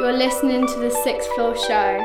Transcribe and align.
You're 0.00 0.14
listening 0.14 0.66
to 0.66 0.78
the 0.78 0.90
Sixth 1.04 1.28
Floor 1.34 1.54
Show. 1.54 1.98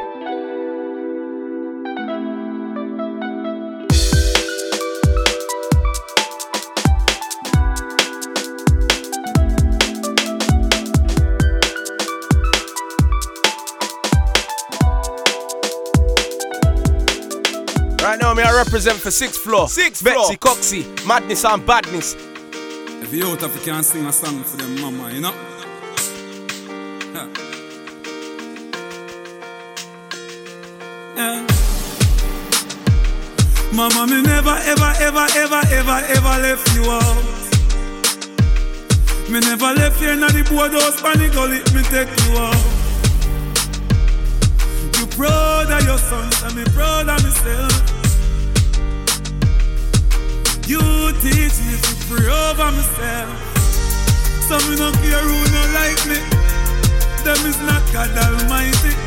Right 18.04 18.20
now, 18.20 18.34
me 18.34 18.44
I 18.44 18.54
represent 18.58 18.98
for 18.98 19.10
sixth 19.10 19.40
floor. 19.40 19.70
Sixth 19.70 20.04
Betsy, 20.04 20.36
floor. 20.36 20.56
Coxie, 20.56 21.08
madness 21.08 21.46
and 21.46 21.66
badness. 21.66 22.16
If 23.02 23.14
you 23.14 23.26
out 23.28 23.42
of 23.42 23.56
you 23.56 23.62
can 23.62 23.84
sing 23.84 24.06
a 24.06 24.12
song 24.12 24.44
for 24.44 24.58
them 24.58 24.82
mama, 24.82 25.14
you 25.14 25.22
know? 25.22 25.55
Mama, 33.76 34.08
me 34.08 34.22
never, 34.22 34.56
ever, 34.72 34.94
ever, 35.02 35.28
ever, 35.36 35.62
ever, 35.68 36.00
ever 36.08 36.36
left 36.42 36.76
you 36.76 36.90
out. 36.90 37.24
Me 39.30 39.42
never 39.42 39.74
left 39.74 40.02
you 40.02 40.12
in 40.12 40.22
the 40.22 40.48
boardhouse, 40.50 41.02
panic 41.02 41.34
gully, 41.34 41.60
me 41.76 41.84
take 41.92 42.08
you 42.24 42.38
out. 42.40 42.56
You 44.96 45.06
proud 45.18 45.70
of 45.70 45.84
your 45.84 45.98
sons, 45.98 46.42
and 46.44 46.56
me 46.56 46.64
proud 46.72 47.10
of 47.10 47.22
myself. 47.22 47.76
You 50.70 50.80
teach 51.20 51.60
me 51.68 51.76
to 51.76 51.94
pray 52.08 52.32
over 52.32 52.72
myself. 52.72 53.30
So 54.48 54.56
me 54.70 54.78
no 54.80 54.90
care 55.04 55.20
who 55.20 55.36
no 55.52 55.62
like 55.76 56.00
me. 56.08 56.24
Them 57.26 57.44
is 57.46 57.60
not 57.60 57.84
God 57.92 58.16
Almighty. 58.16 59.05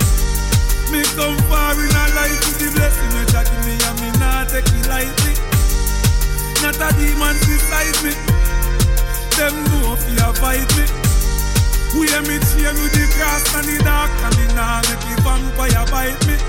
Me 0.89 1.05
come 1.13 1.37
far 1.53 1.77
in 1.77 1.93
a 1.93 2.05
life 2.17 2.41
with 2.49 2.65
the 2.65 2.73
blessing 2.73 3.13
you 3.13 3.25
give 3.29 3.61
me 3.69 3.77
and 3.77 4.01
me 4.01 4.09
not 4.17 4.49
take 4.49 4.65
it 4.65 4.89
lightly. 4.89 5.37
Not 6.65 6.81
a 6.81 6.89
demon 6.97 7.37
beside 7.45 7.93
me. 8.01 8.17
Them 9.37 9.53
know 9.69 9.93
if 9.93 10.01
you 10.09 10.33
fight 10.41 10.65
me. 10.81 10.89
We 11.93 12.09
hear 12.09 12.25
me 12.25 12.41
chain 12.41 12.73
with 12.81 12.97
the 12.97 13.05
cross 13.13 13.45
and 13.53 13.69
the 13.69 13.77
dark 13.85 14.09
and 14.17 14.33
the 14.33 14.49
nah 14.57 14.81
make 14.89 15.05
the 15.05 15.21
vampire 15.21 15.85
bite 15.93 16.21
me. 16.25 16.41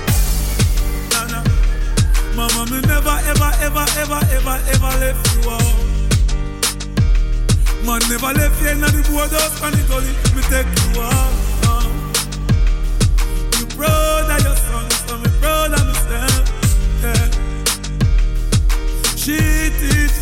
Nah. 1.12 1.44
Mama, 2.32 2.64
me 2.72 2.80
never, 2.88 3.16
ever, 3.28 3.52
ever, 3.60 3.84
ever, 4.00 4.20
ever, 4.40 4.56
ever 4.72 4.92
left 5.04 5.20
you 5.36 5.52
out. 5.52 5.76
Man, 7.84 8.00
never 8.08 8.32
left 8.32 8.56
you 8.62 8.68
in 8.72 8.80
the 8.80 9.04
boardhouse 9.04 9.60
and 9.60 9.74
the 9.76 9.84
gully, 9.84 10.16
me 10.32 10.40
take 10.48 10.70
you 10.80 11.02
out. 11.04 11.40
You 13.58 13.66
proud 13.76 14.09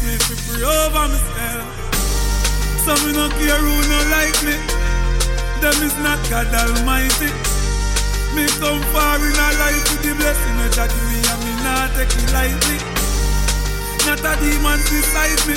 me 0.09 0.17
to 0.17 0.35
pray 0.49 0.65
over 0.65 1.05
myself. 1.13 1.69
So 2.85 2.97
me 3.05 3.13
no 3.13 3.29
care 3.37 3.61
who 3.61 3.75
no 3.93 3.99
like 4.09 4.41
me. 4.41 4.57
Them 5.61 5.77
is 5.85 5.97
not 6.01 6.17
God 6.33 6.49
Almighty. 6.49 7.29
Me 8.33 8.49
come 8.57 8.81
far 8.93 9.21
in 9.21 9.37
a 9.37 9.49
life 9.61 9.85
with 9.93 10.03
the 10.07 10.13
blessing 10.17 10.57
that 10.77 10.89
give 10.89 11.07
me 11.13 11.19
and 11.21 11.41
me 11.45 11.53
not 11.61 11.93
take 11.93 12.15
it 12.17 12.29
lightly. 12.33 12.79
Not 14.09 14.25
a 14.25 14.33
demon 14.41 14.81
beside 14.89 15.43
me. 15.45 15.57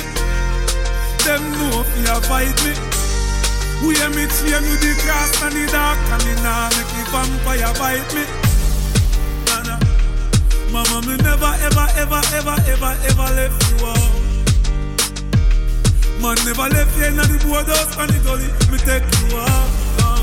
Them 1.24 1.42
know 1.56 1.80
you 2.04 2.16
fight 2.28 2.58
me. 2.66 2.76
We 3.80 3.96
hear 3.96 4.12
me 4.12 4.28
chain 4.36 4.62
with 4.68 4.84
the 4.84 4.92
cross 5.00 5.32
and 5.42 5.54
the 5.56 5.64
dark 5.72 5.98
and 6.12 6.22
the 6.28 6.34
nah 6.44 6.68
make 6.76 6.92
the 6.92 7.02
vampire 7.08 7.72
bite 7.80 8.10
me. 8.12 8.24
Nah. 9.48 9.80
Mama, 10.72 11.06
me 11.06 11.16
never, 11.24 11.52
ever, 11.64 11.86
ever, 11.96 12.20
ever, 12.36 12.56
ever, 12.68 12.92
ever 13.08 13.28
left 13.34 13.80
you 13.80 13.86
out. 13.86 14.11
Man, 16.22 16.38
never 16.46 16.68
left 16.70 16.96
you 16.96 17.04
in 17.06 17.16
the 17.16 17.26
boardhouse 17.42 17.98
and 17.98 18.08
the 18.08 18.18
gully, 18.22 18.46
me 18.70 18.78
take 18.78 19.02
you 19.02 19.42
out. 19.42 19.70
Uh. 20.06 20.22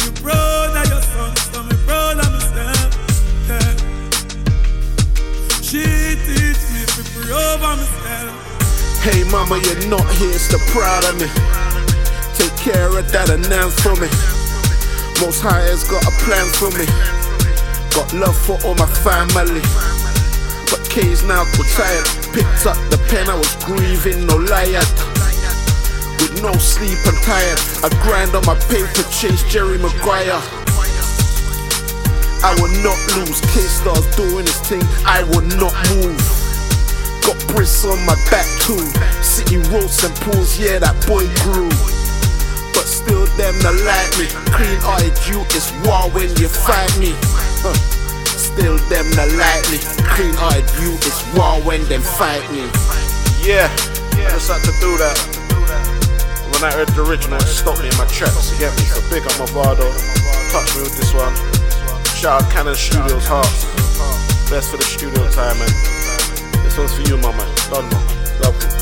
Me 0.00 0.08
proud 0.24 0.72
of 0.72 0.88
your 0.88 1.04
son, 1.04 1.36
so 1.52 1.60
me 1.68 1.76
proud 1.84 2.16
of 2.16 2.32
myself. 2.32 2.96
Yeah. 3.44 3.76
She 5.60 5.84
teach 6.24 6.64
me 6.72 6.80
to 6.96 7.04
pray 7.12 7.28
over 7.28 7.76
myself. 7.76 8.32
Hey 9.04 9.20
mama, 9.28 9.60
you're 9.68 9.84
not 9.92 10.08
here, 10.16 10.40
so 10.40 10.56
proud 10.72 11.04
of 11.04 11.20
me. 11.20 11.28
Take 12.32 12.56
care 12.56 12.88
of 12.88 13.12
that 13.12 13.28
and 13.28 13.44
now 13.52 13.68
for 13.68 13.92
me. 14.00 14.08
Most 15.20 15.44
High 15.44 15.68
has 15.68 15.84
got 15.84 16.08
a 16.08 16.12
plan 16.24 16.48
for 16.56 16.72
me. 16.72 16.88
Got 17.92 18.08
love 18.16 18.38
for 18.48 18.56
all 18.64 18.76
my 18.80 18.88
family. 19.04 19.60
But 20.72 20.88
K's 20.88 21.22
now 21.22 21.44
retired. 21.60 22.21
Picked 22.32 22.64
up 22.64 22.80
the 22.88 22.96
pen, 23.12 23.28
I 23.28 23.36
was 23.36 23.52
grieving, 23.60 24.24
no 24.24 24.36
liar. 24.36 24.80
With 26.16 26.40
no 26.40 26.52
sleep 26.56 26.96
and 27.04 27.18
tired. 27.20 27.60
I 27.84 27.92
grind 28.00 28.32
on 28.32 28.46
my 28.48 28.56
paper, 28.72 29.04
chase 29.12 29.44
Jerry 29.52 29.76
Maguire. 29.76 30.40
I 32.40 32.56
will 32.56 32.72
not 32.80 32.96
lose. 33.20 33.36
K-Star's 33.52 34.08
doing 34.16 34.48
his 34.48 34.56
thing, 34.64 34.80
I 35.04 35.28
will 35.28 35.44
not 35.60 35.76
move. 35.92 36.16
Got 37.20 37.36
bricks 37.52 37.84
on 37.84 38.00
my 38.08 38.16
back 38.32 38.48
too. 38.64 38.80
City 39.20 39.58
roads 39.68 40.02
and 40.02 40.14
pools, 40.24 40.58
yeah, 40.58 40.78
that 40.80 40.96
boy 41.04 41.28
grew. 41.44 41.68
But 42.72 42.88
still, 42.88 43.28
them 43.36 43.52
not 43.60 43.76
like 43.84 44.08
me. 44.16 44.32
Clean 44.56 44.80
eyed 44.88 45.12
you, 45.28 45.44
it's 45.52 45.68
war 45.84 46.08
when 46.16 46.32
you 46.40 46.48
fight 46.48 46.96
me. 46.96 47.12
Huh. 47.60 47.91
Still, 48.52 48.76
them 48.92 49.08
not 49.16 49.32
like 49.32 49.64
me. 49.72 49.80
Clean 50.12 50.36
eyed 50.36 50.68
you, 50.76 50.92
it's 51.00 51.24
war 51.32 51.56
when 51.64 51.82
them 51.88 52.02
fight 52.02 52.44
me. 52.52 52.68
Yeah, 53.40 53.64
I 54.20 54.28
just 54.28 54.52
had 54.52 54.60
to 54.60 54.72
do 54.76 54.92
that. 55.00 55.16
When 56.52 56.62
I 56.62 56.70
heard 56.70 56.88
the 56.88 57.02
original, 57.02 57.38
it 57.38 57.48
stopped 57.48 57.80
me 57.80 57.88
in 57.88 57.96
my 57.96 58.04
tracks. 58.06 58.52
You 58.52 58.58
get 58.58 58.76
me? 58.76 58.84
So 58.84 59.00
big 59.08 59.24
up 59.24 59.38
my 59.40 59.46
Vado. 59.56 59.88
Touch 60.52 60.76
me 60.76 60.82
with 60.84 60.96
this 61.00 61.14
one. 61.14 61.34
Shout 62.14 62.42
out 62.42 62.50
Canon 62.52 62.74
Studios 62.74 63.26
Hearts. 63.26 63.64
Best 64.50 64.70
for 64.70 64.76
the 64.76 64.84
studio 64.84 65.24
time, 65.30 65.56
man. 65.58 66.62
This 66.62 66.76
one's 66.76 66.92
for 66.92 67.02
you, 67.08 67.16
mama. 67.16 67.42
Done, 67.70 67.88
mama. 67.88 68.12
Love 68.44 68.62
you. 68.62 68.81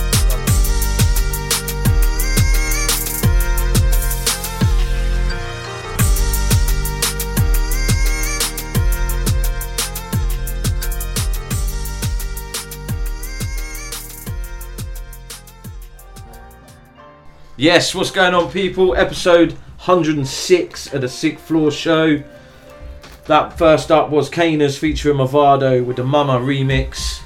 Yes, 17.61 17.95
what's 17.95 18.11
going 18.11 18.33
on, 18.33 18.51
people? 18.51 18.95
Episode 18.97 19.53
106 19.53 20.95
of 20.95 21.03
the 21.03 21.09
Sixth 21.11 21.45
Floor 21.45 21.71
Show. 21.71 22.23
That 23.27 23.59
first 23.59 23.91
up 23.91 24.09
was 24.09 24.31
K'ners 24.31 24.79
featuring 24.79 25.19
Mavado 25.19 25.85
with 25.85 25.97
the 25.97 26.05
Mama 26.05 26.39
remix. 26.39 27.21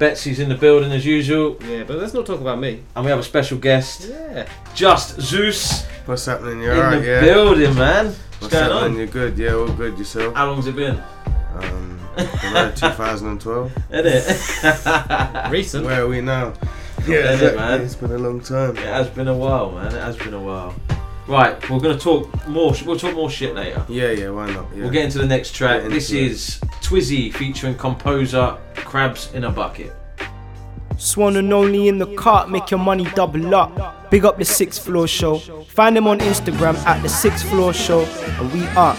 Betsy's 0.00 0.40
in 0.40 0.48
the 0.48 0.56
building 0.56 0.90
as 0.90 1.06
usual, 1.06 1.56
Yeah, 1.64 1.84
but 1.84 1.96
let's 1.98 2.12
not 2.12 2.26
talk 2.26 2.40
about 2.40 2.58
me. 2.58 2.82
and 2.96 3.04
we 3.04 3.10
have 3.12 3.20
a 3.20 3.22
special 3.22 3.56
guest, 3.56 4.08
Yeah. 4.10 4.48
Just 4.74 5.20
Zeus, 5.20 5.84
What's 6.06 6.26
happening? 6.26 6.60
You 6.60 6.72
in 6.72 6.78
alright? 6.78 7.00
the 7.00 7.06
Yeah. 7.06 7.20
building, 7.20 7.74
man. 7.76 8.06
What's, 8.06 8.18
What's 8.40 8.54
going 8.54 8.64
happening? 8.72 8.90
on? 8.92 8.96
You're 8.96 9.06
good. 9.06 9.38
Yeah, 9.38 9.52
all 9.54 9.68
good. 9.68 9.96
Yourself? 9.96 10.34
How 10.34 10.50
long's 10.50 10.66
it 10.66 10.74
been? 10.74 11.00
Um, 11.54 12.00
2012. 12.74 13.72
Isn't 13.92 14.06
it? 14.06 15.50
Recent. 15.52 15.84
Where 15.84 16.02
are 16.02 16.08
we 16.08 16.20
now? 16.20 16.52
Yeah, 17.08 17.32
is 17.32 17.42
it, 17.42 17.56
man? 17.56 17.80
It's 17.80 17.94
been 17.94 18.12
a 18.12 18.18
long 18.18 18.40
time. 18.40 18.76
It 18.76 18.84
has 18.86 19.08
been 19.08 19.28
a 19.28 19.34
while, 19.36 19.72
man. 19.72 19.86
It 19.86 20.00
has 20.00 20.16
been 20.16 20.34
a 20.34 20.40
while. 20.40 20.74
Right, 21.26 21.68
we're 21.68 21.80
gonna 21.80 21.98
talk 21.98 22.46
more. 22.48 22.72
We'll 22.86 22.98
talk 22.98 23.14
more 23.14 23.28
shit 23.30 23.54
later. 23.54 23.84
Yeah, 23.88 24.10
yeah. 24.12 24.30
Why 24.30 24.50
not? 24.50 24.66
Yeah. 24.74 24.82
We'll 24.82 24.90
get 24.90 25.04
into 25.04 25.18
the 25.18 25.26
next 25.26 25.54
track. 25.54 25.78
Get 25.82 25.84
into 25.84 25.94
This 25.96 26.10
it. 26.10 26.22
is 26.22 26.60
Twizzy 26.80 27.32
featuring 27.34 27.74
Komposa 27.74 28.58
Crabs 28.76 29.30
in 29.34 29.44
a 29.44 29.50
Bucket. 29.50 29.92
Swan 30.96 31.36
and 31.36 31.52
only 31.52 31.86
in 31.88 31.98
the 31.98 32.06
cart, 32.16 32.50
make 32.50 32.70
your 32.70 32.80
money 32.80 33.04
double 33.14 33.54
up. 33.54 34.10
Big 34.10 34.24
up 34.24 34.38
the 34.38 34.44
sixth 34.44 34.82
floor 34.84 35.06
show. 35.06 35.38
Find 35.68 35.94
them 35.94 36.06
on 36.08 36.18
Instagram 36.20 36.74
at 36.86 37.02
the 37.02 37.08
sixth 37.08 37.46
floor 37.50 37.72
show, 37.74 38.00
and 38.40 38.52
we 38.52 38.66
are. 38.68 38.96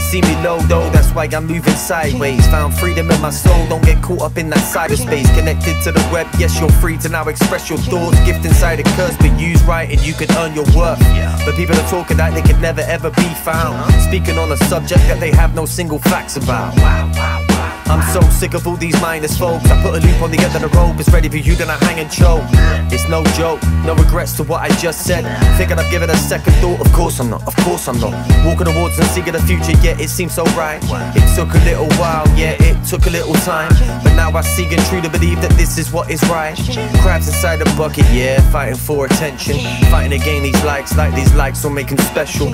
You 0.00 0.06
see 0.06 0.22
me 0.22 0.34
low 0.42 0.58
though, 0.60 0.88
that's 0.88 1.10
why 1.10 1.28
I'm 1.30 1.46
moving 1.46 1.74
sideways. 1.74 2.46
Found 2.46 2.72
freedom 2.72 3.10
in 3.10 3.20
my 3.20 3.28
soul, 3.28 3.66
don't 3.68 3.84
get 3.84 4.02
caught 4.02 4.22
up 4.22 4.38
in 4.38 4.48
that 4.48 4.64
cyberspace. 4.74 5.28
Connected 5.36 5.76
to 5.84 5.92
the 5.92 6.00
web, 6.10 6.26
yes, 6.38 6.58
you're 6.58 6.72
free 6.80 6.96
to 6.98 7.10
now 7.10 7.28
express 7.28 7.68
your 7.68 7.78
thoughts. 7.78 8.18
Gift 8.24 8.46
inside 8.46 8.80
a 8.80 8.82
curse, 8.96 9.14
but 9.18 9.38
use 9.38 9.62
right 9.64 9.90
and 9.90 10.00
you 10.00 10.14
can 10.14 10.30
earn 10.38 10.54
your 10.54 10.64
worth. 10.74 10.98
But 11.44 11.54
people 11.54 11.76
are 11.76 11.88
talking 11.90 12.16
that 12.16 12.32
they 12.32 12.40
can 12.40 12.62
never 12.62 12.80
ever 12.80 13.10
be 13.10 13.28
found. 13.44 13.92
Speaking 14.04 14.38
on 14.38 14.50
a 14.50 14.56
subject 14.72 15.02
that 15.02 15.20
they 15.20 15.32
have 15.32 15.54
no 15.54 15.66
single 15.66 15.98
facts 15.98 16.38
about. 16.38 17.49
I'm 17.90 18.02
so 18.14 18.20
sick 18.30 18.54
of 18.54 18.66
all 18.68 18.76
these 18.76 18.98
mindless 19.02 19.36
folks. 19.36 19.68
I 19.68 19.82
put 19.82 20.00
a 20.00 20.06
loop 20.06 20.22
on 20.22 20.30
the 20.30 20.38
end 20.38 20.54
of 20.54 20.62
the 20.62 20.68
rope, 20.78 21.00
it's 21.00 21.10
ready 21.10 21.28
for 21.28 21.38
you, 21.38 21.56
then 21.56 21.68
I 21.68 21.76
hang 21.84 21.98
and 21.98 22.10
choke. 22.10 22.44
It's 22.92 23.08
no 23.08 23.24
joke, 23.34 23.60
no 23.84 23.96
regrets 23.96 24.32
to 24.36 24.44
what 24.44 24.60
I 24.62 24.68
just 24.78 25.04
said. 25.04 25.26
Thinking 25.58 25.76
I've 25.76 25.90
given 25.90 26.08
a 26.08 26.16
second 26.16 26.52
thought, 26.62 26.80
of 26.80 26.92
course 26.92 27.18
I'm 27.18 27.30
not, 27.30 27.44
of 27.48 27.56
course 27.64 27.88
I'm 27.88 27.98
not. 27.98 28.14
Walking 28.46 28.66
towards 28.72 28.96
and 28.96 29.08
seeking 29.08 29.32
the 29.32 29.42
future, 29.42 29.72
yeah, 29.82 29.98
it 29.98 30.08
seems 30.08 30.34
so 30.34 30.44
right. 30.54 30.80
It 31.16 31.34
took 31.34 31.52
a 31.52 31.58
little 31.64 31.90
while, 31.98 32.26
yeah, 32.38 32.54
it 32.60 32.78
took 32.86 33.06
a 33.06 33.10
little 33.10 33.34
time. 33.42 33.72
But 34.04 34.14
now 34.14 34.30
I 34.30 34.42
see 34.42 34.66
and 34.72 34.84
truly 34.86 35.08
believe 35.08 35.40
that 35.42 35.50
this 35.58 35.76
is 35.76 35.90
what 35.90 36.10
is 36.10 36.22
right. 36.30 36.54
Crabs 37.02 37.26
inside 37.26 37.56
the 37.56 37.64
bucket, 37.76 38.06
yeah, 38.12 38.40
fighting 38.52 38.76
for 38.76 39.06
attention. 39.06 39.58
Fighting 39.90 40.16
to 40.16 40.24
gain 40.24 40.44
these 40.44 40.62
likes, 40.64 40.96
like 40.96 41.12
these 41.16 41.34
likes 41.34 41.64
will 41.64 41.70
make 41.70 41.90
special. 41.98 42.52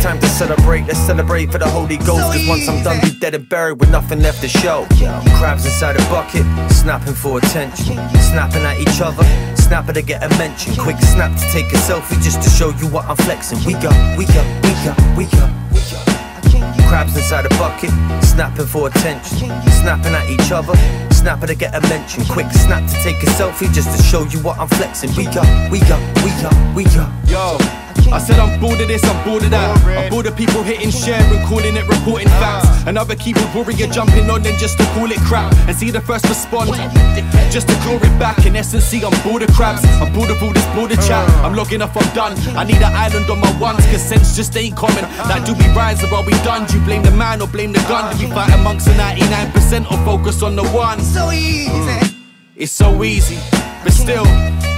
It's 0.00 0.06
time 0.06 0.20
to 0.20 0.28
celebrate, 0.28 0.86
let's 0.86 0.98
celebrate 0.98 1.52
for 1.52 1.58
the 1.58 1.68
Holy 1.68 1.98
Ghost. 1.98 2.32
Cause 2.32 2.48
once 2.48 2.66
I'm 2.66 2.82
done, 2.82 3.02
be 3.02 3.10
dead 3.10 3.34
and 3.34 3.46
buried 3.46 3.80
with 3.80 3.90
nothing 3.90 4.22
left 4.22 4.40
to 4.40 4.48
show. 4.48 4.86
Crabs 5.36 5.66
inside 5.66 5.96
a 5.96 6.02
bucket, 6.08 6.40
snapping 6.72 7.12
for 7.12 7.36
attention. 7.36 8.00
Snapping 8.32 8.64
at 8.64 8.80
each 8.80 9.02
other, 9.02 9.22
snapper 9.56 9.92
to 9.92 10.00
get 10.00 10.24
a 10.24 10.30
mention. 10.38 10.74
Quick 10.76 10.96
snap 11.02 11.36
to 11.38 11.44
take 11.52 11.66
a 11.74 11.76
selfie 11.76 12.16
just 12.22 12.40
to 12.40 12.48
show 12.48 12.70
you 12.80 12.88
what 12.88 13.04
I'm 13.04 13.16
flexing. 13.16 13.58
We 13.66 13.74
got, 13.74 13.92
we 14.16 14.24
got, 14.24 14.46
we 14.64 14.72
got, 14.80 14.96
we 15.18 15.24
got, 15.36 15.52
we 15.68 15.80
got. 15.92 16.88
Crabs 16.88 17.14
inside 17.14 17.44
a 17.44 17.50
bucket, 17.60 17.90
snapping 18.24 18.64
for 18.64 18.88
attention. 18.88 19.52
Snapping 19.84 20.14
at 20.14 20.30
each 20.30 20.50
other, 20.50 20.72
snapper 21.12 21.46
to 21.46 21.54
get 21.54 21.74
a 21.74 21.80
mention. 21.92 22.24
Quick 22.24 22.50
snap 22.52 22.88
to 22.88 22.96
take 23.04 23.22
a 23.22 23.26
selfie 23.36 23.70
just 23.70 23.94
to 23.94 24.02
show 24.02 24.24
you 24.24 24.40
what 24.40 24.56
I'm 24.56 24.68
flexing. 24.68 25.14
We 25.14 25.24
got, 25.26 25.44
we 25.70 25.78
got, 25.80 26.00
we 26.24 26.30
got, 26.40 26.56
we 26.74 26.84
got. 26.84 27.12
Yo, 27.28 27.58
I 28.08 28.18
said 28.18 28.38
I'm 28.38 28.58
bored 28.60 28.80
of 28.80 28.88
this, 28.88 29.04
I'm 29.04 29.24
bored 29.24 29.44
of 29.44 29.50
that. 29.50 29.84
I'm 29.84 30.10
bored 30.10 30.26
of 30.26 30.36
people 30.36 30.62
hitting 30.62 30.90
share 30.90 31.20
and 31.20 31.46
calling 31.46 31.76
it 31.76 31.86
reporting 31.86 32.28
facts. 32.40 32.68
Another 32.86 33.14
keyboard 33.14 33.52
warrior 33.54 33.86
jumping 33.86 34.28
on 34.30 34.42
them 34.42 34.56
just 34.58 34.78
to 34.78 34.84
call 34.94 35.10
it 35.10 35.20
crap 35.20 35.52
and 35.68 35.76
see 35.76 35.90
the 35.90 36.00
first 36.00 36.28
respond. 36.28 36.70
Just 37.50 37.68
to 37.68 37.74
claw 37.82 37.96
it 37.96 38.18
back. 38.18 38.46
In 38.46 38.56
essence, 38.56 38.84
see 38.84 39.04
I'm 39.04 39.14
bored 39.22 39.42
of 39.42 39.50
crabs. 39.54 39.84
I'm 40.00 40.12
bored 40.12 40.30
of 40.30 40.42
all 40.42 40.52
this 40.52 40.66
border 40.74 40.96
chat. 40.96 41.28
I'm 41.44 41.54
logging 41.54 41.82
off, 41.82 41.96
I'm 41.96 42.14
done. 42.14 42.32
I 42.56 42.64
need 42.64 42.82
an 42.82 42.94
island 42.94 43.28
on 43.30 43.40
my 43.40 43.52
ones, 43.60 43.84
cause 43.86 44.02
sense 44.02 44.36
just 44.36 44.56
ain't 44.56 44.76
coming. 44.76 45.04
Like, 45.28 45.44
do 45.44 45.54
we 45.54 45.66
rise 45.74 46.02
or 46.02 46.14
are 46.14 46.24
we 46.24 46.32
done? 46.44 46.66
Do 46.66 46.78
you 46.78 46.84
blame 46.84 47.02
the 47.02 47.10
man 47.12 47.40
or 47.42 47.48
blame 47.48 47.72
the 47.72 47.80
gun? 47.88 48.16
Do 48.16 48.24
we 48.24 48.32
fight 48.32 48.52
amongst 48.54 48.86
the 48.86 48.92
99% 48.92 49.90
or 49.90 49.98
focus 50.04 50.42
on 50.42 50.56
the 50.56 50.66
one? 50.68 51.00
So 51.00 51.30
easy. 51.30 52.16
It's 52.56 52.72
so 52.72 53.02
easy, 53.04 53.38
but 53.82 53.92
still, 53.92 54.24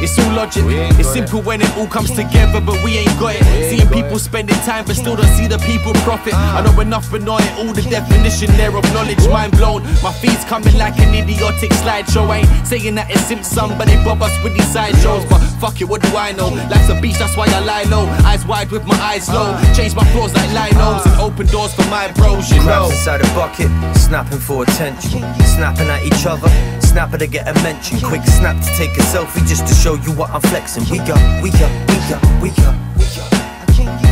it's 0.02 0.18
all 0.18 0.34
logic. 0.34 0.64
It's 0.98 1.12
simple 1.12 1.42
when 1.42 1.62
it 1.62 1.70
all 1.76 1.86
comes 1.86 2.10
together, 2.10 2.60
but 2.60 2.82
we 2.82 2.98
ain't 2.98 3.18
got 3.20 3.34
it. 3.36 3.44
Seeing 3.70 3.88
people 3.88 4.18
spending 4.18 4.56
time, 4.66 4.84
but 4.84 4.96
still 4.96 5.16
don't 5.16 5.30
see 5.38 5.46
the 5.46 5.58
people 5.58 5.92
profit. 6.02 6.34
Ah. 6.34 6.58
I 6.58 6.66
know 6.66 6.80
enough, 6.80 7.10
but 7.10 7.22
not 7.22 7.40
it. 7.40 7.52
All 7.58 7.72
the 7.72 7.82
definition 7.82 8.50
there 8.56 8.74
of 8.76 8.84
knowledge, 8.92 9.22
mind 9.28 9.52
blown. 9.56 9.82
My 10.02 10.12
feed's 10.12 10.44
coming 10.44 10.76
like 10.76 10.98
an 10.98 11.14
idiotic 11.14 11.70
slideshow. 11.82 12.28
I 12.28 12.38
ain't 12.38 12.66
saying 12.66 12.94
that 12.96 13.10
it's 13.10 13.22
Simpson, 13.26 13.78
but 13.78 13.86
they 13.86 13.96
bob 14.04 14.22
us 14.22 14.34
with 14.42 14.54
these 14.54 14.70
sideshows. 14.72 15.24
But 15.30 15.38
fuck 15.62 15.80
it, 15.80 15.88
what 15.88 16.02
do 16.02 16.16
I 16.16 16.32
know? 16.32 16.48
Life's 16.70 16.90
a 16.90 17.00
beach, 17.00 17.18
that's 17.18 17.36
why 17.36 17.46
I 17.46 17.60
lie 17.60 17.84
low. 17.84 18.06
Eyes 18.26 18.44
wide 18.44 18.70
with 18.70 18.84
my 18.84 18.98
eyes 18.98 19.28
low. 19.28 19.54
Ah. 19.54 19.74
Change 19.76 19.94
my 19.94 20.04
floors 20.10 20.34
like 20.34 20.50
linos 20.50 21.06
and 21.06 21.20
open 21.20 21.46
doors 21.46 21.74
for 21.74 21.86
my 21.86 22.10
bros, 22.12 22.50
you 22.50 22.58
know. 22.66 22.90
Crabs 22.90 22.90
inside 22.90 23.20
a 23.22 23.28
bucket, 23.38 23.70
snapping 23.96 24.40
for 24.40 24.64
attention. 24.64 25.22
Snapping 25.46 25.88
at 25.88 26.02
each 26.02 26.26
other, 26.26 26.48
snapper 26.80 27.18
to 27.18 27.26
get 27.28 27.46
a 27.46 27.54
mention. 27.62 28.00
Quick 28.00 28.24
snap 28.24 28.58
to 28.60 28.70
take 28.76 28.91
a 28.96 29.02
selfie 29.02 29.46
just 29.46 29.66
to 29.66 29.74
show 29.74 29.94
you 29.94 30.12
what 30.12 30.30
I'm 30.30 30.40
flexing. 30.42 30.84
We 30.90 30.98
got, 30.98 31.20
we 31.42 31.50
got, 31.50 31.70
we 31.88 31.96
got, 32.08 32.22
we 32.42 32.50
got, 32.50 32.74
we 32.96 33.04
got. 33.16 33.32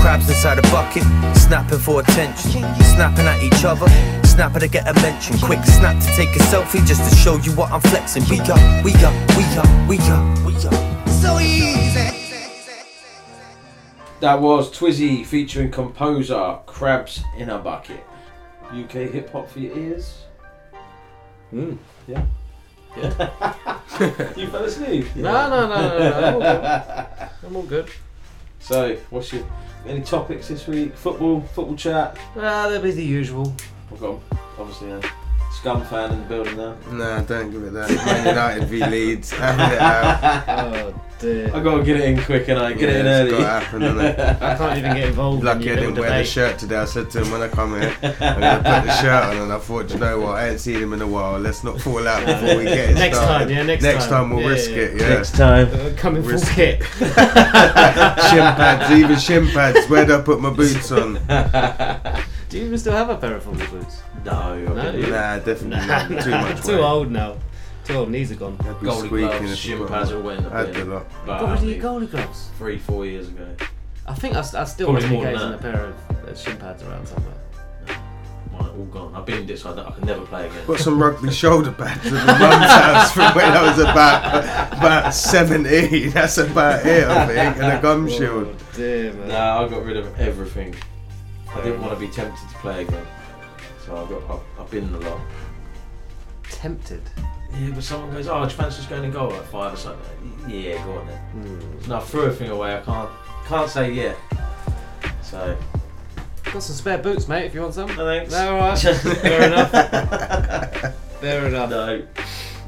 Crabs 0.01 0.29
inside 0.29 0.59
a 0.59 0.63
bucket, 0.63 1.03
snapping 1.37 1.79
for 1.79 2.01
attention. 2.01 2.63
Snapping 2.95 3.27
at 3.27 3.43
each 3.43 3.65
other, 3.65 3.87
snapper 4.25 4.61
to 4.61 4.69
get 4.69 4.89
a 4.89 4.95
mention. 5.03 5.39
Quick 5.39 5.63
snap 5.65 6.03
to 6.03 6.09
take 6.17 6.35
a 6.37 6.41
selfie 6.51 6.85
just 6.87 7.09
to 7.09 7.17
show 7.17 7.37
you 7.37 7.53
what 7.53 7.71
I'm 7.71 7.81
flexing. 7.81 8.25
We 8.29 8.39
got, 8.39 8.85
we 8.85 8.93
got, 8.93 9.15
we 9.37 9.43
got, 9.55 9.89
we 9.89 9.99
got, 9.99 10.47
we 10.47 10.53
got. 10.55 11.09
So 11.09 11.39
easy. 11.39 12.11
That 14.21 14.41
was 14.41 14.71
Twizzy 14.71 15.25
featuring 15.25 15.71
Komposa 15.71 16.65
Crabs 16.67 17.23
in 17.37 17.51
a 17.51 17.59
Bucket. 17.59 18.05
UK 18.73 19.11
hip 19.11 19.31
hop 19.31 19.49
for 19.51 19.59
your 19.59 19.77
ears. 19.77 20.25
Hmm. 21.51 21.77
Yeah. 22.07 22.25
Yeah. 22.97 23.45
you 24.37 24.47
fell 24.49 24.65
asleep. 24.65 25.15
No, 25.17 25.49
no, 25.49 25.69
no, 25.69 25.99
no, 25.99 25.99
no. 25.99 26.17
I'm 26.17 26.35
all 26.35 26.41
good. 26.41 27.29
I'm 27.47 27.57
all 27.57 27.63
good. 27.63 27.91
So, 28.61 28.97
what's 29.11 29.33
your 29.33 29.45
any 29.87 30.03
topics 30.03 30.49
this 30.49 30.67
week? 30.67 30.95
Football, 30.97 31.41
football 31.41 31.77
chat. 31.77 32.17
Uh, 32.17 32.19
well, 32.37 32.69
there'll 32.69 32.85
be 32.85 32.91
the 32.93 33.05
usual. 33.05 33.55
We've 33.91 34.01
got 34.01 34.21
obviously 34.59 34.91
a 34.91 35.01
scum 35.53 35.85
fan 35.87 36.13
in 36.13 36.21
the 36.21 36.27
building 36.27 36.57
now. 36.57 36.77
Nah, 36.91 37.21
don't 37.23 37.51
give 37.51 37.65
it 37.65 37.73
that. 37.73 37.91
Man 37.91 38.27
United 38.27 38.65
v 38.65 38.85
Leeds. 38.87 39.31
Having 39.33 39.77
it 39.77 39.81
out. 39.81 40.45
Oh 40.49 41.10
dear. 41.21 41.51
I 41.55 41.61
gotta 41.63 41.83
get 41.83 41.97
it 41.99 42.05
in 42.05 42.23
quick 42.25 42.49
and 42.49 42.59
I 42.59 42.73
get 42.73 42.89
it 42.89 42.97
in 42.97 43.07
Yeah, 43.07 43.13
early. 43.21 43.31
it's 43.31 43.39
gotta 43.39 43.65
happen, 43.65 43.81
innit? 43.83 44.19
I 44.43 44.57
can't 44.57 44.79
even 44.79 44.95
get 44.97 45.09
involved. 45.09 45.41
in 45.41 45.45
Lucky 45.47 45.65
your 45.65 45.73
I 45.73 45.77
didn't 45.77 45.95
little 45.95 46.11
wear 46.11 46.19
the 46.19 46.25
shirt 46.25 46.59
today. 46.59 46.77
I 46.77 46.85
said 46.87 47.11
to 47.11 47.23
him 47.23 47.31
when 47.31 47.43
I 47.43 47.49
come 47.49 47.81
here, 47.81 47.95
I'm 48.03 48.41
gonna 48.41 48.57
put 48.57 48.87
the 48.87 48.93
shirt 49.01 49.25
on, 49.25 49.37
and 49.37 49.53
I 49.53 49.59
thought, 49.59 49.91
you 49.91 49.99
know 49.99 50.21
what? 50.21 50.37
I 50.37 50.49
ain't 50.51 50.61
seen 50.61 50.77
him 50.81 50.93
in 50.93 51.03
a 51.03 51.07
while. 51.07 51.39
Let's 51.39 51.63
not 51.65 51.81
fall 51.81 52.07
out 52.09 52.25
before 52.27 52.57
we 52.59 52.65
get 52.65 52.91
it 52.91 52.95
Next 52.95 53.17
started. 53.19 53.45
time, 53.47 53.51
yeah, 53.57 53.63
next 53.63 53.83
time. 53.85 53.93
next 53.95 54.05
time. 54.07 54.11
Time 54.11 54.31
we'll 54.31 54.41
Yeah, 54.43 54.49
risk 54.49 54.71
yeah. 54.71 54.77
it. 54.77 55.01
Yeah. 55.01 55.09
Next 55.11 55.33
time. 55.37 55.69
Uh, 55.73 55.91
coming 55.97 56.23
full 56.23 56.33
Risk 56.33 56.53
kit. 56.55 56.83
shin 56.95 58.47
pads, 58.57 58.91
even 58.93 59.19
shin 59.19 59.47
pads. 59.49 59.89
Where 59.89 60.05
do 60.07 60.17
I 60.17 60.21
put 60.23 60.41
my 60.41 60.51
boots 60.51 60.91
on? 60.93 61.15
Do 62.49 62.59
you 62.59 62.65
even 62.65 62.79
still 62.79 62.93
have 62.95 63.11
a 63.11 63.17
pair 63.17 63.37
of 63.37 63.45
football 63.45 63.67
boots? 63.69 64.03
No, 64.25 64.59
No? 64.59 64.75
no. 64.75 64.93
Nah, 64.93 65.39
definitely 65.39 65.69
Nah, 65.87 66.09
not. 66.09 66.23
Too 66.25 66.31
much. 66.31 66.63
Too 66.65 66.73
weight. 66.73 66.81
old 66.81 67.11
now. 67.13 67.37
Too. 67.93 68.07
Knees 68.11 68.33
are 68.33 68.35
gone. 68.37 68.57
I'd 68.61 68.81
be 68.81 68.87
Goalie 68.87 69.09
gloves, 69.09 69.59
shin 69.59 69.87
pads 69.87 70.11
them 70.11 70.23
all 70.23 70.31
on. 70.31 70.37
went 70.43 70.53
I 70.53 70.61
a 70.63 70.65
had 70.67 70.75
bit. 70.75 70.87
a 70.87 70.91
lot. 70.91 71.07
About 71.25 71.41
Got 71.41 71.61
rid 71.61 71.71
your 71.71 71.83
goalie 71.85 72.11
gloves. 72.11 72.51
three, 72.59 72.79
four 72.79 73.07
years 73.07 73.29
ago. 73.29 73.47
I 74.07 74.15
think 74.15 74.35
I, 74.35 74.41
I 74.41 74.65
still 74.65 74.91
Probably 74.91 75.09
more 75.09 75.25
than 75.25 75.35
casing 75.35 75.53
a 75.55 75.59
pair 75.59 75.85
of 75.87 76.27
uh, 76.29 76.35
shin 76.35 76.57
pads 76.57 76.83
around 76.83 77.07
somewhere. 77.07 77.35
Mine 78.53 78.69
all 78.77 78.85
gone. 78.87 79.15
I've 79.15 79.25
been 79.27 79.47
this, 79.47 79.63
so 79.63 79.73
I, 79.73 79.77
don't- 79.77 79.87
I 79.87 79.91
can 79.93 80.07
never 80.07 80.27
play 80.27 80.47
again. 80.47 80.67
Got 80.67 80.81
some 80.81 81.01
rugby 81.01 81.31
shoulder 81.31 81.71
pads 81.73 82.07
at 82.07 82.13
my 82.27 82.39
mum's 82.39 82.71
house 82.71 83.13
from 83.13 83.35
when 83.37 83.53
I 83.53 83.63
was 83.63 83.79
about 83.79 84.73
about 84.79 85.15
17. 85.15 86.11
That's 86.15 86.39
about 86.39 86.85
it, 86.85 87.07
I 87.07 87.27
think, 87.27 87.57
and 87.59 87.79
a 87.79 87.81
gum 87.81 88.09
shield. 88.09 88.49
Oh 88.49 88.77
dear 88.77 89.13
man. 89.13 89.29
No, 89.29 89.65
I 89.65 89.69
got 89.69 89.85
rid 89.85 89.97
of 89.97 90.19
everything. 90.19 90.75
I 91.55 91.61
didn't 91.63 91.81
want 91.81 91.93
to 91.95 91.99
be 92.01 92.09
tempted 92.13 92.49
to 92.49 92.55
play 92.57 92.83
again, 92.83 93.07
so 93.85 93.97
I 93.97 94.09
got. 94.09 94.23
I've, 94.31 94.61
I've 94.65 94.71
been 94.71 94.85
in 94.85 94.95
a 94.95 94.99
lot. 95.01 95.21
Tempted. 96.45 97.03
Yeah, 97.59 97.71
but 97.75 97.83
someone 97.85 98.11
goes, 98.13 98.27
"Oh, 98.29 98.43
do 98.45 98.51
you 98.51 98.57
fancy 98.57 98.77
just 98.79 98.89
going 98.89 99.05
and 99.05 99.13
goal 99.13 99.33
at 99.33 99.45
five 99.47 99.73
or 99.73 99.77
something?" 99.77 100.33
Yeah, 100.49 100.83
go 100.85 100.93
on 100.99 101.07
then. 101.07 101.19
Hmm. 101.19 101.89
No, 101.91 101.97
I 101.97 102.01
threw 102.01 102.23
everything 102.27 102.51
away. 102.51 102.77
I 102.77 102.81
can't 102.81 103.11
can't 103.47 103.69
say 103.71 103.93
yeah. 103.93 104.15
So 105.23 105.57
Got 106.45 106.63
some 106.65 106.75
spare 106.75 106.99
boots, 106.99 107.29
mate. 107.29 107.45
If 107.47 107.55
you 107.55 107.61
want 107.63 107.75
some. 107.75 107.89
no 107.97 108.05
thanks. 108.05 108.33
No, 108.33 108.57
alright. 108.57 108.79
Fair 109.23 109.47
enough. 109.47 109.71
Fair 111.21 111.47
enough. 111.47 111.71
No, 111.71 112.03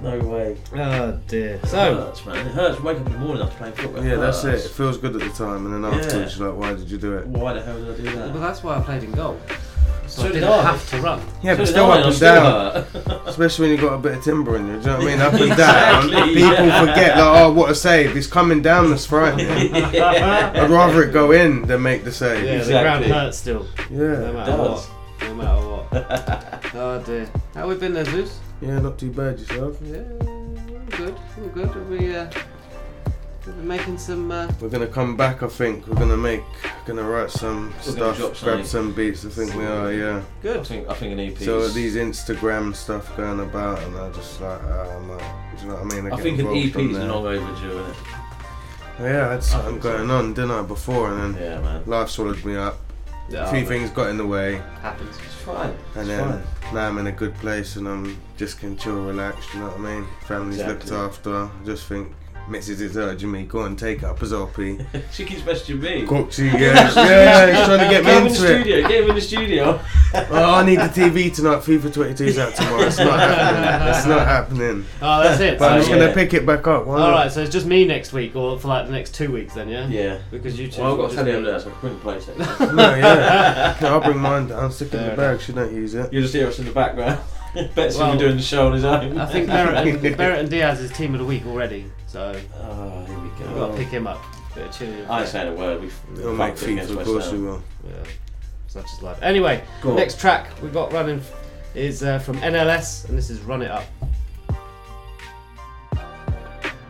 no 0.02 0.18
way. 0.28 0.56
Oh 0.74 1.18
dear. 1.26 1.54
It 1.54 1.66
So, 1.66 1.94
hurts, 1.96 2.24
man. 2.26 2.46
It 2.46 2.52
hurts. 2.52 2.80
Wake 2.80 2.98
up 3.00 3.06
in 3.06 3.12
the 3.12 3.18
morning 3.18 3.42
after 3.42 3.56
playing 3.56 3.74
football. 3.74 4.04
Yeah, 4.04 4.16
that's 4.16 4.44
it. 4.44 4.54
It 4.64 4.70
feels 4.70 4.98
good 4.98 5.14
at 5.16 5.20
the 5.22 5.30
time, 5.30 5.66
and 5.66 5.74
then 5.84 5.90
Yeah. 5.92 5.98
afterwards, 5.98 6.38
you're 6.38 6.50
like, 6.50 6.58
why 6.60 6.74
did 6.74 6.90
you 6.90 6.98
do 6.98 7.16
it? 7.16 7.26
Why 7.26 7.54
the 7.54 7.62
hell 7.62 7.76
did 7.76 7.94
I 7.94 7.96
do 7.96 8.02
that? 8.18 8.30
well, 8.32 8.40
that's 8.40 8.62
why 8.62 8.76
I 8.76 8.80
played 8.82 9.02
in 9.04 9.12
goal. 9.12 9.38
So, 10.12 10.22
So 10.22 10.28
I 10.28 10.32
did 10.32 10.40
didn't 10.40 10.50
I. 10.52 10.62
have 10.62 10.90
to 10.90 11.00
run. 11.00 11.20
Yeah, 11.42 11.52
So 11.54 11.56
but 11.58 11.66
still 11.68 11.84
I, 11.86 11.88
up 11.90 11.98
I'm 12.00 12.06
and 12.06 12.14
still 12.14 12.34
down. 12.34 13.20
Especially 13.26 13.62
when 13.62 13.70
you've 13.72 13.80
got 13.80 13.94
a 13.94 13.98
bit 13.98 14.18
of 14.18 14.24
timber 14.24 14.56
in 14.56 14.66
you. 14.66 14.72
Do 14.74 14.78
you 14.80 14.86
know 14.86 14.98
what 14.98 15.06
I 15.06 15.10
mean? 15.10 15.20
Up 15.20 15.32
and 15.32 15.56
down. 15.56 16.08
People 16.28 16.40
yeah. 16.66 16.80
forget, 16.80 17.16
like, 17.16 17.40
oh, 17.40 17.52
what 17.52 17.70
a 17.70 17.74
save. 17.74 18.14
It's 18.16 18.26
coming 18.26 18.60
down 18.60 18.90
that's 18.90 19.06
frightening. 19.06 19.48
I'd 19.74 20.68
rather 20.70 21.02
it 21.02 21.12
go 21.12 21.32
in 21.32 21.62
than 21.62 21.82
make 21.82 22.04
the 22.04 22.12
save. 22.12 22.44
Yeah, 22.44 22.62
the 22.62 22.72
ground 22.82 23.04
hurts 23.06 23.38
still. 23.38 23.66
Yeah. 23.90 23.96
No 23.98 24.22
Yeah. 24.26 24.32
matter 24.32 24.52
does. 24.52 24.86
what. 24.86 25.28
No 25.28 25.34
matter 25.34 25.68
what. 25.68 26.70
oh 26.74 27.02
dear. 27.06 27.30
How 27.54 27.68
we 27.68 27.74
been 27.76 27.94
there, 27.94 28.04
Zeus? 28.04 28.38
Yeah, 28.60 28.78
not 28.80 28.98
too 28.98 29.10
bad 29.10 29.38
yourself. 29.40 29.78
Yeah, 29.82 30.02
all 30.20 30.54
good. 30.90 31.14
All 31.40 31.48
good. 31.54 31.76
Are 31.76 31.84
we, 31.84 32.14
uh, 32.14 32.30
we've 33.46 33.56
been 33.56 33.66
making 33.68 33.98
some. 33.98 34.30
Uh, 34.30 34.50
We're 34.60 34.68
gonna 34.68 34.86
come 34.86 35.16
back, 35.16 35.42
I 35.42 35.48
think. 35.48 35.86
We're 35.86 35.96
gonna 35.96 36.16
make, 36.16 36.42
gonna 36.86 37.02
write 37.02 37.30
some 37.30 37.66
We're 37.86 37.94
gonna 37.96 38.14
stuff, 38.14 38.16
drop 38.18 38.30
grab 38.32 38.64
something. 38.64 38.64
some 38.66 38.92
beats. 38.94 39.24
I 39.24 39.28
think 39.30 39.54
we 39.54 39.64
are, 39.64 39.92
yeah. 39.92 40.18
I 40.18 40.42
good. 40.42 40.66
think 40.66 40.88
I 40.88 40.94
think 40.94 41.12
an 41.12 41.20
EP. 41.20 41.38
So 41.38 41.68
these 41.68 41.96
Instagram 41.96 42.74
stuff 42.74 43.14
going 43.16 43.40
about, 43.40 43.78
and 43.82 43.96
I 43.98 44.10
just 44.12 44.40
like, 44.40 44.62
uh, 44.62 44.96
I'm 44.96 45.08
like, 45.10 45.20
do 45.56 45.62
you 45.62 45.68
know 45.68 45.74
what 45.82 45.92
I 45.92 45.96
mean? 45.96 46.06
I 46.06 46.10
get 46.16 46.20
think 46.22 46.38
an 46.40 46.46
involved 46.46 46.68
EP 46.68 46.76
on 46.76 46.90
is 46.90 46.96
there. 46.98 47.08
long 47.08 47.26
overdue, 47.26 47.70
isn't 47.78 47.90
it? 47.90 47.96
Yeah, 49.00 49.28
I 49.28 49.32
had 49.32 49.42
something 49.44 49.70
think 49.72 49.82
so. 49.82 49.96
going 49.96 50.10
on, 50.10 50.34
didn't 50.34 50.50
I, 50.50 50.62
before, 50.62 51.12
and 51.12 51.34
then 51.34 51.42
Yeah, 51.42 51.60
man. 51.60 51.82
life 51.86 52.10
swallowed 52.10 52.44
me 52.44 52.56
up. 52.56 52.78
Yeah, 53.28 53.48
a 53.48 53.50
few 53.52 53.64
things 53.64 53.88
got 53.90 54.08
in 54.10 54.18
the 54.18 54.26
way, 54.26 54.60
happens. 54.82 55.16
It's 55.24 55.34
fine. 55.36 55.74
and 55.96 56.08
then 56.08 56.42
fine. 56.60 56.74
now 56.74 56.88
I'm 56.88 56.98
in 56.98 57.06
a 57.06 57.12
good 57.12 57.34
place, 57.36 57.76
and 57.76 57.88
I'm 57.88 58.20
just 58.36 58.58
can 58.60 58.76
chill, 58.76 59.02
relax. 59.02 59.52
You 59.54 59.60
know 59.60 59.68
what 59.68 59.78
I 59.78 59.94
mean? 59.94 60.06
Family's 60.26 60.60
Exactly. 60.60 60.90
looked 60.90 60.92
after. 61.16 61.34
I 61.44 61.50
just 61.64 61.86
think 61.86 62.12
Message 62.48 62.80
is 62.80 62.96
urging 62.96 63.30
me, 63.30 63.44
go 63.44 63.62
and 63.64 63.78
take 63.78 64.02
up 64.02 64.20
a 64.20 64.24
zoppy. 64.24 64.84
She 65.12 65.24
keeps 65.24 65.42
messaging 65.42 65.80
me. 65.80 66.04
Coxie, 66.06 66.52
yeah, 66.52 66.92
yeah, 66.94 67.46
he's 67.56 67.64
trying 67.66 67.78
to 67.78 67.88
get 67.88 68.02
Get 68.02 68.04
him 68.04 68.04
me 68.04 68.16
in 68.16 68.24
the 68.24 68.30
it. 68.30 68.34
studio. 68.36 68.88
Get 68.88 69.04
him 69.04 69.08
in 69.10 69.14
the 69.14 69.20
studio. 69.20 69.80
Oh, 70.14 70.54
I 70.56 70.66
need 70.66 70.76
the 70.78 70.82
TV 70.82 71.34
tonight. 71.34 71.60
FIFA 71.60 71.88
22's 71.90 72.36
out 72.38 72.54
tomorrow. 72.54 72.82
It's 72.82 72.98
not 72.98 73.18
happening. 73.18 73.88
It's 73.96 74.06
not 74.06 74.26
happening. 74.26 74.84
Oh, 75.00 75.22
that's 75.22 75.40
it. 75.40 75.58
But 75.58 75.72
I'm 75.72 75.82
So- 75.82 75.88
just 75.88 75.98
gonna 76.00 76.12
pick 76.12 76.34
it 76.34 76.44
back 76.44 76.66
up. 76.66 76.84
Why 76.86 76.94
All 76.94 76.98
not? 77.00 77.10
right, 77.12 77.32
so 77.32 77.40
it's 77.40 77.50
just 77.50 77.64
me 77.64 77.86
next 77.86 78.12
week, 78.12 78.36
or 78.36 78.58
for 78.58 78.68
like 78.68 78.84
the 78.86 78.92
next 78.92 79.14
two 79.14 79.32
weeks, 79.32 79.54
then, 79.54 79.70
yeah. 79.70 79.86
Yeah. 79.88 80.18
Because 80.30 80.58
you 80.60 80.68
two. 80.68 80.82
Well, 80.82 80.92
I've 80.92 80.98
got 80.98 81.04
just 81.04 81.16
to 81.18 81.24
tell 81.24 81.26
you 81.28 81.32
me. 81.32 81.38
over 81.48 81.50
there, 81.52 81.60
so 81.60 81.68
I 81.70 81.72
can 81.72 81.80
bring 81.80 81.98
the 81.98 82.04
PlayStation. 82.04 82.74
No, 82.74 82.94
yeah. 82.94 83.74
Okay, 83.76 83.86
I'll 83.88 84.00
bring 84.02 84.18
mine 84.18 84.48
down. 84.48 84.70
Stick 84.70 84.92
it 84.92 85.00
in 85.00 85.08
the 85.10 85.16
bag. 85.16 85.40
She 85.40 85.52
don't 85.54 85.72
use 85.72 85.94
it. 85.94 86.12
You 86.12 86.20
just 86.20 86.34
hear 86.34 86.48
us 86.48 86.58
in 86.58 86.66
the 86.66 86.72
background. 86.72 87.20
Bet's 87.74 87.96
Well, 87.98 88.08
well, 88.10 88.18
doing 88.18 88.36
the 88.36 88.42
show 88.42 88.66
on 88.68 88.72
his 88.72 88.84
own. 88.84 89.18
I 89.18 89.26
think 89.26 89.46
Barrett 89.46 89.86
and, 89.86 90.16
Barrett 90.16 90.40
and 90.40 90.50
Diaz 90.50 90.80
is 90.80 90.90
team 90.92 91.12
of 91.14 91.20
the 91.20 91.26
week 91.26 91.44
already, 91.46 91.84
so 92.06 92.34
Oh, 92.56 93.04
here 93.06 93.16
we 93.16 93.22
we've 93.24 93.38
go. 93.38 93.54
got 93.54 93.66
to 93.72 93.76
pick 93.76 93.88
him 93.88 94.06
up. 94.06 94.22
Bit 94.54 94.66
of 94.68 94.78
cheering. 94.78 95.06
I 95.10 95.20
ain't 95.20 95.28
saying 95.28 95.52
a 95.52 95.56
word. 95.56 95.80
We've 95.82 95.94
It'll 96.18 96.34
make 96.34 96.56
fucked 96.56 96.62
it 96.68 96.72
against 96.72 96.90
of 96.90 96.96
West 96.96 97.08
course 97.10 97.30
Ham. 97.30 97.40
we 97.42 97.46
will. 97.48 97.62
Yeah, 97.86 98.04
such 98.68 98.84
is 98.92 99.02
life. 99.02 99.18
Anyway, 99.22 99.62
Go 99.82 99.90
on. 99.90 99.96
next 99.96 100.18
track 100.20 100.50
we've 100.62 100.72
got 100.72 100.92
running 100.92 101.20
is 101.74 102.02
uh, 102.02 102.18
from 102.18 102.36
NLS, 102.38 103.08
and 103.08 103.16
this 103.16 103.30
is 103.30 103.40
"Run 103.40 103.62
It 103.62 103.70
Up." 103.70 103.84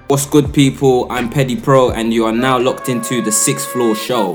What's 0.09 0.26
good, 0.26 0.52
people? 0.52 1.07
I'm 1.11 1.31
Peddy 1.31 1.57
Pro, 1.57 1.90
and 1.90 2.12
you 2.12 2.25
are 2.26 2.33
now 2.33 2.59
locked 2.59 2.88
into 2.88 3.23
the 3.23 3.33
Sixth 3.33 3.66
Floor 3.69 3.95
Show. 3.95 4.33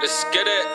Let's 0.00 0.24
get 0.32 0.46
it. 0.46 0.66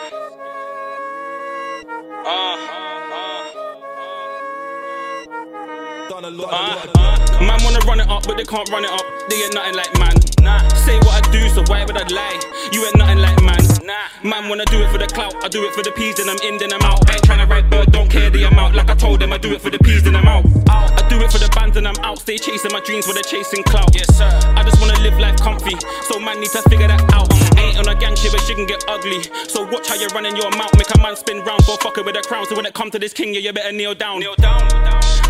Uh, 6.48 7.40
man 7.40 7.58
wanna 7.64 7.80
run 7.86 8.00
it 8.00 8.08
up, 8.08 8.26
but 8.26 8.36
they 8.36 8.44
can't 8.44 8.68
run 8.70 8.84
it 8.84 8.90
up. 8.90 9.04
They 9.28 9.42
ain't 9.42 9.54
nothing 9.54 9.74
like 9.74 9.92
man. 9.98 10.14
Nah. 10.42 10.66
Say 10.74 10.98
what 10.98 11.26
I 11.26 11.32
do, 11.32 11.48
so 11.48 11.62
why 11.68 11.84
would 11.84 11.96
I 11.96 12.06
lie? 12.08 12.40
You 12.72 12.84
ain't 12.86 12.96
nothing 12.96 13.18
like 13.18 13.40
man. 13.42 13.69
Nah. 13.82 14.10
Man 14.22 14.48
wanna 14.48 14.66
do 14.66 14.82
it 14.82 14.90
for 14.92 14.98
the 14.98 15.06
clout, 15.06 15.32
I 15.42 15.48
do 15.48 15.64
it 15.64 15.72
for 15.72 15.82
the 15.82 15.90
peas, 15.92 16.16
then 16.16 16.28
I'm 16.28 16.36
in, 16.44 16.58
then 16.58 16.72
I'm 16.72 16.82
out. 16.82 17.00
Ain't 17.08 17.22
tryna 17.22 17.48
write 17.48 17.70
bird, 17.70 17.90
don't 17.92 18.10
care 18.10 18.28
the 18.28 18.44
amount. 18.44 18.74
Like 18.74 18.90
I 18.90 18.94
told 18.94 19.20
them, 19.20 19.32
I 19.32 19.38
do 19.38 19.52
it 19.52 19.60
for 19.60 19.70
the 19.70 19.78
peas, 19.78 20.02
then 20.02 20.16
I'm 20.16 20.28
out. 20.28 20.44
I 20.68 21.00
do 21.08 21.16
it 21.22 21.32
for 21.32 21.38
the 21.38 21.48
bands, 21.56 21.76
and 21.76 21.88
I'm 21.88 21.96
out. 22.04 22.18
Stay 22.18 22.36
chasing 22.36 22.72
my 22.72 22.80
dreams, 22.80 23.06
where 23.06 23.14
they're 23.14 23.24
chasing 23.24 23.62
clout. 23.64 23.94
Yes, 23.94 24.14
sir. 24.14 24.28
I 24.54 24.62
just 24.62 24.80
wanna 24.80 25.00
live 25.00 25.18
life 25.18 25.40
comfy, 25.40 25.72
so 26.04 26.20
man 26.20 26.40
need 26.40 26.50
to 26.50 26.62
figure 26.68 26.88
that 26.88 27.00
out. 27.14 27.32
Ain't 27.56 27.78
on 27.78 27.88
a 27.88 27.94
gang 27.98 28.14
shit, 28.16 28.32
but 28.32 28.42
she 28.42 28.54
can 28.54 28.66
get 28.66 28.84
ugly. 28.86 29.22
So 29.48 29.64
watch 29.64 29.88
how 29.88 29.94
you're 29.96 30.12
running 30.12 30.36
your 30.36 30.50
mouth, 30.50 30.76
make 30.76 30.92
a 30.94 30.98
man 31.00 31.16
spin 31.16 31.40
round 31.44 31.64
for 31.64 31.78
fucking 31.78 32.04
with 32.04 32.16
a 32.16 32.22
crown. 32.22 32.44
So 32.46 32.56
when 32.56 32.66
it 32.66 32.74
come 32.74 32.90
to 32.90 32.98
this 32.98 33.14
king, 33.14 33.32
yeah, 33.32 33.40
you 33.40 33.52
better 33.52 33.72
kneel 33.72 33.94
down. 33.94 34.20
Kneel 34.20 34.36
down. 34.36 34.60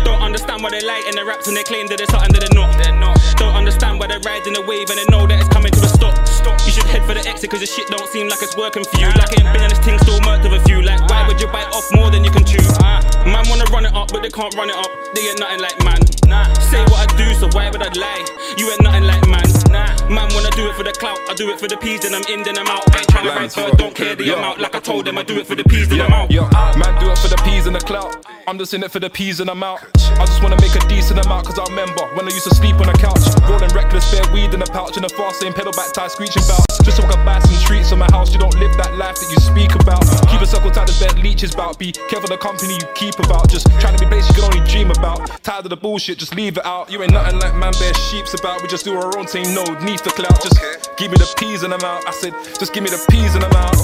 Don't 0.03 0.21
understand 0.21 0.61
why 0.61 0.71
they 0.71 0.81
lie 0.81 1.03
in 1.07 1.15
the 1.15 1.23
raps 1.23 1.47
and 1.47 1.55
they 1.55 1.63
claim 1.63 1.87
that 1.87 2.01
it's 2.01 2.11
something 2.11 2.33
that 2.33 2.41
they're 2.41 2.57
not. 2.59 2.75
They're 2.83 2.99
not. 2.99 3.17
Don't 3.37 3.55
understand 3.55 3.99
why 3.99 4.07
they're 4.07 4.19
riding 4.19 4.53
the 4.53 4.61
wave 4.61 4.89
and 4.89 4.99
they 4.99 5.05
know 5.07 5.25
that 5.25 5.39
it's 5.39 5.49
coming 5.49 5.71
to 5.71 5.79
a 5.79 5.87
stop. 5.87 6.30
Stop. 6.41 6.59
You 6.65 6.71
should 6.71 6.85
head 6.85 7.05
for 7.05 7.13
the 7.13 7.21
exit 7.27 7.51
cause 7.51 7.59
this 7.59 7.73
shit 7.73 7.87
don't 7.87 8.07
seem 8.09 8.27
like 8.27 8.41
it's 8.41 8.57
working 8.57 8.83
for 8.83 8.97
you. 8.97 9.07
Like 9.13 9.31
it 9.33 9.45
ain't 9.45 9.53
been 9.53 9.61
on 9.61 9.69
this 9.69 9.79
thing 9.79 9.99
still 9.99 10.19
murked 10.21 10.43
with 10.43 10.59
a 10.59 10.63
few. 10.65 10.81
Like 10.81 11.01
why 11.07 11.27
would 11.27 11.39
you 11.39 11.47
bite 11.47 11.69
off 11.69 11.85
more 11.93 12.09
than 12.09 12.23
you 12.23 12.31
can 12.31 12.45
chew? 12.45 12.65
Uh, 12.81 13.01
man 13.25 13.45
wanna 13.47 13.65
run 13.69 13.85
it 13.85 13.93
up, 13.93 14.11
but 14.11 14.23
they 14.23 14.29
can't 14.29 14.53
run 14.55 14.69
it 14.69 14.75
up. 14.75 14.89
They 15.13 15.21
ain't 15.29 15.39
nothing 15.39 15.61
like 15.61 15.77
man. 15.83 16.20
Nah. 16.31 16.47
Say 16.71 16.81
what 16.85 17.03
I 17.03 17.17
do, 17.17 17.27
so 17.35 17.49
why 17.51 17.69
would 17.69 17.83
I 17.83 17.91
lie? 17.99 18.23
You 18.57 18.71
ain't 18.71 18.81
nothing 18.81 19.03
like 19.03 19.27
man. 19.27 19.43
Nah. 19.67 19.91
Man 20.07 20.27
wanna 20.33 20.49
do 20.51 20.69
it 20.69 20.75
for 20.75 20.83
the 20.83 20.91
clout, 20.91 21.19
I 21.29 21.33
do 21.33 21.49
it 21.51 21.59
for 21.59 21.67
the 21.67 21.77
peas, 21.77 22.01
then 22.01 22.15
I'm 22.15 22.23
in, 22.31 22.43
then 22.43 22.57
I'm 22.57 22.67
out. 22.67 22.83
Ain't 22.95 23.07
tryna 23.07 23.35
write 23.35 23.55
bird, 23.55 23.77
don't 23.77 23.95
care 23.95 24.15
the 24.15 24.33
amount. 24.33 24.59
Like 24.59 24.75
I 24.75 24.79
told 24.79 25.05
them, 25.05 25.17
I 25.17 25.23
do 25.23 25.37
it 25.39 25.45
for 25.47 25.55
the 25.55 25.63
peas, 25.63 25.89
then 25.89 26.01
I'm 26.01 26.13
out. 26.13 26.31
Yo, 26.31 26.47
ah, 26.51 26.75
man, 26.79 26.99
do 26.99 27.11
it 27.11 27.17
for 27.17 27.27
the 27.27 27.39
peas 27.43 27.67
and 27.67 27.75
the 27.75 27.79
clout. 27.79 28.25
I'm 28.47 28.57
just 28.57 28.73
in 28.73 28.83
it 28.83 28.91
for 28.91 28.99
the 28.99 29.09
peas 29.09 29.39
and 29.39 29.49
I'm 29.49 29.63
out. 29.63 29.83
I 30.19 30.25
just 30.25 30.41
wanna 30.41 30.59
make 30.61 30.75
a 30.75 30.87
decent 30.87 31.23
amount, 31.23 31.47
cause 31.47 31.59
I 31.59 31.65
remember 31.65 32.03
when 32.15 32.27
I 32.27 32.31
used 32.31 32.47
to 32.47 32.55
sleep 32.55 32.75
on 32.75 32.87
the 32.87 32.97
couch. 32.99 33.23
Rolling 33.49 33.71
reckless, 33.75 34.09
bare 34.11 34.27
weed 34.33 34.53
in 34.53 34.61
a 34.61 34.65
pouch, 34.65 34.97
in 34.97 35.03
a 35.03 35.09
fast 35.09 35.43
lane, 35.43 35.53
pedal 35.53 35.71
back 35.73 35.91
tie, 35.93 36.07
screeching 36.07 36.43
bouts. 36.47 36.79
Just 36.83 36.97
so 36.97 37.03
I 37.03 37.13
can 37.13 37.25
buy 37.25 37.39
some 37.39 37.59
treats 37.63 37.91
in 37.91 37.99
my 37.99 38.09
house. 38.11 38.33
You 38.33 38.39
don't 38.39 38.57
live 38.57 38.75
that 38.77 38.97
life 38.97 39.15
that 39.15 39.29
you 39.29 39.37
speak 39.37 39.75
about. 39.75 40.01
Keep 40.29 40.41
a 40.41 40.47
circle 40.47 40.71
tight 40.71 40.89
as 40.89 40.99
bed 40.99 41.19
leeches 41.19 41.53
about. 41.53 41.77
Be 41.77 41.91
careful 41.91 42.27
the 42.27 42.37
company 42.37 42.73
you 42.73 42.87
keep 42.95 43.19
about. 43.19 43.49
Just 43.49 43.67
trying 43.79 43.95
to 43.95 44.03
be 44.03 44.09
basic, 44.09 44.35
you 44.35 44.43
can 44.43 44.51
only 44.51 44.65
dream 44.67 44.89
about. 44.89 45.29
Tired 45.43 45.65
of 45.65 45.69
the 45.69 45.77
bullshit, 45.77 46.17
just 46.21 46.35
leave 46.35 46.55
it 46.55 46.65
out. 46.65 46.91
You 46.91 47.01
ain't 47.01 47.13
nothing 47.13 47.39
like 47.39 47.55
man, 47.55 47.73
bare 47.79 47.95
sheeps 47.95 48.35
about. 48.35 48.61
We 48.61 48.67
just 48.67 48.85
do 48.85 48.93
our 48.93 49.17
own 49.17 49.25
thing, 49.25 49.55
no 49.55 49.63
need 49.81 49.99
for 49.99 50.11
clout. 50.11 50.39
Just 50.43 50.61
give 50.95 51.09
me 51.09 51.17
the 51.17 51.33
peas 51.35 51.63
and 51.63 51.73
I'm 51.73 51.83
out. 51.83 52.07
I 52.07 52.11
said, 52.11 52.33
just 52.59 52.73
give 52.73 52.83
me 52.83 52.91
the 52.91 53.03
peas 53.09 53.33
and 53.33 53.43
I'm 53.43 53.51
out. 53.53 53.75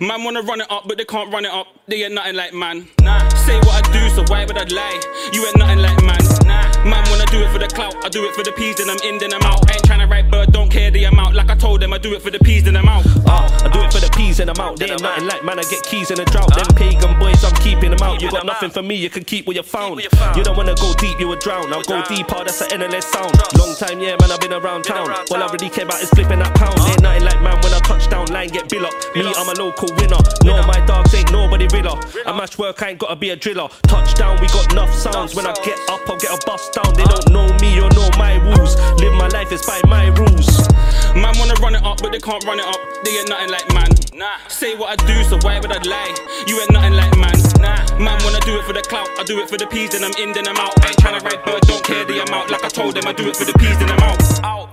Man 0.00 0.22
wanna 0.22 0.42
run 0.42 0.60
it 0.60 0.70
up, 0.70 0.84
but 0.86 0.96
they 0.96 1.04
can't 1.04 1.32
run 1.32 1.44
it 1.44 1.50
up. 1.50 1.66
They 1.88 2.04
ain't 2.04 2.14
nothing 2.14 2.36
like 2.36 2.54
man. 2.54 2.86
Nah. 3.00 3.28
Say 3.30 3.58
what 3.66 3.84
I 3.84 3.92
do, 3.92 4.08
so 4.10 4.22
why 4.30 4.44
would 4.44 4.56
I 4.56 4.64
lie? 4.72 5.00
You 5.32 5.44
ain't 5.44 5.58
nothing 5.58 5.80
like 5.82 6.00
man. 6.04 6.22
Nah. 6.46 6.61
Man 6.84 7.04
wanna 7.10 7.26
do 7.26 7.38
it 7.38 7.50
for 7.52 7.58
the 7.58 7.68
clout, 7.68 7.94
I 8.04 8.08
do 8.08 8.24
it 8.24 8.34
for 8.34 8.42
the 8.42 8.50
peas, 8.52 8.76
then 8.76 8.90
I'm 8.90 8.98
in, 9.06 9.18
then 9.18 9.32
I'm 9.32 9.42
out. 9.42 9.70
Ain't 9.70 9.82
tryna 9.82 10.10
write 10.10 10.28
but 10.30 10.50
don't 10.50 10.70
care 10.70 10.90
the 10.90 11.04
amount. 11.04 11.34
Like 11.36 11.48
I 11.48 11.54
told 11.54 11.80
them, 11.80 11.92
I 11.92 11.98
do 11.98 12.14
it 12.14 12.22
for 12.22 12.30
the 12.30 12.40
peas, 12.40 12.64
then 12.64 12.76
I'm 12.76 12.88
out. 12.88 13.06
Uh, 13.24 13.46
I 13.62 13.68
do 13.72 13.80
it 13.82 13.92
for 13.92 14.00
the 14.00 14.10
peas 14.16 14.40
and 14.40 14.50
I'm 14.50 14.58
out. 14.58 14.78
They 14.78 14.90
ain't 14.90 15.00
nothing 15.00 15.26
like 15.26 15.44
man, 15.44 15.58
I 15.60 15.62
get 15.62 15.84
keys 15.84 16.10
in 16.10 16.18
a 16.18 16.24
drought. 16.24 16.54
Them 16.56 16.66
pagan 16.74 17.18
boys, 17.20 17.44
I'm 17.44 17.54
keeping 17.62 17.90
them 17.90 18.02
out. 18.02 18.20
You 18.20 18.30
got 18.30 18.46
nothing 18.46 18.70
for 18.70 18.82
me, 18.82 18.96
you 18.96 19.10
can 19.10 19.22
keep 19.22 19.46
what 19.46 19.54
you 19.54 19.62
found. 19.62 20.02
You 20.02 20.42
don't 20.42 20.56
wanna 20.56 20.74
go 20.74 20.92
deep, 20.94 21.20
you 21.20 21.28
will 21.28 21.38
drown. 21.38 21.72
I'll 21.72 21.82
go 21.82 22.02
deeper, 22.08 22.42
that's 22.42 22.60
an 22.62 22.80
NLS 22.80 23.04
sound. 23.04 23.30
Long 23.58 23.74
time, 23.76 24.00
yeah, 24.00 24.16
man, 24.18 24.32
I've 24.32 24.40
been 24.40 24.52
around 24.52 24.82
town. 24.82 25.08
All 25.30 25.42
I 25.42 25.46
really 25.52 25.70
care 25.70 25.84
about 25.84 26.02
is 26.02 26.10
flipping 26.10 26.40
that 26.40 26.54
pound. 26.56 26.78
Ain't 26.90 27.02
nothing 27.02 27.22
like 27.22 27.40
man 27.42 27.62
when 27.62 27.72
I 27.72 27.80
touch 27.80 28.10
down, 28.10 28.26
line 28.34 28.48
get 28.48 28.68
bill 28.68 28.86
up. 28.86 28.94
Me, 29.14 29.22
I'm 29.22 29.48
a 29.48 29.54
local 29.54 29.88
winner. 29.94 30.18
No, 30.42 30.58
my 30.66 30.84
dogs 30.86 31.14
ain't 31.14 31.30
nobody 31.30 31.68
riller. 31.70 31.94
I 32.26 32.36
mash 32.36 32.58
work, 32.58 32.82
I 32.82 32.90
ain't 32.90 32.98
gotta 32.98 33.14
be 33.14 33.30
a 33.30 33.36
driller. 33.36 33.68
Touchdown, 33.86 34.40
we 34.40 34.48
got 34.48 34.72
enough 34.72 34.92
sounds. 34.92 35.36
When 35.36 35.46
I 35.46 35.54
get 35.62 35.78
up, 35.88 36.08
I'll 36.10 36.18
get 36.18 36.34
a 36.34 36.38
bust 36.44 36.71
down. 36.72 36.94
They 36.94 37.04
don't 37.04 37.28
know 37.30 37.46
me 37.60 37.78
or 37.80 37.90
know 37.92 38.08
my 38.18 38.36
rules. 38.42 38.76
Live 39.00 39.14
my 39.14 39.28
life, 39.28 39.52
it's 39.52 39.64
by 39.66 39.80
my 39.88 40.08
rules. 40.18 40.48
Man 41.14 41.34
wanna 41.38 41.54
run 41.60 41.74
it 41.74 41.82
up, 41.84 42.00
but 42.00 42.12
they 42.12 42.18
can't 42.20 42.42
run 42.44 42.58
it 42.58 42.64
up. 42.66 42.80
They 43.04 43.18
ain't 43.18 43.28
nothing 43.28 43.50
like 43.50 43.68
man. 43.74 43.90
Nah. 44.14 44.36
Say 44.48 44.74
what 44.76 44.88
I 44.98 45.06
do, 45.06 45.22
so 45.24 45.38
why 45.42 45.60
would 45.60 45.72
I 45.72 45.80
lie? 45.88 46.14
You 46.46 46.60
ain't 46.60 46.72
nothing 46.72 46.94
like 46.94 47.16
man. 47.18 47.36
Nah. 47.60 47.98
Man 47.98 48.18
wanna 48.24 48.40
do 48.40 48.58
it 48.58 48.64
for 48.64 48.72
the 48.72 48.82
clout, 48.82 49.08
I 49.18 49.24
do 49.24 49.40
it 49.40 49.48
for 49.48 49.58
the 49.58 49.66
peas, 49.66 49.90
then 49.92 50.04
I'm 50.04 50.14
in, 50.18 50.32
then 50.32 50.48
I'm 50.48 50.56
out. 50.56 50.72
Ain't 50.84 50.96
tryna 50.96 51.22
write 51.22 51.44
bird, 51.44 51.60
don't 51.62 51.84
care 51.84 52.04
the 52.04 52.22
amount. 52.24 52.50
Like 52.50 52.64
I 52.64 52.68
told 52.68 52.94
them, 52.94 53.06
I 53.06 53.12
do 53.12 53.28
it 53.28 53.36
for 53.36 53.44
the 53.44 53.52
peas, 53.58 53.78
then 53.78 53.90
I'm 53.90 54.00
out. 54.00 54.44
Out. 54.44 54.68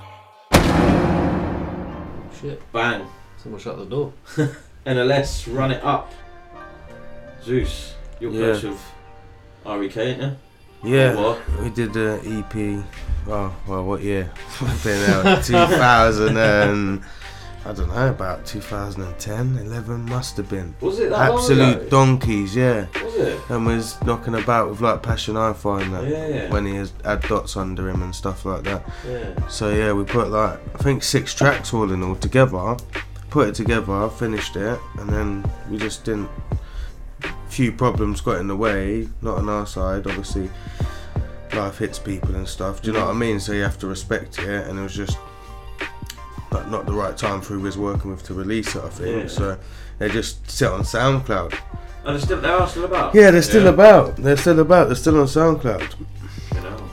Shit. 2.41 2.62
Bang. 2.72 3.06
Someone 3.38 3.60
shut 3.62 3.77
the 3.77 3.86
door. 3.86 4.13
NLS, 4.86 5.53
run 5.53 5.72
it 5.72 5.84
up. 5.84 6.12
Zeus, 7.44 7.96
you're 8.20 8.32
Yeah. 8.32 8.53
coach 8.53 8.63
of 8.65 8.79
REK, 9.65 9.98
ain't 9.98 10.22
you? 10.22 10.38
Yeah, 10.83 11.15
what? 11.15 11.41
we 11.62 11.69
did 11.69 11.93
the 11.93 12.19
EP. 12.25 12.83
Oh, 13.27 13.55
well, 13.67 13.86
what 13.86 14.01
year? 14.01 14.31
Been 14.83 15.09
out 15.09 15.43
2000 15.43 16.38
and 16.38 17.03
I 17.65 17.74
don't 17.74 17.89
know 17.89 18.07
about 18.09 18.45
2010, 18.45 19.57
11 19.57 20.05
must 20.05 20.38
have 20.38 20.50
been. 20.50 20.74
Was 20.79 21.00
it 21.00 21.09
that 21.09 21.29
long 21.29 21.38
Absolute 21.39 21.89
donkeys, 21.89 22.55
yeah. 22.55 22.88
Was 23.03 23.15
it? 23.15 23.39
And 23.50 23.65
was 23.65 24.01
knocking 24.03 24.36
about 24.36 24.69
with 24.69 24.79
like 24.81 25.03
Passion 25.03 25.36
Hi-Fi 25.36 25.81
and 25.81 25.93
that 25.93 26.07
Yeah, 26.07 26.27
yeah. 26.27 26.50
when 26.51 26.65
he 26.65 26.75
has, 26.75 26.93
had 27.03 27.21
dots 27.24 27.57
under 27.57 27.89
him 27.89 28.01
and 28.01 28.15
stuff 28.15 28.45
like 28.45 28.63
that. 28.63 28.89
Yeah. 29.05 29.48
So 29.50 29.69
yeah, 29.71 29.91
we 29.91 30.05
put 30.05 30.29
like 30.29 30.59
I 30.74 30.77
think 30.81 31.03
six 31.03 31.33
tracks 31.33 31.74
all 31.74 31.91
in 31.91 32.01
all 32.01 32.15
together. 32.15 32.77
Put 33.29 33.50
it 33.50 33.55
together, 33.55 34.09
finished 34.09 34.55
it, 34.55 34.79
and 34.98 35.09
then 35.09 35.51
we 35.69 35.77
just 35.77 36.05
didn't. 36.05 36.29
Few 37.49 37.71
problems 37.71 38.21
got 38.21 38.39
in 38.39 38.47
the 38.47 38.55
way, 38.55 39.07
not 39.21 39.38
on 39.38 39.49
our 39.49 39.65
side, 39.65 40.07
obviously. 40.07 40.49
Life 41.53 41.79
hits 41.79 41.97
people 41.99 42.35
and 42.35 42.47
stuff. 42.47 42.81
Do 42.81 42.88
you 42.88 42.93
know 42.93 43.05
what 43.05 43.11
I 43.11 43.13
mm. 43.13 43.19
mean? 43.19 43.39
So 43.39 43.53
you 43.53 43.63
have 43.63 43.79
to 43.79 43.88
respect 43.88 44.38
it, 44.39 44.67
and 44.67 44.77
it 44.77 44.81
was 44.81 44.95
just 44.95 45.17
not, 46.51 46.69
not 46.69 46.85
the 46.85 46.93
right 46.93 47.17
time 47.17 47.41
for 47.41 47.53
who 47.53 47.59
he 47.59 47.65
was 47.65 47.77
working 47.77 48.11
with 48.11 48.23
to 48.23 48.33
release 48.33 48.75
it. 48.75 48.83
I 48.83 48.89
think 48.89 49.23
Yeah. 49.23 49.27
so. 49.29 49.57
They 49.97 50.09
just 50.09 50.49
sit 50.49 50.69
on 50.69 50.81
SoundCloud. 50.81 51.53
And 52.05 52.15
they're 52.15 52.19
still, 52.19 52.39
they 52.39 52.47
are 52.47 52.67
still 52.67 52.85
about. 52.85 53.13
Yeah, 53.13 53.31
they're 53.31 53.41
still 53.41 53.67
about. 53.67 54.15
They're 54.15 54.38
still 54.38 54.59
about. 54.59 54.88
They're 54.88 54.95
still 54.95 55.19
on 55.19 55.27
SoundCloud. 55.27 55.95
You 56.55 56.61
know. 56.61 56.89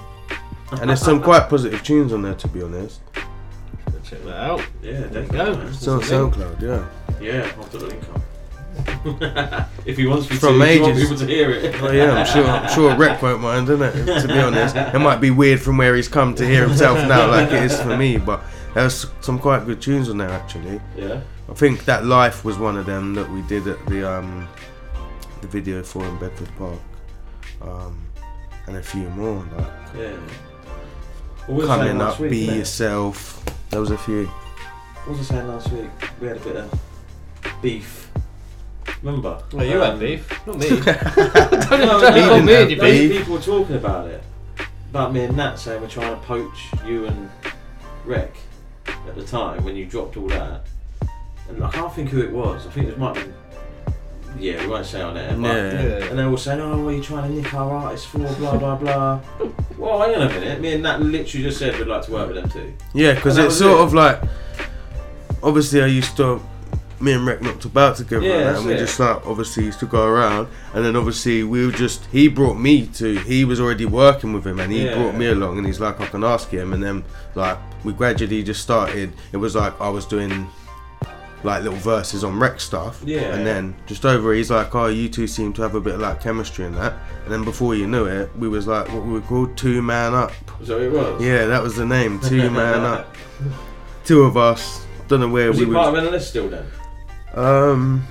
And 0.80 0.90
there's 0.90 1.00
some 1.00 1.22
quite 1.22 1.48
positive 1.48 1.82
tunes 1.84 2.12
on 2.12 2.22
there, 2.22 2.34
to 2.34 2.48
be 2.48 2.62
honest. 2.62 3.00
Check 4.04 4.22
that 4.24 4.36
out. 4.36 4.60
Yeah, 4.82 4.92
There 4.92 5.22
you 5.22 5.28
definitely. 5.28 5.36
go. 5.36 5.56
man. 5.56 5.66
It's 5.68 5.88
on 5.88 6.00
SoundCloud, 6.00 6.60
yeah. 6.62 6.86
Yeah, 7.20 7.52
I'll 7.56 7.64
put 7.64 7.80
the 7.80 7.86
link 7.86 8.02
up. 8.14 8.20
If 9.86 9.96
he 9.96 10.06
wants 10.06 10.28
me 10.30 10.36
From 10.36 10.58
to, 10.58 10.64
ages. 10.64 11.00
people 11.02 11.16
to 11.16 11.26
hear 11.26 11.50
it. 11.50 11.80
Oh 11.82 11.90
yeah, 11.92 12.12
I'm 12.14 12.26
sure. 12.26 12.46
I'm 12.46 12.68
sure 12.72 12.96
Rec 12.96 13.22
won't 13.22 13.40
mind, 13.40 13.68
isn't 13.68 13.82
it? 13.82 14.20
To 14.22 14.28
be 14.28 14.38
honest, 14.38 14.76
it 14.76 14.98
might 14.98 15.20
be 15.20 15.30
weird 15.30 15.60
from 15.60 15.76
where 15.76 15.94
he's 15.94 16.08
come 16.08 16.34
to 16.36 16.46
hear 16.46 16.66
himself 16.66 16.98
now, 17.08 17.28
like 17.30 17.48
it 17.52 17.62
is 17.64 17.80
for 17.80 17.96
me. 17.96 18.16
But 18.18 18.42
there's 18.74 19.06
some 19.20 19.38
quite 19.38 19.64
good 19.66 19.80
tunes 19.80 20.08
on 20.10 20.18
there 20.18 20.30
actually. 20.30 20.80
Yeah. 20.96 21.20
I 21.48 21.54
think 21.54 21.84
that 21.84 22.04
Life 22.04 22.44
was 22.44 22.58
one 22.58 22.76
of 22.76 22.86
them 22.86 23.14
that 23.14 23.30
we 23.30 23.42
did 23.42 23.66
at 23.68 23.84
the 23.86 24.10
um 24.10 24.48
the 25.40 25.46
video 25.46 25.82
for 25.82 26.04
in 26.04 26.18
Bedford 26.18 26.48
Park, 26.58 26.80
um, 27.62 28.02
and 28.66 28.76
a 28.76 28.82
few 28.82 29.08
more 29.10 29.44
like 29.56 29.66
Yeah. 29.96 30.16
What 31.46 31.58
was 31.58 31.70
I 31.70 31.76
saying 31.78 31.88
coming 31.98 32.02
up, 32.02 32.18
week, 32.18 32.30
be 32.30 32.46
innit? 32.48 32.56
yourself. 32.58 33.44
There 33.70 33.80
was 33.80 33.90
a 33.92 33.98
few. 33.98 34.26
What 34.26 35.18
was 35.18 35.30
I 35.30 35.34
saying 35.34 35.48
last 35.48 35.70
week? 35.70 35.90
We 36.20 36.26
had 36.26 36.38
a 36.38 36.40
bit 36.40 36.56
of 36.56 36.80
beef. 37.62 38.05
Remember? 39.02 39.42
Well, 39.52 39.64
you 39.66 39.78
had 39.78 39.94
Um, 39.94 39.98
beef, 39.98 40.46
not 40.46 40.58
me. 40.58 40.68
no, 40.70 40.76
Don't 40.76 41.70
no, 41.70 42.22
hold 42.28 42.44
me 42.44 42.62
in 42.62 42.70
your 42.70 42.78
those 42.78 42.80
beef. 42.98 43.12
people 43.18 43.34
were 43.34 43.40
talking 43.40 43.76
about 43.76 44.08
it. 44.08 44.22
about 44.90 45.12
me 45.12 45.24
and 45.24 45.36
Nat 45.36 45.56
saying 45.56 45.80
we're 45.80 45.88
trying 45.88 46.14
to 46.18 46.26
poach 46.26 46.66
you 46.86 47.06
and 47.06 47.30
Rec 48.04 48.30
at 48.86 49.14
the 49.16 49.24
time 49.24 49.64
when 49.64 49.76
you 49.76 49.84
dropped 49.84 50.16
all 50.16 50.28
that? 50.28 50.62
And 51.48 51.62
I 51.62 51.70
can't 51.70 51.92
think 51.92 52.08
who 52.10 52.20
it 52.22 52.32
was. 52.32 52.66
I 52.66 52.70
think 52.70 52.88
it 52.88 52.98
might 52.98 53.16
have 53.16 53.24
been. 53.26 53.34
Yeah, 54.38 54.60
we 54.62 54.66
won't 54.68 54.84
say 54.84 55.00
on 55.00 55.16
air. 55.16 55.30
But, 55.36 55.46
Yeah. 55.46 56.06
And 56.10 56.18
they 56.18 56.24
were 56.26 56.36
saying, 56.36 56.60
"Oh, 56.60 56.82
what 56.82 56.92
are 56.92 56.96
you 56.96 57.02
trying 57.02 57.30
to 57.30 57.40
nick 57.40 57.54
our 57.54 57.70
artists 57.72 58.06
for?" 58.06 58.18
Blah 58.18 58.58
blah 58.58 58.76
blah. 58.76 59.20
well, 59.78 60.02
hang 60.02 60.14
on 60.16 60.22
a 60.22 60.28
minute. 60.28 60.60
Me 60.60 60.74
and 60.74 60.82
Nat 60.82 61.00
literally 61.00 61.44
just 61.44 61.58
said 61.58 61.78
we'd 61.78 61.86
like 61.88 62.02
to 62.06 62.12
work 62.12 62.26
with 62.28 62.36
them 62.36 62.48
too. 62.50 62.74
Yeah, 62.92 63.14
because 63.14 63.38
it's 63.38 63.56
sort 63.56 63.80
it. 63.80 63.84
of 63.84 63.94
like 63.94 64.20
obviously 65.42 65.82
I 65.82 65.86
used 65.86 66.16
to 66.18 66.40
me 67.00 67.12
and 67.12 67.26
Rec 67.26 67.42
knocked 67.42 67.64
about 67.66 67.96
together 67.96 68.24
Yeah, 68.26 68.48
and, 68.48 68.56
and 68.58 68.66
we 68.66 68.72
it. 68.74 68.78
just 68.78 68.98
like 68.98 69.26
obviously 69.26 69.64
used 69.64 69.80
to 69.80 69.86
go 69.86 70.06
around. 70.06 70.48
And 70.74 70.84
then 70.84 70.96
obviously 70.96 71.42
we 71.44 71.66
were 71.66 71.72
just 71.72 72.06
he 72.06 72.28
brought 72.28 72.54
me 72.54 72.86
to 72.94 73.18
he 73.20 73.44
was 73.44 73.60
already 73.60 73.84
working 73.84 74.32
with 74.32 74.46
him 74.46 74.60
and 74.60 74.72
he 74.72 74.86
Yeah. 74.86 74.94
brought 74.94 75.14
me 75.14 75.26
along 75.26 75.58
and 75.58 75.66
he's 75.66 75.78
like 75.80 76.00
I 76.00 76.06
can 76.06 76.24
ask 76.24 76.48
him. 76.48 76.72
And 76.72 76.82
then 76.82 77.04
like 77.34 77.58
we 77.84 77.92
gradually 77.92 78.42
just 78.42 78.62
started. 78.62 79.12
It 79.32 79.36
was 79.36 79.54
like 79.54 79.78
I 79.80 79.88
was 79.90 80.06
doing 80.06 80.48
like 81.44 81.62
little 81.62 81.78
verses 81.78 82.24
on 82.24 82.38
Rec 82.38 82.58
stuff. 82.60 83.02
Yeah. 83.04 83.34
and 83.34 83.46
then 83.46 83.76
just 83.86 84.06
over 84.06 84.32
he's 84.32 84.50
like 84.50 84.74
oh 84.74 84.86
you 84.86 85.08
two 85.08 85.26
seem 85.26 85.52
to 85.52 85.62
have 85.62 85.74
a 85.74 85.80
bit 85.80 85.94
of 85.96 86.00
like 86.00 86.22
chemistry 86.22 86.64
and 86.64 86.74
that. 86.76 86.94
And 87.24 87.32
then 87.32 87.44
before 87.44 87.74
you 87.74 87.86
knew 87.86 88.06
it 88.06 88.30
we 88.38 88.48
was 88.48 88.66
like 88.66 88.88
what 88.92 89.04
we 89.04 89.12
were 89.12 89.20
called? 89.20 89.54
Two 89.56 89.82
man 89.82 90.14
up. 90.14 90.30
What 90.60 90.70
it 90.80 90.90
was? 90.90 91.22
yeah 91.22 91.44
that 91.46 91.62
was 91.62 91.76
the 91.76 91.84
name. 91.84 92.20
Two 92.20 92.50
man 92.60 92.80
up. 92.80 93.14
Two 94.06 94.22
of 94.22 94.36
us. 94.38 94.84
Don't 95.08 95.20
know 95.20 95.28
where 95.28 95.48
Was 95.48 95.58
we 95.60 95.66
were 95.66 95.74
part 95.74 95.94
of 95.96 96.02
NLS 96.02 96.22
still 96.22 96.48
then? 96.48 96.64
Um, 97.36 98.04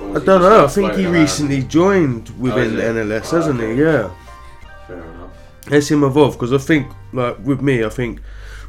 I 0.00 0.18
don't 0.18 0.42
know. 0.42 0.64
I 0.64 0.68
think 0.68 0.94
he 0.94 1.04
around? 1.04 1.12
recently 1.14 1.62
joined 1.62 2.30
within 2.38 2.76
Oh, 2.76 2.78
it? 2.80 2.94
NLS, 2.96 3.32
Oh, 3.32 3.36
hasn't 3.36 3.60
okay. 3.60 3.74
he? 3.74 3.80
Yeah. 3.82 4.10
Fair 4.86 4.96
enough. 5.02 5.30
Let's 5.68 5.90
him 5.90 6.02
evolve 6.04 6.32
because 6.34 6.52
I 6.52 6.58
think, 6.58 6.88
like 7.12 7.38
with 7.44 7.60
me, 7.60 7.84
I 7.84 7.88
think 7.88 8.20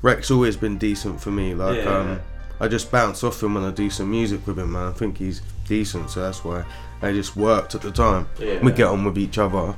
Rex 0.02 0.30
always 0.32 0.56
been 0.58 0.78
decent 0.78 1.20
for 1.22 1.32
me. 1.32 1.56
Like, 1.56 1.78
Yeah. 1.84 1.98
um, 1.98 2.20
I 2.60 2.68
just 2.68 2.92
bounce 2.92 3.24
off 3.24 3.42
him 3.42 3.56
when 3.56 3.64
I 3.64 3.72
do 3.72 3.90
some 3.90 4.12
music 4.12 4.46
with 4.46 4.60
him, 4.60 4.74
man. 4.74 4.90
I 4.90 4.92
think 4.92 5.18
he's 5.18 5.42
decent, 5.68 6.12
so 6.12 6.22
that's 6.22 6.44
why 6.46 6.64
I 7.02 7.12
just 7.12 7.36
worked 7.36 7.74
at 7.74 7.82
the 7.82 7.92
time. 7.92 8.28
Yeah. 8.38 8.60
We 8.62 8.72
get 8.72 8.86
on 8.88 9.04
with 9.04 9.18
each 9.18 9.40
other. 9.40 9.74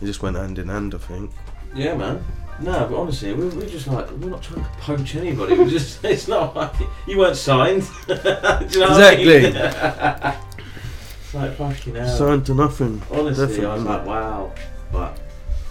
It 0.00 0.06
just 0.06 0.22
went 0.22 0.36
hand 0.36 0.58
in 0.60 0.68
hand, 0.68 0.94
I 0.94 0.98
think. 0.98 1.32
Yeah, 1.74 1.96
man. 1.96 2.24
No, 2.60 2.86
but 2.90 2.96
honestly, 2.96 3.32
we're, 3.34 3.48
we're 3.50 3.66
just 3.68 3.86
like 3.86 4.10
we're 4.12 4.30
not 4.30 4.42
trying 4.42 4.64
to 4.64 4.70
poach 4.80 5.14
anybody. 5.14 5.56
We're 5.56 5.68
just 5.68 6.04
it's 6.04 6.26
not 6.28 6.56
like 6.56 6.72
you 7.06 7.18
weren't 7.18 7.36
signed. 7.36 7.82
Do 8.06 8.14
you 8.14 8.20
know 8.24 8.32
what 8.32 9.02
I 9.04 9.16
mean? 9.16 9.44
Exactly. 9.44 10.34
it's 11.20 11.34
like 11.34 11.56
fucking 11.56 11.94
hell. 11.94 12.16
Signed 12.16 12.46
to 12.46 12.54
nothing. 12.54 13.00
Honestly, 13.10 13.44
I 13.64 13.74
was 13.74 13.84
Definitely. 13.84 13.84
like, 13.84 14.06
wow. 14.06 14.52
But 14.90 15.20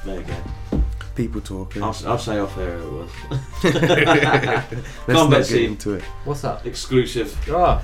there 0.05 0.19
you 0.19 0.25
go. 0.25 0.83
People 1.15 1.41
talking. 1.41 1.81
I'll, 1.81 1.95
I'll 2.05 2.19
say 2.19 2.37
off 2.39 2.57
air 2.57 2.77
it 2.77 2.91
was. 2.91 3.09
Let's 3.63 3.75
Come 5.05 5.13
not 5.13 5.31
Betsy. 5.31 5.61
get 5.61 5.71
into 5.71 5.93
it. 5.95 6.03
What's 6.23 6.43
up? 6.43 6.65
Exclusive. 6.65 7.35
Oh. 7.49 7.83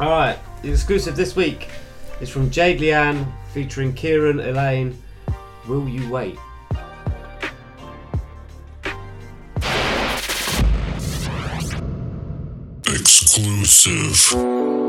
Alright, 0.00 0.38
the 0.62 0.70
exclusive 0.70 1.16
this 1.16 1.34
week 1.34 1.68
is 2.20 2.28
from 2.28 2.50
Jade 2.50 2.80
Leanne 2.80 3.26
featuring 3.52 3.92
Kieran 3.94 4.38
Alleyne. 4.40 5.00
Will 5.66 5.88
You 5.88 6.08
Wait? 6.10 6.36
Exclusive. 13.38 14.87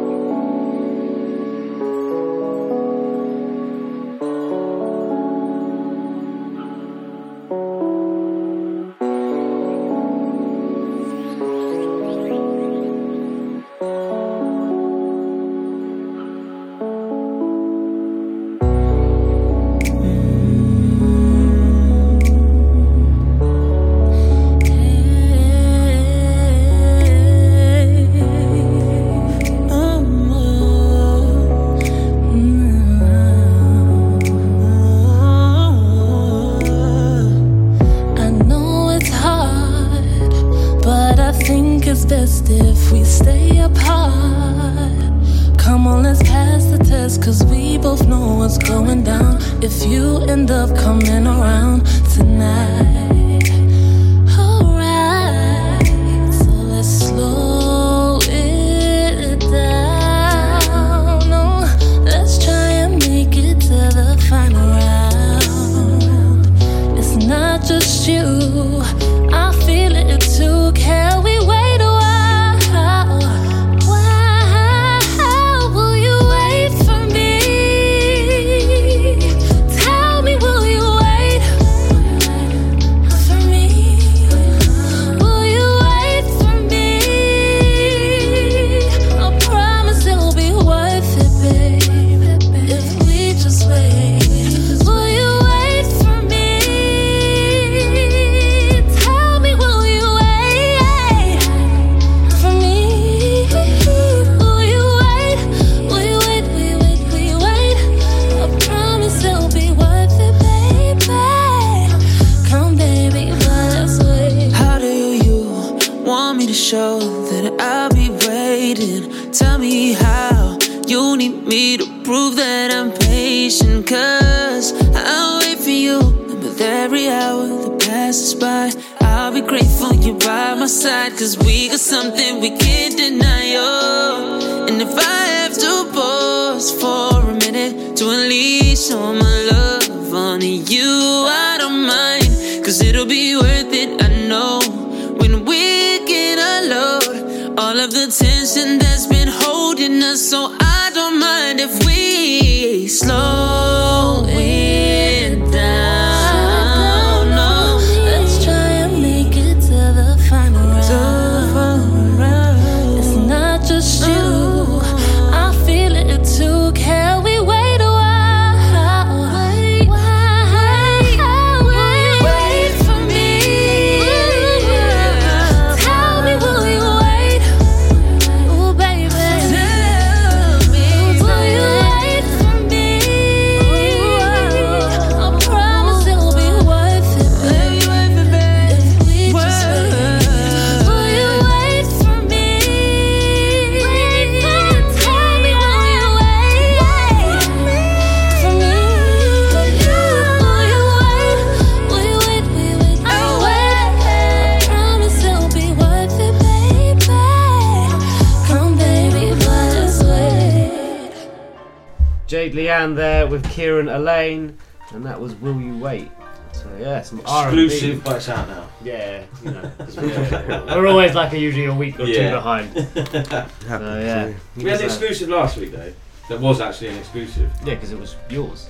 With 213.39 213.51
Kieran 213.51 213.87
Alleyne, 213.87 214.57
and 214.91 215.05
that 215.05 215.19
was 215.19 215.33
Will 215.35 215.61
You 215.61 215.77
Wait? 215.77 216.11
So 216.51 216.67
yeah, 216.77 217.01
some 217.01 217.21
R&B. 217.25 217.63
Exclusive, 217.65 218.03
but 218.03 218.27
out 218.27 218.49
now. 218.49 218.67
Yeah, 218.83 219.23
you 219.41 219.51
know, 219.51 219.71
'cause 219.77 219.95
we're, 219.95 220.65
we're 220.65 220.87
always 220.87 221.15
like 221.15 221.31
a, 221.31 221.39
usually 221.39 221.65
a 221.67 221.73
week 221.73 221.97
or 222.01 222.05
two 222.05 222.31
behind. 222.31 222.73
so 222.95 223.47
yeah, 223.69 224.33
We 224.57 224.63
had 224.65 224.79
an 224.81 224.85
exclusive 224.87 225.29
last 225.29 225.55
week 225.55 225.71
though. 225.71 225.93
That 226.27 226.41
was 226.41 226.59
actually 226.59 226.89
an 226.89 226.97
exclusive. 226.97 227.49
Yeah, 227.63 227.75
because 227.75 227.93
it 227.93 227.99
was 227.99 228.17
yours. 228.29 228.69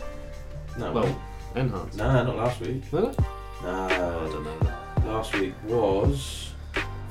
No. 0.78 0.92
Well, 0.92 1.22
enhanced. 1.56 1.98
No, 1.98 2.24
not 2.24 2.36
last 2.36 2.62
week. 2.62 2.84
Was 2.92 3.06
it? 3.06 3.20
No, 3.64 3.70
I 3.86 3.90
don't 4.32 4.44
know. 4.44 5.12
Last 5.12 5.34
week 5.34 5.56
was 5.66 6.52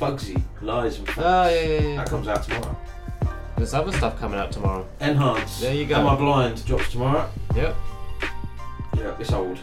Bugsy 0.01 0.41
Lies 0.63 0.99
and 1.01 1.09
oh, 1.09 1.13
Facts. 1.13 1.19
Oh, 1.27 1.49
yeah, 1.49 1.61
yeah, 1.63 1.81
yeah. 1.81 1.97
That 1.97 2.09
comes 2.09 2.29
out 2.29 2.45
tomorrow. 2.45 2.77
There's 3.59 3.75
other 3.75 3.93
stuff 3.93 4.19
coming 4.19 4.39
out 4.39 4.53
tomorrow. 4.53 4.87
Enhance. 5.01 5.61
There 5.61 5.75
you 5.75 5.85
go. 5.85 5.97
Am 5.97 6.07
I 6.07 6.15
Blind 6.17 6.65
drops 6.65 6.91
tomorrow. 6.93 7.29
Yep. 7.57 7.75
Yeah, 8.97 9.17
it's 9.19 9.33
old. 9.33 9.59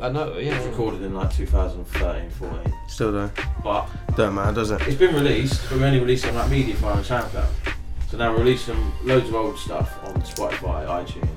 I 0.00 0.08
know. 0.08 0.36
Yeah. 0.38 0.54
It 0.54 0.58
was 0.58 0.66
recorded 0.68 1.02
in 1.02 1.14
like 1.14 1.32
2013, 1.32 2.30
14. 2.30 2.72
Still 2.88 3.12
though. 3.12 3.30
But 3.62 3.88
Don't 4.16 4.34
matter, 4.34 4.52
does 4.54 4.70
it? 4.70 4.80
It's 4.86 4.96
been 4.96 5.14
released, 5.14 5.68
but 5.68 5.78
we 5.78 5.84
only 5.84 6.00
released 6.00 6.24
it 6.24 6.28
on 6.30 6.36
like 6.36 6.50
Mediafire 6.50 6.96
and 6.96 7.04
SoundCloud. 7.04 7.74
So 8.10 8.16
now 8.18 8.30
we're 8.32 8.38
releasing 8.38 8.92
loads 9.04 9.28
of 9.28 9.34
old 9.34 9.58
stuff 9.58 9.92
on 10.04 10.14
Spotify, 10.22 10.86
iTunes, 10.86 11.28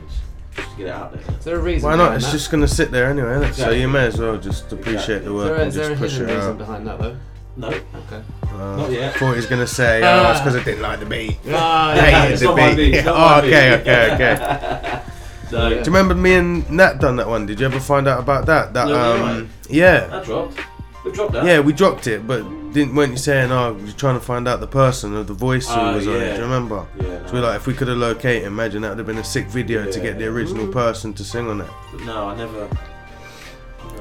just 0.55 0.69
to 0.71 0.77
get 0.77 0.87
it 0.87 0.89
out 0.89 1.13
there. 1.13 1.35
Is 1.37 1.45
there 1.45 1.55
a 1.57 1.59
reason? 1.61 1.87
Why 1.89 1.95
not? 1.95 2.03
behind 2.05 2.15
It's 2.17 2.25
that? 2.27 2.31
just 2.37 2.51
gonna 2.51 2.67
sit 2.67 2.91
there 2.91 3.05
anyway, 3.09 3.31
isn't 3.31 3.43
it? 3.43 3.45
So 3.45 3.49
Exactly. 3.63 3.81
you 3.81 3.87
may 3.87 4.05
as 4.07 4.19
well 4.19 4.37
just 4.37 4.71
appreciate 4.71 5.19
the 5.19 5.25
Is 5.27 5.31
work 5.33 5.45
there, 5.51 5.55
and 5.59 5.67
is 5.69 5.75
there 5.75 5.89
just 5.89 5.99
a 6.01 6.03
push 6.03 6.11
hidden 6.13 6.29
it 6.29 6.35
reason 6.35 6.51
out. 6.51 6.57
behind 6.57 6.87
that 6.87 6.99
though? 6.99 7.17
No. 7.57 7.67
Okay. 7.69 8.21
Uh, 8.53 8.75
Not 8.77 8.91
yet. 8.91 9.15
Thought 9.15 9.31
he 9.31 9.35
was 9.37 9.45
gonna 9.45 9.67
say, 9.67 10.01
oh, 10.03 10.31
it's 10.31 10.39
because 10.41 10.55
I 10.55 10.63
didn't 10.63 10.81
like 10.81 10.99
the 10.99 11.05
beat. 11.05 11.37
Ah, 11.49 11.93
Hated 11.95 12.11
yeah, 12.11 12.23
it's 12.25 12.39
the 12.41 12.45
not 12.47 12.57
my 12.57 12.69
beat. 12.69 12.75
beat, 12.75 12.93
it's 12.95 13.05
not 13.05 13.15
oh, 13.15 13.19
my 13.41 13.47
okay, 13.47 13.69
beat. 13.77 13.81
okay, 13.81 14.13
okay. 14.13 15.01
So, 15.49 15.69
Do 15.69 15.75
you 15.75 15.81
remember 15.85 16.15
me 16.15 16.33
and 16.35 16.69
Nat 16.69 16.99
done 16.99 17.15
that 17.17 17.27
one? 17.27 17.45
Did 17.45 17.59
you 17.59 17.65
ever 17.65 17.79
find 17.79 18.07
out 18.07 18.19
about 18.19 18.45
that? 18.47 18.73
That 18.73 18.87
No, 18.87 19.25
um, 19.25 19.49
yeah, 19.69 20.07
That 20.07 20.25
dropped. 20.25 20.59
We 21.05 21.11
dropped 21.11 21.33
that. 21.33 21.45
yeah, 21.45 21.59
we 21.59 21.71
dropped 21.71 22.07
it, 22.07 22.25
but 22.25 22.39
didn't 22.73 22.95
weren't 22.95 23.11
you 23.11 23.17
saying, 23.17 23.51
oh, 23.51 23.77
you're 23.77 23.93
trying 23.93 24.15
to 24.19 24.25
find 24.25 24.47
out 24.47 24.59
the 24.59 24.67
person 24.67 25.15
of 25.15 25.27
the 25.27 25.33
voice 25.33 25.67
who 25.69 25.79
Oh, 25.79 25.93
was 25.95 26.07
on 26.07 26.15
it? 26.15 26.31
Do 26.31 26.37
you 26.37 26.43
remember? 26.43 26.85
Yeah, 26.99 27.25
So 27.27 27.33
we're 27.33 27.41
like, 27.41 27.55
if 27.57 27.67
we 27.67 27.73
could 27.75 27.87
have 27.87 27.97
located, 27.97 28.43
imagine 28.43 28.81
that 28.81 28.89
would 28.89 28.97
have 28.97 29.07
been 29.07 29.19
a 29.19 29.23
sick 29.23 29.45
video 29.47 29.89
to 29.89 29.99
get 29.99 30.17
the 30.17 30.23
Yeah. 30.25 30.29
original 30.31 30.67
person 30.67 31.13
to 31.13 31.23
sing 31.23 31.47
on 31.47 31.61
it. 31.61 31.69
But 31.91 32.01
no, 32.05 32.27
I 32.29 32.35
never. 32.35 32.67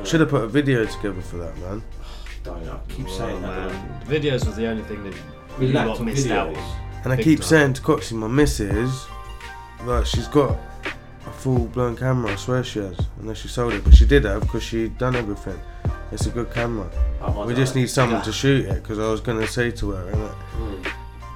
Should 0.05 0.21
have 0.21 0.31
put 0.31 0.43
a 0.45 0.49
video 0.49 0.85
together 0.87 1.21
for 1.21 1.37
that, 1.37 1.57
man. 1.59 1.83
Don't, 2.44 2.68
I 2.68 2.78
keep 2.88 3.07
Oh, 3.09 3.18
saying 3.18 3.42
that. 3.42 3.70
man. 3.72 4.00
Videos 4.07 4.46
was 4.46 4.54
the 4.57 4.66
only 4.66 4.83
thing 4.85 5.02
that 5.04 5.14
We 5.59 5.66
you 5.68 5.72
lacked 5.72 5.88
lot 5.88 6.00
on 6.00 6.04
missed 6.07 6.30
out 6.30 6.48
videos. 6.48 6.57
on. 6.59 6.80
And 7.04 7.12
I 7.12 7.16
Big 7.16 7.24
keep 7.24 7.38
time. 7.40 7.48
saying 7.48 7.72
to 7.74 7.83
Coxie, 7.83 8.12
my 8.12 8.28
missus, 8.28 9.07
like 9.85 10.07
she's 10.07 10.28
got 10.28 10.57
a 11.26 11.30
full 11.30 11.66
blown 11.66 11.96
camera. 11.96 12.33
I 12.33 12.37
swear 12.37 12.62
she 12.64 12.78
has, 12.80 12.96
unless 13.20 13.38
she 13.38 13.48
sold 13.48 13.72
it, 13.72 13.83
but 13.85 13.94
she 13.94 14.07
did 14.07 14.24
have 14.24 14.42
because 14.42 14.62
she'd 14.62 14.96
done 14.98 15.16
everything. 15.16 15.59
It's 16.12 16.26
a 16.26 16.30
good 16.30 16.52
camera. 16.52 16.88
I 17.22 17.30
We 17.44 17.54
just 17.54 17.74
not. 17.74 17.80
need 17.80 17.90
someone 17.90 18.22
to 18.22 18.33
shoot 18.33 18.66
it 18.66 18.74
because 18.83 18.98
I 18.98 19.11
was 19.11 19.20
gonna 19.20 19.46
say 19.46 19.70
to 19.72 19.90
her, 19.92 20.04
innit, 20.12 20.35
Mm. 20.59 20.87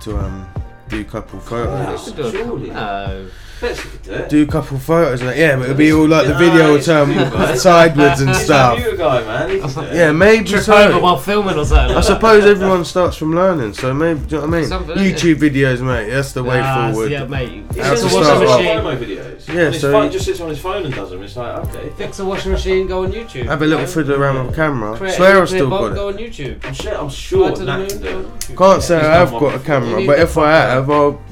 to 0.05 0.19
um 0.19 0.47
do 0.89 1.01
a 1.01 1.05
couple 1.05 1.39
You 1.39 1.45
photos. 1.45 2.05
could 2.05 2.17
do 2.17 2.23
a- 2.27 2.31
Surely. 2.33 2.71
No. 2.71 3.27
Bet 3.61 3.77
you 3.85 3.91
do. 4.03 4.27
Do 4.29 4.43
a 4.43 4.47
couple 4.47 4.79
photos 4.79 5.21
and 5.21 5.31
that, 5.31 5.37
yeah, 5.37 5.57
but 5.57 5.65
it'll 5.65 5.77
be 5.77 5.93
all 5.93 6.07
like 6.07 6.27
the 6.27 6.35
video 6.35 6.75
it's 6.75 6.87
will 6.87 7.07
turn 7.07 7.11
you, 7.11 7.57
sideways 7.57 8.21
and 8.21 8.29
He's 8.31 8.39
a 8.41 8.45
stuff. 8.45 8.79
guy, 8.97 9.21
man. 9.25 9.51
He 9.51 9.59
can 9.61 9.69
do 9.75 9.81
it. 9.83 9.95
Yeah, 9.95 10.13
maybe 10.13 10.45
Trip 10.45 10.69
over 10.69 10.93
so. 10.93 10.99
while 11.01 11.17
filming 11.19 11.57
or 11.59 11.65
something. 11.65 11.97
I 11.97 12.01
suppose 12.01 12.45
everyone 12.45 12.85
starts 12.85 13.17
from 13.17 13.35
learning, 13.35 13.75
so 13.75 13.93
maybe 13.93 14.21
do 14.21 14.37
you 14.37 14.41
know 14.43 14.47
what 14.49 14.55
I 14.57 14.61
mean? 14.61 14.69
Something, 14.69 14.97
YouTube 14.97 15.35
videos, 15.37 15.81
mate. 15.85 16.11
That's 16.11 16.33
the 16.33 16.45
way 16.45 16.61
Ah, 16.63 16.93
forward. 16.93 17.11
Yeah, 17.11 17.25
mate. 17.27 17.49
He 17.75 17.81
How 17.81 17.95
sits 17.97 18.13
to 18.13 18.17
and 18.19 18.25
start 18.27 18.39
watches 18.47 18.51
off. 18.51 18.61
FOMO 18.61 18.97
videos. 18.99 19.49
Yeah, 19.49 19.55
On 19.67 19.73
his 19.73 19.81
so 19.81 19.93
phone, 19.93 20.11
just 20.13 20.25
sits 20.27 20.41
on 20.41 20.49
his 20.51 20.59
phone 20.61 20.85
and 20.85 20.95
does 20.95 21.11
them. 21.11 21.23
It's 21.23 21.37
like 21.37 21.67
okay. 21.69 21.91
Fix 21.97 22.19
a 22.21 22.25
washing 22.25 22.53
machine, 22.53 22.87
go 22.87 23.05
on 23.05 23.13
YouTube. 23.13 23.47
Have 23.47 23.63
a 23.63 23.65
little 23.67 23.81
you 23.81 23.87
know? 23.87 23.93
fiddle 23.93 24.23
around 24.23 24.47
with 24.47 24.53
a 24.55 24.57
camera. 24.57 24.97
Create 24.97 25.15
Swear 25.15 25.43
I've 25.43 25.49
still 25.49 25.71
bomb, 25.71 25.89
got 25.89 25.95
Go 25.95 26.09
on 26.09 26.15
YouTube. 26.19 26.65
I'm 26.65 26.75
sure. 26.75 26.95
I'm 26.97 27.09
sure 27.11 27.49
Fly 27.49 27.55
to 27.55 27.61
the 27.61 27.67
Nat 27.67 27.79
moon, 27.79 27.89
can 27.89 27.99
do 27.99 28.05
go 28.05 28.11
it. 28.11 28.25
on 28.27 28.33
YouTube. 28.39 28.57
Can't 28.59 28.83
say 28.83 28.97
I 28.99 29.15
have 29.17 29.31
got 29.33 29.55
a 29.55 29.59
camera, 29.59 30.07
but 30.07 30.19
if 30.21 30.37
I 30.39 30.43
fuck 30.43 30.71
have, 30.71 30.91
I'll, 30.91 31.23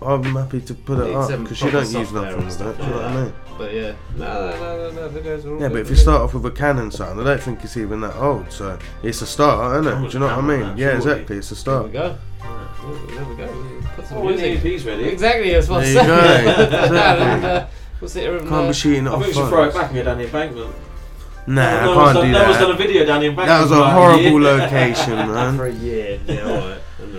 I'm 0.00 0.22
happy 0.24 0.60
to 0.60 0.74
put 0.74 0.98
it 1.00 1.06
Need 1.06 1.14
up 1.16 1.28
some 1.30 1.42
because 1.42 1.60
you 1.60 1.70
proper 1.70 1.84
don't 1.84 2.00
use 2.00 2.08
software 2.08 2.22
nothing 2.22 2.36
and 2.38 2.44
with 2.44 2.54
stuff 2.54 2.76
that. 2.76 2.82
Do 2.82 2.82
you 2.84 2.90
know 2.90 2.96
like 2.96 3.04
what 3.06 3.16
I 3.18 3.24
mean? 3.24 3.32
But 3.58 3.74
yeah, 3.74 3.92
no, 4.16 4.50
no, 4.50 4.50
no, 4.50 4.90
no, 4.92 5.08
no, 5.08 5.08
videos 5.20 5.44
are 5.44 5.54
all 5.54 5.60
Yeah, 5.60 5.68
but 5.68 5.78
if 5.78 5.88
you 5.90 5.96
me. 5.96 6.00
start 6.00 6.22
off 6.22 6.34
with 6.34 6.46
a 6.46 6.50
Canon 6.52 6.90
sound, 6.92 7.20
I 7.20 7.24
don't 7.24 7.40
think 7.42 7.64
it's 7.64 7.76
even 7.76 8.00
that 8.02 8.14
old. 8.16 8.52
So 8.52 8.78
it's 9.02 9.20
a 9.22 9.26
start, 9.26 9.80
isn't 9.84 9.92
it? 10.04 10.06
Do 10.10 10.12
you 10.14 10.18
know 10.20 10.26
what 10.26 10.38
I 10.38 10.40
mean? 10.42 10.60
Camera, 10.60 10.76
Yeah, 10.78 10.86
surely. 10.86 10.96
exactly. 10.96 11.36
It's 11.38 11.50
a 11.50 11.54
There 11.54 11.58
start. 11.60 11.86
we 11.86 11.90
go. 11.92 12.16
There 12.40 13.24
we 13.24 13.34
go. 13.36 13.82
Put 13.96 14.06
some 14.06 14.18
Oh, 14.18 14.20
when 14.20 14.36
the 14.36 14.42
music. 14.42 14.64
EP's 14.64 14.84
ready. 14.86 15.04
Exactly, 15.04 15.52
that's 15.52 15.68
what 15.68 15.82
There 15.84 16.00
I'm 16.00 16.06
you 16.06 16.14
go. 16.14 16.20
saying. 16.28 16.48
Exactly. 16.84 17.26
and, 17.26 17.44
uh, 17.44 17.66
we'll 18.00 18.08
sit 18.08 18.22
here 18.22 18.36
and 18.38 18.48
Can't 18.48 18.64
uh, 18.64 18.68
be 18.68 18.72
shooting 18.74 19.06
it 19.06 19.08
I 19.08 19.12
off 19.12 19.22
think 19.24 19.34
we 19.34 19.40
should 19.40 19.48
throw 19.48 19.62
it 19.64 19.72
phones. 19.72 19.74
back 19.74 19.86
and 19.86 19.94
go 19.96 20.02
down 20.04 20.18
the 20.18 20.24
embankment. 20.24 20.74
Nah, 21.48 21.54
no, 21.54 21.92
I 21.92 21.96
one's 21.96 21.96
can't 21.96 22.14
done, 22.14 22.26
do 22.26 22.32
no 22.32 22.42
one's 22.44 22.56
done 22.58 22.70
a 22.70 22.72
that. 22.74 22.78
video 22.78 23.04
down 23.06 23.20
the 23.20 23.26
embankment. 23.26 23.48
That 23.48 23.60
was 23.62 23.70
for 23.70 23.76
a 23.76 23.80
like 23.80 23.92
horrible 23.94 24.22
year. 24.22 24.40
location, 24.40 25.04
for 25.26 25.26
man. 25.26 25.60
a 25.60 25.68
year. 25.70 26.20
Yeah, 26.26 26.44
alright. 26.46 26.78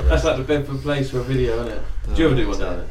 That's 0.10 0.24
like 0.24 0.38
the 0.38 0.44
Bedford 0.44 0.82
Place 0.82 1.10
for 1.12 1.20
a 1.20 1.24
video, 1.24 1.62
isn't 1.64 1.74
it? 1.78 1.82
Do 2.16 2.22
you 2.22 2.28
ever 2.28 2.36
do 2.36 2.48
one 2.48 2.60
down 2.60 2.78
there? 2.78 2.88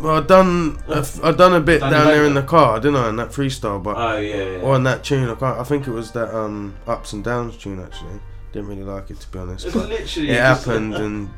Well, 0.00 0.22
I 0.22 0.26
done 0.26 0.78
a 0.88 0.98
f- 0.98 1.22
I 1.24 1.32
done 1.32 1.54
a 1.54 1.60
bit 1.60 1.80
Done 1.80 1.90
down 1.92 2.06
the 2.06 2.12
there 2.12 2.24
in 2.24 2.34
the 2.34 2.42
car, 2.42 2.78
didn't 2.78 2.96
I? 2.96 3.08
In 3.08 3.16
that 3.16 3.30
freestyle, 3.30 3.82
but 3.82 3.96
Oh 3.96 4.16
yeah, 4.18 4.36
yeah. 4.36 4.58
or 4.60 4.74
on 4.74 4.84
that 4.84 5.02
tune, 5.02 5.28
I 5.28 5.34
can't. 5.34 5.58
I 5.58 5.64
think 5.64 5.88
it 5.88 5.90
was 5.90 6.12
that 6.12 6.32
um 6.32 6.76
ups 6.86 7.12
and 7.12 7.24
downs 7.24 7.56
tune 7.56 7.82
actually. 7.82 8.20
Didn't 8.52 8.68
really 8.68 8.84
like 8.84 9.10
it 9.10 9.18
to 9.20 9.28
be 9.28 9.38
honest, 9.40 9.66
It's 9.66 9.74
but 9.74 9.88
literally 9.88 10.30
it 10.30 10.34
just- 10.34 10.64
happened 10.66 10.94
and. 11.04 11.30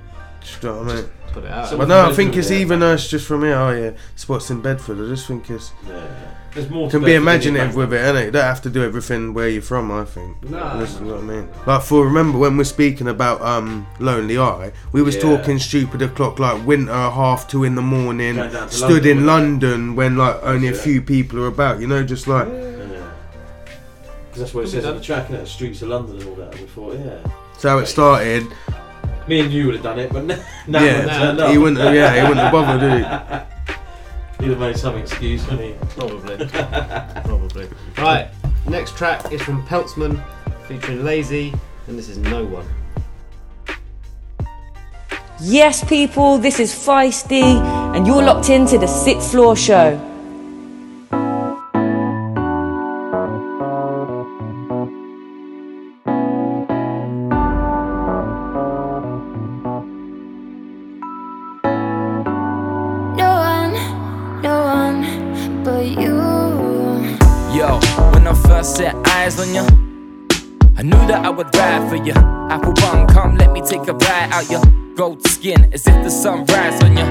Do 0.60 0.66
you 0.68 0.72
know 0.74 0.82
what 0.82 0.92
I 0.92 0.94
mean? 0.96 1.04
Put 1.32 1.44
it 1.44 1.50
out. 1.50 1.68
So- 1.68 1.78
But 1.78 1.88
no, 1.88 2.08
I 2.10 2.12
think 2.12 2.36
it's 2.36 2.50
even 2.50 2.82
us 2.82 3.02
it's 3.02 3.10
just 3.10 3.26
from 3.26 3.42
here. 3.42 3.54
Oh 3.54 3.70
yeah, 3.70 3.90
spots 4.16 4.50
in 4.50 4.60
Bedford. 4.60 4.98
I 5.04 5.08
just 5.08 5.26
think 5.26 5.48
it's 5.50 5.72
Yeah. 5.86 6.00
There's 6.52 6.68
more. 6.68 6.88
to 6.88 6.96
can 6.98 7.04
be 7.04 7.12
Bedford 7.12 7.44
than 7.44 7.54
the 7.54 7.60
imaginative 7.60 7.76
with 7.76 7.92
it, 7.92 7.98
innit? 8.00 8.24
You 8.24 8.30
don't 8.32 8.42
have 8.42 8.62
to 8.62 8.70
do 8.70 8.82
everything 8.82 9.32
where 9.34 9.48
you're 9.48 9.62
from. 9.62 9.92
I 9.92 10.04
think. 10.04 10.42
No, 10.50 10.80
This 10.80 10.94
is 10.94 11.00
no, 11.00 11.14
what 11.14 11.18
I 11.18 11.22
mean. 11.22 11.48
Like 11.66 11.82
for 11.82 12.04
remember 12.04 12.38
when 12.38 12.56
we're 12.56 12.64
speaking 12.64 13.06
about 13.06 13.40
um 13.42 13.86
Lonely 14.00 14.36
Eye, 14.38 14.72
we 14.92 15.02
was 15.02 15.14
Yeah. 15.14 15.22
talking 15.36 15.60
stupid 15.60 16.02
o'clock 16.02 16.40
like 16.40 16.66
winter 16.66 16.92
half 16.92 17.46
two 17.46 17.62
in 17.62 17.76
the 17.76 17.82
morning. 17.82 18.34
Going 18.34 18.52
down 18.52 18.68
to 18.68 18.74
Stood 18.74 18.90
London, 19.04 19.10
in 19.18 19.26
wasn't 19.26 19.26
London 19.26 19.96
when 19.96 20.16
like 20.16 20.36
only 20.42 20.66
a 20.68 20.74
few 20.74 21.00
people 21.02 21.38
are 21.38 21.46
about. 21.46 21.80
You 21.80 21.86
know, 21.86 22.02
just 22.02 22.26
like 22.26 22.48
Yeah. 22.48 22.66
Because 24.30 24.42
that's 24.42 24.54
what 24.54 24.64
it 24.64 24.68
says 24.68 24.84
on 24.84 24.94
the 24.96 25.00
track, 25.00 25.28
and 25.28 25.38
the 25.38 25.46
streets 25.46 25.82
of 25.82 25.88
London 25.88 26.16
and 26.20 26.28
all 26.28 26.34
that. 26.36 26.52
And 26.52 26.60
we 26.60 26.66
thought, 26.66 26.94
yeah. 26.94 27.18
that's 27.52 27.62
how 27.64 27.78
it 27.78 27.86
started. 27.86 28.46
Me 29.30 29.38
and 29.38 29.52
you 29.52 29.66
would 29.66 29.76
have 29.76 29.84
done 29.84 30.00
it, 30.00 30.12
but 30.12 30.24
no, 30.24 30.34
no 30.66 30.84
yeah, 30.84 31.06
one 31.06 31.08
turned 31.08 31.40
up. 31.40 31.50
he 31.52 31.58
wouldn't. 31.58 31.78
Have, 31.78 31.94
yeah, 31.94 32.16
he 32.16 32.22
wouldn't 32.22 32.40
have 32.40 32.50
bothered, 32.50 32.80
did 32.80 32.98
he? 32.98 32.98
He'd 34.44 34.50
have 34.50 34.58
made 34.58 34.76
some 34.76 34.96
excuse, 34.96 35.46
wouldn't 35.46 35.68
he? 35.68 35.86
Probably. 35.90 36.48
Probably. 37.24 37.68
Right, 37.96 38.28
next 38.68 38.96
track 38.96 39.30
is 39.30 39.40
from 39.40 39.64
Peltsman 39.68 40.20
featuring 40.66 41.04
Lazee, 41.04 41.56
and 41.86 41.96
this 41.96 42.08
is 42.08 42.18
No 42.18 42.44
One. 42.44 42.66
Yes, 45.40 45.84
people, 45.88 46.38
this 46.38 46.58
is 46.58 46.74
Feisty, 46.74 47.44
and 47.94 48.08
you're 48.08 48.24
locked 48.24 48.50
into 48.50 48.78
the 48.78 48.88
Sixth 48.88 49.30
Floor 49.30 49.54
Show. 49.54 50.09
Take 73.70 73.86
a 73.86 73.94
bite 73.94 74.30
out 74.32 74.50
your 74.50 74.62
gold 74.96 75.24
skin 75.28 75.72
as 75.72 75.86
if 75.86 75.94
the 76.02 76.10
sun 76.10 76.44
rise 76.46 76.82
on 76.82 76.96
you. 76.96 77.04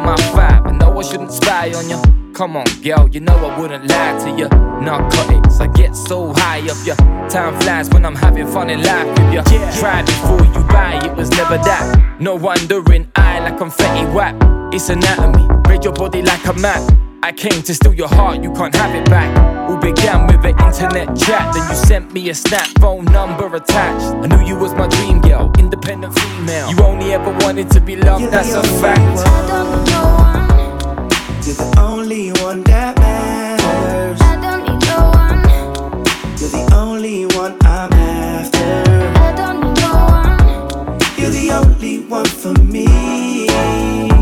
MI5, 0.00 0.66
I 0.66 0.70
know 0.72 0.98
I 0.98 1.02
shouldn't 1.02 1.30
spy 1.30 1.74
on 1.74 1.90
you. 1.90 2.00
Come 2.32 2.56
on, 2.56 2.64
girl, 2.82 3.06
you 3.08 3.20
know 3.20 3.36
I 3.36 3.60
wouldn't 3.60 3.86
lie 3.86 4.18
to 4.24 4.30
you. 4.30 4.48
Narcotics, 4.80 5.60
I 5.60 5.66
get 5.66 5.94
so 5.94 6.32
high 6.36 6.60
up 6.70 6.78
ya. 6.86 6.94
Time 7.28 7.60
flies 7.60 7.90
when 7.90 8.06
I'm 8.06 8.14
having 8.16 8.46
fun 8.46 8.70
in 8.70 8.82
life 8.82 9.08
with 9.08 9.34
you. 9.34 9.42
Try 9.78 10.02
before 10.02 10.42
you 10.46 10.66
buy, 10.68 10.98
it 11.04 11.14
was 11.14 11.28
never 11.32 11.58
that. 11.58 12.16
No 12.18 12.34
wondering, 12.34 13.06
I 13.14 13.40
like 13.40 13.58
confetti 13.58 14.06
whap. 14.10 14.34
It's 14.72 14.88
anatomy, 14.88 15.46
read 15.68 15.84
your 15.84 15.92
body 15.92 16.22
like 16.22 16.46
a 16.46 16.54
map. 16.54 17.05
I 17.26 17.32
came 17.32 17.60
to 17.60 17.74
steal 17.74 17.92
your 17.92 18.06
heart, 18.06 18.40
you 18.44 18.52
can't 18.52 18.72
have 18.76 18.94
it 18.94 19.04
back. 19.10 19.36
All 19.68 19.76
began 19.76 20.28
with 20.28 20.44
an 20.44 20.56
internet 20.64 21.08
chat, 21.18 21.52
then 21.52 21.68
you 21.68 21.74
sent 21.74 22.12
me 22.12 22.28
a 22.30 22.34
snap 22.34 22.68
phone 22.78 23.04
number 23.06 23.52
attached. 23.52 24.14
I 24.14 24.28
knew 24.28 24.46
you 24.46 24.56
was 24.56 24.72
my 24.74 24.86
dream 24.86 25.20
girl, 25.20 25.50
independent 25.58 26.16
female. 26.16 26.70
You 26.70 26.84
only 26.84 27.12
ever 27.12 27.32
wanted 27.40 27.68
to 27.72 27.80
be 27.80 27.96
loved, 27.96 28.26
that's 28.30 28.54
a 28.54 28.62
fact. 28.80 29.00
One. 29.00 29.26
You're 31.42 31.56
the 31.56 31.74
only 31.80 32.30
one 32.44 32.62
that 32.62 32.96
matters. 32.96 34.20
I 34.20 34.36
don't 34.40 34.62
need 34.62 34.86
no 34.86 35.10
one. 35.10 35.42
You're 36.38 36.50
the 36.50 36.74
only 36.76 37.26
one 37.34 37.56
I'm 37.62 37.92
after. 37.92 38.84
I 39.18 39.32
don't 39.34 39.62
need 39.64 39.80
no 39.82 39.94
one. 40.14 40.38
You're 41.18 41.30
the 41.30 41.50
only 41.50 41.98
one 42.06 42.26
for 42.26 42.52
me. 42.62 44.15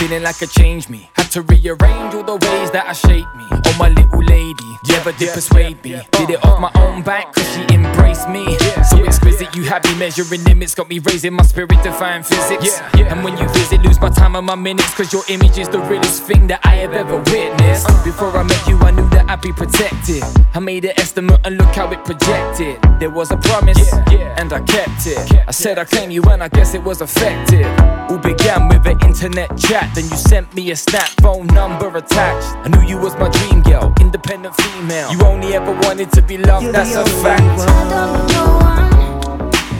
Feeling 0.00 0.22
like 0.22 0.40
it 0.40 0.50
changed 0.50 0.88
me. 0.88 1.10
Had 1.14 1.30
to 1.32 1.42
rearrange 1.42 2.14
all 2.14 2.24
the 2.24 2.38
ways 2.48 2.70
that 2.70 2.86
I 2.88 2.94
shaped 2.94 3.34
me. 3.36 3.44
Oh, 3.52 3.76
my 3.78 3.90
little 3.90 4.24
lady, 4.24 4.70
never 4.88 5.12
did 5.12 5.34
persuade 5.34 5.84
me. 5.84 6.00
Did 6.12 6.30
it 6.30 6.42
uh-huh. 6.42 6.54
off 6.54 6.60
my 6.60 6.72
own 6.82 7.02
back, 7.02 7.34
cause 7.34 7.46
she 7.52 7.62
embraced 7.74 8.28
me. 8.28 8.56
So 8.88 9.04
exquisite, 9.04 9.54
you 9.54 9.64
had 9.64 9.84
me 9.84 9.94
measuring 9.96 10.42
limits, 10.44 10.74
got 10.74 10.88
me 10.88 11.00
raising 11.00 11.34
my 11.34 11.42
spirit, 11.42 11.76
defying 11.82 12.22
physics. 12.22 12.80
And 12.94 13.22
when 13.22 13.36
you 13.36 13.46
visit, 13.50 13.82
lose 13.82 14.00
my 14.00 14.08
time 14.08 14.36
and 14.36 14.46
my 14.46 14.54
minutes, 14.54 14.94
cause 14.94 15.12
your 15.12 15.22
image 15.28 15.58
is 15.58 15.68
the 15.68 15.80
realest 15.80 16.22
thing 16.22 16.46
that 16.46 16.60
I 16.64 16.76
have 16.76 16.94
ever 16.94 17.18
witnessed. 17.18 17.88
Uh-huh. 17.88 18.04
Before 18.04 18.34
I 18.34 18.42
met 18.42 18.66
you, 18.66 18.78
I 18.78 18.90
knew 18.92 19.08
that 19.10 19.28
I'd 19.28 19.42
be 19.42 19.52
protected. 19.52 20.22
I 20.54 20.60
made 20.60 20.86
an 20.86 20.94
estimate 20.96 21.40
and 21.44 21.58
look 21.58 21.74
how 21.74 21.92
it 21.92 22.02
projected. 22.06 22.80
There 22.98 23.10
was 23.10 23.30
a 23.30 23.36
promise, 23.36 23.92
and 23.92 24.50
I 24.52 24.60
kept 24.62 25.06
it. 25.06 25.18
I 25.46 25.50
said 25.50 25.78
I 25.78 25.84
claim 25.84 26.10
you, 26.10 26.22
and 26.24 26.42
I 26.42 26.48
guess 26.48 26.74
it 26.74 26.82
was 26.82 27.02
effective. 27.02 27.66
All 28.10 28.18
began 28.18 28.68
with 28.68 28.86
an 28.86 28.98
internet 29.06 29.56
chat, 29.58 29.89
then 29.94 30.04
you 30.04 30.16
sent 30.16 30.54
me 30.54 30.70
a 30.70 30.76
snap, 30.76 31.08
phone 31.20 31.46
number 31.48 31.88
attached. 31.96 32.46
I 32.64 32.68
knew 32.68 32.82
you 32.86 32.98
was 32.98 33.14
my 33.16 33.28
dream 33.28 33.62
girl, 33.62 33.92
independent 34.00 34.54
female. 34.56 35.10
You 35.12 35.20
only 35.24 35.54
ever 35.54 35.72
wanted 35.86 36.12
to 36.12 36.22
be 36.22 36.38
loved, 36.38 36.64
You're 36.64 36.72
that's 36.72 36.92
the 36.92 37.00
a 37.00 37.02
only 37.02 37.22
fact. 37.22 37.42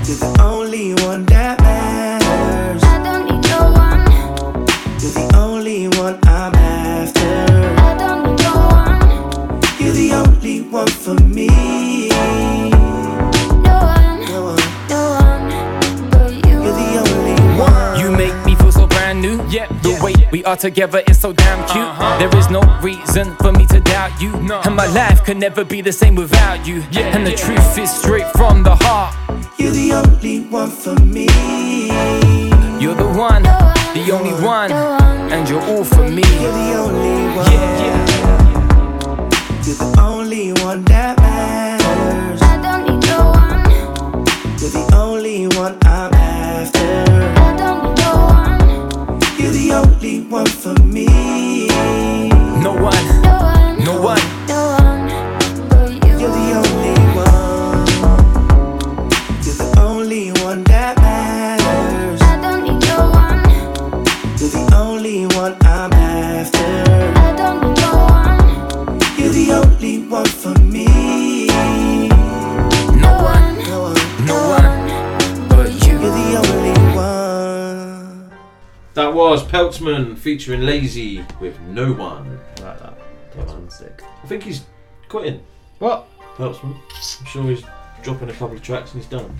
You're 0.09 0.17
the 0.17 0.43
only 0.43 0.95
one 1.05 1.25
that 1.27 1.61
matters. 1.61 2.83
I 2.83 2.99
don't 3.05 3.25
need 3.27 3.49
no 3.49 3.71
one. 3.71 4.11
You're 5.01 5.13
the 5.13 5.31
only 5.37 5.89
one 5.89 6.19
I'm 6.25 6.55
after. 6.55 7.21
I 7.81 7.95
don't 7.97 8.23
need 8.27 8.43
no 8.43 8.55
one. 8.75 9.01
You're 9.79 9.93
the 9.93 10.13
only 10.15 10.63
one 10.63 10.89
for 10.89 11.15
me. 11.15 12.10
Yeah, 20.11 20.17
way 20.17 20.29
we 20.31 20.45
are 20.45 20.57
together 20.57 21.03
is 21.09 21.19
so 21.19 21.33
damn 21.33 21.59
cute. 21.69 21.85
Uh-huh. 21.85 22.19
There 22.19 22.39
is 22.39 22.51
no 22.51 22.61
reason 22.81 23.37
for 23.37 23.53
me 23.53 23.67
to 23.67 23.81
doubt 23.81 24.21
you. 24.21 24.33
And 24.65 24.77
my 24.77 24.87
life 24.87 25.25
could 25.25 25.37
never 25.37 25.65
be 25.65 25.81
the 25.81 25.93
same 25.93 26.15
without 26.15 26.67
you. 26.67 26.83
and 26.93 27.27
the 27.27 27.33
truth 27.33 27.79
is 27.79 27.91
straight 27.91 28.27
from 28.33 28.63
the 28.63 28.77
heart. 28.77 29.15
You're 29.59 29.73
the 29.73 29.93
only 29.93 30.41
one 30.41 30.71
for 30.71 30.95
me. 31.05 31.27
You're 32.81 32.95
the 32.95 33.09
one, 33.09 33.43
the 33.43 34.11
only 34.13 34.33
one, 34.43 34.73
and 34.73 35.49
you're 35.49 35.63
all 35.63 35.85
for 35.85 36.09
me. 36.09 36.23
You're 36.41 36.53
the 36.53 36.75
only 36.79 37.37
one. 37.37 37.53
You're 39.65 39.77
the 39.77 39.97
only 40.01 40.53
one 40.65 40.85
that 40.87 41.19
matters. 41.19 42.43
I 42.43 42.57
don't 42.63 42.83
need 42.89 43.07
no 43.07 43.31
one. 43.31 43.71
You're 44.59 44.71
the 44.71 44.91
only 44.95 45.47
one 45.49 45.80
the 49.71 49.77
only 49.77 50.21
one 50.23 50.47
for 50.47 50.75
me. 50.83 51.07
No 52.61 52.73
one, 52.73 53.07
no 53.85 54.01
one. 54.01 54.19
You're 54.19 54.40
That 78.95 79.13
was 79.15 79.45
Peltsman 79.45 80.17
featuring 80.19 80.61
Lazee 80.61 81.25
with 81.41 81.59
No 81.61 81.93
One. 81.93 82.39
Like 82.61 82.79
that. 82.81 82.99
Peltsman's 83.37 83.77
sick. 83.79 84.03
I 84.23 84.27
think 84.27 84.43
he's 84.43 84.65
quitting. 85.09 85.43
What? 85.79 86.07
Peltsman. 86.37 86.75
I'm 87.21 87.27
sure 87.27 87.45
he's 87.45 87.63
dropping 88.03 88.31
a 88.31 88.33
couple 88.33 88.57
of 88.57 88.63
tracks 88.63 88.93
and 88.93 89.03
he's 89.03 89.11
done. 89.11 89.37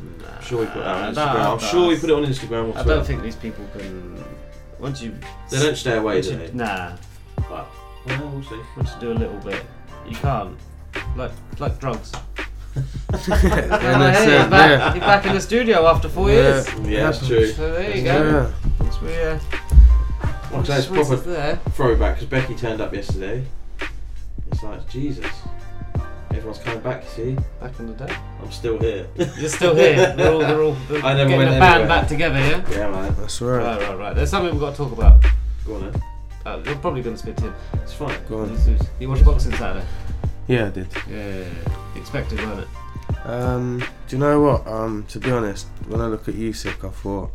I'm 0.00 0.42
sure 0.42 0.64
he 0.64 0.70
put 0.70 0.84
that 0.84 0.86
on 0.94 1.14
Instagram. 1.14 1.34
nah, 1.34 1.52
I'm 1.54 1.58
sure 1.58 1.92
he 1.92 1.98
put 1.98 2.10
it 2.10 2.12
on 2.12 2.24
Instagram. 2.24 2.74
Or 2.74 2.78
I 2.78 2.82
don't 2.84 3.04
think 3.06 3.22
these 3.22 3.36
people 3.36 3.66
can. 3.76 4.22
Once 4.78 5.02
you. 5.02 5.14
They 5.50 5.58
don't 5.58 5.76
stay 5.76 5.96
away, 5.96 6.20
do 6.20 6.30
you- 6.30 6.36
they? 6.36 6.52
Nah. 6.52 6.96
But, 7.36 7.66
well, 8.06 8.28
we'll 8.28 8.42
see. 8.44 8.60
Once 8.76 8.90
you 8.94 9.00
do 9.00 9.12
a 9.12 9.18
little 9.18 9.38
bit, 9.38 9.64
you 10.06 10.14
can't. 10.16 10.56
Like, 11.16 11.32
like 11.58 11.80
drugs. 11.80 12.12
And 13.10 13.20
hey, 13.20 13.68
that's 13.68 14.18
he's, 14.20 14.28
it, 14.28 14.50
back, 14.50 14.70
yeah. 14.78 14.92
he's 14.92 15.00
back 15.02 15.26
in 15.26 15.34
the 15.34 15.40
studio 15.40 15.86
after 15.86 16.08
four 16.08 16.28
Yeah. 16.30 16.34
years. 16.36 16.68
Yeah, 16.84 17.04
that's 17.10 17.26
true. 17.26 17.46
So 17.52 17.72
there 17.72 17.96
you 17.96 18.04
go. 18.04 18.22
Yeah. 18.22 18.52
Once 18.80 19.00
we, 19.00 19.14
uh, 19.16 19.38
Like 20.52 20.70
I 20.70 20.80
say, 20.80 20.94
proper 20.94 21.16
there. 21.16 21.56
throwback 21.72 22.14
because 22.16 22.28
Becky 22.28 22.54
turned 22.54 22.80
up 22.80 22.94
yesterday. 22.94 23.44
It's 24.52 24.62
like 24.62 24.88
Jesus. 24.88 25.26
Everyone's 26.30 26.58
coming 26.58 26.80
back. 26.80 27.04
You 27.04 27.10
see, 27.34 27.36
Back 27.60 27.78
in 27.80 27.86
the 27.86 28.04
day. 28.06 28.14
I'm 28.42 28.52
still 28.52 28.78
here. 28.78 29.06
You're 29.16 29.48
still 29.48 29.74
here. 29.74 30.12
They're 30.16 30.32
all, 30.32 30.38
they're 30.40 30.62
all 30.62 30.76
they're 30.88 31.04
I 31.04 31.14
never 31.14 31.30
getting 31.30 31.38
went 31.38 31.50
the 31.54 31.60
band 31.60 31.80
anywhere. 31.82 31.88
back 31.88 32.08
together, 32.08 32.38
yeah? 32.38 32.70
Yeah, 32.70 32.90
man. 32.90 33.14
That's 33.18 33.40
right. 33.40 33.62
Right, 33.64 33.88
right, 33.88 33.98
right. 33.98 34.14
There's 34.14 34.30
something 34.30 34.52
we've 34.52 34.60
got 34.60 34.72
to 34.72 34.76
talk 34.76 34.92
about. 34.92 35.24
Go 35.66 35.74
on 35.76 35.90
then. 35.90 36.02
Uh, 36.46 36.60
you're 36.64 36.76
probably 36.76 37.02
going 37.02 37.16
to 37.16 37.20
speak 37.22 37.36
to 37.36 37.44
him. 37.44 37.54
It's 37.74 37.92
fine. 37.94 38.16
Go 38.28 38.40
on. 38.40 38.58
You 39.00 39.08
watched 39.08 39.24
boxing 39.24 39.52
Saturday? 39.52 39.84
Yeah, 40.46 40.66
I 40.66 40.70
did. 40.70 40.86
Yeah, 41.10 41.16
yeah, 41.16 41.38
yeah. 41.40 41.78
Expected, 41.98 42.40
weren't 42.40 42.60
it? 42.60 42.68
Um, 43.26 43.84
do 44.06 44.16
you 44.16 44.20
know 44.20 44.40
what? 44.40 44.66
Um, 44.66 45.04
to 45.08 45.18
be 45.18 45.30
honest, 45.30 45.66
when 45.86 46.00
I 46.00 46.06
look 46.06 46.28
at 46.28 46.34
Usyk, 46.34 46.86
I 46.86 46.90
thought 46.90 47.30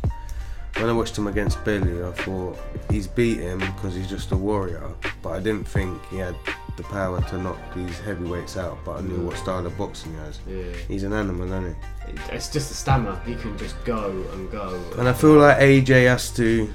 when 0.78 0.88
I 0.88 0.92
watched 0.92 1.16
him 1.16 1.28
against 1.28 1.62
Billy, 1.64 2.02
I 2.02 2.10
thought 2.12 2.58
he's 2.90 3.06
beat 3.06 3.38
him 3.38 3.60
because 3.60 3.94
he's 3.94 4.08
just 4.08 4.32
a 4.32 4.36
warrior. 4.36 4.90
But 5.22 5.30
I 5.30 5.40
didn't 5.40 5.68
think 5.68 6.04
he 6.06 6.18
had 6.18 6.34
the 6.76 6.82
power 6.84 7.20
to 7.22 7.38
knock 7.38 7.58
these 7.74 7.98
heavyweights 8.00 8.56
out. 8.56 8.78
But 8.84 8.98
I 8.98 9.00
knew 9.02 9.24
what 9.24 9.36
style 9.36 9.64
of 9.64 9.76
boxing 9.78 10.12
he 10.12 10.18
has. 10.18 10.40
Yeah. 10.48 10.72
He's 10.88 11.04
an 11.04 11.12
animal, 11.12 11.46
isn't 11.46 11.76
he? 12.08 12.12
It's 12.32 12.48
just 12.48 12.70
a 12.70 12.74
stammer. 12.74 13.20
He 13.24 13.36
can 13.36 13.56
just 13.56 13.82
go 13.84 14.10
and 14.32 14.50
go. 14.50 14.82
And 14.98 15.08
I 15.08 15.12
feel 15.12 15.34
like 15.34 15.58
AJ 15.58 16.08
has 16.08 16.30
to, 16.32 16.72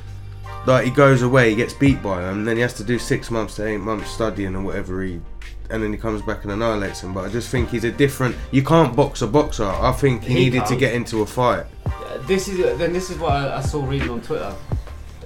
like, 0.66 0.86
he 0.86 0.92
goes 0.92 1.22
away, 1.22 1.50
he 1.50 1.56
gets 1.56 1.74
beat 1.74 2.02
by 2.02 2.30
him, 2.30 2.46
then 2.46 2.56
he 2.56 2.62
has 2.62 2.74
to 2.76 2.84
do 2.84 2.98
six 2.98 3.30
months 3.30 3.56
to 3.56 3.68
eight 3.68 3.80
months 3.80 4.10
studying 4.10 4.56
and 4.56 4.66
whatever 4.66 5.04
he, 5.04 5.20
and 5.70 5.84
then 5.84 5.92
he 5.92 5.98
comes 6.00 6.22
back 6.22 6.44
and 6.44 6.52
annihilates 6.52 7.02
him. 7.02 7.14
But 7.14 7.26
I 7.26 7.30
just 7.30 7.50
think 7.50 7.70
he's 7.70 7.84
a 7.84 7.92
different. 7.92 8.36
You 8.52 8.64
can't 8.64 8.96
box 8.96 9.22
a 9.22 9.28
boxer. 9.28 9.66
I 9.66 9.92
think 9.92 10.24
he, 10.24 10.30
He 10.34 10.40
needed 10.46 10.62
to 10.64 10.68
can't. 10.70 10.80
get 10.80 10.94
into 10.94 11.22
a 11.22 11.26
fight. 11.26 11.66
This 12.28 12.48
is 12.48 12.78
then. 12.78 12.94
This 12.94 13.10
is 13.10 13.18
what 13.18 13.32
I, 13.32 13.58
I 13.58 13.62
saw 13.62 13.86
reading 13.86 14.10
on 14.10 14.22
Twitter. 14.22 14.54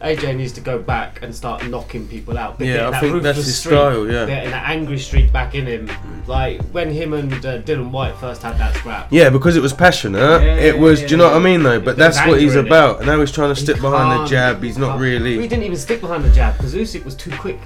AJ 0.01 0.36
needs 0.36 0.51
to 0.51 0.60
go 0.60 0.79
back 0.79 1.21
and 1.23 1.34
start 1.34 1.65
knocking 1.69 2.06
people 2.10 2.38
out. 2.38 2.60
Yeah, 2.60 2.73
Get 2.73 2.86
I 2.86 2.89
that 2.91 2.99
think 2.99 3.13
that's 3.13 3.38
ruthless 3.38 3.45
his 3.45 3.58
streak, 3.58 3.71
style, 3.73 4.12
yeah. 4.12 4.25
getting 4.25 4.51
that 4.51 4.69
angry 4.69 4.97
streak 4.99 5.32
back 5.32 5.56
in 5.56 5.65
him. 5.65 5.89
Like 6.27 6.62
when 6.73 6.91
him 6.91 7.13
and 7.13 7.32
uh, 7.34 7.62
Dillian 7.62 7.89
Whyte 7.89 8.17
first 8.17 8.41
had 8.43 8.58
that 8.58 8.75
scrap. 8.75 9.08
Yeah, 9.13 9.29
because 9.29 9.56
it 9.56 9.62
was 9.62 9.71
passionate. 9.71 10.19
Yeah, 10.19 10.56
it 10.56 10.77
was. 10.77 10.99
yeah, 11.01 11.08
do 11.08 11.12
you 11.13 11.17
know 11.19 11.27
yeah. 11.27 11.32
what 11.32 11.41
I 11.41 11.43
mean, 11.45 11.63
though? 11.63 11.79
But 11.79 11.95
that's 11.95 12.17
what 12.27 12.41
he's 12.41 12.49
anger 12.51 12.60
in 12.60 12.65
it. 12.65 12.67
about. 12.69 12.97
And 12.97 13.08
now 13.08 13.19
he's 13.21 13.32
trying 13.32 13.56
to 13.56 13.60
stick 13.60 13.79
behind 13.79 14.12
the 14.12 14.17
can't- 14.17 14.29
jab. 14.29 14.63
He's 14.63 14.77
not 14.77 14.99
really. 14.99 15.32
He 15.32 15.36
really. 15.38 15.47
didn't 15.47 15.63
even 15.63 15.77
stick 15.77 16.01
behind 16.01 16.25
the 16.25 16.32
jab 16.32 16.58
because 16.58 16.73
Usyk 16.75 17.06
was 17.06 17.15
too 17.15 17.32
quick. 17.38 17.60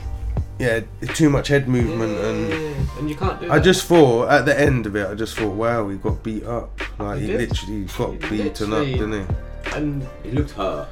Yeah, 0.60 0.82
too 1.14 1.30
much 1.30 1.50
head 1.50 1.68
movement 1.68 2.18
and. 2.18 2.78
And 2.98 3.10
you 3.10 3.16
can't 3.16 3.40
do 3.40 3.52
I 3.52 3.60
that. 3.60 3.64
just 3.64 3.86
thought 3.86 4.30
at 4.30 4.46
the 4.46 4.60
end 4.60 4.88
of 4.88 4.96
it, 4.96 5.08
I 5.08 5.14
just 5.14 5.38
thought, 5.38 5.54
wow, 5.54 5.88
he 5.90 5.98
got 5.98 6.24
beat 6.24 6.44
up. 6.46 6.80
Like 6.98 7.20
He 7.20 7.28
he, 7.28 7.38
literally 7.38 7.84
got 7.98 8.12
He 8.12 8.18
beaten 8.38 8.74
up, 8.74 8.86
didn't 8.86 9.12
he? 9.28 9.76
And 9.76 10.08
He 10.24 10.32
looked 10.32 10.52
hurt. 10.52 10.88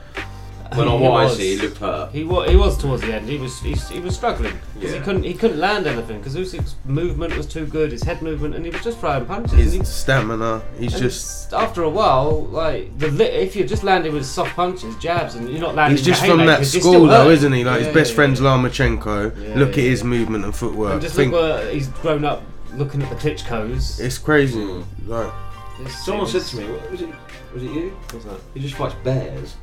He 0.73 0.79
When 0.79 0.89
what 0.99 1.11
I 1.21 1.23
was. 1.25 1.37
see, 1.37 1.55
he 1.55 1.61
looked 1.61 1.77
hurt. 1.77 2.11
He 2.11 2.23
was, 2.23 2.49
he 2.49 2.55
was 2.55 2.77
towards 2.77 3.01
the 3.03 3.13
end. 3.13 3.29
He 3.29 3.37
was 3.37 3.59
he, 3.59 3.73
he 3.73 3.99
was 3.99 4.15
struggling 4.15 4.53
because 4.73 4.91
he 4.91 4.97
Yeah. 4.97 5.03
couldn't 5.03 5.23
he 5.23 5.33
couldn't 5.33 5.59
land 5.59 5.85
anything 5.85 6.17
because 6.17 6.35
Usyk's 6.35 6.75
movement 6.85 7.37
was 7.37 7.45
too 7.45 7.65
good, 7.67 7.91
his 7.91 8.01
head 8.03 8.21
movement, 8.21 8.55
and 8.55 8.65
he 8.65 8.71
was 8.71 8.81
just 8.83 8.97
throwing 8.99 9.25
punches. 9.25 9.53
His 9.53 9.73
and 9.73 9.83
he- 9.83 9.85
stamina. 9.85 10.61
He's 10.79 10.93
and 10.95 11.03
just. 11.03 11.53
after 11.53 11.83
a 11.83 11.89
while, 11.89 12.45
like 12.47 12.97
the 12.97 13.09
li- 13.09 13.25
if 13.25 13.55
you're 13.55 13.67
just 13.67 13.83
landing 13.83 14.13
with 14.13 14.25
soft 14.25 14.55
punches, 14.55 14.95
jabs, 14.97 15.35
and 15.35 15.49
you're 15.49 15.59
not 15.61 15.75
landing. 15.75 15.97
He's 15.97 16.05
just 16.05 16.25
your 16.25 16.35
from 16.37 16.45
that 16.47 16.59
you're 16.73 16.81
school, 16.81 17.05
though, 17.07 17.25
hurt. 17.25 17.33
isn't 17.33 17.53
he? 17.53 17.63
Like 17.63 17.79
Yeah, 17.81 17.85
his 17.87 17.93
best 17.93 18.09
yeah, 18.11 18.15
friend's 18.15 18.41
yeah. 18.41 18.47
Lomachenko. 18.47 19.49
Yeah, 19.49 19.59
Look 19.59 19.69
at 19.71 19.77
yeah. 19.77 19.83
his 19.83 20.03
movement 20.03 20.45
and 20.45 20.55
footwork. 20.55 20.93
And 20.93 21.01
just 21.01 21.15
Think- 21.15 21.31
look 21.31 21.41
where 21.41 21.71
he's 21.71 21.87
grown 21.89 22.25
up, 22.25 22.41
looking 22.75 23.01
at 23.03 23.09
the 23.09 23.15
Klitschko's. 23.15 23.99
it's 23.99 24.17
crazy. 24.17 24.65
Like 25.05 25.31
This 25.79 26.05
Someone 26.05 26.25
said 26.27 26.41
is- 26.41 26.49
to 26.51 26.57
me, 26.57 26.63
what, 26.71 26.91
was 26.91 27.01
it? 27.01 27.09
Was 27.53 27.63
it 27.63 27.71
you? 27.71 27.89
What's 28.11 28.25
that? 28.25 28.39
He 28.53 28.59
just 28.61 28.75
fights 28.75 28.95
bears. 29.03 29.55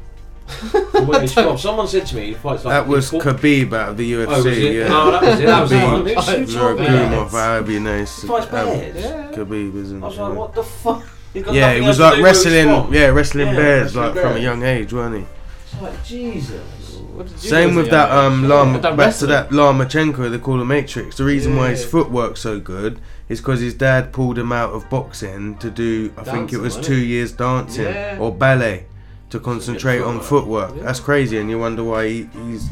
Someone 1.58 1.88
said 1.88 2.06
to 2.06 2.16
me, 2.16 2.26
he 2.28 2.34
fights 2.34 2.64
like. 2.64 2.72
that 2.72 2.86
was 2.86 3.10
he 3.10 3.18
Khabib 3.18 3.72
out 3.72 3.90
of 3.90 3.96
the 3.96 4.12
UFC. 4.12 4.26
Oh, 4.28 4.36
was 4.36 4.46
it? 4.46 4.74
Yeah. 4.74 4.88
No, 4.88 5.10
that 5.10 5.22
was 5.22 5.40
it. 5.40 5.46
That 5.46 5.60
was 5.62 5.70
the 5.70 5.76
Khabib. 5.76 5.92
one. 5.92 6.06
Who 6.06 6.22
shoots 6.22 6.54
your 6.54 6.74
Nurmagomedov, 6.76 7.10
bears? 7.10 7.32
however 7.32 7.72
you 7.72 7.80
know. 7.80 7.92
it's- 7.94 8.22
He 8.22 8.28
fights 8.28 8.46
um, 8.46 8.52
bears? 8.52 8.96
Yeah. 9.04 9.30
Khabib, 9.32 9.74
isn't 9.76 10.02
I 10.02 10.06
was 10.06 10.18
it? 10.18 10.20
like, 10.22 10.34
what 10.38 10.54
the 10.54 10.62
fuck? 10.62 11.02
He's 11.32 11.42
got 11.44 11.54
Yeah, 11.54 11.66
nothing 11.68 11.82
he 11.82 11.88
was 11.88 11.88
else 11.88 11.96
to 11.98 12.02
like 12.04 12.16
do 12.16 12.22
where 12.22 12.32
he's 12.32 12.44
wrestling. 12.44 12.84
from. 12.84 12.94
Yeah, 12.94 13.06
wrestling 13.08 13.46
Yeah, 13.48 13.56
bears 13.56 13.82
wrestling 13.96 14.04
like 14.04 14.14
from 14.14 14.24
a 14.24 14.32
bears. 14.34 14.42
young 14.42 14.62
age, 14.62 14.92
wasn't 14.92 15.16
he? 15.16 15.24
It's 15.72 15.82
like 15.82 16.04
Jesus. 16.04 16.60
What 17.14 17.26
did 17.26 17.32
you 17.42 17.48
Same 17.50 17.70
as 17.70 17.76
with 17.76 17.86
young 17.86 17.92
that 17.94 18.10
um 18.10 18.42
Yeah, 18.42 18.48
Lama, 18.48 18.74
I've 18.76 18.82
done 18.82 18.96
back 18.96 19.04
to 19.16 19.26
wrestling. 19.26 19.30
that 19.30 19.50
Lomachenko 19.50 20.30
they 20.30 20.38
call 20.38 20.60
him 20.60 20.68
Matrix. 20.68 21.16
The 21.16 21.24
reason 21.24 21.56
why 21.56 21.70
his 21.70 21.82
Yeah. 21.82 21.88
footwork's 21.90 22.40
so 22.40 22.58
good 22.60 23.00
is 23.28 23.40
because 23.40 23.60
his 23.60 23.74
dad 23.74 24.12
pulled 24.12 24.38
him 24.38 24.52
out 24.52 24.70
of 24.72 24.88
boxing 24.90 25.56
to 25.58 25.70
do 25.70 26.12
I 26.16 26.22
think 26.24 26.52
it 26.52 26.56
Dancing, 26.56 26.62
was 26.62 26.76
wasn't 26.76 26.84
two 26.86 27.00
it? 27.02 27.06
years 27.06 27.32
dancing 27.32 27.84
Yeah. 27.84 28.16
or 28.20 28.30
ballet 28.32 28.84
to 29.32 29.40
concentrate 29.40 30.00
on 30.00 30.20
footwork. 30.20 30.76
That's 30.76 31.00
crazy, 31.00 31.38
and 31.38 31.48
you 31.48 31.58
wonder 31.58 31.82
why 31.82 32.06
he, 32.06 32.28
he's 32.44 32.68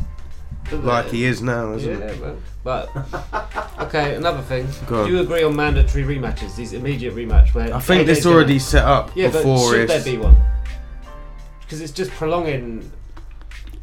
like 0.71 1.07
he 1.07 1.25
is 1.25 1.41
now, 1.43 1.73
isn't 1.73 1.99
yeah, 1.99 2.07
it? 2.07 2.21
man. 2.21 2.43
But 2.63 2.91
okay, 3.81 4.15
another 4.15 4.43
thing. 4.43 4.69
Do 4.87 5.09
you 5.09 5.21
agree 5.21 5.43
on 5.43 5.57
mandatory 5.57 6.05
rematches? 6.05 6.55
These 6.57 6.75
immediate 6.75 7.15
rematch 7.15 7.55
where 7.55 7.75
I 7.75 7.81
think 7.81 8.03
AJ's 8.03 8.07
this 8.07 8.25
gonna- 8.25 8.37
already 8.37 8.59
set 8.59 8.85
up 8.85 9.11
yeah, 9.17 9.29
before 9.29 9.57
but 9.57 9.71
should 9.71 9.89
there 9.89 10.05
be 10.05 10.19
one? 10.19 10.37
Because 11.63 11.81
it's 11.81 11.93
just 11.93 12.11
prolonging. 12.13 12.93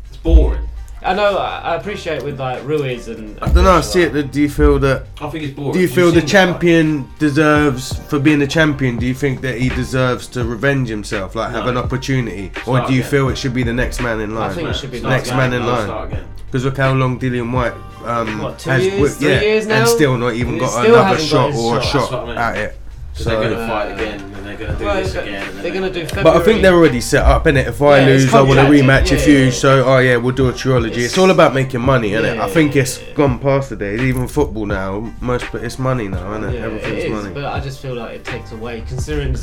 It's 0.07 0.17
boring. 0.17 0.66
I 1.03 1.13
know. 1.13 1.38
I 1.38 1.60
I 1.60 1.75
appreciate 1.75 2.23
with 2.23 2.39
like 2.39 2.63
Ruiz 2.65 3.07
and. 3.07 3.38
I 3.41 3.51
don't 3.51 3.63
know. 3.63 3.71
I 3.71 3.81
see 3.81 4.01
it. 4.01 4.31
Do 4.31 4.41
you 4.41 4.49
feel 4.49 4.79
that? 4.79 5.05
I 5.21 5.29
think 5.29 5.43
it's 5.43 5.53
boring. 5.53 5.73
Do 5.73 5.79
you 5.79 5.88
feel 5.88 6.07
the 6.07 6.13
seen 6.13 6.21
the 6.21 6.27
champion 6.27 7.10
deserves 7.19 7.93
for 8.10 8.19
being 8.19 8.39
the 8.39 8.47
champion? 8.47 8.97
Do 8.97 9.05
you 9.05 9.13
think 9.13 9.41
that 9.41 9.60
he 9.60 9.69
deserves 9.69 10.27
to 10.29 10.43
revenge 10.43 10.89
himself, 10.89 11.36
like 11.36 11.51
have 11.51 11.67
an 11.67 11.77
opportunity, 11.77 12.51
or 12.65 12.79
do 12.88 12.93
you 12.93 12.99
again. 13.01 13.12
feel 13.12 13.29
it 13.29 13.38
should 13.38 13.53
be 13.53 13.63
the 13.63 13.73
next 13.73 14.01
man 14.01 14.19
in 14.21 14.33
line? 14.36 14.49
I 14.51 14.53
think 14.53 14.69
it 14.69 14.75
should 14.75 14.91
be 14.91 14.99
the 14.99 15.07
next 15.10 15.27
next 15.29 15.38
man 15.38 15.51
man. 15.51 15.62
in 15.62 15.67
I'll 15.67 15.88
line. 16.10 16.27
Because 16.47 16.65
look 16.65 16.77
how 16.77 16.93
long 16.93 17.19
Dillian 17.19 17.51
Whyte 17.53 17.73
um, 18.05 18.41
What, 18.41 18.57
two 18.60 18.69
has, 18.69 18.81
years, 18.83 18.95
wi- 18.95 19.13
three 19.15 19.29
yeah, 19.29 19.41
years 19.41 19.67
now? 19.67 19.79
and 19.79 19.88
still 19.88 20.17
not 20.17 20.33
even 20.33 20.53
He 20.53 20.60
got 20.62 20.86
another 20.86 21.03
hasn't 21.03 21.31
got 21.31 21.53
shot 21.53 21.60
or 21.60 21.77
a 21.79 21.83
shot. 21.83 22.10
shot 22.10 22.23
I 22.23 22.27
mean. 22.27 22.38
at 22.38 22.57
it. 22.57 22.77
So 23.17 23.23
So, 23.23 23.30
they're 23.32 23.39
going 23.49 23.58
to 23.58 23.63
uh, 23.63 23.67
fight 23.67 23.91
again, 23.93 24.21
and 24.21 24.45
they're 24.45 24.56
going 24.58 24.71
to 24.73 24.77
do 24.77 24.86
Well, 24.86 24.95
this 25.01 25.13
they're- 25.13 25.23
again. 25.23 25.49
And 25.49 25.58
they're 25.60 25.73
gonna 25.73 25.89
do 25.89 26.06
but 26.23 26.27
I 26.27 26.39
think 26.39 26.62
they're 26.62 26.75
already 26.75 27.01
set 27.01 27.25
up, 27.25 27.45
innit? 27.45 27.65
If 27.67 27.82
I 27.82 27.99
Yeah, 28.01 28.06
lose, 28.06 28.32
I 28.34 28.41
want 28.41 28.60
a 28.60 28.63
contracted, 28.65 28.86
rematch. 28.86 29.12
if 29.12 29.27
yeah, 29.27 29.34
you, 29.34 29.39
yeah, 29.45 29.51
so 29.51 29.84
oh 29.86 29.97
yeah, 29.97 30.17
we'll 30.17 30.36
do 30.36 30.49
a 30.49 30.53
trilogy. 30.53 31.03
It's, 31.03 31.17
all 31.17 31.32
about 31.32 31.56
making 31.56 31.82
money, 31.82 32.12
innit? 32.12 32.36
Yeah, 32.36 32.45
I 32.45 32.49
think 32.49 32.75
it's 32.75 32.99
gone 33.15 33.39
past 33.39 33.71
the 33.71 33.75
days. 33.75 34.01
Even 34.01 34.27
football 34.27 34.67
now, 34.67 35.12
most 35.19 35.45
but 35.51 35.63
it's 35.63 35.80
money 35.80 36.08
now, 36.08 36.19
innit? 36.38 36.53
Yeah, 36.53 36.60
Everything's 36.65 37.03
it 37.03 37.12
is, 37.12 37.23
money. 37.23 37.34
but 37.34 37.45
I 37.45 37.60
just 37.60 37.82
feel 37.82 37.95
like 37.95 38.13
it 38.17 38.23
takes 38.23 38.51
away, 38.51 38.84
considering 38.88 39.36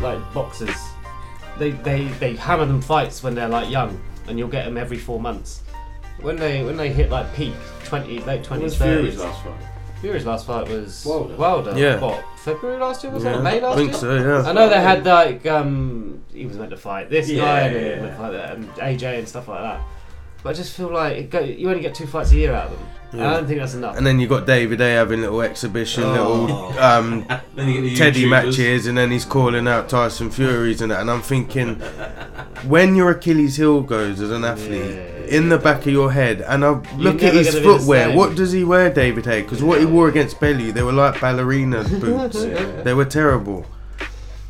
like 0.00 0.18
boxers, 0.32 0.74
they 1.58 1.72
they 1.72 2.04
they 2.20 2.36
hammer 2.36 2.64
them 2.64 2.80
fights 2.80 3.22
when 3.22 3.34
they're 3.34 3.48
like 3.48 3.68
young, 3.70 4.00
and 4.28 4.38
you'll 4.38 4.48
get 4.48 4.64
them 4.64 4.78
every 4.78 4.98
four 4.98 5.20
months. 5.20 5.60
When 6.22 6.36
they 6.36 6.64
when 6.64 6.78
they 6.78 6.90
hit 6.90 7.10
like 7.10 7.32
peak 7.34 7.52
twenty 7.84 8.20
late 8.20 8.48
When 8.50 8.62
was 8.62 8.76
twenties, 8.76 8.76
Fury's 8.76 9.14
thirties. 9.16 9.18
last 9.20 9.42
fight? 9.44 9.68
Fury's 10.02 10.26
last 10.26 10.46
fight 10.46 10.68
was 10.68 11.04
Wilder. 11.06 11.36
Wilder. 11.36 11.78
Yeah. 11.78 11.98
What 12.00 12.22
February 12.40 12.78
last 12.78 13.02
year 13.04 13.12
was 13.12 13.22
Yeah, 13.24 13.38
it? 13.38 13.42
May 13.42 13.60
last 13.60 13.74
I 13.74 13.76
think 13.76 13.90
year. 13.92 14.00
so, 14.00 14.14
yeah. 14.42 14.50
I 14.50 14.52
know 14.52 14.68
they 14.68 14.80
had 14.80 15.06
like 15.06 15.46
um 15.46 16.22
he 16.34 16.44
was 16.44 16.58
meant 16.58 16.70
to 16.70 16.76
fight 16.76 17.08
this 17.08 17.30
Yeah, 17.30 17.42
guy 17.44 17.60
and, 17.60 17.74
yeah, 17.74 17.80
he 17.80 17.86
yeah. 17.90 18.02
meant 18.02 18.16
fight 18.18 18.32
that, 18.32 18.56
and 18.56 18.68
AJ 18.74 19.18
and 19.20 19.28
stuff 19.28 19.48
like 19.48 19.60
that. 19.62 19.80
But 20.42 20.50
I 20.50 20.52
just 20.54 20.76
feel 20.76 20.92
like 20.92 21.16
it 21.16 21.30
go, 21.30 21.38
you 21.40 21.70
only 21.70 21.80
get 21.82 21.94
two 21.94 22.06
fights 22.06 22.32
a 22.32 22.36
year 22.36 22.52
out 22.52 22.66
of 22.72 22.78
them. 22.78 22.88
Yeah. 23.14 23.30
I 23.30 23.34
don't 23.34 23.46
think 23.46 23.60
that's 23.60 23.74
enough. 23.74 23.96
And 23.98 24.06
then 24.06 24.18
you 24.20 24.26
got 24.26 24.46
David 24.46 24.80
Haye 24.80 24.94
having 24.94 25.20
little 25.20 25.42
exhibition, 25.42 26.04
Oh. 26.04 26.42
little 26.44 26.78
um, 26.78 27.26
Then 27.54 27.68
you 27.68 27.74
get 27.74 27.80
the 27.82 27.94
Teddy 27.96 28.22
YouTubers. 28.24 28.30
matches, 28.30 28.86
and 28.86 28.96
then 28.96 29.10
he's 29.10 29.24
calling 29.26 29.68
out 29.68 29.88
Tyson 29.88 30.30
Furies 30.30 30.80
and 30.80 30.90
that. 30.92 31.00
And 31.00 31.10
I'm 31.10 31.20
thinking, 31.22 31.76
when 32.66 32.94
your 32.96 33.10
Achilles 33.10 33.56
heel 33.56 33.82
goes 33.82 34.20
as 34.20 34.30
an 34.30 34.44
athlete, 34.44 35.10
in 35.28 35.48
the 35.48 35.58
back 35.58 35.80
of 35.86 35.92
your 35.92 36.12
head, 36.12 36.42
and 36.42 36.64
I 36.64 36.70
look 36.96 37.16
at 37.22 37.34
never 37.34 37.38
his 37.38 37.48
gonna 37.54 37.60
be 37.60 37.66
the 37.72 37.78
footwear. 37.78 38.08
same. 38.08 38.16
What 38.16 38.34
does 38.34 38.52
he 38.52 38.64
wear, 38.64 38.90
David 38.92 39.24
Haye? 39.26 39.42
Because 39.42 39.62
what 39.62 39.80
he 39.80 39.86
wore 39.86 40.08
against 40.08 40.38
Bellew, 40.40 40.72
they 40.72 40.82
were 40.82 40.92
like 40.92 41.20
ballerina 41.20 41.84
boots. 42.00 42.42
They 42.42 42.94
were 42.94 43.04
terrible. 43.04 43.66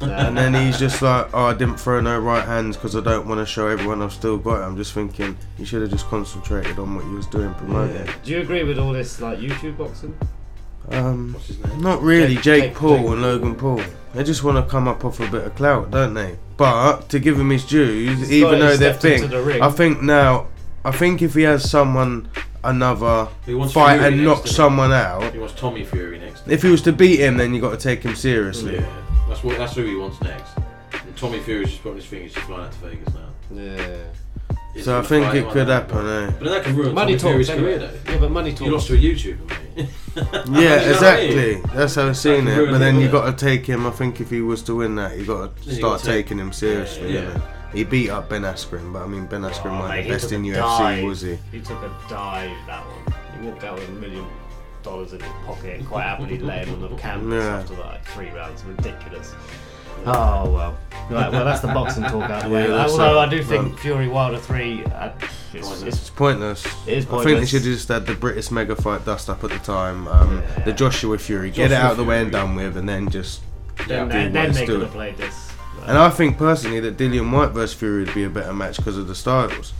And 0.02 0.36
then 0.36 0.54
he's 0.54 0.78
just 0.78 1.00
like, 1.02 1.28
oh, 1.32 1.44
I 1.46 1.54
didn't 1.54 1.76
throw 1.78 2.00
no 2.00 2.18
right 2.18 2.44
hands 2.44 2.76
because 2.76 2.96
I 2.96 3.00
don't 3.00 3.26
want 3.26 3.40
to 3.40 3.46
show 3.46 3.68
everyone 3.68 4.02
I've 4.02 4.12
still 4.12 4.36
got 4.38 4.60
it. 4.60 4.64
I'm 4.64 4.76
just 4.76 4.92
thinking, 4.92 5.36
you 5.58 5.64
should 5.64 5.82
have 5.82 5.90
just 5.90 6.06
concentrated 6.06 6.78
on 6.78 6.94
what 6.94 7.04
you 7.04 7.12
was 7.12 7.26
doing 7.26 7.52
promoting. 7.54 8.08
Do 8.24 8.30
you 8.32 8.40
agree 8.40 8.64
with 8.64 8.78
all 8.78 8.92
this 8.92 9.20
like 9.20 9.38
YouTube 9.38 9.76
boxing? 9.78 10.16
Um, 10.90 11.36
not 11.78 12.02
really. 12.02 12.34
Jake- 12.34 12.42
Jake, 12.44 12.62
Jake- 12.64 12.74
Paul 12.74 12.98
Jake 12.98 13.06
and 13.08 13.22
Logan 13.22 13.54
Paul. 13.54 13.82
They 14.14 14.24
just 14.24 14.42
want 14.44 14.62
to 14.64 14.70
come 14.70 14.88
up 14.88 15.04
off 15.04 15.20
a 15.20 15.26
bit 15.30 15.44
of 15.46 15.54
clout, 15.54 15.90
don't 15.90 16.12
they? 16.14 16.36
But 16.56 17.08
to 17.10 17.18
give 17.18 17.38
him 17.38 17.50
his 17.50 17.64
dues, 17.64 18.18
He's 18.18 18.32
even 18.32 18.58
though 18.58 18.76
they're 18.76 18.94
stepped 18.98 19.02
thing, 19.02 19.30
the. 19.30 19.62
I 19.62 19.70
think 19.70 20.02
now, 20.02 20.48
I 20.84 20.90
think 20.90 21.22
if 21.22 21.34
he 21.34 21.42
has 21.42 21.68
someone 21.70 22.28
another 22.64 23.28
He 23.46 23.54
wants 23.54 23.72
fight 23.72 23.98
Fury 23.98 24.12
and 24.14 24.24
knock 24.24 24.46
someone 24.46 24.92
out, 24.92 25.32
He 25.32 25.38
wants 25.38 25.54
Tommy 25.54 25.84
Fury 25.84 26.18
next. 26.18 26.46
if 26.46 26.62
he 26.62 26.68
was 26.68 26.82
to 26.82 26.92
beat 26.92 27.20
him, 27.20 27.36
then 27.38 27.54
you 27.54 27.60
got 27.60 27.70
to 27.70 27.76
take 27.78 28.02
him 28.02 28.14
seriously. 28.14 28.74
Yeah, 28.76 29.01
that's 29.28 29.42
what. 29.44 29.58
That's 29.58 29.74
who 29.74 29.84
he 29.84 29.94
wants 29.96 30.20
next. 30.22 30.52
And 30.92 31.16
Tommy 31.16 31.40
Fury's 31.40 31.70
just 31.70 31.82
putting 31.82 31.96
his 31.96 32.06
fingers, 32.06 32.32
just 32.34 32.46
flying 32.46 32.64
out 32.66 32.72
to 32.72 32.78
Vegas 32.78 33.14
now. 33.14 33.28
Yeah. 33.52 33.96
He's 34.74 34.84
So 34.86 34.98
I 34.98 35.02
think 35.02 35.34
it 35.34 35.48
could 35.50 35.68
happen, 35.68 36.06
eh? 36.06 36.32
But 36.38 36.48
that 36.48 36.64
could 36.64 36.74
ruin 36.74 36.94
Money 36.94 37.16
Tommy 37.16 37.32
Fury's 37.44 37.48
talks 37.48 37.60
career, 37.60 37.78
though. 37.78 38.10
Yeah, 38.10 38.18
but 38.18 38.30
money 38.30 38.50
talks. 38.52 38.60
You 38.62 38.70
talks. 38.70 38.90
lost 38.90 38.92
to 38.92 38.94
a 38.94 39.36
YouTuber, 39.36 39.48
mate. 39.76 39.88
Yeah, 40.16 40.22
You 40.24 40.52
know 40.52 40.60
what 40.60 40.82
I 40.82 40.90
exactly. 40.90 41.54
That's 41.74 41.94
how 41.94 42.08
I've 42.08 42.16
seen 42.16 42.48
it. 42.48 42.70
But 42.70 42.78
then 42.78 42.96
you 42.96 43.06
yeah. 43.06 43.12
got 43.12 43.38
to 43.38 43.44
take 43.46 43.66
him. 43.66 43.86
I 43.86 43.90
think 43.90 44.20
if 44.20 44.30
he 44.30 44.40
was 44.40 44.62
to 44.64 44.74
win 44.76 44.94
that, 44.96 45.18
you 45.18 45.26
got 45.26 45.54
to 45.56 45.62
start 45.62 45.80
gotta 45.80 46.04
take- 46.04 46.26
taking 46.26 46.38
him 46.38 46.52
seriously. 46.52 47.14
Yeah. 47.14 47.20
innit? 47.22 47.42
He 47.74 47.84
beat 47.84 48.10
up 48.10 48.28
Ben 48.28 48.42
Askren, 48.42 48.92
but 48.92 49.02
I 49.02 49.06
mean 49.06 49.24
Ben 49.26 49.40
Askren 49.42 49.70
Oh, 49.72 49.80
wasn't 49.80 49.88
mate, 49.88 49.96
the 49.96 50.02
he 50.02 50.10
best 50.10 50.28
took 50.28 50.32
in 50.32 50.44
a 50.44 50.48
UFC, 50.48 50.78
dive. 50.78 51.04
was 51.04 51.20
he? 51.22 51.38
He 51.50 51.60
took 51.60 51.82
a 51.82 51.90
dive 52.08 52.50
that 52.66 52.84
one. 52.84 53.14
He 53.42 53.46
walked 53.48 53.64
out 53.64 53.78
with 53.78 53.88
a 53.88 53.92
million 53.92 54.26
dollars 54.82 55.12
in 55.12 55.20
his 55.20 55.32
pocket 55.46 55.78
and 55.78 55.86
quite 55.88 56.02
happily 56.04 56.38
laying 56.38 56.68
on 56.70 56.80
the 56.80 56.88
canvas 56.96 57.44
Yeah. 57.44 57.58
after 57.58 57.74
like 57.74 58.04
three 58.06 58.30
rounds. 58.30 58.62
Ridiculous. 58.64 59.34
Oh 60.04 60.50
well. 60.50 60.76
Right, 61.10 61.30
well 61.30 61.44
that's 61.44 61.60
the 61.60 61.68
boxing 61.68 62.02
talk 62.04 62.28
out 62.30 62.44
of 62.44 62.50
the 62.50 62.54
way. 62.56 62.68
Yeah, 62.68 62.86
Although. 62.86 63.18
I 63.20 63.28
do 63.28 63.42
think 63.42 63.68
Well- 63.68 63.76
Fury 63.76 64.08
Wilder 64.08 64.38
three, 64.38 64.84
uh, 64.86 65.10
it's, 65.52 65.82
It's 65.82 65.82
it's 65.82 66.10
pointless. 66.10 66.64
It 66.86 66.98
is 66.98 67.06
I 67.08 67.22
think 67.22 67.40
they 67.40 67.46
should 67.46 67.62
have 67.62 67.72
just 67.72 67.88
had 67.88 68.06
the 68.06 68.14
British 68.14 68.50
mega 68.50 68.74
fight 68.74 69.04
dust 69.04 69.28
up 69.30 69.44
at 69.44 69.50
the 69.50 69.58
time. 69.58 70.08
Um, 70.08 70.42
The 70.64 70.72
Joshua 70.72 71.18
Fury, 71.18 71.50
get 71.50 71.70
it 71.70 71.74
out 71.74 71.92
of 71.92 71.96
the 71.98 72.04
way 72.04 72.20
and 72.22 72.32
done 72.32 72.56
with, 72.56 72.76
and 72.76 72.88
then 72.88 73.08
just 73.10 73.42
then, 73.86 74.08
do 74.08 74.12
then, 74.12 74.24
what 74.26 74.32
then 74.32 74.52
they 74.52 74.60
could 74.60 74.66
doing. 74.66 74.80
have 74.82 74.90
played 74.90 75.16
this. 75.18 75.52
And 75.86 75.98
I 75.98 76.10
think 76.10 76.38
personally 76.38 76.80
that 76.80 76.96
Dillian 76.96 77.30
Whyte 77.32 77.50
versus 77.50 77.74
Fury 77.74 78.04
would 78.04 78.14
be 78.14 78.24
a 78.24 78.30
better 78.30 78.52
match 78.52 78.76
because 78.78 78.96
of 78.96 79.06
the 79.08 79.14
styles. 79.14 79.72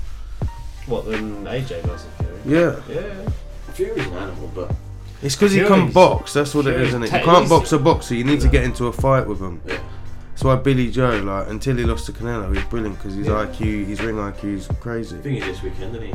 What 0.86 1.06
than 1.06 1.44
AJ 1.46 1.82
versus 1.82 2.06
Fury? 2.18 2.38
Yeah. 2.60 2.76
Yeah. 2.88 3.30
Fury's 3.72 4.06
an 4.06 4.12
animal, 4.14 4.50
but 4.54 4.74
It's 5.22 5.37
because 5.37 5.52
he 5.52 5.61
Fury's- 5.61 5.82
can 5.85 5.92
box. 5.92 6.32
That's 6.32 6.54
what 6.54 6.66
it 6.66 6.70
is, 6.70 6.74
Fury's 6.74 6.88
isn't 6.88 7.02
it? 7.04 7.12
You 7.20 7.24
can't 7.24 7.48
box 7.48 7.72
a 7.72 7.78
boxer. 7.78 8.14
You 8.14 8.24
need 8.24 8.40
to 8.40 8.48
get 8.48 8.64
into 8.64 8.87
a 8.87 8.92
fight 8.92 9.26
with 9.26 9.40
him. 9.40 9.61
Yeah. 9.66 9.78
That's 10.32 10.44
why 10.44 10.56
Billy 10.56 10.90
Joe, 10.90 11.20
like, 11.24 11.48
until 11.48 11.76
he 11.76 11.85
lost 11.85 12.06
to 12.06 12.12
Canelo, 12.12 12.54
he's 12.54 12.64
brilliant 12.64 12.96
because 12.98 13.14
his 13.14 13.26
Yeah. 13.28 13.35
IQ, 13.46 13.85
his 13.87 14.00
ring 14.02 14.16
IQ 14.16 14.56
is 14.56 14.68
crazy. 14.80 15.16
I 15.16 15.20
think 15.20 15.37
he's 15.37 15.44
this 15.44 15.62
weekend, 15.62 15.94
isn't 15.96 16.08
he? 16.08 16.14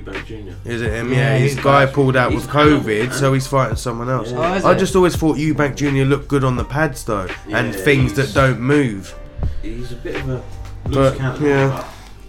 Eubank 0.00 0.24
Jr. 0.26 0.54
Is 0.68 0.80
it 0.82 0.92
him? 0.92 1.10
Yeah, 1.12 1.34
Yeah, 1.34 1.38
his 1.38 1.54
guy 1.56 1.84
bad. 1.86 1.94
pulled 1.94 2.16
out 2.16 2.32
He's 2.32 2.42
with 2.42 2.50
COVID, 2.50 3.08
man. 3.08 3.12
so 3.12 3.32
he's 3.34 3.46
fighting 3.46 3.76
someone 3.76 4.08
else. 4.08 4.30
Yeah. 4.30 4.38
Oh, 4.62 4.68
I 4.68 4.72
it? 4.72 4.78
just 4.78 4.94
always 4.96 5.16
thought 5.16 5.36
Eubank 5.36 5.74
Jr. 5.76 6.04
looked 6.08 6.28
good 6.28 6.44
on 6.44 6.56
the 6.56 6.64
pads 6.64 7.04
though, 7.04 7.26
and 7.50 7.72
Yeah, 7.74 7.80
things 7.80 8.14
that 8.14 8.32
don't 8.32 8.60
move. 8.60 9.14
He's 9.62 9.92
a 9.92 9.96
bit 9.96 10.16
of 10.16 10.28
a 10.28 10.32
loose 10.32 10.94
But 10.94 11.18
cannon. 11.18 11.44
yeah, 11.44 11.84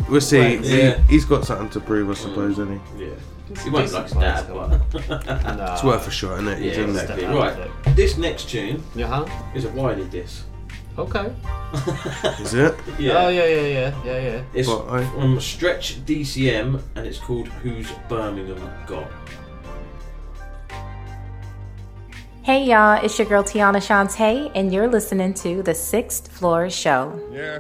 we'll 0.10 0.20
see. 0.22 0.40
Right, 0.40 0.66
He, 0.66 0.78
yeah. 0.82 0.98
he's 1.10 1.26
got 1.26 1.46
something 1.46 1.70
to 1.70 1.80
prove, 1.80 2.10
I 2.10 2.14
suppose, 2.16 2.54
Isn't 2.54 2.82
he? 2.98 3.04
Yeah. 3.06 3.10
He 3.64 3.70
won't 3.70 3.92
like 3.92 4.04
his 4.04 4.14
dad, 4.14 4.48
but. 4.48 4.70
Nah. 5.58 5.74
It's 5.74 5.84
worth 5.84 6.08
a 6.08 6.12
shot, 6.12 6.34
isn't 6.34 6.48
it? 6.48 6.60
Yeah, 6.60 6.70
He's 6.70 6.78
in 6.78 6.94
there. 6.94 7.04
exactly. 7.04 7.26
Right. 7.28 7.58
it. 7.60 7.96
This 7.96 8.18
next 8.18 8.50
tune 8.50 8.82
Yeah, 8.96 9.08
huh? 9.08 9.26
is 9.54 9.66
a 9.66 9.70
Wiley 9.70 10.06
diss. 10.06 10.44
Okay. 10.98 11.34
Is 12.40 12.54
it? 12.54 12.76
Yeah. 13.00 13.14
Oh 13.26 13.30
yeah, 13.30 13.46
yeah, 13.46 13.62
yeah, 13.66 14.04
yeah, 14.06 14.20
yeah. 14.20 14.44
It's 14.54 14.70
But 14.70 14.88
I- 14.90 15.06
from 15.10 15.40
Stretch 15.40 16.06
DCM 16.06 16.80
and 16.96 17.08
it's 17.08 17.18
called 17.18 17.48
Who's 17.48 17.90
Birmingham 18.08 18.62
Got? 18.86 19.10
Hey 22.44 22.66
y'all, 22.66 23.04
it's 23.04 23.18
your 23.18 23.28
girl 23.28 23.44
Tiana 23.44 23.78
Shantae, 23.78 24.52
and 24.54 24.72
you're 24.74 24.88
listening 24.88 25.34
to 25.36 25.64
the 25.64 25.74
Sixth 25.74 26.28
Floor 26.32 26.70
Show. 26.70 27.20
Yeah. 27.32 27.60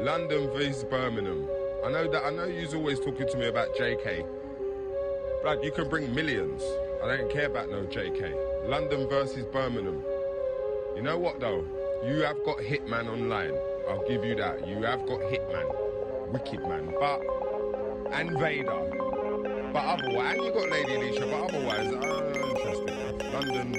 London 0.00 0.48
vs 0.52 0.84
Birmingham. 0.84 1.48
I 1.86 1.90
know 1.92 2.10
that 2.10 2.24
I 2.26 2.30
know 2.30 2.44
you's 2.44 2.74
always 2.74 2.98
talking 2.98 3.26
to 3.26 3.36
me 3.38 3.46
about 3.46 3.68
JK. 3.76 4.26
Blood, 5.44 5.62
you 5.62 5.72
can 5.72 5.90
bring 5.90 6.14
millions. 6.14 6.62
I 7.02 7.18
don't 7.18 7.30
care 7.30 7.44
about 7.44 7.68
no 7.68 7.82
JK. 7.82 8.66
London 8.66 9.06
versus 9.10 9.44
Birmingham. 9.52 10.02
You 10.96 11.02
know 11.02 11.18
what 11.18 11.38
though? 11.38 11.66
You 12.02 12.22
have 12.22 12.42
got 12.44 12.56
Hitman 12.60 13.08
online. 13.08 13.52
I'll 13.86 14.08
give 14.08 14.24
you 14.24 14.34
that. 14.36 14.66
You 14.66 14.76
have 14.84 15.06
got 15.06 15.20
Hitman. 15.20 16.32
Wicked 16.32 16.66
man. 16.66 16.94
But 16.98 17.20
and 18.12 18.38
Vader. 18.38 18.88
But 19.70 19.84
otherwise 19.84 20.36
and 20.36 20.44
you 20.46 20.52
got 20.54 20.70
Lady 20.70 20.94
Alicia, 20.94 21.26
but 21.26 21.54
otherwise, 21.54 21.92
uh. 21.92 22.83
London, 23.34 23.74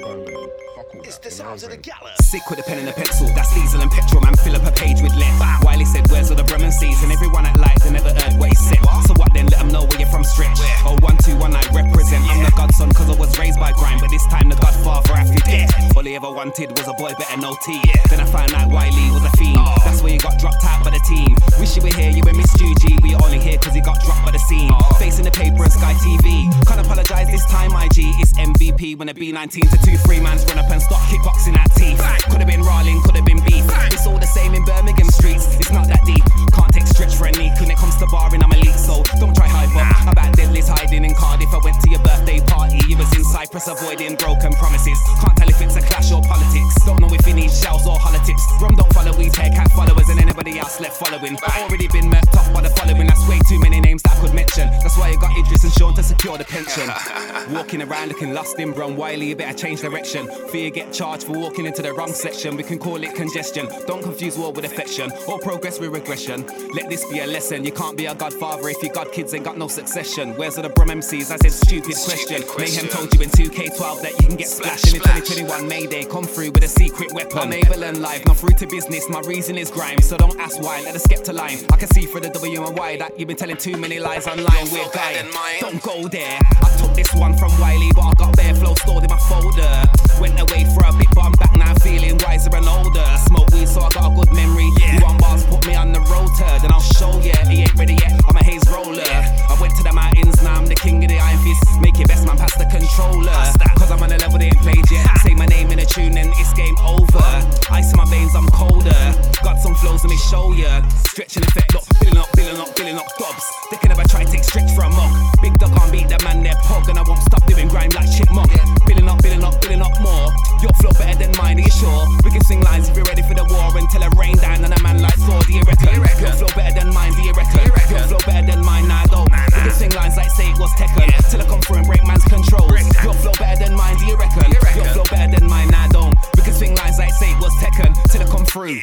It's 1.08 1.18
the 1.20 1.32
sounds 1.32 1.64
of 1.64 1.72
the. 1.72 1.80
Sick 2.20 2.43
with 2.49 2.60
a 2.60 2.64
pen 2.64 2.80
and 2.80 2.89
a 2.89 2.91
pencil, 2.91 3.32
that's 3.32 3.56
diesel 3.56 3.80
and 3.80 3.89
petrol, 3.89 4.20
man. 4.20 4.36
Fill 4.43 4.56
up 4.60 4.68
a 4.68 4.72
page 4.76 4.99
with 4.99 5.16
lead. 5.16 5.32
Wiley 5.64 5.86
said, 5.86 6.03
Where's 6.12 6.30
all 6.30 6.36
the 6.36 6.43
Brum 6.43 6.60
MCs? 6.60 7.03
And 7.03 7.12
everyone 7.12 7.45
at 7.45 7.56
light, 7.56 7.80
they 7.80 7.91
never 7.91 8.12
heard 8.12 8.36
what 8.36 8.49
he 8.49 8.56
said. 8.56 8.84
So 9.08 9.14
what 9.16 9.32
then? 9.34 9.47
Let 9.47 9.64
them 9.64 9.72
know 9.72 9.88
where 9.88 9.95
you're 9.95 10.12
from, 10.12 10.26
stretch. 10.26 10.60
Where? 10.60 10.78
Oh, 10.84 10.97
one, 10.99 11.16
two, 11.24 11.38
one, 11.39 11.56
I 11.56 11.64
represent. 11.72 12.26
Yeah. 12.26 12.36
I'm 12.36 12.43
the 12.43 12.51
godson, 12.51 12.91
cause 12.91 13.08
I 13.08 13.16
was 13.16 13.32
raised 13.39 13.58
by 13.58 13.72
grime, 13.72 13.99
but 14.03 14.12
this 14.12 14.28
time 14.28 14.49
the 14.49 14.60
godfather 14.60 15.14
after 15.16 15.39
death. 15.47 15.72
All 15.95 16.03
he 16.03 16.16
ever 16.16 16.32
wanted 16.32 16.76
was 16.76 16.88
a 16.91 16.93
boy, 16.99 17.16
better 17.16 17.39
no 17.39 17.56
tea. 17.64 17.80
Yeah. 17.88 18.03
Then 18.12 18.20
I 18.20 18.28
found 18.28 18.51
out 18.53 18.68
Wiley 18.68 19.08
was 19.16 19.24
a 19.24 19.32
fiend. 19.39 19.56
Oh. 19.56 19.80
That's 19.86 20.03
where 20.03 20.12
he 20.12 20.20
got 20.20 20.36
dropped 20.38 20.66
out 20.68 20.84
by 20.84 20.91
the 20.91 21.03
team. 21.08 21.32
Wish 21.64 21.80
you 21.80 21.84
were 21.88 21.95
here, 21.95 22.12
you 22.12 22.28
and 22.28 22.36
Miss 22.36 22.51
Juji. 22.60 22.99
We 22.99 23.16
only 23.16 23.39
here 23.39 23.56
cause 23.64 23.72
he 23.72 23.80
got 23.80 24.03
dropped 24.03 24.26
by 24.28 24.32
the 24.36 24.43
scene. 24.51 24.68
Oh. 24.76 24.99
Facing 24.99 25.24
the 25.24 25.32
paper 25.32 25.64
and 25.64 25.72
Sky 25.72 25.95
TV. 26.03 26.51
Can't 26.68 26.84
apologize 26.84 27.32
this 27.32 27.45
time, 27.47 27.72
IG. 27.72 28.20
It's 28.20 28.34
MVP 28.36 28.97
when 28.99 29.08
it 29.08 29.16
be 29.16 29.32
9 29.32 29.45
19 29.46 29.62
to 29.70 29.78
2, 29.78 29.98
three 30.10 30.20
man's 30.20 30.43
run 30.50 30.58
up 30.58 30.72
and 30.72 30.82
stop 30.82 30.98
kickboxing 31.06 31.54
at 31.54 31.70
teeth. 31.78 32.02
Could 32.34 32.41
have 32.41 32.50
been 32.50 32.66
Raleigh, 32.66 32.98
could 33.06 33.16
have 33.16 33.30
been 33.30 33.38
beef. 33.46 33.62
It's 33.93 34.08
all 34.08 34.18
the 34.18 34.26
same 34.26 34.56
in 34.56 34.66
Birmingham 34.66 35.06
streets, 35.14 35.46
it's 35.62 35.70
not 35.70 35.86
that 35.86 36.02
deep. 36.02 36.26
Can't 36.50 36.74
take 36.74 36.88
stretch 36.88 37.14
for 37.14 37.30
a 37.30 37.32
knee 37.38 37.54
when 37.62 37.70
it 37.70 37.78
comes 37.78 37.93
to 38.02 38.08
barring, 38.10 38.41
I'm 38.41 38.52
elite, 38.54 38.74
so 38.74 39.06
don't 39.22 39.38
try 39.38 39.46
high 39.46 39.70
bar. 39.70 39.86
Nah. 39.86 40.18
About 40.18 40.34
deadlifts 40.34 40.74
hiding 40.74 41.06
in 41.06 41.14
Cardiff, 41.14 41.54
I 41.54 41.62
went 41.62 41.78
to 41.78 41.89
your 41.93 42.02
birthday 42.02 42.41
party. 42.41 42.82
You 42.89 42.98
was 42.98 43.06
in 43.14 43.24
Cyprus, 43.24 43.68
avoiding 43.68 44.16
broken 44.16 44.50
promises. 44.58 44.98
Can't 45.22 45.38
tell 45.38 45.50
if 45.50 45.62
it's 45.62 45.76
a 45.76 45.82
clash 45.82 46.10
or 46.12 46.26
politics. 46.26 46.74
Don't 46.82 47.00
know 47.00 47.14
if 47.14 47.24
he 47.24 47.34
needs 47.34 47.54
shells 47.62 47.86
or 47.86 48.02
holitips. 48.02 48.41
Rum 48.58 48.74
don't 48.74 48.91
follow, 48.98 49.14
we 49.14 49.30
take 49.30 49.54
out 49.62 49.70
followers 49.78 50.10
and 50.10 50.20
anybody 50.20 50.58
else 50.58 50.82
left 50.82 50.98
following. 50.98 51.38
I've 51.46 51.70
Already 51.70 51.88
been 51.88 52.10
messed 52.10 52.34
up 52.34 52.50
by 52.50 52.62
the 52.66 52.74
following, 52.74 53.06
that's 53.06 53.22
way 53.30 53.38
too 53.48 53.60
many 53.60 53.80
names 53.80 54.02
that 54.10 54.18
I 54.18 54.22
could 54.26 54.34
mention. 54.34 54.74
That's 54.82 54.98
why 54.98 55.14
you 55.14 55.20
got 55.22 55.38
Idris 55.38 55.64
and 55.66 55.74
Sean 55.74 55.93
to 55.93 56.02
secure 56.02 56.38
the 56.39 56.46
pension. 56.46 56.89
Walking 57.54 57.84
around 57.84 58.10
looking 58.10 58.34
lost 58.34 58.58
in 58.60 58.72
Brum 58.72 58.98
Wiley 58.98 59.35
you 59.36 59.46
better 59.46 59.58
change 59.58 59.82
direction. 59.82 60.28
Fear 60.50 60.70
get 60.70 60.94
charged 60.94 61.24
for 61.24 61.34
walking 61.34 61.66
into 61.66 61.82
the 61.82 61.94
wrong 61.94 62.14
section. 62.14 62.56
We 62.56 62.64
can 62.64 62.80
call 62.80 63.04
it 63.04 63.16
congestion. 63.16 63.68
Don't 63.86 64.02
confuse 64.02 64.38
war 64.38 64.52
with 64.52 64.66
affection 64.66 65.12
or 65.28 65.40
progress 65.40 65.80
with 65.80 65.92
regression. 65.92 66.46
Let 66.74 66.90
this 66.90 67.06
be 67.12 67.20
a 67.20 67.28
lesson. 67.28 67.66
You 67.66 67.72
can't 67.72 67.98
be 67.98 68.06
a 68.06 68.16
godfather 68.16 68.70
if 68.70 68.82
your 68.82 68.94
god 68.94 69.12
kids 69.12 69.34
ain't 69.34 69.44
got 69.44 69.58
no 69.58 69.68
succession. 69.68 70.34
Where's 70.36 70.58
all 70.58 70.64
the 70.64 70.70
Brum 70.70 70.90
MCs? 70.90 71.32
I 71.32 71.38
said 71.38 71.52
stupid 71.52 71.96
question. 71.96 72.44
Mayhem 72.58 72.88
told 72.88 73.14
you 73.14 73.22
in 73.22 73.30
2K12 73.30 74.02
that 74.02 74.12
you 74.22 74.28
can 74.28 74.36
get 74.36 74.48
splashed. 74.48 74.86
And 74.88 74.96
in 74.96 75.02
2021 75.02 75.68
Mayday, 75.68 76.06
come 76.06 76.26
through 76.26 76.52
with 76.52 76.64
a 76.64 76.68
secret 76.68 77.14
weapon. 77.14 77.40
I'm 77.40 77.54
able 77.54 77.84
and 77.84 78.02
live, 78.02 78.26
not 78.26 78.38
through 78.38 78.56
to 78.60 78.68
business. 78.68 79.10
My 79.10 79.22
reason 79.22 79.58
is 79.58 79.70
grime, 79.70 80.02
so 80.02 80.18
don't 80.18 80.40
ask 80.40 80.62
why. 80.62 80.82
Let 80.82 80.94
the 80.94 81.00
skepta 81.00 81.34
line. 81.34 81.60
I 81.72 81.78
can 81.78 81.90
see 81.90 82.06
through 82.06 82.22
the 82.22 82.30
W 82.30 82.66
and 82.66 82.78
Y 82.78 82.98
that 82.98 83.20
you've 83.20 83.28
been 83.28 83.38
telling 83.38 83.58
too 83.58 83.78
many 83.78 84.00
lies 84.00 84.28
online. 84.28 84.72
Weird 84.72 84.92
guy. 84.94 85.26
Don't 85.60 85.82
go 85.82 86.08
there. 86.08 86.40
I 86.40 86.78
took 86.78 86.96
this 86.96 87.14
one 87.16 87.38
from 87.38 87.52
Wiley, 87.60 87.90
but 87.94 88.04
I 88.04 88.14
got 88.14 88.38
bare 88.38 88.56
flow 88.56 88.76
stored 88.76 89.04
in 89.04 89.10
my 89.10 89.14
folder. 89.18 89.76
Went 90.20 90.39
away 90.39 90.66
for 90.74 90.84
a 90.86 90.93
bit, 90.95 91.07
but 91.13 91.26
I'm 91.26 91.34
back 91.34 91.55
now 91.55 91.74
feeling 91.84 92.18
wiser 92.24 92.49
and 92.55 92.68
older. 92.68 93.05
Smoke 93.28 93.51
weed, 93.51 93.68
so 93.68 93.82
I 93.82 93.89
got 93.89 94.11
a 94.11 94.16
good 94.16 94.32
memory. 94.34 94.68
You 94.93 95.03
want 95.03 95.20
bars, 95.20 95.45
put 95.45 95.66
me 95.68 95.76
on 95.76 95.91
the 95.91 95.99
rotor, 96.11 96.51
then 96.61 96.72
I'll 96.72 96.82
show 96.82 97.11
ya. 97.20 97.36
He 97.49 97.61
ain't 97.63 97.76
ready 97.76 97.93
yet. 97.93 98.13
I'm 98.28 98.36
a 98.36 98.43
haze 98.43 98.63
roller. 98.70 99.03
I 99.03 99.57
went 99.59 99.76
to 99.78 99.84
the 99.84 99.93
mountains, 99.93 100.41
now 100.43 100.55
I'm 100.55 100.68
the 100.68 100.76
king 100.76 101.03
of 101.03 101.09
the 101.09 101.20
iron 101.20 101.39
fist. 101.43 101.63
Make 101.82 101.99
it 101.99 102.07
best, 102.07 102.26
man, 102.26 102.38
pass 102.38 102.55
the 102.55 102.66
controller. 102.66 103.36
Cause 103.76 103.91
I'm 103.91 104.01
on 104.01 104.11
a 104.11 104.18
level 104.18 104.39
they 104.39 104.47
ain't 104.47 104.61
played 104.63 104.89
yet. 104.91 105.05
Say 105.24 105.34
my 105.34 105.45
name 105.45 105.72
in 105.72 105.80
a 105.80 105.86
tune, 105.86 106.18
and 106.18 106.32
it's 106.39 106.53
game 106.53 106.78
over. 106.84 107.28
Ice 107.72 107.91
in 107.91 107.97
my 107.97 108.05
veins, 108.05 108.36
I'm 108.36 108.47
colder. 108.49 109.01
Got 109.43 109.59
some 109.59 109.76
flows, 109.76 110.03
let 110.03 110.09
me 110.09 110.18
show 110.30 110.53
ya. 110.53 110.82
Stretching 111.11 111.43
effect, 111.43 111.74
look, 111.74 111.84
filling 111.99 112.18
up, 112.18 112.30
filling 112.36 112.59
up, 112.59 112.70
filling 112.78 112.97
up 112.97 113.07
gobs. 113.20 113.45
They 113.72 113.78
can 113.78 113.89
never 113.89 114.03
try 114.07 114.24
to 114.24 114.32
take 114.32 114.43
stretch 114.43 114.72
a 114.72 114.89
mock. 114.89 115.11
Big 115.41 115.57
dog 115.59 115.74
can't 115.76 115.91
beat 115.91 116.09
the 116.09 116.20
man, 116.24 116.43
they're 116.43 116.57
pog, 116.66 116.88
and 116.89 116.97
I 116.97 117.03
won't 117.03 117.22
stop 117.24 117.45
doing 117.45 117.68
grime 117.68 117.91
like 117.91 118.09
chipmunk. 118.11 118.51
Filling 118.88 119.05
up, 119.10 119.22
filling 119.22 119.43
up, 119.43 119.56
filling 119.64 119.82
up 119.82 119.93
more. 120.01 120.32
Your 120.62 120.74
flow 120.80 120.91
better 120.97 121.20
than 121.20 121.32
mine, 121.38 121.58
are 121.58 121.66
you 121.66 121.72
sure? 121.72 122.06
We 122.24 122.32
can 122.32 122.43
sing 122.43 122.62
lines 122.62 122.89
if 122.89 122.95
you're 122.95 123.06
ready 123.06 123.22
for 123.22 123.34
the 123.34 123.45
war 123.45 123.70
until 123.78 124.01
it 124.03 124.14
rain 124.18 124.38
down 124.38 124.64
on 124.64 124.72
a 124.72 124.82
man 124.82 125.01
like 125.01 125.16
Thor. 125.26 125.41
Do 125.41 125.53
you 125.53 125.62
reckon? 125.62 126.01
Your 126.01 126.34
flow 126.34 126.47
better 126.56 126.80
than 126.80 126.93
mine, 126.93 127.14
do 127.14 127.22
you 127.22 127.34
reckon? 127.34 127.66
Your 127.89 128.06
flow 128.08 128.18
better 128.26 128.45
than 128.45 128.64
mine, 128.66 128.88
nah, 128.88 129.06
don't. 129.06 129.30
We 129.30 129.60
can 129.68 129.72
sing 129.72 129.91
lines 129.91 130.18
like 130.18 130.32
say 130.32 130.49
it 130.49 130.60
was 130.60 130.72
Tekken 130.74 131.12
till 131.30 131.41
I 131.41 131.45
come 131.45 131.62
through 131.62 131.78
and 131.84 131.88
break 131.88 132.06
man's 132.06 132.26
controls. 132.26 132.72
Your 133.03 133.14
flow 133.14 133.34
better 133.38 133.66
than 133.66 133.76
mine, 133.76 133.97
do 133.97 134.06
you 134.06 134.18
reckon? 134.18 134.51
Your 134.51 134.86
flow 134.95 135.03
better 135.10 135.39
than 135.39 135.49
mine, 135.49 135.70
nah, 135.70 135.88
don't. 135.89 136.16
We 136.36 136.43
can 136.43 136.53
sing 136.53 136.76
lines 136.76 136.97
like 136.97 137.14
say 137.14 137.32
it 137.32 137.39
was 137.39 137.53
Tekken 137.62 137.93
till 138.12 138.22
I 138.22 138.26
come 138.26 138.45
through. 138.45 138.80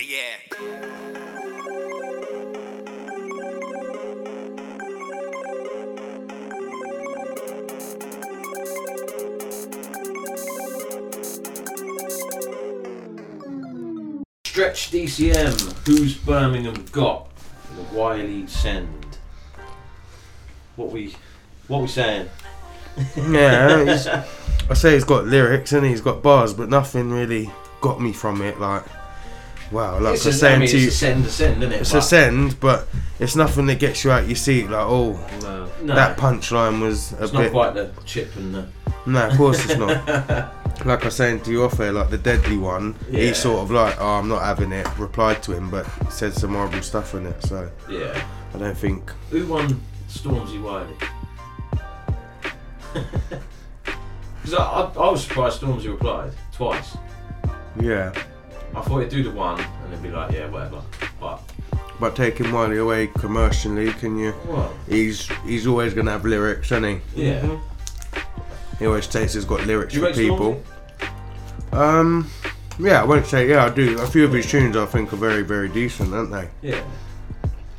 Stretch 14.62 14.92
DCM. 14.92 15.86
Who's 15.88 16.16
Birmingham 16.16 16.84
got? 16.92 17.28
The 17.74 17.82
Wiley 17.98 18.46
send. 18.46 19.18
What 20.76 20.92
we, 20.92 21.16
what 21.66 21.82
we 21.82 21.88
saying? 21.88 22.28
Yeah, 23.16 24.24
I 24.70 24.74
say 24.74 24.92
he's 24.94 25.02
got 25.02 25.24
lyrics 25.26 25.72
and 25.72 25.84
he's 25.84 26.00
got 26.00 26.22
bars, 26.22 26.54
but 26.54 26.68
nothing 26.68 27.10
really 27.10 27.50
got 27.80 28.00
me 28.00 28.12
from 28.12 28.40
it. 28.40 28.60
Like, 28.60 28.84
wow, 29.72 29.98
like 29.98 30.14
It's 30.14 30.26
I 30.28 30.30
saying 30.30 30.54
I 30.54 30.58
mean, 30.60 30.68
to 30.68 30.78
you, 30.78 30.86
it's 30.86 30.94
a 30.96 30.98
send, 30.98 31.26
a 31.26 31.28
send, 31.30 31.62
isn't 31.64 31.72
it? 31.72 31.80
It's 31.80 31.90
But- 31.92 31.98
a 31.98 32.02
send, 32.02 32.60
but 32.60 32.88
it's 33.18 33.34
nothing 33.34 33.66
that 33.66 33.80
gets 33.80 34.04
you 34.04 34.12
out 34.12 34.28
your 34.28 34.36
seat. 34.36 34.70
Like, 34.70 34.86
oh, 34.86 35.14
No. 35.42 35.68
No. 35.82 35.94
that 35.96 36.16
punchline 36.16 36.80
was 36.80 37.12
a 37.14 37.24
It's 37.24 37.32
bit. 37.32 37.42
not 37.42 37.50
quite 37.50 37.74
the 37.74 37.90
chip 38.04 38.36
and 38.36 38.54
the. 38.54 38.68
No, 39.06 39.26
of 39.26 39.36
course 39.36 39.64
it's 39.64 39.76
not. 39.76 40.52
like 40.84 41.02
I 41.02 41.04
was 41.06 41.16
saying 41.16 41.40
to 41.42 41.50
you 41.50 41.64
off 41.64 41.78
air, 41.80 41.92
like 41.92 42.10
the 42.10 42.18
deadly 42.18 42.56
one, 42.58 42.94
Yeah. 43.10 43.20
he 43.20 43.34
sort 43.34 43.60
of 43.60 43.70
like, 43.70 44.00
oh, 44.00 44.06
I'm 44.18 44.28
not 44.28 44.42
having 44.42 44.72
it. 44.72 44.86
Replied 44.98 45.42
to 45.44 45.52
him, 45.52 45.70
but 45.70 45.86
said 46.12 46.32
some 46.34 46.54
horrible 46.54 46.82
stuff 46.82 47.14
in 47.14 47.26
it. 47.26 47.42
So 47.44 47.70
Yeah. 47.88 48.22
I 48.54 48.58
don't 48.58 48.76
think. 48.76 49.10
Who 49.30 49.46
won 49.46 49.80
Stormzy 50.08 50.60
Wiley? 50.62 50.94
Because 54.42 54.54
I, 54.58 54.64
I, 54.64 54.80
I 55.06 55.10
was 55.10 55.22
surprised 55.22 55.60
Stormzy 55.60 55.86
replied 55.86 56.32
twice. 56.52 56.96
Yeah, 57.80 58.12
I 58.74 58.80
thought 58.80 58.98
he'd 58.98 59.08
do 59.08 59.22
the 59.22 59.30
one 59.30 59.60
and 59.60 59.92
then 59.92 60.02
be 60.02 60.10
like, 60.10 60.32
yeah, 60.32 60.48
whatever. 60.48 60.82
But 61.20 61.40
but 62.00 62.16
taking 62.16 62.50
Wiley 62.50 62.78
away 62.78 63.06
commercially, 63.06 63.92
can 63.92 64.18
you? 64.18 64.34
Well. 64.46 64.74
He's 64.88 65.28
he's 65.44 65.68
always 65.68 65.94
gonna 65.94 66.10
have 66.10 66.24
lyrics, 66.24 66.72
isn't 66.72 66.82
he? 67.14 67.24
Yeah. 67.28 67.56
He 68.80 68.86
always 68.86 69.08
says 69.08 69.34
he's 69.34 69.44
got 69.44 69.64
lyrics 69.64 69.94
you 69.94 70.00
for 70.00 70.12
people. 70.12 70.62
Um, 71.72 72.30
yeah, 72.78 73.02
I 73.02 73.04
won't 73.04 73.26
say 73.26 73.48
yeah. 73.48 73.64
I 73.66 73.70
do. 73.70 73.98
A 74.00 74.06
few 74.06 74.24
of 74.24 74.32
his 74.32 74.50
tunes 74.50 74.76
I 74.76 74.86
think 74.86 75.12
are 75.12 75.16
very 75.16 75.42
very 75.42 75.68
decent, 75.68 76.14
aren't 76.14 76.30
they? 76.30 76.48
yeah. 76.62 76.82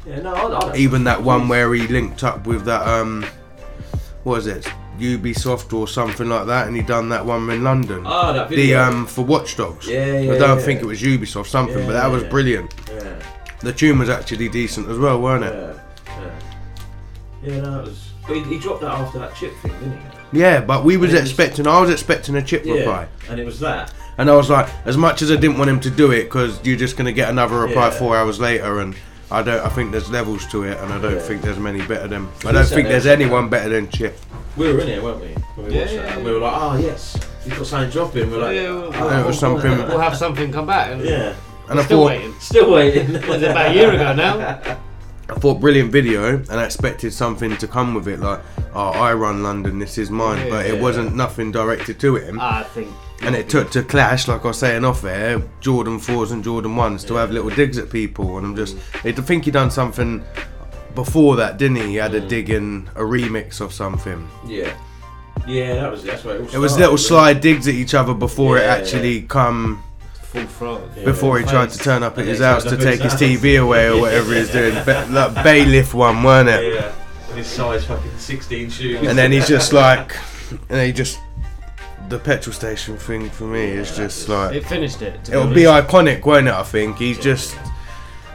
Yeah, 0.06 0.20
no, 0.20 0.34
I, 0.34 0.58
I 0.58 0.60
don't 0.60 0.76
Even 0.76 1.06
that 1.06 1.24
one 1.24 1.48
where 1.48 1.74
he 1.74 1.88
linked 1.88 2.26
up 2.26 2.46
with 2.46 2.66
that 2.66 2.86
um, 2.86 3.26
what 4.24 4.34
was 4.36 4.48
it? 4.48 4.70
Ubisoft 5.00 5.74
or 5.74 5.88
something 5.88 6.28
like 6.30 6.46
that, 6.48 6.68
and 6.68 6.76
he 6.76 6.82
done 6.82 7.10
that 7.10 7.26
one 7.26 7.50
in 7.50 7.64
London. 7.64 8.04
Ah, 8.06 8.34
that 8.34 8.50
The 8.50 8.76
um 8.76 9.06
for 9.06 9.24
Watch 9.24 9.56
Dogs. 9.58 9.88
Yeah, 9.88 10.20
yeah, 10.20 10.34
I 10.34 10.38
don't 10.38 10.60
yeah. 10.60 10.66
think 10.66 10.82
it 10.82 10.86
was 10.86 11.02
Ubisoft 11.02 11.48
something, 11.48 11.80
Yeah, 11.80 11.86
but 11.86 11.94
that 11.94 12.08
was 12.08 12.24
brilliant. 12.26 12.74
Yeah. 12.92 13.20
The 13.62 13.74
tune 13.74 13.98
was 14.00 14.10
actually 14.10 14.50
decent 14.50 14.90
as 14.90 14.98
well, 15.00 15.22
weren't 15.22 15.46
it? 15.46 15.54
Yeah. 15.54 16.20
Yeah. 16.20 16.40
Yeah, 17.54 17.62
no, 17.62 17.80
it 17.80 17.86
was. 17.86 18.12
But 18.28 18.38
he, 18.38 18.44
he 18.44 18.60
dropped 18.60 18.82
that 18.82 18.92
after 18.92 19.20
that 19.20 19.36
chip 19.36 19.54
thing, 19.58 19.72
didn't 19.80 20.00
he? 20.00 20.18
Yeah, 20.34 20.62
but 20.62 20.84
we 20.84 20.98
was 20.98 21.12
And 21.14 21.22
was- 21.22 21.30
expecting. 21.30 21.68
I 21.68 21.80
was 21.80 21.90
expecting 21.90 22.36
a 22.36 22.42
chip 22.42 22.66
Yeah. 22.66 22.74
reply. 22.76 23.08
And 23.30 23.40
it 23.40 23.46
was 23.46 23.60
that. 23.62 23.92
And 24.18 24.30
I 24.30 24.36
was 24.36 24.50
like, 24.50 24.68
as 24.86 24.98
much 24.98 25.22
as 25.22 25.32
I 25.32 25.36
didn't 25.36 25.58
want 25.58 25.70
him 25.70 25.80
to 25.82 25.90
do 25.90 26.12
it, 26.12 26.24
because 26.24 26.60
you're 26.64 26.78
just 26.78 26.98
going 26.98 27.06
to 27.06 27.14
get 27.14 27.30
another 27.30 27.56
reply 27.58 27.86
Yeah. 27.88 27.92
four 28.00 28.16
hours 28.18 28.40
later, 28.40 28.80
and 28.80 28.96
I 29.32 29.42
don't. 29.42 29.66
I 29.66 29.70
think 29.70 29.92
there's 29.92 30.10
levels 30.12 30.46
to 30.48 30.64
it, 30.64 30.78
and 30.80 30.94
I 30.94 31.00
don't 31.00 31.14
Yeah. 31.16 31.20
think 31.20 31.42
there's 31.42 31.58
many 31.58 31.82
better 31.82 32.08
than. 32.08 32.28
I 32.46 32.52
don't 32.52 32.66
think 32.66 32.88
there's 32.88 33.06
there's- 33.06 33.20
anyone 33.22 33.48
better 33.50 33.70
than 33.70 33.90
Chip. 33.90 34.18
We 34.56 34.72
were 34.72 34.80
in 34.82 34.90
it, 34.90 35.02
weren't 35.04 35.22
we? 35.22 35.28
When 35.56 35.68
we 35.68 35.74
Yeah, 35.74 35.80
watched 35.82 35.94
yeah, 35.94 36.02
that. 36.04 36.18
Yeah. 36.20 36.24
we 36.24 36.32
were 36.32 36.40
like, 36.40 36.54
oh, 36.56 36.78
yes. 36.78 37.18
You've 37.46 37.58
got 37.58 37.66
something 37.68 37.90
dropping. 37.90 38.32
We're 38.32 38.38
like, 38.38 38.56
Yeah, 38.56 38.70
we'll- 38.70 38.94
oh, 38.96 39.20
it 39.20 39.26
was 39.26 39.40
something- 39.40 39.78
We'll 39.88 40.00
have 40.00 40.16
something 40.16 40.52
come 40.54 40.68
back. 40.68 40.92
And 40.92 41.04
Yeah. 41.04 41.34
And 41.70 41.80
I 41.80 41.84
still 41.86 42.00
thought- 42.02 42.06
waiting. 42.08 42.34
Still 42.40 42.72
waiting. 42.72 43.14
Was 43.28 43.42
it 43.42 43.50
about 43.52 43.72
a 43.72 43.74
year 43.74 43.92
ago 43.92 44.14
now? 44.14 44.58
I 45.30 45.36
thought 45.36 45.62
brilliant 45.62 45.92
video, 45.92 46.36
and 46.36 46.52
I 46.52 46.66
expected 46.66 47.14
something 47.14 47.56
to 47.58 47.68
come 47.68 47.94
with 47.94 48.08
it, 48.08 48.20
like, 48.20 48.42
oh, 48.74 48.90
I 48.90 49.14
run 49.14 49.42
London, 49.42 49.80
this 49.80 49.98
is 49.98 50.10
mine, 50.10 50.50
but 50.50 50.66
it 50.66 50.76
Yeah. 50.76 50.82
wasn't 50.82 51.16
nothing 51.16 51.52
directed 51.52 52.00
to 52.02 52.16
him. 52.16 52.40
Ah, 52.42 52.60
I 52.60 52.64
think. 52.64 52.90
And 53.22 53.36
it 53.36 53.48
took 53.48 53.72
to 53.72 53.84
clash, 53.84 54.28
like 54.28 54.44
I 54.44 54.50
was 54.50 54.58
saying 54.58 54.84
off 54.84 55.06
air, 55.06 55.42
Jordan 55.62 56.00
fours 56.00 56.32
and 56.32 56.44
Jordan 56.44 56.76
ones 56.76 57.06
to 57.06 57.16
have 57.16 57.32
little 57.32 57.50
digs 57.50 57.78
at 57.78 57.90
people, 57.90 58.38
and 58.38 58.48
I'm 58.48 58.56
just, 58.56 58.76
I 59.06 59.12
think 59.14 59.46
he 59.46 59.52
done 59.52 59.72
something 59.72 60.24
before 60.94 61.38
that, 61.38 61.58
didn't 61.58 61.78
he? 61.78 61.84
He 61.84 61.96
had 61.96 62.14
a 62.14 62.22
mm. 62.22 62.28
dig 62.28 62.50
in 62.50 62.90
a 62.96 63.02
remix 63.02 63.62
of 63.62 63.74
something. 63.74 64.28
Yeah. 64.46 64.74
Yeah, 65.48 65.76
that 65.76 65.92
was 65.92 66.04
that's 66.04 66.24
where 66.24 66.36
it 66.36 66.54
It 66.54 66.58
was 66.58 66.78
little 66.78 66.98
slide 66.98 67.42
digs 67.42 67.68
at 67.68 67.74
each 67.74 67.94
other 67.94 68.14
before 68.14 68.58
it 68.58 68.62
Yeah, 68.62 68.76
actually 68.76 69.24
come. 69.24 69.84
Full 70.34 70.46
throttle. 70.48 70.90
Before 71.06 71.40
he 71.40 71.46
tried 71.46 71.70
to 71.70 71.78
turn 71.80 72.04
up 72.04 72.18
at 72.18 72.26
his 72.26 72.40
house 72.40 72.64
to 72.64 72.72
turned 72.72 72.82
up 72.82 72.88
at 72.88 72.92
take 72.94 73.02
his 73.02 73.14
his 73.20 73.40
TV 73.40 73.56
house. 73.58 73.64
away 73.64 73.88
or 73.88 74.02
whatever 74.02 74.34
he's 74.34 74.50
doing, 74.52 74.74
Ba- 74.84 75.08
like 75.10 75.44
bailiff 75.44 75.94
one, 75.94 76.24
weren't 76.24 76.50
it? 76.50 76.74
Yeah. 76.74 76.92
And 77.30 77.38
his 77.38 77.48
size 77.48 77.86
fucking 77.86 78.18
16 78.18 78.70
shoes. 78.70 79.08
And 79.08 79.18
then 79.18 79.32
he's 79.32 79.48
just 79.48 79.74
like, 79.74 80.16
and 80.70 80.82
he 80.86 80.92
just 80.92 81.20
the 82.10 82.20
petrol 82.20 82.54
station 82.54 82.98
thing 82.98 83.30
for 83.30 83.46
me 83.46 83.62
is 83.64 83.96
just 83.96 84.28
like 84.28 84.54
It 84.56 84.66
finished 84.66 85.02
it. 85.02 85.30
It'll 85.30 85.48
be 85.54 85.66
honest. 85.66 85.90
iconic, 85.90 86.26
won't 86.26 86.48
it? 86.48 86.54
I 86.54 86.64
think 86.64 86.98
he's 86.98 87.18
just 87.18 87.56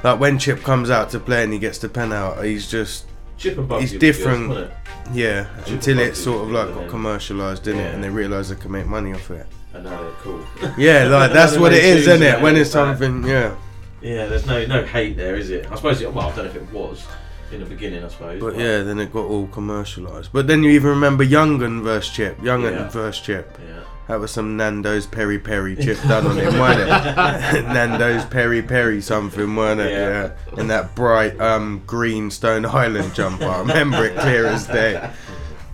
like 0.03 0.18
when 0.18 0.38
Chip 0.38 0.62
comes 0.62 0.90
out 0.90 1.11
to 1.11 1.20
play 1.20 1.44
and 1.44 1.53
he 1.53 1.59
gets 1.59 1.78
the 1.78 1.88
pen 1.88 2.12
out. 2.12 2.44
He's 2.44 2.70
just 2.70 3.07
Chip 3.36 3.59
and 3.59 3.68
Bugzy 3.68 3.80
he's 3.82 3.92
different. 3.99 4.49
good, 4.49 4.70
wasn't 4.70 5.16
yeah, 5.16 5.49
Chip 5.64 5.74
until 5.74 5.99
and 6.01 6.09
it 6.09 6.16
sort 6.16 6.42
of 6.44 6.51
like 6.51 6.74
got 6.74 6.88
commercialised, 6.88 7.62
didn't 7.64 7.80
it? 7.80 7.94
And 7.94 8.03
they 8.05 8.09
realised 8.11 8.51
they 8.51 8.61
can 8.61 8.70
make 8.72 8.86
money 8.86 9.12
off 9.12 9.30
it. 9.30 9.46
And 9.87 10.16
cool. 10.18 10.45
Yeah, 10.79 11.05
like 11.05 11.33
that's 11.33 11.57
what 11.57 11.72
it 11.72 11.85
is, 11.85 12.07
isn't 12.07 12.22
it? 12.22 12.41
When 12.41 12.57
it's 12.57 12.70
back. 12.70 12.99
something, 12.99 13.24
yeah. 13.24 13.55
Yeah, 14.01 14.26
there's 14.26 14.47
no 14.47 14.64
no 14.66 14.85
hate 14.85 15.16
there, 15.16 15.37
is 15.37 15.51
it? 15.51 15.70
I 15.70 15.74
suppose. 15.76 16.01
It, 16.01 16.12
well, 16.12 16.29
I 16.29 16.37
don't 16.37 16.45
know 16.45 16.51
if 16.51 16.57
it 16.57 16.72
was 16.72 17.07
in 17.53 17.61
the 17.61 17.66
beginning. 17.66 18.05
I 18.05 18.09
suppose. 18.09 18.41
But 18.41 18.57
yeah, 18.57 18.83
then 18.83 18.99
it 18.99 19.12
got 19.12 19.26
all 19.26 19.49
commercialised. 19.49 20.29
But 20.33 20.47
then 20.47 20.62
you 20.62 20.70
even 20.70 20.91
remember 20.91 21.24
Yungen 21.24 21.83
versus 21.83 22.12
Chip. 22.14 22.39
Yungen 22.39 22.72
Yeah. 22.72 22.89
versus 22.89 23.20
Chip. 23.24 23.59
Yeah. 23.66 23.81
That 24.07 24.20
was 24.20 24.31
some 24.31 24.57
Nando's 24.57 25.05
Peri 25.07 25.39
Peri 25.39 25.76
chip 25.76 25.99
done 26.09 26.26
on 26.26 26.39
him, 26.39 26.59
wasn't 26.59 26.89
it? 26.89 26.89
Nando's 27.74 28.24
Peri 28.24 28.62
Peri 28.62 29.03
something, 29.03 29.55
weren't 29.55 29.81
it? 29.83 29.93
Yeah. 29.93 30.33
Yeah. 30.55 30.61
In 30.61 30.68
that 30.68 30.95
bright 30.95 31.39
um, 31.39 31.83
green 31.87 32.31
Stone 32.31 32.64
Island 32.64 33.14
jumper. 33.14 33.45
I 33.45 33.59
remember 33.59 34.07
it 34.07 34.16
clear 34.16 34.47
as 34.47 34.66
day. 34.66 35.11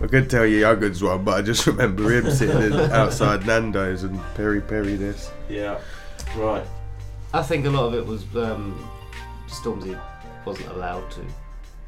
I 0.05 0.07
could 0.07 0.29
tell 0.29 0.45
you 0.45 0.59
Yungen's 0.59 1.01
one, 1.01 1.23
but 1.23 1.33
I 1.33 1.41
just 1.41 1.65
remember 1.67 2.11
him 2.11 2.29
sitting 2.29 2.79
outside 2.91 3.47
Nando's 3.47 4.03
and 4.03 4.19
Peri 4.35 4.61
Peri 4.61 4.95
this. 4.95 5.31
Yeah. 5.49 5.79
Right. 6.37 6.63
I 7.33 7.41
think 7.41 7.65
a 7.65 7.71
lot 7.71 7.85
of 7.87 7.95
it 7.95 8.05
was 8.05 8.23
um, 8.35 8.87
Stormzy 9.47 9.99
wasn't 10.45 10.69
allowed 10.69 11.09
to. 11.11 11.21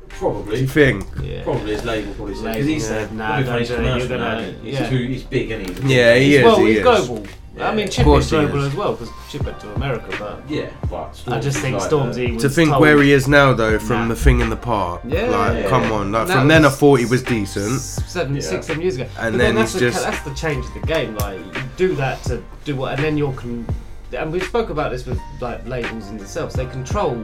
Probably. 0.09 0.55
Do 0.55 0.61
you 0.61 0.67
think? 0.67 1.05
Yeah. 1.21 1.43
Probably 1.43 1.73
his 1.73 1.85
label 1.85 2.11
probably 2.15 2.33
said. 2.33 2.43
Label 2.45 2.53
Because 2.55 2.67
he's 2.67 2.87
said, 2.87 3.07
said, 3.09 3.17
nah, 3.17 3.41
don't 3.41 3.45
do 3.45 3.51
it, 3.75 3.97
you're 3.99 4.07
gonna- 4.07 4.17
now, 4.17 4.39
isn't 4.39 4.63
he? 4.63 4.71
yeah. 4.71 4.79
He's, 4.79 4.89
too, 4.89 5.05
he's 5.07 5.23
big, 5.23 5.51
isn't 5.51 5.83
he? 5.85 5.95
Yeah, 5.95 6.15
he 6.15 6.35
is. 6.37 6.43
well, 6.43 6.57
he 6.59 6.67
he's 6.69 6.77
is. 6.77 6.83
global. 6.83 7.27
I 7.59 7.73
mean, 7.73 7.89
Chip 7.89 8.03
course 8.03 8.25
is 8.25 8.31
global 8.31 8.59
is. 8.59 8.67
as 8.67 8.75
well 8.75 8.91
because 8.93 9.09
Chip 9.29 9.43
went 9.43 9.59
to 9.61 9.73
America, 9.73 10.05
but 10.19 10.43
Yeah, 10.49 10.69
but 10.89 11.19
I 11.27 11.39
just 11.39 11.57
Stormzy's 11.57 11.61
think 11.61 11.77
like 11.79 11.89
Stormzy 11.91 12.33
was 12.35 12.43
To 12.43 12.49
think 12.49 12.69
told- 12.69 12.81
where 12.81 13.01
he 13.01 13.11
is 13.11 13.27
now, 13.27 13.53
though, 13.53 13.79
from 13.79 14.07
Nah. 14.07 14.13
the 14.13 14.15
thing 14.19 14.39
in 14.41 14.49
the 14.49 14.55
park, 14.55 15.01
Yeah, 15.07 15.23
like, 15.29 15.63
yeah, 15.63 15.69
come 15.69 15.83
yeah. 15.83 15.91
on, 15.93 16.11
like 16.11 16.27
That 16.27 16.37
from 16.37 16.47
then 16.47 16.65
I 16.65 16.69
thought 16.69 16.99
he 16.99 17.05
was 17.05 17.23
decent. 17.23 17.79
seven, 17.81 18.35
Yeah. 18.35 18.41
six, 18.41 18.67
seven 18.67 18.81
years 18.81 18.95
ago. 18.95 19.07
And 19.19 19.33
but 19.33 19.37
then 19.39 19.55
that's 19.55 19.73
the, 19.73 19.79
just- 19.79 20.03
that's 20.03 20.21
the 20.23 20.33
change 20.33 20.65
of 20.65 20.73
the 20.73 20.81
game. 20.81 21.15
Like 21.17 21.39
you 21.39 21.61
do 21.77 21.95
that 21.95 22.23
to 22.25 22.43
do 22.65 22.75
what, 22.75 22.93
and 22.93 23.03
then 23.03 23.17
you're 23.17 23.33
con- 23.33 23.65
and 24.13 24.31
we 24.31 24.39
spoke 24.39 24.69
about 24.69 24.91
this 24.91 25.05
with 25.05 25.19
like 25.41 25.67
labels 25.67 26.07
in 26.09 26.17
themselves. 26.17 26.55
They 26.55 26.65
control 26.67 27.21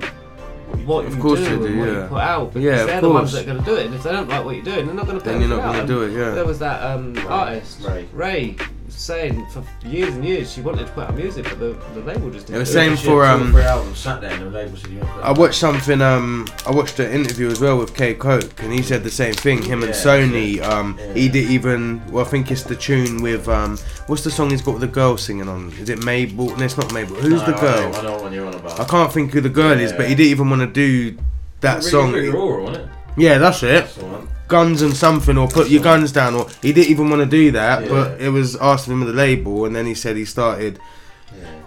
what 0.86 1.06
Of 1.06 1.16
you 1.16 1.22
course 1.22 1.40
do 1.40 1.46
they 1.46 1.52
and 1.68 1.80
what 1.80 1.88
yeah. 1.88 2.02
you 2.02 2.08
put 2.08 2.22
out 2.22 2.54
because 2.54 2.64
Yeah, 2.66 2.82
of 2.82 2.88
they're 2.88 3.02
the 3.02 3.10
ones 3.10 3.32
that 3.32 3.44
are 3.44 3.46
going 3.46 3.60
to 3.60 3.64
do 3.64 3.76
it. 3.76 3.86
And 3.86 3.96
if 3.96 4.04
they 4.04 4.12
don't 4.12 4.28
like 4.28 4.44
what 4.44 4.56
you're 4.56 4.66
doing, 4.66 4.88
they're 4.88 4.96
not 4.96 5.06
going 5.06 5.18
to 5.20 5.24
put 5.24 5.32
Then 5.32 5.40
you're 5.42 5.50
not 5.50 5.62
gonna 5.74 5.86
do 5.88 6.02
it, 6.04 6.12
yeah. 6.12 6.32
There 6.32 6.46
was 6.46 6.60
that 6.60 6.82
um, 6.84 7.16
artist 7.30 7.82
Raye. 7.88 8.06
Raye 8.12 8.56
saying 9.00 9.46
for 9.48 9.64
years 9.86 10.14
and 10.16 10.24
years 10.24 10.52
she 10.54 10.62
wanted 10.62 10.88
to 10.88 10.92
put 10.94 11.06
out 11.10 11.16
music, 11.16 11.44
but 11.46 11.60
the, 11.60 11.74
the 11.94 12.02
label 12.02 12.30
just 12.30 12.48
didn't. 12.48 12.56
It 12.58 12.60
was 12.60 12.70
do 12.70 12.74
same 12.74 12.94
it. 12.94 13.00
For, 13.00 13.02
had 13.02 13.06
two 13.06 13.14
or 13.14 13.26
um, 13.26 13.52
three 13.52 13.62
albums 13.64 13.98
sat 14.00 14.22
there 14.22 14.32
and 14.32 14.42
the 14.44 14.50
label 14.50 14.78
said 14.78 14.90
you 14.92 15.00
put 15.00 15.10
I 15.24 15.32
watched 15.32 15.60
something. 15.60 16.02
Um, 16.02 16.48
I 16.66 16.72
watched 16.72 17.00
an 17.00 17.12
interview 17.12 17.48
as 17.50 17.60
well 17.60 17.78
with 17.78 17.96
K 17.96 18.14
Koke, 18.16 18.60
and 18.64 18.72
he 18.72 18.82
said 18.82 19.04
the 19.04 19.12
same 19.12 19.34
thing. 19.34 19.62
Him 19.62 19.84
and 19.84 19.90
Yeah, 19.94 20.02
Sony. 20.02 20.62
Um, 20.64 20.98
Yeah. 21.00 21.14
he 21.14 21.30
did 21.30 21.50
even. 21.50 22.02
Well, 22.12 22.26
I 22.26 22.28
think 22.30 22.52
it's 22.52 22.64
the 22.64 22.76
tune 22.76 23.22
with. 23.22 23.48
Um, 23.50 23.78
what's 24.08 24.24
the 24.24 24.32
song 24.32 24.50
he's 24.50 24.62
got 24.62 24.74
with 24.74 24.82
the 24.82 24.88
girl 24.88 25.18
singing 25.18 25.48
on? 25.50 25.72
Is 25.80 25.90
it 25.90 26.04
Mabel? 26.04 26.56
No, 26.56 26.64
it's 26.64 26.78
not 26.78 26.92
Mabel. 26.94 27.16
Who's 27.16 27.42
No, 27.42 27.46
the 27.48 27.56
I 27.58 27.60
girl? 27.62 27.90
know- 27.92 28.00
I 28.00 28.02
know 28.04 28.22
what 28.24 28.32
you're 28.32 28.48
on 28.48 28.54
about. 28.54 28.80
I 28.80 28.86
can't 28.86 29.12
think 29.12 29.32
who 29.34 29.42
the 29.42 29.50
girl 29.50 29.80
is, 29.80 29.92
but 29.92 30.08
he 30.08 30.16
didn't 30.16 30.32
even 30.32 30.50
want 30.50 30.62
to 30.62 30.68
do 30.68 31.18
that 31.62 31.78
Really 31.80 31.90
song. 31.90 32.12
Pretty 32.12 32.30
Raw, 32.30 32.62
wasn't 32.64 32.86
it? 32.86 32.90
Yeah, 33.16 33.38
that's 33.38 33.62
it. 33.64 33.68
That's 33.68 33.96
the 33.96 34.06
one. 34.06 34.28
Guns 34.54 34.84
and 34.84 34.96
something, 34.96 35.36
or 35.36 35.48
put 35.48 35.70
your 35.70 35.82
guns 35.82 36.12
down, 36.12 36.36
or 36.36 36.48
he 36.62 36.72
didn't 36.74 36.92
even 36.92 37.10
want 37.10 37.22
to 37.22 37.26
do 37.26 37.50
that. 37.52 37.84
Yeah. 37.84 37.90
But 37.90 38.22
it 38.22 38.30
was 38.30 38.56
asked 38.58 38.86
of 38.86 38.94
him 38.94 39.00
with 39.00 39.08
the 39.10 39.16
label, 39.16 39.66
and 39.66 39.76
then 39.76 39.88
he 39.88 39.96
said 39.96 40.16
he 40.16 40.26
started 40.26 40.78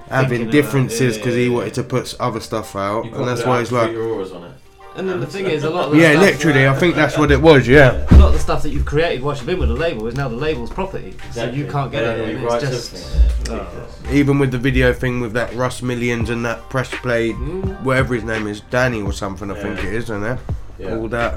having 0.09 0.29
Thinking 0.29 0.43
about- 0.43 0.53
differences 0.53 1.17
yeah, 1.17 1.21
because 1.23 1.37
yeah, 1.37 1.45
he 1.45 1.49
wanted 1.51 1.75
to 1.75 1.83
put 1.83 2.15
other 2.21 2.39
stuff 2.41 2.77
out, 2.77 3.05
and 3.07 3.27
that's 3.27 3.45
why 3.45 3.59
he's 3.59 3.73
like, 3.73 3.91
Your 3.91 4.05
auras 4.05 4.31
on 4.31 4.45
it. 4.45 4.53
And 4.95 5.07
then 5.09 5.19
the 5.21 5.27
thing 5.27 5.47
is, 5.47 5.65
a 5.65 5.69
lot 5.69 5.87
of 5.87 5.91
the 5.93 5.99
yeah, 5.99 6.13
stuff, 6.13 6.23
literally, 6.23 6.69
I 6.69 6.75
think 6.75 6.95
that's 6.95 7.19
what 7.19 7.31
it 7.31 7.43
was. 7.43 7.67
Yeah. 7.69 8.07
a 8.13 8.17
lot 8.17 8.29
of 8.29 8.33
the 8.35 8.39
stuff 8.39 8.63
that 8.63 8.71
you've 8.71 8.87
created 8.87 9.21
whilst 9.23 9.41
you've 9.41 9.47
been 9.49 9.59
with 9.59 9.69
the 9.69 9.75
label 9.75 10.07
is 10.07 10.15
now 10.15 10.29
the 10.29 10.37
label's 10.37 10.71
property, 10.71 11.17
so 11.33 11.51
you 11.51 11.67
can't 11.67 11.91
get 11.91 12.05
Yeah, 12.05 12.13
it. 12.13 12.19
yeah, 12.19 12.37
and 12.37 12.45
right, 12.45 12.63
it's 12.63 12.71
just 12.71 12.97
something, 12.97 13.57
yeah, 13.57 13.83
it's 13.83 13.99
oh. 14.09 14.13
Even 14.21 14.39
with 14.39 14.53
the 14.53 14.59
video 14.59 14.93
thing 14.93 15.21
with 15.21 15.33
that 15.33 15.53
Russ 15.55 15.83
Millions 15.83 16.31
and 16.31 16.45
that 16.47 16.61
press 16.71 16.89
play, 16.89 17.33
mm. 17.33 17.83
whatever 17.83 18.15
his 18.15 18.25
name 18.25 18.47
is, 18.47 18.61
Danny 18.71 19.03
or 19.03 19.13
something, 19.13 19.51
I 19.51 19.61
think 19.61 19.81
it 19.81 19.93
is, 19.93 20.05
isn't 20.05 20.23
it? 20.25 20.39
Yeah. 20.79 20.97
All 20.97 21.09
that, 21.09 21.35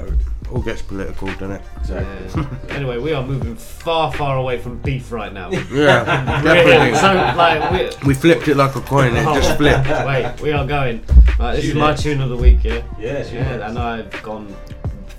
all 0.52 0.60
gets 0.62 0.82
political, 0.82 1.28
doesn't 1.28 1.52
it? 1.52 1.62
Exactly. 1.78 2.42
Yeah. 2.42 2.76
anyway, 2.76 2.98
we 2.98 3.12
are 3.12 3.22
moving 3.24 3.54
far, 3.56 4.12
far 4.12 4.36
away 4.36 4.58
from 4.58 4.78
beef 4.78 5.12
right 5.12 5.32
now. 5.32 5.50
Yeah, 5.72 6.42
Really. 6.42 6.64
definitely. 6.64 6.98
So, 6.98 7.12
like, 7.36 7.70
we, 8.00 8.08
We 8.08 8.14
flipped 8.14 8.48
it 8.48 8.56
like 8.56 8.74
a 8.76 8.80
coin, 8.80 9.14
it 9.16 9.24
just 9.24 9.56
flipped. 9.56 9.88
Wait, 10.06 10.40
we 10.42 10.52
are 10.52 10.66
going. 10.66 11.04
Right, 11.38 11.56
this 11.56 11.64
is 11.66 11.74
my 11.74 11.92
in. 11.92 11.96
tune 11.96 12.20
of 12.20 12.28
the 12.28 12.36
week, 12.36 12.64
yeah? 12.64 12.82
Yeah, 12.98 13.24
yeah 13.32 13.68
and 13.68 13.78
I've 13.78 14.22
gone 14.22 14.54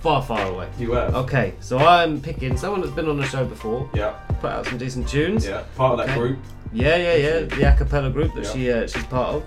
far, 0.02 0.22
far 0.22 0.46
away. 0.48 0.68
You 0.78 0.92
have. 0.94 1.16
Okay, 1.16 1.54
so 1.62 1.78
I'm 1.78 2.20
picking 2.22 2.58
someone 2.58 2.82
that's 2.82 2.94
been 2.94 3.08
on 3.08 3.18
the 3.18 3.26
show 3.26 3.46
before. 3.46 3.90
Yeah. 3.94 4.12
Put 4.42 4.52
out 4.52 4.66
some 4.66 4.78
decent 4.78 5.08
tunes. 5.08 5.46
Yeah. 5.46 5.64
Part 5.76 5.94
of 5.94 6.06
that 6.06 6.10
Okay. 6.12 6.20
group. 6.20 6.40
Yeah, 6.74 6.96
yeah, 6.96 7.16
yeah. 7.16 7.40
The 7.42 7.74
a 7.74 7.78
cappella 7.78 8.10
group 8.10 8.34
that 8.36 8.44
Yeah. 8.46 8.52
she 8.54 8.72
uh, 8.72 8.88
she's 8.88 9.04
part 9.06 9.36
of. 9.36 9.44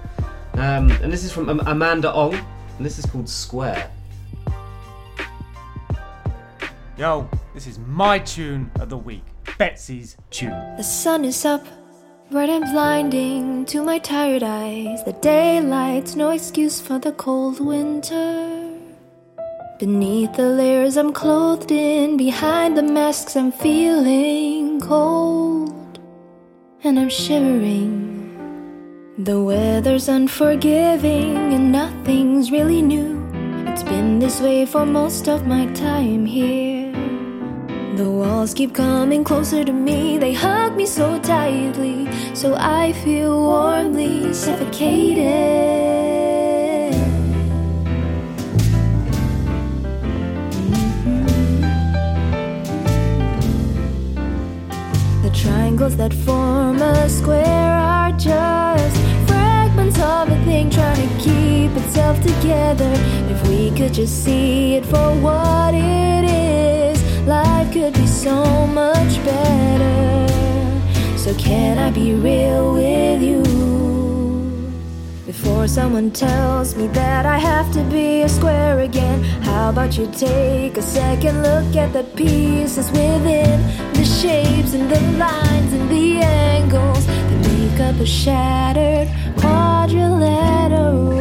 Um, 0.54 0.90
and 1.02 1.12
this 1.12 1.24
is 1.24 1.32
from 1.32 1.48
Am- 1.48 1.66
Amanda 1.66 2.12
Ong, 2.12 2.34
and 2.34 2.86
this 2.86 2.98
is 2.98 3.06
called 3.06 3.28
Square. 3.28 3.90
Yo, 6.96 7.28
this 7.54 7.66
is 7.66 7.76
my 7.80 8.20
tune 8.20 8.70
of 8.78 8.88
the 8.88 8.96
week. 8.96 9.24
Betsy's 9.58 10.16
tune. 10.30 10.76
The 10.76 10.84
sun 10.84 11.24
is 11.24 11.44
up, 11.44 11.66
bright 12.30 12.48
and 12.48 12.64
blinding 12.72 13.64
to 13.66 13.82
my 13.82 13.98
tired 13.98 14.44
eyes. 14.44 15.02
The 15.02 15.14
daylight's 15.14 16.14
no 16.14 16.30
excuse 16.30 16.80
for 16.80 17.00
the 17.00 17.10
cold 17.10 17.58
winter. 17.58 18.78
Beneath 19.80 20.34
the 20.34 20.48
layers 20.48 20.96
I'm 20.96 21.12
clothed 21.12 21.72
in, 21.72 22.16
behind 22.16 22.76
the 22.76 22.84
masks 22.84 23.34
I'm 23.34 23.50
feeling 23.50 24.80
cold. 24.80 25.98
And 26.84 26.96
I'm 26.96 27.08
shivering. 27.08 28.14
The 29.18 29.42
weather's 29.42 30.08
unforgiving 30.08 31.54
and 31.54 31.72
nothing's 31.72 32.52
really 32.52 32.82
new. 32.82 33.20
It's 33.66 33.82
been 33.82 34.20
this 34.20 34.40
way 34.40 34.64
for 34.64 34.86
most 34.86 35.28
of 35.28 35.44
my 35.44 35.66
time 35.72 36.24
here. 36.24 36.83
The 37.96 38.10
walls 38.10 38.52
keep 38.54 38.74
coming 38.74 39.22
closer 39.22 39.62
to 39.64 39.72
me, 39.72 40.18
they 40.18 40.32
hug 40.32 40.74
me 40.76 40.84
so 40.84 41.16
tightly, 41.20 42.08
so 42.34 42.56
I 42.58 42.92
feel 42.92 43.40
warmly 43.40 44.34
suffocated. 44.34 45.24
Mm-hmm. 50.50 51.62
The 55.22 55.30
triangles 55.30 55.96
that 55.96 56.12
form 56.12 56.82
a 56.82 57.08
square 57.08 57.78
are 57.78 58.10
just 58.18 58.96
fragments 59.28 59.98
of 60.00 60.30
a 60.30 60.44
thing 60.44 60.68
trying 60.68 61.08
to 61.08 61.14
keep 61.22 61.70
itself 61.76 62.20
together. 62.20 62.92
If 63.30 63.46
we 63.48 63.70
could 63.70 63.94
just 63.94 64.24
see 64.24 64.74
it 64.74 64.84
for 64.84 65.14
what 65.20 65.74
it 65.74 66.24
is, 66.24 66.93
life 67.26 67.72
could 67.72 67.94
be 67.94 68.06
so 68.06 68.66
much 68.66 69.24
better. 69.24 70.28
So, 71.16 71.34
can 71.34 71.78
I 71.78 71.90
be 71.90 72.14
real 72.14 72.74
with 72.74 73.22
you? 73.22 73.42
Before 75.26 75.66
someone 75.66 76.10
tells 76.10 76.76
me 76.76 76.86
that 76.88 77.24
I 77.24 77.38
have 77.38 77.72
to 77.72 77.82
be 77.84 78.22
a 78.22 78.28
square 78.28 78.80
again, 78.80 79.22
how 79.42 79.70
about 79.70 79.96
you 79.96 80.06
take 80.12 80.76
a 80.76 80.82
second 80.82 81.42
look 81.42 81.74
at 81.76 81.92
the 81.92 82.04
pieces 82.14 82.90
within 82.90 83.60
the 83.94 84.04
shapes 84.04 84.74
and 84.74 84.90
the 84.90 85.00
lines 85.18 85.72
and 85.72 85.88
the 85.90 86.18
angles 86.20 87.06
that 87.06 87.40
make 87.48 87.80
up 87.80 87.96
a 88.00 88.06
shattered 88.06 89.08
quadrilateral. 89.38 91.13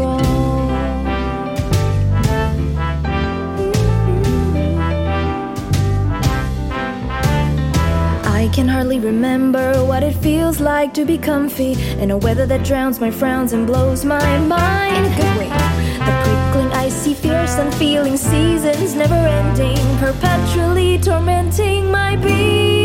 Can 8.53 8.67
hardly 8.67 8.99
remember 8.99 9.83
what 9.83 10.03
it 10.03 10.13
feels 10.13 10.59
like 10.59 10.93
to 10.93 11.05
be 11.05 11.17
comfy 11.17 11.73
in 11.99 12.11
a 12.11 12.17
weather 12.17 12.45
that 12.45 12.63
drowns 12.63 12.99
my 12.99 13.09
frowns 13.09 13.51
and 13.51 13.65
blows 13.65 14.05
my 14.05 14.37
mind. 14.37 15.07
Good 15.17 15.37
way. 15.39 15.49
The 15.49 16.13
prickling, 16.23 16.71
icy, 16.73 17.15
fierce, 17.15 17.55
feeling 17.79 18.15
seasons 18.15 18.93
never 18.93 19.15
ending, 19.15 19.97
perpetually 19.97 20.99
tormenting 20.99 21.89
my 21.89 22.15
being. 22.15 22.82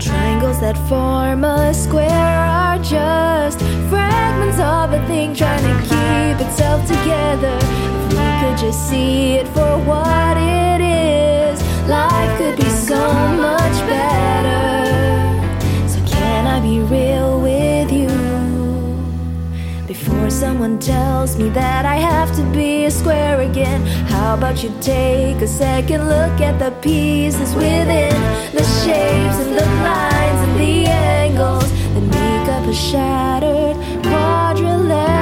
Triangles 0.00 0.58
that 0.60 0.78
form 0.88 1.44
a 1.44 1.74
square 1.74 2.08
are 2.08 2.78
just 2.78 3.58
fragments 3.90 4.58
of 4.58 4.92
a 4.94 5.06
thing 5.06 5.34
trying 5.34 5.62
to 5.62 5.76
keep 5.82 6.46
itself 6.46 6.80
together. 6.86 7.58
If 7.60 8.12
we 8.12 8.28
could 8.40 8.58
just 8.58 8.88
see 8.88 9.34
it 9.34 9.46
for 9.48 9.78
what 9.84 10.36
it 10.38 10.80
is, 10.80 11.60
life 11.88 12.38
could 12.38 12.56
be 12.56 12.70
so 12.70 13.12
much 13.46 13.76
better. 13.86 14.68
So, 15.86 16.00
can 16.06 16.46
I 16.46 16.60
be 16.60 16.80
real? 16.80 17.39
Before 20.10 20.30
someone 20.30 20.80
tells 20.80 21.36
me 21.38 21.50
that 21.50 21.84
I 21.84 21.94
have 21.94 22.34
to 22.34 22.42
be 22.52 22.84
a 22.86 22.90
square 22.90 23.42
again, 23.42 23.86
how 24.08 24.34
about 24.34 24.60
you 24.62 24.72
take 24.80 25.36
a 25.36 25.46
second 25.46 26.08
look 26.08 26.40
at 26.40 26.58
the 26.58 26.72
pieces 26.82 27.54
within 27.54 28.12
the 28.52 28.64
shapes 28.82 29.38
and 29.44 29.54
the 29.56 29.66
lines 29.86 30.40
and 30.48 30.58
the 30.58 30.86
angles 30.86 31.70
that 31.94 32.00
make 32.00 32.48
up 32.48 32.66
a 32.66 32.74
shattered 32.74 33.76
quadrilateral? 34.02 35.19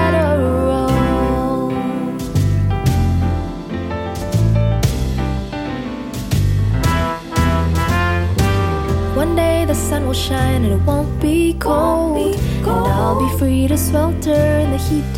Sun 9.89 10.05
will 10.07 10.13
shine 10.13 10.65
and 10.65 10.75
it 10.75 10.83
won't 10.85 11.19
be 11.19 11.55
cold. 11.55 12.19
And 12.19 12.69
I'll 12.69 13.19
be 13.19 13.39
free 13.39 13.67
to 13.69 13.79
swelter 13.79 14.45
in 14.63 14.71
the 14.71 14.77
heat. 14.77 15.15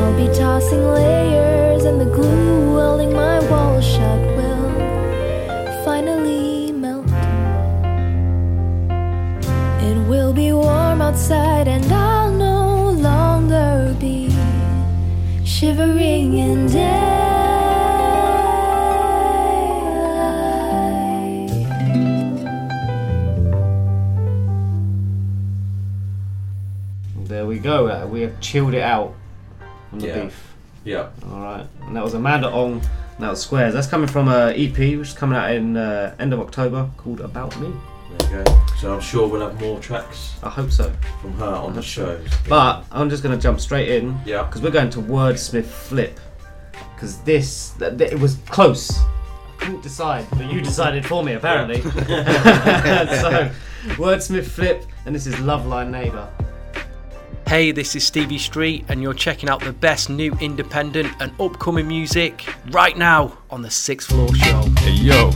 I'll 0.00 0.16
be 0.16 0.26
tossing 0.36 0.84
layers 0.98 1.84
and 1.84 2.00
the 2.00 2.06
glue 2.06 2.74
welding 2.74 3.12
my 3.12 3.38
walls 3.48 3.86
shut 3.86 4.20
will 4.36 4.70
finally 5.84 6.72
melt. 6.72 7.06
It'll 9.88 10.32
be 10.32 10.52
warm 10.52 11.00
outside, 11.02 11.68
and 11.68 11.86
I'll 11.92 12.32
no 12.32 12.90
longer 12.90 13.94
be 14.00 14.28
shivering 15.44 16.36
in 16.36 16.66
daylight. 16.66 17.21
Go. 27.62 27.86
Uh, 27.88 28.06
we 28.06 28.22
have 28.22 28.38
chilled 28.40 28.74
it 28.74 28.82
out 28.82 29.14
on 29.92 29.98
the 29.98 30.06
Yeah. 30.06 30.22
beef. 30.24 30.48
Yeah. 30.84 31.08
All 31.30 31.40
right. 31.40 31.66
And 31.86 31.96
that 31.96 32.02
was 32.04 32.14
Amanda 32.14 32.50
Ong. 32.50 32.72
And 32.74 33.20
that 33.20 33.30
was 33.30 33.40
Squares. 33.42 33.72
That's 33.74 33.86
coming 33.86 34.08
from 34.08 34.28
a 34.28 34.52
EP 34.56 34.76
which 34.98 35.08
is 35.08 35.14
coming 35.14 35.36
out 35.38 35.50
in 35.52 35.76
uh, 35.76 36.14
end 36.18 36.32
of 36.32 36.40
October 36.40 36.88
called 36.96 37.20
About 37.20 37.58
Me. 37.60 37.72
There 38.18 38.38
you 38.38 38.44
go. 38.44 38.58
So 38.80 38.92
I'm 38.92 39.00
sure 39.00 39.28
we'll 39.28 39.42
have 39.48 39.60
more 39.60 39.78
tracks. 39.78 40.34
I 40.42 40.48
hope 40.50 40.70
so. 40.72 40.92
From 41.20 41.32
her 41.34 41.46
on 41.46 41.74
the 41.74 41.82
show. 41.82 42.20
But 42.48 42.84
I'm 42.90 43.08
just 43.08 43.22
going 43.22 43.36
to 43.36 43.40
jump 43.40 43.60
straight 43.60 43.88
in. 43.90 44.18
Yeah. 44.26 44.42
Because 44.42 44.60
we're 44.60 44.70
going 44.70 44.90
to 44.90 44.98
Wordsmiff 44.98 45.64
Flip. 45.66 46.18
Because 46.94 47.18
this, 47.22 47.74
th- 47.78 47.96
th- 47.98 48.10
it 48.12 48.18
was 48.18 48.36
close. 48.46 48.90
I 48.98 49.64
couldn't 49.66 49.82
decide, 49.82 50.26
but 50.30 50.50
you 50.52 50.60
decided 50.60 51.06
for 51.06 51.22
me 51.22 51.34
apparently. 51.40 51.80
so, 51.82 53.50
Wordsmiff 53.96 54.46
Flip, 54.46 54.84
and 55.06 55.14
this 55.14 55.26
is 55.28 55.38
Love 55.40 55.66
Line 55.66 55.90
Neighbour. 55.92 56.28
Hey, 57.52 57.70
this 57.70 57.94
is 57.94 58.02
Stevie 58.02 58.38
Street, 58.38 58.86
and 58.88 59.02
you're 59.02 59.12
checking 59.12 59.50
out 59.50 59.60
the 59.60 59.74
best 59.74 60.08
new 60.08 60.32
independent 60.40 61.12
and 61.20 61.38
upcoming 61.38 61.86
music 61.86 62.46
right 62.70 62.96
now 62.96 63.36
on 63.50 63.60
the 63.60 63.68
Sixth 63.68 64.08
Floor 64.08 64.34
Show. 64.34 64.62
Hey 64.78 64.92
yo, 64.92 65.30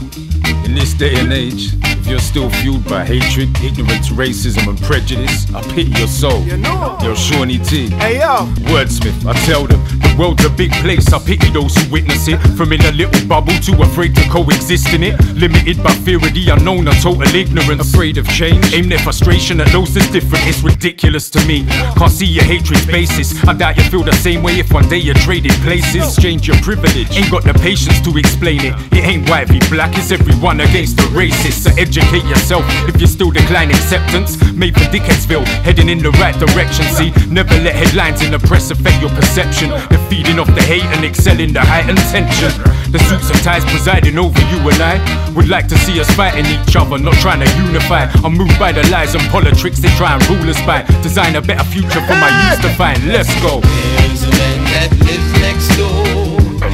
this 0.77 0.93
day 0.93 1.19
and 1.19 1.33
age, 1.33 1.73
if 1.81 2.05
you're 2.05 2.19
still 2.19 2.49
fueled 2.61 2.85
by 2.87 3.03
hatred, 3.03 3.49
ignorance, 3.63 4.09
racism, 4.09 4.69
and 4.69 4.79
prejudice, 4.83 5.51
I 5.53 5.61
pity 5.73 5.89
your 5.97 6.07
soul. 6.07 6.41
You 6.43 6.57
know. 6.57 6.97
Yo, 7.01 7.15
Shawnee 7.15 7.57
T. 7.57 7.89
Hey 7.97 8.19
yo. 8.19 8.45
Wordsmith, 8.69 9.25
I 9.25 9.33
tell 9.45 9.65
them, 9.65 9.81
the 9.99 10.15
world's 10.19 10.45
a 10.45 10.49
big 10.49 10.71
place. 10.83 11.11
I 11.11 11.17
pity 11.17 11.49
those 11.49 11.75
who 11.75 11.91
witness 11.91 12.27
it. 12.27 12.37
From 12.55 12.73
in 12.73 12.81
a 12.85 12.91
little 12.91 13.27
bubble, 13.27 13.53
too 13.53 13.73
afraid 13.81 14.13
to 14.15 14.21
coexist 14.29 14.93
in 14.93 15.01
it. 15.01 15.19
Limited 15.33 15.81
by 15.83 15.93
fear 16.05 16.17
of 16.17 16.31
the 16.33 16.49
unknown 16.51 16.87
and 16.87 17.01
total 17.01 17.23
ignorance. 17.35 17.93
Afraid 17.93 18.17
of 18.19 18.27
change, 18.29 18.73
aim 18.73 18.87
their 18.87 18.99
frustration 18.99 19.59
at 19.59 19.71
those 19.71 19.93
that's 19.95 20.11
different. 20.11 20.45
It's 20.45 20.61
ridiculous 20.61 21.29
to 21.31 21.43
me. 21.47 21.65
Can't 21.97 22.11
see 22.11 22.27
your 22.27 22.43
hatred's 22.43 22.85
basis. 22.85 23.33
I 23.47 23.53
doubt 23.53 23.77
you 23.77 23.83
feel 23.83 24.03
the 24.03 24.13
same 24.13 24.43
way 24.43 24.59
if 24.59 24.71
one 24.71 24.87
day 24.87 24.97
you 24.97 25.15
traded 25.15 25.53
places. 25.65 25.95
Exchange 25.95 26.47
your 26.47 26.57
privilege. 26.57 27.09
Ain't 27.17 27.31
got 27.31 27.43
the 27.43 27.53
patience 27.53 27.99
to 28.01 28.15
explain 28.17 28.61
it. 28.61 28.75
It 28.93 29.03
ain't 29.03 29.27
white 29.29 29.47
v 29.47 29.59
black, 29.69 29.97
it's 29.97 30.11
everyone 30.11 30.66
against 30.69 30.97
the 30.97 31.03
racist. 31.15 31.63
So 31.63 31.69
educate 31.77 32.25
yourself 32.25 32.63
if 32.87 32.99
you 32.99 33.07
still 33.07 33.31
decline 33.31 33.69
acceptance. 33.69 34.37
Made 34.53 34.73
for 34.73 34.87
Dickensville, 34.91 35.45
heading 35.63 35.89
in 35.89 35.99
the 35.99 36.11
right 36.21 36.35
direction. 36.37 36.85
See, 36.95 37.11
never 37.29 37.53
let 37.61 37.75
headlines 37.75 38.21
in 38.21 38.31
the 38.31 38.39
press 38.39 38.71
affect 38.71 39.01
your 39.01 39.09
perception. 39.11 39.69
They're 39.89 40.07
feeding 40.09 40.39
off 40.39 40.47
the 40.55 40.61
hate 40.61 40.85
and 40.95 41.05
excelling 41.05 41.53
the 41.53 41.61
heightened 41.61 41.99
tension. 42.11 42.51
The 42.91 42.99
suits 43.09 43.29
and 43.29 43.39
ties 43.43 43.65
presiding 43.65 44.17
over 44.17 44.39
you 44.51 44.59
and 44.69 44.81
I 44.81 44.95
would 45.35 45.49
like 45.49 45.67
to 45.67 45.77
see 45.79 45.99
us 45.99 46.09
fighting 46.15 46.45
each 46.45 46.75
other, 46.75 46.97
not 46.97 47.15
trying 47.15 47.45
to 47.45 47.49
unify. 47.67 48.09
I'm 48.23 48.33
moved 48.33 48.57
by 48.59 48.71
the 48.71 48.87
lies 48.89 49.15
and 49.15 49.23
politics 49.29 49.79
they 49.79 49.89
try 49.95 50.15
and 50.15 50.29
rule 50.29 50.49
us 50.49 50.59
by. 50.65 50.83
Design 51.03 51.35
a 51.35 51.41
better 51.41 51.65
future 51.65 52.01
for 52.01 52.15
my 52.15 52.31
youth 52.49 52.61
to 52.61 52.69
find. 52.75 52.97
Let's 53.07 53.33
go. 53.41 53.61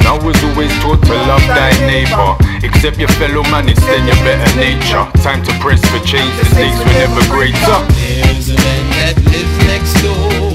I 0.06 0.18
was 0.22 0.36
always 0.44 0.72
taught 0.80 1.02
to 1.02 1.14
love 1.14 1.44
thy 1.48 1.72
neighbor. 1.86 2.36
Except 2.62 2.98
your 2.98 3.08
fellow 3.20 3.42
man, 3.50 3.66
then 3.66 4.06
your 4.06 4.16
better 4.24 4.56
nature. 4.56 5.04
Time 5.22 5.42
to 5.44 5.52
press 5.60 5.80
for 5.90 5.98
change, 6.04 6.32
the 6.38 6.44
stakes 6.52 6.78
were 6.78 6.92
never 6.92 7.22
greater. 7.28 7.78
There's 7.94 8.50
a 8.50 8.56
man 8.56 8.84
that 9.00 9.16
lives 9.24 9.56
next 9.66 9.94
door. 10.02 10.53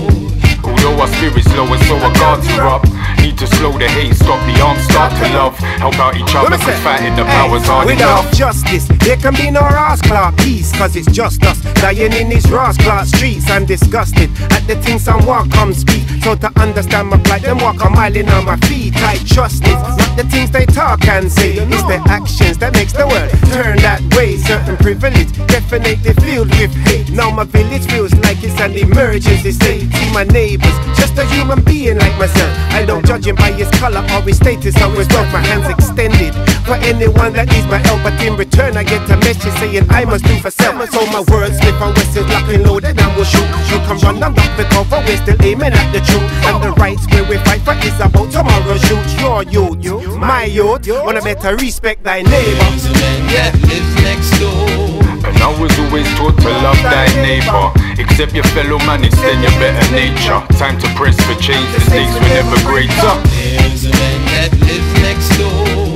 Although 0.80 1.02
our 1.02 1.08
spirit's 1.08 1.48
low 1.56 1.66
and 1.68 1.84
so 1.86 1.96
our 1.98 2.14
guards 2.14 2.48
are 2.56 2.68
up. 2.68 2.84
Need 3.20 3.38
to 3.40 3.48
slow 3.48 3.78
the 3.78 3.88
hate, 3.88 4.16
stop 4.16 4.40
the 4.48 4.62
arms, 4.62 4.82
start 4.84 5.12
to 5.20 5.28
love. 5.36 5.58
Help 5.58 6.00
out 6.00 6.16
each 6.16 6.34
other, 6.36 6.56
cause 6.56 6.64
say, 6.64 6.80
fighting 6.84 7.16
the 7.16 7.26
hey, 7.26 7.36
power's 7.36 7.66
hard 7.68 7.86
Without 7.86 8.24
enough. 8.24 8.34
justice, 8.34 8.88
there 9.04 9.18
can 9.18 9.34
be 9.36 9.52
no 9.52 9.60
rascal 9.60 10.32
peace, 10.38 10.72
cause 10.78 10.96
it's 10.96 11.12
just 11.12 11.44
us 11.44 11.60
dying 11.76 12.14
in 12.14 12.30
these 12.30 12.50
rascal 12.50 13.04
streets. 13.06 13.50
I'm 13.50 13.66
disgusted 13.66 14.30
at 14.52 14.66
the 14.68 14.76
things 14.78 15.04
some 15.04 15.26
walk 15.26 15.52
come 15.52 15.74
speak. 15.74 16.04
So 16.24 16.36
to 16.36 16.52
understand 16.60 17.10
my 17.10 17.18
plight, 17.24 17.42
them 17.42 17.58
walk 17.60 17.84
a 17.84 17.90
mile 17.90 18.16
in 18.16 18.30
on 18.30 18.46
my 18.46 18.56
feet. 18.68 18.96
I 18.98 19.18
trust 19.28 19.64
it, 19.66 19.76
not 19.76 20.16
the 20.16 20.24
things 20.24 20.52
they 20.52 20.66
talk 20.66 21.06
and 21.08 21.30
say. 21.30 21.58
It's 21.60 21.84
their 21.84 22.04
actions 22.08 22.58
that 22.60 22.74
makes 22.74 22.94
the 22.94 23.06
world 23.06 23.30
turn 23.52 23.78
that 23.84 24.02
way. 24.16 24.38
Certain 24.38 24.78
privilege, 24.78 25.32
definitely 25.48 26.14
filled 26.24 26.50
with 26.56 26.74
hate. 26.88 27.10
Now 27.10 27.32
my 27.32 27.44
village 27.44 27.86
feels 27.92 28.14
like 28.16 28.42
it's 28.44 28.60
an 28.62 28.76
emergency 28.76 29.52
state. 29.52 29.92
See 29.92 30.14
my 30.14 30.24
neighbors, 30.70 30.98
just 30.98 31.18
a 31.18 31.26
human 31.26 31.64
being 31.64 31.98
like 31.98 32.18
myself. 32.18 32.50
I 32.72 32.86
don't 32.86 33.06
judge 33.06 33.28
him 33.28 33.36
by 33.36 33.52
his 33.52 33.70
color 33.80 34.02
or 34.14 34.22
his 34.22 34.38
status 34.38 34.76
or 34.82 34.90
his 34.92 35.08
wealth. 35.10 35.32
My 35.34 35.42
hands 35.42 35.68
extended 35.70 36.34
for 36.66 36.76
anyone 36.86 37.34
that 37.34 37.48
needs 37.50 37.68
my 37.68 37.78
help. 37.78 38.04
But 38.04 38.20
in 38.22 38.36
return, 38.38 38.78
I 38.78 38.84
get 38.84 39.10
a 39.10 39.18
message 39.18 39.54
saying 39.60 39.86
I 39.90 40.06
must 40.06 40.26
do 40.26 40.36
for 40.40 40.52
self. 40.52 40.90
So 40.92 41.06
my 41.08 41.24
words 41.32 41.58
slip 41.60 41.80
on 41.82 41.94
west 41.94 42.16
is 42.16 42.28
locked 42.30 42.50
and 42.50 42.64
loaded 42.66 43.00
and 43.00 43.12
will 43.16 43.26
shoot. 43.26 43.48
You 43.70 43.80
can 43.88 43.98
run 44.00 44.24
and 44.24 44.36
duck 44.36 44.52
the 44.58 44.66
cover, 44.70 45.02
we're 45.06 45.18
still 45.18 45.40
aiming 45.42 45.74
at 45.74 45.92
the 45.92 46.00
truth. 46.00 46.30
And 46.48 46.64
the 46.64 46.72
rights 46.80 47.06
where 47.12 47.24
we 47.26 47.38
fight 47.44 47.62
for 47.62 47.76
is 47.84 47.96
about 48.00 48.32
tomorrow. 48.32 48.78
Shoot 48.78 49.08
your 49.20 49.44
youth, 49.44 49.84
yo, 49.84 50.18
my 50.18 50.46
youth. 50.46 50.88
Wanna 50.88 51.22
better 51.22 51.56
respect 51.56 52.04
thy 52.04 52.22
neighbor. 52.22 52.70
There's 52.70 52.86
a 52.86 52.94
man 52.94 53.22
that 53.34 53.54
lives 53.68 53.94
next 54.04 54.32
door. 54.40 55.00
And 55.20 55.36
I 55.44 55.52
was 55.62 55.78
always 55.80 56.08
taught 56.16 56.38
to 56.42 56.50
love 56.64 56.82
thy 56.82 57.08
neighbor. 57.22 57.70
Accept 58.02 58.34
your 58.34 58.48
fellow 58.56 58.80
man, 58.88 59.04
it's 59.04 59.16
then 59.20 59.44
your 59.44 59.52
better 59.60 59.86
nature. 59.92 60.40
Time 60.60 60.78
to 60.78 60.88
press 60.90 61.16
for 61.22 61.36
change, 61.36 61.74
the 61.74 61.80
stakes 61.80 62.14
were 62.14 62.20
never 62.20 62.62
greater. 62.68 62.92
There's 62.92 63.86
a 63.86 63.92
man 63.92 64.26
that 64.26 64.52
lives 64.60 64.94
next 65.02 65.38
door. 65.38 65.89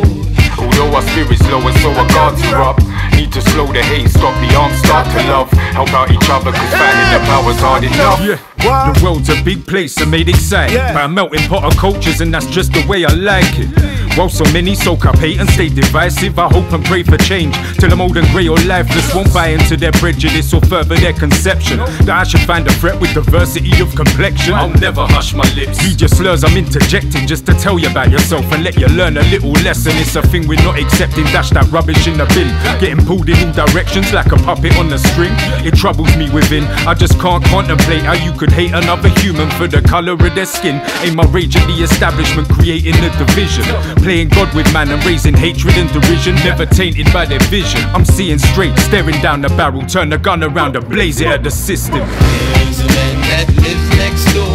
Although 0.73 0.95
our 0.95 1.01
spirit's 1.03 1.41
low 1.49 1.61
and 1.61 1.77
so 1.79 1.91
our 1.91 2.07
guards 2.09 2.41
are 2.49 2.61
up. 2.61 2.79
Need 3.13 3.31
to 3.33 3.41
slow 3.41 3.67
the 3.67 3.83
hate, 3.83 4.09
stop 4.09 4.33
the 4.41 4.55
arms, 4.55 4.77
start 4.79 5.05
to 5.13 5.27
love. 5.29 5.51
Help 5.51 5.93
out 5.93 6.09
each 6.09 6.29
other, 6.29 6.51
cause 6.51 6.73
fighting 6.73 7.09
the 7.13 7.21
power's 7.25 7.59
hard 7.59 7.83
enough. 7.83 8.19
Yeah. 8.21 8.39
The 8.57 9.01
world's 9.03 9.29
a 9.29 9.41
big 9.43 9.67
place, 9.67 10.01
I 10.01 10.05
made 10.05 10.29
exciting 10.29 10.77
by 10.93 11.03
a 11.03 11.07
melting 11.07 11.47
pot 11.49 11.63
of 11.65 11.77
cultures, 11.77 12.21
and 12.21 12.33
that's 12.33 12.47
just 12.47 12.71
the 12.71 12.85
way 12.87 13.05
I 13.05 13.11
like 13.13 13.59
it. 13.59 13.93
While 14.17 14.29
so 14.29 14.45
many 14.53 14.75
soak 14.75 15.05
up 15.05 15.17
hate 15.17 15.39
and 15.39 15.49
stay 15.49 15.69
divisive, 15.69 16.37
I 16.37 16.47
hope 16.47 16.71
and 16.71 16.85
pray 16.85 17.01
for 17.01 17.17
change 17.17 17.55
till 17.79 17.91
I'm 17.91 17.99
old 17.99 18.15
and 18.15 18.27
grey 18.27 18.47
or 18.47 18.57
lifeless. 18.57 19.13
Won't 19.13 19.33
buy 19.33 19.47
into 19.47 19.75
their 19.75 19.91
prejudice 19.91 20.53
or 20.53 20.61
further 20.61 20.95
their 20.95 21.13
conception 21.13 21.79
that 22.05 22.09
I 22.09 22.23
should 22.23 22.41
find 22.41 22.67
a 22.67 22.71
threat 22.73 23.01
with 23.01 23.13
diversity 23.15 23.81
of 23.81 23.93
complexion. 23.95 24.53
I'll 24.53 24.69
never 24.69 25.03
hush 25.07 25.33
my 25.33 25.51
lips. 25.55 25.99
Your 25.99 26.09
slurs, 26.09 26.43
I'm 26.43 26.55
interjecting 26.55 27.25
just 27.25 27.47
to 27.47 27.53
tell 27.55 27.79
you 27.79 27.89
about 27.89 28.11
yourself 28.11 28.45
and 28.53 28.63
let 28.63 28.77
you 28.77 28.87
learn 28.87 29.17
a 29.17 29.23
little 29.23 29.51
lesson. 29.65 29.93
It's 29.95 30.15
a 30.15 30.21
thing 30.21 30.47
we're 30.47 30.62
not 30.63 30.79
accepting. 30.79 31.25
Dash 31.35 31.51
that 31.51 31.69
rubbish 31.71 32.07
in 32.07 32.17
the 32.17 32.25
bin. 32.33 32.49
Getting 32.79 33.05
pulled 33.05 33.29
in 33.29 33.37
all 33.43 33.53
directions 33.53 34.11
like 34.13 34.31
a 34.31 34.37
puppet 34.37 34.75
on 34.77 34.91
a 34.91 34.97
string. 34.97 35.31
It 35.61 35.75
troubles 35.75 36.15
me 36.17 36.29
within. 36.31 36.63
I 36.87 36.93
just 36.93 37.19
can't 37.19 37.43
contemplate 37.45 38.01
how 38.03 38.13
you 38.13 38.31
could 38.33 38.51
hate 38.51 38.73
another 38.73 39.09
human 39.21 39.49
for 39.51 39.67
the 39.67 39.81
colour 39.81 40.13
of 40.13 40.35
their 40.35 40.45
skin. 40.45 40.81
Aim 41.03 41.15
my 41.15 41.25
rage 41.27 41.55
at 41.55 41.67
the 41.67 41.83
establishment, 41.83 42.47
creating 42.49 42.95
a 42.95 43.11
division. 43.17 43.65
Playing 44.01 44.29
God 44.29 44.53
with 44.55 44.71
man 44.73 44.89
and 44.89 45.03
raising 45.05 45.33
hatred 45.33 45.75
and 45.75 45.91
derision. 45.91 46.35
Never 46.47 46.65
tainted 46.65 47.11
by 47.11 47.25
their 47.25 47.43
vision. 47.51 47.81
I'm 47.93 48.05
seeing 48.05 48.39
straight, 48.39 48.77
staring 48.79 49.19
down 49.21 49.41
the 49.41 49.49
barrel. 49.49 49.85
Turn 49.85 50.09
the 50.09 50.17
gun 50.17 50.43
around 50.43 50.75
and 50.75 50.87
blaze 50.89 51.21
it 51.21 51.27
at 51.27 51.43
the 51.43 51.51
system. 51.51 51.99
There's 51.99 52.79
a 52.79 52.87
man 52.87 53.21
that 53.29 53.47
lives 53.55 53.89
next 53.97 54.33
door. 54.33 54.52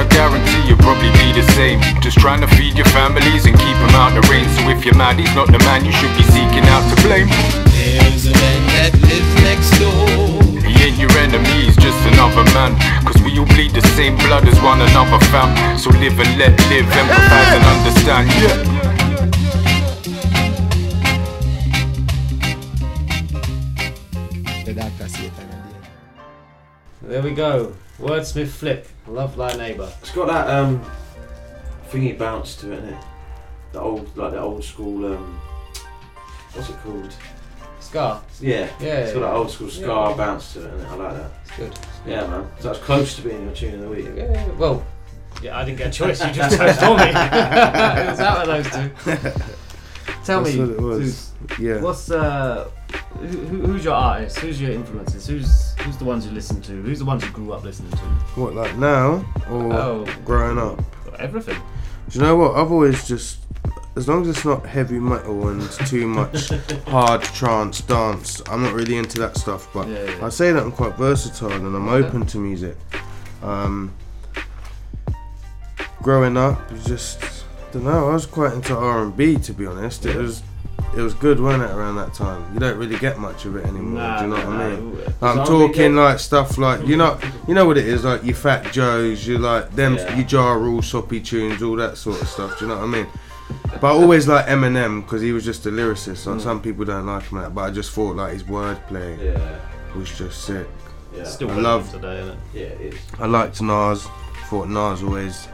And 0.00 0.08
I 0.08 0.16
guarantee 0.16 0.64
you'll 0.64 0.80
probably 0.80 1.12
be 1.20 1.28
the 1.36 1.44
same. 1.52 1.76
Just 2.00 2.16
trying 2.16 2.40
to 2.40 2.48
feed 2.56 2.72
your 2.72 2.88
families 2.88 3.44
and 3.44 3.52
keep 3.52 3.76
them 3.84 3.92
out 4.00 4.16
the 4.16 4.24
rain. 4.32 4.48
So 4.56 4.72
if 4.72 4.82
you're 4.84 4.96
mad, 4.96 5.20
he's 5.20 5.34
not 5.34 5.52
the 5.52 5.58
man 5.60 5.84
you 5.84 5.92
should 5.92 6.16
be 6.16 6.24
seeking 6.24 6.64
out 6.72 6.88
to 6.88 6.96
blame. 7.04 7.28
There's 7.68 8.24
a 8.24 8.32
man 8.32 8.60
that 8.80 8.96
lives 8.96 9.32
next 9.44 9.68
door. 9.76 10.08
He 10.64 10.72
ain't 10.88 10.96
your 10.96 11.12
enemy, 11.20 11.68
he's 11.68 11.76
just 11.76 12.00
another 12.16 12.48
man. 12.56 12.80
Cause 13.04 13.20
we 13.20 13.36
all 13.36 13.44
bleed 13.52 13.76
the 13.76 13.84
same 13.92 14.16
blood 14.24 14.48
as 14.48 14.56
one 14.62 14.80
another, 14.80 15.20
fam. 15.28 15.52
So 15.76 15.90
live 15.90 16.16
and 16.16 16.32
let 16.38 16.56
live, 16.72 16.88
empathize 16.88 17.52
and 17.60 17.64
understand, 17.68 18.24
yeah. 18.40 18.80
There 27.02 27.22
we 27.22 27.32
go. 27.32 27.74
Wordsmiff 28.00 28.48
Flip. 28.48 28.88
Love 29.06 29.36
thy 29.36 29.54
neighbour. 29.56 29.92
It's 30.00 30.12
got 30.12 30.28
that 30.28 30.48
um 30.48 30.84
thingy 31.90 32.16
bounce 32.16 32.54
to 32.56 32.72
it, 32.72 32.82
innit? 32.84 33.04
The 33.72 33.80
old, 33.80 34.16
like 34.16 34.32
the 34.32 34.40
old 34.40 34.64
school. 34.64 35.12
Um, 35.14 35.40
what's 36.52 36.68
it 36.70 36.76
called? 36.82 37.14
Ska. 37.80 38.20
Yeah, 38.40 38.68
Yeah, 38.80 38.86
It's 38.98 39.12
got 39.12 39.20
yeah. 39.20 39.26
that 39.26 39.34
old 39.34 39.50
school 39.50 39.68
ska 39.68 39.86
yeah. 39.86 40.14
bounce 40.16 40.52
to 40.54 40.60
it, 40.66 40.72
innit? 40.78 40.86
I 40.90 40.94
like 40.94 41.16
that. 41.16 41.30
It's 41.44 41.56
good. 41.56 41.78
Yeah, 42.06 42.26
man. 42.26 42.48
So 42.60 42.68
that's 42.68 42.78
close 42.84 43.16
to 43.16 43.22
being 43.22 43.42
your 43.44 43.54
tune 43.54 43.74
of 43.74 43.80
the 43.80 43.88
week. 43.88 44.06
Yeah, 44.16 44.48
well, 44.52 44.84
yeah, 45.42 45.58
I 45.58 45.64
didn't 45.64 45.78
get 45.78 45.88
a 45.88 45.90
choice. 45.90 46.24
You 46.24 46.32
just 46.32 46.56
chose 46.58 46.76
for 46.78 46.96
me. 46.96 47.02
it 47.08 48.10
was 48.10 48.20
out 48.20 48.48
of 48.48 48.64
those 48.64 48.70
two. 48.70 49.30
Tell 50.24 50.42
That's 50.42 50.54
me, 50.56 50.60
what 50.60 50.70
it 50.70 50.80
was. 50.80 51.02
Zeus, 51.48 51.58
Yeah. 51.58 51.80
what's 51.80 52.10
uh, 52.10 52.68
Who, 53.18 53.26
who- 53.26 53.66
who's 53.66 53.84
your 53.84 53.94
artist? 53.94 54.38
Who's 54.38 54.60
your 54.60 54.70
influences? 54.72 55.26
Who's 55.26 55.74
who's 55.80 55.96
the 55.98 56.04
ones 56.04 56.24
you 56.26 56.32
listen 56.32 56.60
to? 56.62 56.72
Who's 56.82 56.98
the 57.00 57.04
ones 57.04 57.22
you 57.24 57.30
grew 57.30 57.52
up 57.52 57.64
listening 57.64 57.90
to? 57.92 57.98
What, 58.40 58.54
like 58.54 58.76
now 58.76 59.24
or 59.50 59.72
Oh. 59.72 60.06
growing 60.24 60.58
up? 60.58 60.82
Everything. 61.18 61.60
Do 62.08 62.18
you 62.18 62.24
know 62.24 62.36
what? 62.36 62.56
I've 62.56 62.72
always 62.72 63.06
just, 63.06 63.38
as 63.96 64.08
long 64.08 64.22
as 64.22 64.28
it's 64.28 64.44
not 64.44 64.64
heavy 64.66 64.98
metal 64.98 65.48
and 65.48 65.62
too 65.86 66.06
much 66.06 66.48
hard 66.86 67.22
trance 67.22 67.82
dance, 67.82 68.42
I'm 68.50 68.62
not 68.62 68.72
really 68.74 68.96
into 68.96 69.18
that 69.20 69.36
stuff. 69.36 69.68
But 69.74 69.86
Yeah, 69.88 70.04
yeah. 70.04 70.26
I 70.26 70.28
say 70.30 70.50
that 70.52 70.62
I'm 70.62 70.72
quite 70.72 70.96
versatile 70.96 71.52
and 71.52 71.66
I'm 71.76 71.88
Okay. 71.88 72.06
open 72.06 72.26
to 72.26 72.38
music. 72.38 72.76
Um, 73.42 73.92
growing 76.02 76.36
up, 76.36 76.58
just, 76.84 77.22
don't 77.72 77.84
know. 77.84 78.10
I 78.10 78.14
was 78.14 78.26
quite 78.26 78.52
into 78.54 78.74
R 78.76 79.02
and 79.02 79.16
B 79.16 79.36
to 79.36 79.52
be 79.52 79.66
honest. 79.66 80.06
It 80.06 80.16
was. 80.16 80.42
It 80.96 81.00
was 81.02 81.14
good, 81.14 81.38
wasn't 81.38 81.62
it, 81.64 81.70
around 81.70 81.96
that 81.96 82.12
time? 82.12 82.52
You 82.52 82.58
don't 82.58 82.76
really 82.76 82.98
get 82.98 83.18
much 83.18 83.44
of 83.44 83.54
it 83.54 83.64
anymore. 83.64 84.00
Nah, 84.02 84.18
do 84.18 84.24
you 84.24 84.30
know 84.30 84.36
nah, 84.38 84.46
what 84.46 84.56
I 84.56 84.68
nah. 84.70 84.76
mean? 84.80 84.94
Does 84.96 85.12
I'm 85.22 85.46
talking 85.46 85.94
like 85.94 86.18
stuff 86.18 86.58
like 86.58 86.84
you 86.86 86.96
know, 86.96 87.16
you 87.46 87.54
know 87.54 87.64
what 87.64 87.78
it 87.78 87.86
is, 87.86 88.04
like 88.04 88.24
your 88.24 88.34
Fat 88.34 88.72
Joes, 88.72 89.24
you 89.26 89.38
like 89.38 89.70
them, 89.76 89.94
Yeah. 89.94 90.16
your 90.16 90.26
Ja 90.26 90.52
Rule, 90.52 90.82
soppy 90.82 91.20
tunes, 91.20 91.62
all 91.62 91.76
that 91.76 91.96
sort 91.96 92.20
of 92.20 92.26
stuff. 92.28 92.58
Do 92.58 92.64
you 92.64 92.70
know 92.70 92.78
what 92.78 92.84
I 92.84 92.88
mean? 92.88 93.06
But 93.80 93.84
I 93.84 93.90
always 93.90 94.26
like 94.26 94.46
Eminem 94.46 95.02
because 95.02 95.22
he 95.22 95.32
was 95.32 95.44
just 95.44 95.64
a 95.66 95.70
lyricist. 95.70 96.26
Like 96.26 96.38
Mm. 96.38 96.40
some 96.42 96.60
people 96.60 96.84
don't 96.84 97.06
like 97.06 97.22
him, 97.24 97.38
that, 97.38 97.54
but 97.54 97.62
I 97.62 97.70
just 97.70 97.92
thought 97.92 98.16
like 98.16 98.32
his 98.32 98.42
wordplay 98.42 99.22
Yeah. 99.22 99.58
was 99.96 100.10
just 100.18 100.42
sick. 100.44 100.68
Yeah. 101.16 101.22
Still 101.24 101.50
I 101.50 101.54
relevant 101.54 101.64
loved. 101.72 101.92
today, 101.92 102.18
isn't 102.20 102.32
it? 102.32 102.38
Yeah, 102.52 102.60
it 102.62 102.94
is. 102.94 103.00
I 103.18 103.26
liked 103.26 103.62
Nas. 103.62 104.08
Thought 104.48 104.68
Nas 104.68 105.02
always 105.04 105.46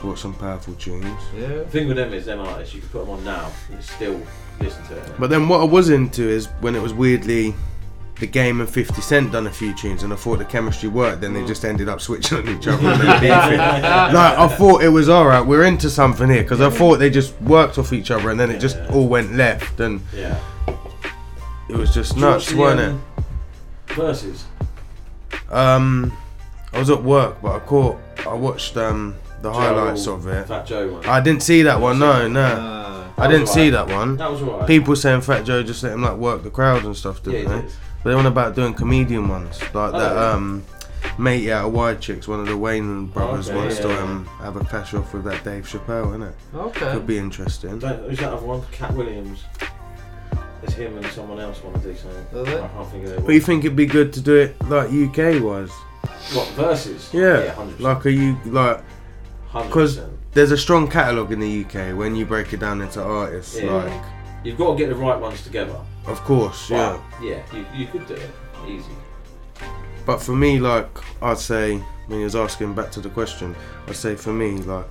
brought 0.00 0.18
some 0.18 0.34
powerful 0.34 0.74
tunes. 0.74 1.06
Yeah. 1.38 1.48
The 1.48 1.64
thing 1.66 1.88
with 1.88 1.96
them 1.98 2.12
is 2.14 2.24
them 2.26 2.40
artists, 2.40 2.74
you 2.74 2.80
can 2.80 2.88
put 2.90 3.00
them 3.06 3.10
on 3.10 3.24
now 3.24 3.50
and 3.70 3.82
still 3.84 4.20
listen 4.62 4.84
to 4.86 4.96
it. 4.96 5.12
But 5.18 5.30
then 5.30 5.48
what 5.48 5.60
I 5.60 5.64
was 5.64 5.90
into 5.90 6.22
is 6.28 6.46
when 6.60 6.74
it 6.74 6.82
was 6.82 6.94
weirdly 6.94 7.54
the 8.20 8.26
game 8.28 8.60
and 8.60 8.70
50 8.70 9.00
Cent 9.02 9.32
done 9.32 9.46
a 9.48 9.50
few 9.50 9.74
tunes 9.74 10.04
and 10.04 10.12
I 10.12 10.16
thought 10.16 10.38
the 10.38 10.44
chemistry 10.44 10.88
worked, 10.88 11.20
then 11.22 11.34
they 11.34 11.44
just 11.44 11.64
ended 11.64 11.88
up 11.88 12.00
switching 12.00 12.38
on 12.38 12.48
each 12.56 12.66
other 12.68 12.88
and 12.88 13.00
then 13.00 13.20
beefing. 13.20 13.58
Like, 13.58 14.38
I 14.38 14.48
thought 14.48 14.82
it 14.84 14.90
was 14.90 15.08
alright, 15.08 15.44
we're 15.44 15.64
into 15.64 15.90
something 15.90 16.28
here 16.30 16.42
because 16.42 16.60
I 16.60 16.70
thought 16.70 16.98
they 16.98 17.10
just 17.10 17.40
worked 17.42 17.78
off 17.78 17.92
each 17.92 18.10
other 18.12 18.30
and 18.30 18.38
then 18.38 18.50
it 18.50 18.60
just 18.60 18.78
all 18.90 19.08
went 19.08 19.32
left 19.34 19.80
and 19.80 20.00
Yeah. 20.14 20.38
it 21.68 21.76
was 21.76 21.92
just 21.92 22.12
Did 22.14 22.20
you 22.20 22.26
nuts, 22.26 22.52
watch 22.52 22.54
the, 22.54 22.56
wasn't 22.56 22.80
um, 22.80 23.02
Verzuz. 23.88 24.42
it? 25.32 25.52
Um, 25.52 26.12
I 26.72 26.78
was 26.78 26.90
at 26.90 27.02
work, 27.02 27.42
but 27.42 27.56
I 27.56 27.58
caught, 27.60 27.98
I 28.26 28.34
watched 28.34 28.76
um, 28.76 29.16
the 29.42 29.50
Joe, 29.50 29.58
highlights 29.58 30.06
of 30.06 30.26
it. 30.28 30.46
Fat 30.46 30.64
Joe 30.64 30.92
one. 30.92 31.06
I 31.06 31.20
didn't 31.20 31.42
see 31.42 31.62
that 31.62 31.80
one, 31.80 31.98
no, 31.98 32.28
no. 32.28 32.40
Uh, 32.40 32.81
I 33.18 33.26
didn't 33.26 33.42
was 33.42 33.52
see 33.52 33.70
that 33.70 33.88
one. 33.88 34.16
That 34.16 34.30
was 34.30 34.42
alright. 34.42 34.66
People 34.66 34.96
saying 34.96 35.20
Fat 35.22 35.44
Joe 35.44 35.62
just 35.62 35.82
let 35.82 35.92
him 35.92 36.02
like 36.02 36.16
work 36.16 36.42
the 36.42 36.50
crowd 36.50 36.84
and 36.84 36.96
stuff, 36.96 37.22
didn't 37.22 37.42
Yeah, 37.48 37.56
they? 37.56 37.62
did. 37.62 37.72
But 38.02 38.10
they 38.10 38.14
went 38.16 38.26
about 38.26 38.54
doing 38.56 38.74
comedian 38.74 39.28
ones, 39.28 39.60
like 39.74 39.94
Oh, 39.94 39.98
that. 39.98 40.14
yeah. 40.14 40.30
Um, 40.32 40.64
Mate 41.18 41.50
out 41.50 41.66
of 41.66 41.72
White 41.72 42.00
Chicks, 42.00 42.28
one 42.28 42.38
of 42.40 42.46
the 42.46 42.52
Wayans 42.52 43.12
brothers 43.12 43.48
Okay, 43.48 43.56
wants 43.58 43.76
yeah, 43.76 43.82
to 43.82 43.88
yeah. 43.88 43.98
um, 44.02 44.24
have 44.40 44.56
a 44.56 44.64
cash 44.64 44.94
off 44.94 45.12
with 45.12 45.24
that 45.24 45.42
Dave 45.44 45.66
Chappelle, 45.66 46.08
isn't 46.10 46.22
it? 46.22 46.34
Okay. 46.54 46.92
Could 46.92 47.06
be 47.08 47.18
interesting. 47.18 47.78
Don't, 47.80 48.08
who's 48.08 48.18
that 48.20 48.32
other 48.32 48.46
one? 48.46 48.62
Katt 48.70 48.94
Williams. 48.94 49.42
It's 50.62 50.74
him 50.74 50.96
and 50.96 51.06
someone 51.06 51.40
else 51.40 51.62
want 51.64 51.82
to 51.82 51.82
do 51.82 51.96
something. 51.96 52.38
Are 52.38 52.44
they? 52.44 52.54
I 52.62 52.68
can't 52.68 52.88
think 52.88 53.04
of 53.04 53.10
their 53.10 53.20
But 53.20 53.34
you 53.34 53.40
think 53.40 53.64
it'd 53.64 53.76
be 53.76 53.84
good 53.86 54.12
to 54.12 54.20
do 54.20 54.36
it 54.36 54.56
like 54.68 54.90
UK 54.90 55.42
was? 55.42 55.70
What 56.34 56.48
versus? 56.50 57.10
Yeah, 57.12 57.44
Yeah, 57.46 57.54
100%. 57.54 57.80
like 57.80 58.04
a 58.04 58.12
U 58.12 58.36
like 58.46 58.82
because 59.52 59.98
100%. 59.98 60.08
There's 60.32 60.50
a 60.50 60.56
strong 60.56 60.88
catalogue 60.88 61.32
in 61.32 61.40
the 61.40 61.64
UK 61.64 61.96
when 61.96 62.16
you 62.16 62.24
break 62.24 62.52
it 62.52 62.60
down 62.60 62.80
into 62.80 63.02
artists. 63.02 63.58
Yeah. 63.60 63.72
Like, 63.72 64.02
You've 64.44 64.58
got 64.58 64.72
to 64.72 64.78
get 64.78 64.88
the 64.88 64.96
right 64.96 65.18
ones 65.20 65.42
together. 65.44 65.76
of 66.06 66.20
course, 66.22 66.68
yeah. 66.70 67.00
But, 67.18 67.24
yeah, 67.26 67.42
you, 67.52 67.64
you 67.74 67.86
could 67.86 68.06
do 68.06 68.14
it. 68.14 68.30
Easy. 68.66 68.90
But 70.04 70.18
for 70.20 70.32
me, 70.34 70.58
like 70.58 70.88
I'd 71.22 71.38
say, 71.38 71.76
when 72.08 72.18
he 72.18 72.24
was 72.24 72.34
asking 72.34 72.74
back 72.74 72.90
to 72.92 73.00
the 73.00 73.08
question, 73.10 73.54
I'd 73.86 73.94
say 73.96 74.16
for 74.16 74.32
me, 74.32 74.56
like 74.58 74.86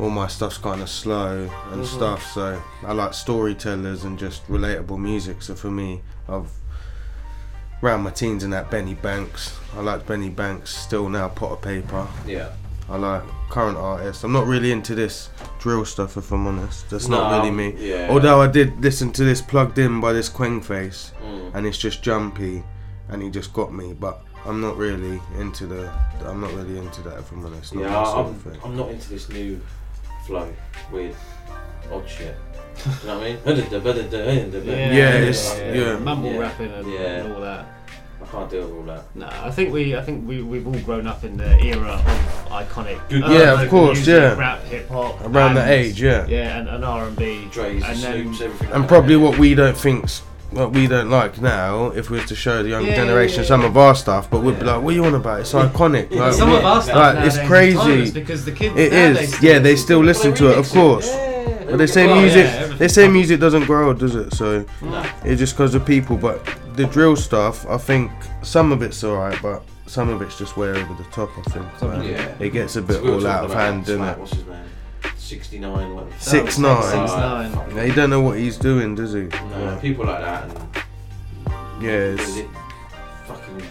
all 0.00 0.10
my 0.10 0.26
stuff's 0.26 0.58
kind 0.58 0.80
of 0.82 0.88
slow 0.88 1.48
and 1.70 1.82
Mhm. 1.82 1.86
stuff. 1.86 2.26
So 2.32 2.60
I 2.84 2.92
like 2.92 3.14
storytellers 3.14 4.02
and 4.02 4.18
just 4.18 4.44
relatable 4.48 4.98
music. 4.98 5.40
So 5.42 5.54
for 5.54 5.70
me, 5.70 6.00
I've 6.28 6.50
round 7.80 8.02
my 8.02 8.10
teens 8.10 8.42
in 8.42 8.50
that 8.50 8.70
Benny 8.70 8.94
Banks. 8.94 9.56
I 9.76 9.80
like 9.82 10.04
Benny 10.06 10.30
Banks 10.30 10.74
still 10.74 11.08
now. 11.08 11.28
Pot 11.28 11.52
of 11.52 11.62
Paper. 11.62 12.08
Yeah. 12.26 12.48
I 12.92 12.96
like 12.96 13.22
current 13.48 13.78
artists. 13.78 14.22
I'm 14.22 14.32
not 14.32 14.46
really 14.46 14.70
into 14.70 14.94
this 14.94 15.30
drill 15.58 15.84
stuff, 15.86 16.16
if 16.18 16.30
I'm 16.30 16.46
honest. 16.46 16.90
That's 16.90 17.08
not 17.08 17.38
really 17.38 17.50
me. 17.50 17.74
yeah. 17.78 18.08
Although 18.10 18.42
I 18.42 18.46
did 18.48 18.80
listen 18.82 19.10
to 19.12 19.24
this 19.24 19.40
plugged 19.40 19.78
in 19.78 19.98
by 20.00 20.12
this 20.12 20.28
Kwengface, 20.28 21.12
Mm. 21.24 21.54
and 21.54 21.66
it's 21.66 21.78
just 21.78 22.02
jumpy, 22.02 22.62
and 23.08 23.22
he 23.22 23.30
just 23.30 23.52
got 23.54 23.72
me. 23.72 23.94
But 23.94 24.22
I'm 24.44 24.60
not 24.60 24.76
really 24.76 25.20
into 25.38 25.66
the. 25.66 25.90
I'm 26.26 26.40
not 26.42 26.52
really 26.52 26.76
into 26.78 27.00
that, 27.02 27.18
if 27.20 27.32
I'm 27.32 27.44
honest. 27.46 27.74
Not 27.74 27.80
Yeah, 27.82 27.98
I'm. 27.98 28.44
I'm 28.64 28.76
not 28.76 28.90
into 28.90 29.08
this 29.08 29.28
new 29.30 29.58
flow. 30.26 30.52
Weird. 30.92 31.14
Odd 31.90 32.08
shit. 32.08 32.36
you 33.02 33.08
know 33.08 33.18
what 33.18 33.26
I 33.26 33.30
mean? 33.32 33.38
Yeah, 34.94 35.14
it's- 35.14 35.58
yeah. 35.58 35.98
Mumble 35.98 36.32
Yeah. 36.32 36.38
rapping 36.38 36.72
and, 36.72 36.92
Yeah. 36.92 37.00
and 37.00 37.32
all 37.34 37.40
that. 37.40 37.66
I 38.22 38.26
can't 38.30 38.50
deal 38.50 38.66
with 38.68 38.76
all 38.76 38.82
that. 38.94 39.04
No, 39.16 39.26
I 39.26 39.50
think 39.50 39.72
we, 39.72 39.96
I 39.96 40.02
think 40.02 40.26
we, 40.28 40.42
we've 40.42 40.66
all 40.66 40.78
grown 40.80 41.06
up 41.06 41.24
in 41.24 41.36
the 41.36 41.58
era 41.62 41.88
of 41.92 42.00
iconic. 42.50 43.00
Good- 43.08 43.20
Yeah, 43.22 43.60
of 43.62 43.68
course, 43.68 43.98
music, 43.98 44.14
yeah. 44.14 44.38
Rap, 44.38 44.62
hip 44.64 44.88
hop. 44.88 45.20
Around 45.22 45.54
that 45.54 45.68
and- 45.68 45.70
age, 45.70 46.00
yeah. 46.00 46.26
Yeah, 46.26 46.58
and, 46.58 46.68
and 46.68 46.84
R 46.84 47.06
and 47.08 47.16
B. 47.16 47.48
Dre's, 47.50 47.82
and 47.84 47.98
then 47.98 48.26
Snoops, 48.34 48.40
everything. 48.40 48.70
And 48.72 48.80
like 48.80 48.88
probably 48.88 49.16
what 49.16 49.38
we 49.38 49.54
don't 49.54 49.76
think's 49.76 50.20
what 50.50 50.70
we 50.72 50.86
don't 50.86 51.08
like 51.08 51.40
now, 51.40 51.86
if 51.92 52.10
we 52.10 52.18
was 52.18 52.28
to 52.28 52.34
show 52.36 52.62
the 52.62 52.68
younger 52.68 52.90
Yeah, 52.90 52.96
generation 52.96 53.40
yeah, 53.42 53.48
some 53.48 53.64
of 53.64 53.74
our 53.78 53.94
stuff, 53.94 54.28
but 54.30 54.42
we'd 54.42 54.58
be 54.58 54.66
like, 54.66 54.82
"What 54.82 54.90
are 54.92 54.96
you 54.96 55.04
on 55.06 55.14
about? 55.14 55.40
It's 55.40 55.54
iconic." 55.54 56.10
Like, 56.14 56.34
some 56.34 56.50
what- 56.50 56.58
of 56.58 56.64
our 56.66 56.82
stuff 56.82 56.94
like, 56.94 57.14
nowadays 57.14 57.34
it's 57.34 57.42
is 57.42 57.48
crazy. 57.48 57.76
timeless 57.78 58.10
because 58.10 58.44
the 58.44 58.52
kids 58.52 58.76
It 58.78 58.92
nowadays 58.92 59.28
is. 59.30 59.34
still 59.34 59.50
Yeah, 59.50 59.58
they 59.60 59.76
still 59.76 60.00
listen 60.04 60.34
to 60.34 60.50
it, 60.50 60.58
of 60.58 60.66
remix 60.66 60.70
it. 60.70 60.74
course. 60.74 61.08
Yeah, 61.08 61.64
But 61.70 61.78
they 61.78 61.86
say 61.86 62.06
yeah, 62.06 62.20
music. 62.20 62.46
everything. 62.46 62.76
they 62.78 62.88
say 62.88 63.08
music 63.08 63.40
doesn't 63.40 63.64
grow 63.64 63.94
does 63.94 64.14
it? 64.14 64.34
So 64.34 64.66
No. 64.82 65.02
it's 65.24 65.38
just 65.38 65.54
because 65.54 65.74
of 65.74 65.86
people. 65.86 66.18
But 66.18 66.46
the 66.74 66.86
drill 66.86 67.16
stuff, 67.16 67.66
I 67.68 67.76
think 67.78 68.10
some 68.42 68.72
of 68.72 68.82
it's 68.82 69.02
alright, 69.04 69.38
but 69.42 69.62
some 69.86 70.08
of 70.08 70.22
it's 70.22 70.38
just 70.38 70.56
way 70.56 70.68
over 70.70 70.94
the 70.94 71.08
top. 71.10 71.30
I 71.38 71.42
think 71.50 71.82
Like, 71.82 72.08
Yeah. 72.08 72.34
it 72.40 72.50
gets 72.50 72.76
a 72.76 72.80
So 72.80 72.86
bit 72.86 73.02
we 73.02 73.10
all 73.10 73.26
out 73.26 73.44
of 73.44 73.52
hand, 73.52 73.84
doesn't 73.86 74.02
it? 74.02 74.18
What's 74.18 74.32
his 74.34 74.46
name? 74.46 74.58
69. 75.16 75.94
What? 75.94 76.06
Six 76.18 76.58
Oh, 76.58 76.62
nine. 76.62 76.82
six 76.82 77.12
nine. 77.16 77.76
Yeah, 77.76 77.84
you 77.84 77.92
don't 77.92 78.10
know 78.10 78.20
what 78.20 78.38
he's 78.38 78.56
doing, 78.56 78.94
does 78.94 79.12
he? 79.12 79.22
No, 79.22 79.30
Yeah. 79.58 79.78
people 79.80 80.04
like 80.06 80.20
that 80.20 80.44
and 80.44 80.58
Yeah, 81.82 81.90
it's- 81.90 82.34
They- 82.34 82.46
fucking 83.26 83.62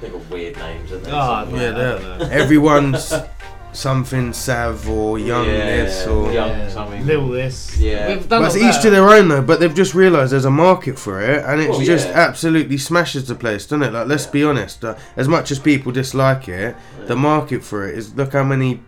they 0.00 0.08
got 0.08 0.30
weird 0.30 0.56
names, 0.56 0.90
haven't 0.90 1.04
they? 1.04 1.10
Ah, 1.12 1.44
Yeah, 1.44 1.50
like 1.52 1.74
that. 1.74 2.18
they're- 2.18 2.28
everyone's 2.30 3.12
something 3.74 4.32
Sav 4.32 4.88
or 4.88 5.18
Young 5.18 5.46
Yeah, 5.46 5.84
this 5.84 6.06
or 6.06 6.32
Young 6.32 6.70
something. 6.70 7.04
Lil 7.06 7.28
this. 7.28 7.76
Yeah. 7.78 8.08
We've 8.08 8.28
done 8.28 8.42
But 8.42 8.46
it's 8.46 8.56
all 8.56 8.68
each 8.68 8.74
that. 8.76 8.82
to 8.82 8.90
their 8.90 9.08
own 9.10 9.28
though. 9.28 9.42
But 9.42 9.60
they've 9.60 9.74
just 9.74 9.94
realised 9.94 10.32
there's 10.32 10.44
a 10.44 10.50
market 10.50 10.98
for 10.98 11.20
it, 11.20 11.44
and 11.44 11.60
it 11.60 11.70
Well, 11.70 11.80
just 11.80 12.08
yeah. 12.08 12.14
absolutely 12.14 12.78
smashes 12.78 13.26
the 13.28 13.34
place, 13.34 13.64
doesn't 13.66 13.82
it? 13.82 13.92
Like, 13.92 14.06
let's 14.06 14.26
be 14.26 14.42
honest. 14.44 14.84
Uh, 14.84 14.94
as 15.16 15.28
much 15.28 15.50
as 15.50 15.58
people 15.58 15.92
dislike 15.92 16.48
it, 16.48 16.76
the 17.06 17.16
market 17.16 17.62
for 17.64 17.86
it 17.88 17.98
is 17.98 18.14
look 18.14 18.32
how 18.32 18.44
many. 18.44 18.80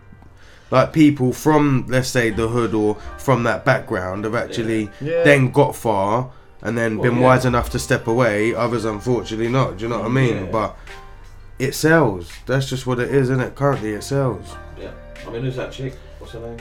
Like 0.69 0.91
people 0.91 1.31
from, 1.31 1.85
let's 1.87 2.09
say, 2.09 2.29
the 2.29 2.49
hood 2.49 2.73
or 2.73 2.95
from 3.17 3.43
that 3.43 3.63
background 3.63 4.25
have 4.25 4.35
actually 4.35 4.89
Yeah. 4.99 5.23
then 5.23 5.49
got 5.51 5.77
far 5.77 6.31
and 6.61 6.77
then 6.77 6.97
Well, 6.97 7.09
been 7.09 7.19
yeah. 7.21 7.25
wise 7.25 7.45
enough 7.45 7.69
to 7.69 7.79
step 7.79 8.05
away. 8.05 8.53
Others, 8.53 8.83
unfortunately, 8.83 9.47
not. 9.47 9.77
Do 9.77 9.83
you 9.85 9.89
know 9.89 9.99
what 9.99 10.07
I 10.07 10.09
mean? 10.09 10.35
Yeah. 10.35 10.51
But 10.51 10.75
it 11.59 11.73
sells. 11.73 12.31
That's 12.45 12.69
just 12.69 12.85
what 12.87 12.99
it 12.99 13.09
is, 13.09 13.29
isn't 13.29 13.41
it? 13.41 13.55
Currently, 13.55 13.93
it 13.93 14.03
sells. 14.03 14.55
Yeah. 14.79 14.91
I 15.25 15.29
mean, 15.31 15.43
who's 15.43 15.55
that 15.55 15.71
chick? 15.71 15.95
What's 16.19 16.33
her 16.33 16.39
name? 16.39 16.57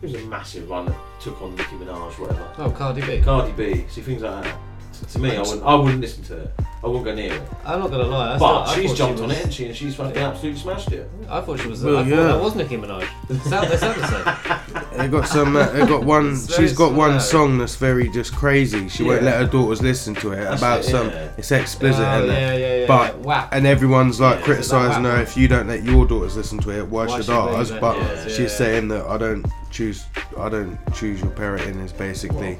Who's 0.00 0.14
a 0.14 0.20
massive 0.26 0.68
one 0.68 0.86
that 0.86 0.96
took 1.20 1.40
on 1.42 1.54
Nicki 1.54 1.76
Minaj, 1.76 2.18
whatever. 2.18 2.52
Oh, 2.58 2.70
Cardi 2.70 3.02
B. 3.02 3.20
Cardi 3.20 3.52
B. 3.52 3.84
See 3.88 4.00
things 4.00 4.22
like 4.22 4.44
that. 4.44 4.58
To, 5.00 5.06
to 5.06 5.18
me, 5.18 5.36
I 5.36 5.40
wouldn't. 5.40 5.62
I 5.64 5.74
wouldn't 5.74 6.00
listen 6.00 6.22
to 6.24 6.36
it. 6.38 6.52
I 6.82 6.86
wouldn't 6.86 7.04
go 7.04 7.14
near 7.14 7.34
it. 7.34 7.42
I'm 7.66 7.78
not 7.80 7.90
gonna 7.90 8.04
lie. 8.04 8.28
I 8.30 8.32
But 8.34 8.38
thought- 8.38 8.68
I 8.68 8.74
she's 8.74 8.90
thought 8.90 8.96
jumped 8.96 9.18
she 9.18 9.22
on 9.22 9.28
was- 9.28 9.38
it, 9.38 9.44
and 9.44 9.54
she 9.54 9.66
and 9.66 9.76
she's 9.76 9.94
fucking 9.96 10.16
absolutely 10.16 10.60
smashed 10.60 10.92
it. 10.92 11.10
I 11.28 11.40
thought 11.42 11.60
she 11.60 11.68
was. 11.68 11.82
Well, 11.82 11.98
I 11.98 12.04
thought 12.08 12.16
that 12.16 12.40
was 12.40 12.54
Nicki 12.54 12.76
Minaj. 12.78 13.06
They 13.28 13.38
sound, 13.50 13.68
they 13.68 13.76
sound 13.76 14.00
the 14.00 14.06
same. 14.06 14.56
They 14.96 15.08
got 15.08 15.28
some. 15.28 15.56
Uh, 15.56 15.66
they 15.70 15.86
got 15.86 16.04
one. 16.04 16.32
It's 16.32 16.46
very 16.54 16.68
she's 16.68 16.76
got 16.76 16.92
one 16.92 17.20
similar. 17.20 17.48
song 17.48 17.58
that's 17.58 17.76
very 17.76 18.08
just 18.10 18.34
crazy. 18.34 18.88
She 18.88 19.02
won't 19.02 19.22
Yeah. 19.22 19.30
let 19.30 19.40
her 19.40 19.46
daughters 19.46 19.80
listen 19.82 20.14
to 20.16 20.32
it 20.32 20.36
That's 20.44 20.60
about 20.60 20.80
it, 20.80 20.84
some. 20.84 21.08
yeah. 21.08 21.28
It's 21.38 21.50
explicit, 21.50 22.04
Oh, 22.06 22.24
isn't 22.24 22.28
yeah, 22.34 22.52
it? 22.52 22.60
yeah, 22.60 22.76
yeah, 22.80 22.86
But 22.86 23.24
yeah. 23.24 23.48
And 23.52 23.66
everyone's 23.66 24.20
like 24.20 24.32
Yeah, 24.34 24.38
it's 24.38 24.46
criticizing 24.46 25.04
her 25.04 25.12
WAP. 25.14 25.22
if 25.22 25.36
you 25.36 25.48
don't 25.48 25.68
let 25.68 25.84
your 25.84 26.06
daughters 26.06 26.36
listen 26.36 26.58
to 26.60 26.70
it. 26.70 26.86
Why, 26.86 27.06
Why 27.06 27.16
should 27.16 27.26
should 27.26 27.34
they 27.34 27.38
ours? 27.38 27.70
let 27.70 27.80
But 27.80 27.96
yours? 27.96 28.24
she's 28.36 28.38
Yeah. 28.40 28.46
saying 28.48 28.88
that 28.88 29.06
I 29.06 29.16
don't 29.16 29.46
choose. 29.70 30.04
I 30.38 30.48
don't 30.48 30.78
choose 30.94 31.20
your 31.20 31.30
parenting. 31.30 31.82
Is 31.84 31.92
basically. 31.92 32.58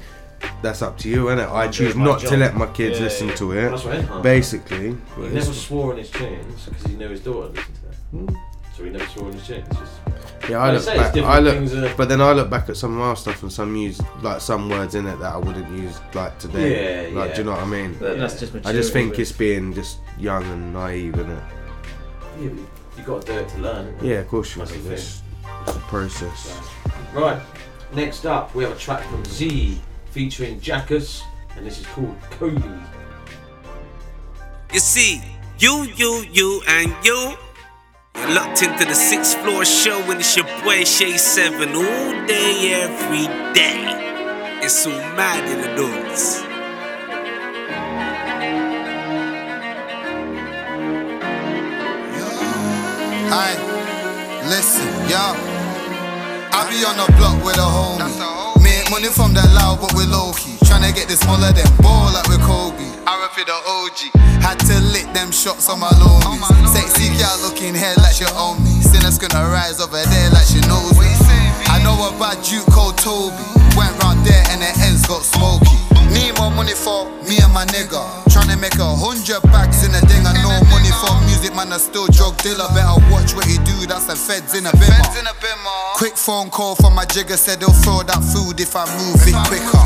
That's 0.61 0.81
up 0.81 0.97
to 0.99 1.09
you, 1.09 1.25
innit? 1.25 1.51
I 1.51 1.67
choose 1.67 1.95
not 1.95 2.19
to 2.21 2.37
let 2.37 2.55
my 2.55 2.67
kids 2.67 2.99
Yeah, 2.99 3.05
listen 3.05 3.29
yeah. 3.29 3.35
to 3.35 3.51
it. 3.53 3.69
That's 3.71 3.85
right. 3.85 4.23
Basically, 4.23 4.95
He 5.15 5.21
never 5.21 5.53
swore 5.53 5.91
in 5.93 5.97
his 5.99 6.11
tunes 6.11 6.65
because 6.65 6.85
he 6.85 6.95
knew 6.95 7.09
his 7.09 7.21
daughter 7.21 7.49
listened 7.49 7.75
to 7.75 7.81
that. 7.81 7.95
Hmm. 8.11 8.35
So 8.77 8.83
he 8.83 8.89
never 8.91 9.05
swore 9.07 9.27
in 9.29 9.33
his 9.33 9.47
just 9.47 10.49
Yeah, 10.49 10.57
I 10.59 10.71
look 10.71 10.85
back. 10.85 11.17
I 11.17 11.39
look, 11.39 11.71
are- 11.73 11.95
but 11.95 12.09
then 12.09 12.21
I 12.21 12.31
look 12.33 12.49
back 12.49 12.69
at 12.69 12.77
some 12.77 12.95
of 12.95 13.01
our 13.01 13.15
stuff 13.15 13.41
and 13.41 13.51
some 13.51 13.75
use 13.75 13.99
like 14.21 14.39
some 14.41 14.69
words 14.69 14.95
in 14.95 15.07
it 15.07 15.17
that 15.19 15.33
I 15.33 15.37
wouldn't 15.37 15.69
use 15.71 15.99
like 16.13 16.37
today. 16.37 17.09
Yeah, 17.09 17.19
like 17.19 17.29
yeah. 17.29 17.35
do 17.35 17.41
you 17.41 17.45
know 17.45 17.51
what 17.53 17.61
I 17.61 17.65
mean? 17.65 17.97
But 17.99 18.19
that's 18.19 18.39
just 18.39 18.55
I 18.65 18.71
just 18.71 18.93
think 18.93 19.17
it's 19.19 19.31
being 19.31 19.73
just 19.73 19.97
young 20.17 20.43
and 20.43 20.73
naive, 20.73 21.15
is 21.15 21.27
it? 21.27 21.43
Yeah, 22.39 22.49
you 22.97 23.03
got 23.05 23.21
to 23.25 23.33
do 23.33 23.39
it 23.39 23.49
to 23.49 23.57
learn. 23.59 23.95
Yeah, 24.01 24.19
of 24.19 24.27
course 24.27 24.55
you 24.55 24.65
do. 24.65 24.73
It's, 24.91 25.21
it's 25.67 25.75
a 25.75 25.79
process. 25.81 26.59
Right. 27.13 27.41
Next 27.93 28.25
up, 28.25 28.55
we 28.55 28.63
have 28.63 28.73
a 28.73 28.79
track 28.79 29.03
from 29.03 29.25
Zee 29.25 29.79
featuring 30.11 30.59
Jakus, 30.59 31.21
and 31.55 31.65
this 31.65 31.79
is 31.79 31.87
called 31.87 32.15
Kobe. 32.31 32.61
You 34.73 34.79
see, 34.79 35.21
you, 35.57 35.83
you, 35.95 36.25
you, 36.31 36.61
and 36.67 36.93
you. 37.03 37.33
You're 38.15 38.35
locked 38.35 38.61
into 38.61 38.85
the 38.85 38.93
sixth 38.93 39.37
floor 39.39 39.63
show, 39.63 39.99
and 40.11 40.19
it's 40.19 40.35
your 40.35 40.45
boy 40.63 40.83
Shay 40.83 41.17
Seven 41.17 41.69
all 41.69 42.27
day, 42.27 42.83
every 42.83 43.25
day. 43.53 44.59
It's 44.61 44.73
so 44.73 44.89
mad 44.89 45.43
in 45.49 45.61
the 45.61 45.75
doors. 45.75 46.41
Aye, 53.33 53.57
listen, 54.49 54.87
yo. 55.09 55.35
I 56.53 56.67
be 56.69 56.83
on 56.83 56.97
the 56.97 57.11
block 57.17 57.43
with 57.45 57.57
a 57.57 57.61
homie. 57.61 58.40
Money 58.91 59.07
from 59.07 59.31
the 59.31 59.39
loud, 59.55 59.79
but 59.79 59.95
we 59.95 60.03
low 60.03 60.35
key. 60.35 60.59
Tryna 60.67 60.91
get 60.93 61.07
this 61.07 61.23
smaller 61.23 61.55
than 61.55 61.63
ball 61.79 62.11
like 62.11 62.27
with 62.27 62.43
Kobe. 62.43 62.83
I 63.07 63.15
rap 63.23 63.39
it 63.39 63.47
the 63.47 63.55
OG. 63.55 64.11
Had 64.43 64.59
to 64.67 64.83
lick 64.91 65.07
them 65.15 65.31
shots 65.31 65.69
on 65.69 65.79
my 65.79 65.87
lomies. 65.95 66.43
Sexy 66.67 67.07
girl 67.15 67.39
looking 67.39 67.73
head 67.73 67.95
like 68.03 68.11
she 68.11 68.27
own 68.35 68.59
me. 68.59 68.83
Sinners 68.83 69.17
gonna 69.17 69.47
rise 69.47 69.79
over 69.79 69.95
there 69.95 70.29
like 70.35 70.43
she 70.43 70.59
knows 70.67 70.91
me. 70.99 71.07
I 71.71 71.79
know 71.87 71.95
about 72.11 72.43
Duke 72.43 72.67
called 72.67 72.97
Toby. 72.97 73.39
Went 73.79 73.95
round 74.03 74.27
there 74.27 74.43
and 74.51 74.59
the 74.59 74.67
ends 74.83 75.07
got 75.07 75.23
smoky. 75.23 75.90
Need 76.11 76.37
more 76.37 76.51
money 76.51 76.75
for 76.75 77.07
me 77.27 77.39
and 77.39 77.53
my 77.53 77.65
nigga. 77.71 78.03
Tryna 78.27 78.59
make 78.59 78.75
a 78.75 78.87
hundred 78.87 79.41
bags 79.51 79.83
in 79.87 79.91
a 79.95 80.01
ding. 80.07 80.23
I 80.27 80.35
no 80.43 80.51
money 80.67 80.91
for 80.99 81.15
music, 81.27 81.55
man. 81.55 81.71
I 81.71 81.77
still 81.77 82.07
drug 82.07 82.37
dealer. 82.43 82.67
Better 82.75 82.99
watch 83.11 83.33
what 83.33 83.45
he 83.47 83.57
do. 83.63 83.75
That's 83.87 84.07
the 84.07 84.15
feds 84.15 84.53
in 84.53 84.65
a 84.65 84.71
bimmer. 84.75 84.99
Quick 85.95 86.17
phone 86.17 86.49
call 86.49 86.75
from 86.75 86.95
my 86.95 87.05
jigger 87.05 87.37
said 87.37 87.59
he'll 87.59 87.75
throw 87.85 88.03
that 88.03 88.21
food 88.33 88.59
if 88.59 88.75
I 88.75 88.85
move 88.97 89.21
it 89.23 89.37
quicker. 89.47 89.83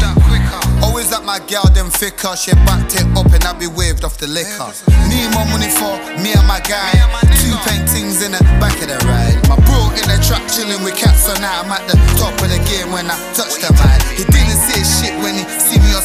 Always 0.84 1.11
at 1.11 1.23
my 1.23 1.39
gal, 1.47 1.65
them 1.73 1.89
thicker. 1.89 2.36
She 2.36 2.53
backed 2.65 2.95
it 2.95 3.05
up 3.17 3.28
and 3.32 3.43
I 3.43 3.53
be 3.53 3.67
waved 3.67 4.03
off 4.03 4.17
the 4.17 4.28
liquor. 4.28 4.69
Need 5.09 5.30
more 5.36 5.47
money 5.49 5.69
for 5.69 5.93
me 6.21 6.34
and 6.34 6.47
my 6.47 6.61
guy. 6.63 6.93
Two 7.38 7.53
paintings 7.67 8.23
in 8.23 8.32
the 8.32 8.41
back 8.61 8.76
of 8.82 8.88
the 8.88 8.97
ride. 9.05 9.38
My 9.49 9.59
bro 9.67 9.91
in 9.97 10.05
the 10.07 10.17
trap 10.23 10.41
chilling 10.49 10.82
with 10.84 10.95
cats, 10.95 11.28
so 11.28 11.34
now 11.41 11.61
I'm 11.61 11.71
at 11.71 11.84
the 11.89 11.97
top 12.17 12.34
of 12.39 12.49
the 12.49 12.61
game 12.69 12.91
when 12.91 13.09
I 13.09 13.17
touch 13.36 13.59
the 13.59 13.69
man. 13.76 13.99
He 14.15 14.23
didn't 14.26 14.57
say 14.57 14.82
shit 14.82 15.15
when 15.19 15.36
he 15.36 15.45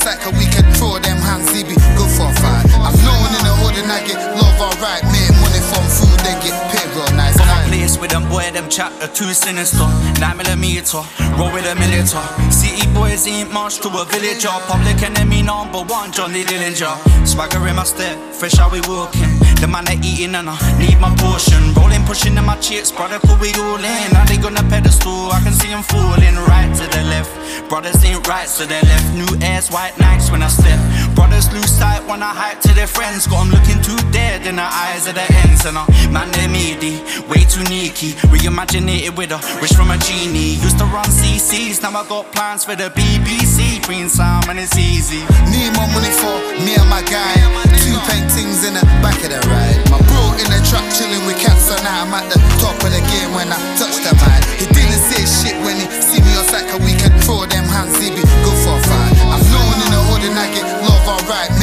outside, 0.00 0.20
cause 0.20 0.32
we 0.38 0.46
can 0.46 0.64
throw 0.74 0.98
them 0.98 1.16
hands, 1.18 1.50
he 1.52 1.62
be 1.62 1.74
good 1.96 2.10
for 2.10 2.28
a 2.28 2.34
fight. 2.40 2.64
I'm 2.80 2.96
known 3.04 3.28
in 3.36 3.42
the 3.44 3.54
hood 3.60 3.76
and 3.76 3.92
I 3.92 4.00
get 4.06 4.16
love 4.36 4.60
alright. 4.60 5.02
Make 5.12 5.32
money 5.40 5.60
from 5.60 5.84
food, 5.88 6.18
then 6.24 6.40
get 6.40 6.56
paid 6.72 6.88
real 6.96 7.10
nice. 7.16 7.36
From 7.36 7.46
my 7.46 7.64
place 7.68 7.98
with 7.98 8.10
them 8.10 8.28
boy, 8.28 8.50
them 8.52 8.68
chat 8.68 8.92
are 9.02 9.12
too 9.12 9.32
sinister. 9.32 9.86
Nine 10.20 10.36
millimeter, 10.36 11.02
roll 11.36 11.52
with 11.52 11.66
a 11.66 11.74
millimeter. 11.74 12.22
City 12.50 12.86
boys 12.92 13.26
ain't 13.26 13.52
much 13.52 13.80
to 13.80 13.88
a 13.88 14.04
villager. 14.04 14.54
Public 14.68 15.02
enemy 15.02 15.42
number 15.42 15.82
one, 15.82 16.12
Johnny 16.12 16.44
Dillinger. 16.44 16.94
Swagger 17.26 17.66
in 17.68 17.76
my 17.76 17.84
step, 17.84 18.16
fresh 18.32 18.56
how 18.56 18.70
we 18.70 18.80
walking. 18.88 19.39
The 19.60 19.68
man 19.68 19.84
they 19.84 20.00
eating 20.00 20.34
and 20.34 20.48
I 20.48 20.56
need 20.80 20.98
my 20.98 21.12
portion. 21.20 21.74
Rolling, 21.74 22.02
pushing 22.04 22.34
in 22.34 22.44
my 22.44 22.56
chips, 22.56 22.90
brother, 22.90 23.20
could 23.20 23.38
we 23.40 23.52
all 23.60 23.76
in? 23.76 24.12
Now 24.12 24.24
they 24.24 24.38
gonna 24.38 24.64
pedestal, 24.72 25.30
I 25.30 25.40
can 25.44 25.52
see 25.52 25.68
them 25.68 25.82
falling 25.82 26.36
right 26.48 26.72
to 26.80 26.84
the 26.88 27.04
left. 27.04 27.28
Brothers 27.68 28.02
ain't 28.02 28.26
right 28.26 28.48
to 28.48 28.64
their 28.64 28.80
left. 28.82 29.14
New 29.14 29.28
airs, 29.44 29.68
white 29.68 29.92
nights 30.00 30.30
when 30.30 30.42
I 30.42 30.48
step. 30.48 30.80
Brothers 31.20 31.52
lose 31.52 31.68
sight 31.68 32.00
when 32.08 32.22
I 32.22 32.32
hype 32.32 32.60
to 32.64 32.72
their 32.72 32.86
friends. 32.86 33.26
Got 33.26 33.44
'em 33.44 33.50
looking 33.52 33.76
too 33.84 34.00
dead 34.10 34.46
in 34.46 34.56
the 34.56 34.64
eyes 34.64 35.06
of 35.06 35.14
the 35.20 35.26
ends. 35.44 35.66
And 35.68 35.76
I 35.76 35.84
man, 36.08 36.30
they're 36.32 36.48
meaty, 36.48 36.96
way 37.28 37.44
too 37.44 37.60
sneaky. 37.68 38.16
Reimaginated 38.32 39.14
with 39.18 39.36
a 39.36 39.40
wish 39.60 39.74
from 39.76 39.90
a 39.90 39.98
genie. 39.98 40.56
Used 40.64 40.78
to 40.78 40.86
run 40.86 41.04
CCs, 41.12 41.82
now 41.82 41.92
I 42.00 42.08
got 42.08 42.32
plans 42.32 42.64
for 42.64 42.74
the 42.74 42.88
BBC. 42.88 43.80
Green 43.84 44.08
and 44.48 44.58
it's 44.58 44.78
easy. 44.78 45.20
Need 45.52 45.76
more 45.76 45.90
money 45.92 46.08
for 46.08 46.36
me 46.64 46.72
and 46.80 46.88
my 46.88 47.02
guy. 47.02 47.36
Two 47.84 47.98
paintings 48.08 48.64
in 48.64 48.72
the 48.72 48.84
back 49.04 49.20
of 49.20 49.28
the 49.28 49.40
ride. 49.52 49.78
My 49.92 50.00
bro 50.08 50.22
in 50.40 50.48
the 50.48 50.60
truck 50.68 50.86
chilling 50.96 51.24
with 51.26 51.36
cats, 51.36 51.68
so 51.68 51.76
now 51.84 52.00
I'm 52.02 52.14
at 52.14 52.32
the 52.32 52.40
top 52.64 52.80
of 52.80 52.90
the 52.96 53.02
game 53.12 53.30
when 53.36 53.52
I 53.52 53.58
touch 53.76 53.96
the 54.00 54.14
man. 54.24 54.40
He 54.56 54.64
didn't 54.72 55.04
say 55.10 55.20
shit 55.28 55.56
when 55.64 55.76
he 55.76 55.86
see 56.00 56.20
me 56.24 56.32
outside, 56.40 56.64
cause 56.70 56.80
we 56.80 56.96
can 56.96 57.12
throw 57.20 57.44
them 57.44 57.68
hands, 57.68 57.96
he 58.00 58.08
be 58.08 58.24
good 58.24 58.58
for 58.64 58.76
a 58.76 58.82
fight. 58.88 59.12
I'm 59.32 59.44
known 59.52 59.76
in 59.84 59.88
the 59.92 60.00
hood 60.08 60.22
and 60.24 60.38
I 60.38 60.46
get 60.54 60.79
alright. 61.22 61.59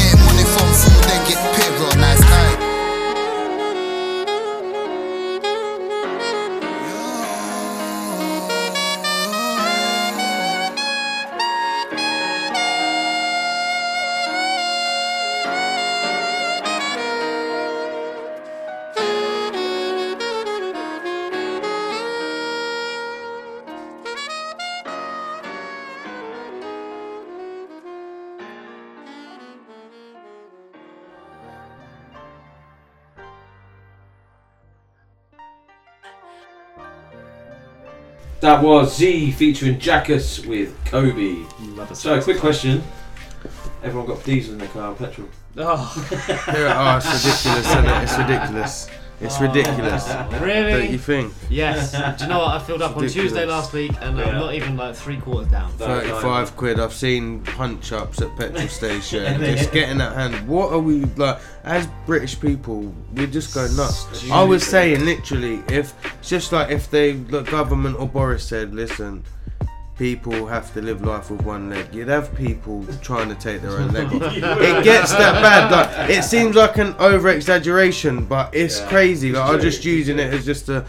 That 38.39 38.61
was 38.61 38.95
Zee 38.95 39.31
featuring 39.31 39.79
Jakus 39.79 40.45
with 40.45 40.75
Kobe. 40.85 41.38
So, 41.93 42.21
quick 42.21 42.38
question. 42.39 42.83
Everyone 43.83 44.07
got 44.07 44.23
diesel 44.23 44.53
in 44.53 44.59
their 44.59 44.67
car 44.67 44.89
and 44.89 44.97
petrol? 44.97 45.27
Oh. 45.57 45.93
Oh, 46.47 46.97
it's 46.97 47.25
ridiculous, 47.25 47.67
isn't 47.67 47.85
it? 47.85 48.03
It's 48.03 48.17
ridiculous. 48.17 48.89
It's 49.20 49.38
Oh. 49.39 49.41
ridiculous. 49.47 50.07
Really? 50.41 50.72
Don't 50.72 50.91
you 50.91 50.97
think? 50.99 51.34
Yes. 51.49 51.91
Do 51.91 52.24
you 52.24 52.30
know 52.30 52.39
what? 52.39 52.49
I 52.55 52.59
filled 52.59 52.82
up 52.84 52.95
on 52.95 53.07
Tuesday 53.07 53.45
last 53.45 53.74
week 53.74 53.91
and 54.01 54.20
uh, 54.20 54.24
I'm 54.24 54.36
not 54.36 54.53
even 54.53 54.78
like 54.78 54.95
three 54.95 55.18
quarters 55.18 55.49
down. 55.51 55.72
35 55.74 56.55
quid. 56.55 56.80
I've 56.80 56.93
seen 56.93 57.41
punch 57.43 57.91
ups 57.91 58.22
at 58.22 58.36
petrol 58.38 58.68
station. 58.82 59.41
just 59.41 59.72
getting 59.72 59.97
that 59.97 60.13
hand. 60.15 60.47
What 60.47 60.72
are 60.72 60.80
we 60.80 61.05
like? 61.15 61.39
As 61.63 61.88
British 62.05 62.39
people, 62.39 62.93
we 63.13 63.26
just 63.28 63.53
go 63.53 63.68
nuts. 63.76 64.30
I 64.32 64.43
was 64.43 64.65
saying 64.65 65.03
literally, 65.03 65.63
if 65.70 65.93
it's 66.20 66.30
just 66.30 66.51
like 66.51 66.70
if 66.70 66.89
they, 66.91 67.13
the 67.13 67.41
government 67.41 67.99
or 67.99 68.07
Boris 68.07 68.43
said, 68.45 68.74
listen. 68.76 69.24
People 69.98 70.45
have 70.45 70.72
to 70.76 70.82
live 70.82 71.02
life 71.02 71.32
with 71.32 71.41
one 71.41 71.70
leg. 71.72 71.88
You'd 71.93 72.08
have 72.08 72.34
people 72.36 72.86
trying 73.02 73.30
to 73.30 73.36
take 73.36 73.62
their 73.64 73.78
own 73.80 73.91
leg 73.91 74.06
off. 74.14 74.36
It 74.38 74.84
gets 74.84 75.12
that 75.14 75.41
bad. 75.41 75.72
Like 75.72 76.10
it 76.12 76.24
seems 76.24 76.56
like 76.56 76.78
an 76.78 76.95
over 77.00 77.30
exaggeration, 77.30 78.26
but 78.26 78.54
it's 78.54 78.80
Yeah. 78.80 78.89
crazy. 78.89 79.32
Like 79.32 79.50
I'm 79.50 79.60
just 79.62 79.84
using 79.84 80.20
it 80.20 80.32
as 80.34 80.45
just 80.45 80.70
a 80.70 80.86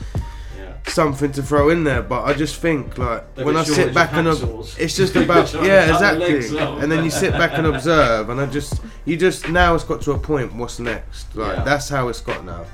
something 0.86 1.32
to 1.32 1.42
throw 1.42 1.70
in 1.70 1.84
there. 1.84 2.02
But 2.02 2.24
I 2.24 2.34
just 2.34 2.56
think 2.56 2.98
like 2.98 3.34
They're 3.34 3.46
when 3.46 3.56
I 3.56 3.64
sit 3.64 3.94
back 3.94 4.12
and 4.12 4.28
ob- 4.28 4.66
it's 4.78 4.94
just 4.96 5.16
about 5.24 5.54
yeah 5.54 5.86
cut 5.88 6.00
their 6.00 6.18
legs 6.18 6.46
exactly. 6.52 6.82
And 6.82 6.92
then 6.92 7.02
you 7.02 7.10
sit 7.10 7.32
back 7.32 7.52
and 7.54 7.66
observe, 7.66 8.28
and 8.28 8.38
I 8.40 8.44
just 8.46 8.74
you 9.06 9.16
just 9.16 9.48
now 9.48 9.74
it's 9.74 9.84
got 9.84 10.02
to 10.02 10.12
a 10.12 10.18
point. 10.18 10.54
What's 10.54 10.78
next? 10.80 11.34
Like 11.34 11.56
Yeah. 11.56 11.64
that's 11.64 11.88
how 11.88 12.08
it's 12.08 12.20
got 12.20 12.44
now. 12.44 12.66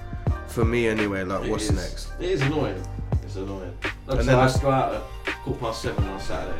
For 0.48 0.64
me 0.64 0.88
anyway. 0.88 1.22
Like 1.22 1.44
It 1.44 1.50
what's 1.50 1.64
is- 1.70 1.72
next? 1.76 2.08
It 2.20 2.30
is 2.30 2.42
annoying. 2.42 2.82
It's 3.34 3.42
annoying. 3.42 3.76
And 4.06 4.20
then 4.20 4.36
I 4.36 4.42
I- 4.42 4.42
had 4.44 4.54
to 4.54 4.60
go 4.60 4.70
out 4.70 4.94
at 4.94 5.34
quarter 5.42 5.58
past 5.58 5.82
seven 5.82 6.04
on 6.04 6.20
Saturday. 6.20 6.56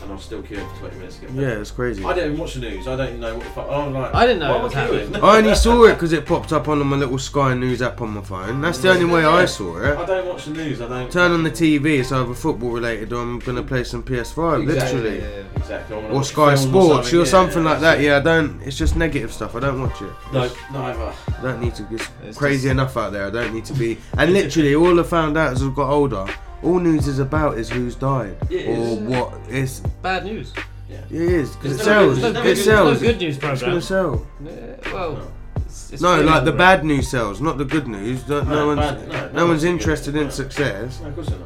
And 0.00 0.12
I 0.12 0.14
was 0.14 0.22
still 0.24 0.42
queuing 0.42 0.70
for 0.74 0.80
20 0.80 0.96
minutes 0.96 1.16
to 1.16 1.20
get 1.22 1.30
back. 1.30 1.40
Yeah, 1.40 1.48
it's 1.60 1.70
crazy. 1.72 2.04
I 2.04 2.14
didn't 2.14 2.30
even 2.32 2.40
watch 2.40 2.54
the 2.54 2.60
news. 2.60 2.86
I 2.86 2.94
don't 2.96 3.08
even 3.08 3.20
know 3.20 3.34
what 3.34 3.44
the 3.44 3.50
fuck. 3.50 3.68
I'm 3.68 3.92
like, 3.92 4.14
I 4.14 4.26
didn't 4.26 4.38
know 4.40 4.50
what 4.52 4.60
it 4.60 4.62
was 4.64 4.72
happening. 4.72 5.16
I 5.16 5.36
only 5.38 5.54
saw 5.56 5.84
it 5.84 5.94
because 5.94 6.12
it 6.12 6.24
popped 6.24 6.52
up 6.52 6.68
on 6.68 6.86
my 6.86 6.96
little 6.96 7.18
Sky 7.18 7.54
News 7.54 7.82
app 7.82 8.00
on 8.00 8.10
my 8.10 8.20
phone. 8.22 8.60
That's 8.60 8.78
the 8.78 8.90
only 8.90 9.06
way 9.06 9.24
I 9.24 9.44
saw 9.44 9.76
it. 9.78 9.96
I 9.98 10.02
it. 10.02 10.06
don't 10.06 10.26
watch 10.28 10.44
the 10.44 10.52
news. 10.52 10.80
I 10.80 10.88
don't. 10.88 11.10
Turn 11.10 11.32
on 11.32 11.42
the 11.42 11.50
TV, 11.50 11.98
it's 11.98 12.12
either 12.12 12.32
football 12.32 12.70
related 12.70 13.12
or 13.12 13.20
I'm 13.22 13.40
gonna 13.40 13.62
play 13.62 13.82
some 13.82 14.02
PS5, 14.04 14.62
Exactly, 14.62 15.00
literally. 15.00 15.18
yeah, 15.18 15.28
yeah, 15.28 15.42
exactly. 15.56 15.96
I 15.96 15.98
wanna 15.98 16.12
Or 16.12 16.16
watch 16.16 16.26
Sky 16.26 16.34
film 16.36 16.50
or 16.52 16.56
Sports 16.56 16.94
something, 17.08 17.18
or 17.18 17.22
yeah, 17.24 17.30
something 17.30 17.64
like 17.64 17.80
that. 17.80 18.00
Yeah, 18.00 18.16
I 18.18 18.20
don't. 18.20 18.62
It's 18.62 18.78
just 18.78 18.94
negative 18.96 19.32
stuff. 19.32 19.56
I 19.56 19.60
don't 19.60 19.80
watch 19.82 20.00
it. 20.00 20.12
No, 20.32 20.48
neither. 20.72 21.12
I 21.38 21.42
don't 21.42 21.60
need 21.60 21.74
to. 21.74 21.86
It's, 21.90 22.08
It's 22.24 22.38
crazy 22.38 22.62
just- 22.68 22.70
enough 22.72 22.96
out 22.96 23.12
there. 23.12 23.26
I 23.26 23.30
don't 23.30 23.52
need 23.52 23.64
to 23.64 23.72
be. 23.74 23.98
And 24.16 24.32
literally, 24.32 24.74
all 24.76 24.98
I 25.00 25.02
found 25.02 25.36
out 25.36 25.52
as 25.54 25.62
I've 25.62 25.74
got 25.74 25.90
older, 25.90 26.24
all 26.62 26.78
news 26.80 27.06
is 27.06 27.18
about 27.18 27.58
is 27.58 27.68
who's 27.70 27.94
died 27.94 28.36
Yeah, 28.50 28.60
it 28.60 28.78
or 28.78 28.82
is. 28.82 28.98
what 28.98 29.34
is. 29.48 29.80
Bad 30.02 30.24
news. 30.24 30.52
Yeah. 30.90 30.98
It 31.10 31.12
is 31.12 31.54
because 31.56 31.80
it 31.80 31.84
sells. 31.84 32.18
good- 32.18 32.34
there's 32.34 32.36
It 32.36 32.42
good- 32.42 32.64
sells. 32.64 32.88
there's 32.88 33.02
no 33.02 33.08
good 33.08 33.20
news 33.20 33.36
It's 33.36 33.62
gonna 33.62 33.80
sell. 33.82 34.26
Yeah, 34.42 34.50
well, 34.92 35.32
It's, 35.66 35.92
it's 35.92 36.02
no, 36.02 36.14
like 36.16 36.24
the 36.24 36.32
overrated. 36.52 36.58
bad 36.58 36.84
news 36.84 37.08
sells, 37.08 37.40
not 37.40 37.58
the 37.58 37.64
good 37.64 37.86
news. 37.86 38.26
No, 38.28 38.40
no 38.42 38.50
No, 38.54 38.66
one's 38.68 38.80
bad- 38.80 39.08
no, 39.08 39.12
no, 39.14 39.20
no 39.20 39.26
one's 39.26 39.48
one's 39.48 39.64
interested 39.64 40.16
in 40.16 40.24
no. 40.24 40.30
success. 40.30 41.00
No, 41.02 41.08
of 41.08 41.14
course 41.14 41.30
not. 41.30 41.38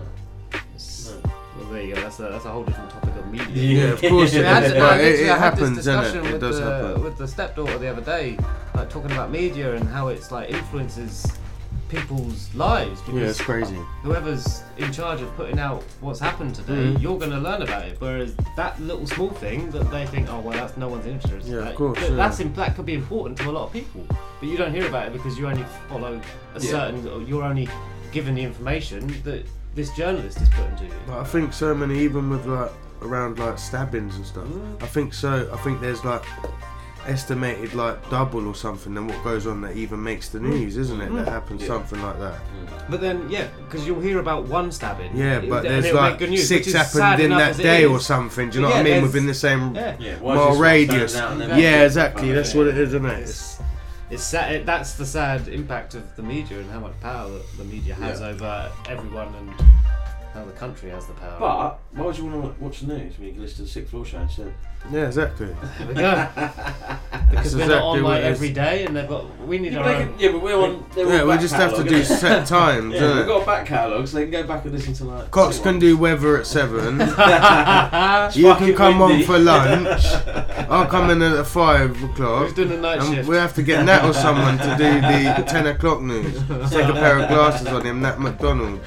Well, 1.58 1.72
there 1.72 1.82
you 1.82 1.94
go. 1.94 2.00
That's 2.02 2.18
a, 2.20 2.22
that's 2.22 2.44
a 2.44 2.50
whole 2.50 2.64
different 2.64 2.90
topic 2.90 3.16
of 3.16 3.30
media. 3.30 3.86
Yeah, 3.86 3.92
of 3.92 4.00
course 4.00 4.32
it 4.34 4.44
I 4.44 4.48
had 4.54 4.64
is, 4.64 4.72
to- 4.72 4.78
but 4.78 4.90
I 4.92 4.96
had 4.96 5.04
it- 5.04 5.08
it 5.14 5.16
this 5.18 5.28
happens, 5.28 5.70
innit? 5.70 5.74
discussion 5.76 6.24
It 6.26 6.32
with 6.32 6.40
does 6.40 6.58
the, 6.58 6.64
happen. 6.64 7.02
With 7.04 7.18
the 7.18 7.28
stepdaughter 7.28 7.78
the 7.78 7.88
other 7.88 8.00
day, 8.02 8.38
like 8.74 8.90
talking 8.90 9.10
about 9.12 9.30
media 9.30 9.74
and 9.74 9.88
how 9.88 10.08
it's 10.08 10.30
like 10.30 10.50
influences 10.50 11.26
people's 12.03 12.53
lives. 12.55 13.01
Because 13.03 13.20
Yeah, 13.20 13.26
it's 13.28 13.40
crazy. 13.40 13.76
Whoever's 14.03 14.62
in 14.78 14.90
charge 14.93 15.20
of 15.20 15.34
putting 15.36 15.59
out 15.59 15.82
what's 16.01 16.18
happened 16.20 16.55
today, 16.55 16.72
Mhm. 16.95 17.03
you're 17.03 17.18
going 17.18 17.30
to 17.30 17.38
learn 17.38 17.62
about 17.62 17.82
it. 17.84 17.97
Whereas 17.99 18.34
that 18.57 18.80
little 18.80 19.07
small 19.07 19.28
thing 19.30 19.70
that 19.72 19.90
they 19.90 20.07
think, 20.07 20.28
oh 20.30 20.40
well, 20.40 20.55
that's 20.55 20.76
no 20.76 20.88
one's 20.88 21.07
interest. 21.07 21.47
Yeah, 21.49 21.68
of 21.68 21.74
course, 21.74 21.99
that- 22.01 22.11
yeah. 22.11 22.16
That's 22.16 22.40
in, 22.40 22.53
that 22.55 22.74
could 22.76 22.86
be 22.86 22.95
important 22.95 23.38
to 23.38 23.51
a 23.51 23.53
lot 23.53 23.64
of 23.66 23.72
people, 23.72 24.07
but 24.09 24.49
you 24.49 24.57
don't 24.57 24.72
hear 24.74 24.86
about 24.88 25.07
it 25.09 25.12
because 25.12 25.38
you 25.38 25.47
only 25.47 25.64
follow 25.88 26.20
a 26.55 26.61
Yeah. 26.61 26.70
certain. 26.70 27.07
or 27.09 27.20
You're 27.22 27.45
only 27.45 27.68
given 28.11 28.34
the 28.34 28.43
information 28.43 29.14
that 29.24 29.47
this 29.74 29.90
journalist 29.97 30.40
is 30.40 30.49
putting 30.51 30.76
to 30.76 30.84
you. 30.84 30.90
But 31.07 31.18
I 31.20 31.24
think 31.24 31.53
so 31.53 31.74
many, 31.74 31.99
even 32.01 32.30
with 32.30 32.47
like 32.47 32.70
around 33.03 33.38
like 33.38 33.59
stabbings 33.59 34.16
and 34.16 34.24
stuff. 34.24 34.45
Mm. 34.45 34.82
I 34.82 34.86
think 34.86 35.12
so. 35.14 35.49
I 35.53 35.57
think 35.59 35.80
there's 35.80 36.05
like 36.05 36.22
estimated 37.07 37.74
like 37.74 38.09
double 38.11 38.46
or 38.46 38.55
something 38.55 38.94
than 38.94 39.09
what 39.09 39.22
goes 39.24 39.46
on 39.46 39.61
that 39.62 39.76
even 39.76 40.03
makes 40.03 40.28
the 40.28 40.38
hmm. 40.38 40.50
news, 40.50 40.76
isn't 40.76 41.00
it? 41.00 41.12
That 41.12 41.26
Mm. 41.26 41.32
happens 41.32 41.62
Yeah. 41.62 41.68
something 41.68 42.00
like 42.03 42.18
that. 42.20 42.34
Hmm. 42.36 42.90
But 42.90 43.00
then, 43.00 43.28
yeah, 43.28 43.46
because 43.64 43.86
you'll 43.86 44.00
hear 44.00 44.18
about 44.20 44.44
one 44.46 44.70
stabbing. 44.70 45.11
Yeah, 45.16 45.38
it- 45.38 45.48
but 45.50 45.62
there's 45.64 45.84
it'll 45.86 46.00
make 46.03 46.11
like 46.11 46.18
good 46.18 46.30
news, 46.30 46.46
six 46.48 46.66
which 46.66 46.74
is 46.76 46.90
sad 46.90 47.03
happened 47.03 47.20
in 47.20 47.26
enough 47.32 47.38
that 47.40 47.50
as 47.50 47.59
it 47.61 47.62
day 47.62 47.84
or 47.84 47.96
is. 47.96 48.07
something. 48.07 48.50
Do 48.50 48.59
you 48.59 48.62
But 48.64 48.68
know 48.68 48.74
what 48.74 48.80
I 48.80 48.82
mean? 48.84 48.92
there's- 48.92 49.03
Within 49.03 49.26
the 49.26 49.34
same 49.34 49.74
Yeah. 49.74 49.96
Yeah, 49.98 50.14
why 50.20 50.34
does 50.34 50.38
mile 50.40 50.48
this 50.50 50.55
one 50.55 50.61
radius. 50.61 51.12
stand 51.12 51.24
out 51.24 51.32
and 51.32 51.40
then- 51.53 51.61
Yeah, 51.61 51.82
exactly. 51.84 52.28
Yeah. 52.28 52.34
That's 52.34 52.55
what 52.55 52.66
it 52.68 52.78
is, 52.78 52.88
isn't 52.94 53.07
it? 53.07 53.18
It's, 53.20 53.59
it's 54.11 54.22
sad, 54.22 54.53
it, 54.53 54.66
that's 54.66 54.94
the 54.94 55.07
sad 55.07 55.48
impact 55.48 55.94
of 55.94 56.16
the 56.16 56.22
media 56.22 56.59
and 56.61 56.70
how 56.70 56.80
much 56.80 56.98
power 57.00 57.30
that 57.30 57.59
the 57.59 57.64
media 57.64 57.94
has 57.94 58.20
Yeah. 58.20 58.26
over 58.28 58.70
everyone 58.88 59.34
and 59.38 59.50
how 60.34 60.44
the 60.44 60.53
country 60.53 60.90
has 60.90 61.07
the 61.07 61.14
power. 61.14 61.36
But 61.38 61.46
uh, 61.46 61.74
why 61.92 62.05
would 62.07 62.18
you 62.18 62.26
want 62.26 62.57
to 62.57 62.62
watch 62.64 62.80
the 62.80 62.86
news 62.96 63.18
when 63.18 63.26
you 63.28 63.32
can 63.34 63.42
listen 63.42 63.57
to 63.57 63.62
the 63.62 63.68
Sixth 63.68 63.90
Floor 63.90 64.05
Show 64.05 64.18
instead? 64.20 64.53
Yeah, 64.91 65.07
exactly. 65.07 65.55
There 65.78 65.87
we 65.87 65.95
because 67.30 67.57
we're 67.57 67.66
not 67.66 67.83
on 67.83 68.03
like 68.03 68.22
every 68.24 68.51
day, 68.53 68.85
and 68.85 68.95
they've 68.97 69.09
got. 69.09 69.24
We 69.47 69.59
need 69.59 69.72
Yeah, 69.72 69.78
our 69.80 69.89
own. 69.89 70.09
can- 70.11 70.18
yeah, 70.18 70.33
but 70.33 70.43
we're 70.43 70.57
on. 70.61 70.85
they're 70.95 71.07
Yeah, 71.09 71.24
we 71.24 71.39
just 71.39 71.55
have 71.55 71.74
to 71.76 71.85
do 71.85 72.01
innit? 72.03 72.18
set 72.18 72.47
times, 72.47 72.95
Yeah, 72.95 73.01
innit? 73.03 73.16
we've 73.18 73.26
got 73.26 73.43
a 73.43 73.47
back 73.47 73.66
catalogue, 73.66 74.07
so 74.09 74.16
they 74.18 74.24
can 74.24 74.33
go 74.33 74.43
back 74.47 74.64
and 74.64 74.74
listen 74.74 74.93
to 74.95 75.05
like. 75.05 75.30
Cox 75.30 75.59
can 75.59 75.74
ones. 75.74 75.80
do 75.80 75.97
weather 75.97 76.37
at 76.39 76.47
seven. 76.47 76.99
You 78.39 78.55
can 78.57 78.74
come 78.74 78.99
windy. 78.99 79.22
on 79.22 79.22
for 79.24 79.39
lunch. 79.39 80.05
I'll 80.68 80.87
come 80.87 81.11
in 81.11 81.22
at 81.22 81.47
five 81.47 81.91
o'clock. 82.05 82.45
Who's 82.47 82.55
doing 82.55 82.68
the 82.70 82.76
night 82.78 82.99
and 83.01 83.14
shift? 83.14 83.28
We 83.28 83.37
have 83.37 83.55
to 83.55 83.62
get 83.62 83.85
Nat 83.87 84.05
or 84.05 84.12
someone 84.12 84.59
to 84.59 84.74
do 84.76 85.01
the 85.01 85.45
ten 85.49 85.66
o'clock 85.68 86.03
news. 86.03 86.35
Take 86.70 86.89
a 86.89 86.93
pair 86.93 87.18
of 87.18 87.28
glasses 87.28 87.68
on 87.68 87.85
him, 87.87 88.01
Nat 88.03 88.20
McDonald. 88.20 88.80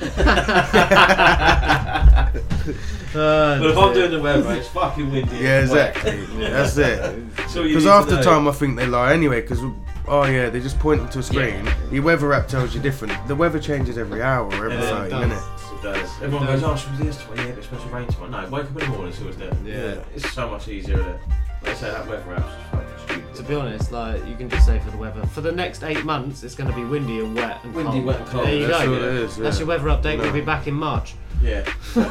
But 3.15 3.69
if 3.71 3.77
I'm 3.77 3.93
doing 3.93 4.11
the 4.11 4.19
weather, 4.21 4.51
it's 4.53 4.67
fucking 4.69 5.11
windy. 5.11 5.37
Yeah, 5.37 5.61
and 5.61 5.71
wet. 5.71 5.95
exactly. 5.97 6.25
That's 6.49 6.77
it. 6.77 7.35
That's 7.35 7.55
all 7.57 7.63
you 7.63 7.69
Because 7.69 7.83
need 7.85 7.89
half 7.89 8.03
to 8.05 8.09
the 8.11 8.17
know. 8.17 8.23
time 8.23 8.47
I 8.47 8.51
think 8.51 8.77
they 8.77 8.85
lie 8.87 9.13
anyway. 9.13 9.41
Because 9.41 9.59
oh 10.07 10.25
yeah, 10.25 10.49
they 10.49 10.59
just 10.59 10.77
point 10.79 11.11
to 11.11 11.19
a 11.19 11.23
screen. 11.23 11.67
Your 11.91 12.03
weather 12.03 12.33
app 12.33 12.47
tells 12.47 12.75
you 12.75 12.81
different. 12.81 13.13
The 13.27 13.35
weather 13.35 13.59
changes 13.59 13.97
every 13.97 14.21
hour, 14.21 14.51
every 14.53 14.69
Yeah, 14.73 14.75
it 14.79 14.81
thirty 14.81 15.09
does. 15.09 15.21
minutes. 15.21 15.45
It 15.73 15.81
does. 15.83 16.21
Everyone 16.21 16.45
goes, 16.47 16.63
oh, 16.63 16.75
should 16.75 16.91
we 16.91 16.97
do 16.99 17.03
this 17.05 17.17
tomorrow? 17.17 17.41
Yeah, 17.41 17.49
but 17.49 17.57
it's 17.57 17.67
supposed 17.67 17.83
to 17.87 17.89
rain 17.95 18.07
tomorrow. 18.07 18.31
No, 18.45 18.49
wake 18.49 18.63
up 18.65 18.69
in 18.71 18.75
the 18.75 18.87
morning, 18.87 19.13
see 19.13 19.23
what's 19.25 19.37
there. 19.37 19.53
Yeah. 19.65 20.03
It's 20.15 20.31
so 20.31 20.49
much 20.49 20.67
easier, 20.67 20.95
isn't 20.99 21.09
it? 21.09 21.19
Like 21.63 21.71
I 21.71 21.73
say, 21.75 21.91
that 21.91 22.07
weather 22.07 22.33
app's 22.35 22.45
just 22.55 22.69
fucking 22.71 22.87
stupid. 23.07 23.35
To 23.35 23.43
be 23.43 23.55
honest, 23.55 23.91
like 23.91 24.25
you 24.27 24.35
can 24.35 24.49
just 24.49 24.65
say 24.65 24.79
for 24.79 24.91
the 24.91 24.97
weather, 24.97 25.25
for 25.27 25.41
the 25.41 25.51
next 25.51 25.83
eight 25.83 26.03
months, 26.05 26.43
it's 26.43 26.53
going 26.55 26.69
to 26.69 26.75
be 26.75 26.83
windy 26.83 27.19
and 27.19 27.35
wet 27.35 27.59
and 27.63 27.73
Windy, 27.73 27.91
cold. 27.93 28.05
wet 28.05 28.19
and 28.19 28.27
cold. 28.27 28.45
There 28.45 28.55
you 28.55 28.67
That's 28.67 28.83
go. 28.85 28.91
what 28.91 29.01
it 29.01 29.13
is, 29.13 29.35
That's 29.37 29.57
your 29.59 29.67
weather 29.67 29.87
update. 29.89 30.17
No. 30.17 30.23
We'll 30.23 30.33
be 30.33 30.41
back 30.41 30.67
in 30.67 30.73
March. 30.75 31.13
Yeah. 31.41 31.63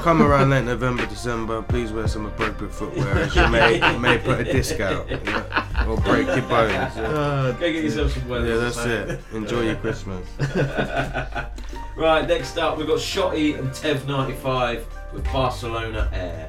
Come 0.02 0.22
around 0.22 0.50
late 0.50 0.64
November, 0.64 1.06
December. 1.06 1.60
Please 1.62 1.90
wear 1.92 2.06
some 2.06 2.26
appropriate 2.26 2.72
footwear, 2.72 3.18
as 3.18 3.34
you 3.34 3.48
may 3.48 3.92
you 3.92 3.98
may 3.98 4.16
put 4.18 4.40
a 4.40 4.44
disc 4.44 4.78
out 4.80 5.10
you 5.10 5.18
know, 5.20 5.44
or 5.88 5.96
break 5.98 6.26
your 6.28 6.42
bones. 6.42 6.72
Yeah, 6.72 7.02
Uh, 7.02 7.52
Go 7.52 7.58
get 7.72 7.82
yourself 7.84 8.12
some 8.12 8.28
weather. 8.28 8.46
yeah 8.46 8.56
that's 8.56 8.76
mate. 8.78 8.90
it. 9.10 9.20
Enjoy 9.32 9.62
your 9.62 9.74
Christmas. 9.76 10.26
right, 11.96 12.26
next 12.28 12.58
up 12.58 12.78
we've 12.78 12.86
got 12.86 12.98
Shottie 12.98 13.58
and 13.58 13.68
Tev95 13.70 14.84
with 15.12 15.24
Barcelona 15.32 16.08
Heir. 16.12 16.48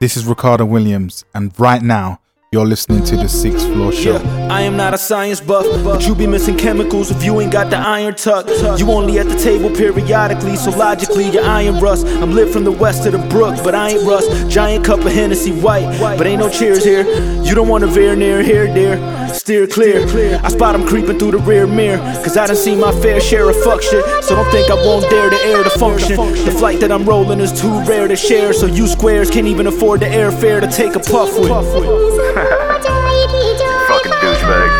This 0.00 0.16
is 0.16 0.24
Ricardo 0.26 0.64
Williams, 0.64 1.24
and 1.34 1.52
right 1.58 1.82
now 1.82 2.20
you're 2.50 2.64
listening 2.64 3.04
to 3.04 3.14
the 3.14 3.28
Sixth 3.28 3.66
Floor 3.66 3.92
Show. 3.92 4.14
Yeah, 4.14 4.48
I 4.50 4.62
am 4.62 4.74
not 4.74 4.94
a 4.94 4.98
science 4.98 5.38
buff, 5.38 5.66
but 5.84 6.06
you 6.06 6.14
be 6.14 6.26
missing 6.26 6.56
chemicals 6.56 7.10
if 7.10 7.22
you 7.22 7.38
ain't 7.42 7.52
got 7.52 7.68
the 7.68 7.76
iron 7.76 8.14
tuck. 8.14 8.48
You 8.80 8.90
only 8.90 9.18
at 9.18 9.28
the 9.28 9.36
table 9.36 9.68
periodically, 9.68 10.56
so 10.56 10.70
logically 10.70 11.28
your 11.28 11.44
iron 11.44 11.78
rust. 11.78 12.06
I'm 12.06 12.32
lit 12.32 12.50
from 12.50 12.64
the 12.64 12.72
west 12.72 13.02
to 13.02 13.10
the 13.10 13.18
brook, 13.18 13.62
but 13.62 13.74
I 13.74 13.90
ain't 13.90 14.08
rust. 14.08 14.48
Giant 14.48 14.82
cup 14.82 15.00
of 15.00 15.12
Hennessy 15.12 15.52
white, 15.52 15.98
but 16.00 16.26
ain't 16.26 16.40
no 16.40 16.48
cheers 16.48 16.82
here. 16.82 17.04
You 17.42 17.54
don't 17.54 17.68
want 17.68 17.84
to 17.84 17.86
veer 17.86 18.16
near 18.16 18.42
here, 18.42 18.66
dear. 18.72 18.96
Steer 19.34 19.66
clear. 19.66 20.06
I 20.42 20.48
spot 20.48 20.74
him 20.74 20.86
creeping 20.86 21.18
through 21.18 21.32
the 21.32 21.38
rear 21.38 21.66
mirror, 21.66 21.98
cause 22.24 22.38
I 22.38 22.46
done 22.46 22.56
seen 22.56 22.80
my 22.80 22.92
fair 23.02 23.20
share 23.20 23.50
of 23.50 23.62
fuck 23.62 23.82
shit. 23.82 24.02
So 24.24 24.34
don't 24.34 24.50
think 24.50 24.70
I 24.70 24.74
won't 24.74 25.08
dare 25.10 25.28
to 25.28 25.36
air 25.36 25.62
the 25.62 25.70
function. 25.70 26.16
The 26.16 26.52
flight 26.58 26.80
that 26.80 26.90
I'm 26.90 27.04
rolling 27.04 27.40
is 27.40 27.52
too 27.52 27.82
rare 27.82 28.08
to 28.08 28.16
share, 28.16 28.54
so 28.54 28.64
you 28.64 28.86
squares 28.86 29.30
can't 29.30 29.46
even 29.46 29.66
afford 29.66 30.00
the 30.00 30.06
airfare 30.06 30.62
to 30.62 30.66
take 30.66 30.94
a 30.94 31.00
puff 31.00 31.38
with. 31.38 32.37
Fucking 33.88 34.12
douchebag. 34.12 34.70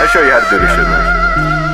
I'll 0.00 0.08
show 0.08 0.22
you 0.24 0.30
how 0.30 0.40
to 0.40 0.48
do 0.48 0.58
this 0.58 0.70
shit, 0.70 0.88
man. 0.88 1.04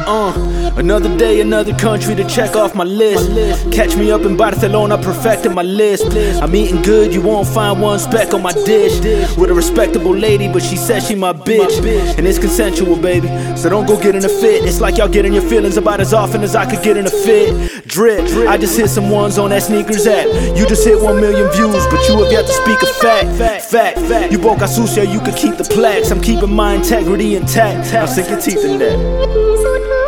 Uh, 0.08 0.59
another 0.76 1.16
day, 1.16 1.40
another 1.40 1.74
country 1.74 2.14
to 2.14 2.24
check 2.24 2.56
off 2.56 2.74
my 2.74 2.84
list. 2.84 3.30
Catch 3.72 3.96
me 3.96 4.10
up 4.10 4.22
in 4.22 4.36
Barcelona, 4.36 4.98
perfecting 4.98 5.54
my 5.54 5.62
list. 5.62 6.14
I'm 6.42 6.54
eating 6.54 6.82
good, 6.82 7.12
you 7.12 7.20
won't 7.20 7.46
find 7.46 7.80
one 7.80 7.98
speck 7.98 8.34
on 8.34 8.42
my 8.42 8.52
dish. 8.52 8.98
With 9.36 9.50
a 9.50 9.54
respectable 9.54 10.14
lady, 10.14 10.48
but 10.48 10.62
she 10.62 10.76
says 10.76 11.06
she 11.06 11.14
my 11.14 11.32
bitch. 11.32 11.78
And 12.18 12.26
it's 12.26 12.38
consensual, 12.38 12.96
baby. 12.96 13.28
So 13.56 13.68
don't 13.68 13.86
go 13.86 14.00
get 14.00 14.14
in 14.14 14.24
a 14.24 14.28
fit. 14.28 14.64
It's 14.64 14.80
like 14.80 14.98
y'all 14.98 15.08
getting 15.08 15.32
your 15.32 15.42
feelings 15.42 15.76
about 15.76 16.00
as 16.00 16.12
often 16.12 16.42
as 16.42 16.54
I 16.54 16.68
could 16.68 16.82
get 16.82 16.96
in 16.96 17.06
a 17.06 17.10
fit. 17.10 17.86
Drip, 17.86 18.20
I 18.48 18.56
just 18.56 18.76
hit 18.76 18.88
some 18.88 19.10
ones 19.10 19.38
on 19.38 19.50
that 19.50 19.62
sneakers 19.62 20.06
app. 20.06 20.26
You 20.56 20.66
just 20.66 20.84
hit 20.84 21.00
one 21.00 21.20
million 21.20 21.50
views, 21.52 21.86
but 21.86 22.06
you 22.08 22.22
have 22.22 22.32
yet 22.32 22.46
to 22.46 22.52
speak 22.52 22.82
a 22.82 22.86
fact. 22.86 23.28
Fact, 23.38 23.98
fact. 23.98 24.32
you 24.32 24.38
broke 24.38 24.58
a 24.58 24.64
sushi, 24.64 25.12
you 25.12 25.20
could 25.20 25.36
keep 25.36 25.56
the 25.56 25.64
plaques. 25.64 26.10
I'm 26.10 26.20
keeping 26.20 26.52
my 26.52 26.74
integrity 26.74 27.36
intact. 27.36 27.92
I'll 27.94 28.06
sink 28.06 28.28
your 28.28 28.40
teeth 28.40 28.64
in 28.64 28.78
that. 28.78 29.99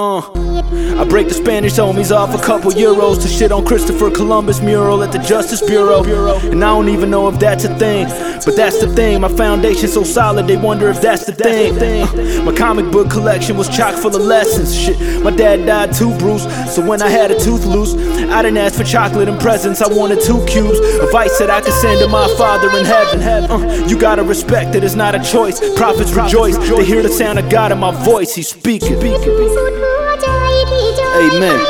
Uh, 0.00 0.49
I 0.60 1.04
break 1.04 1.28
the 1.28 1.34
Spanish 1.34 1.72
homies 1.74 2.14
off 2.14 2.34
a 2.34 2.44
couple 2.44 2.70
euros 2.70 3.20
to 3.22 3.28
shit 3.28 3.52
on 3.52 3.64
Christopher 3.64 4.10
Columbus 4.10 4.60
mural 4.60 5.02
at 5.02 5.12
the 5.12 5.18
Justice 5.18 5.62
Bureau. 5.62 6.02
And 6.50 6.62
I 6.62 6.68
don't 6.68 6.88
even 6.88 7.10
know 7.10 7.28
if 7.28 7.38
that's 7.38 7.64
a 7.64 7.74
thing, 7.78 8.08
but 8.44 8.56
that's 8.56 8.80
the 8.80 8.92
thing. 8.94 9.20
My 9.20 9.28
foundation's 9.28 9.94
so 9.94 10.04
solid, 10.04 10.46
they 10.46 10.56
wonder 10.56 10.88
if 10.88 11.00
that's 11.00 11.24
the 11.24 11.32
thing. 11.32 11.78
Uh, 11.78 12.44
my 12.44 12.54
comic 12.54 12.90
book 12.92 13.10
collection 13.10 13.56
was 13.56 13.68
chock 13.68 13.94
full 13.94 14.14
of 14.14 14.22
lessons. 14.22 14.74
Shit, 14.76 15.22
my 15.22 15.30
dad 15.30 15.66
died 15.66 15.92
too, 15.94 16.16
Bruce. 16.18 16.44
So 16.74 16.86
when 16.86 17.02
I 17.02 17.08
had 17.08 17.30
a 17.30 17.38
tooth 17.38 17.64
loose, 17.64 17.94
I 17.94 18.42
didn't 18.42 18.58
ask 18.58 18.76
for 18.76 18.84
chocolate 18.84 19.28
and 19.28 19.40
presents. 19.40 19.82
I 19.82 19.92
wanted 19.92 20.20
two 20.22 20.44
cubes 20.46 20.78
of 20.98 21.14
ice 21.14 21.38
that 21.38 21.50
I 21.50 21.60
could 21.60 21.74
send 21.74 22.00
to 22.00 22.08
my 22.08 22.28
father 22.36 22.68
in 22.78 22.84
heaven. 22.84 23.20
Uh, 23.50 23.86
you 23.86 23.98
gotta 23.98 24.22
respect 24.22 24.74
it, 24.74 24.84
it's 24.84 24.94
not 24.94 25.14
a 25.14 25.22
choice. 25.22 25.60
Prophets 25.76 26.12
rejoice, 26.12 26.56
they 26.56 26.84
hear 26.84 27.02
the 27.02 27.08
sound 27.08 27.38
of 27.38 27.48
God 27.50 27.72
in 27.72 27.78
my 27.78 27.92
voice. 28.04 28.34
He's 28.34 28.48
speaking. 28.48 28.98
Amen. 31.16 31.60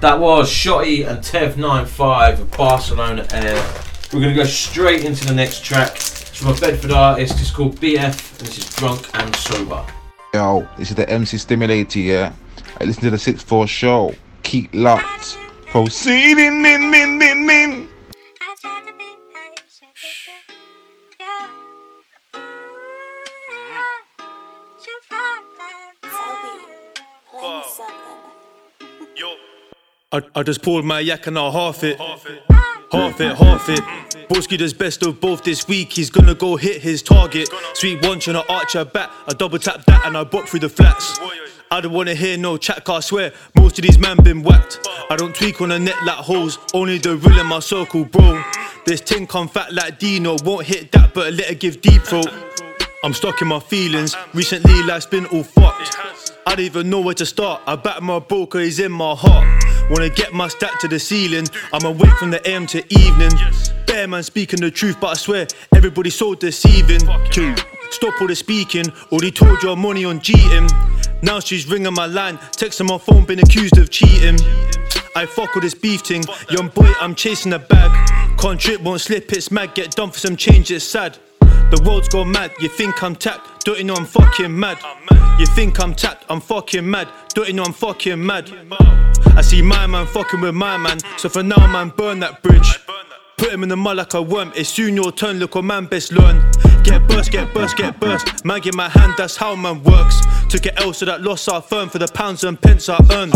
That 0.00 0.18
was 0.18 0.50
Shottie 0.50 1.06
and 1.06 1.20
Tev95 1.20 2.40
of 2.40 2.50
Barcelona 2.50 3.24
Heir. 3.32 3.54
We're 4.12 4.20
going 4.20 4.34
to 4.34 4.42
go 4.42 4.44
straight 4.44 5.04
into 5.04 5.24
the 5.24 5.32
next 5.32 5.64
track. 5.64 5.94
It's 5.94 6.38
from 6.38 6.56
a 6.56 6.60
Bedford 6.60 6.90
artist. 6.90 7.40
It's 7.40 7.52
called 7.52 7.76
BF, 7.76 8.38
and 8.38 8.48
this 8.48 8.58
is 8.58 8.74
Drunk 8.74 9.08
and 9.14 9.36
Sober. 9.36 9.86
Yo, 10.34 10.68
this 10.76 10.90
is 10.90 10.96
the 10.96 11.08
MC 11.08 11.38
Stimulator, 11.38 12.00
yeah? 12.00 12.32
I 12.80 12.84
listen 12.84 13.04
to 13.04 13.10
the 13.10 13.18
6 13.18 13.42
4 13.44 13.66
show. 13.68 14.14
Keep 14.42 14.74
locked. 14.74 15.38
Proceeding, 15.66 16.60
min, 16.60 16.90
min, 16.90 17.18
min, 17.18 17.46
min. 17.46 17.88
I, 30.12 30.20
I 30.34 30.42
just 30.42 30.62
pulled 30.62 30.84
my 30.84 31.00
yak 31.00 31.26
and 31.26 31.38
I 31.38 31.50
half 31.50 31.82
it. 31.82 31.98
Half 31.98 32.26
it, 33.20 33.34
half 33.36 33.68
it. 33.70 33.80
Broski 34.28 34.58
does 34.58 34.74
best 34.74 35.02
of 35.06 35.20
both 35.20 35.42
this 35.42 35.66
week. 35.66 35.90
He's 35.92 36.10
gonna 36.10 36.34
go 36.34 36.56
hit 36.56 36.82
his 36.82 37.02
target. 37.02 37.48
Sweet 37.72 38.04
one 38.04 38.20
trying 38.20 38.42
to 38.42 38.52
arch 38.52 38.74
her 38.74 38.84
back. 38.84 39.10
I 39.26 39.32
double 39.32 39.58
tap 39.58 39.84
that 39.86 40.04
and 40.04 40.16
I 40.16 40.24
bop 40.24 40.46
through 40.46 40.60
the 40.60 40.68
flats. 40.68 41.18
I 41.70 41.80
don't 41.80 41.92
wanna 41.92 42.14
hear 42.14 42.36
no 42.36 42.58
chat, 42.58 42.84
'cause 42.84 42.96
I 42.96 43.00
swear 43.00 43.32
most 43.56 43.78
of 43.78 43.84
these 43.84 43.98
men 43.98 44.18
been 44.18 44.42
whacked. 44.42 44.86
I 45.08 45.16
don't 45.16 45.34
tweak 45.34 45.62
on 45.62 45.70
the 45.70 45.78
net 45.78 45.96
like 46.04 46.16
hoes, 46.16 46.58
only 46.74 46.98
the 46.98 47.16
real 47.16 47.40
in 47.40 47.46
my 47.46 47.60
circle, 47.60 48.04
bro. 48.04 48.44
This 48.84 49.00
ting 49.00 49.26
come 49.26 49.48
fat 49.48 49.72
like 49.72 49.98
Dino, 49.98 50.36
won't 50.44 50.66
hit 50.66 50.92
that, 50.92 51.14
but 51.14 51.32
let 51.32 51.46
her 51.48 51.54
give 51.54 51.80
deep 51.80 52.02
throat. 52.02 52.28
I'm 53.02 53.14
stuck 53.14 53.40
in 53.40 53.48
my 53.48 53.60
feelings. 53.60 54.14
Recently, 54.34 54.82
life's 54.82 55.06
been 55.06 55.24
all 55.26 55.42
fucked. 55.42 55.96
I 56.46 56.54
don't 56.54 56.66
even 56.66 56.90
know 56.90 57.00
where 57.00 57.14
to 57.14 57.24
start. 57.24 57.62
I 57.66 57.76
back 57.76 58.02
my 58.02 58.18
broker, 58.18 58.60
he's 58.60 58.78
in 58.78 58.92
my 58.92 59.14
heart. 59.14 59.48
Wanna 59.90 60.08
get 60.08 60.32
my 60.32 60.48
stack 60.48 60.78
to 60.80 60.88
the 60.88 60.98
ceiling. 60.98 61.46
I'm 61.72 61.84
awake 61.84 62.12
from 62.18 62.30
the 62.30 62.46
AM 62.48 62.66
to 62.68 62.82
evening. 62.92 63.32
Bear 63.86 64.08
man 64.08 64.22
speaking 64.22 64.60
the 64.60 64.70
truth, 64.70 64.96
but 65.00 65.08
I 65.08 65.14
swear 65.14 65.46
everybody's 65.74 66.14
so 66.14 66.34
deceiving. 66.34 67.00
Q, 67.30 67.54
stop 67.90 68.20
all 68.20 68.26
the 68.26 68.34
speaking. 68.34 68.86
Already 69.10 69.30
told 69.30 69.62
your 69.62 69.76
money 69.76 70.04
on 70.04 70.20
cheating. 70.20 70.68
Now 71.22 71.40
she's 71.40 71.68
ringing 71.68 71.94
my 71.94 72.06
line, 72.06 72.38
texting 72.56 72.88
my 72.88 72.98
phone, 72.98 73.24
been 73.24 73.38
accused 73.38 73.78
of 73.78 73.90
cheating. 73.90 74.38
I 75.14 75.26
fuck 75.26 75.54
with 75.54 75.62
this 75.62 75.74
beef 75.74 76.00
thing. 76.00 76.24
Young 76.48 76.68
boy, 76.68 76.90
I'm 77.00 77.14
chasing 77.14 77.52
a 77.52 77.58
bag. 77.58 77.90
Can't 78.38 78.58
trip, 78.58 78.80
won't 78.80 79.00
slip, 79.00 79.32
it's 79.32 79.50
mad. 79.50 79.74
Get 79.74 79.92
done 79.92 80.10
for 80.10 80.18
some 80.18 80.36
change, 80.36 80.70
it's 80.70 80.84
sad. 80.84 81.18
The 81.40 81.82
world's 81.86 82.08
gone 82.08 82.32
mad, 82.32 82.52
you 82.60 82.68
think 82.68 83.02
I'm 83.02 83.14
tapped, 83.14 83.51
don't 83.64 83.78
you 83.78 83.84
know 83.84 83.94
I'm 83.94 84.06
fucking 84.06 84.58
mad? 84.58 84.78
You 85.38 85.46
think 85.46 85.80
I'm 85.80 85.94
tapped, 85.94 86.24
I'm 86.28 86.40
fucking 86.40 86.88
mad, 86.88 87.08
don't 87.34 87.48
you 87.48 87.54
know 87.54 87.64
I'm 87.64 87.72
fucking 87.72 88.24
mad? 88.24 88.50
I 89.36 89.40
see 89.40 89.62
my 89.62 89.86
man 89.86 90.06
fucking 90.06 90.40
with 90.40 90.54
my 90.54 90.76
man, 90.76 90.98
so 91.16 91.28
for 91.28 91.42
now, 91.42 91.66
man, 91.66 91.92
burn 91.96 92.20
that 92.20 92.42
bridge. 92.42 92.78
Put 93.38 93.52
him 93.52 93.62
in 93.62 93.68
the 93.68 93.76
mud 93.76 93.96
like 93.96 94.14
a 94.14 94.22
worm, 94.22 94.52
it's 94.54 94.68
soon 94.68 94.96
your 94.96 95.12
turn, 95.12 95.38
look 95.38 95.54
what 95.54 95.64
man 95.64 95.86
best 95.86 96.12
learn. 96.12 96.50
Get 96.82 97.06
burst, 97.08 97.30
get 97.30 97.54
burst, 97.54 97.76
get 97.76 97.98
burst. 98.00 98.44
Man, 98.44 98.60
give 98.60 98.74
my 98.74 98.88
hand, 98.88 99.14
that's 99.16 99.36
how 99.36 99.54
man 99.54 99.82
works. 99.82 100.20
Took 100.52 100.66
it 100.66 100.74
L 100.82 100.92
so 100.92 101.06
that 101.06 101.22
loss 101.22 101.48
are 101.48 101.62
firm 101.62 101.88
for 101.88 101.96
the 101.96 102.06
pounds 102.08 102.44
and 102.44 102.60
pence 102.60 102.90
I 102.90 102.98
earn. 103.12 103.30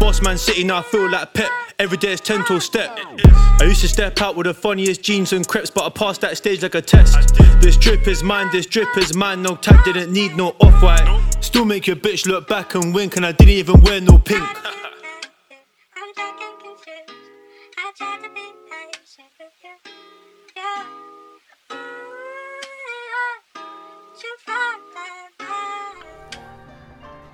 Boss 0.00 0.20
man 0.20 0.36
city, 0.36 0.64
now 0.64 0.78
I 0.78 0.82
feel 0.82 1.08
like 1.08 1.32
Pep. 1.32 1.48
Every 1.78 1.96
day 1.96 2.10
is 2.14 2.20
10 2.20 2.44
toe 2.44 2.58
step. 2.58 2.98
I 3.24 3.66
used 3.66 3.82
to 3.82 3.88
step 3.88 4.20
out 4.20 4.34
with 4.34 4.48
the 4.48 4.54
funniest 4.54 5.00
jeans 5.00 5.32
and 5.32 5.46
crepes, 5.46 5.70
but 5.70 5.84
I 5.84 5.90
passed 5.90 6.22
that 6.22 6.36
stage 6.36 6.64
like 6.64 6.74
a 6.74 6.82
test. 6.82 7.36
This 7.60 7.76
drip 7.76 8.08
is 8.08 8.24
mine, 8.24 8.48
this 8.50 8.66
drip 8.66 8.88
is 8.96 9.14
mine. 9.14 9.42
No 9.42 9.54
tag, 9.54 9.84
didn't 9.84 10.12
need 10.12 10.36
no 10.36 10.56
off 10.58 10.82
white. 10.82 11.36
Still 11.38 11.64
make 11.64 11.86
your 11.86 11.94
bitch 11.94 12.26
look 12.26 12.48
back 12.48 12.74
and 12.74 12.92
wink, 12.92 13.16
and 13.16 13.24
I 13.24 13.30
didn't 13.30 13.54
even 13.54 13.80
wear 13.82 14.00
no 14.00 14.18
pink. 14.18 14.42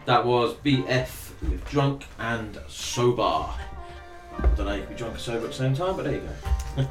That 0.06 0.24
was 0.24 0.54
BF 0.64 1.30
with 1.42 1.68
Drunk 1.68 2.04
and 2.18 2.58
Sober. 2.68 3.22
I 3.22 3.58
don't 4.56 4.66
know 4.66 4.72
if 4.72 4.80
you 4.80 4.86
could 4.86 4.88
be 4.90 4.94
drunk 4.96 5.14
and 5.14 5.22
sober 5.22 5.44
at 5.46 5.50
the 5.50 5.56
same 5.56 5.74
time, 5.74 5.96
but 5.96 6.04
there 6.04 6.14
you 6.14 6.20
go. 6.20 6.28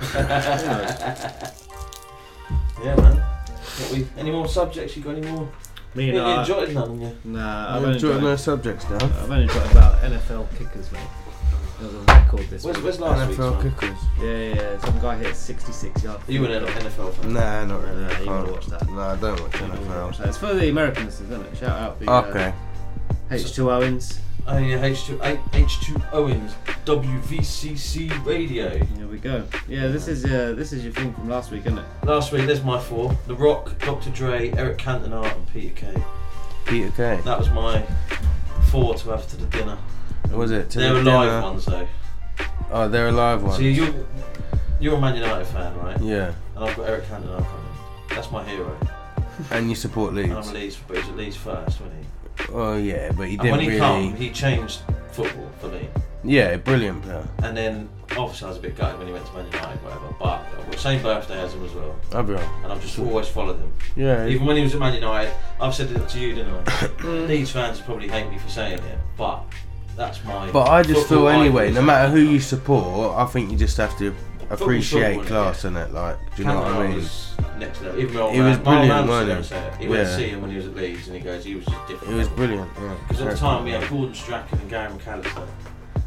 yeah, 2.83 2.95
man. 2.95 3.17
What 3.17 3.91
we, 3.91 4.07
any 4.17 4.31
more 4.31 4.47
subjects? 4.47 4.95
You 4.97 5.03
got 5.03 5.15
any 5.15 5.29
more? 5.31 5.47
Me 5.93 6.07
you 6.07 6.11
and 6.17 6.21
I- 6.21 6.41
enjoyed 6.41 6.73
none, 6.73 6.99
yeah? 7.01 7.11
Nah, 7.23 7.75
I've 7.77 7.83
only 7.83 7.95
enjoyed 7.95 8.15
got- 8.15 8.23
no 8.23 8.35
subjects, 8.35 8.85
Dan? 8.85 9.01
I've 9.01 9.31
only 9.31 9.47
got 9.47 9.71
about 9.71 10.01
NFL 10.03 10.47
kickers, 10.57 10.91
mate. 10.91 11.01
There 11.79 11.87
was 11.87 11.95
a 11.95 11.99
record 12.01 12.49
this 12.49 12.63
Where's- 12.63 12.77
week. 12.77 12.85
where's 12.85 12.99
last 12.99 13.27
week's 13.29 13.39
NFL 13.39 13.51
one? 13.55 13.71
kickers. 13.71 13.97
Yeah, 14.19 14.25
yeah, 14.25 14.55
yeah. 14.55 14.79
Some 14.79 14.99
guy 14.99 15.15
hit 15.17 15.35
66 15.35 16.03
yards. 16.03 16.27
Are 16.27 16.31
you 16.31 16.45
an 16.45 16.51
NFL 16.65 17.13
fan? 17.13 17.33
Nah, 17.33 17.65
not 17.65 17.81
really. 17.83 18.01
Nah, 18.01 18.09
you 18.19 18.25
gotta 18.25 18.27
can't. 18.43 18.51
watch 18.51 18.65
that. 18.67 18.89
Nah, 18.89 19.11
I 19.11 19.15
don't 19.17 19.39
watch 19.41 19.53
You 19.53 19.59
gotta 19.67 19.79
NFL. 19.79 20.05
watch 20.05 20.17
that. 20.17 20.27
It's 20.27 20.37
for 20.37 20.53
the 20.53 20.69
Americans, 20.69 21.21
isn't 21.21 21.45
it? 21.45 21.57
Shout 21.57 21.79
out 21.79 21.99
the 21.99 22.09
Okay. 22.11 22.45
Uh, 22.47 22.51
uh, 23.29 23.33
H2 23.33 23.71
Owens. 23.71 24.19
Oh 24.47 24.57
yeah, 24.59 24.77
H2 24.77 25.17
H2 25.51 26.13
Owens 26.13 26.53
WVCC 26.85 28.23
Radio. 28.25 28.69
Here 28.77 29.07
we 29.07 29.17
go. 29.17 29.43
Yeah, 29.67 29.87
this 29.87 30.07
is 30.07 30.23
uh, 30.25 30.53
this 30.55 30.71
is 30.71 30.83
your 30.83 30.93
thing 30.93 31.13
from 31.13 31.29
last 31.29 31.51
week, 31.51 31.61
isn't 31.65 31.79
it? 31.79 31.85
Last 32.03 32.31
week, 32.31 32.45
there's 32.45 32.63
my 32.63 32.79
four: 32.79 33.17
The 33.27 33.35
Rock, 33.35 33.77
Dr. 33.79 34.11
Dre, 34.11 34.51
Eric 34.51 34.77
Cantona, 34.77 35.23
and 35.35 35.47
Peter 35.51 35.73
Kay. 35.73 36.03
Peter 36.65 36.91
Kay. 36.91 37.21
That 37.25 37.39
was 37.39 37.49
my 37.49 37.81
four 38.69 38.93
to 38.95 39.09
have 39.09 39.27
to 39.29 39.37
the 39.37 39.47
dinner. 39.47 39.77
What 40.29 40.37
Was 40.37 40.51
it? 40.51 40.69
to 40.71 40.79
They're 40.79 40.93
the 40.93 41.03
live 41.03 41.29
dinner? 41.29 41.41
ones 41.41 41.65
though. 41.65 41.87
Oh, 42.71 42.87
they're 42.87 43.07
alive 43.07 43.41
live 43.41 43.49
one. 43.49 43.55
So 43.57 43.61
you're 43.63 43.93
you're 44.79 44.95
a 44.95 45.01
Man 45.01 45.15
United 45.15 45.45
fan, 45.45 45.75
right? 45.77 45.99
Yeah. 46.01 46.33
And 46.55 46.65
I've 46.65 46.75
got 46.75 46.87
Eric 46.89 47.05
Cantona 47.05 47.37
coming. 47.37 47.65
That's 48.09 48.29
my 48.31 48.43
hero. 48.47 48.77
And 49.51 49.69
you 49.69 49.75
support 49.75 50.13
And 50.13 50.31
Leeds. 50.33 50.47
I'm 50.49 50.53
Leeds, 50.53 50.77
but 50.87 50.97
he's 50.97 51.09
at 51.09 51.17
Leeds 51.17 51.35
first, 51.35 51.81
wasn't 51.81 51.93
he? 51.99 52.05
Oh 52.51 52.77
yeah, 52.77 53.11
but 53.11 53.27
he 53.27 53.37
didn't 53.37 53.51
when 53.51 53.59
he 53.61 53.67
really. 53.67 53.79
come, 53.79 54.15
he 54.15 54.29
changed 54.31 54.81
football 55.11 55.49
for 55.59 55.67
me. 55.67 55.87
Yeah, 56.23 56.57
brilliant 56.57 57.03
player. 57.03 57.27
And 57.43 57.55
then 57.55 57.89
obviously 58.17 58.45
I 58.45 58.49
was 58.49 58.57
a 58.57 58.61
bit 58.61 58.75
gutted 58.75 58.97
when 58.97 59.07
he 59.07 59.13
went 59.13 59.25
to 59.27 59.33
Man 59.33 59.45
United, 59.45 59.83
whatever. 59.83 60.15
But 60.19 60.45
uh, 60.73 60.77
same 60.77 61.01
birthday 61.01 61.39
as 61.39 61.53
him 61.53 61.63
as 61.63 61.73
well. 61.73 62.23
Bro. 62.23 62.37
And 62.37 62.71
I've 62.71 62.81
just 62.81 62.97
always 62.97 63.27
followed 63.27 63.57
him. 63.59 63.71
Yeah. 63.95 64.27
Even 64.27 64.47
when 64.47 64.57
he 64.57 64.63
was 64.63 64.73
at 64.73 64.79
Man 64.79 64.93
United, 64.95 65.33
I've 65.59 65.75
said 65.75 65.91
it 65.91 66.09
to 66.09 66.19
you, 66.19 66.33
didn't 66.35 66.67
I? 66.67 66.87
Leeds 67.27 67.51
fans 67.51 67.79
probably 67.79 68.07
hate 68.07 68.29
me 68.29 68.37
for 68.37 68.49
saying 68.49 68.79
it, 68.79 68.99
but 69.17 69.43
that's 69.95 70.23
my. 70.25 70.51
But 70.51 70.69
I 70.69 70.83
just 70.83 71.07
feel 71.07 71.27
anyway, 71.27 71.71
no 71.71 71.81
matter 71.81 72.09
who 72.09 72.19
you 72.19 72.39
support, 72.39 73.15
I 73.17 73.25
think 73.25 73.51
you 73.51 73.57
just 73.57 73.77
have 73.77 73.97
to 73.99 74.15
appreciate 74.49 75.15
football, 75.15 75.25
class 75.25 75.65
in 75.65 75.77
it. 75.77 75.91
Like, 75.91 76.17
do 76.35 76.41
you 76.41 76.47
know 76.47 76.61
what 76.61 76.67
I 76.67 76.87
mean? 76.87 76.95
was 76.95 77.35
next 77.57 77.81
level. 77.81 77.99
Even 77.99 78.15
my 78.15 78.33
He 78.33 78.41
was 78.41 78.57
brilliant, 78.57 78.87
man 78.87 79.07
wasn't 79.07 79.37
used 79.37 79.49
to 79.49 79.71
he? 79.77 79.83
He 79.83 79.89
went 79.89 80.07
to 80.07 80.15
see 80.15 80.27
him 80.29 80.41
when 80.41 80.51
he 80.51 80.57
was 80.57 80.67
at 80.67 80.75
Leeds, 80.75 81.07
and 81.07 81.17
he 81.17 81.21
goes, 81.23 81.43
he 81.45 81.55
was 81.55 81.65
just 81.65 81.87
different. 81.87 82.13
He 82.13 82.19
was 82.19 82.29
level. 82.29 82.45
brilliant. 82.45 82.71
Yeah. 82.77 82.95
Because 83.07 83.21
at 83.21 83.31
the 83.31 83.37
time 83.37 83.63
we 83.63 83.71
had 83.71 83.89
Gordon 83.89 84.15
Strachan 84.15 84.59
and 84.59 84.69
Gary 84.69 84.93
McAllister 84.93 85.47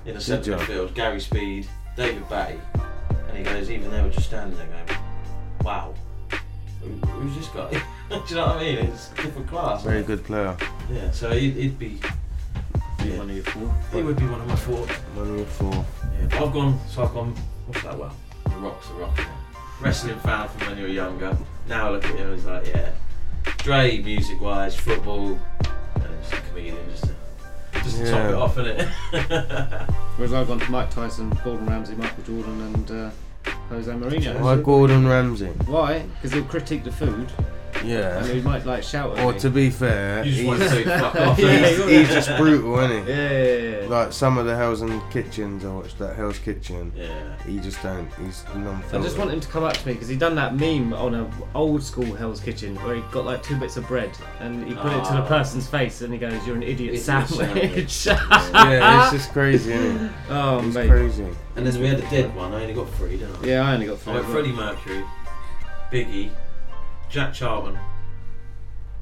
in 0.06 0.14
the 0.14 0.20
centre 0.20 0.52
job. 0.52 0.60
midfield, 0.60 0.94
Gary 0.94 1.20
Speed, 1.20 1.68
David 1.96 2.28
Batty, 2.28 2.58
and 3.28 3.36
he 3.36 3.42
goes, 3.44 3.70
even 3.70 3.90
they 3.90 4.02
were 4.02 4.10
just 4.10 4.26
standing 4.26 4.56
there 4.58 4.66
going, 4.66 5.00
wow, 5.62 5.94
who, 6.80 6.88
who's 6.88 7.36
this 7.36 7.48
guy? 7.48 7.70
Do 8.08 8.22
you 8.28 8.36
know 8.36 8.46
what 8.46 8.56
I 8.56 8.60
mean? 8.62 8.78
It's 8.78 9.08
different 9.08 9.48
class. 9.48 9.82
Very 9.82 10.02
good 10.02 10.24
player. 10.24 10.56
Yeah, 10.90 11.10
so 11.10 11.30
he'd, 11.30 11.54
he'd 11.54 11.78
be. 11.78 12.00
Yeah, 13.04 13.18
one 13.18 13.30
of 13.30 13.36
your 13.36 13.44
four. 13.44 13.74
He 13.92 14.02
would 14.02 14.16
be 14.16 14.26
one 14.26 14.40
of 14.40 14.48
my 14.48 14.56
four. 14.56 14.86
One 14.86 15.30
of 15.30 15.36
your 15.36 15.46
four. 15.46 15.86
Yeah, 16.18 16.42
I've 16.42 16.52
gone. 16.52 16.80
So 16.88 17.04
I've 17.04 17.12
gone. 17.12 17.34
What's 17.66 17.82
that? 17.82 17.98
Well, 17.98 18.14
the 18.27 18.27
Rock's 18.58 18.88
the 18.88 18.94
Rock. 18.94 19.18
Wrestling 19.80 20.18
fan 20.20 20.48
from 20.48 20.68
when 20.68 20.78
you 20.78 20.84
were 20.84 20.90
younger. 20.90 21.36
Now 21.68 21.88
I 21.88 21.90
look 21.92 22.04
at 22.04 22.14
him 22.16 22.26
and 22.26 22.34
it's 22.34 22.44
like, 22.44 22.66
yeah, 22.66 22.90
Dre, 23.58 23.98
music 23.98 24.40
wise, 24.40 24.74
football, 24.74 25.38
and 25.94 26.04
just 26.22 26.32
a 26.32 26.40
comedian, 26.48 26.76
just 26.90 27.04
to, 27.04 27.14
just 27.74 27.96
to 27.98 28.10
top 28.10 28.28
it 28.28 28.34
off, 28.34 28.56
innit? 28.56 29.94
Whereas 30.16 30.32
I've 30.32 30.48
gone 30.48 30.58
to 30.60 30.70
Mike 30.70 30.90
Tyson, 30.90 31.30
Gordon 31.44 31.66
Ramsay, 31.66 31.94
Michael 31.94 32.24
Jordan, 32.24 32.60
and 32.60 32.90
uh, 32.90 33.10
Jose 33.68 33.92
Mourinho. 33.92 34.40
Why 34.40 34.56
Gordon 34.56 35.06
Ramsay? 35.06 35.46
Why? 35.66 36.00
Because 36.00 36.32
he'll 36.32 36.44
critique 36.44 36.84
the 36.84 36.92
food. 36.92 37.30
Yeah. 37.84 38.18
And 38.18 38.26
he 38.32 38.40
might 38.40 38.66
like 38.66 38.82
shout 38.82 39.16
at 39.16 39.24
Or 39.24 39.32
me. 39.32 39.38
to 39.40 39.50
be 39.50 39.70
fair, 39.70 40.24
You 40.24 40.30
just 40.30 40.38
he's, 40.38 40.46
want 40.48 40.60
to 40.60 40.68
say 40.70 40.84
fuck 40.84 41.14
off. 41.20 41.36
he's, 41.36 41.46
Yeah, 41.46 41.68
he's 41.68 41.88
yeah. 42.08 42.14
just 42.14 42.36
brutal, 42.36 42.78
isn't 42.80 43.06
he? 43.06 43.12
Yeah, 43.12 43.30
yeah, 43.30 43.80
yeah. 43.82 43.88
Like 43.88 44.12
some 44.12 44.36
of 44.38 44.46
the 44.46 44.56
Hell's 44.56 44.80
and 44.82 45.00
Kitchens, 45.10 45.64
I 45.64 45.68
watched 45.72 45.98
that 45.98 46.16
Hell's 46.16 46.38
Kitchen. 46.38 46.92
Yeah. 46.96 47.42
He 47.46 47.58
just 47.60 47.80
don't. 47.82 48.12
He's 48.14 48.44
non 48.54 48.82
I 48.92 48.98
just 49.00 49.16
want 49.18 49.30
him 49.30 49.40
to 49.40 49.48
come 49.48 49.64
up 49.64 49.74
to 49.76 49.86
me 49.86 49.92
because 49.94 50.08
he 50.08 50.16
done 50.16 50.34
that 50.34 50.56
meme 50.56 50.92
on 50.92 51.14
a 51.14 51.30
old 51.54 51.82
school 51.82 52.12
Hell's 52.14 52.40
Kitchen 52.40 52.74
where 52.84 52.96
he 52.96 53.02
got 53.12 53.24
like 53.24 53.42
two 53.42 53.56
bits 53.56 53.76
of 53.76 53.86
bread 53.86 54.10
and 54.40 54.66
he 54.66 54.74
put 54.74 54.92
it 54.92 55.04
to 55.04 55.12
the 55.12 55.22
Ah. 55.22 55.28
person's 55.28 55.68
face 55.68 56.00
and 56.02 56.12
he 56.12 56.18
goes, 56.18 56.34
"You're 56.46 56.56
an 56.56 56.62
idiot 56.62 56.94
Idiot 56.94 57.02
sandwich." 57.02 57.90
sandwich. 57.90 58.06
yeah, 58.52 59.02
it's 59.04 59.12
just 59.12 59.32
crazy, 59.32 59.72
isn't 59.72 60.04
it? 60.06 60.12
Oh, 60.30 60.58
it's 60.66 60.74
mate. 60.74 60.88
crazy. 60.88 61.26
And 61.56 61.66
then 61.66 61.80
we 61.80 61.88
had 61.88 61.98
a 61.98 62.10
dead 62.10 62.34
one. 62.36 62.52
I 62.54 62.62
only 62.62 62.74
got 62.74 62.88
three, 62.94 63.16
didn't 63.18 63.36
I? 63.42 63.46
Yeah, 63.46 63.68
I 63.68 63.74
only 63.74 63.86
got 63.86 63.98
three 63.98 64.12
I 64.12 64.16
went 64.16 64.26
as. 64.26 64.32
Freddie 64.32 64.52
Mercury, 64.52 65.04
Biggie, 65.92 66.30
Jack 67.08 67.32
Charlton, 67.32 67.78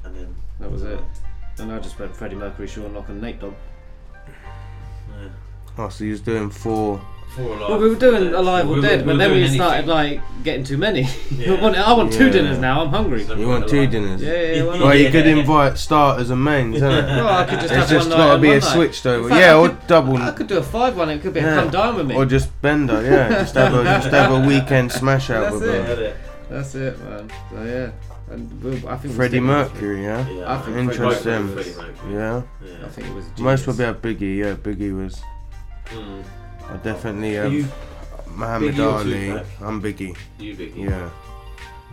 and 0.03 0.15
then 0.15 0.35
That 0.59 0.71
was 0.71 0.83
it. 0.83 0.97
Uh, 0.97 1.01
and 1.63 1.71
I 1.71 1.79
just 1.79 1.99
went 1.99 2.15
Freddie 2.15 2.35
Mercury, 2.35 2.67
Sean 2.67 2.93
Lock, 2.93 3.09
and 3.09 3.21
Nate 3.21 3.39
Dogg. 3.39 3.53
Yeah. 5.09 5.29
Oh, 5.77 5.89
so 5.89 6.03
he 6.03 6.11
was 6.11 6.21
doing 6.21 6.49
four. 6.49 7.01
Four 7.35 7.45
alive. 7.57 7.69
Well, 7.69 7.79
we 7.79 7.89
were 7.89 7.95
doing 7.95 8.33
Alive 8.33 8.65
We 8.67 8.73
or 8.73 8.75
were- 8.77 8.81
Dead, 8.81 8.99
we 9.01 9.05
but 9.07 9.11
were 9.13 9.17
then 9.17 9.31
we 9.31 9.47
started 9.49 9.89
anything. 9.89 9.89
like 10.21 10.43
getting 10.43 10.63
too 10.63 10.77
many. 10.77 11.01
Yeah. 11.31 11.53
I 11.53 11.61
want, 11.61 11.75
I 11.77 11.93
want 11.93 12.13
two 12.13 12.29
dinners 12.31 12.57
now. 12.57 12.81
I'm 12.83 12.89
hungry. 12.89 13.23
You 13.23 13.47
want 13.47 13.67
two 13.67 13.85
dinners? 13.85 14.21
Yeah, 14.23 14.31
yeah, 14.33 14.53
yeah. 14.53 14.63
Well, 14.83 14.95
you 14.95 15.11
could 15.11 15.27
invite 15.27 15.77
starters 15.77 16.29
and 16.29 16.41
mains, 16.43 16.75
isn't 16.77 16.89
it? 16.89 17.05
Well, 17.05 17.27
I 17.27 17.43
could 17.45 17.59
just 17.59 17.65
It's 17.65 17.73
have 17.73 17.89
just 17.89 18.09
got 18.09 18.35
to 18.35 18.41
be 18.41 18.49
a 18.51 18.53
night. 18.53 18.63
switched 18.63 19.05
In 19.05 19.11
over. 19.11 19.29
fact, 19.29 19.41
Yeah, 19.41 19.51
I 19.53 19.57
or 19.57 19.69
could- 19.69 19.87
double. 19.87 20.17
I 20.17 20.31
could 20.31 20.47
do 20.47 20.57
a 20.57 20.63
five 20.63 20.95
one. 20.97 21.09
It 21.09 21.21
could 21.21 21.33
be 21.33 21.41
a 21.41 21.43
Yeah. 21.43 21.55
come 21.55 21.69
dine 21.69 21.95
with 21.95 22.07
me. 22.07 22.15
Or 22.15 22.25
just 22.25 22.49
Bender, 22.61 23.03
yeah. 23.03 23.29
Just 23.29 23.55
have 23.55 23.73
a 23.73 23.83
just 23.83 24.07
have 24.09 24.31
a 24.31 24.47
weekend 24.47 24.91
smash 24.91 25.29
out 25.29 25.51
That's 25.51 25.53
with 25.55 25.99
it. 25.99 26.17
Them. 26.49 26.57
That's 26.57 26.75
it, 26.75 26.99
man. 26.99 27.31
So 27.51 27.63
yeah, 27.63 27.91
and 28.33 28.63
we'll, 28.63 28.73
I 28.87 28.97
think 28.97 29.03
we'll 29.03 29.13
Freddie 29.15 29.39
Mercury, 29.39 30.03
yeah. 30.03 30.27
Yeah, 30.29 30.53
I 30.53 30.61
think 30.61 30.77
Interesting. 30.77 31.53
Freddie 31.53 31.73
Mercury. 31.75 32.13
Yeah. 32.13 32.41
Yeah. 32.63 32.85
I 32.85 32.89
think 32.89 33.07
it 33.07 33.13
was. 33.13 33.25
Most 33.25 33.35
genius. 33.37 33.67
would 33.67 33.77
be 33.77 33.83
have 33.83 34.01
Biggie. 34.01 34.37
Yeah, 34.37 34.53
Biggie 34.55 34.95
was. 35.03 35.21
Mm. 35.87 36.23
I 36.69 36.77
definitely 36.77 37.37
Are 37.37 37.43
have. 37.43 37.53
you- 37.53 37.67
Muhammad 38.35 38.75
Biggie 38.75 38.85
or 38.85 38.89
Ali. 38.97 39.27
Tupac? 39.27 39.45
I'm 39.61 39.81
Biggie. 39.81 40.17
You 40.37 40.55
Biggie. 40.55 40.89
Yeah. 40.89 41.09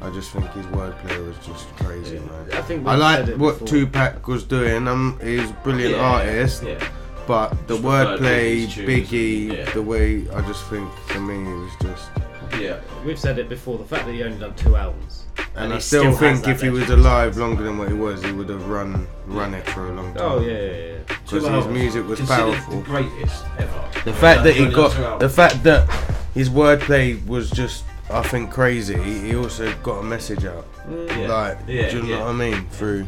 I 0.03 0.11
just 0.11 0.31
think 0.33 0.45
his 0.51 0.67
wordplay 0.67 1.25
was 1.27 1.37
just 1.47 1.69
crazy, 1.77 2.19
man. 2.19 2.49
I 2.53 2.61
think 2.63 2.87
I 2.87 2.91
we've 2.91 3.01
like 3.01 3.27
what 3.39 3.53
before. 3.61 3.69
Tupac 3.69 4.27
was 4.29 4.45
doing. 4.45 4.87
Um, 4.89 5.19
he's 5.23 5.49
a 5.49 5.53
brilliant 5.63 5.95
Yeah, 5.95 6.03
artist. 6.03 6.63
yeah. 6.65 6.85
But 7.27 7.51
the 7.69 7.75
Just 7.79 7.83
preferred 7.85 8.21
wordplay, 8.21 8.67
Biggie, 8.67 9.57
yeah. 9.57 9.71
the 9.73 9.81
way 9.83 10.29
I 10.31 10.41
just 10.43 10.67
think 10.67 10.93
for 11.07 11.21
me 11.21 11.37
it 11.51 11.55
was 11.57 11.73
just. 11.81 12.11
Yeah. 12.59 12.81
We've 13.05 13.19
said 13.19 13.39
it 13.39 13.49
before. 13.49 13.79
The 13.79 13.85
fact 13.85 14.07
that 14.07 14.13
he 14.13 14.23
only 14.23 14.39
done 14.39 14.55
two 14.55 14.77
albums, 14.77 15.25
And, 15.57 15.73
I 15.73 15.77
he 15.77 15.81
still, 15.83 16.13
think 16.17 16.47
if 16.49 16.61
he 16.61 16.71
was 16.71 16.89
alive 16.91 17.37
longer 17.37 17.63
than 17.65 17.79
what 17.79 17.89
he 17.89 17.95
was, 17.95 18.23
he 18.23 18.33
would 18.33 18.49
have 18.49 18.67
run 18.69 19.07
run 19.27 19.55
it 19.55 19.67
for 19.71 19.89
a 19.89 19.93
long 19.93 20.15
time. 20.15 20.23
Oh, 20.23 20.41
yeah, 20.41 20.53
yeah, 20.53 20.59
yeah. 20.59 20.99
Because 21.07 21.45
Two 21.45 21.49
his 21.51 21.67
music 21.67 22.07
was 22.07 22.21
powerful. 22.21 22.77
The 22.79 22.83
greatest 22.83 23.45
ever. 23.59 23.85
The 24.05 24.13
fact 24.13 24.45
that 24.45 24.55
he 24.55 24.65
Only 24.65 24.75
done 24.75 24.91
two 24.93 25.03
got, 25.03 25.21
the 25.21 25.29
fact 25.29 25.63
that 25.65 25.89
his 26.35 26.49
wordplay 26.51 27.25
was 27.27 27.51
just, 27.51 27.85
I 28.11 28.23
think, 28.23 28.51
crazy. 28.51 28.97
He 29.03 29.35
also 29.37 29.73
got 29.83 29.99
a 30.01 30.03
message 30.03 30.45
out, 30.45 30.67
Mm. 30.89 31.09
Yeah. 31.09 31.29
like, 31.33 31.59
Yeah, 31.67 31.91
do 31.91 31.97
you 31.99 32.03
know 32.05 32.21
what 32.21 32.29
I 32.29 32.33
mean? 32.33 32.67
Through 32.71 33.07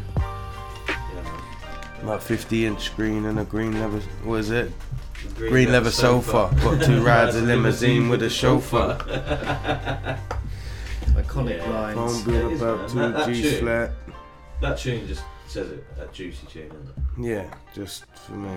like 2.03 2.21
50 2.21 2.65
inch 2.65 2.83
screen 2.85 3.25
and 3.25 3.39
a 3.39 3.43
green 3.43 3.79
leather, 3.79 3.99
what 4.23 4.35
is 4.39 4.51
it? 4.51 4.71
Green 5.35 5.51
Green, 5.51 5.65
leather 5.67 5.77
leather 5.85 5.91
sofa. 5.91 6.49
sofa. 6.51 6.75
Got 6.77 6.85
two 6.85 7.03
rides 7.03 7.35
a 7.35 7.41
limousine 7.51 8.09
with 8.09 8.23
a 8.23 8.29
chauffeur. 8.29 8.97
Iconic 11.15 11.57
Yeah. 11.57 11.69
lines. 11.69 12.23
Phone 12.23 12.33
bill 12.33 12.49
It 12.49 12.53
is, 12.53 12.61
about 12.61 12.93
man. 12.95 13.13
That 13.13 13.25
two 13.25 13.33
G 13.33 13.41
tune- 13.41 13.59
flat. 13.59 13.91
That 14.61 14.77
tune 14.77 15.07
just 15.07 15.23
says 15.47 15.71
it. 15.71 15.95
That 15.97 16.13
juicy 16.13 16.45
tune, 16.47 16.67
isn't 16.67 16.89
it? 16.89 16.95
Yeah, 17.35 17.53
just 17.73 18.05
for 18.15 18.33
me. 18.33 18.49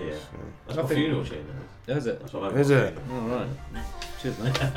Yeah. 0.00 0.12
So- 0.12 0.18
That's 0.66 0.76
my 0.76 0.82
I 0.82 0.86
think- 0.86 0.98
funeral 1.00 1.24
tune. 1.24 1.46
Isn't 1.86 1.98
Is 1.98 2.06
it? 2.06 2.20
That's 2.20 2.32
what 2.34 2.44
I've 2.52 2.58
Is 2.58 2.68
got 2.68 2.76
it? 2.84 2.98
All 3.10 3.20
right. 3.20 3.46
Cheers, 4.20 4.38
mate. 4.40 4.58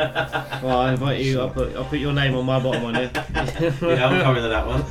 well, 0.64 0.80
I 0.80 0.92
invite 0.94 1.20
you. 1.22 1.42
I'll 1.42 1.50
put 1.50 1.76
I'll 1.76 1.84
put 1.86 2.00
your 2.00 2.14
name 2.14 2.36
on 2.36 2.46
my 2.46 2.60
bottom 2.60 2.84
one. 2.84 2.96
Yeah. 2.96 3.10
Yeah, 3.34 4.08
I'm 4.08 4.22
coming 4.22 4.44
to 4.44 4.50
that 4.50 4.66
one. 4.68 4.84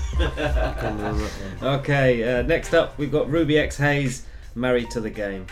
Coming 0.76 1.04
on 1.04 1.18
that 1.18 1.30
one. 1.60 1.74
Okay. 1.80 2.22
Uh, 2.40 2.42
next 2.42 2.74
up, 2.74 2.98
we've 2.98 3.12
got 3.12 3.30
Ruby 3.30 3.58
X 3.58 3.76
Haze, 3.78 4.26
"Married 4.54 4.90
to 4.90 5.00
the 5.00 5.08
Game." 5.10 5.46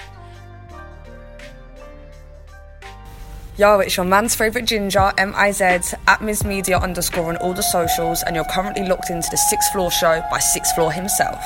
Yo, 3.59 3.81
it's 3.81 3.97
your 3.97 4.07
man's 4.07 4.37
favourite 4.37 4.69
ginger, 4.69 5.13
M-I-Z, 5.19 5.65
at 6.07 6.23
Ms 6.23 6.45
Media 6.45 6.79
underscore 6.79 7.29
on 7.29 7.37
all 7.39 7.53
the 7.53 7.61
socials, 7.61 8.23
and 8.23 8.37
you're 8.37 8.45
currently 8.45 8.87
locked 8.87 9.11
into 9.11 9.27
the 9.33 9.37
Sixth 9.37 9.73
Floor 9.73 9.91
Show 9.91 10.23
by 10.31 10.39
Sixth 10.39 10.77
Floor 10.77 10.93
himself. 10.93 11.45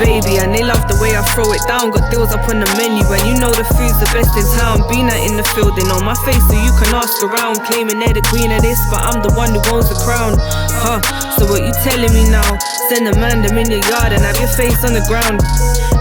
Baby 0.00 0.40
and 0.40 0.50
they 0.56 0.64
love 0.64 0.80
the 0.88 0.96
way 0.98 1.12
I 1.12 1.22
throw 1.36 1.46
it 1.52 1.60
down. 1.68 1.92
Got 1.92 2.08
deals 2.08 2.32
up 2.32 2.48
on 2.48 2.58
the 2.58 2.68
menu 2.80 3.04
and 3.04 3.22
you 3.28 3.36
know 3.36 3.52
the 3.52 3.64
food's 3.76 4.00
the 4.00 4.08
best 4.16 4.32
in 4.34 4.48
town. 4.56 4.82
Been 4.88 5.12
out 5.12 5.20
in 5.20 5.36
the 5.36 5.44
field, 5.52 5.76
and 5.76 5.92
on 5.92 6.02
my 6.02 6.16
face, 6.24 6.40
so 6.48 6.56
you 6.56 6.72
can 6.80 6.90
ask 6.96 7.20
around. 7.20 7.60
Claiming 7.68 8.00
they're 8.00 8.16
the 8.16 8.24
queen 8.32 8.50
of 8.50 8.64
this, 8.64 8.80
but 8.88 9.04
I'm 9.04 9.20
the 9.20 9.32
one 9.36 9.52
who 9.52 9.60
owns 9.70 9.92
the 9.92 9.98
crown. 10.00 10.34
Huh, 10.80 10.98
so 11.36 11.44
what 11.46 11.60
you 11.60 11.72
telling 11.84 12.10
me 12.16 12.24
now? 12.32 12.48
Send 12.88 13.06
a 13.06 13.14
man 13.20 13.44
them 13.44 13.60
in 13.60 13.68
your 13.70 13.84
yard 13.92 14.16
and 14.16 14.24
have 14.24 14.40
your 14.40 14.50
face 14.56 14.80
on 14.82 14.96
the 14.96 15.04
ground. 15.06 15.38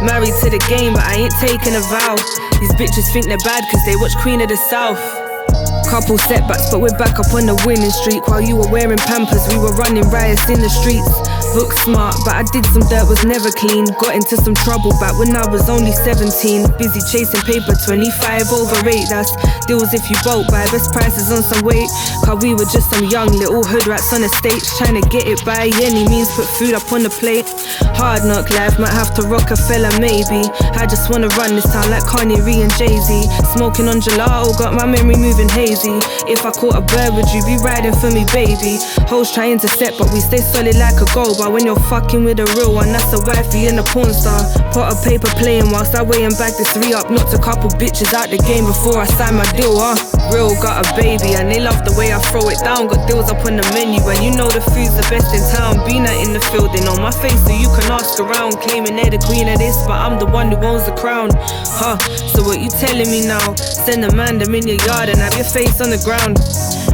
Married 0.01 0.33
to 0.41 0.49
the 0.49 0.63
game, 0.71 0.95
but 0.95 1.03
I 1.03 1.27
ain't 1.27 1.35
taking 1.43 1.75
a 1.75 1.83
vow. 1.91 2.15
These 2.63 2.73
bitches 2.79 3.11
think 3.11 3.27
they're 3.27 3.43
bad 3.43 3.67
cause 3.67 3.83
they 3.83 3.99
watch 3.99 4.15
Queen 4.23 4.39
of 4.39 4.49
the 4.49 4.57
South. 4.57 4.99
Couple 5.91 6.17
setbacks, 6.17 6.69
but 6.69 6.79
we're 6.79 6.97
back 6.97 7.19
up 7.19 7.33
on 7.33 7.45
the 7.45 7.57
winning 7.65 7.89
streak. 7.89 8.27
While 8.27 8.41
you 8.41 8.55
were 8.55 8.69
wearing 8.69 9.01
pampers, 9.09 9.41
we 9.49 9.57
were 9.57 9.73
running 9.73 10.07
riots 10.09 10.47
in 10.47 10.61
the 10.61 10.69
streets. 10.69 11.28
Book 11.53 11.73
smart, 11.73 12.15
but 12.23 12.35
I 12.37 12.43
did 12.53 12.63
some 12.69 12.85
dirt, 12.93 13.09
was 13.09 13.25
never 13.25 13.49
clean. 13.49 13.85
Got 13.97 14.13
into 14.13 14.37
some 14.37 14.53
trouble 14.53 14.93
back 15.01 15.17
when 15.17 15.35
I 15.35 15.49
was 15.49 15.67
only 15.67 15.91
17. 15.91 16.29
Busy 16.77 17.01
chasing 17.09 17.41
paper, 17.41 17.73
25 17.73 18.53
over 18.53 18.77
8. 18.85 19.09
That's 19.09 19.33
deals 19.65 19.93
if 19.93 20.09
you 20.09 20.15
bolt 20.23 20.45
buy 20.53 20.61
best 20.69 20.93
prices 20.93 21.33
on 21.33 21.41
some 21.41 21.65
weight. 21.65 21.89
Cause 22.21 22.37
we 22.45 22.53
were 22.53 22.69
just 22.69 22.93
some 22.93 23.09
young 23.09 23.33
little 23.33 23.65
hood 23.65 23.87
rats 23.87 24.13
on 24.13 24.21
the 24.21 24.29
stage, 24.29 24.61
trying 24.77 25.01
to 25.01 25.05
get 25.09 25.25
it 25.25 25.41
by 25.43 25.73
any 25.81 26.05
means, 26.05 26.29
put 26.37 26.45
food 26.45 26.77
up 26.77 26.85
on 26.93 27.01
the 27.01 27.09
plate. 27.09 27.49
Hard 27.97 28.29
knock 28.29 28.53
life, 28.53 28.77
might 28.77 28.93
have 28.93 29.17
to 29.17 29.25
rock 29.25 29.49
a 29.49 29.57
fella 29.57 29.89
maybe. 29.97 30.45
I 30.77 30.85
just 30.85 31.09
wanna 31.09 31.33
run 31.33 31.57
this 31.57 31.65
town 31.73 31.89
like 31.89 32.05
Kanye, 32.05 32.45
Ree, 32.45 32.61
and 32.61 32.73
Jay 32.77 32.93
Z. 32.93 33.09
Smoking 33.57 33.89
on 33.89 34.05
gelato, 34.05 34.53
got 34.53 34.77
my 34.77 34.85
memory 34.85 35.17
moving 35.17 35.49
hazy. 35.49 35.97
If 36.29 36.45
I 36.45 36.51
caught 36.53 36.77
a 36.77 36.85
bird, 36.85 37.17
would 37.17 37.29
you 37.33 37.41
be 37.49 37.57
riding 37.65 37.97
for 37.97 38.13
me, 38.13 38.23
baby? 38.29 38.77
Hoes 39.09 39.33
trying 39.33 39.57
to 39.65 39.67
set, 39.67 39.97
but 39.97 40.13
we 40.13 40.21
stay 40.21 40.45
solid 40.45 40.77
like 40.77 41.01
a 41.01 41.09
goal. 41.17 41.38
When 41.47 41.65
you're 41.65 41.79
fucking 41.87 42.23
with 42.27 42.39
a 42.43 42.47
real 42.59 42.75
one, 42.75 42.91
that's 42.91 43.15
a 43.15 43.19
wifey 43.23 43.71
and 43.71 43.79
a 43.79 43.83
porn 43.83 44.11
star. 44.11 44.43
Pot 44.75 44.91
of 44.91 44.99
paper 45.07 45.31
playing 45.39 45.71
whilst 45.71 45.95
I 45.95 46.03
weigh 46.03 46.27
and 46.27 46.35
back 46.35 46.51
this 46.59 46.75
re 46.75 46.91
up. 46.91 47.07
Knocked 47.09 47.31
a 47.31 47.39
couple 47.39 47.71
bitches 47.79 48.11
out 48.11 48.27
the 48.27 48.37
game 48.43 48.67
before 48.67 48.99
I 48.99 49.07
signed 49.07 49.39
my 49.39 49.47
deal, 49.55 49.71
huh? 49.79 49.95
Real 50.35 50.51
got 50.59 50.83
a 50.83 50.85
baby, 50.99 51.39
and 51.39 51.47
they 51.47 51.63
love 51.63 51.83
the 51.87 51.95
way 51.95 52.11
I 52.11 52.19
throw 52.29 52.43
it 52.51 52.59
down. 52.59 52.91
Got 52.91 53.07
deals 53.07 53.31
up 53.31 53.39
on 53.47 53.55
the 53.55 53.65
menu, 53.71 54.03
and 54.03 54.19
you 54.19 54.35
know 54.35 54.51
the 54.51 54.59
food's 54.61 54.93
the 54.99 55.03
best 55.07 55.31
in 55.31 55.41
town. 55.55 55.79
Been 55.87 56.05
out 56.05 56.19
in 56.19 56.35
the 56.35 56.43
field, 56.51 56.75
they 56.75 56.83
know 56.83 56.99
my 56.99 57.11
face, 57.11 57.39
so 57.47 57.55
you 57.55 57.71
can 57.71 57.87
ask 57.87 58.19
around. 58.19 58.59
Claiming 58.59 58.99
they're 58.99 59.11
the 59.11 59.21
queen 59.23 59.47
of 59.47 59.57
this, 59.57 59.75
but 59.87 59.95
I'm 59.95 60.19
the 60.19 60.27
one 60.27 60.51
who 60.51 60.59
owns 60.59 60.85
the 60.85 60.95
crown, 60.99 61.31
huh? 61.79 61.97
So 62.35 62.43
what 62.43 62.59
you 62.59 62.69
telling 62.69 63.09
me 63.09 63.25
now? 63.25 63.55
Send 63.55 64.03
a 64.05 64.11
man 64.13 64.37
them 64.37 64.53
in 64.53 64.67
your 64.67 64.79
yard 64.85 65.09
and 65.09 65.19
have 65.19 65.35
your 65.35 65.49
face 65.49 65.81
on 65.81 65.89
the 65.89 66.01
ground. 66.03 66.37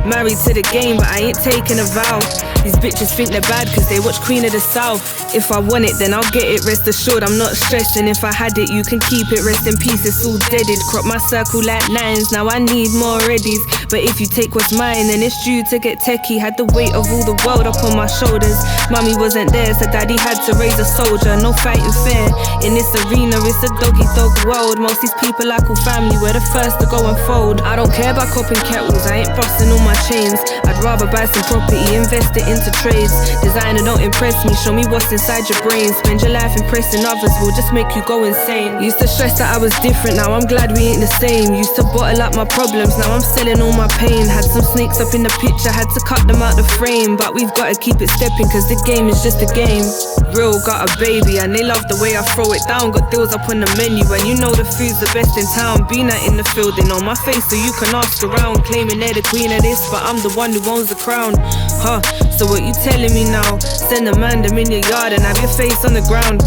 Married 0.06 0.38
to 0.45 0.53
the 0.53 0.61
game, 0.69 0.98
but 0.98 1.10
I 1.10 1.34
ain't 1.34 1.41
taking 1.41 1.82
a 1.82 1.88
vow. 1.90 2.22
These 2.61 2.77
bitches 2.77 3.14
think 3.14 3.30
they're 3.30 3.45
bad 3.45 3.65
cause 3.73 3.90
they 3.90 3.99
watch 3.99 4.22
Queen 4.22 4.45
of 4.45 4.53
the 4.53 4.61
South. 4.61 5.02
If 5.34 5.52
I 5.52 5.60
want 5.60 5.86
it, 5.86 5.98
then 5.98 6.14
I'll 6.14 6.30
get 6.30 6.45
it, 6.45 6.65
rest 6.65 6.88
assured 6.88 7.22
I'm 7.26 7.38
not 7.38 7.57
stressing. 7.57 8.07
If 8.07 8.23
I 8.23 8.34
had 8.34 8.57
it, 8.57 8.69
you 8.69 8.82
can 8.86 9.02
keep 9.02 9.34
it, 9.34 9.41
rest 9.41 9.65
in 9.65 9.77
peace, 9.77 10.06
it's 10.06 10.26
all 10.26 10.38
deaded. 10.49 10.77
Crop 10.90 11.06
my 11.06 11.18
circle 11.30 11.65
like 11.65 11.82
nines, 11.90 12.32
now 12.32 12.45
I 12.49 12.61
need 12.61 12.94
more 12.94 13.18
readies. 13.26 13.61
But 13.90 14.06
if 14.06 14.22
you 14.22 14.26
take 14.26 14.53
what's 14.53 14.73
mine, 14.73 15.10
then 15.10 15.22
it's 15.26 15.38
due 15.45 15.65
to 15.73 15.77
get 15.77 16.02
techie. 16.02 16.38
Had 16.38 16.57
the 16.57 16.65
weight 16.73 16.94
of 16.94 17.10
all 17.10 17.26
the 17.26 17.38
world 17.45 17.65
up 17.65 17.82
on 17.82 17.98
my 17.98 18.06
shoulders. 18.06 18.57
Mummy 18.90 19.18
wasn't 19.18 19.53
there, 19.53 19.73
so 19.73 19.86
daddy 19.90 20.18
had 20.18 20.38
to 20.45 20.53
raise 20.57 20.77
a 20.77 20.86
soldier. 20.86 21.34
No 21.41 21.53
fighting 21.65 21.94
fair. 22.06 22.30
In 22.61 22.77
this 22.77 22.90
arena, 23.06 23.41
it's 23.41 23.61
a 23.65 23.69
doggy 23.82 24.06
dog 24.14 24.34
world. 24.45 24.77
Most 24.77 25.02
these 25.02 25.14
people 25.18 25.49
I 25.49 25.61
call 25.65 25.77
family, 25.82 26.18
we're 26.22 26.34
the 26.34 26.45
first 26.53 26.77
to 26.82 26.86
go 26.90 27.02
and 27.06 27.18
fold. 27.26 27.61
I 27.61 27.76
don't 27.76 27.94
care 27.94 28.14
about 28.14 28.30
copping 28.34 28.61
kettles, 28.65 29.06
I 29.06 29.26
ain't 29.26 29.34
busting 29.38 29.69
all 29.69 29.82
my 29.86 29.94
chains. 30.07 30.39
I'd 30.67 30.80
rather 30.84 31.07
buy 31.07 31.26
some 31.26 31.43
property, 31.47 31.80
invest 31.95 32.35
it 32.35 32.45
into 32.47 32.69
trades. 32.84 33.13
Designer 33.41 33.84
don't 33.84 34.01
impress 34.01 34.35
me, 34.45 34.53
show 34.61 34.73
me 34.73 34.85
what's 34.88 35.11
inside 35.11 35.47
your 35.47 35.59
brain. 35.63 35.93
Spend 36.03 36.22
your 36.22 36.31
life 36.31 36.55
impressing 36.57 37.05
others 37.05 37.31
will 37.41 37.55
just 37.55 37.72
make 37.72 37.88
you 37.95 38.03
go 38.05 38.23
insane. 38.23 38.81
Used 38.81 38.99
to 38.99 39.07
stress 39.07 39.38
that 39.39 39.55
I 39.55 39.57
was 39.57 39.72
different, 39.80 40.17
now 40.17 40.34
I'm 40.34 40.45
glad 40.45 40.76
we 40.76 40.95
ain't 40.95 41.01
the 41.01 41.11
same. 41.22 41.55
Used 41.55 41.76
to 41.77 41.84
bottle 41.95 42.22
up 42.22 42.35
my 42.35 42.45
problems, 42.45 42.97
now 42.97 43.13
I'm 43.13 43.23
selling 43.23 43.61
all 43.61 43.73
my 43.73 43.88
pain. 43.99 44.27
Had 44.27 44.45
some 44.45 44.63
snakes 44.63 44.99
up 44.99 45.13
in 45.13 45.23
the 45.23 45.34
picture, 45.39 45.72
had 45.72 45.88
to 45.95 46.01
cut 46.03 46.26
them 46.27 46.41
out 46.41 46.55
the 46.57 46.67
frame. 46.76 47.15
But 47.15 47.34
we've 47.34 47.53
gotta 47.55 47.76
keep 47.76 48.01
it 48.01 48.09
stepping, 48.09 48.49
cause 48.49 48.67
the 48.67 48.80
game 48.85 49.07
is 49.07 49.22
just 49.23 49.41
a 49.41 49.49
game. 49.53 49.85
Real 50.34 50.59
got 50.65 50.84
a 50.84 50.89
baby, 50.99 51.39
and 51.39 51.55
they 51.55 51.63
love 51.63 51.85
the 51.88 51.95
way 52.01 52.17
I 52.17 52.23
throw 52.35 52.51
it 52.51 52.63
down. 52.67 52.91
Got 52.91 53.11
deals 53.11 53.31
up 53.31 53.47
on 53.47 53.61
the 53.61 53.69
menu, 53.77 54.03
and 54.03 54.23
you 54.27 54.35
know 54.35 54.51
the 54.51 54.65
food's 54.65 54.99
the 54.99 55.09
best 55.13 55.38
in 55.38 55.47
town. 55.55 55.88
Been 55.88 56.09
out 56.09 56.23
in 56.27 56.35
the 56.35 56.43
field, 56.51 56.76
they 56.76 56.84
know 56.84 56.99
my 56.99 57.15
face, 57.23 57.45
so 57.47 57.55
you 57.55 57.72
can 57.80 57.93
ask 57.95 58.23
around. 58.23 58.65
Claiming 58.65 58.99
they're 58.99 59.13
the 59.13 59.23
queen 59.23 59.51
of 59.53 59.61
this, 59.61 59.80
but 59.91 60.03
I'm 60.03 60.18
the 60.22 60.34
one 60.36 60.52
who 60.52 60.62
owns 60.70 60.90
the 60.90 60.95
crown. 60.95 61.34
Huh, 61.82 62.02
so 62.38 62.45
what 62.45 62.64
you 62.64 62.74
telling 62.84 63.14
me 63.14 63.26
now? 63.26 63.57
Send 63.60 64.07
a 64.07 64.16
man 64.18 64.41
them 64.41 64.57
in 64.57 64.72
your 64.72 64.82
yard 64.90 65.14
and 65.14 65.22
have 65.22 65.38
your 65.38 65.52
face 65.52 65.84
on 65.86 65.94
the 65.94 66.06
ground. 66.07 66.41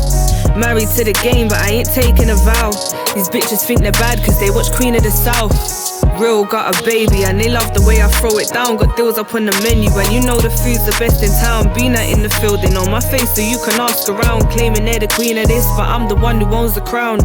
Married 0.57 0.89
to 0.97 1.05
the 1.05 1.13
game, 1.23 1.49
but 1.49 1.59
I 1.59 1.83
ain't 1.83 1.91
taking 1.91 2.31
a 2.31 2.37
vow. 2.37 2.71
These 3.15 3.29
bitches 3.29 3.67
think 3.67 3.81
they're 3.81 3.93
bad 3.93 4.19
cause 4.25 4.39
they 4.41 4.51
watch 4.51 4.71
Queen 4.73 4.95
of 4.95 5.03
the 5.03 5.11
South. 5.11 5.98
Real 6.19 6.45
got 6.45 6.75
a 6.75 6.83
baby 6.83 7.23
and 7.23 7.39
they 7.39 7.49
love 7.49 7.73
the 7.75 7.83
way 7.87 8.03
I 8.03 8.09
throw 8.19 8.43
it 8.43 8.51
down. 8.51 8.77
Got 8.77 8.97
deals 8.97 9.19
up 9.19 9.35
on 9.35 9.47
the 9.47 9.55
menu 9.63 9.87
and 9.95 10.11
you 10.11 10.19
know 10.21 10.35
the 10.35 10.51
food's 10.51 10.83
the 10.83 10.91
best 10.99 11.23
in 11.23 11.31
town. 11.39 11.71
Out 11.71 12.11
in 12.11 12.27
the 12.27 12.31
field, 12.43 12.61
they 12.61 12.71
know 12.75 12.85
my 12.87 12.99
face, 12.99 13.35
so 13.35 13.41
you 13.41 13.57
can 13.63 13.79
ask 13.79 14.09
around. 14.09 14.51
Claiming 14.51 14.85
they're 14.85 14.99
the 14.99 15.07
queen 15.07 15.39
of 15.39 15.47
this, 15.47 15.65
but 15.79 15.87
I'm 15.87 16.09
the 16.09 16.17
one 16.17 16.41
who 16.41 16.51
owns 16.51 16.75
the 16.75 16.83
crown. 16.83 17.21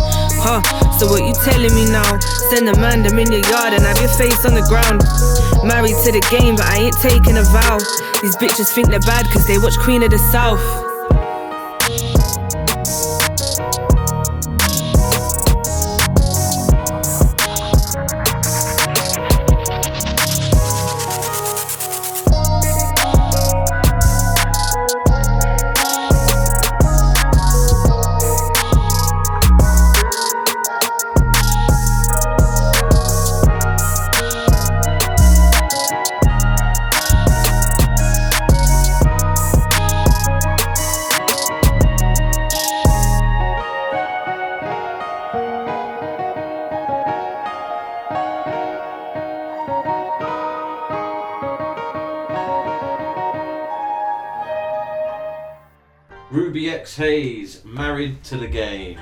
Huh, 0.45 0.61
so 1.01 1.09
what 1.09 1.25
you 1.25 1.33
telling 1.41 1.73
me 1.73 1.89
now? 1.89 2.05
Send 2.53 2.69
a 2.69 2.75
man 2.77 3.01
them 3.01 3.17
in 3.17 3.31
your 3.33 3.41
yard 3.49 3.73
and 3.73 3.81
have 3.81 3.97
your 3.97 4.13
face 4.13 4.45
on 4.45 4.53
the 4.53 4.65
ground. 4.69 5.01
Married 5.65 5.97
to 6.05 6.13
the 6.13 6.21
game, 6.29 6.55
but 6.55 6.69
I 6.69 6.85
ain't 6.85 6.97
taking 7.01 7.37
a 7.37 7.45
vow. 7.49 7.81
These 8.21 8.37
bitches 8.37 8.69
think 8.73 8.93
they're 8.93 9.01
bad 9.01 9.25
cause 9.33 9.47
they 9.47 9.57
watch 9.57 9.77
Queen 9.79 10.03
of 10.03 10.11
the 10.11 10.21
South. 10.29 10.92
Ruby 56.97 57.11
Haze, 57.11 57.63
Married 57.65 58.23
to 58.25 58.37
the 58.37 58.47
Game. 58.47 58.99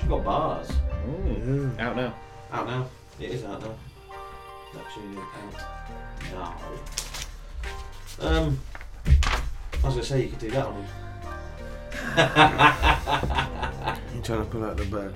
She 0.00 0.06
got 0.06 0.24
bars. 0.24 0.70
Out 1.78 1.96
now. 1.96 2.14
Out 2.52 2.66
now. 2.66 2.86
It 3.20 3.30
is 3.30 3.44
out 3.44 3.60
now. 3.60 3.74
Actually, 4.78 5.18
out 6.36 6.60
now. 8.20 8.26
Um, 8.26 8.60
I 9.06 9.86
was 9.86 9.94
gonna 9.94 10.02
say 10.02 10.22
you 10.22 10.28
could 10.28 10.38
do 10.38 10.50
that 10.50 10.66
one. 10.70 10.86
You 14.14 14.22
trying 14.22 14.44
to 14.44 14.50
pull 14.50 14.64
out 14.64 14.76
the 14.76 14.84
bag? 14.84 15.12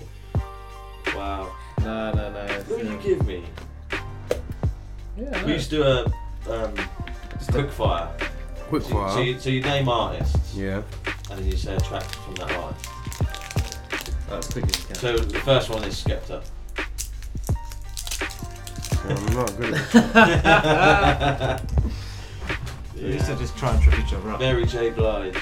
wow. 1.17 1.55
No, 1.81 2.13
no, 2.13 2.33
no. 2.33 2.47
What 2.67 2.81
do 2.83 2.87
you 2.87 2.99
give 2.99 3.27
me? 3.27 3.45
Yeah, 5.17 5.45
We 5.45 5.53
used 5.53 5.71
to 5.71 5.77
do 5.77 5.83
a 5.85 6.05
um, 6.53 6.75
quick 7.51 7.71
fire. 7.71 8.11
Quick 8.69 8.83
So- 8.83 8.89
fire. 8.91 9.11
So 9.15 9.21
you, 9.21 9.39
so 9.41 9.51
you 9.51 9.63
name 9.63 9.89
artists. 9.89 10.55
Yeah. 10.55 10.83
And 11.31 11.39
then 11.41 11.47
you 11.47 11.57
say 11.57 11.75
a 11.77 11.81
track 11.81 12.03
from 12.05 12.35
that 12.37 12.51
artist. 12.53 12.89
That's 14.29 14.49
quick 14.53 14.65
as 14.67 14.79
you 14.81 14.87
can. 14.87 14.95
So 14.97 15.17
the 15.19 15.39
first 15.41 15.71
one 15.71 15.85
is 15.85 16.03
Skepta. 16.05 16.43
I'm 19.09 19.35
not 19.35 19.57
good 19.57 19.75
at 19.75 21.63
We 22.95 23.01
used 23.15 23.27
to 23.27 23.37
just 23.37 23.57
try 23.57 23.73
and 23.73 23.83
trip 23.83 23.99
each 24.01 24.13
other 24.13 24.31
up. 24.33 24.41
Mary 24.41 24.67
J. 24.67 24.91
Blige. 24.91 25.39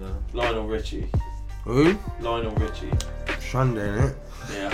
No. 0.00 0.16
Lionel 0.32 0.66
Richie. 0.66 1.08
Who? 1.64 1.96
Lionel 2.20 2.54
Richie. 2.56 2.90
Sunday, 3.50 3.86
innit? 3.86 4.14
Yeah. 4.52 4.70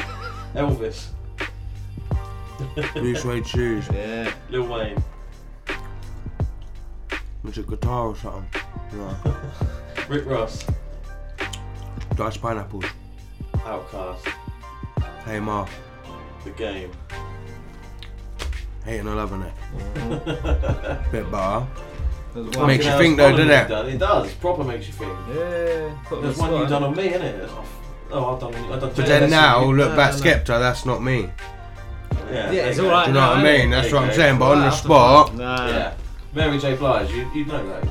Elvis. 0.55 1.09
Blue 2.95 3.15
suede 3.17 3.47
shoes. 3.53 3.85
Yeah. 3.93 4.33
Lil 4.49 4.67
Wayne. 4.67 5.03
With 7.47 7.59
a 7.59 7.63
guitar 7.63 8.09
or 8.09 8.17
something. 8.17 8.45
Yeah. 8.93 9.35
Rick 10.09 10.27
Ross. 10.27 10.67
Diced 12.17 12.43
pineapples. 12.43 12.85
OutKast. 13.55 14.27
Hey 15.25 15.39
Ma. 15.39 15.65
The 16.45 16.51
Game. 16.51 16.91
Hating 18.85 19.07
or 19.07 19.15
loving 19.15 19.43
it. 19.43 19.53
Bit 21.13 21.31
bar. 21.31 21.69
There's 22.35 22.57
Makes 22.59 22.85
you 22.85 22.99
think 22.99 23.17
though, 23.17 23.31
Solomon 23.31 23.47
doesn't 23.47 23.65
it? 23.65 23.69
done. 23.69 23.89
It 23.91 23.99
does. 23.99 24.35
Proper 24.35 24.65
makes 24.65 24.89
you 24.89 24.93
think. 24.95 25.13
Yeah. 25.29 25.97
put 26.05 26.23
There's 26.23 26.35
the 26.37 26.43
one 26.43 26.53
you've 26.53 26.69
done 26.69 26.83
innit? 26.83 26.87
on 26.89 26.97
me, 26.97 27.09
innit? 27.11 27.51
Oh, 28.11 28.35
I've 28.35 28.41
done. 28.41 28.55
I've 28.73 28.81
done. 28.81 28.93
But 28.97 29.07
then 29.07 29.31
now, 29.31 29.65
look 29.65 29.91
No, 29.91 29.97
back, 29.97 30.15
no, 30.15 30.19
no. 30.19 30.25
Skepta, 30.25 30.47
that's 30.59 30.85
not 30.85 31.01
me. 31.01 31.31
Yeah, 32.29 32.51
Yeah, 32.51 32.67
it's 32.67 32.77
there 32.79 32.87
you 32.87 32.91
alright 32.91 33.07
Do 33.07 33.13
you 33.13 33.21
now, 33.21 33.35
know 33.35 33.37
what 33.37 33.47
I 33.47 33.57
mean? 33.59 33.71
That's 33.71 33.93
what 33.93 34.03
I'm 34.03 34.13
saying, 34.13 34.39
but 34.41 34.51
on 34.51 34.61
the 34.63 34.71
spot, 34.73 35.35
No. 35.37 35.57
go. 35.57 35.67
Yeah. 35.69 35.95
Mary 36.37 36.59
J. 36.59 36.77
Blige. 36.77 37.11
You 37.13 37.27
you 37.35 37.47
know 37.47 37.67
those. 37.67 37.89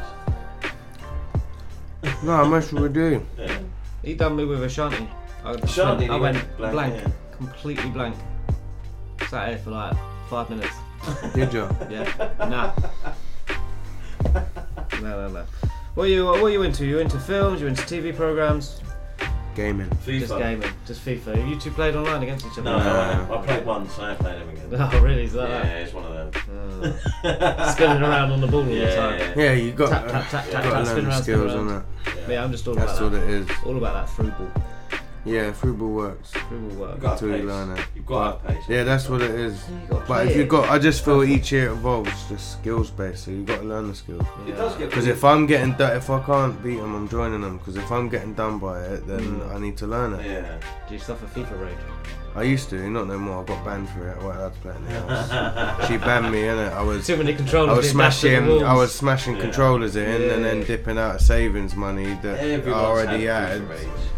no, 2.23 2.33
I'm 2.33 2.51
not 2.51 2.63
sure 2.63 2.79
we 2.79 2.89
do. 2.89 3.25
Yeah. 3.39 3.59
He 4.03 4.13
done 4.13 4.35
me 4.35 4.45
with 4.45 4.63
Ashanti. 4.63 5.09
I, 5.43 5.55
just 5.55 5.63
Ashanti, 5.73 6.07
I 6.07 6.15
went 6.17 6.37
went 6.37 6.57
blank, 6.57 6.73
blank, 6.73 6.93
yeah. 6.93 7.11
completely 7.35 7.89
blank. 7.89 8.15
Sat 9.29 9.49
here 9.49 9.57
for 9.57 9.71
like 9.71 9.97
five 10.29 10.47
minutes. 10.51 10.75
Did 11.33 11.53
you? 11.53 11.67
Yeah. 11.89 12.05
Nah. 12.37 12.71
no, 15.01 15.01
no, 15.01 15.27
no. 15.27 15.45
What 15.95 16.03
are 16.03 16.07
you 16.11 16.25
What 16.25 16.43
are 16.43 16.49
you 16.51 16.61
into? 16.61 16.85
You 16.85 16.99
into 16.99 17.17
films? 17.17 17.61
You 17.61 17.65
into 17.65 17.81
TV 17.81 18.15
programs? 18.15 18.79
Gaming. 19.55 19.87
FIFA. 20.05 20.19
Just 20.19 20.37
gaming. 20.37 20.69
Just 20.85 21.05
FIFA. 21.05 21.35
Have 21.37 21.47
you 21.47 21.57
two 21.57 21.71
played 21.71 21.95
online 21.95 22.23
against 22.23 22.45
each 22.45 22.51
other? 22.53 22.63
No, 22.63 22.77
no, 22.77 23.33
I, 23.33 23.39
I 23.41 23.45
played 23.45 23.65
once. 23.65 23.97
I 23.97 24.11
ain't 24.11 24.19
played 24.19 24.41
them 24.41 24.49
again. 24.49 24.89
Oh, 24.93 24.99
really? 24.99 25.23
Is 25.23 25.33
that 25.33 25.49
yeah, 25.49 25.61
that? 25.63 25.81
it's 25.83 25.93
one 25.93 26.03
of 26.05 26.33
them. 26.33 26.43
Oh. 27.23 27.71
Spinning 27.71 28.03
around 28.03 28.31
on 28.31 28.41
the 28.41 28.47
ball 28.47 28.59
all 28.59 28.65
the 28.65 28.85
time. 28.95 29.19
yeah, 29.19 29.33
Yeah, 29.35 29.53
you 29.53 29.71
got, 29.71 29.89
Tap, 29.89 30.07
tap, 30.09 30.29
tap, 30.29 30.45
you 30.47 30.51
tap, 30.51 30.63
got 30.63 30.71
tap, 30.71 30.79
to 30.83 30.85
spin 30.85 30.95
learn 30.95 31.03
the 31.05 31.09
around, 31.09 31.23
spin 31.23 31.35
skills 31.35 31.53
around. 31.53 31.69
on 31.69 31.77
it. 31.77 32.29
Yeah, 32.29 32.43
I'm 32.43 32.51
just 32.51 32.67
all 32.67 32.75
That's 32.75 32.97
about 32.99 33.11
what 33.13 33.21
it 33.21 33.29
is. 33.29 33.49
All 33.65 33.77
about 33.77 33.93
that 34.07 34.13
through 34.15 34.31
ball. 34.31 34.51
Yeah, 35.25 35.51
through 35.51 35.73
ball 35.75 35.89
works. 35.89 36.31
Through 36.31 36.69
ball 36.69 36.77
work. 36.77 36.93
You've 36.93 37.01
got 37.01 37.13
Until 37.13 37.29
to 37.29 37.37
you 37.37 37.43
learn 37.43 37.77
it. 37.77 37.85
You've 37.95 38.05
got 38.05 38.43
to 38.43 38.47
have 38.47 38.57
pace. 38.57 38.69
Yeah, 38.69 38.83
that's 38.83 39.09
what 39.09 39.21
it 39.21 39.31
is. 39.31 39.65
But 40.07 40.27
if 40.27 40.35
you 40.35 40.43
it. 40.43 40.49
got, 40.49 40.69
I 40.69 40.77
just 40.77 41.03
feel 41.03 41.23
each 41.23 41.51
year 41.51 41.71
evolves 41.71 42.29
just 42.29 42.53
skills 42.53 42.91
based, 42.91 43.25
so 43.25 43.31
you've 43.31 43.47
got 43.47 43.61
to 43.61 43.65
learn 43.65 43.87
the 43.87 43.95
skills. 43.95 44.25
It 44.47 44.51
does 44.51 44.75
get. 44.75 44.89
Because 44.89 45.07
if 45.07 45.23
I'm 45.23 45.47
getting, 45.47 45.73
do- 45.73 45.85
if 45.85 46.09
I 46.09 46.21
can't 46.21 46.61
beat 46.63 46.77
them, 46.77 46.93
I'm 46.93 47.09
joining 47.09 47.41
them. 47.41 47.57
Because 47.57 47.75
if 47.75 47.91
I'm 47.91 48.07
getting 48.07 48.35
done 48.35 48.59
by 48.59 48.81
it, 48.83 49.07
then 49.07 49.39
mm. 49.39 49.55
I 49.55 49.59
need 49.59 49.77
to 49.77 49.87
learn 49.87 50.13
it. 50.13 50.25
Yeah. 50.25 50.59
Do 50.87 50.93
you 50.93 50.99
suffer 50.99 51.25
FIFA 51.25 51.61
rage? 51.61 51.77
I 52.35 52.43
used 52.43 52.69
to, 52.71 52.89
not 52.89 53.07
no 53.07 53.17
more. 53.17 53.43
I 53.43 53.45
got 53.45 53.63
banned 53.63 53.87
for 53.89 54.09
it. 54.09 54.17
I 54.19 54.23
wasn't 54.23 54.35
allowed 54.41 54.53
to 54.55 54.59
play 54.59 54.75
in 54.75 54.85
the 54.85 54.91
house. 54.91 55.87
she 55.87 55.97
banned 55.97 56.31
me, 56.31 56.41
innit? 56.41 56.73
I 56.73 56.81
was. 56.81 57.07
Too 57.07 57.15
many 57.15 57.33
controllers 57.33 57.69
I 57.69 57.77
was 57.77 57.85
being 57.87 57.97
dashed 57.97 58.23
at 58.25 58.29
the 58.29 58.37
smashing. 58.45 58.63
I 58.65 58.73
was 58.73 58.93
smashing 58.93 59.35
Yeah. 59.37 59.41
controllers 59.41 59.95
in, 59.95 60.21
and 60.29 60.43
then 60.43 60.63
dipping 60.65 60.97
out 60.97 61.15
of 61.15 61.21
savings 61.21 61.75
money 61.75 62.17
that 62.23 62.39
Everyone's 62.39 62.67
I 62.83 62.85
already 62.85 63.25
had 63.25 63.47
had. 63.49 63.61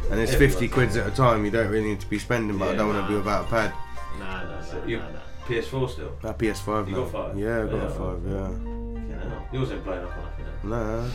And 0.10 0.20
it's 0.20 0.34
Everyone's 0.34 0.56
50 0.56 0.68
quids 0.70 0.98
at 0.98 1.06
a 1.08 1.12
time. 1.12 1.46
You 1.46 1.52
don't 1.52 1.70
really 1.70 1.90
need 1.90 2.00
to 2.00 2.10
be 2.10 2.18
spending, 2.18 2.58
but 2.58 2.70
I 2.70 2.76
don't 2.76 2.88
want 2.92 3.04
to 3.06 3.08
be 3.08 3.16
without 3.18 3.46
a 3.46 3.50
pad. 3.50 3.74
Nah, 4.20 4.44
no, 4.44 4.62
So 4.64 4.80
no, 4.80 4.86
you- 4.88 4.98
no, 4.98 5.04
no. 5.12 5.20
PS4 5.48 5.88
still. 5.90 6.12
That 6.24 6.38
PS5 6.40 6.88
You 6.90 6.96
now. 6.96 7.04
got 7.04 7.12
five? 7.12 7.38
Yeah, 7.38 7.58
I 7.62 7.66
got 7.66 7.74
Yeah. 7.76 7.84
a 7.84 7.90
five. 7.90 8.20
Yeah. 8.26 8.32
You 8.34 9.16
know, 9.16 9.42
yours 9.54 9.72
ain't 9.72 9.84
playing 9.84 10.04
up 10.04 10.12
on 10.18 10.24
nothing. 10.24 10.70
Nah. 11.04 11.10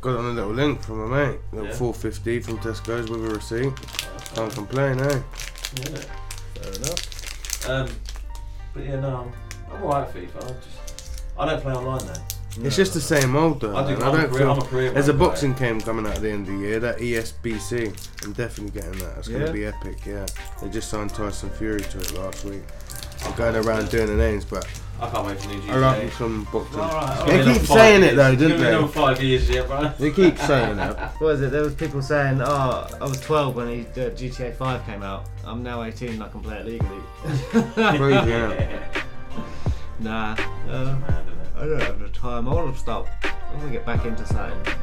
Got 0.00 0.16
on 0.18 0.24
a 0.26 0.28
little 0.28 0.52
link 0.52 0.80
from 0.82 1.00
a 1.00 1.08
mate. 1.08 1.38
Little 1.52 1.68
Yeah. 1.68 1.74
450 1.74 2.40
from 2.40 2.58
Tesco's 2.58 3.10
with 3.10 3.24
a 3.24 3.34
receipt. 3.34 3.72
Can't 4.36 4.54
complain, 4.54 5.00
eh? 5.00 5.18
Yeah. 5.82 5.98
Fair 6.54 6.72
enough. 6.72 7.68
Um, 7.68 7.88
but 8.74 8.84
yeah, 8.84 9.00
no, 9.00 9.32
I'm, 9.70 9.72
I'm 9.74 9.82
alright 9.82 10.08
at 10.08 10.14
FIFA. 10.14 10.36
I 10.44 10.48
just, 10.48 11.22
I 11.38 11.46
don't 11.46 11.62
play 11.62 11.72
online 11.72 12.06
now. 12.06 12.24
It's 12.60 12.74
just 12.74 12.92
the 12.94 13.00
same 13.00 13.36
old 13.36 13.60
though. 13.60 13.76
I 13.76 13.86
do- 13.86 13.96
man. 13.98 14.02
I'm 14.08 14.14
a 14.14 14.16
don't 14.22 14.30
career- 14.30 14.38
feel. 14.40 14.50
I'm 14.50 14.58
a 14.58 14.62
career 14.64 14.90
There's 14.90 15.08
a 15.08 15.14
boxing 15.14 15.52
game 15.54 15.80
coming 15.80 16.06
out 16.06 16.16
at 16.16 16.22
the 16.22 16.30
end 16.30 16.48
of 16.48 16.54
the 16.54 16.58
year. 16.60 16.80
That 16.80 16.98
ESBC. 16.98 18.24
I'm 18.24 18.32
definitely 18.32 18.80
getting 18.80 18.98
that. 18.98 19.18
It's 19.18 19.28
Yeah? 19.28 19.38
gonna 19.40 19.52
be 19.52 19.64
epic. 19.66 19.98
Yeah. 20.04 20.26
They 20.60 20.68
just 20.68 20.90
signed 20.90 21.10
Tyson 21.14 21.50
Fury 21.50 21.80
to 21.82 21.98
it 21.98 22.12
last 22.14 22.44
week. 22.44 22.62
I'm 23.24 23.34
going 23.36 23.56
around 23.56 23.90
doing 23.90 24.06
the 24.06 24.14
names, 24.14 24.44
but 24.44 24.66
I 25.00 25.08
can't 25.10 25.26
wait 25.26 25.40
for 25.40 25.48
new 25.48 25.60
GTA. 25.60 25.70
I 25.70 25.76
like 25.78 26.04
me 26.04 26.10
some 26.10 26.44
boxing. 26.52 26.80
Alright, 26.80 27.26
They 27.26 27.38
alright. 27.40 27.44
keep 27.58 27.62
Five 27.66 27.78
saying 27.78 28.02
it 28.02 28.04
years. 28.06 28.16
though, 28.16 28.30
Give 28.30 28.40
me 28.40 28.46
didn't 28.48 28.66
another 28.66 28.86
they? 28.86 28.92
five 28.92 29.22
years 29.22 29.50
yet, 29.50 29.66
bro. 29.68 29.92
They 29.98 30.10
keep 30.10 30.38
saying 30.38 30.76
that. 30.76 30.98
What 31.20 31.20
was 31.20 31.42
it? 31.42 31.50
There 31.52 31.62
was 31.62 31.74
people 31.74 32.02
saying, 32.02 32.40
"Oh, 32.42 32.86
I 33.00 33.04
was 33.04 33.20
12 33.20 33.54
when 33.56 33.68
he, 33.68 33.80
uh, 34.00 34.10
GTA 34.10 34.54
5 34.56 34.86
came 34.86 35.02
out. 35.02 35.26
I'm 35.44 35.62
now 35.62 35.82
18 35.82 36.10
and 36.10 36.22
I 36.22 36.28
can 36.28 36.40
play 36.40 36.56
it 36.58 36.66
legally." 36.66 37.00
Crazy, 37.74 38.30
innit? 38.30 38.82
Nah, 40.00 40.36
uh, 40.70 40.96
I 41.56 41.60
don't 41.64 41.80
have 41.82 41.98
the 41.98 42.08
time. 42.10 42.48
I 42.48 42.54
want 42.54 42.72
to 42.72 42.78
stop. 42.80 43.08
I 43.24 43.52
want 43.54 43.64
to 43.66 43.70
get 43.70 43.84
back 43.84 44.04
into 44.04 44.24
something, 44.26 44.74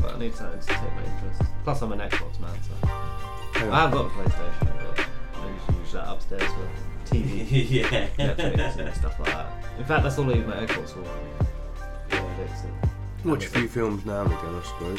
but 0.00 0.14
I 0.16 0.18
need 0.18 0.34
something 0.34 0.58
to 0.58 0.66
take 0.66 0.76
my 0.96 1.04
interest. 1.04 1.42
Plus, 1.62 1.80
I'm 1.80 1.92
an 1.92 2.00
Xbox 2.00 2.40
man, 2.40 2.50
so 2.64 3.70
I 3.70 3.82
have 3.82 3.92
got 3.92 4.06
a 4.06 4.08
PlayStation, 4.08 4.72
but 4.96 5.06
I 5.40 5.48
usually 5.48 5.78
use 5.84 5.92
that 5.92 6.08
upstairs 6.08 6.42
for 6.42 6.68
TV, 7.10 7.70
Yeah. 7.70 8.06
Netflix, 8.18 8.76
and 8.78 8.94
stuff 8.94 9.18
like 9.20 9.28
that. 9.30 9.46
In 9.78 9.84
fact, 9.84 10.02
that's 10.02 10.18
all 10.18 10.30
I 10.30 10.34
use 10.34 10.46
my 10.46 10.54
Xbox 10.56 10.90
for. 10.90 11.02
Netflix 12.10 12.64
and 12.64 13.30
Watch 13.30 13.46
a 13.46 13.48
few 13.48 13.68
films 13.68 14.04
now 14.04 14.22
and 14.22 14.32
again, 14.32 14.54
I 14.54 14.62
suppose. 14.62 14.98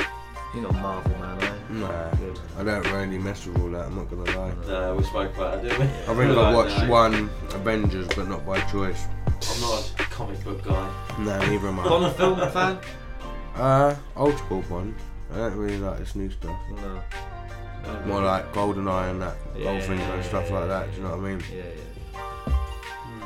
You're 0.53 0.63
not 0.63 0.73
Marvel 0.73 1.11
man, 1.19 1.37
are 1.43 1.45
you? 1.73 1.79
Nah, 1.79 2.09
Good. 2.15 2.39
I 2.57 2.63
don't 2.63 2.91
really 2.91 3.19
mess 3.19 3.45
with 3.45 3.59
all 3.61 3.69
that. 3.69 3.85
I'm 3.85 3.95
not 3.95 4.09
gonna 4.09 4.37
lie. 4.37 4.53
No, 4.67 4.95
we 4.95 5.03
spoke 5.03 5.35
about 5.35 5.59
it, 5.59 5.69
didn't 5.69 5.79
we? 5.79 5.85
I 5.85 5.89
think 6.05 6.17
We're 6.17 6.39
I 6.39 6.53
watched 6.55 6.79
no, 6.79 6.89
one 6.89 7.29
Avengers, 7.51 8.07
but 8.15 8.27
not 8.27 8.45
by 8.45 8.59
choice. 8.61 9.05
I'm 9.27 9.61
not 9.61 9.93
a 9.99 10.03
comic 10.03 10.43
book 10.43 10.63
guy. 10.63 10.91
No, 11.19 11.37
neither 11.45 11.67
am 11.67 11.79
I. 11.79 11.83
Bond 11.87 12.15
film 12.15 12.51
fan? 12.51 12.79
Uh, 13.55 13.95
old 14.15 14.37
school 14.39 14.63
Bond. 14.63 14.95
I 15.31 15.37
don't 15.37 15.55
really 15.55 15.77
like 15.77 15.99
this 15.99 16.15
new 16.15 16.31
stuff. 16.31 16.57
No. 16.81 17.03
More 18.05 18.21
like 18.21 18.51
GoldenEye 18.53 19.11
and 19.11 19.21
that, 19.21 19.35
Yeah, 19.55 19.65
Goldfinger 19.65 19.91
and 19.91 19.99
yeah, 19.99 20.21
stuff 20.23 20.49
yeah, 20.49 20.59
like 20.59 20.63
yeah, 20.63 20.79
that. 20.79 20.91
Do 20.91 20.97
you 20.97 21.03
know 21.03 21.09
what 21.11 21.19
I 21.19 21.29
mean? 21.29 21.43
Yeah, 21.51 21.57
yeah. 21.63 21.81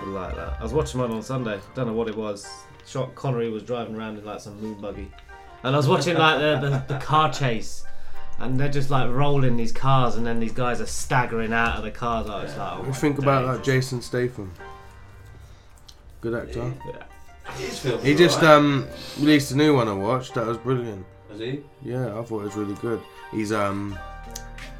I 0.03 0.07
like 0.07 0.35
that. 0.35 0.57
I 0.59 0.63
was 0.63 0.73
watching 0.73 0.99
one 0.99 1.11
on 1.11 1.21
Sunday. 1.23 1.59
Don't 1.75 1.87
know 1.87 1.93
what 1.93 2.07
it 2.07 2.15
was. 2.15 2.47
Sean 2.85 3.11
Connery 3.15 3.49
was 3.49 3.63
driving 3.63 3.95
around 3.95 4.17
in 4.17 4.25
like 4.25 4.39
some 4.41 4.59
moon 4.61 4.79
buggy, 4.81 5.09
and 5.63 5.73
I 5.73 5.77
was 5.77 5.87
watching 5.87 6.17
like 6.17 6.39
the, 6.39 6.59
the, 6.87 6.93
the 6.95 6.99
car 6.99 7.31
chase, 7.31 7.83
and 8.39 8.59
they're 8.59 8.67
just 8.69 8.89
like 8.89 9.09
rolling 9.09 9.55
these 9.55 9.71
cars, 9.71 10.15
and 10.15 10.25
then 10.27 10.39
these 10.39 10.51
guys 10.51 10.81
are 10.81 10.85
staggering 10.85 11.53
out 11.53 11.77
of 11.77 11.83
the 11.83 11.91
cars. 11.91 12.27
I 12.29 12.43
was 12.43 12.55
like, 12.57 12.73
oh 12.73 12.77
What 12.79 12.87
you 12.87 12.93
think 12.93 13.17
about 13.19 13.41
days. 13.41 13.47
like 13.55 13.63
Jason 13.63 14.01
Statham? 14.01 14.53
Good 16.21 16.33
actor. 16.35 16.73
His 17.57 17.77
films 17.79 18.03
He 18.03 18.15
just 18.15 18.37
alright. 18.39 18.55
um 18.55 18.87
released 19.19 19.51
a 19.51 19.57
new 19.57 19.75
one 19.75 19.87
I 19.89 19.93
watched. 19.93 20.33
That 20.35 20.45
was 20.45 20.57
brilliant. 20.57 21.05
Has 21.29 21.39
he? 21.39 21.61
Yeah, 21.81 22.17
I 22.17 22.23
thought 22.23 22.41
it 22.41 22.45
was 22.45 22.55
really 22.55 22.75
good. 22.75 23.01
He's 23.31 23.51
um, 23.51 23.97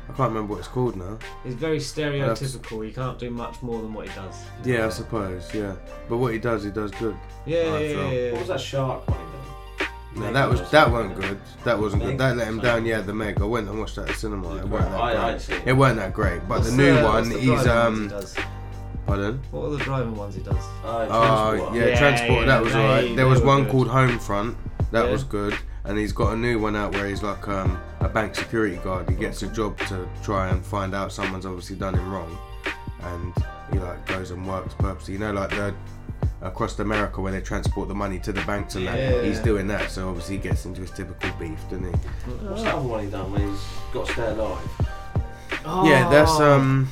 I 0.10 0.14
can't 0.16 0.30
remember 0.30 0.52
what 0.54 0.60
it's 0.60 0.68
called 0.68 0.96
now. 0.96 1.18
He's 1.44 1.56
very 1.56 1.80
stereotypical. 1.80 2.86
He 2.86 2.92
can't 2.92 3.18
do 3.18 3.30
much 3.30 3.62
more 3.62 3.82
than 3.82 3.94
what 3.94 4.08
he 4.08 4.14
does. 4.16 4.36
Yeah, 4.64 4.86
I 4.86 4.90
suppose. 4.90 5.54
Yeah, 5.54 5.76
but 6.10 6.18
what 6.18 6.34
he 6.34 6.40
does, 6.40 6.64
he 6.64 6.72
does 6.72 6.92
good. 6.92 7.16
Yeah, 7.46 7.60
I 7.60 7.64
yeah, 7.64 7.78
feel. 7.78 8.04
yeah, 8.04 8.12
yeah. 8.12 8.32
What 8.32 8.40
was 8.40 8.48
that 8.50 8.62
shark 8.62 9.08
one 9.08 9.18
he 9.20 9.26
done? 9.26 9.90
No, 10.16 10.22
Meg 10.26 10.34
that 10.36 10.50
was 10.50 10.60
that 10.62 10.70
something? 10.72 10.94
wasn't 10.94 11.16
good. 11.22 11.40
That 11.64 11.80
wasn't 11.80 12.04
good. 12.04 12.18
That 12.20 12.38
let 12.38 12.48
him 12.48 12.60
down. 12.60 12.86
Yeah, 12.86 13.02
the 13.02 13.14
Meg. 13.14 13.42
I 13.42 13.46
went 13.46 13.68
and 13.70 13.80
watched 13.80 13.96
that 13.96 14.04
at 14.04 14.08
the 14.10 14.14
cinema. 14.14 14.58
It 14.58 14.68
weren't 14.68 14.92
that 14.92 15.00
I- 15.02 15.30
I 15.34 15.38
great. 15.38 15.62
It 15.68 15.74
weren't 15.74 15.98
that 15.98 16.14
great. 16.14 16.40
But 16.48 16.60
What's 16.60 16.70
the 16.72 16.78
new 16.78 16.96
the- 16.98 17.04
one, 17.04 17.30
the 17.30 17.40
he's 17.40 17.46
driving 17.64 17.72
ones 17.74 17.88
um. 17.88 18.04
he 18.04 18.08
does? 18.10 18.36
Pardon? 19.08 19.42
What 19.52 19.66
are 19.66 19.70
the 19.72 19.78
driving 19.80 20.16
ones 20.16 20.36
he 20.36 20.42
does? 20.44 20.56
Uh, 20.86 21.08
Oh 21.10 21.52
Transport. 21.56 21.74
yeah, 21.76 21.86
Yeah, 21.88 21.98
transport. 22.00 22.40
yeah, 22.42 22.46
that 22.46 22.62
was 22.64 22.74
they- 22.74 22.80
alright. 22.80 23.04
they 23.10 23.16
There 23.16 23.28
was 23.28 23.40
were 23.42 23.48
one 23.48 23.64
good. 23.64 23.72
called 23.72 23.88
Homefront. 23.88 24.56
That 24.92 25.06
Yeah. 25.06 25.12
was 25.12 25.24
good. 25.24 25.58
And 25.86 25.98
he's 25.98 26.12
got 26.14 26.34
a 26.34 26.38
new 26.38 26.60
one 26.60 26.76
out 26.76 26.94
where 26.94 27.08
he's 27.08 27.24
like 27.24 27.48
um, 27.48 27.80
a 28.00 28.10
bank 28.10 28.36
security 28.36 28.78
guard. 28.78 29.10
He 29.10 29.16
gets 29.16 29.44
a 29.44 29.48
job 29.48 29.78
to 29.88 30.08
try 30.24 30.50
and 30.50 30.66
find 30.66 30.94
out 30.96 31.12
someone's 31.12 31.46
obviously 31.46 31.76
done 31.76 31.94
him 31.96 32.12
wrong, 32.12 32.38
and 33.02 33.34
he 33.72 33.80
like 33.80 34.06
goes 34.08 34.32
and 34.32 34.48
works 34.48 34.74
purposely. 34.76 35.14
You 35.16 35.20
know, 35.20 35.34
like 35.34 35.50
the 35.52 35.74
across 36.42 36.78
America 36.80 37.22
where 37.22 37.32
they 37.32 37.40
transport 37.42 37.88
the 37.88 37.96
money 37.96 38.20
to 38.20 38.34
the 38.34 38.42
banks 38.42 38.76
and 38.76 38.84
Yeah. 38.84 39.12
that. 39.12 39.24
He's 39.24 39.40
doing 39.40 39.66
that, 39.68 39.90
so 39.90 40.10
obviously 40.10 40.36
he 40.38 40.42
gets 40.42 40.66
into 40.66 40.82
his 40.82 40.92
typical 40.92 41.30
beef, 41.40 41.58
doesn't 41.70 41.86
he? 41.86 41.92
What's 42.46 42.64
that 42.64 42.76
other 42.76 42.86
one 42.88 43.04
he 43.06 43.10
done 43.10 43.32
when 43.32 43.50
he's 43.50 43.62
got 43.94 44.06
to 44.08 44.12
stay 44.14 44.28
alive? 44.28 44.70
Oh. 45.66 45.88
Yeah, 45.88 46.10
that's 46.10 46.40
um. 46.40 46.90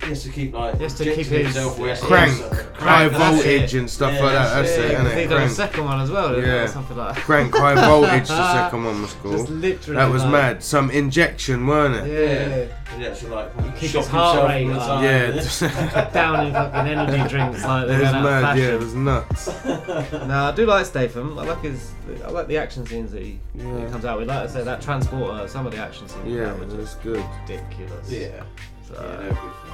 He 0.00 0.06
has 0.10 0.22
to 0.22 0.28
keep 0.30 0.54
like 0.54 0.76
He 0.76 0.82
has 0.84 0.94
to 0.94 1.02
injecting 1.02 1.24
keep 1.24 1.32
his- 1.32 1.54
himself 1.54 1.78
where 1.78 1.96
Crank, 1.96 2.32
high 2.76 3.08
that's 3.08 3.18
voltage 3.18 3.74
it. 3.74 3.78
and 3.78 3.90
stuff 3.90 4.14
Yeah, 4.14 4.22
like 4.22 4.32
that. 4.32 4.54
that's 4.54 4.68
That's 4.68 4.78
it. 4.78 4.84
it, 4.84 4.92
Yeah, 4.92 5.04
innit? 5.04 5.20
he 5.22 5.26
done 5.26 5.42
a 5.42 5.48
second 5.50 5.84
one 5.84 6.00
as 6.00 6.10
well, 6.10 6.28
didn't 6.30 6.44
he, 6.44 6.50
or 6.50 6.66
something 6.68 6.96
like 6.96 7.14
that. 7.16 7.24
Crank 7.24 7.54
high 7.54 7.74
voltage. 7.86 8.28
the 8.28 8.52
second 8.52 8.84
one 8.84 9.02
was 9.02 9.12
called. 9.14 9.34
Just 9.36 9.48
literally 9.50 9.96
that 9.96 10.10
was 10.12 10.22
like- 10.22 10.32
mad. 10.32 10.62
Some 10.62 10.90
injection, 10.92 11.66
weren't 11.66 12.06
it? 12.06 12.70
Yeah. 12.70 12.96
He 12.96 13.06
actually 13.06 13.30
like 13.32 13.76
Keep 13.78 13.90
shock 13.90 14.00
his 14.04 14.06
heart 14.08 14.50
himself 14.50 14.50
rate 14.50 14.64
all 14.64 14.72
the 14.72 14.80
up. 14.80 15.72
time. 15.72 16.04
Yeah. 16.04 16.10
down 16.12 16.46
in 16.46 16.52
fucking 16.52 16.92
energy 16.92 17.28
drinks 17.28 17.64
like 17.64 17.86
that. 17.86 17.94
It 17.94 18.00
was 18.00 18.10
going 18.12 18.14
out 18.14 18.26
of 18.26 18.42
mad. 18.42 18.58
Yeah, 18.58 18.74
it 18.74 18.78
was 18.78 18.94
nuts. 18.94 19.46
no, 19.66 20.34
I 20.48 20.52
do 20.56 20.64
like 20.64 20.86
Statham. 20.86 21.38
I 21.38 21.44
like 21.44 21.60
his. 21.62 21.90
I 22.24 22.30
like 22.30 22.46
the 22.48 22.56
action 22.56 22.86
scenes 22.86 23.12
that 23.12 23.22
he, 23.22 23.38
that 23.56 23.80
he 23.84 23.90
comes 23.90 24.04
out 24.04 24.18
with. 24.18 24.28
Like 24.28 24.38
I 24.38 24.46
say, 24.46 24.62
that 24.64 24.80
transporter. 24.80 25.46
Some 25.48 25.66
of 25.66 25.72
the 25.72 25.78
action 25.78 26.08
scenes. 26.08 26.26
Yeah, 26.28 26.54
that 26.54 26.62
it 26.72 26.76
was 26.78 26.94
good. 27.02 27.22
Ridiculous. 27.42 28.10
Yeah. 28.10 28.42
So, 28.88 28.94
Yeah, 28.94 29.16
they're 29.18 29.28
good 29.28 29.36
films. 29.36 29.67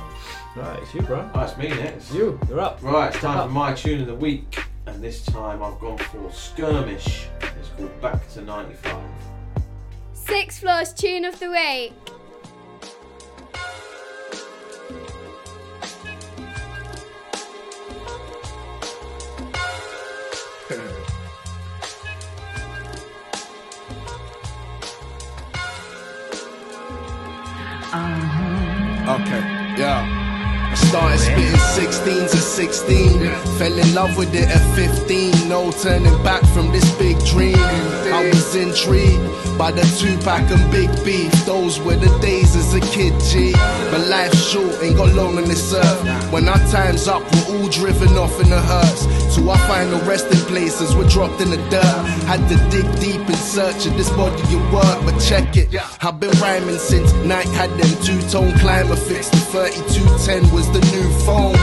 Right, 0.57 0.83
it's 0.83 0.95
you, 0.95 1.03
bro. 1.03 1.31
Oh, 1.35 1.41
it's 1.41 1.57
me 1.57 1.69
next. 1.69 2.13
You, 2.13 2.39
you're 2.49 2.61
up. 2.61 2.83
Right, 2.83 3.13
it's 3.13 3.21
time 3.21 3.39
up. 3.39 3.47
for 3.47 3.53
my 3.53 3.73
tune 3.73 4.01
of 4.01 4.07
the 4.07 4.15
week, 4.15 4.63
and 4.87 5.03
this 5.03 5.25
time 5.25 5.63
I've 5.63 5.79
gone 5.81 5.99
for 5.99 6.31
Skirmish. 6.31 7.27
It's 7.41 7.69
called 7.77 8.01
Back 8.01 8.29
to 8.33 8.43
95. 8.43 9.03
Six 10.13 10.59
Floors 10.61 10.93
Tune 10.93 11.25
of 11.25 11.39
the 11.39 11.51
Week. 11.51 11.93
Okay, 29.05 29.41
yeah. 29.77 30.14
Started 30.95 31.19
spitting 31.19 31.59
16s 31.75 32.37
at 32.37 32.41
16. 32.41 33.19
Fell 33.59 33.79
in 33.79 33.95
love 33.95 34.17
with 34.17 34.33
it 34.33 34.49
at 34.49 34.77
15. 34.77 35.49
No 35.49 35.73
turning 35.73 36.23
back 36.23 36.45
from 36.55 36.71
this 36.71 36.89
big 36.99 37.19
dream. 37.25 37.59
I 37.59 38.31
was 38.33 38.55
intrigued 38.55 39.59
by 39.59 39.73
the 39.73 39.83
Tupac 39.99 40.49
and 40.53 40.71
big 40.71 40.89
beef. 41.05 41.33
Those 41.47 41.81
were 41.81 41.97
the 41.97 42.17
days 42.21 42.55
as 42.55 42.75
a 42.75 42.81
kid, 42.81 43.13
G. 43.23 43.51
But 43.91 44.07
life's 44.07 44.41
short, 44.49 44.73
ain't 44.83 44.97
got 44.97 45.13
long 45.15 45.37
on 45.37 45.47
this 45.47 45.75
earth. 45.75 46.33
When 46.33 46.49
our 46.49 46.63
time's 46.71 47.09
up, 47.09 47.23
we're 47.35 47.59
all 47.59 47.69
driven 47.69 48.17
off 48.17 48.41
in 48.41 48.53
a 48.53 48.61
hearse. 48.61 49.35
To 49.35 49.51
our 49.51 49.59
final 49.67 50.01
resting 50.03 50.39
places, 50.47 50.95
we're 50.95 51.09
dropped 51.09 51.41
in 51.41 51.51
the 51.51 51.57
dirt. 51.71 52.05
Had 52.31 52.47
to 52.51 52.57
dig 52.71 52.87
deep 53.01 53.29
in 53.29 53.35
search 53.35 53.87
of 53.87 53.97
this 53.97 54.11
body 54.11 54.43
of 54.55 54.73
work, 54.73 55.05
but 55.05 55.19
check 55.19 55.57
it. 55.57 55.75
I've 56.05 56.21
been 56.21 56.31
rhyming 56.39 56.79
since 56.79 57.13
night 57.25 57.49
had 57.49 57.71
them 57.71 57.91
two 58.05 58.21
tone 58.31 58.57
climber 58.59 58.95
fix. 58.95 59.29
The 59.31 59.39
3210 59.39 60.55
was 60.55 60.71
the 60.71 60.84
new 60.93 61.09
phone. 61.25 61.57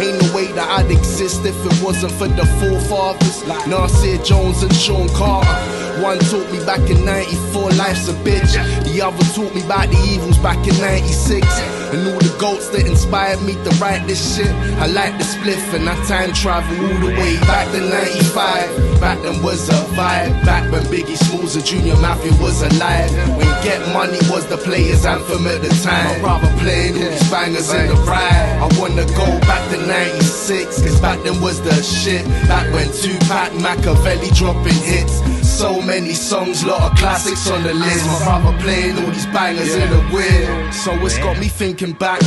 Ain't 0.00 0.20
no 0.22 0.34
way 0.34 0.46
that 0.52 0.68
I'd 0.78 0.90
exist 0.90 1.44
if 1.44 1.56
it 1.66 1.84
wasn't 1.84 2.12
for 2.12 2.28
the 2.28 2.46
forefathers. 2.58 3.46
Nasir 3.66 4.18
Jones 4.22 4.62
and 4.62 4.74
Sean 4.74 5.08
Carter. 5.10 5.82
One 6.00 6.18
taught 6.18 6.50
me 6.50 6.58
back 6.64 6.80
in 6.90 7.04
94, 7.04 7.70
life's 7.72 8.08
a 8.08 8.14
bitch. 8.24 8.52
The 8.84 9.02
other 9.02 9.24
taught 9.34 9.54
me 9.54 9.62
about 9.62 9.90
the 9.90 9.98
evils 10.10 10.38
back 10.38 10.58
in 10.66 10.74
96. 10.80 11.46
And 11.92 12.08
all 12.08 12.18
the 12.18 12.34
goats 12.40 12.68
that 12.70 12.86
inspired 12.86 13.42
me 13.42 13.52
to 13.52 13.70
write 13.76 14.06
this 14.06 14.34
shit. 14.34 14.50
I 14.80 14.86
like 14.86 15.18
the 15.18 15.24
spliff 15.24 15.74
and 15.74 15.86
I 15.86 15.94
time 16.06 16.32
travel 16.32 16.72
all 16.80 16.98
the 17.04 17.12
way 17.12 17.36
back 17.40 17.70
to 17.72 17.80
95. 17.80 18.98
Back 18.98 19.20
then 19.20 19.42
was 19.42 19.68
a 19.68 19.76
vibe. 19.92 20.32
Back 20.46 20.72
when 20.72 20.82
Biggie 20.84 21.16
Smalls 21.16 21.54
and 21.54 21.64
Junior 21.64 21.96
Mafia 21.96 22.32
was 22.40 22.62
alive. 22.62 23.12
When 23.36 23.46
Get 23.62 23.86
Money 23.92 24.18
was 24.32 24.46
the 24.46 24.56
players' 24.56 25.04
anthem 25.04 25.46
at 25.46 25.60
the 25.60 25.68
time. 25.84 26.16
I'd 26.16 26.22
rather 26.22 26.48
playing 26.58 26.96
all 26.96 27.10
these 27.10 27.30
bangers 27.30 27.70
in 27.70 27.88
the 27.88 27.94
ride. 28.08 28.61
I 28.62 28.68
wanna 28.78 29.04
go 29.06 29.26
back 29.40 29.68
to 29.72 29.86
96, 29.88 30.82
cause 30.82 31.00
back 31.00 31.20
then 31.24 31.40
was 31.40 31.60
the 31.62 31.74
shit. 31.82 32.24
Back 32.46 32.72
when 32.72 32.86
Tupac, 32.92 33.52
Machiavelli 33.60 34.30
dropping 34.30 34.80
hits. 34.86 35.18
So 35.42 35.82
many 35.82 36.14
songs, 36.14 36.64
lot 36.64 36.92
of 36.92 36.96
classics 36.96 37.50
on 37.50 37.64
the 37.64 37.74
list. 37.74 38.06
My 38.06 38.18
brother 38.22 38.56
playing 38.62 38.98
all 38.98 39.10
these 39.10 39.26
bangers 39.26 39.74
in 39.74 39.90
the 39.90 40.00
whip. 40.14 40.72
So 40.72 40.92
it's 41.04 41.18
got 41.18 41.40
me 41.40 41.48
thinking 41.48 41.92
back, 41.92 42.20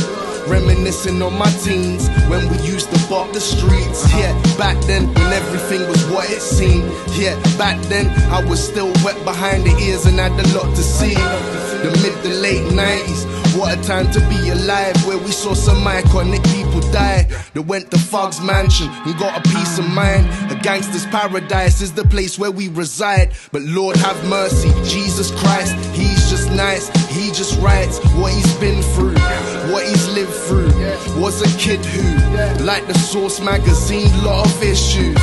reminiscing 0.48 1.22
on 1.22 1.36
my 1.38 1.50
teens 1.62 2.08
when 2.28 2.48
we 2.50 2.58
used 2.58 2.90
to 2.92 3.08
bop 3.08 3.32
the 3.32 3.40
streets. 3.40 4.12
Yeah, 4.14 4.32
back 4.56 4.76
then 4.84 5.08
when 5.14 5.32
everything 5.32 5.88
was 5.88 6.04
what 6.10 6.30
it 6.30 6.40
seemed. 6.40 6.90
Yeah, 7.12 7.34
back 7.56 7.80
then 7.84 8.06
I 8.30 8.44
was 8.44 8.62
still 8.62 8.92
wet 9.04 9.22
behind 9.24 9.64
the 9.64 9.76
ears 9.82 10.06
and 10.06 10.18
had 10.18 10.32
a 10.32 10.46
lot 10.56 10.74
to 10.74 10.82
see. 10.82 11.14
The 11.14 11.90
mid 12.02 12.22
to 12.22 12.30
late 12.40 12.64
90s. 12.72 13.36
What 13.56 13.78
a 13.78 13.82
time 13.82 14.10
to 14.12 14.20
be 14.28 14.50
alive, 14.50 14.94
where 15.06 15.16
we 15.16 15.30
saw 15.30 15.54
some 15.54 15.82
iconic 15.84 16.44
people 16.54 16.82
die. 16.92 17.26
They 17.54 17.60
went 17.60 17.90
to 17.90 17.98
Fog's 17.98 18.38
mansion 18.38 18.88
and 18.90 19.18
got 19.18 19.38
a 19.38 19.48
peace 19.48 19.78
of 19.78 19.88
mind. 19.88 20.26
A 20.52 20.56
gangster's 20.62 21.06
paradise 21.06 21.80
is 21.80 21.94
the 21.94 22.04
place 22.04 22.38
where 22.38 22.50
we 22.50 22.68
reside. 22.68 23.32
But 23.52 23.62
Lord 23.62 23.96
have 23.96 24.22
mercy, 24.28 24.68
Jesus 24.84 25.30
Christ, 25.30 25.74
Just 26.28 26.50
nice. 26.50 26.88
He 27.08 27.28
just 27.28 27.58
writes 27.60 27.98
what 28.14 28.32
he's 28.32 28.54
been 28.58 28.82
through, 28.82 29.14
what 29.72 29.86
he's 29.86 30.08
lived 30.08 30.34
through. 30.46 30.72
Was 31.20 31.40
a 31.40 31.58
kid 31.58 31.84
who, 31.84 32.64
like 32.64 32.86
the 32.86 32.94
Source 32.94 33.40
magazine, 33.40 34.10
lot 34.24 34.46
of 34.46 34.62
issues. 34.62 35.16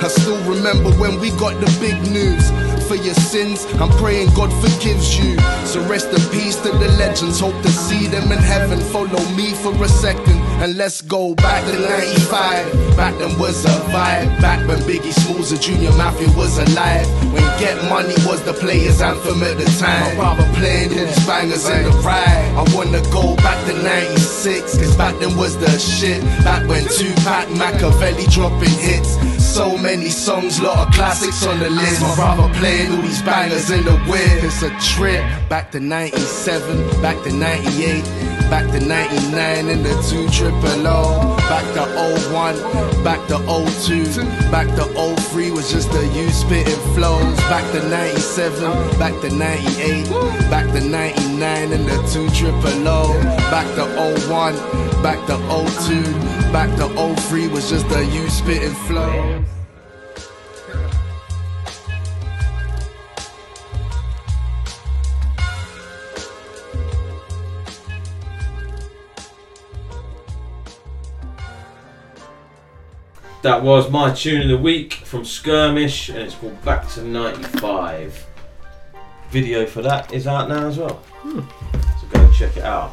I 0.00 0.08
still 0.08 0.38
remember 0.44 0.90
when 0.92 1.18
we 1.20 1.30
got 1.32 1.60
the 1.60 1.66
big 1.80 2.00
news. 2.10 2.50
For 2.88 2.94
your 2.94 3.14
sins, 3.14 3.66
I'm 3.74 3.90
praying 3.98 4.32
God 4.34 4.50
forgives 4.62 5.18
you. 5.18 5.36
So 5.66 5.84
rest 5.86 6.08
in 6.08 6.22
peace 6.30 6.56
to 6.62 6.70
the 6.70 6.88
legends. 6.96 7.40
Hope 7.40 7.60
to 7.62 7.68
see 7.68 8.06
them 8.06 8.32
in 8.32 8.38
heaven. 8.38 8.80
Follow 8.80 9.22
me 9.36 9.52
for 9.54 9.74
a 9.84 9.88
second 9.88 10.37
and 10.60 10.76
let's 10.76 11.00
go 11.00 11.34
back 11.34 11.64
to 11.64 11.78
95. 11.78 12.96
Back 12.96 13.16
then 13.18 13.38
was 13.38 13.64
a 13.64 13.68
vibe. 13.90 14.40
Back 14.40 14.66
when 14.66 14.78
Biggie 14.80 15.12
Smalls 15.12 15.52
and 15.52 15.60
Junior 15.60 15.92
Mafia 15.92 16.28
was 16.36 16.58
alive. 16.58 17.06
When 17.32 17.42
Get 17.58 17.76
Money 17.88 18.14
was 18.26 18.42
the 18.42 18.52
players' 18.52 19.00
anthem 19.00 19.42
at 19.42 19.56
the 19.56 19.64
time. 19.78 20.16
My 20.16 20.34
brother 20.34 20.50
playing 20.54 20.98
all 20.98 21.06
these 21.06 21.26
bangers 21.26 21.68
in 21.68 21.84
the 21.84 21.90
ride. 21.98 22.54
I 22.56 22.64
wanna 22.74 23.02
go 23.10 23.36
back 23.36 23.64
to 23.66 23.74
96, 23.82 24.78
cause 24.78 24.96
back 24.96 25.18
then 25.20 25.36
was 25.36 25.56
the 25.58 25.70
shit. 25.78 26.22
Back 26.42 26.68
when 26.68 26.84
Tupac, 26.88 27.50
Machiavelli 27.56 28.26
dropping 28.26 28.76
hits. 28.78 29.16
So 29.42 29.78
many 29.78 30.10
songs, 30.10 30.60
lot 30.60 30.88
of 30.88 30.94
classics 30.94 31.46
on 31.46 31.58
the 31.58 31.70
list. 31.70 32.02
My 32.02 32.14
brother 32.16 32.52
playing 32.58 32.92
all 32.92 33.02
these 33.02 33.22
bangers 33.22 33.70
in 33.70 33.84
the 33.84 33.96
whip. 34.10 34.42
It's 34.42 34.62
a 34.62 34.70
trip. 34.80 35.22
Back 35.48 35.70
to 35.72 35.80
97, 35.80 37.02
back 37.02 37.22
to 37.24 37.32
98, 37.32 38.37
back 38.50 38.66
to 38.70 38.80
99 38.80 39.68
in 39.68 39.82
the 39.82 39.94
2 40.08 40.28
triple 40.30 40.86
O. 40.86 41.36
Back 41.48 41.64
to 41.74 41.82
01, 42.32 43.04
back 43.04 43.20
to 43.28 43.38
02, 43.86 44.04
back 44.50 44.66
to 44.76 44.84
03 45.30 45.50
was 45.50 45.70
just 45.70 45.90
the 45.92 46.06
you 46.08 46.28
spitting 46.30 46.74
flows. 46.94 47.36
Back 47.48 47.70
to 47.72 47.88
97, 47.88 48.98
back 48.98 49.18
to 49.20 49.30
98, 49.30 50.08
back 50.50 50.66
to 50.72 50.80
99 50.80 51.72
in 51.72 51.86
the 51.86 51.96
2 52.12 52.28
triple 52.30 52.88
O. 52.88 53.12
Back 53.50 53.66
to 53.76 53.84
01, 54.28 54.54
back 55.02 55.18
to 55.26 55.36
02, 55.86 56.02
back 56.52 56.74
to 56.76 56.88
03 57.28 57.48
was 57.48 57.70
just 57.70 57.88
the 57.88 58.04
you 58.06 58.28
spitting 58.28 58.74
flows. 58.86 59.57
That 73.42 73.62
was 73.62 73.90
my 73.90 74.12
tune 74.12 74.42
of 74.42 74.48
the 74.48 74.58
week 74.58 74.94
from 74.94 75.24
Skirmish, 75.24 76.08
and 76.08 76.18
it's 76.18 76.34
called 76.34 76.60
Back 76.64 76.88
to 76.90 77.02
95. 77.04 78.26
Video 79.30 79.64
for 79.66 79.82
that 79.82 80.12
is 80.12 80.26
out 80.26 80.48
now 80.48 80.66
as 80.66 80.78
well. 80.78 81.00
So 81.22 82.06
go 82.10 82.32
check 82.32 82.56
it 82.56 82.64
out. 82.64 82.90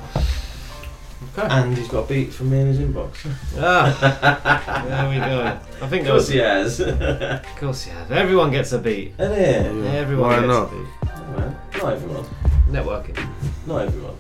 Okay. 1.38 1.48
And 1.50 1.76
he's 1.78 1.88
got 1.88 2.06
a 2.06 2.08
beat 2.08 2.32
from 2.32 2.52
me 2.52 2.60
in 2.60 2.68
his 2.68 2.78
inbox. 2.80 3.16
Ah, 3.58 4.86
there 4.88 5.10
we 5.10 5.16
go. 5.16 5.60
I 5.84 5.90
think 5.90 6.06
Of 6.06 6.12
course 6.12 6.28
that 6.28 6.34
he 6.34 6.40
was- 6.40 6.78
has. 6.78 7.42
Of 7.50 7.56
course 7.58 7.84
he 7.84 7.92
has. 7.92 8.12
Everyone 8.12 8.52
gets 8.52 8.72
a 8.74 8.78
beat. 8.80 9.14
Isn't? 9.20 9.84
Yeah, 9.84 9.92
everyone 9.94 10.28
Why 10.30 10.36
gets 10.36 10.48
not? 10.48 10.72
a 10.72 10.76
beat. 10.76 10.88
Well, 11.36 11.60
not 11.84 11.94
everyone. 11.94 12.26
Networking. 12.70 13.30
Not 13.66 13.82
everyone. 13.88 14.16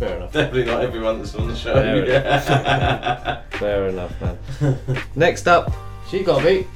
Fair 0.00 0.16
enough. 0.16 0.32
Definitely 0.32 0.64
not 0.64 0.82
everyone 0.82 1.18
that's 1.18 1.34
on 1.34 1.46
the 1.46 1.54
show. 1.54 1.74
Fair 1.74 2.06
Yeah. 2.06 2.20
enough. 2.40 3.44
Fair 3.60 3.88
enough, 3.88 4.12
man. 4.20 4.78
Next 5.14 5.46
up, 5.46 5.72
she 6.10 6.22
got 6.22 6.42
a 6.42 6.44
beat. 6.46 6.66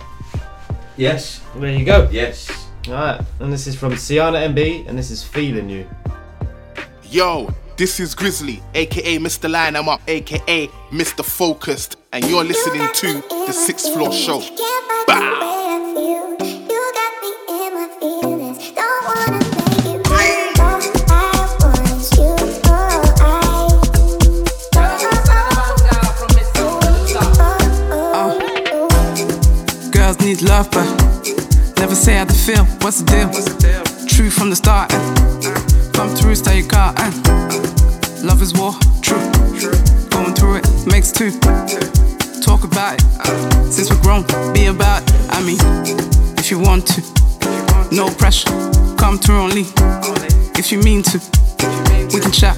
Yes. 0.97 1.41
There 1.57 1.71
you 1.71 1.85
go. 1.85 2.09
Yes. 2.13 2.51
Alright, 2.87 3.21
and 3.41 3.51
this 3.51 3.67
is 3.67 3.75
from 3.77 3.93
Siana 3.95 4.47
MB, 4.55 4.87
and 4.89 4.99
this 4.99 5.11
is 5.11 5.25
Feeling 5.25 5.71
You. 5.71 5.89
Yo, 7.05 7.49
this 7.79 7.99
is 7.99 8.15
Grizzly, 8.15 8.63
aka 8.75 9.17
Mr. 9.19 9.51
Line 9.51 9.75
I'm 9.75 9.89
Up, 9.89 10.03
aka 10.07 10.69
Mr. 10.93 11.25
Focused, 11.25 11.97
and 12.13 12.25
you're 12.29 12.45
listening 12.45 12.87
to 12.93 13.23
the 13.47 13.53
Sixth 13.53 13.91
Floor 13.95 14.13
Show. 14.13 14.41
Girls 14.41 15.64
love, 30.45 30.71
but 30.71 30.85
never 31.79 31.95
say 31.95 32.15
how 32.17 32.25
to 32.25 32.35
feel. 32.35 32.65
What's 32.83 33.01
the 33.03 33.07
deal? 33.11 34.07
True 34.07 34.31
from 34.31 34.51
the 34.51 34.57
start. 34.57 34.93
eh? 34.93 35.91
Come 35.93 36.09
through, 36.15 36.35
stay 36.37 36.61
your 36.61 36.69
car. 36.69 36.95
eh? 36.99 37.11
Love 38.23 38.43
is 38.43 38.53
war, 38.55 38.73
true. 39.03 39.19
Going 40.11 40.35
through 40.35 40.57
it 40.57 40.67
makes 40.87 41.11
two. 41.13 41.31
Talk 42.43 42.65
about 42.65 42.95
it. 42.95 43.03
Since 43.73 43.91
we're 43.91 44.03
grown, 44.03 44.25
be 44.53 44.67
about 44.67 45.03
it. 45.03 45.13
I 45.31 45.41
mean, 45.43 45.59
if 46.39 46.51
you 46.51 46.59
want 46.59 46.87
to, 46.89 47.01
no 47.95 48.09
pressure. 48.15 48.51
Come 48.97 49.19
through 49.19 49.39
only 49.39 49.65
if 50.59 50.71
you 50.73 50.79
mean 50.79 51.03
to. 51.05 51.21
We 52.13 52.21
can 52.21 52.33
chat. 52.33 52.57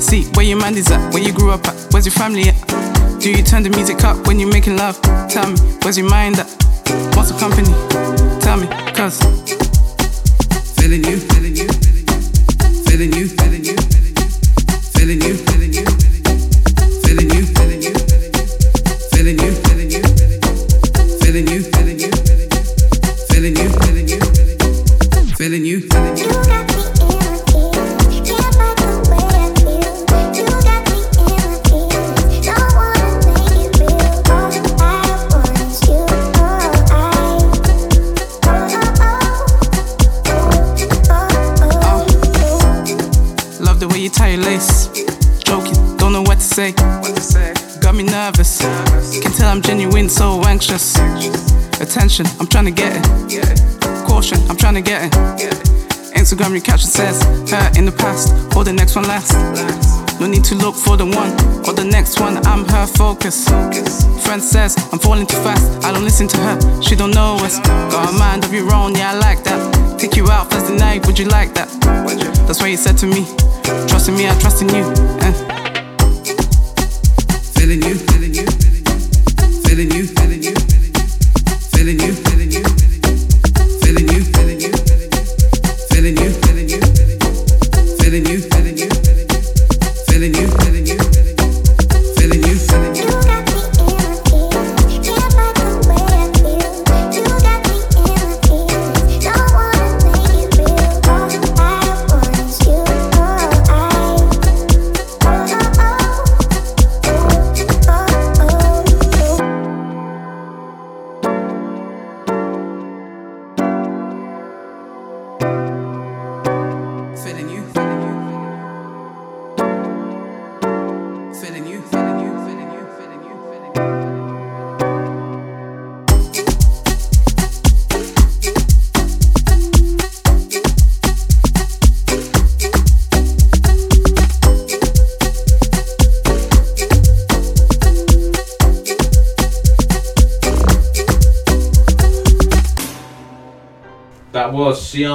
See 0.00 0.24
where 0.34 0.44
your 0.44 0.58
mind 0.58 0.76
is 0.76 0.90
at, 0.90 1.12
where 1.12 1.22
you 1.22 1.32
grew 1.32 1.50
up 1.50 1.66
at, 1.66 1.74
where's 1.92 2.06
your 2.06 2.12
family 2.12 2.48
at? 2.48 3.20
Do 3.20 3.30
you 3.30 3.42
turn 3.42 3.62
the 3.62 3.70
music 3.70 4.04
up 4.04 4.26
when 4.26 4.38
you're 4.38 4.50
making 4.52 4.76
love? 4.76 5.00
Tell 5.30 5.50
me, 5.50 5.58
where's 5.82 5.96
your 5.98 6.08
mind 6.08 6.38
at? 6.38 6.48
What's 7.16 7.32
the 7.32 7.38
company? 7.38 7.72
Tell 8.40 8.56
me, 8.58 8.66
cause 8.94 9.18
feeling 10.76 11.02
you, 11.04 11.16
feeling 11.18 11.56
you, 11.56 11.66
feeling 12.86 13.12
you, 13.12 13.28
feeling 13.28 13.64
you, 13.64 13.76
feeling 14.94 15.20
you, 15.20 15.45
don't 46.56 47.02
what 47.02 47.18
say. 47.18 47.52
Got 47.80 47.94
me 47.94 48.04
nervous. 48.04 48.60
Can 49.20 49.32
tell 49.32 49.50
I'm 49.50 49.60
genuine, 49.60 50.08
so 50.08 50.42
anxious. 50.44 50.96
Attention, 51.80 52.26
I'm 52.40 52.46
trying 52.46 52.64
to 52.64 52.70
get 52.70 52.96
it. 52.96 54.06
Caution, 54.06 54.38
I'm 54.48 54.56
trying 54.56 54.74
to 54.74 54.80
get 54.80 55.04
it. 55.04 55.12
Instagram 56.16 56.52
recaption 56.58 56.88
says, 56.88 57.22
her 57.50 57.70
in 57.78 57.84
the 57.84 57.92
past, 57.92 58.32
or 58.56 58.64
the 58.64 58.72
next 58.72 58.96
one 58.96 59.06
last. 59.06 59.34
No 60.18 60.26
need 60.26 60.44
to 60.44 60.54
look 60.54 60.74
for 60.74 60.96
the 60.96 61.04
one 61.04 61.30
or 61.66 61.74
the 61.74 61.84
next 61.84 62.20
one. 62.20 62.38
I'm 62.46 62.64
her 62.68 62.86
focus. 62.86 63.44
Friend 64.24 64.42
says 64.42 64.74
I'm 64.90 64.98
falling 64.98 65.26
too 65.26 65.36
fast. 65.36 65.84
I 65.84 65.92
don't 65.92 66.04
listen 66.04 66.26
to 66.28 66.38
her. 66.38 66.82
She 66.82 66.96
don't 66.96 67.10
know 67.10 67.36
us. 67.44 67.60
Got 67.60 68.14
a 68.14 68.18
mind 68.18 68.44
of 68.44 68.52
your 68.54 68.72
own. 68.72 68.94
Yeah, 68.94 69.12
I 69.12 69.18
like 69.18 69.44
that. 69.44 69.98
Take 70.00 70.16
you 70.16 70.30
out 70.30 70.50
Thursday 70.50 70.78
night. 70.78 71.06
Would 71.06 71.18
you 71.18 71.26
like 71.26 71.52
that? 71.52 71.68
That's 72.46 72.60
what 72.62 72.70
you 72.70 72.78
said 72.78 72.96
to 72.98 73.06
me. 73.06 73.26
Trusting 73.88 74.16
me, 74.16 74.26
I 74.26 74.34
trust 74.40 74.62
in 74.62 74.70
you. 74.70 74.84
eh 75.20 75.55
telling 77.66 77.82
you. 77.82 78.15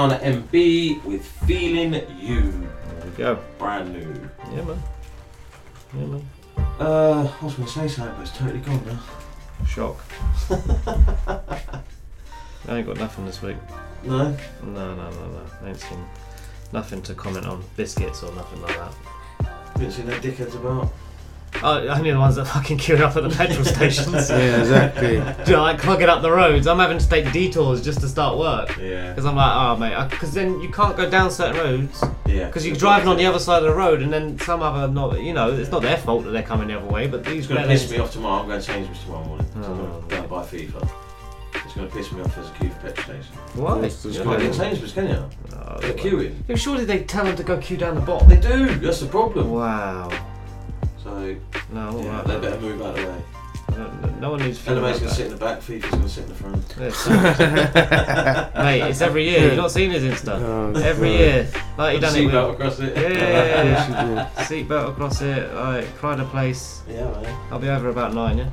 Siana 0.02 0.20
MB 0.20 1.04
with 1.04 1.24
Feeling 1.46 1.94
You. 2.20 2.42
There 2.42 3.06
we 3.06 3.12
go. 3.18 3.40
Brand 3.60 3.94
new. 3.94 4.30
Yeah, 4.52 4.64
man. 4.64 4.84
Yeah, 5.94 6.06
man. 6.06 6.26
Uh, 6.80 7.32
I 7.40 7.46
was 7.46 7.54
going 7.54 7.68
to 7.68 7.72
say 7.72 7.88
something, 7.88 8.16
but 8.16 8.22
it's 8.24 8.36
totally 8.36 8.62
gone 8.62 8.84
now. 8.84 9.00
Shock. 9.68 10.04
I 12.68 12.78
ain't 12.78 12.88
got 12.88 12.98
nothing 12.98 13.28
this 13.28 13.44
week. 13.44 13.58
No? 14.04 14.36
No, 14.64 14.96
no, 14.96 15.12
no, 15.12 15.28
no. 15.28 15.46
I 15.62 15.70
ain't 15.70 15.80
seen 15.80 16.04
nothing 16.74 17.04
to 17.04 17.14
comment 17.14 17.46
on 17.46 17.64
biscuits 17.78 18.24
or 18.24 18.34
nothing 18.34 18.60
like 18.64 18.78
that. 18.78 18.96
Didn't 19.76 19.92
see 19.92 20.02
no 20.04 20.14
dickheads 20.14 20.56
about. 20.56 20.92
Oh, 21.64 21.88
only 21.90 22.12
the 22.12 22.18
ones 22.18 22.38
that 22.38 22.46
fucking 22.46 22.78
queuing 22.80 23.02
up 23.02 23.16
at 23.16 23.24
the 23.24 23.30
petrol 23.30 23.64
stations. 23.76 24.30
Yeah, 24.30 24.62
exactly. 24.62 25.18
Do 25.46 25.52
you 25.52 25.58
know, 25.58 25.62
like 25.64 25.78
clogging 25.80 26.10
up 26.10 26.22
the 26.24 26.32
roads. 26.32 26.66
I'm 26.66 26.80
having 26.80 26.98
to 26.98 27.08
take 27.08 27.32
detours 27.32 27.82
just 27.84 28.00
to 28.02 28.08
start 28.08 28.38
work. 28.38 28.78
Yeah. 28.78 29.10
Because 29.10 29.26
I'm 29.26 29.36
like, 29.36 29.54
oh 29.56 29.76
mate, 29.78 30.10
because 30.10 30.34
then 30.34 30.60
you 30.62 30.70
can't 30.70 30.98
go 30.98 31.10
down 31.10 31.30
certain 31.30 31.58
roads. 31.58 32.04
Yeah. 32.26 32.48
Because 32.48 32.66
you're 32.66 32.76
driving 32.76 33.10
on 33.10 33.18
the 33.18 33.26
other 33.26 33.38
side 33.38 33.58
of 33.58 33.70
the 33.70 33.76
road, 33.76 34.02
and 34.02 34.12
then 34.12 34.40
some 34.40 34.62
other 34.64 34.92
not, 34.92 35.22
you 35.22 35.34
know, 35.34 35.52
it's 35.54 35.70
not 35.70 35.82
their 35.84 35.98
fault 35.98 36.24
that 36.24 36.32
they're 36.32 36.42
coming 36.42 36.70
the 36.70 36.78
other 36.80 36.88
way, 36.88 37.08
but 37.08 37.24
these 37.26 37.40
It's 37.46 37.48
going 37.48 37.62
to 37.62 37.68
piss 37.68 37.92
me 37.92 37.98
off 38.00 38.12
tomorrow. 38.12 38.42
I'm 38.42 38.48
going 38.48 38.60
to 38.60 38.66
Sainsbury's 38.66 39.04
tomorrow 39.04 39.26
morning. 39.26 39.48
So 39.54 39.60
I'm 39.60 39.64
Oh, 39.66 39.76
going 39.76 40.02
to 40.02 40.08
go 40.16 40.22
and 40.22 40.30
buy 40.30 40.44
FIFA. 40.44 40.90
It's 41.66 41.74
going 41.76 41.88
to 41.90 41.96
piss 41.96 42.12
me 42.12 42.22
off 42.22 42.38
as 42.38 42.50
a 42.50 42.54
queue 42.54 42.70
for 42.70 42.80
petrol 42.88 43.20
station. 43.22 43.36
Why? 43.56 43.76
You 43.86 44.24
can't 44.24 44.40
get 44.40 44.42
in 44.48 44.54
Sainsbury's, 44.54 44.94
can 44.94 45.08
you? 45.10 45.30
Oh, 45.54 45.78
they're 45.80 45.94
queuing. 45.94 46.36
Yeah, 46.48 46.56
surely 46.56 46.86
they 46.86 47.04
tell 47.04 47.26
them 47.26 47.36
to 47.36 47.44
go 47.44 47.58
queue 47.60 47.78
down 47.78 47.96
the 47.96 48.02
bottom. 48.02 48.28
They 48.30 48.38
do. 48.38 48.76
That's 48.80 49.02
the 49.02 49.08
problem. 49.08 49.52
Wow. 49.52 50.10
So 51.04 51.36
No, 51.72 52.00
yeah, 52.00 52.10
alright, 52.10 52.26
they 52.28 52.40
better 52.40 52.60
move 52.62 52.82
out 52.82 52.98
of 52.98 53.04
the 53.06 53.12
way. 53.12 53.24
No, 53.72 53.88
no 54.20 54.30
one 54.32 54.40
needs. 54.42 54.58
to 54.58 54.64
feel 54.66 54.76
LMA's 54.76 54.82
like 54.82 54.84
going 54.84 55.00
to 55.00 55.06
that. 55.06 55.16
sit 55.16 55.26
in 55.28 55.32
the 55.32 55.38
back. 55.38 55.60
FIFA's 55.62 55.90
going 55.92 56.04
to 56.04 56.10
sit 56.10 56.24
in 56.24 56.30
the 56.30 56.36
front. 56.36 56.76
Yeah, 56.78 58.52
Mate, 58.64 58.82
it's 58.90 59.02
every 59.02 59.24
year. 59.30 59.46
You've 59.48 59.56
not 59.58 59.72
seen 59.72 59.92
his 59.92 60.04
Insta. 60.04 60.40
Oh, 60.40 60.74
every 60.80 61.10
God. 61.10 61.20
year. 61.20 61.48
Like 61.78 61.94
he 61.96 62.00
done 62.02 62.16
it 62.16 62.26
with 62.26 62.34
Seatbelt 62.34 62.54
across 62.54 62.80
it. 62.80 62.98
Yeah, 62.98 63.10
yeah, 63.10 63.64
yeah, 63.64 64.14
yeah. 64.14 64.44
Seatbelt 64.44 64.90
across 64.90 65.22
it. 65.22 65.54
Like 65.54 65.88
pride 65.96 66.20
of 66.20 66.28
place. 66.30 66.82
Yeah, 66.88 67.10
man. 67.12 67.38
I'll 67.52 67.60
be 67.60 67.70
over 67.70 67.90
about 67.90 68.14
nine. 68.14 68.40
Yeah. 68.40 68.50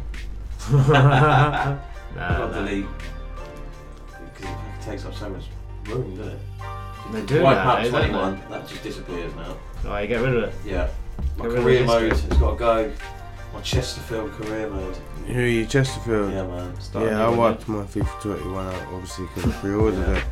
nah, 0.70 1.78
Got 2.14 2.50
nah. 2.50 2.52
delete 2.52 2.86
because 4.34 4.50
it 4.50 4.82
takes 4.82 5.04
up 5.04 5.14
so 5.14 5.28
much 5.30 5.44
room, 5.86 6.16
doesn't 6.16 6.32
it? 6.32 6.38
They 7.12 7.22
do 7.26 7.42
Wipe 7.42 7.56
nowadays, 7.56 7.92
out 7.94 8.02
don't 8.02 8.10
21, 8.10 8.50
that 8.50 8.68
just 8.68 8.82
disappears 8.82 9.34
now. 9.34 9.56
Oh, 9.86 9.96
you 9.98 10.06
get 10.06 10.20
rid 10.20 10.34
of 10.36 10.42
it. 10.44 10.54
Yeah. 10.64 10.88
My 11.36 11.46
career 11.46 11.84
mode 11.84 12.12
has 12.12 12.22
got 12.38 12.52
to 12.52 12.58
go. 12.58 12.92
My 13.54 13.60
Chesterfield 13.62 14.30
career 14.32 14.68
mode. 14.68 14.96
Who 15.26 15.40
are 15.40 15.46
you, 15.46 15.66
Chesterfield? 15.66 16.32
Yeah, 16.32 16.46
man. 16.46 16.80
Starting 16.80 17.10
yeah, 17.10 17.26
I 17.26 17.28
wiped 17.28 17.68
my 17.68 17.84
FIFA 17.84 18.20
21 18.20 18.66
out, 18.66 18.82
obviously, 18.92 19.26
because 19.34 19.50
I 19.50 19.60
pre-ordered 19.60 20.16
it. 20.16 20.24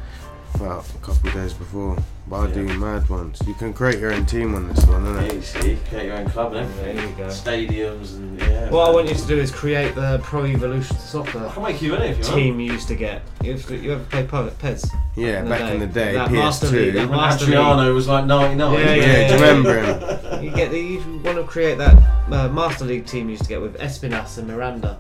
About 0.55 0.89
a 0.89 0.98
couple 0.98 1.28
of 1.28 1.35
days 1.35 1.52
before. 1.52 1.97
But 2.28 2.36
I 2.36 2.51
do 2.52 2.62
mad 2.78 3.09
ones. 3.10 3.40
You 3.47 3.52
can 3.55 3.73
create 3.74 3.98
your 4.01 4.12
own 4.12 4.24
team 4.27 4.55
on 4.55 4.68
this 4.68 4.85
one, 4.86 5.05
Yeah, 5.05 5.20
innit? 5.23 5.35
you 5.35 5.43
see, 5.43 5.78
create 5.90 6.06
your 6.06 6.16
own 6.16 6.28
club 6.31 6.55
and 6.55 6.66
everything. 6.66 6.97
There 6.97 7.06
you 7.09 7.14
go. 7.14 7.27
Stadiums 7.27 8.14
and 8.16 8.40
yeah. 8.40 8.70
What 8.70 8.89
I 8.89 8.93
want 8.93 9.09
you 9.09 9.14
to 9.14 9.27
do 9.27 9.39
is 9.39 9.51
create 9.52 9.94
the 9.94 10.18
Pro 10.24 10.44
Evolution 10.47 10.97
Soccer 10.98 11.52
I'll 11.55 11.62
make 11.62 11.81
you 11.82 11.94
in 11.94 12.02
it 12.02 12.10
if 12.12 12.18
you 12.18 12.24
want. 12.24 12.35
team 12.36 12.60
you 12.60 12.73
used 12.73 12.89
to 12.89 12.94
get. 12.97 13.23
You 13.43 13.52
ever, 13.52 13.74
you 13.77 13.93
ever 13.93 14.05
play 14.05 14.27
Po- 14.27 14.48
Pez? 14.48 14.89
Yeah, 15.14 15.43
back 15.44 15.73
in 15.73 15.78
the 15.78 15.86
day, 15.86 16.14
That 16.14 16.31
PS2. 16.31 16.32
Master 16.32 16.66
League, 16.68 16.94
that 16.94 17.09
When 17.09 17.18
Master 17.18 17.44
Adriano 17.44 17.85
League. 17.85 17.94
was 17.94 18.09
like 18.09 18.24
99. 18.27 18.73
Yeah, 18.73 18.78
yeah, 18.81 18.94
Yeah, 18.94 19.05
yeah. 19.05 19.28
do 19.28 19.35
you 19.35 19.40
remember 19.40 19.82
him? 19.82 20.23
You 20.47 20.51
get 20.51 20.70
the, 20.70 20.78
you 20.81 20.98
want 21.24 21.39
to 21.39 21.44
create 21.44 21.78
that 21.78 21.97
uh, 22.31 22.48
Master 22.48 22.85
League 22.86 23.06
team 23.06 23.27
you 23.27 23.32
used 23.32 23.43
to 23.44 23.48
get 23.48 23.60
with 23.60 23.78
Espimas 23.78 24.36
and 24.39 24.48
Miranda. 24.48 24.98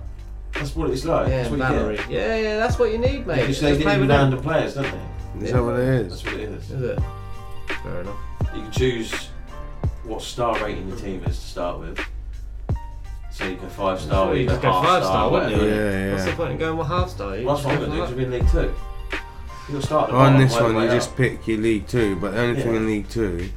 That's 0.52 0.74
what 0.76 0.90
it's 0.90 1.04
like. 1.04 1.28
Yeah, 1.28 1.38
That's 1.38 1.50
what 1.50 1.58
you 1.58 1.64
Valerie. 1.64 1.96
get. 1.96 2.10
Yeah, 2.10 2.36
yeah, 2.36 2.56
that's 2.58 2.78
what 2.78 2.90
you 2.92 2.98
need, 2.98 3.26
mate. 3.26 3.40
Because 3.40 3.60
they 3.60 3.70
Just 3.72 3.82
play 3.82 3.92
get 3.94 4.00
with 4.00 4.08
them. 4.08 4.20
random 4.20 4.40
players, 4.42 4.74
don't 4.74 4.84
they? 4.84 5.00
Is 5.40 5.52
that 5.52 5.62
what 5.62 5.74
it 5.78 5.88
is? 5.88 6.08
That's 6.22 6.24
what 6.24 6.34
it 6.34 6.48
is. 6.50 6.70
Is 6.70 6.82
it? 6.82 6.98
Fair 7.82 8.00
enough. 8.00 8.16
You 8.54 8.62
can 8.62 8.70
choose 8.72 9.28
what 10.04 10.22
star 10.22 10.58
rating 10.62 10.88
your 10.88 10.96
team 10.96 11.22
is 11.24 11.38
to 11.38 11.44
start 11.46 11.80
with. 11.80 12.00
So 13.32 13.44
you 13.46 13.56
can 13.56 13.68
five 13.68 14.00
star, 14.00 14.34
you 14.34 14.42
either 14.42 14.52
just 14.52 14.62
go 14.62 14.72
half 14.72 14.84
five 14.86 15.04
star, 15.04 15.30
wouldn't 15.30 15.52
you? 15.52 15.58
whatever. 15.58 15.90
Yeah, 15.90 16.12
What's 16.12 16.24
the 16.24 16.32
point 16.32 16.52
in 16.52 16.58
going 16.58 16.78
with 16.78 16.86
half 16.86 17.10
star? 17.10 17.36
You 17.36 17.46
Well, 17.46 17.56
that's 17.56 17.66
what 17.66 17.74
I'm 17.74 17.80
just 17.80 17.90
gonna 17.90 18.00
do, 18.00 18.06
for 18.06 18.10
to 18.12 18.16
be 18.16 18.24
in 18.24 18.30
League 18.30 18.50
Two. 18.50 18.74
You'll 19.72 19.82
start 19.82 20.08
at 20.08 20.12
the 20.12 20.18
On 20.18 20.38
this 20.38 20.52
one, 20.58 20.70
you 20.72 20.78
way 20.78 20.86
just 20.88 21.16
pick 21.16 21.46
your 21.46 21.58
League 21.58 21.86
Two, 21.86 22.16
but 22.16 22.32
the 22.32 22.40
only 22.40 22.62
thing 22.62 22.72
Yeah. 22.72 22.78
in 22.78 22.86
League 22.86 23.08
Two, 23.10 23.50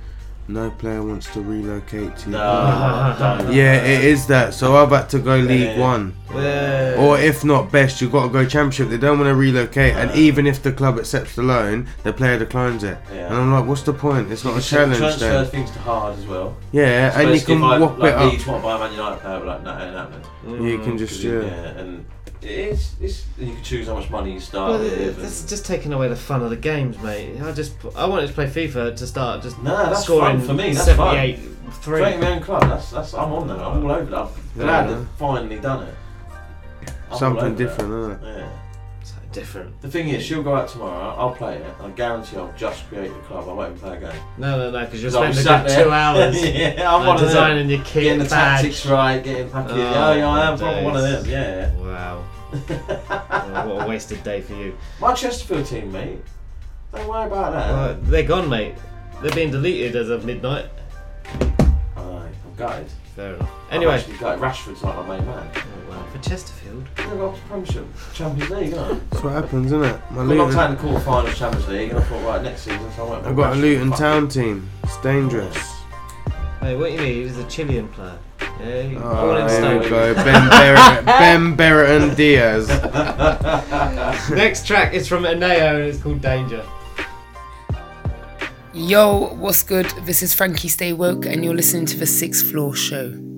no 0.50 0.72
player 0.72 1.04
wants 1.04 1.32
to 1.34 1.42
relocate 1.42 2.18
to. 2.18 2.30
No, 2.32 3.16
don't. 3.20 3.54
Yeah, 3.54 3.76
it 3.76 4.04
is 4.04 4.26
that. 4.28 4.54
So 4.54 4.76
I've 4.76 4.90
had 4.90 5.08
to 5.10 5.20
go 5.20 5.38
League 5.38 5.78
yeah. 5.78 5.80
One, 5.80 6.16
Yeah. 6.34 6.96
or 6.98 7.20
if 7.20 7.46
not 7.46 7.72
best, 7.72 8.02
you've 8.02 8.12
got 8.12 8.24
to 8.24 8.30
go 8.30 8.46
Championship. 8.46 8.90
They 8.90 8.98
don't 8.98 9.20
want 9.20 9.30
to 9.30 9.36
relocate, 9.36 9.94
and 9.96 10.12
even 10.16 10.48
if 10.48 10.64
the 10.64 10.72
club 10.72 10.98
accepts 10.98 11.36
the 11.36 11.44
loan, 11.44 11.88
the 12.04 12.12
player 12.12 12.40
declines 12.40 12.84
it. 12.84 12.98
Yeah. 13.14 13.28
And 13.28 13.36
I'm 13.36 13.54
like, 13.54 13.66
what's 13.66 13.84
the 13.84 13.94
point? 13.94 14.32
It's 14.32 14.44
You 14.44 14.52
not 14.52 14.60
a 14.60 14.66
challenge 14.66 14.98
transfer 14.98 15.28
then. 15.30 15.46
things 15.46 15.72
to 15.72 15.80
hard 15.80 16.18
as 16.18 16.26
well. 16.26 16.58
Yeah, 16.72 17.12
So 17.12 17.20
and 17.20 17.36
you 17.36 17.42
can 17.42 17.58
if 17.58 17.64
I, 17.64 17.80
whop 17.80 17.98
like 18.00 18.14
it 18.14 18.18
up. 18.18 18.32
Leeds 18.32 18.48
want 18.48 18.62
to 18.62 18.68
buy 18.68 18.76
a 18.76 18.80
Man 18.80 18.92
United 18.92 19.22
player, 19.22 19.40
but 19.40 19.48
like, 19.48 19.64
no, 19.64 19.78
it 19.78 19.86
ain't 19.86 19.96
happening. 19.96 20.66
You 20.66 20.80
can 20.80 20.94
mm. 20.94 20.98
just 20.98 21.22
Yeah, 21.22 21.42
yeah. 21.42 21.80
and 21.80 22.06
it's, 22.41 22.95
it's 23.02 23.26
you 23.38 23.53
can 23.53 23.64
choose 23.64 23.88
how 23.88 23.95
much 23.95 24.10
money 24.10 24.34
you 24.34 24.40
start 24.40 24.72
Well, 24.72 24.80
with. 24.80 25.18
that's 25.22 25.41
and- 25.41 25.49
just 25.49 25.66
taking 25.66 25.94
away 25.94 26.07
the 26.07 26.16
fun 26.16 26.41
of 26.41 26.49
the 26.49 26.56
games, 26.56 26.98
mate. 26.99 27.40
I 27.41 27.52
just 27.52 27.74
I 27.95 28.06
wanted 28.06 28.28
to 28.28 28.34
play 28.34 28.48
FIFA 28.48 28.95
to 28.95 29.07
start 29.07 29.41
just 29.41 29.61
No, 29.61 29.76
that's 29.76 30.03
scoring 30.03 30.38
fun 30.40 30.48
for 30.48 30.53
me. 30.53 30.74
That's 30.74 30.86
78 30.86 31.38
fun. 31.40 31.72
three. 31.82 31.99
Creating 32.02 32.20
my 32.22 32.32
own 32.32 32.41
club. 32.41 32.61
That's 32.64 32.91
that's. 32.91 33.14
I'm 33.14 33.32
on 33.34 33.48
that. 33.48 33.60
I'm 33.60 33.84
all 33.84 33.91
over 33.91 34.10
that. 34.11 34.20
I'm 34.22 34.30
Yeah. 34.56 34.64
glad 34.64 34.90
they've 34.90 35.07
finally 35.18 35.60
done 35.60 35.84
it. 35.88 35.94
I'm 37.11 37.18
Something 37.18 37.56
different, 37.56 37.91
isn't 37.94 38.11
it? 38.11 38.20
Yeah. 38.40 38.49
So 39.34 39.40
different. 39.40 39.82
The 39.82 39.90
thing 39.90 40.10
is, 40.10 40.24
she'll 40.24 40.44
go 40.44 40.56
out 40.56 40.70
tomorrow. 40.70 41.16
I'll 41.18 41.34
play 41.36 41.58
it. 41.58 41.66
I 41.82 41.90
guarantee 41.90 42.38
I'll 42.38 42.54
just 42.58 42.88
create 42.90 43.10
the 43.14 43.20
club. 43.22 43.48
I 43.48 43.54
won't 43.54 43.76
even 43.76 43.80
play 43.80 43.98
a 43.98 44.00
game. 44.00 44.22
No, 44.38 44.58
no, 44.58 44.72
no, 44.72 44.86
because 44.86 45.02
you'll 45.04 45.12
'Cause 45.12 45.22
I'll 45.24 45.34
spend 45.34 45.66
a 45.68 45.68
good 45.70 45.84
two 45.84 45.92
hours. 45.92 46.42
yeah, 46.56 46.96
I'm 46.96 47.02
uh, 47.02 47.08
one 47.08 47.16
of 47.16 47.22
them. 47.22 47.28
designing 47.30 47.70
your 47.70 47.84
kit, 47.84 48.04
Getting 48.04 48.20
the 48.20 48.26
badge. 48.26 48.62
tactics 48.62 48.86
right, 48.86 49.24
getting 49.24 49.50
packing. 49.50 49.78
Oh, 49.78 49.82
Oh, 49.82 50.14
yeah, 50.14 50.28
I 50.30 50.46
am 50.48 50.54
my 50.54 50.58
probably 50.58 50.84
one 50.84 50.96
of 50.98 51.02
them. 51.04 51.26
Yeah. 51.26 51.74
Wow. 51.76 52.24
Oh, 53.52 53.76
what 53.76 53.86
a 53.86 53.90
wasted 53.90 54.24
day 54.24 54.42
for 54.42 54.54
you. 54.54 54.76
My 55.00 55.14
Chesterfield 55.14 55.66
team, 55.66 55.92
mate. 55.92 56.20
Don't 56.94 57.08
worry 57.08 57.28
about 57.28 57.52
that. 57.54 57.72
Well, 57.72 57.98
they're 58.04 58.24
gone, 58.24 58.50
mate. 58.50 58.76
They're 59.22 59.32
being 59.36 59.52
deleted 59.52 59.96
as 59.96 60.10
of 60.10 60.24
midnight. 60.26 60.66
Aye, 61.42 61.50
I'm 61.98 62.56
gutted. 62.58 62.88
Fair 63.20 63.34
enough. 63.36 63.50
I'm 63.70 63.76
Anyway, 63.76 63.94
actually 63.96 64.18
gutted. 64.18 64.41
Rashford's 64.41 64.82
like 64.82 64.96
my 64.96 65.18
main 65.18 65.26
man. 65.28 65.52
oh, 65.54 65.90
wow. 65.91 66.06
for 66.10 66.18
Chesterfield. 66.20 66.86
They 66.96 67.04
got 67.04 67.36
to 67.36 67.41
Premiership, 67.50 67.86
Champions 68.14 68.50
League, 68.50 68.68
isn't 68.70 68.91
it? 68.98 69.10
That's 69.12 69.24
what 69.24 69.34
happens, 69.34 69.66
isn't 69.66 69.84
it? 69.84 70.02
My 70.12 70.18
Well, 70.18 70.22
I'm 70.22 70.30
Luton, 70.30 70.56
taking 70.56 70.76
the 70.76 70.82
quarter 70.82 71.00
final 71.02 71.32
Champions 71.34 71.68
League, 71.68 71.90
and 71.90 72.00
I 72.00 72.02
thought, 72.04 72.24
right, 72.26 72.41
next 72.44 72.62
season, 72.62 72.91
so 72.96 73.08
I 73.08 73.12
went. 73.12 73.26
I've 73.28 73.36
got 73.36 73.54
a 73.54 73.56
Luton 73.58 73.91
Town 73.91 74.30
team. 74.30 74.70
It's 74.84 74.98
dangerous. 75.02 75.58
Hey, 76.62 76.78
what 76.78 76.94
you 76.94 76.98
need 77.00 77.26
is 77.26 77.38
a 77.40 77.44
Chilean 77.50 77.90
player. 77.90 78.18
Yeah, 78.62 78.82
you- 78.84 79.00
I 79.00 79.02
Oh, 79.04 79.28
want 79.28 79.40
him 79.41 79.48
to 79.50 79.68
here 79.70 79.80
we 79.80 79.86
stay. 79.86 79.90
go. 79.90 80.14
Ben 80.16 80.48
Brereton, 80.50 81.06
Ben 81.06 81.56
Brereton 81.58 82.16
Diaz. 82.16 82.70
Next 84.32 84.66
track 84.66 84.94
is 84.94 85.08
from 85.10 85.24
Enaiyo 85.24 85.76
and 85.76 85.84
it's 85.84 86.00
called 86.02 86.22
Danger. 86.22 86.66
Yo, 88.72 89.34
what's 89.40 89.64
good? 89.64 89.88
This 90.06 90.22
is 90.22 90.36
Frankie 90.36 90.68
Stay 90.68 90.94
Woke, 90.94 91.26
and 91.26 91.44
you're 91.44 91.56
listening 91.56 91.88
to 91.88 91.98
the 91.98 92.06
Sixth 92.06 92.52
Floor 92.52 92.76
Show. 92.76 93.29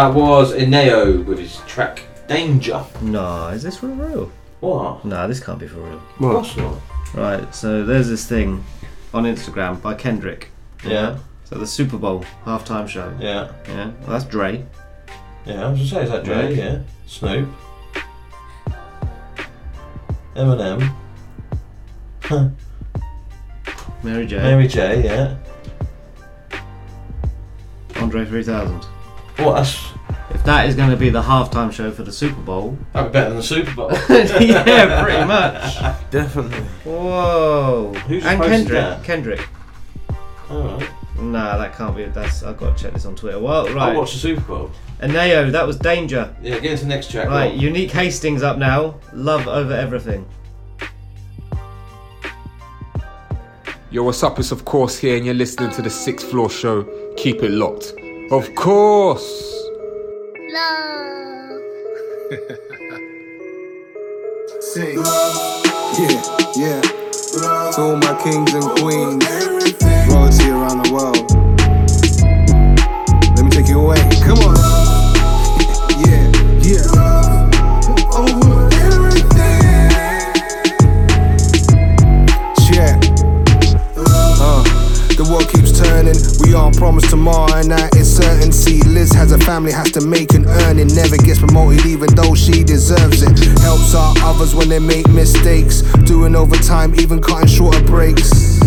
That 0.00 0.14
was 0.14 0.54
Enaiyo 0.54 1.26
with 1.26 1.38
his 1.38 1.58
track 1.66 2.02
Danger. 2.26 2.82
No, 3.02 3.48
is 3.48 3.62
this 3.62 3.76
for 3.76 3.88
real? 3.88 4.32
What? 4.60 5.04
No, 5.04 5.28
this 5.28 5.40
can't 5.40 5.58
be 5.58 5.66
for 5.68 5.80
real. 5.80 5.98
What? 6.16 6.28
Of 6.28 6.34
course 6.36 6.56
not. 6.56 6.80
Right, 7.12 7.54
so 7.54 7.84
there's 7.84 8.08
this 8.08 8.26
thing 8.26 8.64
on 9.12 9.24
Instagram 9.24 9.82
by 9.82 9.92
Kendrick. 9.92 10.48
Yeah. 10.86 11.18
So 11.44 11.56
the 11.56 11.66
Super 11.66 11.98
Bowl 11.98 12.24
halftime 12.46 12.88
show. 12.88 13.14
Yeah. 13.20 13.52
Yeah. 13.68 13.90
Well, 14.00 14.12
that's 14.12 14.24
Dre. 14.24 14.64
Yeah, 15.44 15.66
I 15.66 15.70
was 15.70 15.80
gonna 15.80 15.90
say, 15.90 16.02
is 16.04 16.10
that 16.12 16.24
Dre? 16.24 16.46
Right. 16.46 16.56
Yeah. 16.56 16.78
Snoop. 17.06 17.50
Eminem. 20.34 20.94
Huh. 22.22 22.48
Mary 24.02 24.26
J. 24.26 24.38
Mary 24.38 24.66
J. 24.66 25.04
Yeah. 25.04 25.36
Andre 27.96 28.24
3000. 28.24 28.86
What? 30.60 30.66
That's 30.66 30.72
If 30.72 30.76
that 30.76 30.82
is 30.82 30.86
going 30.86 30.90
to 30.90 30.96
be 30.96 31.10
the 31.10 31.22
halftime 31.22 31.72
show 31.72 31.90
for 31.90 32.02
the 32.02 32.12
Super 32.12 32.40
Bowl. 32.40 32.78
that'd 32.92 33.10
be 33.10 33.12
better 33.12 33.28
than 33.30 33.36
the 33.38 33.42
Super 33.42 33.74
Bowl. 33.74 33.90
yeah, 34.08 35.02
pretty 35.02 35.24
much. 35.26 36.10
Definitely. 36.10 36.60
Whoa. 36.84 37.92
Who's 38.06 38.24
and 38.24 38.38
posted 38.38 38.56
Kendrick. 38.68 38.80
that? 38.80 39.04
Kendrick. 39.04 39.48
Alright. 40.50 40.90
Nah, 41.18 41.58
that 41.58 41.74
can't 41.76 41.94
be. 41.96 42.04
That's 42.06 42.42
I've 42.42 42.56
got 42.56 42.76
to 42.76 42.82
check 42.82 42.94
this 42.94 43.04
on 43.04 43.14
Twitter. 43.14 43.38
Well, 43.38 43.66
right. 43.74 43.94
I 43.94 43.96
watched 43.96 44.14
the 44.14 44.18
Super 44.20 44.40
Bowl. 44.42 44.70
And 45.00 45.12
Neo, 45.12 45.50
that 45.50 45.66
was 45.66 45.76
Danger. 45.76 46.34
Yeah, 46.42 46.58
get 46.60 46.72
into 46.72 46.84
the 46.84 46.88
next 46.88 47.10
track. 47.10 47.28
Right, 47.28 47.50
Right. 47.50 47.54
Unique 47.54 47.90
Hastings 47.90 48.42
up 48.42 48.56
now. 48.58 48.96
Love 49.12 49.46
over 49.48 49.72
everything. 49.74 50.26
Yo, 53.90 54.02
what's 54.04 54.22
up? 54.22 54.38
It's 54.38 54.52
of 54.52 54.64
course 54.64 54.96
here, 54.98 55.16
and 55.16 55.26
you're 55.26 55.34
listening 55.34 55.70
to 55.72 55.82
the 55.82 55.90
Sixth 55.90 56.30
Floor 56.30 56.48
Show. 56.48 56.84
Keep 57.16 57.42
it 57.42 57.50
locked. 57.50 57.92
Of 58.30 58.54
course. 58.54 59.59
Sing. 60.50 60.58
Yeah, 65.96 66.20
yeah. 66.56 66.80
To 66.80 67.78
all 67.78 67.96
my 67.96 68.14
kings 68.20 68.52
and 68.54 68.64
queens, 68.80 69.24
royalty 70.10 70.50
around 70.50 70.82
the 70.82 70.90
world. 70.92 71.30
Let 73.36 73.44
me 73.44 73.50
take 73.50 73.68
you 73.68 73.78
away. 73.80 74.02
Come 74.24 74.38
on. 74.38 74.56
Yeah, 76.00 76.32
yeah. 76.64 76.86
Over 78.16 78.68
Yeah. 82.72 82.96
Uh, 83.96 84.62
the 85.14 85.24
keeps 85.52 85.59
turning. 85.84 86.16
We 86.44 86.54
aren't 86.54 86.76
promised 86.76 87.10
tomorrow, 87.10 87.52
and 87.54 87.70
that 87.70 87.96
is 87.96 88.08
certain. 88.16 88.52
See, 88.52 88.82
Liz 88.82 89.12
has 89.12 89.32
a 89.32 89.38
family, 89.38 89.72
has 89.72 89.90
to 89.92 90.00
make 90.00 90.34
an 90.34 90.46
earning. 90.66 90.88
Never 90.94 91.16
gets 91.16 91.40
promoted, 91.40 91.86
even 91.86 92.14
though 92.14 92.34
she 92.34 92.62
deserves 92.64 93.22
it. 93.22 93.32
Helps 93.60 93.94
out 93.94 94.16
others 94.22 94.54
when 94.54 94.68
they 94.68 94.78
make 94.78 95.08
mistakes. 95.08 95.82
Doing 96.04 96.36
overtime, 96.36 96.94
even 97.00 97.20
cutting 97.20 97.48
shorter 97.48 97.82
breaks. 97.84 98.58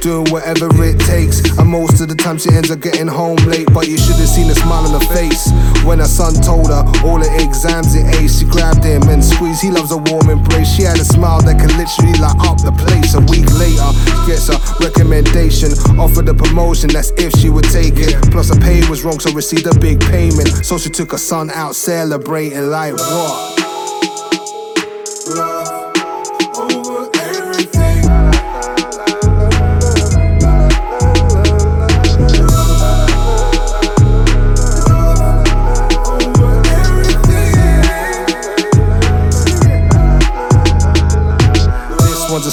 Doing 0.00 0.30
whatever 0.32 0.68
it 0.82 0.98
takes. 1.00 1.44
And 1.58 1.68
most 1.68 2.00
of 2.00 2.08
the 2.08 2.14
time, 2.14 2.38
she 2.38 2.50
ends 2.52 2.70
up 2.70 2.80
getting 2.80 3.06
home 3.06 3.36
late. 3.44 3.68
But 3.72 3.88
you 3.88 3.98
should 3.98 4.16
have 4.16 4.28
seen 4.28 4.48
the 4.48 4.54
smile 4.54 4.86
on 4.86 4.96
her 4.96 5.06
face. 5.12 5.50
When 5.84 5.98
her 5.98 6.08
son 6.08 6.34
told 6.40 6.68
her 6.68 6.84
all 7.04 7.18
the 7.20 7.28
exams 7.36 7.94
it 7.94 8.06
aced, 8.16 8.40
she 8.40 8.46
grabbed 8.48 8.84
him 8.84 9.02
and 9.12 9.22
squeezed. 9.22 9.60
He 9.60 9.70
loves 9.70 9.92
a 9.92 9.98
warm 9.98 10.30
embrace. 10.30 10.68
She 10.72 10.82
had 10.82 10.98
a 10.98 11.04
smile 11.04 11.42
that 11.42 11.60
could 11.60 11.74
literally 11.76 12.16
light 12.16 12.38
up 12.48 12.58
the 12.64 12.72
place. 12.72 13.12
A 13.12 13.20
week 13.28 13.48
later, 13.60 13.88
gets 14.24 14.48
a 14.48 14.56
recommendation, 14.80 15.72
offered 16.00 16.28
a 16.28 16.34
promotion. 16.34 16.59
That's 16.60 17.10
if 17.16 17.32
she 17.40 17.48
would 17.48 17.64
take 17.64 17.94
it. 17.96 18.14
Plus, 18.30 18.48
her 18.48 18.60
pay 18.60 18.86
was 18.88 19.02
wrong, 19.02 19.18
so 19.18 19.32
received 19.32 19.66
a 19.66 19.74
big 19.78 19.98
payment. 19.98 20.48
So 20.64 20.78
she 20.78 20.90
took 20.90 21.12
her 21.12 21.18
son 21.18 21.50
out 21.50 21.74
celebrating 21.74 22.68
like 22.68 22.94
what? 22.94 23.69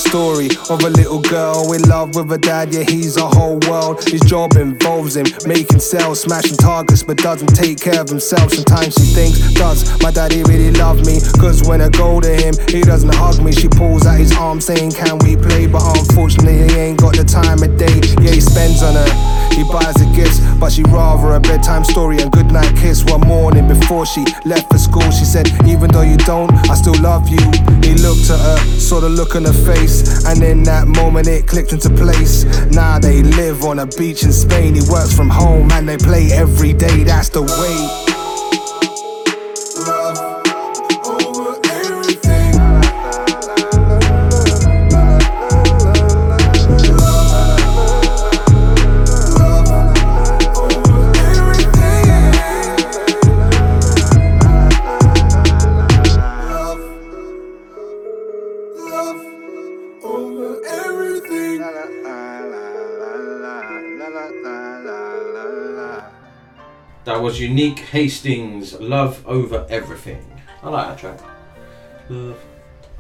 Story 0.08 0.48
of 0.70 0.84
a 0.84 0.90
little 0.90 1.22
girl 1.22 1.74
in 1.74 1.82
love 1.84 2.16
with 2.16 2.30
her 2.30 2.38
dad. 2.38 2.74
Yeah, 2.74 2.84
he's 2.84 3.18
a 3.18 3.28
whole 3.28 3.60
world. 3.68 4.04
His 4.04 4.22
job 4.22 4.54
involves 4.56 5.16
him 5.16 5.26
making 5.46 5.80
sales, 5.80 6.22
smashing 6.22 6.58
targets, 6.58 7.04
but 7.04 7.18
doesn't 7.18 7.54
take 7.56 7.80
care 7.80 8.02
of 8.02 8.10
himself. 8.10 8.54
Sometimes 8.54 8.94
she 8.96 9.08
thinks, 9.14 9.54
Does 9.54 10.02
my 10.02 10.12
daddy 10.12 10.44
really 10.44 10.72
love 10.72 11.06
me? 11.06 11.20
Cause 11.40 11.68
when 11.68 11.82
I 11.82 11.90
go 11.90 12.22
to 12.22 12.34
him, 12.34 12.54
he 12.70 12.82
doesn't 12.82 13.14
hug 13.14 13.44
me. 13.44 13.52
She 13.52 13.68
pulls 13.68 14.06
out 14.06 14.18
his 14.18 14.32
arm 14.38 14.62
saying, 14.62 14.92
Can 14.92 15.18
we 15.20 15.36
play? 15.36 15.68
But 15.68 15.84
unfortunately, 15.98 16.70
he 16.70 16.80
ain't 16.80 17.00
got 17.00 17.16
the 17.16 17.24
time 17.24 17.62
of 17.62 17.78
day. 17.78 18.00
Yeah, 18.24 18.32
he 18.32 18.42
spends 18.42 18.82
on 18.84 18.96
her. 18.96 19.38
He 19.58 19.64
buys 19.64 19.98
her 19.98 20.16
gifts, 20.16 20.40
but 20.60 20.72
she 20.72 20.84
rather 20.84 21.34
a 21.34 21.40
bedtime 21.40 21.84
story 21.84 22.20
and 22.20 22.32
goodnight 22.32 22.76
kiss. 22.78 23.04
One 23.04 23.22
morning 23.22 23.68
before 23.68 24.06
she 24.06 24.24
left 24.46 24.70
for 24.72 24.78
school, 24.78 25.10
she 25.10 25.26
said, 25.26 25.50
Even 25.66 25.90
though 25.90 26.04
you 26.04 26.18
don't, 26.18 26.52
I 26.70 26.76
still 26.76 27.00
love 27.02 27.28
you. 27.28 27.42
He 27.82 27.96
looked 27.96 28.30
at 28.30 28.38
her, 28.38 28.58
saw 28.78 29.00
the 29.00 29.10
look 29.10 29.36
on 29.36 29.46
her 29.46 29.60
face, 29.66 29.97
and 30.26 30.44
in 30.44 30.64
that 30.64 30.88
moment 30.88 31.28
it 31.28 31.48
clicked 31.48 31.74
into 31.74 31.90
place. 31.90 32.44
Now 32.72 33.00
they 33.00 33.24
live 33.24 33.64
on 33.64 33.80
a 33.80 33.86
beach 33.86 34.24
in 34.24 34.32
Spain. 34.32 34.76
He 34.76 34.82
works 34.90 35.14
from 35.16 35.30
home 35.30 35.72
and 35.72 35.88
they 35.88 35.98
play 35.98 36.32
every 36.32 36.74
day. 36.74 37.04
That's 37.04 37.30
the 37.30 37.44
way. 37.44 38.17
That 67.08 67.22
was 67.22 67.40
Unique 67.40 67.80
Hastings, 67.80 68.74
Love 68.82 69.26
Over 69.26 69.66
Everything. 69.70 70.26
I 70.62 70.68
like 70.70 70.88
that 70.90 70.98
track. 71.00 71.20
Love 72.10 72.38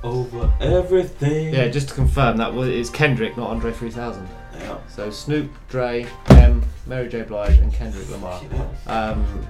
Over 0.01 0.49
Everything. 0.61 1.53
Yeah, 1.53 1.67
just 1.67 1.89
to 1.89 1.93
confirm, 1.93 2.37
that 2.37 2.53
was 2.53 2.69
it's 2.69 2.89
Kendrick, 2.89 3.35
not 3.35 3.49
Andre 3.49 3.73
3000. 3.73 4.25
Yeah. 4.59 4.77
So 4.87 5.09
Snoop, 5.09 5.51
Dre, 5.67 6.07
M, 6.29 6.63
Mary 6.85 7.09
J. 7.09 7.23
Blige, 7.23 7.57
and 7.57 7.73
Kendrick 7.73 8.09
Lamar. 8.09 8.41
Um, 8.87 9.45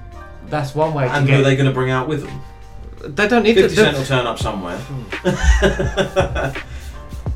that's 0.48 0.74
one 0.74 0.96
way 0.96 1.06
to 1.08 1.14
And 1.14 1.28
get. 1.28 1.36
who 1.36 1.42
are 1.42 1.44
they 1.44 1.56
going 1.56 1.68
to 1.68 1.72
bring 1.74 1.92
out 1.92 2.08
with 2.08 2.24
them? 2.26 2.42
They 3.16 3.28
don't 3.28 3.44
need 3.44 3.54
to- 3.54 3.70
50 3.70 3.76
Cent 3.76 3.96
will 3.96 4.06
turn 4.06 4.26
up 4.26 4.40
somewhere. 4.40 4.80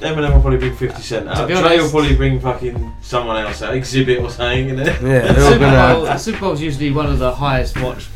Eminem 0.01 0.33
will 0.33 0.41
probably 0.41 0.57
bring 0.59 0.75
50 0.75 1.01
Cent 1.01 1.27
out. 1.29 1.37
To 1.37 1.47
be 1.47 1.53
Dre 1.53 1.77
will 1.79 1.89
probably 1.89 2.15
bring 2.15 2.39
fucking 2.39 2.93
someone 3.01 3.37
else 3.37 3.61
out. 3.61 3.73
Xzibit 3.73 4.21
or 4.23 4.29
something, 4.29 4.69
innit? 4.69 4.85
Yeah. 5.01 5.31
The 5.33 5.49
Super 5.51 5.59
Bowl, 5.93 6.01
the 6.05 6.17
Super 6.17 6.39
Bowl's 6.39 6.61
usually 6.61 6.91
one 6.91 7.05
of 7.07 7.19
the 7.19 7.33
highest 7.33 7.79
watched 7.81 8.09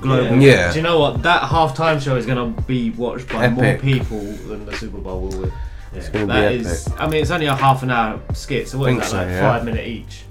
global. 0.00 0.36
Yeah. 0.40 0.70
Do 0.72 0.78
you 0.78 0.82
know 0.82 0.98
what? 1.00 1.22
That 1.22 1.42
halftime 1.42 2.00
show 2.00 2.16
is 2.16 2.26
going 2.26 2.54
to 2.54 2.62
be 2.62 2.90
watched 2.90 3.28
by 3.28 3.48
more 3.48 3.76
people 3.78 4.20
than 4.20 4.64
the 4.66 4.74
Super 4.76 4.98
Bowl 4.98 5.20
will. 5.22 5.40
With. 5.42 5.52
It's 5.94 6.08
gonna 6.10 6.26
be 6.26 6.32
That 6.32 6.52
epic. 6.52 6.60
is- 6.66 6.88
I 6.98 7.06
mean, 7.08 7.22
it's 7.22 7.30
only 7.30 7.46
a 7.46 7.54
half 7.54 7.82
an 7.82 7.90
hour 7.90 8.20
skit, 8.34 8.68
so 8.68 8.76
what 8.78 8.90
is 8.90 8.96
Think 8.96 9.02
that? 9.04 9.08
so, 9.10 9.16
like 9.16 9.28
yeah. 9.28 9.40
five 9.40 9.64
minute 9.64 9.86
each. 9.86 10.24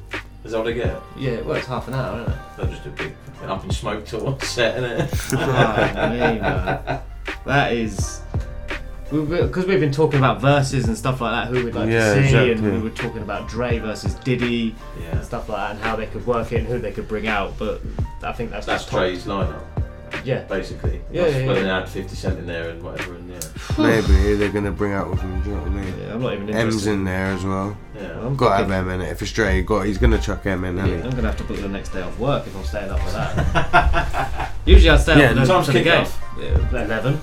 Is 0.44 0.52
that 0.52 0.60
what 0.60 0.66
they 0.66 0.74
get? 0.76 0.96
Yeah, 1.18 1.42
well, 1.42 1.56
it's 1.56 1.66
half 1.66 1.88
an 1.88 1.96
hour, 1.96 2.20
isn't 2.22 2.32
it? 2.34 2.40
They'll 2.58 2.68
just 2.68 2.84
do 2.84 2.90
a 2.90 2.94
big 2.94 3.16
fucking 3.34 3.50
up 3.50 3.64
and 3.64 3.74
smoke 3.74 4.06
to 4.08 4.18
one 4.20 4.40
set, 4.42 4.78
innit? 4.78 5.34
Ah, 5.40 6.10
me, 6.12 6.40
man. 6.40 7.00
That 7.48 7.74
is. 7.74 8.22
Because 9.10 9.66
we've 9.68 9.80
been 9.80 9.92
talking 9.92 10.18
about 10.20 10.42
Verzuz 10.42 10.86
and 10.88 10.98
stuff 10.98 11.22
like 11.22 11.32
that, 11.32 11.54
who 11.54 11.64
we'd 11.64 11.76
like 11.76 11.90
Yeah, 11.90 12.16
to 12.16 12.28
see, 12.28 12.52
and 12.52 12.62
we 12.74 12.80
were 12.82 12.90
talking 12.90 13.22
about 13.22 13.48
Dre 13.48 13.78
versus 13.80 14.16
Diddy, 14.16 14.76
Yeah. 15.00 15.12
and 15.18 15.24
stuff 15.24 15.48
like 15.48 15.58
that, 15.60 15.72
and 15.76 15.80
how 15.80 15.96
they 15.96 16.08
could 16.08 16.26
work 16.26 16.52
it 16.52 16.58
and 16.62 16.68
who 16.68 16.80
they 16.80 16.92
could 16.92 17.08
bring 17.08 17.28
out. 17.28 17.54
But 17.60 17.82
I 18.24 18.32
think 18.34 18.50
that's 18.50 18.66
That's 18.66 18.84
just 18.84 18.92
top. 18.92 19.02
Dre's 19.02 19.26
lineup. 19.26 19.62
Yeah. 20.24 20.42
Basically. 20.44 21.02
Yeah, 21.12 21.24
That's 21.24 21.36
yeah, 21.36 21.46
when 21.46 21.56
yeah. 21.58 21.62
they 21.64 21.70
add 21.70 21.90
50 21.90 22.16
Cent 22.16 22.40
in 22.40 22.48
there 22.48 22.70
and 22.70 22.82
whatever, 22.82 23.14
and 23.16 23.30
yeah. 23.30 23.40
Maybe 23.78 24.36
they're 24.36 24.50
gonna 24.50 24.72
bring 24.72 24.94
out 24.94 25.10
with 25.12 25.20
him. 25.22 25.40
Do 25.42 25.50
you 25.50 25.56
know 25.56 25.62
what 25.62 25.72
I 25.72 25.74
mean? 25.76 25.94
Yeah, 26.00 26.14
I'm 26.14 26.22
not 26.22 26.34
even 26.34 26.50
M's 26.50 26.88
in 26.88 27.04
there 27.04 27.28
as 27.28 27.44
well. 27.44 27.78
Yeah. 27.96 28.20
I'm 28.26 28.36
got 28.36 28.50
to 28.58 28.64
have 28.64 28.72
M 28.72 28.90
in 28.90 29.02
it. 29.02 29.10
If 29.12 29.22
it's 29.22 29.32
Dre, 29.32 29.62
got 29.62 29.86
he's 29.86 29.98
gonna 30.00 30.18
chuck 30.20 30.46
M 30.48 30.64
in, 30.64 30.78
Yeah, 30.78 30.84
I'm 30.84 31.10
gonna 31.12 31.24
have 31.24 31.38
to 31.38 31.44
book 31.44 31.58
the 31.58 31.68
next 31.68 31.90
day 31.90 32.02
off 32.02 32.18
work 32.18 32.48
if 32.48 32.56
I'm 32.56 32.64
staying 32.64 32.90
up 32.90 33.00
for 33.02 33.12
that. 33.12 34.52
Usually 34.66 34.90
I'd 34.90 35.00
stay 35.02 35.20
Yeah, 35.20 35.26
up 35.26 35.34
for 35.36 35.40
the, 35.42 35.46
time's 35.46 35.66
for 35.68 35.72
the 35.74 35.80
kick 35.80 35.86
game. 35.86 36.02
off? 36.02 36.22
Yeah, 36.40 36.84
Eleven. 36.86 37.22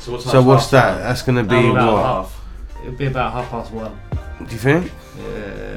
So 0.00 0.12
what's 0.12 0.24
So 0.30 0.42
what's 0.42 0.68
that? 0.70 0.98
That's 0.98 1.22
gonna 1.22 1.44
be 1.44 1.68
about 1.70 1.92
what? 1.92 2.02
half. 2.04 2.40
It'd 2.82 2.98
be 2.98 3.06
about 3.06 3.32
half 3.32 3.50
past 3.50 3.70
one. 3.72 3.98
Do 4.38 4.46
you 4.52 4.58
think? 4.58 4.90
Yeah. 5.18 5.26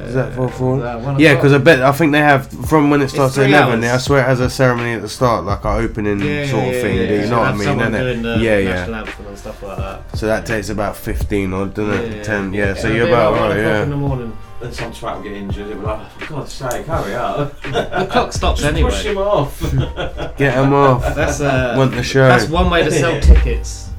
Is 0.05 0.13
that 0.13 0.33
for 0.35 0.47
four? 0.47 0.79
that 0.79 1.01
one 1.01 1.19
Yeah, 1.19 1.35
because 1.35 1.51
I 1.51 1.57
bet 1.57 1.81
I 1.81 1.91
think 1.91 2.13
they 2.13 2.19
have 2.19 2.47
from 2.69 2.89
when 2.89 3.01
it 3.01 3.09
starts 3.09 3.37
at 3.37 3.43
three 3.43 3.53
eleven. 3.53 3.83
hours. 3.83 3.91
I 3.93 3.97
swear 3.97 4.19
it 4.21 4.25
has 4.25 4.39
a 4.39 4.49
ceremony 4.49 4.93
at 4.93 5.01
the 5.01 5.09
start, 5.09 5.43
like 5.43 5.65
an 5.65 5.83
opening 5.83 6.19
Yeah, 6.21 6.45
sort 6.47 6.63
yeah, 6.63 6.69
of 6.69 6.75
yeah, 6.75 6.81
thing. 6.81 6.95
yeah, 6.97 7.07
do 7.07 7.13
you 7.15 7.19
yeah. 7.21 7.29
know 7.29 7.37
what 7.39 7.43
I 7.43 7.49
Have 7.49 7.55
mean? 7.57 7.63
someone 7.67 7.91
innit? 7.91 7.99
doing 7.99 8.21
the 8.21 8.37
yeah, 8.37 8.59
national 8.63 8.91
yeah. 8.91 8.99
anthem 9.01 9.25
and 9.27 9.37
stuff 9.37 9.63
like 9.63 9.77
that. 9.77 10.17
So 10.17 10.25
that 10.27 10.45
takes 10.45 10.69
about 10.69 10.95
fifteen 10.95 11.51
or 11.51 11.65
doesn't 11.65 11.93
it? 11.93 12.09
Yeah, 12.11 12.15
yeah, 12.17 12.23
Ten. 12.23 12.53
Yeah. 12.53 12.65
yeah. 12.67 12.73
So 12.75 12.87
Yeah, 12.87 12.93
you're 12.95 13.03
maybe 13.05 13.13
about 13.15 13.31
like 13.33 13.41
one 13.41 13.49
right. 13.49 13.57
o'clock 13.59 13.73
Yeah. 13.75 13.83
in 13.83 13.89
the 13.89 13.95
morning. 13.97 14.37
Then 14.61 14.71
some 14.71 14.91
twat 14.93 15.15
will 15.17 15.23
get 15.23 15.33
injured. 15.33 15.67
It'll 15.67 15.79
be 15.81 15.85
like, 15.87 16.11
for 16.11 16.25
God's 16.33 16.53
sake, 16.53 16.85
hurry 16.85 17.15
up. 17.15 17.61
The 17.63 18.07
clock 18.09 18.31
stops 18.31 18.61
Just 18.61 18.71
anyway. 18.73 18.91
Push 18.91 19.03
him 19.03 19.17
off. 19.17 19.59
Get 20.37 20.55
'em 20.55 20.73
off. 20.73 21.15
That's 21.15 21.41
uh, 21.41 21.73
Want 21.77 21.91
the 21.91 22.03
show. 22.03 22.25
That's 22.29 22.47
one 22.47 22.69
way 22.69 22.83
to 22.85 22.91
sell 22.91 23.19
tickets 23.21 23.89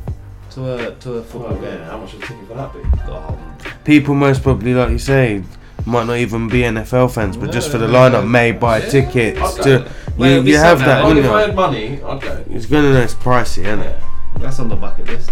to 0.54 0.88
a 0.88 0.94
to 0.96 1.12
a 1.14 1.22
football 1.22 1.50
Well, 1.52 1.60
game. 1.60 1.80
how 1.82 1.98
much 1.98 2.12
would 2.14 2.22
a 2.22 2.26
ticket 2.26 2.48
for 2.48 2.54
that 2.54 2.72
be? 2.72 3.74
People 3.84 4.14
most 4.14 4.42
probably, 4.42 4.74
like 4.74 4.90
you 4.90 4.98
say, 4.98 5.42
might 5.86 6.06
not 6.06 6.16
even 6.16 6.48
be 6.48 6.60
NFL 6.62 7.12
fans, 7.12 7.36
but 7.36 7.50
just 7.52 7.70
for 7.70 7.78
the 7.78 7.88
No, 7.88 7.94
lineup, 7.94 8.28
may 8.28 8.52
buy 8.52 8.78
yeah. 8.78 8.88
tickets. 8.88 9.40
I'd 9.40 9.62
To, 9.64 9.70
you 9.70 9.84
Well, 10.16 10.46
you 10.46 10.56
have 10.56 10.78
something 10.78 10.86
that, 10.86 11.04
like- 11.04 11.16
if 11.16 11.24
I 11.24 11.28
you? 11.40 11.46
had 11.46 11.54
money, 11.56 12.00
I'd 12.06 12.20
go. 12.20 12.44
It's 12.50 12.66
gonna 12.66 12.92
know 12.92 13.00
it's 13.00 13.14
pricey, 13.14 13.58
isn't 13.64 13.80
it? 13.80 13.96
that's 14.40 14.58
on 14.58 14.68
the 14.68 14.76
bucket 14.76 15.06
list. 15.06 15.30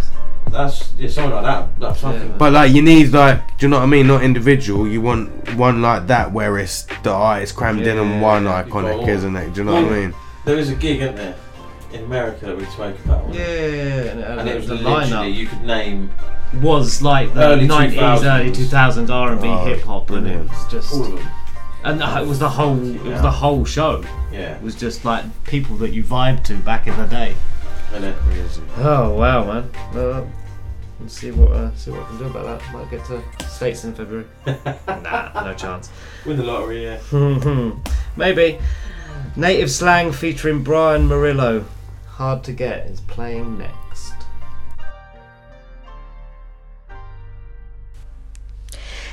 That's 0.51 0.93
yeah, 0.99 1.09
something 1.09 1.33
like 1.33 1.45
that. 1.45 1.69
That's 1.81 2.01
something. 2.01 2.29
Yeah. 2.29 2.37
But 2.39 2.53
like 2.53 2.73
you 2.73 2.83
need 2.83 3.13
like, 3.13 3.59
do 3.59 3.67
you 3.67 3.71
know 3.71 3.79
what 3.79 3.85
I 3.85 3.87
mean? 3.87 4.07
Not 4.07 4.23
individual. 4.23 4.87
You 4.87 5.01
want 5.01 5.31
one 5.57 5.81
like 5.83 6.07
that 6.09 6.31
where 6.33 6.59
it's 6.59 6.87
the 7.03 7.11
artist 7.11 7.57
crammed 7.57 7.87
in 7.87 7.99
and 7.99 8.21
one 8.21 8.45
Yeah, 8.45 8.63
iconic, 8.63 9.09
isn't 9.09 9.35
it? 9.35 9.55
Do 9.55 9.61
you 9.61 9.65
know 9.67 9.75
what 9.83 9.85
I 9.93 9.97
mean? 10.01 10.15
There 10.45 10.57
is 10.59 10.69
a 10.71 10.75
gig, 10.75 11.01
isn't 11.01 11.17
there, 11.17 11.35
in 11.93 12.05
America 12.05 12.47
that 12.47 12.57
we 12.57 12.65
spoke 12.67 12.97
about. 13.05 13.27
wasn't 13.27 13.35
Yeah, 13.45 13.47
there? 13.57 14.11
and, 14.13 14.41
And 14.41 14.49
it 14.49 14.57
was 14.57 14.69
the 14.69 14.75
literally 14.75 15.07
lineup 15.11 15.35
you 15.35 15.47
could 15.47 15.63
name 15.63 16.11
was 16.61 17.01
like 17.03 17.33
the 17.35 17.43
Early 17.43 17.67
90s, 17.67 17.95
2000s. 17.99 18.25
early 18.41 18.51
2000s 18.51 19.11
R&B 19.11 19.49
Oh, 19.49 19.65
hip 19.65 19.83
hop, 19.83 20.11
and 20.11 20.19
it 20.19 20.31
brilliant. 20.31 20.51
was 20.51 20.73
just 20.73 20.93
all 20.93 21.05
of 21.05 21.11
them. 21.19 21.29
and 21.85 22.01
the- 22.01 22.21
it 22.21 22.27
was 22.27 22.39
the 22.39 22.49
whole 22.49 22.79
it 22.95 23.03
was 23.03 23.23
the 23.23 23.31
whole 23.31 23.65
show. 23.65 24.05
Yeah. 24.31 24.57
It 24.57 24.63
was 24.63 24.75
just 24.75 25.05
like 25.05 25.25
people 25.45 25.77
that 25.79 25.93
you 25.93 26.03
vibed 26.05 26.45
to 26.45 26.55
back 26.57 26.87
in 26.87 26.97
the 26.97 27.07
day. 27.07 27.35
And 27.95 28.05
it, 28.05 28.15
Oh 28.79 29.11
wow, 29.15 29.45
man! 29.45 29.71
Uh, 29.95 30.25
let's 31.01 31.13
see 31.15 31.31
what 31.31 31.53
uh, 31.53 31.75
see 31.75 31.91
what 31.91 32.01
I 32.03 32.05
can 32.09 32.19
do 32.19 32.25
about 32.27 32.61
that. 32.61 32.73
Might 32.73 32.91
get 32.91 33.05
to 33.07 33.23
states 33.49 33.85
in 33.85 33.95
February. 33.95 34.27
nah, 34.47 35.43
no 35.45 35.53
chance. 35.55 35.91
win 36.25 36.37
the 36.39 36.43
lottery, 36.45 36.85
yeah. 36.85 37.01
Maybe. 38.17 38.59
Native 39.37 39.71
slang 39.71 40.13
featuring 40.13 40.63
Brian 40.63 41.07
Murillo. 41.09 41.65
Hard 42.17 42.45
to 42.45 42.53
get 42.53 42.87
is 42.89 43.01
playing 43.01 43.59
next. 43.59 44.13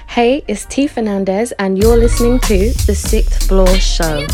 Hey, 0.07 0.43
it's 0.49 0.65
T 0.65 0.85
Fernandez, 0.87 1.53
and 1.53 1.77
you're 1.77 1.95
listening 1.95 2.39
to 2.41 2.73
The 2.85 2.93
Sixth 2.93 3.47
Floor 3.47 3.73
Show. 3.77 4.27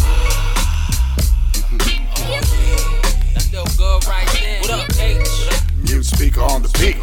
Mute 5.84 6.04
speaker 6.04 6.42
on 6.42 6.64
the 6.64 6.76
beat. 6.80 6.98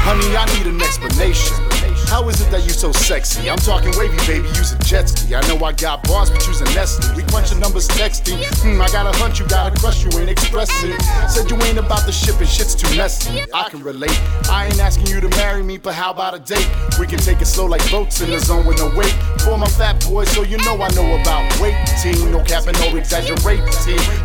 Honey, 0.00 0.34
I 0.34 0.44
need 0.56 0.66
an 0.66 0.80
explanation. 0.80 1.67
How 2.08 2.26
is 2.30 2.40
it 2.40 2.50
that 2.50 2.64
you 2.64 2.70
so 2.70 2.90
sexy? 2.90 3.50
I'm 3.50 3.58
talking 3.58 3.92
wavy, 3.98 4.16
baby, 4.26 4.48
using 4.56 4.78
jet 4.80 5.10
ski. 5.10 5.34
I 5.34 5.46
know 5.46 5.62
I 5.62 5.72
got 5.72 6.02
bars, 6.08 6.30
but 6.30 6.40
using 6.46 6.66
Nestle. 6.74 7.14
We 7.14 7.22
crunching 7.24 7.60
numbers 7.60 7.86
texting. 7.86 8.40
Hmm, 8.64 8.80
I 8.80 8.88
got 8.88 9.04
a 9.04 9.12
hunch, 9.18 9.40
you 9.40 9.46
got 9.46 9.76
a 9.76 9.78
crush, 9.78 10.02
you 10.02 10.10
ain't 10.18 10.30
expressing. 10.30 10.98
Said 11.28 11.50
you 11.50 11.60
ain't 11.68 11.76
about 11.76 12.06
the 12.06 12.12
shipping, 12.12 12.46
shit's 12.46 12.74
too 12.74 12.88
messy. 12.96 13.44
I 13.52 13.68
can 13.68 13.82
relate. 13.82 14.18
I 14.48 14.64
ain't 14.64 14.80
asking 14.80 15.08
you 15.08 15.20
to 15.20 15.28
marry 15.36 15.62
me, 15.62 15.76
but 15.76 15.92
how 15.92 16.10
about 16.10 16.32
a 16.34 16.38
date? 16.38 16.66
We 16.98 17.06
can 17.06 17.18
take 17.18 17.42
it 17.42 17.46
slow 17.46 17.66
like 17.66 17.84
boats 17.90 18.22
in 18.22 18.30
the 18.30 18.40
zone 18.40 18.64
with 18.64 18.78
no 18.78 18.88
weight. 18.96 19.12
For 19.44 19.58
my 19.58 19.68
fat 19.68 20.00
boy, 20.08 20.24
so 20.24 20.42
you 20.42 20.56
know 20.64 20.80
I 20.80 20.88
know 20.96 21.20
about 21.20 21.44
waiting. 21.60 22.32
No 22.32 22.42
capping, 22.42 22.72
no 22.80 22.96
exaggerating. 22.96 23.68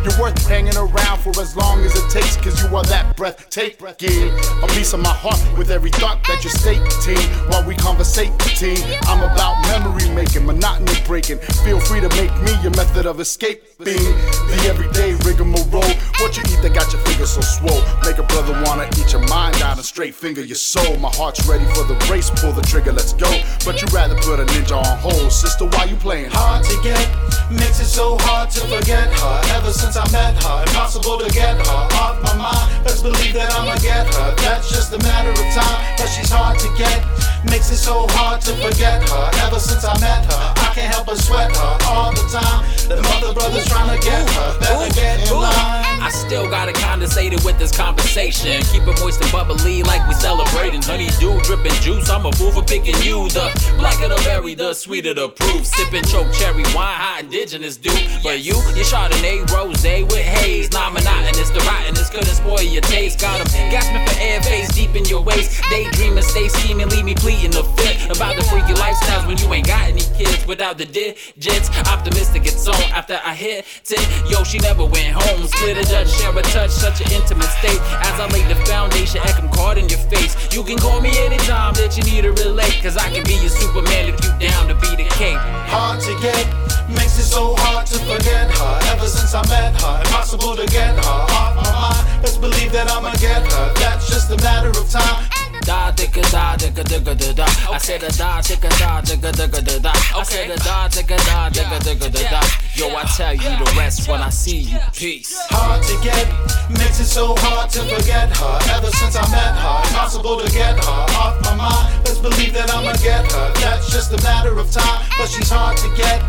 You're 0.02 0.18
worth 0.18 0.40
hanging 0.48 0.76
around 0.76 1.20
for 1.20 1.38
as 1.38 1.54
long 1.54 1.84
as 1.84 1.94
it 1.94 2.10
takes, 2.10 2.38
cause 2.38 2.62
you 2.64 2.74
are 2.74 2.84
that 2.84 3.14
breathtaking. 3.14 4.32
A 4.62 4.66
piece 4.68 4.94
of 4.94 5.00
my 5.00 5.12
heart 5.12 5.40
with 5.58 5.70
every 5.70 5.90
thought 5.90 6.24
that 6.24 6.42
you're 6.42 6.50
stating 6.50 7.28
while 7.50 7.62
we 7.66 7.73
conversating. 7.76 8.78
I'm 9.04 9.22
about 9.22 9.60
memory 9.68 10.08
making, 10.10 10.46
monotony 10.46 10.98
breaking. 11.06 11.38
Feel 11.64 11.80
free 11.80 12.00
to 12.00 12.08
make 12.10 12.32
me 12.42 12.52
your 12.62 12.72
method 12.72 13.06
of 13.06 13.20
escaping 13.20 13.84
the 13.84 14.66
everyday 14.68 15.14
rigmarole. 15.26 15.82
What 16.20 16.36
you 16.36 16.42
eat 16.46 16.62
that 16.62 16.72
got 16.74 16.92
your 16.92 17.02
fingers 17.02 17.32
so 17.32 17.40
swole? 17.40 17.82
Make 18.04 18.18
a 18.18 18.22
brother 18.22 18.54
wanna 18.64 18.88
eat 18.98 19.12
your 19.12 19.26
mind 19.28 19.60
out 19.62 19.76
and 19.76 19.84
straight 19.84 20.14
finger 20.14 20.40
your 20.40 20.56
soul. 20.56 20.96
My 20.98 21.10
heart's 21.10 21.46
ready 21.46 21.64
for 21.74 21.84
the 21.84 21.96
race, 22.10 22.30
pull 22.30 22.52
the 22.52 22.62
trigger, 22.62 22.92
let's 22.92 23.12
go. 23.12 23.30
But 23.64 23.82
you'd 23.82 23.92
rather 23.92 24.14
put 24.16 24.40
a 24.40 24.44
ninja 24.44 24.76
on 24.76 24.98
hold, 24.98 25.32
sister. 25.32 25.66
Why 25.66 25.84
you 25.84 25.96
playing? 25.96 26.30
Hard 26.30 26.64
to 26.64 26.76
get, 26.82 27.04
makes 27.50 27.80
it 27.80 27.90
so 27.90 28.16
hard 28.20 28.50
to 28.50 28.60
forget 28.60 29.12
her. 29.12 29.40
Ever 29.56 29.72
since 29.72 29.96
I 29.96 30.04
met 30.12 30.40
her, 30.42 30.62
impossible 30.62 31.18
to 31.18 31.28
get 31.30 31.56
her 31.56 31.78
off 31.98 32.22
my 32.22 32.34
mind. 32.36 32.84
Let's 32.84 33.02
believe 33.02 33.34
that 33.34 33.52
I'ma 33.52 33.76
get 33.78 34.06
her. 34.14 34.34
That's 34.36 34.68
just 34.70 34.92
a 34.92 34.98
matter 34.98 35.30
of 35.30 35.46
time, 35.52 35.96
but 35.96 36.06
she's 36.06 36.30
hard 36.30 36.58
to 36.60 36.68
get. 36.76 37.04
Makes 37.44 37.63
it 37.70 37.76
so 37.76 38.06
hard 38.10 38.40
to 38.42 38.52
forget 38.56 39.08
her. 39.08 39.30
Ever 39.46 39.58
since 39.58 39.84
I 39.84 39.98
met 40.00 40.24
her, 40.26 40.52
I 40.56 40.72
can't 40.74 40.92
help 40.92 41.06
but 41.06 41.18
sweat 41.18 41.54
her 41.56 41.78
all 41.86 42.12
the 42.12 42.26
time. 42.28 42.64
The 42.88 43.00
mother 43.02 43.32
brothers 43.32 43.66
trying 43.66 43.96
to 43.96 44.04
get 44.04 44.28
her, 44.30 44.58
better 44.60 44.92
get 44.94 45.30
in 45.30 45.36
line. 45.36 45.93
I 46.04 46.10
still 46.10 46.50
gotta 46.50 46.72
condensate 46.72 47.32
it 47.32 47.42
with 47.46 47.58
this 47.58 47.74
conversation. 47.74 48.60
Keep 48.64 48.82
it 48.82 49.00
moist 49.00 49.22
and 49.22 49.32
bubbly 49.32 49.82
like 49.84 50.06
we 50.06 50.12
celebrating. 50.12 50.82
Honeydew 50.82 51.40
dripping 51.40 51.72
juice. 51.80 52.10
I'm 52.10 52.26
a 52.26 52.32
fool 52.32 52.52
for 52.52 52.62
picking 52.62 53.00
you. 53.00 53.26
The 53.30 53.48
blacker 53.78 54.08
the 54.08 54.16
berry, 54.16 54.54
the 54.54 54.74
sweeter 54.74 55.14
the 55.14 55.30
proof. 55.30 55.64
Sipping 55.64 56.04
choke 56.04 56.30
cherry 56.34 56.62
wine, 56.76 57.00
hot 57.00 57.22
indigenous 57.24 57.78
dude. 57.78 57.96
But 58.22 58.44
you, 58.44 58.52
you 58.76 58.84
Chardonnay 58.84 59.48
rose 59.48 59.82
with 59.82 60.20
haze. 60.20 60.70
Not 60.72 60.92
monotonous, 60.92 61.48
the 61.48 61.60
rottenness 61.60 62.10
couldn't 62.10 62.36
spoil 62.36 62.60
your 62.60 62.82
taste. 62.82 63.20
Got 63.20 63.40
'em 63.40 63.46
gasping 63.72 64.04
for 64.06 64.20
air, 64.20 64.42
face 64.42 64.68
deep 64.74 64.94
in 64.94 65.06
your 65.06 65.22
waist. 65.22 65.62
Daydreaming, 65.70 66.22
stay 66.22 66.48
scheming, 66.48 66.90
leave 66.90 67.06
me 67.06 67.14
pleading 67.14 67.52
the 67.52 67.64
fit 67.80 68.14
about 68.14 68.36
the 68.36 68.44
freaky 68.44 68.74
lifestyles 68.74 69.26
when 69.26 69.38
you 69.38 69.48
ain't 69.54 69.66
got 69.66 69.88
any 69.88 70.04
kids 70.18 70.46
without 70.46 70.76
the 70.76 70.84
digits. 70.84 71.70
Optimistic 71.88 72.44
it's 72.44 72.68
on 72.68 72.82
after 72.92 73.18
I 73.24 73.34
hit 73.34 73.64
it. 73.88 74.30
Yo, 74.30 74.44
she 74.44 74.58
never 74.58 74.84
went 74.84 75.14
home. 75.16 75.46
Split 75.46 75.78
a 75.78 75.93
judge, 75.94 76.10
share 76.10 76.36
a 76.36 76.42
touch, 76.42 76.70
such 76.70 77.00
an 77.00 77.12
intimate 77.12 77.50
state. 77.62 77.78
As 78.02 78.18
I 78.18 78.26
lay 78.32 78.42
the 78.50 78.58
foundation, 78.66 79.20
Ekam 79.22 79.52
card 79.52 79.78
in 79.78 79.88
your 79.88 80.02
face. 80.10 80.34
You 80.52 80.62
can 80.64 80.76
call 80.76 81.00
me 81.00 81.10
anytime 81.18 81.74
that 81.74 81.96
you 81.96 82.02
need 82.10 82.22
to 82.22 82.32
relate. 82.44 82.74
Cause 82.82 82.96
I 82.96 83.08
can 83.14 83.22
be 83.24 83.34
your 83.34 83.54
Superman 83.62 84.10
if 84.10 84.18
you 84.24 84.30
down 84.48 84.66
to 84.68 84.74
be 84.74 84.90
the 84.96 85.08
king. 85.14 85.36
Hard 85.70 86.00
to 86.02 86.12
get, 86.20 86.46
makes 86.88 87.18
it 87.18 87.28
so 87.30 87.54
hard 87.58 87.86
to 87.86 87.98
forget 88.10 88.50
her. 88.50 88.72
Ever 88.92 89.06
since 89.06 89.34
I 89.34 89.42
met 89.46 89.70
her, 89.82 89.94
impossible 90.00 90.56
to 90.56 90.66
get 90.66 90.98
her 90.98 91.14
off 91.30 91.54
my 91.54 91.70
mind. 91.70 92.22
Let's 92.22 92.38
believe 92.38 92.72
that 92.72 92.90
I'ma 92.90 93.14
get 93.14 93.42
her. 93.52 93.66
That's 93.74 94.08
just 94.08 94.30
a 94.30 94.36
matter 94.42 94.70
of 94.70 94.90
time. 94.90 95.43
Da 95.64 95.90
digga 95.92 96.20
da 96.30 96.56
digga 96.56 96.82
digga 96.84 97.14
da 97.14 97.32
da. 97.32 97.46
I 97.72 97.78
said 97.78 98.02
a 98.02 98.12
da 98.12 98.42
digga 98.42 98.68
da 98.78 99.00
digga 99.00 99.32
digga 99.32 99.64
da 99.64 99.78
da. 99.78 99.92
I 100.14 100.22
said 100.22 100.50
a 100.50 100.56
da 100.56 100.88
digga 100.88 101.16
da 101.24 101.48
digga 101.48 101.78
digga 101.80 102.12
da 102.12 102.22
da. 102.30 102.40
Yo, 102.76 102.94
I 102.94 103.04
tell 103.16 103.32
you 103.32 103.48
the 103.64 103.72
rest 103.76 104.06
when 104.06 104.20
I 104.20 104.28
see 104.28 104.58
you. 104.58 104.78
Peace. 104.92 105.34
Hard 105.48 105.82
to 105.84 105.96
get, 106.02 106.28
makes 106.68 107.00
it 107.00 107.06
so 107.06 107.34
hard 107.38 107.70
to 107.70 107.80
forget 107.80 108.36
her. 108.36 108.58
Ever 108.76 108.90
since 108.90 109.16
I 109.16 109.24
met 109.30 109.56
her, 109.56 109.78
impossible 109.88 110.40
to 110.40 110.52
get 110.52 110.84
her 110.84 111.06
off 111.16 111.40
my 111.42 111.54
mind. 111.54 112.04
Let's 112.04 112.18
believe 112.18 112.52
that 112.52 112.68
I'ma 112.70 112.92
get 113.00 113.30
her. 113.32 113.52
That's 113.54 113.90
just 113.90 114.12
a 114.12 114.20
matter 114.22 114.58
of 114.58 114.70
time, 114.70 115.06
but 115.16 115.28
she's 115.28 115.48
hard 115.48 115.78
to 115.78 115.88
get. 115.96 116.20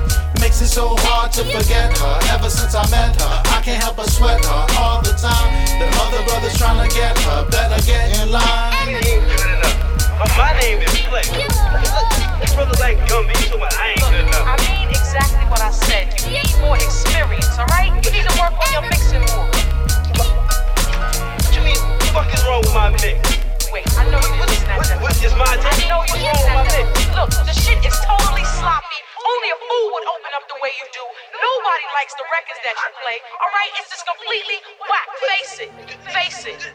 Makes 0.41 0.62
it 0.62 0.68
so 0.68 0.95
hard 0.99 1.32
to 1.34 1.44
forget 1.44 1.98
her. 1.98 2.20
Ever 2.32 2.49
since 2.49 2.76
I 2.76 2.86
met 2.91 3.20
her, 3.20 3.41
I 3.49 3.62
can't 3.66 3.82
help 3.82 3.98
but 3.98 4.10
sweat 4.10 4.44
her 4.45 4.62
all 4.78 5.02
the 5.02 5.14
time. 5.18 5.49
The 5.82 5.90
mother 5.98 6.22
brothers 6.30 6.53
trying 6.57 6.78
to 6.78 6.90
get 6.94 7.18
her, 7.26 7.44
better 7.49 7.82
get 7.86 8.14
in 8.22 8.30
line. 8.32 8.72
My 10.38 10.53
name 10.62 10.80
is 10.86 10.94
Flex. 11.10 11.28
Brothers 12.53 12.80
like 12.80 12.98
Gumby, 13.10 13.36
so 13.49 13.60
I 13.60 13.98
ain't 13.98 13.99
good 14.06 14.22
enough. 14.22 14.48
I 14.48 14.56
mean 14.64 14.88
exactly 14.90 15.44
what 15.49 15.60
I 15.62 15.72
said. 15.72 16.14
You 16.24 16.40
need 16.40 16.56
more 16.62 16.78
experience, 16.78 17.52
alright? 17.60 17.91
You 18.06 18.12
need 18.16 18.24
to 18.30 18.34
work 18.40 18.53
on 18.56 18.70
your 18.72 18.86
mixing 18.88 19.26
more. 19.34 19.49
What 20.16 21.52
you 21.52 21.62
mean, 21.68 21.80
fuck 22.14 22.32
is 22.32 22.44
wrong 22.48 22.62
with 22.64 22.74
my 22.74 22.91
mix? 23.02 23.20
Wait, 23.74 23.84
I 23.98 24.07
know 24.07 24.22
you're 24.24 24.40
looking 24.40 24.64
at 24.72 24.80
that. 24.88 25.02
What 25.02 25.18
is 25.20 25.34
my 25.36 25.44
I 25.52 25.57
take? 25.74 25.90
know 25.90 26.06
you're 26.07 26.22
looking 26.22 26.48
at 26.48 26.70
that. 26.70 26.86
Look, 27.18 27.30
the 27.44 27.52
shit 27.52 27.84
is 27.84 27.98
totally 28.07 28.45
sloppy. 28.45 28.99
Only 29.26 29.49
a 29.49 29.57
fool 29.57 29.85
would 29.93 30.06
open 30.06 30.31
up 30.38 30.45
the 30.47 30.57
way 30.61 30.69
you 30.77 30.85
do. 30.93 31.03
Nobody 31.34 31.85
likes 31.97 32.14
the 32.14 32.26
records 32.30 32.61
that 32.64 32.76
you 32.77 32.89
play, 33.02 33.18
alright? 33.41 33.72
It's 33.81 33.89
just 33.89 34.06
completely 34.06 34.57
whack. 34.85 35.07
Face 35.26 35.56
it. 35.65 35.72
Face 36.14 36.45
it. 36.45 36.72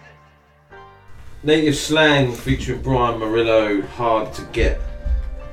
Native 1.42 1.76
Slang 1.76 2.32
featuring 2.32 2.82
Brian 2.82 3.18
Murillo, 3.18 3.80
hard 3.82 4.32
to 4.34 4.42
get. 4.52 4.80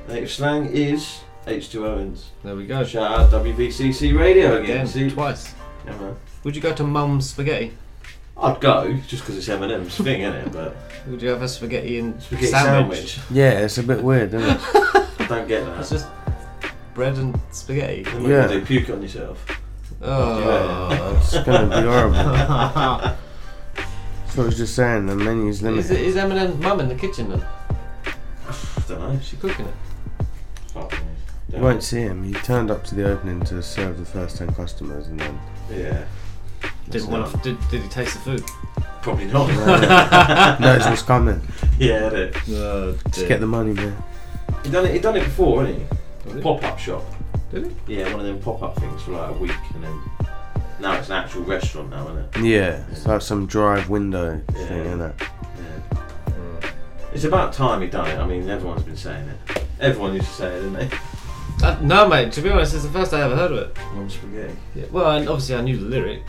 Native 0.08 0.30
Slang 0.30 0.66
is 0.66 1.20
H2 1.46 1.84
Owens. 1.86 2.30
There 2.44 2.54
we 2.56 2.66
go. 2.66 2.84
Shout 2.84 3.10
out 3.20 3.30
WVCC 3.30 4.18
Radio 4.18 4.56
again. 4.60 4.64
Again, 4.82 4.86
See? 4.86 5.10
twice. 5.10 5.54
Yeah, 5.86 5.96
man. 5.98 6.16
Would 6.44 6.56
you 6.56 6.62
go 6.62 6.74
to 6.74 6.84
Mum's 6.84 7.30
Spaghetti? 7.30 7.72
I'd 8.36 8.60
go 8.60 8.94
just 9.08 9.22
because 9.22 9.36
it's 9.36 9.48
Eminem's 9.48 9.96
thing, 9.96 10.20
isn't 10.22 10.34
it? 10.34 10.52
But 10.52 10.76
Would 11.08 11.20
you 11.22 11.28
have 11.30 11.42
a 11.42 11.48
spaghetti 11.48 11.98
and 11.98 12.22
Spaghetti 12.22 12.46
sandwich? 12.48 13.14
sandwich. 13.14 13.18
Yeah, 13.30 13.60
it's 13.60 13.78
a 13.78 13.82
bit 13.82 14.02
weird, 14.02 14.32
isn't 14.34 14.48
it? 14.48 14.60
I 14.62 15.26
don't 15.28 15.48
get 15.48 15.64
that. 15.64 15.80
It's 15.80 15.90
just 15.90 16.06
bread 16.98 17.16
and 17.16 17.38
spaghetti. 17.52 18.02
Then 18.02 18.22
what 18.24 18.28
Yeah. 18.28 18.50
you 18.50 18.58
do, 18.60 18.66
puke 18.66 18.90
on 18.90 19.00
yourself. 19.02 19.38
Oh, 20.02 21.16
It's 21.22 21.38
gonna 21.44 21.68
be 21.68 21.86
horrible. 21.86 23.16
So 24.30 24.42
I 24.42 24.46
was 24.46 24.56
just 24.58 24.74
saying, 24.76 25.06
the 25.06 25.14
menu's 25.16 25.56
Is, 25.56 25.62
limited. 25.62 25.90
it, 25.92 26.00
is 26.02 26.14
Eminem's 26.16 26.60
mum 26.62 26.80
in 26.80 26.88
the 26.88 26.94
kitchen 26.94 27.30
then? 27.30 27.42
I 28.06 28.54
don't 28.86 29.00
know. 29.00 29.08
Is 29.12 29.24
she 29.26 29.36
cooking 29.36 29.64
it? 29.66 29.74
Fuck 30.74 30.92
me. 30.92 30.98
You 31.56 31.62
won't 31.62 31.82
see 31.82 32.00
him. 32.02 32.22
He 32.24 32.34
turned 32.34 32.70
up 32.70 32.84
to 32.84 32.94
the 32.94 33.08
opening 33.10 33.40
to 33.46 33.62
serve 33.62 33.98
the 33.98 34.04
first 34.04 34.36
ten 34.36 34.52
customers, 34.54 35.06
and 35.06 35.18
then 35.18 35.40
Yeah. 35.70 36.04
Didn't 36.90 37.10
want 37.10 37.32
to, 37.32 37.38
did, 37.38 37.56
did 37.70 37.82
he 37.82 37.88
taste 37.88 38.14
the 38.14 38.20
food? 38.20 38.44
Probably 39.02 39.24
not. 39.26 39.48
knows 40.60 40.84
what's 40.84 41.02
coming. 41.02 41.40
Yeah, 41.78 42.08
it. 42.10 42.36
Oh, 42.50 42.94
Just 43.12 43.28
get 43.28 43.40
the 43.40 43.46
money, 43.46 43.72
man. 43.72 43.96
He 44.64 44.70
done 44.70 44.84
it. 44.84 44.92
He 44.92 44.98
done 44.98 45.16
it 45.16 45.24
before, 45.24 45.64
hasn't 45.64 45.80
he? 45.90 45.96
He? 46.36 46.40
Pop 46.40 46.62
up 46.64 46.78
shop. 46.78 47.04
Did 47.52 47.72
he? 47.86 47.96
Yeah, 47.96 48.10
one 48.12 48.20
of 48.20 48.26
them 48.26 48.40
pop 48.40 48.62
up 48.62 48.76
things 48.78 49.02
for 49.02 49.12
like 49.12 49.30
a 49.30 49.38
week, 49.38 49.52
and 49.74 49.84
then 49.84 50.00
now 50.80 50.94
it's 50.98 51.08
an 51.08 51.14
actual 51.16 51.42
restaurant 51.42 51.90
now, 51.90 52.04
isn't 52.08 52.18
it? 52.36 52.44
Yeah, 52.44 52.84
it's 52.90 53.06
like 53.06 53.22
some 53.22 53.46
drive 53.46 53.88
window 53.88 54.40
Yeah. 54.54 54.66
thing, 54.66 54.80
isn't 54.86 55.00
it? 55.00 55.14
Yeah. 55.20 56.70
It's 57.12 57.24
about 57.24 57.52
time 57.52 57.80
he 57.82 57.88
done 57.88 58.06
it. 58.08 58.18
I 58.18 58.26
mean, 58.26 58.48
everyone's 58.48 58.82
been 58.82 58.96
saying 58.96 59.28
it. 59.28 59.62
Everyone 59.80 60.14
used 60.14 60.26
to 60.28 60.32
say 60.34 60.46
it, 60.56 60.60
didn't 60.60 60.74
they? 60.74 60.90
Uh, 61.62 61.76
no, 61.80 62.06
mate. 62.08 62.30
To 62.32 62.40
be 62.42 62.50
honest, 62.50 62.74
it's 62.74 62.84
the 62.84 62.90
first 62.90 63.12
I 63.12 63.22
ever 63.22 63.34
heard 63.34 63.50
of 63.50 63.58
it. 63.58 63.76
Mum 63.94 64.08
spaghetti. 64.08 64.54
Yeah, 64.76 64.84
well, 64.92 65.10
and 65.12 65.28
obviously 65.28 65.56
I 65.56 65.60
knew 65.62 65.76
the 65.76 65.86
lyric. 65.86 66.22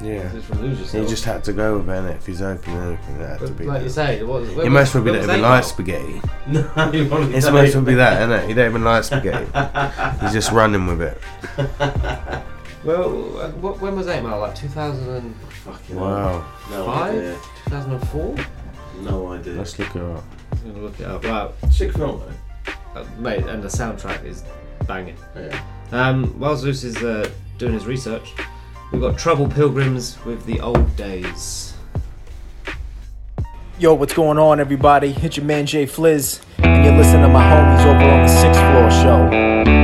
Yeah. 0.00 0.30
It's 0.34 0.44
from 0.46 0.60
Lose 0.60 0.92
He 0.92 1.06
just 1.06 1.24
had 1.24 1.42
to 1.44 1.52
go 1.52 1.78
with 1.78 1.88
it, 1.88 1.92
innit? 1.92 2.16
If 2.16 2.26
he's 2.26 2.42
opening 2.42 2.76
anything, 2.78 3.18
that 3.18 3.28
had 3.30 3.38
to 3.40 3.46
But 3.48 3.56
be. 3.58 3.64
like 3.64 3.82
you 3.82 3.88
say, 3.88 4.18
it 4.18 4.26
was. 4.26 4.48
He 4.50 4.68
most 4.68 4.94
would 4.94 5.04
be 5.04 5.12
that 5.12 5.22
even 5.24 5.40
like 5.42 5.64
spaghetti. 5.64 6.20
No, 6.46 6.62
he 6.62 7.08
probably 7.08 7.34
It's 7.34 7.46
don't. 7.46 7.54
supposed 7.56 7.72
to 7.72 7.80
be 7.80 7.94
that, 7.94 8.20
isn't 8.22 8.32
it? 8.32 8.48
He 8.48 8.54
don't 8.54 8.70
even 8.70 8.84
like 8.84 9.04
spaghetti. 9.04 9.46
He's 10.20 10.32
just 10.32 10.52
running 10.52 10.86
with 10.86 11.00
it. 11.02 11.18
Well, 12.84 13.38
uh, 13.40 13.50
what, 13.52 13.80
when 13.80 13.96
was 13.96 14.06
that, 14.06 14.22
Mal? 14.22 14.38
Like 14.38 14.54
2005? 14.54 15.52
Fucking 15.52 15.96
Wow. 15.96 16.44
No 16.70 16.88
idea. 16.88 17.36
2004? 17.64 18.36
No 19.02 19.32
idea. 19.32 19.54
Let's 19.54 19.76
look 19.76 19.96
it 19.96 20.02
up. 20.02 20.22
I'm 20.52 20.58
gonna 20.72 20.84
look 20.84 21.00
it 21.00 21.06
up. 21.06 21.24
Wow. 21.24 21.52
Sick 21.70 21.92
film 21.92 22.20
though. 22.20 23.00
Uh, 23.00 23.04
mate, 23.18 23.44
and 23.46 23.60
the 23.60 23.66
soundtrack 23.66 24.24
is 24.24 24.44
banging. 24.86 25.16
Yeah. 25.34 25.60
Um, 25.90 26.38
while 26.38 26.56
Zeus 26.56 26.84
is 26.84 26.96
uh, 27.02 27.28
doing 27.58 27.72
his 27.72 27.86
research, 27.86 28.34
we've 28.92 29.00
got 29.00 29.18
Trouble 29.18 29.48
Pilgrims 29.48 30.16
with 30.24 30.44
the 30.46 30.60
Old 30.60 30.96
Days. 30.96 31.74
Yo, 33.78 33.92
what's 33.94 34.14
going 34.14 34.38
on, 34.38 34.58
everybody? 34.58 35.14
It's 35.20 35.36
your 35.36 35.44
man 35.44 35.66
Jay 35.66 35.86
Fliz, 35.86 36.40
and 36.58 36.84
you're 36.84 36.96
listening 36.96 37.22
to 37.22 37.28
my 37.28 37.42
homies 37.42 37.84
over 37.84 38.10
on 38.10 38.22
the 38.22 38.28
Sixth 38.28 38.60
Floor 38.60 38.90
Show. 38.90 39.75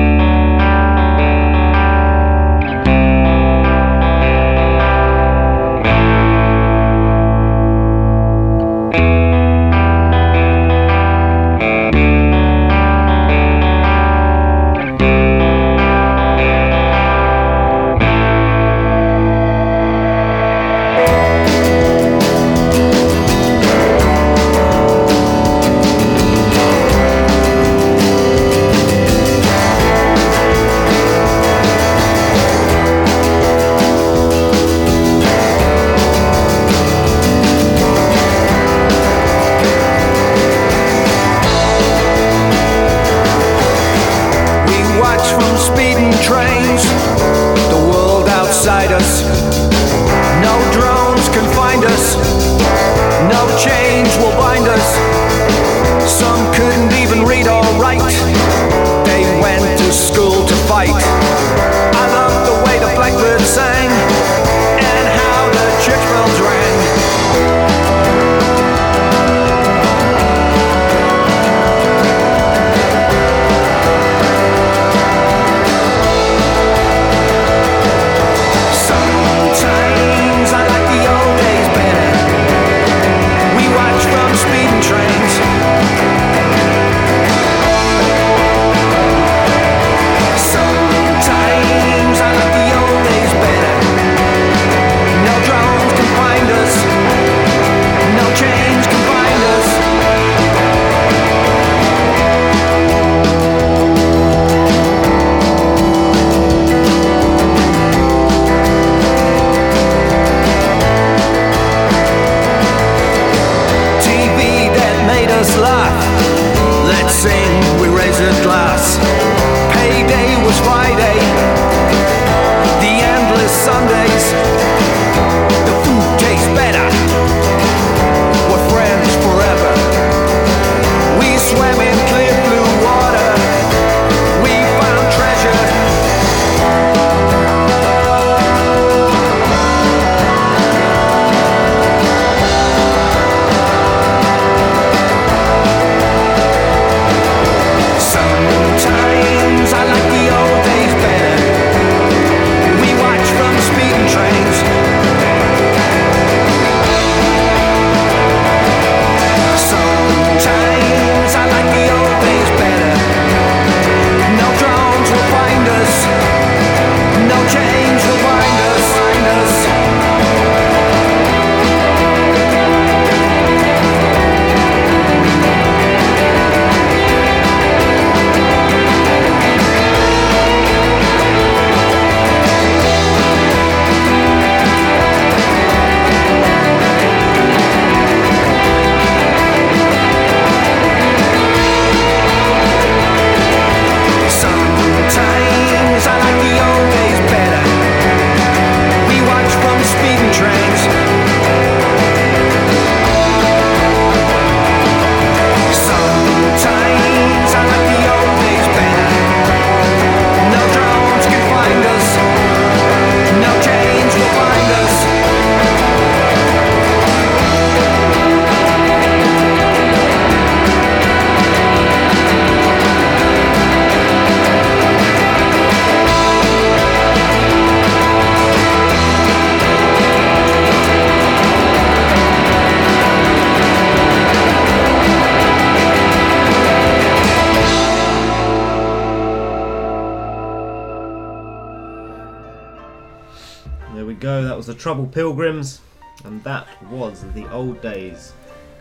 The 244.83 244.89
Trouble 244.89 245.07
Pilgrims, 245.07 245.81
and 246.25 246.43
that 246.43 246.67
was 246.91 247.23
the 247.35 247.49
old 247.53 247.81
days. 247.83 248.33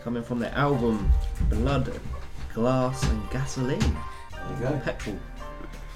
Coming 0.02 0.24
from 0.24 0.40
their 0.40 0.50
album 0.50 1.08
Blood, 1.48 1.92
Glass, 2.52 3.04
and 3.04 3.30
Gasoline. 3.30 3.78
There 3.78 3.88
you 4.50 4.56
go. 4.58 4.80
Petrol. 4.84 5.16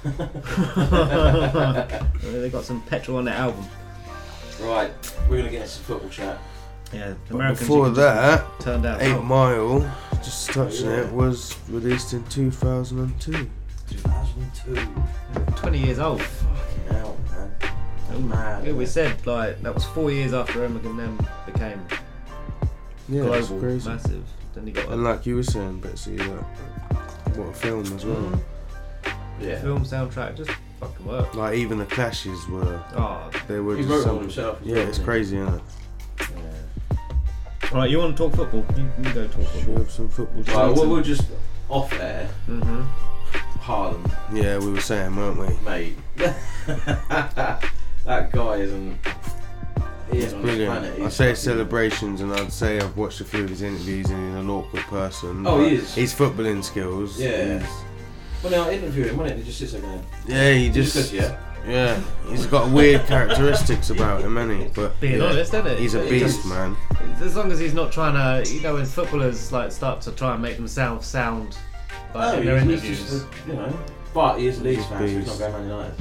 they 2.23 2.49
got 2.51 2.63
some 2.63 2.83
petrol 2.83 3.19
on 3.19 3.25
their 3.25 3.35
album. 3.35 3.65
Right, 4.61 4.93
we're 5.29 5.39
gonna 5.39 5.51
get 5.51 5.63
into 5.63 5.79
football 5.81 6.09
chat. 6.09 6.39
Yeah, 6.93 7.09
the 7.09 7.17
But 7.29 7.35
Americans 7.35 7.59
before 7.61 7.79
you 7.79 7.85
can 7.87 7.95
just 7.97 8.07
that, 8.07 8.61
turned 8.61 8.87
out 8.87 9.03
Eight 9.03 9.13
well. 9.13 9.23
Mile, 9.25 9.97
just 10.23 10.51
touching 10.51 10.87
Yeah. 10.87 11.01
it, 11.01 11.13
was 11.13 11.57
released 11.69 12.13
in 12.13 12.23
2002. 12.27 13.51
2002. 13.91 14.89
20 15.57 15.79
years 15.79 15.99
old. 15.99 16.23
Fucking 18.67 18.73
hell, 18.73 18.73
man. 18.73 18.73
Mad, 18.73 18.73
Yeah, 18.73 18.73
we 18.73 18.87
said 18.87 19.27
like 19.27 19.63
that 19.63 19.75
was 19.75 19.85
four 19.85 20.11
years 20.11 20.33
after 20.33 20.67
Eminem 20.69 21.19
became 21.47 21.81
Yeah, 23.09 23.25
it's 23.35 23.49
global, 23.49 23.61
crazy. 23.63 23.89
massive. 23.89 24.25
Then 24.55 24.67
he 24.67 24.73
got 24.73 24.89
And 24.89 25.05
like 25.05 25.27
you 25.27 25.37
were 25.37 25.43
saying, 25.43 25.81
Betsy, 25.81 26.17
like, 26.19 26.45
what 27.37 27.49
a 27.49 27.53
film 27.53 27.83
as 27.95 28.05
well. 28.05 28.43
yeah. 29.41 29.61
film 29.61 29.85
soundtrack, 29.85 30.37
just 30.37 30.51
fucking 30.81 31.07
work. 31.07 31.35
Like 31.35 31.57
even 31.57 31.79
the 31.79 31.85
clashes 31.87 32.47
were, 32.49 32.81
Oh. 32.97 33.31
they 33.49 33.61
were 33.61 33.77
He 33.77 33.83
just 33.83 33.91
wrote 33.93 34.01
it 34.01 34.05
some- 34.05 34.21
himself 34.21 34.59
Yeah, 34.63 34.77
well, 34.77 34.89
it's 34.89 34.97
didn't 34.99 35.07
crazy, 35.07 35.37
isn't 35.39 35.55
it? 35.55 35.63
Right, 37.73 37.91
you 37.91 37.99
want 37.99 38.17
to 38.17 38.23
talk 38.23 38.35
football? 38.37 38.65
You 38.79 38.89
can 38.95 39.13
go 39.13 39.27
talk 39.27 39.43
football. 39.45 39.59
Should 39.61 39.69
we 39.69 39.75
have 39.75 39.91
some 39.91 40.09
football? 40.09 40.43
Right, 40.43 40.47
chat? 40.47 40.75
we'll, 40.75 40.89
we'll 40.89 41.03
just 41.03 41.25
off 41.69 41.93
air. 41.95 42.29
Mm-hmm. 42.49 42.83
Haaland, 43.61 44.11
Yeah, 44.33 44.59
we 44.59 44.71
were 44.71 44.81
saying, 44.81 45.17
weren't 45.17 45.39
we? 45.39 45.49
mate. 45.65 45.97
that 48.07 48.33
guy 48.33 48.57
isn't. 48.57 48.99
He 50.11 50.17
He's 50.19 50.25
is 50.27 50.35
on 50.35 50.43
brilliant. 50.43 50.71
planet. 50.81 51.01
I 51.01 51.03
He's 51.05 51.15
say 51.15 51.25
fucking- 51.31 51.37
celebrations, 51.37 52.21
and 52.21 52.33
I'd 52.33 52.53
say 52.53 52.79
I've 52.79 52.97
watched 52.97 53.21
a 53.21 53.25
few 53.25 53.43
of 53.45 53.49
his 53.51 53.63
interviews, 53.63 54.09
and 54.11 54.29
he's 54.29 54.37
an 54.41 54.49
awkward 54.49 54.83
person. 54.85 55.45
Oh, 55.47 55.65
he 55.65 55.75
is. 55.75 55.95
His 55.95 56.15
footballing 56.15 56.63
skills. 56.63 57.19
Yeah. 57.21 57.59
he's- 57.59 57.71
When 58.43 58.55
I 58.55 58.73
interviewed 58.75 59.09
him, 59.09 59.17
wasn't 59.17 59.41
it? 59.41 59.43
He 59.43 59.47
just 59.49 59.59
sits 59.59 59.73
there 59.73 59.81
going. 59.81 60.05
Yeah, 60.29 60.53
he 60.53 60.69
just. 60.71 60.95
goes, 60.95 61.13
yeah. 61.13 61.37
Yeah, 61.67 61.99
he's 62.29 62.47
got 62.47 62.71
weird 62.71 63.05
characteristics 63.07 63.91
about 63.91 64.21
him, 64.21 64.37
hasn't 64.37 64.63
he? 64.63 64.69
But 64.69 65.01
Being 65.01 65.19
yeah, 65.19 65.25
honest, 65.25 65.53
isn't 65.53 65.67
it? 65.67 65.79
He's 65.81 65.95
a 65.95 66.01
beast, 66.09 66.37
just- 66.37 66.47
man. 66.47 66.77
As 67.21 67.35
long 67.35 67.51
as 67.51 67.59
he's 67.59 67.75
not 67.75 67.91
trying 67.91 68.15
to, 68.45 68.49
you 68.55 68.61
know, 68.61 68.75
when 68.75 68.87
footballers 68.87 69.51
like 69.51 69.73
start 69.73 70.01
to 70.03 70.13
try 70.13 70.35
and 70.35 70.43
make 70.43 70.55
themselves 70.57 71.09
sound 71.09 71.57
like 72.15 72.35
No, 72.35 72.39
in 72.39 72.47
their 72.47 72.61
he's- 72.61 72.69
interviews. 72.71 72.99
he's 73.01 73.11
just 73.11 73.27
you 73.49 73.55
know. 73.55 73.77
But 74.15 74.39
he 74.39 74.47
is 74.47 74.61
a 74.61 74.63
Leeds 74.63 74.77
He's 74.79 74.87
fan, 74.87 74.99
so 75.01 75.07
he's 75.09 75.27
not 75.27 75.39
going 75.41 75.53
Man 75.55 75.69
United. 75.69 75.95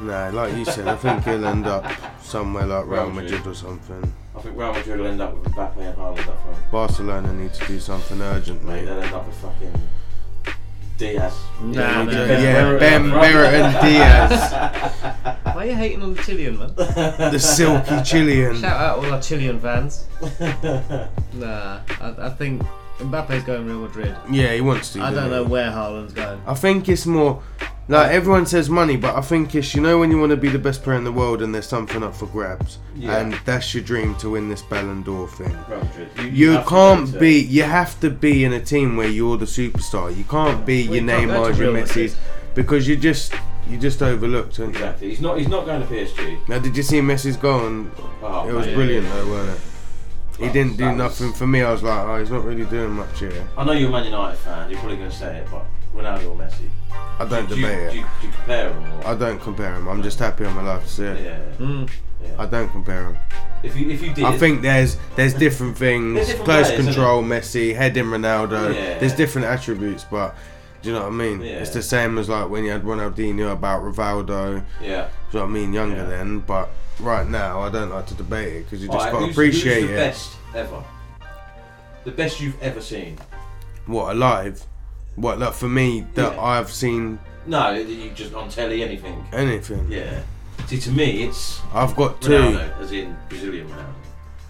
No, 0.00 0.30
like 0.32 0.56
you 0.56 0.64
said, 0.64 0.88
I 0.88 0.96
think 0.96 1.24
he'll 1.24 1.44
end 1.44 1.66
up 1.66 1.84
somewhere 2.22 2.66
like 2.66 2.86
Real 2.86 3.04
Real 3.04 3.10
Madrid 3.10 3.46
or 3.46 3.54
something. 3.54 4.12
I 4.34 4.40
think 4.40 4.56
Real 4.56 4.72
Madrid 4.72 4.98
will 4.98 5.06
end 5.06 5.20
up 5.20 5.34
with 5.34 5.52
Mbappe 5.52 5.76
and 5.76 5.96
Haaland 5.96 6.28
up 6.28 6.42
front. 6.42 6.70
Barcelona 6.70 7.32
need 7.34 7.52
to 7.52 7.66
do 7.66 7.78
something 7.78 8.20
urgent, 8.22 8.64
Mate, 8.64 8.86
they'll 8.86 9.00
end 9.00 9.14
up 9.14 9.26
with 9.26 9.36
fucking 9.36 9.72
Diaz. 10.96 11.34
Yeah, 11.60 12.04
nah, 12.04 12.10
yeah, 12.10 12.26
Ben 12.26 12.42
yeah, 12.42 12.62
Brereton 12.62 12.78
Ben 12.78 13.10
up 13.10 13.24
front. 13.24 13.54
And 13.54 13.86
Diaz. 13.86 15.36
Why 15.54 15.54
are 15.54 15.66
you 15.66 15.74
hating 15.74 16.02
on 16.02 16.14
the 16.14 16.22
Chilean, 16.22 16.58
man? 16.58 16.74
The 16.74 17.38
silky 17.38 18.02
Chilean. 18.02 18.58
Shout 18.58 18.80
out 18.80 18.98
all 18.98 19.12
our 19.12 19.20
Chilean 19.20 19.60
fans. 19.60 20.06
nah, 21.34 21.80
I, 22.00 22.14
I 22.18 22.30
think 22.30 22.62
Mbappe's 22.98 23.44
going 23.44 23.66
Real 23.66 23.80
Madrid. 23.80 24.16
Yeah, 24.30 24.54
he 24.54 24.60
wants 24.60 24.92
to. 24.94 25.02
I 25.02 25.10
don't 25.10 25.30
know 25.30 25.44
where 25.44 25.70
Haaland's 25.70 26.12
going. 26.12 26.40
I 26.46 26.54
think 26.54 26.88
it's 26.88 27.06
more 27.06 27.42
like 27.90 28.10
everyone 28.12 28.46
says 28.46 28.70
money, 28.70 28.96
but 28.96 29.14
I 29.16 29.20
think 29.20 29.54
it's 29.54 29.74
you 29.74 29.80
know 29.82 29.98
when 29.98 30.10
you 30.10 30.18
want 30.18 30.30
to 30.30 30.36
be 30.36 30.48
the 30.48 30.58
best 30.58 30.82
player 30.82 30.96
in 30.96 31.04
the 31.04 31.12
world 31.12 31.42
and 31.42 31.54
there's 31.54 31.66
something 31.68 32.02
up 32.02 32.14
for 32.14 32.26
grabs, 32.26 32.78
Yeah. 32.94 33.18
and 33.18 33.34
that's 33.44 33.74
your 33.74 33.82
dream 33.84 34.14
to 34.16 34.30
win 34.30 34.48
this 34.48 34.62
Ballon 34.62 35.02
d'Or 35.02 35.28
thing. 35.28 35.54
You- 36.18 36.24
You, 36.24 36.52
you 36.52 36.62
can't 36.66 37.18
be. 37.18 37.40
You 37.40 37.64
have 37.64 37.98
to 38.00 38.08
be 38.10 38.44
in 38.44 38.52
a 38.52 38.60
team 38.60 38.96
where 38.96 39.08
you're 39.08 39.36
the 39.36 39.44
superstar. 39.46 40.16
You 40.16 40.24
can't 40.24 40.64
be 40.64 40.86
Well, 40.86 40.96
your 40.96 41.04
Neymar, 41.04 41.28
your 41.48 41.52
Real 41.52 41.72
Madrid. 41.72 42.10
Messi, 42.10 42.14
because 42.54 42.86
you 42.88 42.96
just 42.96 43.34
you 43.68 43.76
just 43.78 44.02
overlooked. 44.02 44.58
aren't 44.58 44.74
you? 44.74 44.80
Exactly. 44.80 45.08
He's 45.10 45.20
not. 45.20 45.38
He's 45.38 45.48
not 45.48 45.64
going 45.66 45.80
to 45.80 45.86
PSG. 45.86 46.48
Now, 46.48 46.58
did 46.58 46.76
you 46.76 46.82
see 46.82 47.00
Messi's 47.00 47.36
goal? 47.36 47.66
And 47.66 47.90
Oh, 48.22 48.48
it 48.48 48.52
was 48.52 48.66
mate. 48.66 48.74
brilliant, 48.74 49.06
though, 49.12 49.28
wasn't 49.28 49.50
it? 49.56 49.60
He 50.38 50.48
Oh, 50.48 50.52
didn't 50.52 50.76
do 50.78 50.84
that 50.84 50.96
was- 50.96 51.20
nothing 51.20 51.32
for 51.34 51.46
me. 51.46 51.62
I 51.62 51.70
was 51.70 51.82
like, 51.82 51.98
oh, 52.08 52.18
he's 52.18 52.30
not 52.30 52.44
really 52.44 52.64
doing 52.64 52.92
much 52.92 53.18
here. 53.20 53.46
I 53.58 53.64
know 53.64 53.72
you're 53.72 53.88
a 53.90 53.92
Man 53.92 54.04
United 54.06 54.38
fan. 54.38 54.70
You're 54.70 54.78
probably 54.78 54.96
going 54.96 55.10
to 55.10 55.16
say 55.16 55.36
it, 55.36 55.46
but 55.50 55.66
Ronaldo 55.94 56.30
or 56.30 56.36
Messi? 56.36 56.68
I 57.18 57.24
don't 57.26 57.48
do, 57.48 57.56
you- 57.56 57.66
debate 57.66 57.78
it. 57.78 57.92
Do 57.92 57.96
do 58.20 58.26
you 58.26 58.32
compare 58.32 58.70
them? 58.70 58.92
Or? 58.92 59.06
I 59.08 59.14
don't 59.14 59.40
compare 59.40 59.74
him. 59.74 59.88
I'm 59.88 60.02
just 60.02 60.18
happy 60.18 60.44
I'm 60.46 60.56
alive 60.58 60.82
to 60.82 60.88
see 60.88 61.04
it. 61.04 61.20
Yeah. 61.24 61.64
Mm. 61.66 61.90
I 62.38 62.46
don't 62.46 62.68
compare 62.70 63.04
him. 63.06 63.16
If 63.62 63.76
you 63.76 63.90
if 63.90 64.02
you 64.02 64.12
did, 64.14 64.24
I 64.24 64.36
think 64.38 64.62
there's 64.62 64.96
there's 65.16 65.34
different 65.34 65.76
things. 65.76 66.14
There's 66.14 66.26
different 66.28 66.44
Close 66.46 66.66
players, 66.68 66.80
isn't 66.80 66.92
control, 66.94 67.22
Messi, 67.22 67.74
heading 67.74 68.04
Ronaldo. 68.06 68.74
Yeah. 68.74 68.98
There's 68.98 69.14
different 69.14 69.46
attributes, 69.46 70.04
but 70.10 70.34
do 70.82 70.88
you 70.90 70.94
know 70.94 71.02
what 71.02 71.08
I 71.12 71.16
mean? 71.16 71.40
Yeah. 71.42 71.60
It's 71.60 71.70
the 71.70 71.82
same 71.82 72.16
as 72.18 72.28
like 72.28 72.48
when 72.48 72.64
you 72.64 72.70
had 72.70 72.82
Ronaldinho 72.82 73.52
about 73.52 73.82
Rivaldo. 73.82 74.64
Yeah. 74.80 74.86
Do 74.86 74.88
you 74.88 74.90
know 74.90 75.08
what 75.40 75.42
I 75.42 75.46
mean? 75.46 75.72
Younger 75.72 76.06
then, 76.06 76.40
but 76.40 76.70
right 77.00 77.26
now 77.28 77.60
I 77.60 77.70
don't 77.70 77.90
like 77.90 78.06
to 78.06 78.14
debate 78.14 78.52
it 78.54 78.64
because 78.64 78.82
you 78.82 78.88
just 78.88 78.98
Alright, 78.98 79.12
got 79.12 79.26
to 79.26 79.30
appreciate 79.30 79.80
who's 79.82 79.88
the 79.90 79.94
it. 79.94 79.96
best 79.96 80.36
ever. 80.54 80.84
The 82.04 82.10
best 82.12 82.40
you've 82.40 82.60
ever 82.62 82.80
seen. 82.80 83.18
What 83.86 84.12
alive? 84.16 84.64
What 85.16 85.38
like 85.38 85.52
for 85.54 85.68
me 85.68 86.06
that 86.14 86.34
Yeah. 86.34 86.40
I've 86.42 86.70
seen 86.70 87.18
No, 87.46 87.72
you 87.72 88.10
just 88.14 88.34
on 88.34 88.48
telly 88.48 88.82
anything. 88.82 89.24
anything. 89.32 89.86
Yeah. 89.90 90.20
See, 90.66 90.78
to 90.78 90.90
me, 90.90 91.24
it's 91.24 91.60
I've 91.74 91.96
got 91.96 92.20
two. 92.20 92.30
Ronaldo, 92.32 92.80
as 92.80 92.92
in 92.92 93.16
Brazilian 93.28 93.68
Ronaldo. 93.68 93.94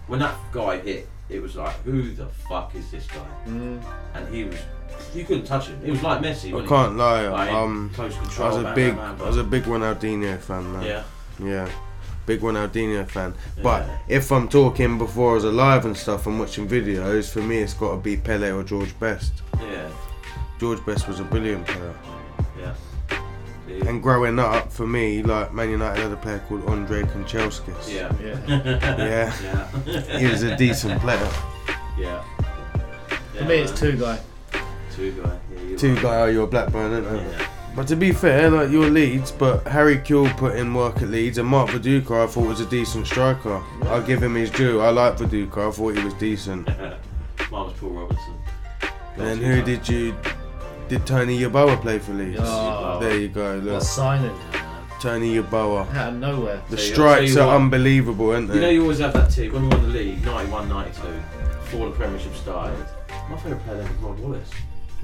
When 0.08 0.20
that 0.20 0.34
guy 0.52 0.78
hit, 0.78 1.08
it 1.28 1.40
was 1.40 1.56
like, 1.56 1.72
who 1.84 2.10
the 2.12 2.26
fuck 2.48 2.74
is 2.74 2.90
this 2.90 3.06
guy? 3.06 3.24
Mm. 3.48 3.80
And 4.14 4.34
he 4.34 4.44
was, 4.44 4.56
you 5.14 5.24
couldn't 5.24 5.44
touch 5.44 5.68
him. 5.68 5.80
He 5.84 5.92
was 5.92 6.02
like 6.02 6.20
Messi. 6.20 6.50
I 6.50 6.54
wasn't 6.54 6.68
can't 6.68 6.92
he? 6.92 6.98
lie. 6.98 7.28
Like, 7.28 7.50
Um, 7.52 7.90
close 7.94 8.14
I 8.16 8.20
control. 8.20 8.48
was 8.48 8.56
a 8.58 8.62
bang, 8.64 8.74
big, 8.74 8.96
bang, 8.96 9.16
bang, 9.16 9.24
I 9.24 9.28
was 9.28 9.36
a 9.38 9.44
big 9.44 9.62
Ronaldinho 9.64 10.38
fan, 10.40 10.72
man. 10.72 10.82
Yeah. 10.84 11.02
Yeah. 11.42 11.68
Big 12.26 12.40
Ronaldinho 12.40 13.08
fan. 13.08 13.34
But 13.62 13.86
Yeah. 13.86 13.96
if 14.08 14.30
I'm 14.32 14.48
talking 14.48 14.98
before 14.98 15.30
I 15.30 15.34
was 15.34 15.44
alive 15.44 15.84
and 15.86 15.96
stuff 15.96 16.26
and 16.26 16.38
watching 16.40 16.68
videos, 16.68 17.30
for 17.30 17.40
me 17.40 17.58
it's 17.58 17.72
got 17.74 17.92
to 17.92 17.96
be 17.98 18.16
Pele 18.16 18.50
or 18.50 18.62
George 18.64 18.98
Best. 18.98 19.32
Yeah. 19.60 19.88
George 20.60 20.84
Best 20.84 21.08
was 21.08 21.20
a 21.20 21.24
brilliant 21.24 21.66
player. 21.66 21.94
Yeah. 22.58 22.74
And 23.88 24.02
growing 24.02 24.38
up, 24.38 24.70
for 24.70 24.86
me, 24.86 25.22
like 25.22 25.54
Man 25.54 25.70
United 25.70 26.02
had 26.02 26.12
a 26.12 26.16
player 26.16 26.42
called 26.48 26.68
Andre 26.68 27.02
Kanchelskis. 27.02 27.88
Yeah. 27.90 28.12
yeah. 28.22 29.32
Yeah. 29.86 30.18
he 30.18 30.26
was 30.26 30.42
a 30.42 30.54
decent 30.56 31.00
player. 31.00 31.30
Yeah. 31.98 32.22
For 33.34 33.44
me, 33.44 33.54
it's 33.54 33.72
Tugay. 33.72 34.20
Two 34.94 35.12
guy. 35.12 35.38
Yeah, 35.54 35.62
you're 35.62 35.78
Two 35.78 35.94
right. 35.94 36.02
guy, 36.02 36.20
oh, 36.20 36.26
you're 36.26 36.44
a 36.44 36.46
Blackburn, 36.46 37.06
aren't 37.06 37.22
you? 37.22 37.46
But 37.74 37.86
to 37.88 37.96
be 37.96 38.12
fair, 38.12 38.50
like 38.50 38.70
you're 38.70 38.90
Leeds, 38.90 39.30
but 39.30 39.66
Harry 39.66 39.96
Kewell 39.96 40.36
put 40.36 40.56
in 40.56 40.74
work 40.74 41.00
at 41.00 41.08
Leeds, 41.08 41.38
and 41.38 41.48
Mark 41.48 41.70
Viduka 41.70 42.24
I 42.24 42.26
thought 42.26 42.46
was 42.48 42.60
a 42.60 42.66
decent 42.66 43.06
striker. 43.06 43.62
I'll 43.84 44.02
give 44.02 44.22
him 44.22 44.34
his 44.34 44.50
due. 44.50 44.80
I 44.80 44.90
like 44.90 45.16
Viduka. 45.16 45.68
I 45.68 45.70
thought 45.70 45.96
he 45.96 46.04
was 46.04 46.12
decent. 46.14 46.66
Mine 46.78 46.98
was 47.50 47.72
Paul 47.78 47.90
Robertson. 47.90 48.34
And 49.16 49.22
then 49.26 49.38
who 49.38 49.62
did 49.62 49.88
you? 49.88 50.14
Did 50.90 51.06
Tony 51.06 51.38
Yeboah 51.38 51.80
play 51.80 52.00
for 52.00 52.12
Leeds? 52.12 52.40
Oh. 52.42 52.98
there 53.00 53.16
you 53.16 53.28
go. 53.28 53.60
Look. 53.62 53.74
What 53.74 53.82
signing? 53.84 54.36
Tony 55.00 55.36
Yeboah. 55.36 55.94
Out 55.94 56.08
of 56.14 56.14
nowhere. 56.18 56.60
The 56.68 56.76
So 56.78 56.92
strikes 56.92 57.36
are 57.36 57.46
what? 57.46 57.54
unbelievable, 57.56 58.30
aren't 58.32 58.48
they? 58.48 58.54
You 58.56 58.60
know, 58.60 58.68
you 58.70 58.82
always 58.82 58.98
have 58.98 59.12
that 59.12 59.30
team 59.30 59.52
when 59.52 59.62
we 59.62 59.68
won 59.68 59.82
the 59.82 59.88
league, 59.96 60.24
91 60.24 60.68
92, 60.68 61.02
before 61.60 61.90
the 61.90 61.94
Premiership 61.94 62.34
started. 62.34 62.84
My 63.30 63.36
favourite 63.36 63.64
player 63.64 63.76
then 63.84 63.86
was 63.88 63.96
Rod 64.02 64.18
Wallace. 64.18 64.50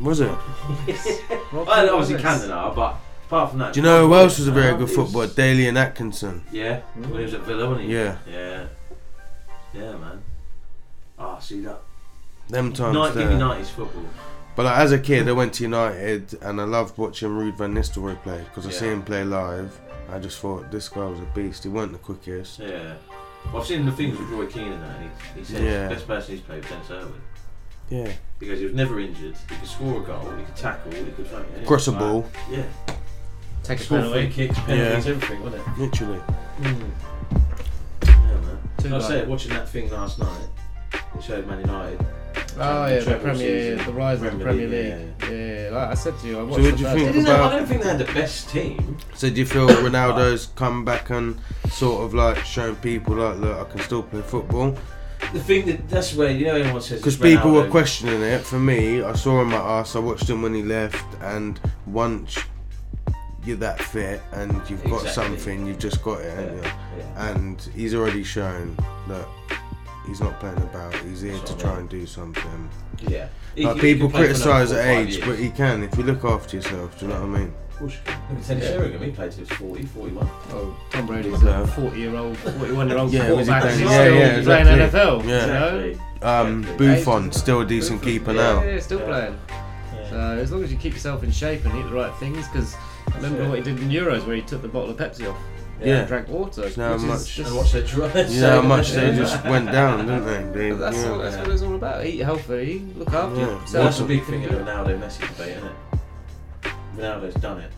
was 0.00 0.20
it? 0.20 0.28
I 0.28 1.88
obviously 1.88 2.16
Cantona, 2.16 2.74
but 2.74 2.96
apart 3.28 3.50
from 3.50 3.60
that. 3.60 3.72
Do 3.72 3.78
you 3.78 3.84
know 3.86 4.08
who 4.08 4.14
else 4.16 4.38
was 4.40 4.48
a 4.48 4.52
very 4.52 4.76
good 4.76 4.90
footballer? 4.90 5.26
was- 5.28 5.38
and 5.38 5.78
Atkinson. 5.78 6.42
Yeah, 6.50 6.80
when 6.96 7.12
he 7.12 7.22
was 7.22 7.34
at 7.34 7.42
Villa, 7.42 7.68
wasn't 7.68 7.86
he? 7.86 7.94
Yeah. 7.94 8.16
Yeah. 8.28 8.64
Yeah, 9.72 9.92
man. 9.98 10.20
Ah, 11.16 11.38
see 11.38 11.60
that. 11.60 11.80
Them 12.48 12.72
times 12.72 12.92
Night, 12.94 13.14
give 13.14 13.30
me 13.30 13.36
there. 13.38 13.46
90s 13.46 13.68
football. 13.70 14.02
But 14.56 14.64
like, 14.64 14.78
as 14.78 14.92
a 14.92 14.98
kid, 14.98 15.28
I 15.28 15.32
went 15.32 15.52
to 15.54 15.62
United 15.64 16.38
and 16.42 16.60
I 16.60 16.64
loved 16.64 16.96
watching 16.98 17.28
Ruud 17.28 17.56
van 17.58 17.74
Nistelrooy 17.74 18.20
play 18.22 18.38
because 18.44 18.66
I 18.66 18.70
see 18.70 18.86
Yeah. 18.86 18.92
him 18.94 19.02
play 19.02 19.22
live. 19.24 19.78
I 20.10 20.18
just 20.18 20.38
thought 20.40 20.70
this 20.70 20.88
guy 20.88 21.04
was 21.04 21.20
a 21.20 21.24
beast. 21.34 21.64
He 21.64 21.68
weren't 21.68 21.92
the 21.92 21.98
quickest. 21.98 22.58
Yeah. 22.60 22.94
Well, 23.52 23.60
I've 23.62 23.66
seen 23.68 23.84
the 23.84 23.92
things 23.92 24.18
with 24.18 24.28
Roy 24.30 24.46
Keane 24.46 24.72
and 24.72 24.82
that, 24.82 24.96
and 24.98 25.10
he, 25.34 25.40
he 25.40 25.44
said 25.44 25.62
Yeah. 25.62 25.88
the 25.88 25.94
best 25.94 26.06
person 26.06 26.34
he's 26.36 26.40
played 26.44 26.62
was 26.62 26.70
Denis 26.70 26.90
Irwin. 26.90 27.20
Yeah. 27.90 28.12
Because 28.38 28.58
he 28.58 28.64
was 28.64 28.74
never 28.74 28.98
injured, 28.98 29.36
he 29.48 29.54
could 29.56 29.68
score 29.68 30.00
a 30.02 30.04
goal, 30.04 30.32
he 30.38 30.44
could 30.44 30.56
tackle, 30.56 30.90
he 30.92 30.98
could 31.04 31.26
fucking 31.26 31.46
anything. 31.50 31.66
Cross 31.66 31.86
a 31.88 31.90
Like, 31.92 32.00
ball. 32.00 32.26
Yeah. 32.50 32.62
Take 33.62 33.80
a 33.80 33.82
Score 33.82 33.98
penalty. 33.98 34.22
free 34.26 34.32
kicks, 34.46 34.58
penalties, 34.60 35.06
everything, 35.06 35.42
wasn't 35.42 35.62
it? 35.66 35.78
Literally. 35.80 36.20
Mm. 36.62 36.90
Yeah, 38.04 38.16
man. 38.16 38.58
Two 38.78 38.88
I 38.88 38.90
guys. 38.90 39.06
said, 39.06 39.28
watching 39.28 39.52
that 39.52 39.68
thing 39.68 39.90
last 39.90 40.18
night, 40.18 40.48
it 41.16 41.23
showed 41.23 41.47
Man 41.47 41.60
United. 41.60 42.05
Oh 42.59 42.86
yeah, 42.86 42.98
the 43.01 43.05
treble 43.05 43.20
Premier, 43.24 43.77
season. 43.77 43.86
the 43.86 43.93
rise 43.93 44.23
of 44.23 44.39
the 44.39 44.44
Premier 44.44 44.66
League, 44.68 44.94
League. 44.94 45.31
Yeah, 45.31 45.70
like 45.73 45.89
I 45.90 45.94
said 45.94 46.18
to 46.20 46.27
you, 46.27 46.39
I 46.39 46.43
watched 46.43 46.56
So 46.56 46.62
the 46.62 46.70
what 46.70 46.77
do 46.78 46.82
you 47.01 47.12
think 47.12 47.27
about? 47.27 47.52
I 47.52 47.59
don't 47.59 47.66
think 47.66 47.82
they 47.82 47.89
had 47.89 47.98
the 47.98 48.12
best 48.12 48.48
team. 48.51 48.97
So 49.14 49.28
do 49.28 49.36
you 49.36 49.47
feel 49.47 49.68
Ronaldo's 49.68 50.47
come 50.56 50.85
back 50.85 51.10
and 51.10 51.39
sort 51.70 52.05
of 52.05 52.14
like 52.14 52.39
showing 52.44 52.77
people 52.77 53.16
like, 53.16 53.36
look, 53.39 53.59
I 53.59 53.70
can 53.70 53.81
still 53.81 54.02
play 54.02 54.23
football? 54.23 54.74
The 55.32 55.40
thing 55.40 55.66
that 55.66 55.89
that's 55.89 56.14
where 56.14 56.31
you 56.31 56.47
know 56.47 56.55
everyone 56.56 56.81
says 56.82 57.01
Because 57.01 57.16
people 57.16 57.51
were 57.52 57.68
questioning 57.68 58.23
it. 58.23 58.40
For 58.43 58.59
me, 58.59 59.02
I 59.02 59.12
saw 59.14 59.43
him 59.43 59.52
at 59.52 59.62
us. 59.62 59.97
I 59.97 59.98
watched 59.98 60.28
him 60.28 60.40
when 60.43 60.55
he 60.55 60.62
left, 60.62 61.05
and 61.23 61.59
once 61.86 62.39
you're 63.44 63.56
that 63.59 63.81
fit 63.81 64.20
and 64.32 64.52
you've 64.68 64.82
got 64.85 65.02
Exactly. 65.05 65.10
something, 65.39 65.66
you've 65.66 65.78
just 65.78 66.02
got 66.02 66.20
it, 66.20 66.35
haven't 66.36 66.64
you? 66.64 66.70
And 67.16 67.60
he's 67.74 67.94
already 67.94 68.24
shown 68.24 68.77
that 69.09 69.27
he's 70.06 70.20
not 70.20 70.38
playing 70.40 70.56
about. 70.58 70.94
He's 70.96 71.20
here 71.22 71.38
to 71.38 71.56
try 71.58 71.78
and 71.78 71.88
do 71.88 72.06
something. 72.06 72.70
Yeah. 73.08 73.28
He 73.54 73.64
Like 73.64 73.76
he 73.76 73.80
people 73.80 74.08
can 74.08 74.18
play 74.20 74.34
for 74.34 74.48
another 74.50 74.64
criticise 74.66 74.72
at 74.72 74.86
age, 74.86 75.14
years. 75.16 75.26
but 75.26 75.38
he 75.38 75.50
can 75.50 75.82
if 75.82 75.96
you 75.96 76.04
look 76.04 76.24
after 76.24 76.56
yourself. 76.56 76.98
Do 76.98 77.06
you 77.06 77.12
know 77.12 77.20
what 77.26 77.36
I 77.36 77.40
mean? 77.40 77.54
Look 77.80 77.92
at 78.06 78.42
Teddy 78.46 78.60
Sheringham, 78.62 79.02
he 79.02 79.10
played 79.10 79.32
till 79.32 79.44
he 79.44 79.50
was 79.50 79.58
40, 79.58 79.82
41. 79.84 80.26
Oh, 80.50 80.76
Tom 80.90 81.06
Brady's 81.06 81.34
Okay. 81.34 81.60
a 81.62 81.66
40 81.66 81.98
year 81.98 82.16
old, 82.16 82.36
41 82.38 82.88
year 82.88 82.98
old 82.98 83.12
Yeah, 83.12 83.30
was 83.32 83.46
he 83.46 83.52
quarterback. 83.52 83.62
playing? 83.62 83.78
He's 83.78 83.90
Yeah, 83.90 83.96
still 84.00 84.14
yeah, 84.14 84.42
playing 84.42 84.66
exactly. 84.80 85.00
NFL. 85.00 85.24
Yeah. 85.28 85.74
You 85.84 85.98
know? 86.22 86.28
Um, 86.28 86.62
Buffon 86.78 87.32
still 87.32 87.60
a 87.60 87.66
decent 87.66 88.02
keeper 88.02 88.32
now. 88.32 88.62
Yeah, 88.62 88.74
yeah, 88.74 88.80
still 88.80 89.00
playing. 89.00 89.38
So 90.08 90.16
as 90.16 90.50
long 90.52 90.64
as 90.64 90.72
you 90.72 90.78
keep 90.78 90.94
yourself 90.94 91.22
in 91.22 91.30
shape 91.30 91.64
and 91.66 91.74
eat 91.78 91.82
the 91.90 91.94
right 91.94 92.14
things, 92.16 92.46
because 92.48 92.74
remember 93.14 93.46
what 93.48 93.58
he 93.58 93.64
did 93.64 93.78
in 93.80 93.90
Euros 93.90 94.26
where 94.26 94.36
he 94.36 94.42
took 94.42 94.62
the 94.62 94.68
bottle 94.68 94.90
of 94.90 94.96
Pepsi 94.96 95.28
off. 95.30 95.36
Yeah. 95.82 95.98
and 95.98 96.09
drank 96.09 96.28
water. 96.28 96.70
So 96.70 96.82
how 96.82 96.97
much? 96.97 97.27
just- 97.35 97.48
And 97.51 97.57
watch 97.57 97.73
their 97.73 97.82
drive. 97.82 98.31
You 98.31 98.40
know 98.40 98.62
how 98.62 98.66
much 98.69 98.90
they 98.93 99.15
just 99.15 99.44
went 99.44 99.70
down, 99.73 100.07
didn't 100.07 100.53
they? 100.53 100.59
they 100.70 100.70
that's, 100.77 100.97
yeah. 100.97 101.11
all, 101.11 101.19
that's 101.19 101.36
what 101.36 101.48
it's 101.48 101.62
all 101.62 101.74
about. 101.74 102.07
Eat 102.07 102.19
healthy, 102.20 102.82
look 102.97 103.12
after 103.12 103.36
Yeah. 103.40 103.47
yourself. 103.47 103.69
So 103.69 103.85
that's 103.85 104.01
a 104.01 104.05
big 104.05 104.24
thing 104.24 104.43
in 104.43 104.48
the 104.53 104.61
Ronaldo 104.61 104.98
Messi 105.01 105.20
debate, 105.20 105.57
isn't 105.59 105.69
it? 105.69 106.73
Ronaldo's 106.97 107.35
done 107.35 107.59
it. 107.61 107.70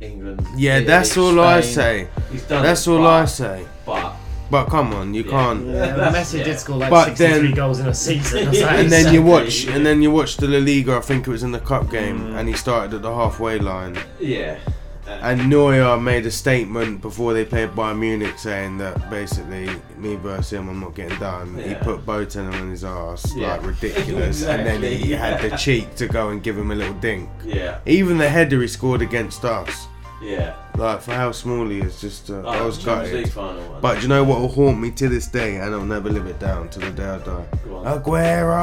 England. 0.00 0.46
Yeah, 0.56 0.72
Italy, 0.76 0.86
that's 0.86 1.16
all 1.16 1.40
I 1.40 1.60
say. 1.62 2.08
He's 2.30 2.42
done 2.42 2.62
That's 2.62 2.86
it, 2.86 2.90
all 2.90 2.98
but- 2.98 3.22
I 3.22 3.24
say. 3.26 3.66
But 3.84 4.12
But 4.50 4.66
come 4.66 4.92
on, 4.94 5.12
you 5.14 5.22
Yeah. 5.24 5.30
can't. 5.30 5.66
Yeah, 5.74 5.96
but 5.96 6.14
Messi 6.14 6.44
did 6.44 6.58
score 6.58 6.76
like 6.76 6.90
But 6.90 7.16
63 7.16 7.48
then- 7.48 7.54
goals 7.54 7.80
in 7.80 7.86
a 7.88 7.94
season. 7.94 8.44
That's 8.46 8.60
like 8.60 8.78
and 8.78 8.90
then 8.92 9.12
you 9.14 9.20
insane. 9.20 9.24
watch, 9.26 9.66
and 9.66 9.84
then 9.86 10.02
you 10.02 10.10
watch 10.10 10.36
the 10.36 10.46
La 10.48 10.58
Liga. 10.58 10.96
I 10.96 11.00
think 11.00 11.26
it 11.26 11.30
was 11.30 11.42
in 11.42 11.50
the 11.52 11.58
cup 11.60 11.90
game, 11.90 12.20
mm. 12.20 12.38
and 12.38 12.48
he 12.48 12.54
started 12.54 12.94
at 12.94 13.02
the 13.02 13.12
halfway 13.14 13.58
line. 13.58 13.98
yeah. 14.20 14.58
And 15.08 15.48
Neuer 15.48 15.98
made 15.98 16.26
a 16.26 16.30
statement 16.30 17.00
before 17.00 17.32
they 17.32 17.44
played 17.44 17.70
Bayern 17.70 17.98
Munich 17.98 18.38
saying 18.38 18.78
that 18.78 19.08
basically 19.10 19.68
me 19.96 20.16
versus 20.16 20.52
him, 20.52 20.68
I'm 20.68 20.80
not 20.80 20.94
getting 20.94 21.18
done. 21.18 21.56
He 21.58 21.70
Yeah. 21.70 21.82
put 21.82 22.04
Boateng 22.04 22.52
on 22.52 22.70
his 22.70 22.84
ass, 22.84 23.32
Yeah. 23.36 23.52
like 23.52 23.66
ridiculous, 23.66 24.44
and 24.44 24.66
then 24.66 24.82
he 24.82 25.12
Exactly, 25.12 25.14
had 25.14 25.40
the 25.50 25.56
cheek 25.64 25.94
to 25.96 26.06
go 26.08 26.30
and 26.30 26.42
give 26.42 26.56
him 26.58 26.70
a 26.70 26.74
little 26.74 26.94
dink. 26.94 27.28
Yeah. 27.44 27.78
Even 27.86 28.18
the 28.18 28.28
header 28.28 28.60
he 28.60 28.68
scored 28.68 29.02
against 29.02 29.44
us. 29.44 29.86
Yeah. 30.22 30.54
Like 30.76 31.02
for 31.02 31.12
how 31.12 31.32
small 31.32 31.66
he 31.68 31.80
is, 31.80 32.00
just 32.00 32.30
uh, 32.30 32.40
I 32.46 32.58
Oh, 32.60 32.66
was 32.66 32.78
gutted. 32.84 33.30
But 33.80 34.02
you 34.02 34.08
know 34.08 34.24
what 34.24 34.40
will 34.40 34.48
haunt 34.48 34.78
me 34.80 34.90
to 34.92 35.08
this 35.08 35.26
day, 35.26 35.56
and 35.56 35.74
I'll 35.74 35.84
never 35.84 36.08
live 36.10 36.26
it 36.26 36.38
down 36.38 36.68
to 36.70 36.78
the 36.78 36.90
day 36.90 37.04
I 37.06 37.18
die. 37.18 37.44
Aguero. 37.66 38.62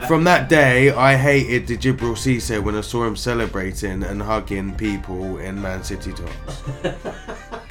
From 0.06 0.24
that 0.24 0.48
day, 0.48 0.90
I 0.90 1.16
hated 1.16 1.66
the 1.66 1.76
Djibril 1.76 2.16
Cisse 2.16 2.62
when 2.62 2.74
I 2.74 2.80
saw 2.80 3.04
him 3.06 3.16
celebrating 3.16 4.02
and 4.02 4.20
hugging 4.20 4.74
people 4.74 5.38
in 5.38 5.60
Man 5.60 5.82
City 5.84 6.12
tops. 6.12 6.62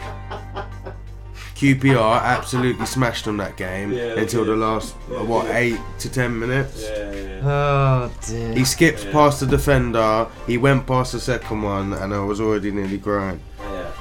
QPR 1.60 2.22
absolutely 2.22 2.86
smashed 2.86 3.28
on 3.28 3.36
that 3.38 3.58
game 3.58 3.92
Yeah, 3.92 4.18
until 4.18 4.46
did. 4.46 4.52
the 4.54 4.56
last 4.56 4.96
uh, 5.12 5.24
what 5.26 5.46
eight 5.54 5.78
to 6.00 6.10
ten 6.10 6.40
minutes. 6.40 6.84
Yeah, 6.84 7.12
yeah. 7.12 7.42
Oh 7.44 8.12
dear. 8.28 8.54
He 8.54 8.64
skipped 8.64 9.04
Yeah. 9.06 9.12
past 9.12 9.42
the 9.42 9.46
defender. 9.46 10.28
He 10.48 10.58
went 10.58 10.88
past 10.88 11.12
the 11.12 11.20
second 11.20 11.62
one, 11.62 11.92
and 11.94 12.14
I 12.14 12.20
was 12.20 12.40
already 12.40 12.72
nearly 12.72 12.98
crying. 12.98 13.42
Yeah. 13.60 13.92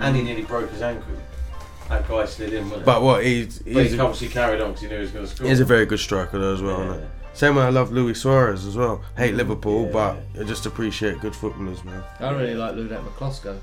And 0.00 0.14
he 0.14 0.22
nearly 0.22 0.42
broke 0.42 0.70
his 0.70 0.82
ankle. 0.82 1.06
That 1.88 2.06
guy 2.06 2.24
slid 2.26 2.52
in, 2.52 2.64
wasn't 2.68 2.84
But 2.84 3.02
what 3.02 3.24
he's 3.24 3.58
But 3.60 3.82
he's 3.84 3.92
he 3.92 3.98
a, 3.98 4.02
obviously 4.02 4.28
carried 4.28 4.60
on 4.60 4.68
because 4.68 4.82
he 4.82 4.88
knew 4.88 4.96
he 4.96 5.00
was 5.02 5.10
going 5.10 5.24
to 5.26 5.30
score. 5.34 5.48
he's 5.48 5.60
a 5.60 5.64
very 5.64 5.86
good 5.86 5.98
striker 6.00 6.38
though 6.38 6.52
as 6.54 6.60
well. 6.62 6.80
Yeah. 6.84 6.90
Isn't 6.90 7.02
it? 7.02 7.10
Same 7.32 7.56
way 7.56 7.62
I 7.62 7.70
love 7.70 7.92
Luis 7.92 8.20
Suarez 8.20 8.66
as 8.66 8.76
well. 8.76 9.02
Hate 9.16 9.32
Mm, 9.34 9.38
Liverpool, 9.38 9.86
yeah. 9.86 9.92
but 9.92 10.16
I 10.40 10.44
just 10.44 10.66
appreciate 10.66 11.20
good 11.20 11.34
footballers, 11.34 11.82
man. 11.84 12.02
I 12.20 12.30
really 12.30 12.54
like 12.54 12.74
Ludek 12.74 13.02
Miklosko. 13.04 13.58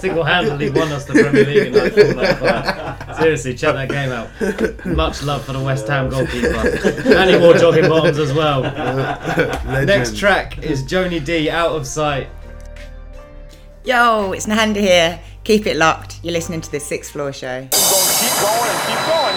Single-handedly 0.00 0.70
won 0.70 0.90
us 0.92 1.04
the 1.04 1.12
Premier 1.12 1.44
League 1.44 1.66
in 1.68 1.72
that 1.74 1.92
four-night. 1.92 3.16
Seriously, 3.16 3.54
check 3.54 3.74
that 3.74 3.88
game 3.88 4.10
out. 4.10 4.28
Much 4.86 5.22
love 5.22 5.44
for 5.44 5.52
the 5.52 5.60
West 5.60 5.86
Ham 5.88 6.08
goalkeeper, 6.08 6.48
and 6.48 7.30
he 7.30 7.36
wore 7.36 7.54
jogging 7.54 7.88
bottoms 7.88 8.18
as 8.18 8.32
well. 8.32 8.62
Next 9.84 10.16
track 10.16 10.58
is 10.58 10.82
Jonie 10.82 11.20
D, 11.20 11.50
"Out 11.50 11.72
of 11.72 11.86
Sight." 11.86 12.28
Yo, 13.84 14.32
it's 14.32 14.46
Nahanda 14.46 14.80
here. 14.80 15.20
Keep 15.44 15.66
it 15.66 15.76
locked. 15.76 16.20
You're 16.22 16.32
listening 16.32 16.60
to 16.60 16.70
the 16.70 16.80
Sixth 16.80 17.12
Floor 17.12 17.32
Show. 17.32 17.68
Keep 17.70 17.70
going, 17.70 18.14
keep 18.18 18.34
going, 18.40 18.78
keep 18.86 19.00
going. 19.06 19.36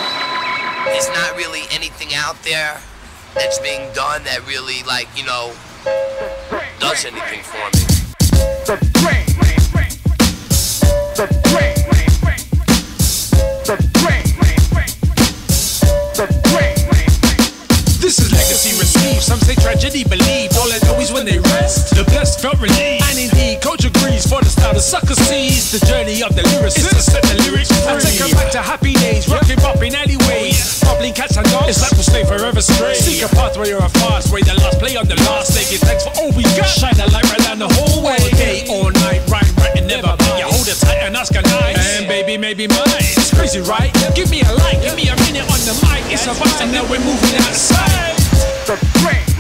There's 0.86 1.10
not 1.10 1.36
really 1.38 1.64
anything 1.72 2.14
out 2.16 2.42
there 2.44 2.80
that's 3.34 3.60
being 3.60 3.92
done 3.94 4.24
that 4.26 4.46
really, 4.48 4.84
like, 4.84 5.08
you 5.16 5.24
know, 5.26 5.54
does 6.82 7.06
anything 7.06 7.44
for 7.44 7.62
me. 7.78 7.92
This 18.02 18.18
is 18.18 18.34
legacy 18.34 18.74
received. 18.82 19.22
Some 19.22 19.38
say 19.40 19.54
tragedy 19.62 20.04
believed. 20.04 20.58
All 20.58 20.74
I 20.74 20.80
know 20.84 20.98
is 21.00 21.14
when 21.14 21.24
they 21.26 21.38
rest, 21.54 21.94
the 21.96 22.04
best 22.06 22.42
felt 22.42 22.60
relieved. 22.60 23.06
And 23.06 23.20
indeed, 23.20 23.62
coach 23.62 23.86
agrees 23.86 24.26
for 24.26 24.42
the 24.42 24.50
style 24.50 24.74
the 24.74 24.82
sucker 24.82 25.14
sees. 25.14 25.72
The 25.72 25.86
journey 25.86 26.24
of 26.24 26.36
the 26.36 26.42
lyricist 26.42 26.90
is 26.90 26.90
to 26.90 27.02
set 27.02 27.22
the 27.22 27.38
lyrics 27.46 27.70
free. 27.70 27.94
I 27.94 28.00
take 28.00 28.18
take 28.18 28.32
'em 28.32 28.38
back 28.42 28.52
to 28.54 28.62
happy 28.62 28.94
days, 28.96 29.30
rocking 29.30 29.58
pop 29.58 29.82
in 29.84 29.94
alleyways. 29.94 30.82
Oh, 30.84 30.92
Bubbling 30.98 31.14
cats 31.14 31.38
and 31.38 31.46
dogs. 31.52 31.70
It's 31.70 31.82
like 31.82 31.92
we'll 31.94 32.04
stay 32.04 32.26
forever 32.26 32.62
straight. 32.62 32.98
Seek 32.98 33.22
a 33.22 33.30
pathway 33.30 33.72
or 33.72 33.86
a 33.86 33.90
fast 34.02 34.34
way. 34.34 34.42
The 34.42 34.56
last 34.56 34.80
play 34.80 34.98
on 34.98 35.08
the 35.08 35.16
last. 35.30 35.54
They 35.54 35.64
give 35.70 35.82
maybe 42.62 42.74
mine. 42.76 42.86
It's 43.18 43.34
crazy, 43.34 43.62
right? 43.62 43.94
Give 44.16 44.30
me 44.30 44.42
a 44.42 44.52
like, 44.54 44.82
give 44.82 44.96
me 44.96 45.10
a 45.10 45.16
minute 45.26 45.44
on 45.50 45.60
the 45.66 45.74
mic. 45.84 46.12
It's 46.12 46.26
a 46.26 46.34
bus 46.38 46.62
and 46.62 46.72
now 46.72 46.84
we're 46.84 47.00
moving 47.00 47.36
outside. 47.42 48.18
The 48.68 48.78
brain. 49.02 49.31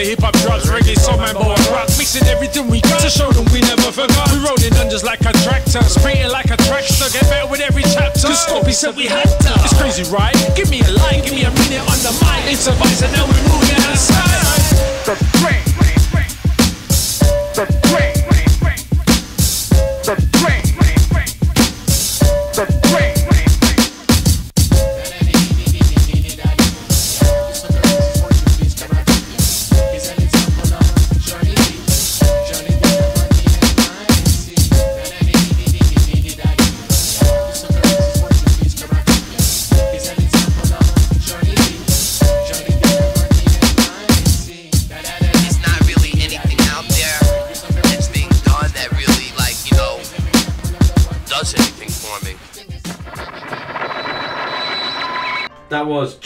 To 0.00 0.06
hip 0.06 0.24
hop 0.24 0.32
drugs, 0.40 0.64
reggae, 0.64 0.96
soul, 0.96 1.18
man, 1.18 1.34
boy, 1.34 1.52
rock. 1.68 1.84
Mixing 2.00 2.24
everything 2.24 2.68
we 2.72 2.80
got 2.80 3.04
to 3.04 3.10
show 3.10 3.28
them 3.36 3.44
we 3.52 3.60
never 3.60 3.92
forgot. 3.92 4.32
We 4.32 4.40
rolling 4.40 4.72
on 4.80 4.88
just 4.88 5.04
like 5.04 5.20
a 5.28 5.32
tractor, 5.44 5.84
sprinting 5.84 6.32
like 6.32 6.48
a 6.48 6.56
tractor. 6.56 7.04
Get 7.12 7.28
better 7.28 7.46
with 7.50 7.60
every 7.60 7.82
chapter. 7.82 8.32
Cause 8.32 8.46
Scorpy 8.46 8.72
said 8.72 8.96
we 8.96 9.04
had 9.04 9.28
to. 9.28 9.52
It's 9.60 9.76
crazy, 9.76 10.08
right? 10.08 10.32
Give 10.56 10.70
me 10.70 10.80
a 10.80 10.90
like, 11.04 11.24
give 11.24 11.36
me 11.36 11.44
a 11.44 11.52
minute 11.52 11.84
on 11.84 12.00
the 12.00 12.16
mic. 12.24 12.48
It's 12.48 12.66
a 12.66 12.72
vice 12.80 13.02
and 13.02 13.12
now 13.12 13.28
we're 13.28 13.44
moving 13.52 13.76
outside. 13.76 15.04
The 15.04 15.20
brain. 15.44 15.69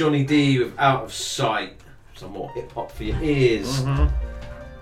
Jonie 0.04 0.22
D 0.22 0.58
with 0.58 0.78
Out 0.78 1.04
of 1.04 1.14
Sight. 1.14 1.80
some 2.14 2.32
more 2.32 2.50
hip 2.50 2.70
hop 2.72 2.92
for 2.92 3.04
your 3.04 3.16
ears. 3.22 3.80
Mhm. 3.80 4.12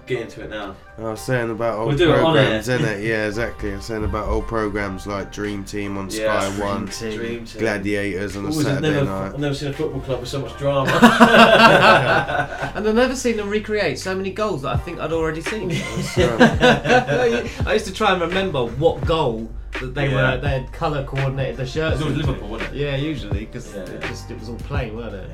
Get 0.04 0.20
into 0.22 0.42
it 0.42 0.50
now. 0.50 0.74
I 0.98 1.02
was 1.02 1.20
saying 1.20 1.48
about 1.50 1.78
old 1.78 1.88
We'll 1.90 1.96
do 1.96 2.10
it 2.12 2.16
on 2.18 2.34
programs, 2.34 2.68
air. 2.68 2.78
innit? 2.80 3.06
Yeah, 3.06 3.26
exactly. 3.28 3.72
I 3.72 3.76
was 3.76 3.84
saying 3.84 4.02
about 4.04 4.26
old 4.28 4.48
programs 4.48 5.06
like 5.06 5.30
Dream 5.32 5.62
Team 5.62 5.96
on 5.96 6.10
Yeah, 6.10 6.40
Sky 6.40 6.48
Dream 6.56 6.60
One, 6.68 6.88
Team. 6.88 7.16
Dream 7.18 7.44
Team. 7.46 7.60
Gladiators 7.60 8.36
on 8.36 8.46
a 8.46 8.48
Always 8.48 8.66
have 8.66 8.74
Saturday 8.78 8.94
never, 8.94 9.06
night. 9.06 9.26
I've 9.34 9.38
never 9.38 9.54
seen 9.54 9.68
a 9.70 9.72
football 9.72 10.00
club 10.00 10.18
with 10.20 10.28
so 10.28 10.40
much 10.40 10.58
drama. 10.58 10.90
and 12.74 12.88
I've 12.88 12.94
never 12.96 13.14
seen 13.14 13.36
them 13.36 13.48
recreate 13.48 14.00
so 14.00 14.16
many 14.16 14.32
goals 14.32 14.62
that 14.62 14.74
I 14.74 14.76
think 14.78 14.98
I'd 14.98 15.12
already 15.12 15.40
seen. 15.40 15.70
I 16.16 17.72
used 17.74 17.86
to 17.86 17.94
try 17.94 18.10
and 18.12 18.20
remember 18.20 18.64
what 18.66 19.06
goal 19.06 19.48
that 19.80 19.94
they 19.94 20.08
Yeah. 20.10 20.34
were. 20.34 20.40
They 20.40 20.48
had 20.48 20.72
colour 20.72 21.04
coordinated 21.04 21.56
the 21.56 21.66
shirts. 21.66 22.00
It 22.00 22.04
was 22.04 22.14
into. 22.14 22.26
Liverpool, 22.26 22.48
wasn't 22.48 22.74
it? 22.74 22.76
Yeah, 22.78 22.96
usually 22.96 23.40
because 23.46 23.74
it 23.74 24.00
just 24.02 24.30
it 24.30 24.38
was 24.38 24.48
all 24.48 24.56
plain, 24.56 24.96
weren't 24.96 25.14
it? 25.14 25.28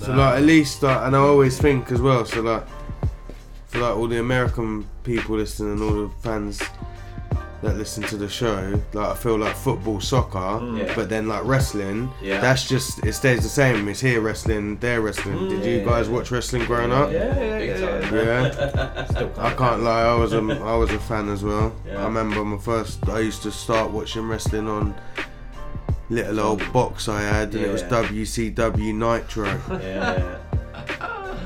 So 0.00 0.12
like 0.12 0.36
at 0.36 0.42
least 0.42 0.82
like, 0.82 1.00
and 1.02 1.14
I 1.14 1.18
always 1.18 1.58
think 1.58 1.90
as 1.92 2.00
well. 2.00 2.24
So 2.24 2.40
like 2.40 2.64
for 3.66 3.78
like 3.78 3.96
all 3.96 4.08
the 4.08 4.18
American 4.20 4.86
people 5.04 5.36
listening 5.36 5.72
and 5.72 5.82
all 5.82 6.08
the 6.08 6.14
fans 6.22 6.62
that 7.62 7.76
listen 7.76 8.02
to 8.04 8.16
the 8.16 8.28
show, 8.28 8.80
like 8.92 9.08
I 9.10 9.14
feel 9.14 9.38
like 9.38 9.54
football, 9.54 10.00
soccer, 10.00 10.38
Mm. 10.38 10.78
Yeah. 10.78 10.92
but 10.96 11.08
then 11.08 11.28
like 11.28 11.44
wrestling, 11.44 12.10
Yeah. 12.20 12.40
that's 12.40 12.66
just 12.68 13.04
it 13.06 13.12
stays 13.14 13.42
the 13.42 13.48
same. 13.48 13.88
It's 13.88 14.00
here 14.00 14.20
wrestling, 14.20 14.78
there 14.78 15.00
wrestling. 15.00 15.48
Did 15.48 15.64
you 15.64 15.78
Yeah. 15.78 15.84
guys 15.84 16.08
watch 16.08 16.30
wrestling 16.30 16.64
growing 16.66 16.92
up? 16.92 17.12
Yeah, 17.12 17.38
yeah, 17.38 17.58
yeah, 17.58 18.00
time. 18.00 18.14
Yeah. 18.14 19.04
Still 19.10 19.30
I 19.38 19.54
can't 19.54 19.82
lie, 19.82 20.02
I 20.02 20.14
was 20.14 20.32
a 20.32 20.38
I 20.72 20.74
was 20.76 20.90
a 20.90 20.98
fan 20.98 21.28
as 21.28 21.42
well. 21.44 21.72
Yeah. 21.86 22.00
I 22.00 22.04
remember 22.04 22.44
my 22.44 22.58
first. 22.58 23.08
I 23.08 23.20
used 23.20 23.42
to 23.44 23.50
start 23.52 23.90
watching 23.90 24.26
wrestling 24.28 24.68
on. 24.68 24.94
Little 26.10 26.40
old 26.40 26.72
box 26.74 27.08
I 27.08 27.22
had, 27.22 27.54
and 27.54 27.64
it 27.64 27.72
was 27.72 27.82
WCW 27.84 28.92
Nitro. 28.92 29.46
Yeah. 29.80 30.38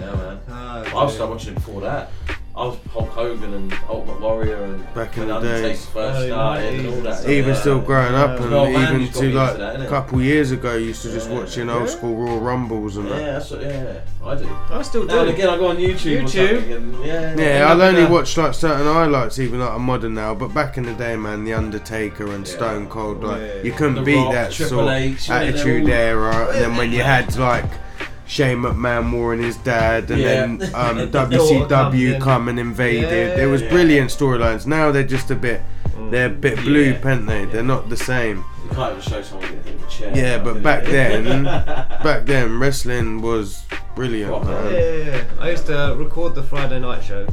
yeah, 0.01 0.15
man. 0.17 0.41
Oh, 0.49 0.99
I 0.99 1.05
was 1.05 1.15
started 1.15 1.31
watching 1.33 1.55
before 1.55 1.81
that. 1.83 2.11
I 2.57 2.65
was 2.69 2.79
Hulk 2.91 3.11
Hogan 3.11 3.53
and 3.53 3.75
Ultimate 3.87 4.19
Warrior 4.19 4.65
and 4.65 4.95
Back 4.95 5.15
in 5.19 5.21
when 5.21 5.29
the 5.29 5.37
Undertaker 5.37 5.69
days. 5.69 5.85
first 5.85 6.17
Early 6.17 6.29
started 6.29 6.75
and 6.81 6.89
all 6.89 7.01
that. 7.03 7.29
Even 7.29 7.51
Yeah. 7.51 7.61
still 7.61 7.81
growing 7.81 8.15
up, 8.15 8.39
Yeah. 8.39 8.45
and 8.45 8.51
Well, 8.55 8.69
even 8.71 9.09
to 9.13 9.31
like 9.33 9.59
a 9.59 9.87
couple 9.91 10.23
years 10.23 10.53
ago, 10.53 10.73
I 10.73 10.77
used 10.77 11.03
to 11.03 11.13
just 11.13 11.29
Yeah. 11.29 11.37
watching 11.39 11.69
old 11.69 11.83
Yeah. 11.83 11.87
school 11.89 12.15
Royal 12.17 12.41
Rumbles 12.41 12.97
and 12.97 13.11
Yeah, 13.11 13.17
that. 13.17 13.25
that's 13.27 13.51
what, 13.51 13.61
yeah, 13.61 13.85
I 14.25 14.35
do. 14.37 14.49
I 14.73 14.83
still 14.83 15.05
Now 15.05 15.21
and 15.21 15.29
again, 15.29 15.51
I 15.51 15.59
go 15.59 15.67
on 15.67 15.77
YouTube. 15.77 16.23
YouTube. 16.23 16.75
and, 16.77 16.95
yeah, 17.05 17.35
Yeah, 17.37 17.71
I'll 17.71 17.83
only 17.83 18.07
watch 18.07 18.35
like 18.39 18.55
certain 18.55 18.87
highlights, 18.87 19.39
even 19.39 19.61
like 19.61 19.77
a 19.77 19.79
modern 19.79 20.15
now. 20.15 20.35
But 20.35 20.55
back 20.55 20.79
in 20.79 20.85
the 20.87 20.93
day, 20.95 21.15
man, 21.15 21.45
the 21.45 21.53
Undertaker 21.53 22.33
and 22.33 22.49
Stone 22.49 22.87
Cold, 22.87 23.23
like 23.23 23.39
Yeah. 23.39 23.63
you 23.65 23.73
couldn't 23.73 23.97
The 23.97 24.01
beat 24.03 24.17
Rock, 24.17 24.33
that 24.33 24.53
Triple 24.53 24.79
sort 24.79 24.93
H, 24.95 25.13
of 25.13 25.29
yeah, 25.29 25.35
attitude 25.35 25.83
all- 25.85 25.91
era. 25.91 26.49
And 26.55 26.63
then 26.65 26.77
when 26.79 26.91
you 26.91 27.03
had 27.03 27.37
like 27.37 27.67
Shane 28.27 28.59
McMahon 28.59 29.13
warring 29.13 29.41
his 29.43 29.57
dad, 29.59 30.11
and 30.11 30.21
Yeah. 30.21 30.27
then 30.27 30.51
um, 30.75 30.97
The 30.99 31.07
daughter 31.07 31.29
comes 31.37 31.71
WCW 31.71 32.15
in. 32.15 32.21
come 32.21 32.49
and 32.49 32.59
invaded. 32.59 33.03
Yeah, 33.03 33.37
There 33.37 33.49
was 33.49 33.63
yeah. 33.63 33.71
brilliant 33.71 34.11
storylines. 34.11 34.67
Now 34.67 34.91
they're 34.91 35.05
just 35.05 35.31
a 35.31 35.35
bit, 35.37 35.63
they're 36.11 36.27
a 36.27 36.31
bit 36.31 36.59
blue, 36.61 36.91
Yeah. 36.93 37.01
aren't 37.05 37.27
they? 37.27 37.45
They're 37.45 37.63
not 37.63 37.89
the 37.89 37.97
same. 37.97 38.45
You 38.65 38.71
can't 38.75 38.91
even 38.99 39.03
show 39.03 39.23
someone 39.23 39.47
getting 39.49 39.63
hit 39.65 39.75
with 39.81 39.87
a 39.87 39.91
chair. 39.91 40.13
Yeah, 40.15 40.39
but 40.43 40.63
back 40.63 40.87
you? 40.87 40.93
then, 40.93 41.45
back 42.03 42.27
then, 42.27 42.59
wrestling 42.59 43.23
was 43.23 43.65
brilliant. 43.95 44.31
Proper. 44.33 44.47
man. 44.49 44.75
Yeah, 44.75 44.81
yeah, 44.81 45.05
yeah. 45.17 45.23
I 45.39 45.51
used 45.51 45.67
to 45.67 45.95
record 45.97 46.35
the 46.35 46.43
Friday 46.43 46.81
night 46.81 47.05
show 47.05 47.27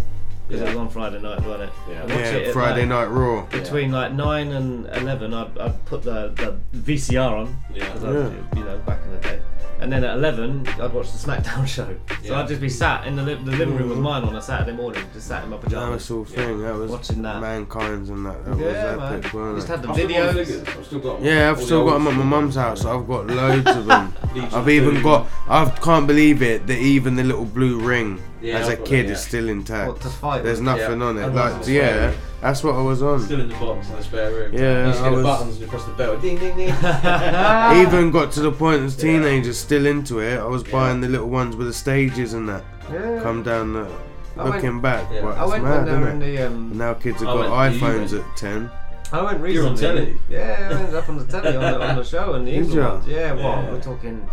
because 0.54 0.62
it 0.62 0.70
was 0.70 0.78
on 0.78 0.90
Friday 0.90 1.20
night, 1.22 1.42
wasn't 1.44 1.64
it? 1.64 1.70
Yeah. 1.90 1.94
And 2.02 2.10
watch 2.12 2.20
Yeah, 2.20 2.32
it 2.34 2.54
Friday 2.54 2.82
like, 2.82 2.90
Night 2.90 3.06
Raw. 3.06 3.46
Between 3.48 3.92
like 3.92 4.14
nine 4.14 4.52
and 4.52 4.88
eleven, 4.88 5.34
I'd, 5.34 5.58
I'd 5.58 5.86
put 5.86 6.04
the, 6.04 6.32
the 6.72 6.78
VCR 6.80 7.32
on. 7.42 7.58
Yeah. 7.74 7.88
'cause 7.90 8.04
I- 8.04 8.12
Yeah. 8.12 8.30
You 8.56 8.64
know, 8.64 8.78
back 8.86 9.00
in 9.06 9.12
the 9.12 9.18
day. 9.18 9.40
And 9.80 9.92
then 9.92 10.04
at 10.06 10.16
eleven, 10.18 10.66
I'd 10.82 10.94
watch 10.94 11.12
the 11.12 11.18
SmackDown 11.18 11.68
show. 11.76 11.94
So 12.08 12.16
Yeah. 12.34 12.40
I'd 12.42 12.48
just 12.48 12.62
be 12.62 12.70
sat 12.70 13.06
in 13.06 13.16
the 13.18 13.24
li- 13.24 13.34
the 13.44 13.52
living 13.52 13.76
room 13.76 13.90
with 13.90 13.98
mm-hmm. 13.98 14.04
mine 14.06 14.24
on 14.24 14.36
a 14.36 14.42
Saturday 14.42 14.72
morning, 14.78 15.04
just 15.14 15.28
sat 15.28 15.44
in 15.44 15.50
my 15.50 15.58
That 15.58 15.64
pajamas. 15.66 16.10
was 16.10 16.12
all 16.12 16.24
thing. 16.26 16.62
That 16.62 16.76
was 16.76 16.92
Watching 16.92 17.22
that. 17.24 17.42
Mankind's 17.42 18.10
and 18.10 18.26
that. 18.26 18.46
That 18.46 18.58
Yeah, 18.60 18.96
was 18.96 19.12
epic, 19.14 19.34
man. 19.34 19.44
weren't 19.44 19.58
Just 19.58 19.68
it? 19.68 19.72
had 19.72 19.82
the 19.82 19.90
I've 19.90 19.96
still 19.96 20.08
got 20.08 20.36
videos. 20.36 20.78
I've 20.78 20.86
still 20.86 21.00
got 21.00 21.16
them. 21.18 21.26
Yeah, 21.26 21.50
I've 21.50 21.56
All 21.56 21.56
the 21.56 21.66
still 21.66 21.86
got 21.86 21.94
them 21.96 22.08
at 22.08 22.14
my 22.16 22.24
mum's 22.24 22.56
house. 22.56 22.86
I've 22.86 23.08
got 23.08 23.28
loads 23.28 23.68
of 23.76 23.86
them. 23.88 24.14
I've 24.54 24.70
even 24.70 25.02
got. 25.02 25.28
I 25.50 25.66
can't 25.82 26.08
believe 26.08 26.42
it 26.42 26.66
that 26.68 26.78
even 26.78 27.16
the 27.16 27.24
little 27.26 27.46
blue 27.46 27.80
ring 27.82 28.22
Yeah, 28.44 28.58
as 28.60 28.68
a 28.68 28.72
I've 28.74 28.78
got 28.80 28.88
kid 28.88 29.08
that, 29.08 29.12
is 29.14 29.20
yeah. 29.24 29.28
still 29.28 29.50
intact. 29.50 29.88
What, 29.88 30.02
to 30.02 30.10
fight 30.10 30.44
There's 30.44 30.58
with? 30.60 30.66
nothing 30.66 31.00
Yeah. 31.00 31.06
on 31.06 31.18
it. 31.18 31.24
And 31.24 31.36
Like 31.36 31.54
one's 31.54 31.66
the 31.66 31.74
spare 31.78 31.96
yeah, 31.96 32.06
room. 32.08 32.16
that's 32.42 32.64
what 32.64 32.76
I 32.76 32.82
was 32.82 33.02
on. 33.02 33.20
Still 33.22 33.40
in 33.42 33.48
the 33.50 33.56
box 33.56 33.90
in 33.90 33.96
the 33.96 34.04
spare 34.04 34.32
room. 34.34 34.54
Yeah, 34.54 34.86
You 34.86 34.92
just 34.92 35.02
I 35.02 35.04
get 35.04 35.10
the 35.10 35.16
was- 35.16 35.24
buttons 35.26 35.52
and 35.54 35.62
you 35.62 35.68
press 35.68 35.84
the 35.86 35.92
bell. 35.94 36.18
Ding, 36.18 36.38
ding, 36.38 36.58
ding. 36.58 36.70
Even 37.88 38.12
got 38.12 38.32
to 38.34 38.42
the 38.42 38.52
point 38.52 38.82
as 38.84 38.96
teenagers 38.98 39.58
still 39.58 39.86
into 39.86 40.20
it. 40.20 40.40
I 40.40 40.46
was 40.46 40.64
buying 40.64 41.00
the 41.02 41.08
little 41.08 41.30
ones 41.30 41.56
with 41.56 41.68
the 41.68 41.74
stages 41.74 42.34
and 42.34 42.50
that. 42.50 42.64
Yeah. 42.92 43.22
Come 43.24 43.44
down 43.44 43.74
the. 43.74 43.88
I 44.36 44.44
went- 44.44 44.56
Looking 44.56 44.82
back, 44.82 45.08
Yeah. 45.12 45.24
well, 45.24 45.36
I 45.38 45.44
it's 45.44 45.52
went 45.52 45.64
mad, 45.64 45.76
when 45.76 45.86
they 45.86 45.92
were 45.92 46.10
in 46.10 46.22
isn't 46.22 46.34
it? 46.36 46.38
the. 46.38 46.48
Um, 46.48 46.78
Now 46.78 46.94
kids 46.96 47.20
have 47.20 47.30
I 47.30 47.34
got 47.34 47.50
went- 47.58 47.76
you 47.76 47.80
iPhones 47.82 48.12
went- 48.12 48.26
at 48.26 48.38
ten. 48.38 48.72
I 49.12 49.22
went 49.22 49.38
You're 49.38 49.48
recently. 49.48 49.70
on 49.70 49.78
telly? 49.78 50.18
Yeah, 50.28 50.58
I 50.72 50.74
ended 50.80 50.96
up 50.96 51.08
on 51.08 51.18
the 51.20 51.26
telly 51.26 51.56
on 51.56 51.62
the, 51.62 51.82
on 51.88 51.96
the 51.98 52.04
show 52.04 52.34
and 52.34 52.48
the 52.48 52.52
Did 52.52 52.58
England 52.64 52.82
ya? 52.82 52.94
ones. 52.94 53.08
Yeah, 53.08 53.34
what? 53.34 53.42
Yeah. 53.42 53.72
We're 53.72 53.82
talking 53.82 54.30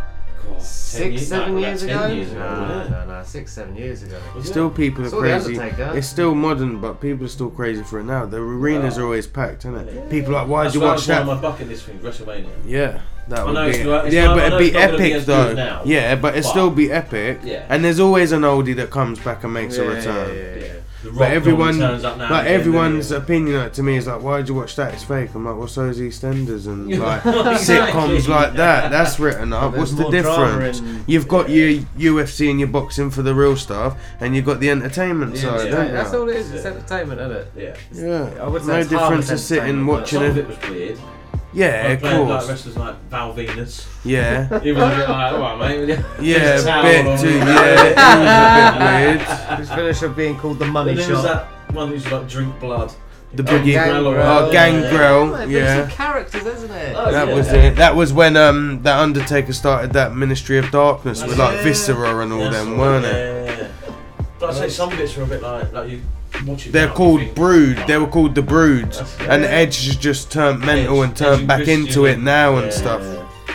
God, 0.52 0.62
six, 0.62 1.06
years- 1.10 1.28
seven 1.28 1.54
no, 1.54 1.60
years 1.60 1.82
about 1.82 1.94
ago? 1.94 2.06
10 2.08 2.16
years 2.16 2.32
ago, 2.32 2.38
no, 2.40 2.60
wasn't 2.62 2.86
it? 2.86 2.90
no, 2.90 3.04
no, 3.06 3.22
six, 3.24 3.52
seven 3.52 3.76
years 3.76 4.02
ago. 4.02 4.18
Was 4.34 4.44
it? 4.46 4.48
Still, 4.50 4.70
people 4.70 5.06
are 5.06 5.10
crazy. 5.10 5.56
It's 5.58 6.06
still 6.06 6.34
modern, 6.34 6.80
but 6.80 7.00
people 7.00 7.24
are 7.26 7.28
still 7.28 7.50
crazy 7.50 7.82
for 7.82 8.00
it 8.00 8.04
now. 8.04 8.26
The 8.26 8.38
arenas 8.38 8.98
are 8.98 9.04
always 9.04 9.26
packed, 9.26 9.64
isn't 9.64 9.76
it? 9.76 10.10
People 10.10 10.34
are 10.36 10.40
like, 10.42 10.48
why'd 10.48 10.66
That's 10.66 10.74
you 10.74 10.80
why 10.82 10.86
watch 10.88 11.06
that? 11.06 11.26
one 11.26 11.36
of 11.36 11.42
my 11.42 11.48
bucket 11.50 11.68
list 11.68 11.84
things, 11.84 12.02
WrestleMania. 12.02 12.48
Yeah, 12.66 13.00
that 13.28 13.46
would 13.46 13.54
be. 13.54 13.60
it's 13.78 13.84
not- 13.84 14.10
yeah, 14.12 14.24
not- 14.24 14.36
but 14.36 14.44
it'd 14.46 14.58
be 14.58 14.66
it's 14.66 14.96
be 14.96 15.12
epic 15.12 15.24
though. 15.26 15.52
now, 15.54 15.82
yeah, 15.84 16.14
but 16.16 16.34
it'd 16.34 16.44
but- 16.44 16.50
still 16.50 16.70
be 16.70 16.90
epic. 16.90 17.40
Yeah. 17.44 17.64
And 17.68 17.84
there's 17.84 18.00
always 18.00 18.32
an 18.32 18.42
oldie 18.42 18.74
that 18.76 18.90
comes 18.90 19.18
back 19.20 19.44
and 19.44 19.52
makes 19.54 19.76
Yeah, 19.76 19.82
a 19.82 19.86
yeah, 19.86 19.96
return. 19.96 20.59
Yeah, 21.14 21.18
yeah. 21.18 21.18
The 21.18 21.18
Rock 21.18 21.18
But 21.18 21.30
everyone, 21.32 21.78
turns 21.78 22.04
up 22.04 22.18
now 22.18 22.30
like 22.30 22.46
everyone's 22.46 23.08
doesn't 23.08 23.22
opinion 23.22 23.56
like, 23.60 23.72
to 23.74 23.82
me 23.82 23.96
is 23.96 24.06
like, 24.06 24.22
why'd 24.22 24.48
you 24.48 24.54
watch 24.54 24.76
that? 24.76 24.94
It's 24.94 25.04
fake. 25.04 25.34
I'm 25.34 25.44
like, 25.44 25.56
well, 25.56 25.68
so 25.68 25.88
is 25.88 26.00
EastEnders 26.00 26.66
and 26.66 26.88
like 26.98 27.22
sitcoms 27.22 28.28
like 28.28 28.54
that. 28.54 28.90
That's 28.90 29.18
written 29.18 29.52
up. 29.52 29.76
What's 29.76 29.92
the 29.92 30.08
difference? 30.10 30.80
in- 30.80 31.04
You've 31.06 31.28
got 31.28 31.48
your 31.50 31.70
UFC 31.98 32.50
and 32.50 32.58
your 32.60 32.68
boxing 32.68 33.10
for 33.10 33.22
the 33.22 33.34
real 33.34 33.56
stuff, 33.56 33.98
and 34.20 34.34
you've 34.36 34.44
got 34.46 34.60
the 34.60 34.70
entertainment 34.70 35.34
Yeah, 35.36 35.40
side. 35.42 35.64
yeah, 35.66 35.70
don't 35.74 35.92
that's 35.92 36.12
you? 36.12 36.18
all 36.20 36.28
it 36.28 36.36
is. 36.36 36.52
It's 36.52 36.64
entertainment, 36.64 37.20
isn't 37.20 37.32
it? 37.32 37.52
Yeah. 37.56 37.76
Yeah, 38.34 38.42
I 38.44 38.48
would 38.48 38.62
say 38.62 38.68
no 38.68 38.84
difference 38.84 39.28
to 39.28 39.38
sitting 39.38 39.86
watching 39.86 40.18
Some 40.20 40.24
of 40.30 40.36
it. 40.38 40.40
it 40.42 40.48
was 40.48 40.70
weird. 40.70 40.98
Yeah, 41.52 41.88
of 41.88 42.00
playing, 42.00 42.28
Like 42.28 42.28
course. 42.28 42.48
wrestlers 42.48 42.76
like 42.76 42.94
Val 43.10 43.34
Venis. 43.34 43.86
Yeah. 44.04 44.46
He 44.62 44.72
was 44.72 44.82
a 44.82 44.96
bit 44.96 45.08
like, 45.08 45.32
alright, 45.32 45.58
mate. 45.58 45.80
will 45.80 45.88
you?" 45.88 46.04
Yeah, 46.20 46.58
a 46.60 46.82
bit 46.82 47.20
too. 47.20 47.38
Yeah, 47.38 47.84
it 47.84 47.96
was 47.96 49.18
a 49.18 49.18
bit 49.18 49.48
weird. 49.48 49.58
His 49.58 49.68
finisher 49.70 50.08
being 50.08 50.36
called 50.38 50.58
the 50.58 50.66
money 50.66 50.90
And 50.92 51.00
there 51.00 51.10
was 51.10 51.22
that 51.24 51.46
one 51.72 51.88
who's 51.88 52.10
like 52.10 52.28
drink 52.28 52.58
blood. 52.60 52.92
The 53.32 53.42
Oh, 53.44 53.46
boogie, 53.46 53.72
Gangrel. 53.74 54.06
oh, 54.08 54.50
Gangrel, 54.50 55.34
It's 55.36 55.50
yeah. 55.52 55.88
characters, 55.88 56.44
isn't 56.46 56.70
it? 56.72 56.96
Oh, 56.96 57.12
That 57.12 57.28
yeah. 57.28 57.34
was 57.34 57.52
it. 57.52 57.76
That 57.76 57.94
was 57.94 58.12
when 58.12 58.36
um 58.36 58.82
that 58.82 58.98
Undertaker 58.98 59.52
started 59.52 59.92
that 59.92 60.14
Ministry 60.16 60.58
of 60.58 60.68
Darkness 60.72 61.22
with 61.24 61.38
like 61.38 61.56
Yeah. 61.58 61.62
Viscera 61.62 62.18
and 62.22 62.32
all 62.32 62.40
That's 62.50 62.56
them, 62.56 62.76
weren't 62.78 63.04
yeah, 63.04 63.10
it? 63.12 63.46
yeah, 63.46 63.58
yeah. 63.62 63.94
But 64.40 64.50
I 64.50 64.52
say 64.54 64.68
some 64.68 64.90
bits 64.90 65.16
are 65.16 65.22
a 65.22 65.26
bit 65.26 65.42
like 65.42 65.72
like 65.72 65.90
you 65.90 65.98
watch 65.98 66.02
it. 66.02 66.19
They're 66.70 66.88
called 66.88 67.34
Brood. 67.34 67.76
They 67.86 67.98
were 67.98 68.06
called 68.06 68.34
the 68.34 68.42
Brood, 68.42 68.96
and. 69.20 69.44
Edge 69.50 69.84
has 69.86 69.96
just 69.96 70.30
turned 70.30 70.60
mental 70.60 71.02
Edge- 71.02 71.08
and 71.08 71.16
turned 71.16 71.48
back 71.48 71.66
into 71.68 72.06
it 72.06 72.18
now 72.20 72.56
and 72.56 72.66
Yeah. 72.66 72.70
stuff. 72.72 73.02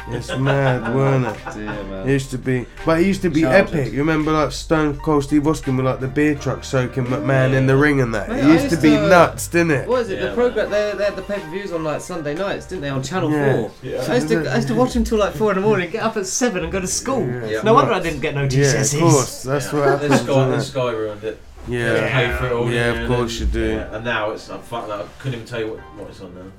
It's 0.09 0.37
mad, 0.37 0.93
weren't 0.93 1.25
it? 1.25 1.35
Yeah, 1.57 1.81
man. 1.83 2.07
It 2.07 2.11
used 2.11 2.29
to 2.31 2.37
be, 2.37 2.67
but 2.85 2.99
it 2.99 3.07
used 3.07 3.21
to 3.23 3.29
be 3.31 3.41
Childhood. 3.41 3.79
epic. 3.79 3.93
You 3.93 3.99
remember 3.99 4.31
like 4.33 4.51
Stone 4.51 4.97
Cold 4.97 5.23
Steve 5.23 5.47
Austin 5.47 5.77
with 5.77 5.85
like 5.87 5.99
the 5.99 6.07
beer 6.07 6.35
truck 6.35 6.63
soaking 6.63 7.05
McMahon 7.05 7.53
in 7.53 7.65
the 7.65 7.75
ring 7.75 8.01
and 8.01 8.13
that. 8.13 8.29
Mate, 8.29 8.39
It 8.39 8.43
I 8.45 8.47
used 8.53 8.65
to 8.65 8.69
used 8.71 8.81
be 8.83 8.89
to- 8.91 9.07
nuts, 9.07 9.47
didn't 9.47 9.71
it? 9.71 9.87
What 9.89 10.01
is 10.01 10.09
it? 10.09 10.19
Yeah, 10.19 10.27
the 10.27 10.35
program 10.35 10.69
they, 10.69 10.93
they 10.95 11.05
had 11.05 11.15
the 11.15 11.23
pay 11.23 11.39
per 11.39 11.49
views 11.49 11.71
on 11.71 11.83
like 11.83 12.01
Sunday 12.01 12.35
nights, 12.35 12.67
didn't 12.67 12.81
they? 12.83 12.89
On 12.89 13.01
Channel 13.01 13.31
Yeah. 13.31 13.53
Four. 13.53 13.71
Yeah. 13.81 14.05
I 14.07 14.15
used 14.15 14.27
to 14.27 14.47
I 14.51 14.55
used 14.57 14.67
to 14.67 14.75
watch 14.75 14.93
them 14.93 15.03
till 15.05 15.17
like 15.17 15.33
four 15.33 15.51
in 15.51 15.55
the 15.55 15.63
morning, 15.63 15.89
get 15.89 16.03
up 16.03 16.17
at 16.17 16.27
seven 16.27 16.61
and 16.63 16.71
go 16.71 16.79
to 16.81 16.87
school. 16.87 17.25
Yeah. 17.27 17.61
No 17.63 17.73
wonder 17.73 17.93
I 17.93 17.99
didn't 17.99 18.19
get 18.19 18.35
no 18.35 18.41
Yeah, 18.43 18.47
GCSEs. 18.49 18.93
of 18.95 18.99
course. 18.99 19.43
That's 19.43 19.73
what 19.73 19.85
Then 20.01 20.11
happens. 20.11 20.21
Sky, 20.21 20.31
isn't 20.33 20.49
then 20.51 20.59
it? 20.59 20.63
Sky 20.63 20.91
ruined 20.91 21.23
it. 21.23 21.39
Yeah. 21.67 21.93
You 22.05 22.11
pay 22.11 22.37
for 22.37 22.45
it 22.47 22.51
all. 22.51 22.71
Yeah, 22.71 22.89
of 22.89 22.95
then- 22.97 23.07
course 23.07 23.39
you 23.39 23.45
do. 23.45 23.69
Yeah, 23.75 23.95
and 23.95 24.05
now 24.05 24.31
it's 24.31 24.49
I'm 24.49 24.61
fucking. 24.61 24.91
I 24.91 25.03
couldn't 25.19 25.35
even 25.35 25.47
tell 25.47 25.59
you 25.59 25.67
what, 25.71 25.79
what 25.97 26.09
it's 26.09 26.21
on 26.21 26.33
now. 26.35 26.51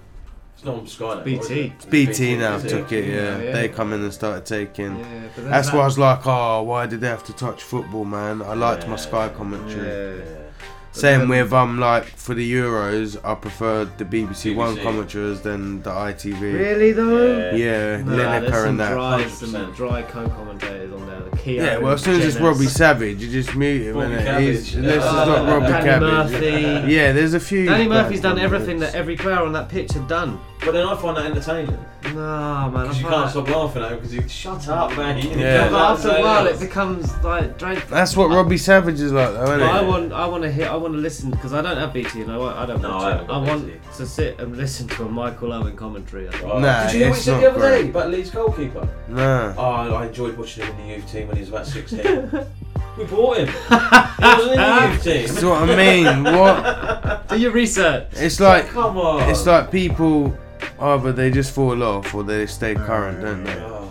It's 0.55 0.65
not 0.65 0.77
on 0.77 0.87
Sky 0.87 1.15
now. 1.17 1.21
BT. 1.23 1.61
it? 1.61 1.73
It's 1.77 1.85
BT 1.85 2.37
now 2.37 2.57
is 2.57 2.65
it? 2.65 2.69
took 2.71 2.91
it, 2.91 3.05
yeah. 3.05 3.39
Yeah. 3.39 3.53
They 3.53 3.69
come 3.69 3.93
in 3.93 4.01
and 4.03 4.13
started 4.13 4.47
taking. 4.47 4.99
Yeah, 4.99 5.05
but 5.35 5.45
That's 5.51 5.69
that- 5.69 5.77
why 5.77 5.83
I 5.83 5.85
was 5.85 5.99
like, 5.99 6.27
oh, 6.27 6.63
why 6.63 6.87
did 6.87 7.01
they 7.03 7.09
have 7.09 7.25
to 7.25 7.33
touch 7.35 7.63
football, 7.63 8.05
man? 8.07 8.41
I 8.41 8.55
liked 8.55 8.89
my 8.89 8.97
Sky 8.97 9.29
commentary. 9.29 10.25
Yeah. 10.97 11.01
Same 11.19 11.29
with 11.29 11.53
um, 11.53 11.79
like 11.79 12.05
for 12.05 12.35
the 12.35 12.51
Euros, 12.53 13.19
I 13.25 13.35
preferred 13.35 13.97
the 13.99 14.05
BBC, 14.05 14.55
One 14.57 14.77
BBC. 14.77 14.83
commentators 14.83 15.41
than 15.43 15.83
the 15.83 15.91
ITV. 15.91 16.41
Really 16.41 16.93
though? 16.93 17.51
Yeah, 17.55 17.99
Nah, 18.03 18.17
there's 18.17 18.51
Lineker 18.51 18.55
some 18.55 18.69
and 18.71 18.81
that. 18.81 18.93
dry, 18.95 19.27
some 19.29 19.73
dry 19.75 20.03
co-commentators 20.03 20.93
on 20.93 21.07
there. 21.07 21.21
The 21.21 21.37
Keogh, 21.37 21.63
Yeah, 21.65 21.79
well, 21.79 21.93
as 21.93 22.03
soon 22.03 22.21
as 22.21 22.27
it's 22.27 22.37
Jenners. 22.39 22.43
Robbie 22.45 22.67
Savage, 22.67 23.23
you 23.23 23.31
just 23.31 23.55
mute 23.55 23.83
him, 23.89 23.97
Robbie 23.97 24.15
innit? 24.15 24.25
Cabbage. 24.25 24.47
He's, 24.47 24.75
unless 24.77 24.95
it's 24.97 25.05
Yeah. 25.05 25.25
not 25.25 25.49
Robbie 25.49 25.67
Danny 25.67 25.85
Cabbage. 25.85 26.33
Murphy. 26.33 26.93
Yeah, 26.95 27.13
there's 27.13 27.35
a 27.35 27.41
few. 27.41 27.67
Danny 27.67 27.89
Murphy's 27.89 28.21
done 28.23 28.39
everything 28.39 28.79
that 28.81 28.95
every 28.95 29.17
player 29.17 29.41
on 29.43 29.53
that 29.53 29.69
pitch 29.69 29.93
had 29.93 30.09
done. 30.09 30.39
But 30.65 30.73
then 30.73 30.87
I 30.87 30.97
find 30.97 31.17
that 31.17 31.27
entertaining. 31.27 31.79
No, 32.15 32.71
man. 32.73 32.83
Because 32.83 33.01
you 33.01 33.07
can't 33.09 33.31
stop 33.31 33.49
laughing 33.49 33.83
at 33.83 33.93
him 33.93 33.99
because 33.99 34.15
you 34.15 34.29
shut 34.29 34.67
up, 34.69 34.97
man. 34.97 35.19
You 35.19 35.31
Yeah. 35.39 35.69
But 35.69 35.93
after 35.93 36.09
a 36.09 36.21
while, 36.21 36.47
it 36.47 36.59
becomes 36.59 37.15
like 37.23 37.59
dreadful. 37.59 37.95
That's 37.95 38.17
what 38.17 38.31
Robbie 38.31 38.57
Savage 38.59 39.01
is 39.01 39.13
like, 39.13 39.33
though, 39.33 39.43
isn't 39.45 39.59
But 39.61 39.71
I 39.71 39.83
want, 39.83 40.13
I 40.13 40.27
want 40.27 40.43
to 40.45 40.51
hear, 40.51 40.69
I 40.69 40.75
want 40.77 40.95
to 40.95 40.99
listen 40.99 41.31
because 41.31 41.53
I 41.53 41.63
don't 41.63 41.77
have 41.77 41.93
BT, 41.93 42.23
and 42.23 42.33
I, 42.33 42.39
wa- 42.39 42.55
I 42.61 42.67
don't 42.67 42.81
No, 42.83 42.91
watch 42.91 43.03
I 43.03 43.09
it. 43.09 43.13
haven't 43.13 43.31
I 43.31 43.39
got 43.45 43.47
want 43.49 43.83
to 43.97 44.07
sit 44.07 44.41
and 44.41 44.57
listen 44.57 44.89
to 44.89 45.05
a 45.05 45.09
Michael 45.09 45.53
Owen 45.53 45.77
commentary. 45.77 46.29
Oh, 46.43 46.59
Nah, 46.59 46.87
Did 46.87 46.93
you 46.95 46.99
hear 47.01 47.09
what 47.11 47.15
he 47.15 47.19
it's 47.19 47.25
said 47.25 47.33
not 47.33 47.41
the 47.41 47.51
other 47.51 47.61
great. 47.61 47.83
day 47.83 47.89
about 47.91 48.11
Leeds 48.11 48.31
goalkeeper? 48.31 48.89
Nah. 49.09 49.55
Oh, 49.59 49.95
I 49.95 50.07
enjoyed 50.07 50.37
watching 50.39 50.65
him 50.65 50.75
in 50.81 50.89
the 50.89 50.95
youth 50.95 51.13
team 51.13 51.29
when 51.29 51.37
he 51.37 51.41
was 51.43 51.51
about 51.51 51.67
16. 51.67 52.01
we 52.99 53.05
bought 53.05 53.37
him. 53.37 53.49
He 54.17 54.23
wasn't 54.25 54.53
in 54.53 54.59
the 54.59 54.89
youth 54.91 55.03
team. 55.05 55.27
That's 55.29 55.43
what 55.45 55.69
I 55.71 55.77
mean. 55.77 56.25
What? 56.25 57.29
Do 57.29 57.37
your 57.39 57.53
research. 57.53 58.07
It's 58.13 58.41
like 58.41 58.69
Come 58.69 58.97
on. 58.97 59.29
it's 59.29 59.45
like 59.47 59.71
people 59.71 60.37
either 60.81 61.13
they 61.13 61.31
just 61.31 61.53
fall 61.55 61.83
off 61.83 62.15
or 62.15 62.23
they 62.25 62.47
stay 62.47 62.75
current, 62.75 63.21
don't 63.21 63.45
they? 63.45 63.87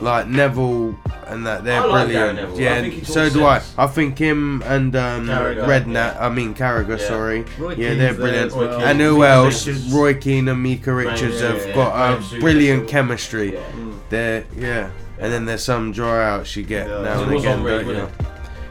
Like 0.00 0.28
Neville 0.28 0.98
and 1.26 1.46
that 1.46 1.62
they're 1.62 1.82
I 1.82 1.84
like 1.84 2.08
Gary 2.08 2.32
brilliant. 2.34 2.36
Neville. 2.36 2.56
I 2.56 2.60
Yeah, 2.62 2.80
think 2.80 2.94
he 2.94 3.04
so 3.04 3.22
talks 3.24 3.34
do 3.34 3.44
I. 3.44 3.58
sense. 3.58 3.74
I 3.78 3.86
think 3.86 4.18
him 4.18 4.62
and 4.64 4.96
um, 4.96 5.26
Carragher, 5.26 5.64
Redknapp, 5.66 6.20
I 6.20 6.28
mean 6.30 6.54
Carragher, 6.54 6.98
Yeah. 6.98 7.06
sorry. 7.08 7.44
Roy 7.58 7.70
yeah, 7.72 7.76
Keane's 7.76 7.76
they're 7.76 7.96
there 7.98 8.14
brilliant. 8.14 8.46
as 8.46 8.54
well. 8.54 8.80
And 8.80 9.00
who 9.00 9.18
Micah 9.18 9.30
else? 9.30 9.66
Richards. 9.66 9.92
Roy 9.92 10.14
Keane 10.14 10.48
and 10.48 10.62
Micah 10.62 10.94
Richards 10.94 11.40
yeah, 11.42 11.48
have 11.52 11.66
yeah, 11.66 11.74
got 11.74 11.92
Graeme 11.92 12.12
a 12.12 12.24
Souness. 12.24 12.40
brilliant 12.40 12.88
chemistry. 12.88 13.52
Yeah. 13.54 13.62
They're 14.08 14.44
yeah. 14.56 14.90
And 15.18 15.30
then 15.30 15.44
there's 15.44 15.62
some 15.62 15.92
dry 15.92 16.24
outs 16.30 16.56
you 16.56 16.62
get 16.62 16.86
now 16.88 16.94
It 17.20 17.22
and 17.24 17.32
was 17.32 17.44
again, 17.44 17.58
Henry, 17.58 17.70
don't 17.70 17.80
you? 17.86 17.92
wasn't 17.92 18.10
it? 18.20 18.26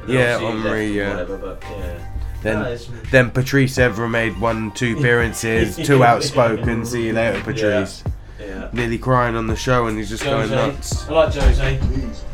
And 0.05 0.13
Yeah, 0.13 0.39
obviously 0.41 0.49
he 0.49 0.55
left 0.55 0.65
and 0.65 0.95
yeah. 0.95 1.09
Whatever, 1.13 1.37
but 1.37 1.63
yeah. 1.69 2.08
Then, 2.41 2.59
No, 2.63 2.77
then 3.11 3.31
Patrice 3.31 3.77
Evra 3.77 4.09
made 4.09 4.39
one, 4.39 4.71
two 4.71 4.97
appearances, 4.97 5.75
too 5.75 6.03
outspoken. 6.05 6.85
See 6.85 7.07
you 7.07 7.13
later, 7.13 7.41
Patrice. 7.41 8.03
Yeah. 8.39 8.69
Nearly 8.71 8.97
crying 8.97 9.35
on 9.35 9.47
the 9.47 9.55
show, 9.55 9.87
and 9.87 9.97
he's 9.97 10.09
just 10.09 10.23
going 10.23 10.49
nuts. 10.49 11.07
I 11.09 11.13
like 11.13 11.33
Jose. 11.33 11.79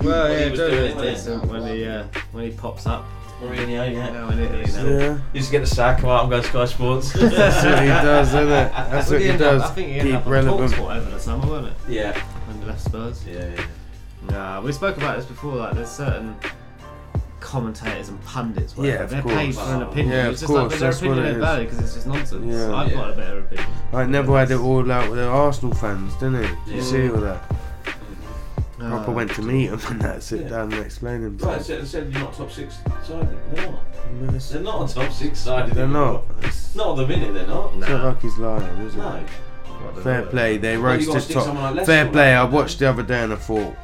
Well, 0.02 0.30
What 0.30 0.38
he 0.38 0.44
yeah, 0.44 0.50
was 0.52 0.60
Joe 0.60 0.70
doing, 0.70 0.86
is 0.86 0.96
wasn't 0.96 1.04
he? 1.10 1.10
decent 1.16 1.46
when 1.46 1.68
he 1.76 1.86
uh, 1.86 2.04
when 2.32 2.44
he 2.46 2.52
pops 2.52 2.86
up. 2.86 3.06
Mourinho, 3.42 3.68
yeah. 3.68 3.92
Yeah, 3.92 4.28
when 4.28 4.40
it 4.40 4.52
is. 4.70 4.76
Yeah. 4.78 5.18
You 5.34 5.40
just 5.40 5.52
get 5.52 5.60
the 5.60 5.66
sack, 5.68 6.00
come 6.00 6.10
out 6.10 6.22
and 6.22 6.30
go 6.30 6.42
to 6.42 6.48
Sky 6.48 6.66
Sports. 6.66 7.12
That's 7.14 7.66
what 7.66 7.80
he 7.82 7.88
does, 7.88 8.28
isn't 8.30 8.42
it? 8.44 8.48
That's 8.50 9.10
Well, 9.10 9.20
what 9.20 9.22
he 9.22 9.28
ended 9.30 9.40
does. 9.42 9.62
Up, 9.64 9.72
I 9.72 9.74
think 9.74 9.88
he 9.90 9.94
ended 9.96 10.14
Keep 10.14 10.22
up 10.22 10.28
relevant. 10.28 10.72
Talksport 10.72 10.96
over 10.98 11.10
the 11.10 11.20
summer, 11.20 11.48
wasn't 11.48 11.68
it? 11.68 11.74
Yeah. 11.92 12.20
When 12.48 12.62
he 12.62 12.66
left 12.66 12.82
Spurs. 12.82 13.26
Yeah, 13.28 13.50
yeah. 13.54 13.66
Nah, 14.30 14.62
we 14.62 14.72
spoke 14.72 14.96
about 14.98 15.18
this 15.18 15.26
before. 15.26 15.56
Like, 15.58 15.74
there's 15.74 15.90
certain 15.92 16.36
commentators 17.46 18.10
and 18.10 18.22
pundits. 18.26 18.76
Whatever. 18.76 18.98
Yeah, 18.98 19.04
of 19.04 19.10
they're 19.12 19.22
course. 19.22 19.36
paid 19.36 19.56
for 19.56 19.62
an 19.62 19.82
opinion. 19.84 20.10
Yeah, 20.10 20.30
it's 20.30 20.42
of 20.42 20.48
just 20.48 20.54
like, 20.54 20.60
course, 20.62 20.74
but 20.74 20.80
their 20.80 20.90
that's 20.90 21.02
what 21.02 21.12
opinion 21.12 21.26
it 21.26 21.28
ain't 21.30 21.38
is. 21.38 21.44
valid 21.44 21.70
because 21.70 21.80
it's 21.86 21.94
just 21.94 22.08
nonsense. 22.08 22.46
Yeah. 22.54 22.76
I've 22.76 22.94
got 22.94 23.10
a 23.12 23.14
better 23.16 23.40
opinion. 23.40 23.68
Like 23.94 24.10
Neville 24.10 24.36
had 24.36 24.52
it 24.52 24.58
all 24.58 24.92
out 24.92 25.10
with 25.10 25.20
the 25.20 25.26
Arsenal 25.28 25.76
fans, 25.76 26.14
didn't 26.16 26.44
he? 26.44 26.48
Did 26.48 26.58
you 26.68 26.76
Yeah. 26.76 26.82
see 26.82 27.10
all 27.12 27.18
that? 27.22 27.56
Uh, 28.82 28.90
Proper 28.90 29.12
went 29.12 29.32
to 29.36 29.42
meet 29.42 29.68
him 29.70 29.80
and 29.90 30.02
that, 30.02 30.22
sit 30.22 30.50
down 30.50 30.72
and 30.74 30.86
explain 30.86 31.22
Right, 31.22 31.30
himself. 31.32 31.64
said, 31.64 31.88
said 31.88 32.12
you're 32.12 32.22
not 32.24 32.34
top 32.34 32.52
six 32.52 32.76
side. 33.08 33.28
They're 33.54 33.68
not. 33.68 33.80
They're 34.52 34.62
not 34.62 34.92
a 34.92 34.94
top 34.94 35.12
six 35.14 35.40
side. 35.40 35.72
They're 35.72 35.86
anymore. 35.86 36.24
not. 36.42 36.76
Not 36.76 37.00
at 37.00 37.08
the 37.08 37.16
minute, 37.18 37.34
they're 37.34 37.48
not. 37.48 37.72
It's 37.78 37.88
not 37.88 38.04
like 38.04 38.22
he's 38.22 38.38
lying, 38.38 38.64
is 38.80 38.96
it? 38.96 38.98
No. 38.98 39.24
Fair 40.04 40.24
play, 40.24 40.58
they 40.58 40.78
Well, 40.78 41.00
you 41.00 41.06
gotta 41.06 41.14
roasted 41.16 41.22
stick 41.24 41.44
someone 41.44 41.56
Tottenham. 41.58 41.78
like 41.78 41.86
Fair 41.86 42.08
play, 42.10 42.34
I 42.36 42.44
watched 42.44 42.80
the 42.80 42.90
other 42.90 43.04
day 43.04 43.24
and 43.24 43.34
I 43.34 43.36
thought 43.38 43.76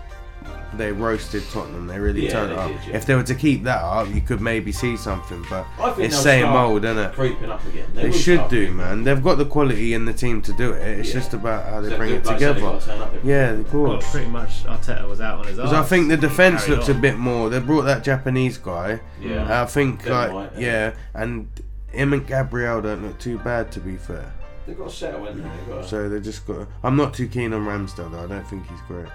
they 0.73 0.91
roasted 0.91 1.43
Tottenham. 1.51 1.87
They 1.87 1.99
really 1.99 2.25
Yeah, 2.25 2.31
turned 2.31 2.51
they 2.51 2.55
it 2.55 2.59
up. 2.59 2.67
did, 2.71 2.89
yeah. 2.89 2.95
If 2.97 3.05
they 3.05 3.15
were 3.15 3.23
to 3.23 3.35
keep 3.35 3.63
that 3.65 3.81
up, 3.83 4.07
you 4.13 4.21
could 4.21 4.41
maybe 4.41 4.71
see 4.71 4.95
something. 4.97 5.45
But 5.49 5.65
it's 5.97 5.97
they'll 5.97 6.09
same 6.23 6.43
start 6.45 6.69
old, 6.69 6.85
isn't 6.85 6.97
it? 6.97 7.13
creeping 7.13 7.49
up 7.49 7.65
again. 7.65 7.87
They 7.93 8.03
They, 8.03 8.11
should 8.11 8.37
start 8.39 8.49
do, 8.51 8.71
man. 8.71 9.03
They've 9.03 9.21
got 9.23 9.37
the 9.37 9.45
quality 9.45 9.93
in 9.93 10.05
the 10.05 10.13
team 10.13 10.41
to 10.43 10.53
do 10.53 10.71
it. 10.71 10.99
It's 10.99 11.09
Yeah. 11.09 11.13
just 11.15 11.33
about 11.33 11.65
how 11.65 11.81
they 11.81 11.89
So 11.89 11.97
bring 11.97 12.13
it 12.15 12.23
together. 12.23 12.59
got 12.61 12.79
to 12.81 12.87
turn 12.87 13.01
up 13.01 13.13
every- 13.13 13.29
Yeah, 13.29 13.49
of 13.51 13.73
Well, 13.73 13.97
pretty 13.99 14.27
much 14.29 14.63
Arteta 14.65 15.07
was 15.07 15.19
out 15.21 15.39
on 15.39 15.47
his 15.47 15.59
own. 15.59 15.65
Because 15.65 15.85
I 15.85 15.87
think 15.87 16.09
the 16.09 16.17
defense 16.17 16.67
looks 16.67 16.89
on. 16.89 16.95
a 16.95 16.99
bit 16.99 17.17
more. 17.17 17.49
They 17.49 17.59
brought 17.59 17.83
that 17.83 18.03
Japanese 18.03 18.57
guy. 18.57 18.99
Yeah. 19.21 19.61
I 19.63 19.65
think 19.65 20.03
Ben 20.05 20.13
like 20.13 20.33
White, 20.33 20.51
yeah, 20.57 20.91
and 21.13 21.47
him 21.91 22.13
and 22.13 22.25
Gabriel 22.25 22.81
don't 22.81 23.03
look 23.03 23.19
too 23.19 23.37
bad 23.39 23.71
to 23.73 23.79
be 23.79 23.97
fair. 23.97 24.31
They've 24.65 24.77
got 24.77 24.89
to 24.89 24.95
settle 24.95 25.27
in 25.27 25.41
there. 25.41 25.51
They've 25.65 25.75
got 25.75 25.81
to- 25.83 25.87
So 25.89 26.07
they 26.07 26.19
just 26.19 26.45
got. 26.47 26.67
I'm 26.83 26.95
not 26.95 27.13
too 27.13 27.27
keen 27.27 27.51
on 27.51 27.65
Ramsdale 27.65 28.11
though. 28.11 28.23
I 28.23 28.27
don't 28.27 28.47
think 28.47 28.67
he's 28.69 28.79
great. 28.87 29.07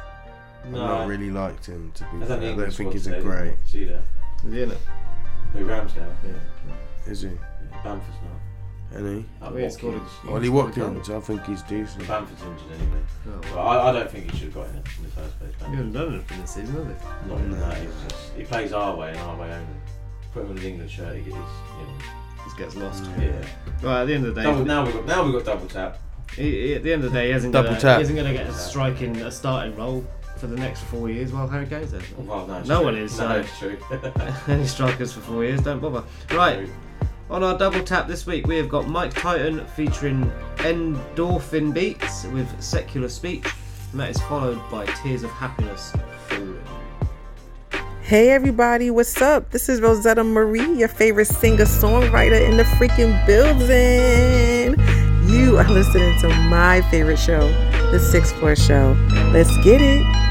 No. 0.70 0.82
I've 0.82 0.88
not 1.00 1.08
really 1.08 1.30
liked 1.30 1.66
him 1.66 1.92
to 1.94 2.04
be 2.04 2.08
I 2.22 2.26
fair. 2.26 2.40
don't 2.40 2.44
I 2.44 2.56
don't 2.62 2.72
think 2.74 2.92
he's 2.92 3.06
a 3.06 3.20
great. 3.20 3.54
See 3.66 3.84
that? 3.84 4.02
Is 4.46 4.52
he 4.52 4.62
in 4.62 4.70
it? 4.72 4.78
Who 5.52 5.64
Ramsdale? 5.64 6.12
Yeah. 6.24 7.10
Is 7.12 7.22
he? 7.22 7.28
yeah. 7.28 7.82
Bamford's 7.84 8.16
not. 8.22 8.98
Any? 9.00 9.18
Uh, 9.42 9.50
Well, 9.52 9.56
he 9.56 9.70
scored 9.70 9.94
a- 9.94 9.98
Watkins. 9.98 10.28
Ollie 10.30 10.46
scored 10.46 10.72
a 10.72 10.80
goal. 10.80 10.88
Watkins. 10.90 11.10
I 11.10 11.20
think 11.20 11.44
he's 11.46 11.62
decent. 11.62 12.06
Bamford's 12.08 12.42
injured 12.42 12.80
anyway. 12.80 13.00
Oh, 13.28 13.40
But 13.42 13.58
I, 13.58 13.88
I 13.88 13.92
don't 13.92 14.10
think 14.10 14.30
he 14.30 14.36
should 14.38 14.44
have 14.46 14.54
got 14.54 14.68
in 14.70 14.76
it 14.76 14.86
in 14.98 15.04
the 15.04 15.10
first 15.10 15.38
place. 15.38 15.50
He 15.52 15.60
Bamford. 15.60 15.76
hasn't 15.76 15.92
done 15.94 16.14
anything 16.14 16.40
this 16.40 16.50
season, 16.50 16.74
has 16.74 16.86
he? 16.86 17.28
Not 17.28 17.38
even 17.40 17.60
that. 17.60 17.78
He's 17.78 17.90
just 18.08 18.32
he 18.36 18.44
plays 18.44 18.72
our 18.72 18.96
way 18.96 19.10
and 19.10 19.18
our 19.18 19.36
way 19.36 19.52
only. 19.52 19.66
Put 20.32 20.44
him 20.44 20.50
in 20.50 20.56
the 20.56 20.68
England 20.68 20.90
shirt. 20.90 21.16
He 21.16 21.22
gets, 21.22 21.34
you 21.36 21.40
know. 21.42 21.98
Just 22.44 22.58
gets 22.58 22.76
lost. 22.76 23.04
Yeah. 23.18 23.32
Well, 23.82 23.96
at 24.02 24.04
the 24.06 24.14
end 24.14 24.26
of 24.26 24.34
the 24.34 24.40
day, 24.42 24.46
Double, 24.46 24.64
now 24.64 24.84
we've 24.84 24.94
got 24.94 25.06
now 25.06 25.24
we've 25.24 25.32
got 25.32 25.44
double 25.44 25.66
tap. 25.66 25.98
he, 26.34 26.42
he- 26.50 26.74
at 26.74 26.82
the 26.84 26.92
end 26.92 27.02
of 27.04 27.12
the 27.12 27.18
day, 27.18 27.26
he 27.28 27.32
isn't 27.34 27.50
Double 27.50 27.68
gonna, 27.70 27.80
tap. 27.80 27.96
he 27.98 28.02
isn't 28.02 28.14
going 28.16 28.26
to 28.28 28.32
get 28.34 28.46
a 28.48 28.52
striking, 28.52 29.16
a 29.16 29.30
starting 29.32 29.74
role 29.76 30.04
for 30.36 30.46
the 30.46 30.56
next 30.56 30.82
four 30.84 31.10
years 31.10 31.32
while 31.32 31.48
Harry 31.48 31.66
Kane's 31.66 31.92
there. 31.92 32.02
Well, 32.18 32.46
no, 32.46 32.62
no 32.62 32.76
true. 32.76 32.84
one 32.84 32.96
is. 32.96 33.18
No, 33.18 33.28
so 33.28 33.40
it's 33.40 33.58
true. 33.58 33.78
any 34.54 34.66
strikers 34.66 35.12
for 35.12 35.20
four 35.20 35.44
years, 35.44 35.60
don't 35.62 35.80
bother. 35.80 36.04
Right. 36.32 36.68
On 37.28 37.42
our 37.42 37.58
double 37.58 37.82
tap 37.82 38.06
this 38.06 38.24
week, 38.26 38.46
we 38.46 38.56
have 38.56 38.68
got 38.68 38.86
Mike 38.86 39.12
Titan 39.12 39.66
featuring 39.68 40.30
EndorfinBeats 40.58 42.32
with 42.32 42.62
Secular 42.62 43.08
Speech, 43.08 43.46
and 43.90 44.00
that 44.00 44.10
is 44.10 44.20
followed 44.22 44.60
by 44.70 44.86
Tears 44.86 45.24
of 45.24 45.30
Happiness. 45.30 45.92
Hey 48.02 48.30
everybody, 48.30 48.90
what's 48.90 49.20
up? 49.20 49.50
This 49.50 49.68
is 49.68 49.80
Rosetta 49.80 50.22
Marie, 50.22 50.78
your 50.78 50.86
favorite 50.86 51.26
singer 51.26 51.64
songwriter 51.64 52.40
in 52.48 52.56
the 52.56 52.62
freaking 52.62 53.26
building. 53.26 54.78
You 55.28 55.58
are 55.58 55.68
listening 55.68 56.16
to 56.20 56.28
my 56.28 56.82
favorite 56.82 57.18
show, 57.18 57.48
The 57.90 57.98
Sixth 57.98 58.36
Floor 58.36 58.54
Show. 58.54 58.96
Let's 59.32 59.56
get 59.64 59.80
it. 59.80 60.25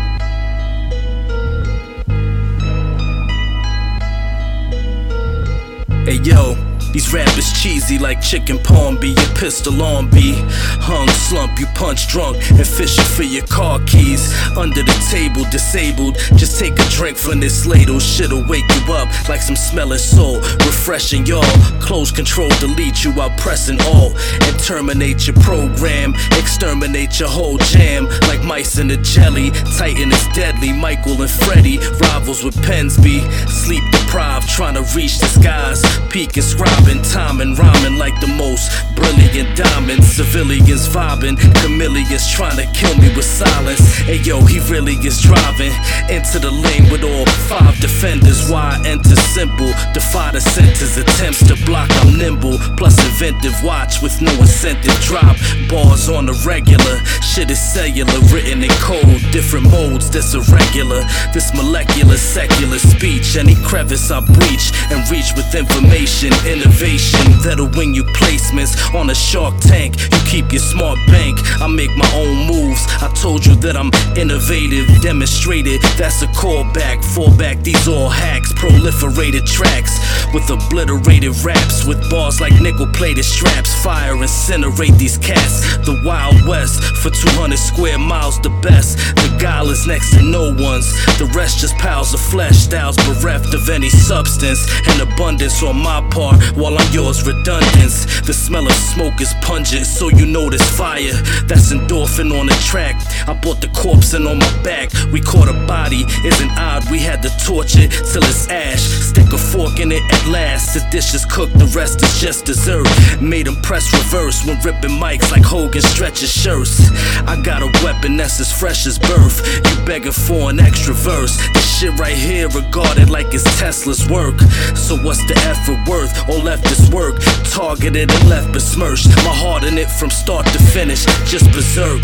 Hey 6.06 6.22
yo, 6.24 6.56
these 6.96 7.12
rappers 7.12 7.52
cheesy 7.52 8.00
like 8.00 8.22
chicken 8.22 8.58
palm 8.58 8.98
be 8.98 9.10
your 9.10 9.36
pistol 9.36 9.82
on 9.82 10.10
be 10.10 10.32
hung 10.80 11.10
slump 11.10 11.60
you 11.60 11.66
punch 11.76 12.08
drunk 12.08 12.38
and 12.52 12.66
fishing 12.66 13.04
for 13.04 13.24
your 13.24 13.46
car 13.48 13.80
keys. 13.86 14.32
Under 14.56 14.82
the 14.82 14.98
table 15.12 15.44
disabled 15.52 16.16
just 16.40 16.58
take 16.58 16.80
a 16.80 16.88
drink 16.90 17.18
from 17.18 17.42
this 17.42 17.66
ladle. 17.66 18.00
Shit'll 18.00 18.48
wake 18.48 18.64
you 18.70 18.94
up 18.94 19.10
like 19.28 19.42
some 19.42 19.58
smelling 19.58 20.00
soul 20.00 20.40
refreshing 20.64 21.26
y'all. 21.26 21.44
Close 21.82 22.12
control 22.12 22.48
delete 22.62 23.04
you 23.04 23.12
while 23.12 23.34
pressing 23.38 23.82
all. 23.82 24.16
And 24.48 24.58
terminate 24.60 25.28
your 25.28 25.36
program 25.42 26.14
exterminate 26.40 27.20
your 27.20 27.30
whole 27.30 27.58
jam. 27.58 28.06
Like 28.30 28.44
mice 28.44 28.78
in 28.78 28.90
a 28.92 28.98
jelly 28.98 29.52
titan 29.78 30.14
is 30.14 30.28
deadly. 30.34 30.72
Michael 30.72 31.22
and 31.22 31.32
freddie 31.32 31.80
rivals 32.00 32.44
with 32.44 32.56
pens 32.64 32.98
be 32.98 33.20
sleep 33.50 33.84
deprived 33.92 34.48
trying 34.48 34.76
to 34.76 34.84
reach 34.96 35.20
the 35.20 35.28
skies. 35.28 35.82
Peak 36.10 36.38
inscribing 36.38 36.85
time 37.04 37.42
and 37.42 37.58
rhyming 37.58 37.98
like 37.98 38.20
the 38.22 38.28
most 38.28 38.70
brilliant 38.96 39.58
diamonds 39.58 40.06
civilians 40.16 40.88
vibing 40.88 41.36
chameleons 41.62 42.30
trying 42.30 42.56
to 42.56 42.66
kill 42.78 42.96
me 42.98 43.10
with 43.16 43.26
silence. 43.26 43.80
Hey 44.06 44.22
yo 44.22 44.42
he 44.46 44.60
really 44.72 44.94
is 45.06 45.20
driving 45.22 45.74
into 46.10 46.38
the 46.40 46.52
lane 46.52 46.92
with 46.92 47.04
all 47.04 47.26
five 47.50 47.76
defenders. 47.80 48.50
Why 48.50 48.80
enter 48.86 49.16
simple 49.16 49.72
defy 49.94 50.32
the 50.32 50.42
sentence 50.42 50.98
attempts 50.98 51.46
to 51.48 51.56
block 51.66 51.90
I'm 52.02 52.18
nimble. 52.18 52.58
Plus 52.78 52.98
inventive 53.10 53.58
watch 53.64 54.02
with 54.02 54.22
no 54.22 54.32
incentive. 54.40 54.94
Drop 55.02 55.38
bars 55.70 56.08
on 56.10 56.26
the 56.26 56.38
regular 56.46 56.98
shit 57.22 57.50
is 57.50 57.60
cellular 57.60 58.20
written 58.32 58.64
in 58.64 58.72
code. 58.80 59.22
Different 59.32 59.70
modes 59.72 60.10
that's 60.10 60.34
irregular 60.34 61.04
this 61.34 61.54
molecular 61.54 62.18
secular 62.18 62.78
speech 62.80 63.36
any 63.36 63.56
crevice 63.64 64.12
I 64.12 64.20
breach 64.22 64.72
and 64.92 65.02
reach 65.10 65.34
with 65.36 65.54
information 65.56 66.32
innovation 66.66 67.20
that'll 67.44 67.70
win 67.78 67.94
you 67.94 68.04
placements 68.18 68.74
on 68.96 69.10
a 69.10 69.16
shark 69.16 69.54
tank 69.60 69.96
you 70.02 70.20
keep 70.26 70.52
your 70.52 70.62
smart 70.62 70.98
bank 71.08 71.38
I 71.62 71.68
make 71.68 71.96
my 71.96 72.10
own 72.16 72.48
moves 72.48 72.82
I 73.02 73.12
told 73.14 73.46
you 73.46 73.56
that 73.58 73.78
I'm 73.78 73.92
innovative 74.18 74.88
demonstrated 75.02 75.82
that's 75.98 76.24
a 76.24 76.28
callback 76.28 77.04
fall 77.04 77.36
back 77.38 77.60
these 77.62 77.88
all 77.88 78.10
hacks 78.10 78.52
proliferated 78.54 79.46
tracks 79.46 80.00
with 80.36 80.50
obliterated 80.50 81.36
raps, 81.44 81.86
with 81.86 81.98
bars 82.10 82.42
like 82.42 82.60
nickel 82.62 82.88
plated 82.88 83.24
straps. 83.24 83.74
Fire, 83.84 84.14
incinerate 84.14 84.98
these 84.98 85.18
cats. 85.18 85.78
The 85.86 86.02
Wild 86.06 86.46
West 86.46 86.84
for 87.02 87.10
200 87.10 87.58
square 87.58 87.98
miles, 87.98 88.40
the 88.42 88.50
best. 88.62 88.98
The 89.16 89.38
guile 89.40 89.70
is 89.70 89.88
next 89.88 90.12
to 90.16 90.22
no 90.22 90.54
one's. 90.54 90.92
The 91.18 91.32
rest 91.34 91.60
just 91.60 91.78
piles 91.78 92.14
of 92.14 92.20
flesh, 92.20 92.58
styles 92.58 92.98
bereft 92.98 93.54
of 93.54 93.70
any 93.70 93.90
substance 93.90 94.68
and 94.90 95.02
abundance 95.02 95.64
on 95.64 95.78
my 95.78 96.02
part, 96.10 96.36
while 96.56 96.78
I'm 96.78 96.92
yours 96.94 97.26
redundance. 97.26 98.22
The 98.22 98.34
smell 98.34 98.66
of 98.66 98.74
smoke 98.74 99.22
is 99.22 99.34
pungent, 99.42 99.86
so 99.86 100.10
you 100.10 100.26
know 100.26 100.50
there's 100.50 100.70
fire. 100.78 101.14
That's 101.48 101.72
endorphin 101.72 102.38
on 102.38 102.48
the 102.48 102.58
track. 102.66 102.96
I 103.28 103.34
brought 103.34 103.62
the 103.62 103.70
corpse 103.70 104.14
and 104.14 104.28
on 104.28 104.40
my 104.40 104.64
back. 104.64 104.92
We 105.12 105.22
caught 105.22 105.50
a 105.50 105.54
body, 105.68 106.06
isn't 106.26 106.52
odd. 106.58 106.90
We 106.90 107.00
had 107.00 107.22
to 107.24 107.30
torture 107.46 107.88
till 107.88 108.24
it's 108.24 108.48
ash. 108.50 108.82
Stick 108.82 109.32
a 109.34 109.38
fork 109.38 109.80
in 109.80 109.92
it 109.92 110.04
at 110.12 110.28
last. 110.28 110.74
The 110.74 110.88
dish 110.90 111.14
is 111.14 111.26
cooked, 111.26 111.58
the 111.58 111.72
rest 111.76 112.02
is 112.02 112.20
just 112.20 112.46
dessert. 112.46 112.88
Made 113.22 113.48
him 113.48 113.62
press 113.62 113.92
reverse 113.94 114.46
when 114.46 114.60
ripping 114.62 114.98
mics 115.00 115.32
like 115.32 115.44
Hogan 115.44 115.82
stretches 115.82 116.32
shirts. 116.32 116.90
I 117.28 117.42
got 117.42 117.62
a 117.62 117.70
weapon 117.84 118.18
that's 118.18 118.40
as 118.40 118.52
fresh 118.52 118.86
as 118.88 118.98
birth. 118.98 119.42
You 119.70 119.86
begging 119.86 120.12
for 120.12 120.50
an 120.50 120.60
extra 120.60 120.94
verse. 120.94 121.36
This 121.54 121.80
shit 121.80 122.00
right 122.00 122.16
here 122.16 122.48
regarded 122.50 123.10
like 123.10 123.34
it's 123.34 123.44
Tesla's 123.60 124.08
work. 124.10 124.40
So 124.76 124.96
what's 124.98 125.24
the 125.26 125.36
effort 125.46 125.80
worth? 125.90 126.14
All 126.30 126.45
left 126.46 126.70
is 126.72 126.90
work. 126.92 127.16
Targeted 127.50 128.12
and 128.12 128.30
left 128.30 128.54
besmirched. 128.54 129.08
My 129.26 129.34
heart 129.34 129.64
in 129.64 129.78
it 129.78 129.90
from 129.90 130.12
start 130.12 130.46
to 130.48 130.60
finish, 130.60 131.04
just 131.26 131.52
berserk. 131.52 132.02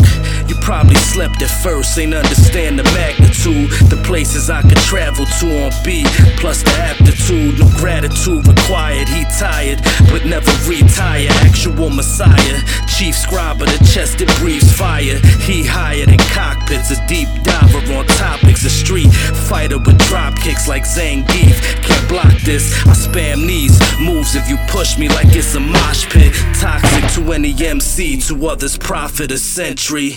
You 0.48 0.56
probably 0.56 0.96
slept 0.96 1.40
at 1.42 1.50
first, 1.62 1.96
ain't 1.96 2.12
understand 2.12 2.78
the 2.78 2.84
magnitude. 2.90 3.70
The 3.88 4.00
places 4.04 4.50
I 4.50 4.62
could 4.62 4.82
travel 4.90 5.26
to 5.26 5.46
on 5.64 5.72
beat, 5.84 6.08
plus 6.42 6.62
the 6.62 6.72
aptitude. 6.72 7.60
No 7.60 7.70
gratitude 7.78 8.46
required. 8.46 9.08
He 9.08 9.24
tired, 9.38 9.78
but 10.10 10.26
never 10.26 10.50
retire. 10.66 11.28
Actual 11.46 11.90
messiah, 11.90 12.58
chief 12.88 13.14
scribe 13.14 13.62
of 13.62 13.68
the 13.68 13.80
chest 13.94 14.18
that 14.18 14.28
breathes 14.40 14.72
fire. 14.72 15.18
He 15.46 15.64
higher 15.64 16.06
than 16.06 16.18
cockpits, 16.34 16.90
a 16.90 16.98
deep 17.06 17.28
diver 17.44 17.78
on 17.94 18.06
topics. 18.18 18.64
A 18.64 18.70
street 18.70 19.12
fighter 19.48 19.78
with 19.78 19.98
drop 20.08 20.34
kicks 20.36 20.66
like 20.66 20.82
Zangief. 20.82 21.54
Can't 21.86 22.08
block 22.08 22.34
this. 22.42 22.74
I 22.86 22.94
spam 22.94 23.46
these 23.46 23.78
moves 24.00 24.31
if 24.34 24.48
you 24.48 24.56
push 24.68 24.96
me 24.98 25.08
like 25.08 25.26
it's 25.30 25.54
a 25.54 25.60
mosh 25.60 26.08
pit. 26.08 26.34
Toxic 26.54 27.10
to 27.22 27.32
any 27.32 27.54
MC, 27.64 28.20
to 28.22 28.46
others 28.46 28.78
profit 28.78 29.30
a 29.30 29.38
century. 29.38 30.14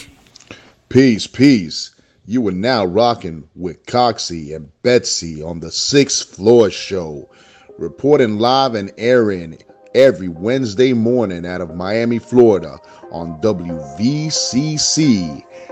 Peace, 0.89 1.27
peace. 1.27 1.91
You 2.25 2.47
are 2.47 2.51
now 2.51 2.85
rocking 2.85 3.47
with 3.55 3.85
Coxie 3.85 4.55
and 4.55 4.71
Betsy 4.81 5.43
on 5.43 5.59
the 5.59 5.71
Sixth 5.71 6.35
Floor 6.35 6.69
Show, 6.69 7.29
reporting 7.77 8.39
live 8.39 8.75
and 8.75 8.91
airing 8.97 9.61
every 9.93 10.27
Wednesday 10.27 10.93
morning 10.93 11.45
out 11.45 11.61
of 11.61 11.75
Miami, 11.75 12.19
Florida 12.19 12.79
on 13.11 13.39
WVCC. 13.41 14.83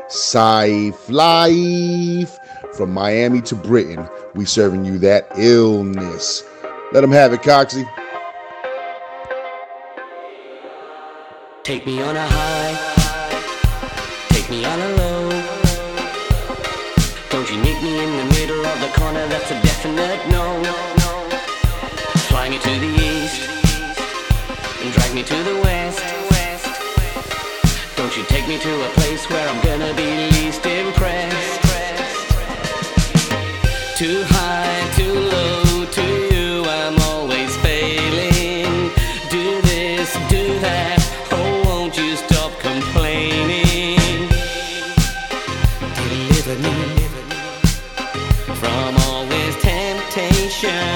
Safe 0.10 1.10
Life. 1.10 2.38
From 2.74 2.94
Miami 2.94 3.42
to 3.42 3.56
Britain, 3.56 4.08
we 4.36 4.46
serving 4.46 4.84
you 4.86 4.98
that 5.00 5.28
illness. 5.38 6.44
Let 6.92 7.02
them 7.02 7.12
have 7.12 7.34
it, 7.34 7.42
Coxie. 7.42 7.88
Take 11.64 11.86
me 11.86 12.02
on 12.02 12.18
a 12.18 12.28
high, 12.28 12.76
take 14.28 14.50
me 14.50 14.66
on 14.66 14.78
a 14.82 14.90
low. 14.98 15.30
Don't 17.30 17.50
you 17.50 17.56
meet 17.56 17.82
me 17.82 18.04
in 18.04 18.18
the 18.18 18.26
middle 18.36 18.66
of 18.66 18.82
the 18.82 18.92
corner, 19.00 19.26
that's 19.28 19.50
a 19.50 19.56
definite 19.64 20.28
no. 20.28 20.62
Fly 22.28 22.50
me 22.50 22.60
to 22.60 22.70
the 22.70 22.92
east, 23.00 23.48
and 24.84 24.92
drag 24.92 25.16
me 25.16 25.24
to 25.24 25.38
the 25.44 25.56
west. 25.64 26.04
Don't 27.96 28.18
you 28.18 28.24
take 28.26 28.46
me 28.46 28.60
to 28.60 28.84
a 28.84 28.90
place 29.00 29.30
where 29.30 29.48
I'm 29.48 29.64
gonna 29.64 29.94
be 29.94 30.03
temptation. 50.64 50.93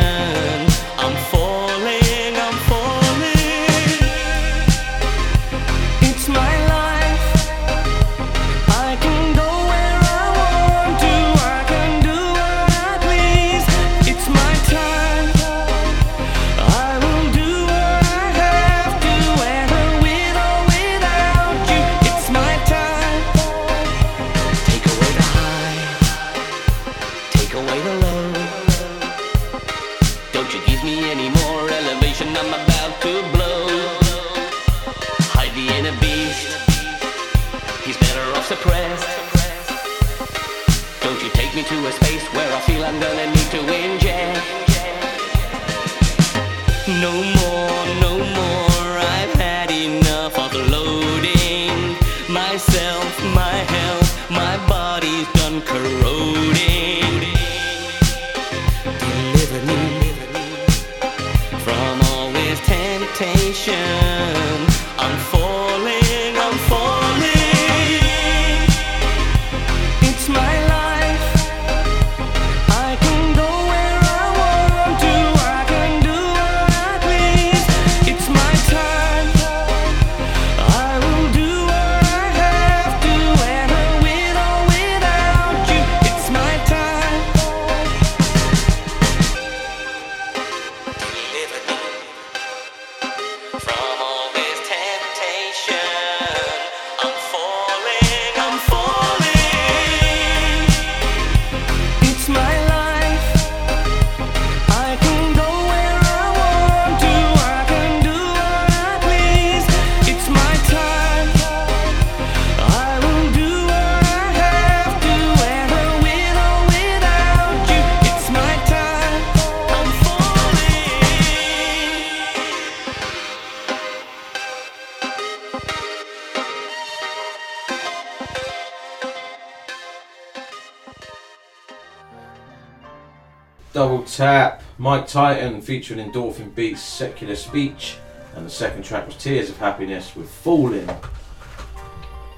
Tap, 135.07 135.37
Titan 135.37 135.61
featuring 135.61 136.11
EndorfinBeats, 136.11 136.77
Secular 136.77 137.35
Speech, 137.35 137.97
and 138.35 138.45
the 138.45 138.49
second 138.49 138.83
track 138.83 139.07
was 139.07 139.15
Tears 139.15 139.49
of 139.49 139.57
Happiness 139.57 140.15
with 140.15 140.29
Falling. 140.29 140.87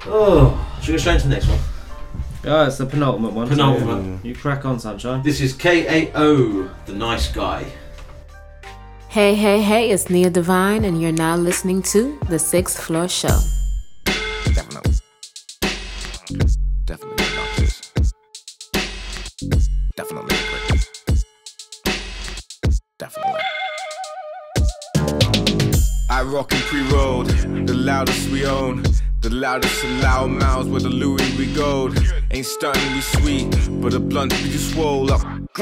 Oh, 0.06 0.78
should 0.80 0.88
we 0.88 0.94
go 0.94 0.98
straight 0.98 1.14
into 1.16 1.28
the 1.28 1.34
next 1.34 1.48
one? 1.48 1.58
Yeah, 2.44 2.66
it's 2.66 2.78
the 2.78 2.86
penultimate 2.86 3.32
one. 3.32 3.46
so 3.46 3.50
Penultimate. 3.50 4.04
Mm. 4.04 4.24
You 4.24 4.34
crack 4.34 4.64
on, 4.64 4.78
sunshine. 4.78 5.22
This 5.22 5.40
is 5.40 5.52
KAO, 5.52 6.70
the 6.86 6.94
nice 6.94 7.30
guy. 7.30 7.66
Hey, 9.08 9.34
hey, 9.34 9.60
hey, 9.60 9.90
it's 9.90 10.08
Nia 10.08 10.30
Divine, 10.30 10.84
and 10.84 11.02
you're 11.02 11.12
now 11.12 11.36
listening 11.36 11.82
to 11.82 12.18
The 12.28 12.38
Sixth 12.38 12.80
Floor 12.80 13.08
Show. 13.08 13.36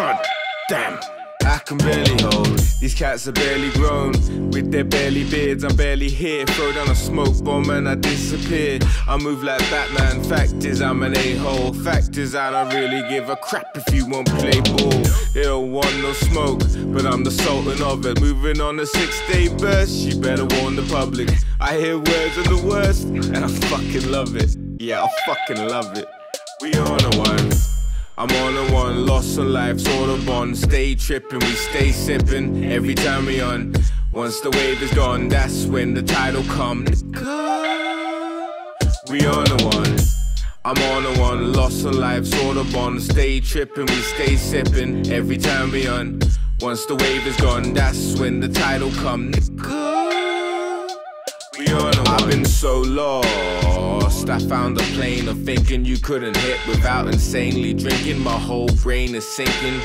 God 0.09 0.27
damn. 0.71 1.01
I 1.45 1.59
can 1.59 1.77
barely 1.79 2.17
hold. 2.23 2.59
These 2.81 2.95
cats 2.95 3.29
are 3.29 3.33
barely 3.33 3.71
grown. 3.73 4.13
With 4.51 4.73
their 4.73 4.85
barely 4.85 5.29
beards, 5.29 5.65
I'm 5.65 5.77
barely 5.77 6.09
here. 6.09 6.47
Throw 6.47 6.73
down 6.73 6.91
a 6.91 6.95
smoke 6.95 7.45
bomb 7.45 7.69
and 7.69 7.87
I 7.87 7.95
disappear. 7.95 8.79
I 9.07 9.19
move 9.19 9.43
like 9.43 9.61
Batman. 9.71 10.23
Fact 10.25 10.65
is, 10.65 10.81
I'm 10.81 11.03
an 11.03 11.15
a-hole. 11.17 11.75
Fact 11.75 12.17
is, 12.17 12.35
I 12.35 12.51
don't 12.51 12.75
really 12.75 13.07
give 13.11 13.29
a 13.29 13.37
crap 13.37 13.77
if 13.77 13.95
you 13.95 14.09
won't 14.09 14.29
play 14.29 14.61
ball. 14.61 15.03
They 15.35 15.43
don't 15.43 15.73
want 15.73 15.95
no 15.99 16.13
smoke, 16.15 16.61
but 16.95 17.05
I'm 17.05 17.23
the 17.23 17.31
sultan 17.31 17.83
of 17.83 18.07
it. 18.07 18.21
Moving 18.21 18.63
on 18.63 18.81
a 18.81 18.87
six-day 18.87 19.49
burst, 19.57 19.93
you 19.93 20.19
better 20.21 20.47
warn 20.57 20.77
the 20.77 20.87
public. 20.91 21.29
I 21.61 21.77
hear 21.77 21.97
words 21.99 22.39
of 22.39 22.45
the 22.45 22.63
worst, 22.67 23.05
and 23.05 23.37
I 23.37 23.49
fucking 23.49 24.11
love 24.11 24.37
it. 24.37 24.57
Yeah, 24.79 25.05
I 25.05 25.09
fucking 25.27 25.69
love 25.69 25.99
it. 25.99 26.09
We 26.63 26.73
on 26.75 27.05
a. 27.05 27.28
I'm 28.19 28.29
on 28.33 28.57
a 28.57 28.75
one, 28.75 29.07
lost 29.07 29.39
on 29.39 29.53
life's 29.53 29.87
Audubon. 29.87 30.53
Stay 30.57 30.97
tripping, 30.97 31.39
we 31.39 31.53
stay 31.53 31.93
sipping 31.93 32.65
every 32.65 32.97
time 32.97 33.27
we 33.27 33.41
on. 33.41 33.73
Once 34.11 34.41
the 34.41 34.51
wave 34.51 34.83
is 34.83 34.93
gone, 34.93 35.29
that's 35.29 35.67
when 35.67 35.95
the 35.95 36.03
tidal 36.03 36.43
come. 36.43 36.85
We 39.09 39.25
on 39.25 39.49
a 39.49 39.65
one. 39.65 39.97
I'm 40.65 40.77
on 40.95 41.07
a 41.07 41.21
one, 41.21 41.53
lost 41.53 41.87
on 41.87 42.01
life's 42.01 42.35
Audubon. 42.43 42.99
Stay 42.99 43.39
tripping, 43.39 43.87
we 43.87 44.03
stay 44.03 44.35
sipping 44.35 45.09
every 45.13 45.39
time 45.39 45.71
we 45.71 45.87
on. 45.87 46.19
Once 46.61 46.87
the 46.87 46.97
wave 46.97 47.25
is 47.25 47.37
gone, 47.37 47.73
that's 47.73 48.19
when 48.19 48.41
the 48.41 48.49
tidal 48.49 48.91
come. 48.95 49.31
We 51.59 51.67
on 51.73 51.93
a. 51.93 52.09
I've 52.09 52.31
been 52.31 52.45
so 52.45 52.81
lost. 52.81 54.31
I 54.31 54.39
found 54.39 54.79
a 54.79 54.83
plane 54.95 55.29
of 55.29 55.43
thinking 55.43 55.85
you 55.85 55.99
couldn't 55.99 56.37
hit 56.37 56.65
without 56.69 57.09
insanely 57.09 57.75
drinking. 57.75 58.21
My 58.21 58.39
whole 58.39 58.69
brain 58.83 59.15
is 59.17 59.27
sinking 59.37 59.81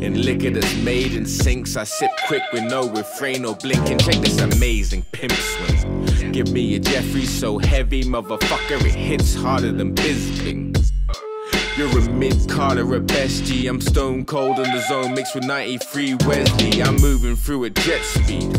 in 0.00 0.22
liquor 0.22 0.50
that's 0.50 0.76
made 0.76 1.14
in 1.14 1.26
sinks. 1.26 1.76
I 1.76 1.84
sip 1.84 2.10
quick 2.28 2.42
with 2.52 2.64
no 2.64 2.88
refrain 2.88 3.44
or 3.44 3.56
blinking. 3.56 3.98
Check 3.98 4.16
this 4.16 4.40
amazing 4.40 5.04
pimp 5.10 5.32
swing. 5.32 6.32
Give 6.32 6.52
me 6.52 6.76
a 6.76 6.78
Jeffrey 6.78 7.24
so 7.24 7.58
heavy, 7.58 8.04
motherfucker, 8.04 8.80
it 8.84 8.94
hits 8.94 9.34
harder 9.34 9.72
than 9.72 9.94
Bisping. 9.94 10.77
You're 11.78 11.96
a 11.96 12.10
mid 12.10 12.48
Carter 12.48 12.96
at 12.96 13.06
best, 13.06 13.44
G. 13.44 13.68
I'm 13.68 13.80
stone 13.80 14.24
cold 14.24 14.58
in 14.58 14.64
the 14.64 14.80
zone, 14.88 15.14
mixed 15.14 15.36
with 15.36 15.44
93 15.44 16.14
Wesley. 16.26 16.82
I'm 16.82 16.96
moving 16.96 17.36
through 17.36 17.66
at 17.66 17.76
jet 17.76 18.02
speed. 18.02 18.50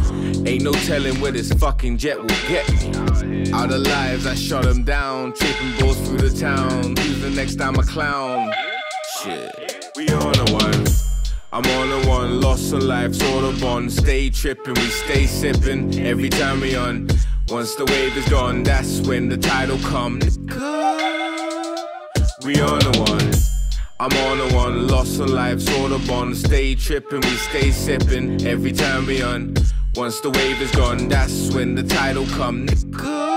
Ain't 0.48 0.64
no 0.64 0.72
telling 0.72 1.20
where 1.20 1.34
this 1.34 1.52
fucking 1.52 1.98
jet 1.98 2.18
will 2.18 2.28
get 2.48 2.72
me. 2.72 3.52
Out 3.52 3.74
of 3.74 3.82
lives, 3.82 4.26
I 4.26 4.36
shut 4.36 4.64
them 4.64 4.86
down. 4.86 5.34
Tripping 5.34 5.78
balls 5.82 6.00
through 6.08 6.30
the 6.30 6.40
town. 6.40 6.96
Who's 6.96 7.20
the 7.20 7.30
next 7.32 7.56
time 7.56 7.76
a 7.76 7.84
clown? 7.84 8.54
Shit, 9.22 9.92
we 9.98 10.08
on 10.08 10.40
a 10.40 10.54
one. 10.54 10.86
I'm 11.52 11.66
on 11.66 12.02
a 12.02 12.08
one, 12.08 12.40
lost 12.40 12.74
on 12.74 12.88
life's 12.88 13.22
Audubon. 13.22 13.90
Stay 13.90 14.30
tripping, 14.30 14.76
we 14.76 14.90
stay 14.90 15.26
sipping 15.26 15.94
every 16.00 16.30
time 16.30 16.62
we 16.62 16.78
on. 16.78 17.10
Once 17.50 17.76
the 17.76 17.84
wave 17.84 18.16
is 18.16 18.30
gone, 18.30 18.64
that's 18.64 19.02
when 19.02 19.28
the 19.28 19.36
tidal 19.36 19.78
come. 19.80 20.22
We 22.45 22.61
on 22.61 22.80
the 22.80 23.00
one. 23.00 23.34
I'm 24.00 24.18
on 24.30 24.40
a 24.40 24.56
one, 24.56 24.88
lost 24.88 25.18
some 25.18 25.27
life's 25.27 25.68
on 25.69 25.92
life's 25.92 25.93
Audubon. 25.93 26.34
Stay 26.34 26.74
tripping, 26.74 27.19
we 27.19 27.35
stay 27.35 27.69
sipping 27.69 28.48
every 28.48 28.72
time 28.72 29.06
we 29.08 29.22
on. 29.22 29.56
Once 29.95 30.22
the 30.22 30.30
wave 30.30 30.61
is 30.61 30.72
gone, 30.72 31.09
that's 31.09 31.53
when 31.53 31.76
the 31.76 31.84
tidal 31.84 32.26
come. 32.27 32.66
We 32.66 33.28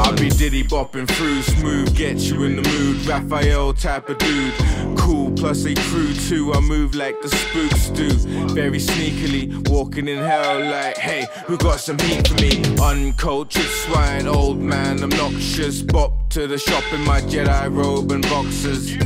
on 0.00 0.06
a 0.06 0.10
one. 0.10 0.18
I 0.18 0.20
be 0.20 0.28
diddy 0.30 0.62
bopping 0.64 1.08
through, 1.08 1.42
smooth, 1.42 1.96
get 1.96 2.18
you 2.18 2.44
in 2.44 2.56
the 2.56 2.68
mood. 2.68 3.06
Raphael 3.06 3.72
type 3.74 4.08
of 4.08 4.18
dude, 4.18 4.54
cool 4.98 5.30
plus 5.32 5.64
a 5.64 5.74
crew 5.74 6.12
too. 6.14 6.52
I 6.52 6.60
move 6.60 6.94
like 6.94 7.20
the 7.22 7.28
spooks 7.28 7.88
do, 7.90 8.10
very 8.54 8.78
sneakily, 8.78 9.68
walking 9.68 10.08
in 10.08 10.18
hell 10.18 10.60
like, 10.60 10.96
hey, 10.96 11.26
who 11.46 11.56
got 11.56 11.80
some 11.80 11.98
heat 11.98 12.26
for 12.26 12.34
me? 12.34 12.62
Uncultured 12.80 13.62
swine, 13.62 14.26
old 14.26 14.58
man, 14.58 15.02
obnoxious. 15.02 15.82
Bop 15.82 16.12
to 16.30 16.46
the 16.46 16.58
shop 16.58 16.84
in 16.92 17.00
my 17.04 17.20
Jedi 17.22 17.74
robe 17.74 18.12
and 18.12 18.22
boxers. 18.28 18.96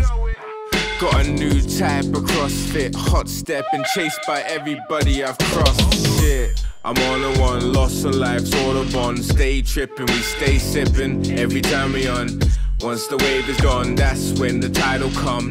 Got 1.01 1.27
a 1.27 1.31
new 1.31 1.61
type 1.61 2.05
of 2.05 2.23
CrossFit, 2.23 2.95
hot 2.95 3.29
step 3.29 3.65
and 3.73 3.85
chased 3.87 4.21
by 4.29 4.43
everybody 4.43 5.25
I've 5.25 5.37
crossed. 5.39 6.21
Shit. 6.21 6.65
I'm 6.85 6.97
on 6.97 7.25
a 7.25 7.41
one, 7.41 7.73
lost 7.73 8.07
on 8.07 8.19
life's 8.19 8.55
Audubon. 8.55 9.21
Stay 9.23 9.61
tripping, 9.61 10.07
we 10.07 10.21
stay 10.23 10.59
sipping 10.59 11.27
every 11.33 11.61
time 11.63 11.93
we 11.93 12.07
on. 12.07 12.41
Once 12.81 13.09
the 13.09 13.17
wave 13.17 13.49
is 13.49 13.61
gone, 13.61 13.97
that's 13.97 14.39
when 14.39 14.61
the 14.61 14.69
tidal 14.69 15.11
come. 15.11 15.51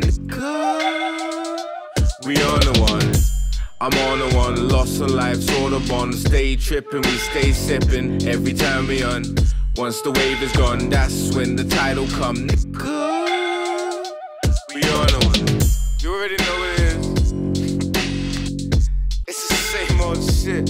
We 2.25 2.37
on 2.37 2.63
a 2.63 2.79
one. 2.79 3.13
I'm 3.81 3.93
on 4.07 4.21
a 4.21 4.35
one, 4.35 4.69
lost 4.69 5.01
on 5.01 5.13
life's 5.13 5.49
Audubon. 5.57 6.13
Stay 6.13 6.55
tripping, 6.55 7.01
we 7.01 7.17
stay 7.17 7.51
sipping 7.51 8.25
every 8.25 8.53
time 8.53 8.87
we 8.87 9.03
on. 9.03 9.23
Once 9.75 10.01
the 10.01 10.11
wave 10.11 10.41
is 10.41 10.53
gone, 10.53 10.89
that's 10.89 11.35
when 11.35 11.57
the 11.57 11.65
tidal 11.65 12.07
come. 12.07 12.47
Shit. 20.53 20.69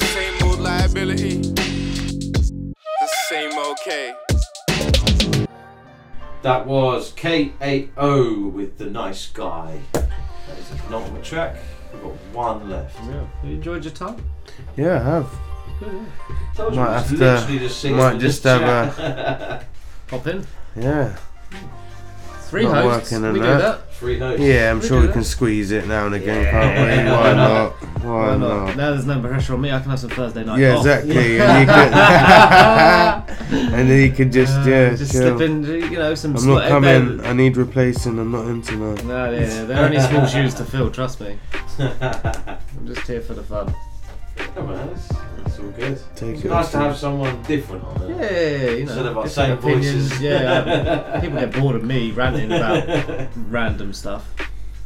Same 0.00 0.42
old 0.44 0.60
liability. 0.60 1.42
The 1.42 3.08
same 3.28 3.52
okay. 3.58 4.14
That 6.40 6.66
was 6.66 7.12
KAO 7.12 8.48
with 8.48 8.78
The 8.78 8.86
Nice 8.86 9.26
Guy. 9.28 9.78
That 9.92 10.08
is 10.58 10.72
a 10.72 10.76
penultimate 10.76 11.22
track. 11.22 11.56
We've 11.92 12.02
got 12.02 12.12
one 12.32 12.70
left. 12.70 12.96
Yeah. 13.04 13.26
You 13.44 13.56
enjoyed 13.56 13.84
your 13.84 13.92
time? 13.92 14.24
Yeah, 14.74 14.98
I 14.98 15.04
have. 15.04 15.30
Told 16.56 16.72
you 16.72 16.80
Might 16.80 16.98
it's 16.98 17.10
have 17.10 17.18
literally 17.18 17.58
to. 17.58 17.68
just 17.68 17.84
Might 17.84 18.18
just 18.18 18.44
have 18.44 18.96
chat. 18.96 18.98
a. 18.98 19.66
Pop 20.06 20.26
in. 20.28 20.46
Yeah. 20.76 21.14
Hmm. 21.50 21.81
Three 22.52 22.64
Not 22.64 22.84
hosts. 22.84 23.10
working 23.12 23.24
on 23.24 23.32
We 23.32 23.38
do 23.40 23.46
that. 23.46 23.58
that. 23.62 23.94
Three 23.94 24.18
hosts. 24.18 24.40
Yeah, 24.42 24.70
I'm 24.72 24.80
We 24.80 24.86
sure 24.86 25.00
we 25.00 25.06
that. 25.06 25.14
can 25.14 25.24
squeeze 25.24 25.70
it 25.70 25.86
now 25.88 26.04
and 26.04 26.14
again, 26.14 26.42
Yeah. 26.42 26.50
can't 26.50 27.06
we? 27.06 27.10
Why 27.10 27.16
Why 27.22 27.32
not? 27.32 27.48
not? 27.48 28.02
Why, 28.04 28.10
Why 28.12 28.36
not? 28.36 28.66
not? 28.66 28.76
Now 28.76 28.90
there's 28.90 29.06
no 29.06 29.20
pressure 29.22 29.54
on 29.54 29.60
me. 29.62 29.72
I 29.72 29.80
can 29.80 29.88
have 29.88 30.00
some 30.00 30.10
Thursday 30.10 30.44
night 30.44 30.58
Yeah, 30.58 30.74
off. 30.74 30.80
exactly. 30.84 31.16
and, 31.40 31.60
you 31.60 31.66
can, 31.66 31.92
and 33.74 33.88
then 33.90 34.00
you 34.02 34.12
can 34.12 34.30
just 34.30 34.54
Uh, 34.58 34.64
yeah, 34.68 34.90
just 34.94 35.12
chill. 35.12 35.38
slip 35.38 35.48
in, 35.48 35.64
you 35.64 35.96
know, 35.98 36.14
some. 36.14 36.36
I'm 36.36 36.46
not 36.46 36.68
coming. 36.68 37.24
I 37.24 37.32
need 37.32 37.56
replacing. 37.56 38.18
I'm 38.18 38.30
not 38.30 38.44
in 38.46 38.60
tonight. 38.60 39.02
No, 39.06 39.30
yeah, 39.30 39.40
yeah, 39.40 39.64
they're 39.64 39.84
only 39.86 40.00
small 40.00 40.26
shoes 40.34 40.52
to 40.56 40.66
fill. 40.66 40.90
Trust 40.90 41.22
me. 41.22 41.38
I'm 41.78 42.58
just 42.86 43.06
here 43.06 43.22
for 43.22 43.32
the 43.32 43.42
fun. 43.42 43.74
Come 44.54 44.68
on, 44.68 44.88
that's, 44.88 45.08
that's 45.08 45.31
all 45.62 45.70
good. 45.70 46.00
Take 46.16 46.34
it's 46.36 46.44
it 46.44 46.48
nice 46.48 46.70
to 46.72 46.78
have 46.78 46.96
someone 46.96 47.42
different 47.42 47.84
on 47.84 47.98
there. 48.00 48.10
Yeah, 48.10 48.70
you 48.70 48.70
know, 48.72 48.80
Instead 48.92 49.06
of 49.06 49.18
our 49.18 49.28
same 49.28 49.58
opinions. 49.58 49.84
voices. 50.08 50.20
Yeah, 50.20 51.20
people 51.22 51.38
get 51.38 51.52
bored 51.52 51.76
of 51.76 51.84
me 51.84 52.10
ranting 52.10 52.52
about 52.52 53.28
random 53.48 53.92
stuff. 53.92 54.28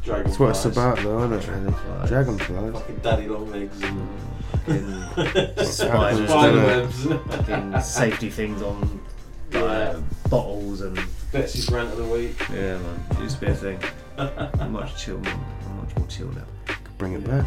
That's 0.05 0.39
what 0.39 0.51
it's 0.51 0.63
about, 0.65 0.99
though, 0.99 1.19
isn't 1.31 1.33
it? 1.33 1.47
Really? 1.49 2.07
Dragonflies. 2.07 2.73
Fucking 2.73 2.97
daddy 2.99 3.27
long 3.27 3.51
legs 3.51 3.81
and 3.83 4.09
Fucking 4.65 5.65
Spiders, 5.65 6.29
spiders, 6.29 7.05
webs. 7.05 7.35
fucking 7.35 7.81
safety 7.81 8.29
things 8.29 8.61
on 8.61 8.79
like, 9.51 9.61
Yeah. 9.63 9.99
bottles 10.29 10.81
and. 10.81 10.97
Betsy's 11.33 11.69
rant 11.69 11.89
of 11.91 11.97
the 11.97 12.05
week. 12.05 12.39
Yeah, 12.49 12.77
man, 12.77 12.99
it 13.11 13.19
used 13.19 13.39
to 13.41 13.45
be 13.47 13.51
a 13.51 13.55
thing. 13.55 13.79
I'm 14.17 14.71
much 14.71 14.95
chill, 14.95 15.19
man. 15.19 15.45
I'm 15.65 15.77
much 15.79 15.93
more 15.97 16.07
chill 16.07 16.29
now. 16.31 16.45
Bring 16.97 17.13
it 17.13 17.27
back. 17.27 17.45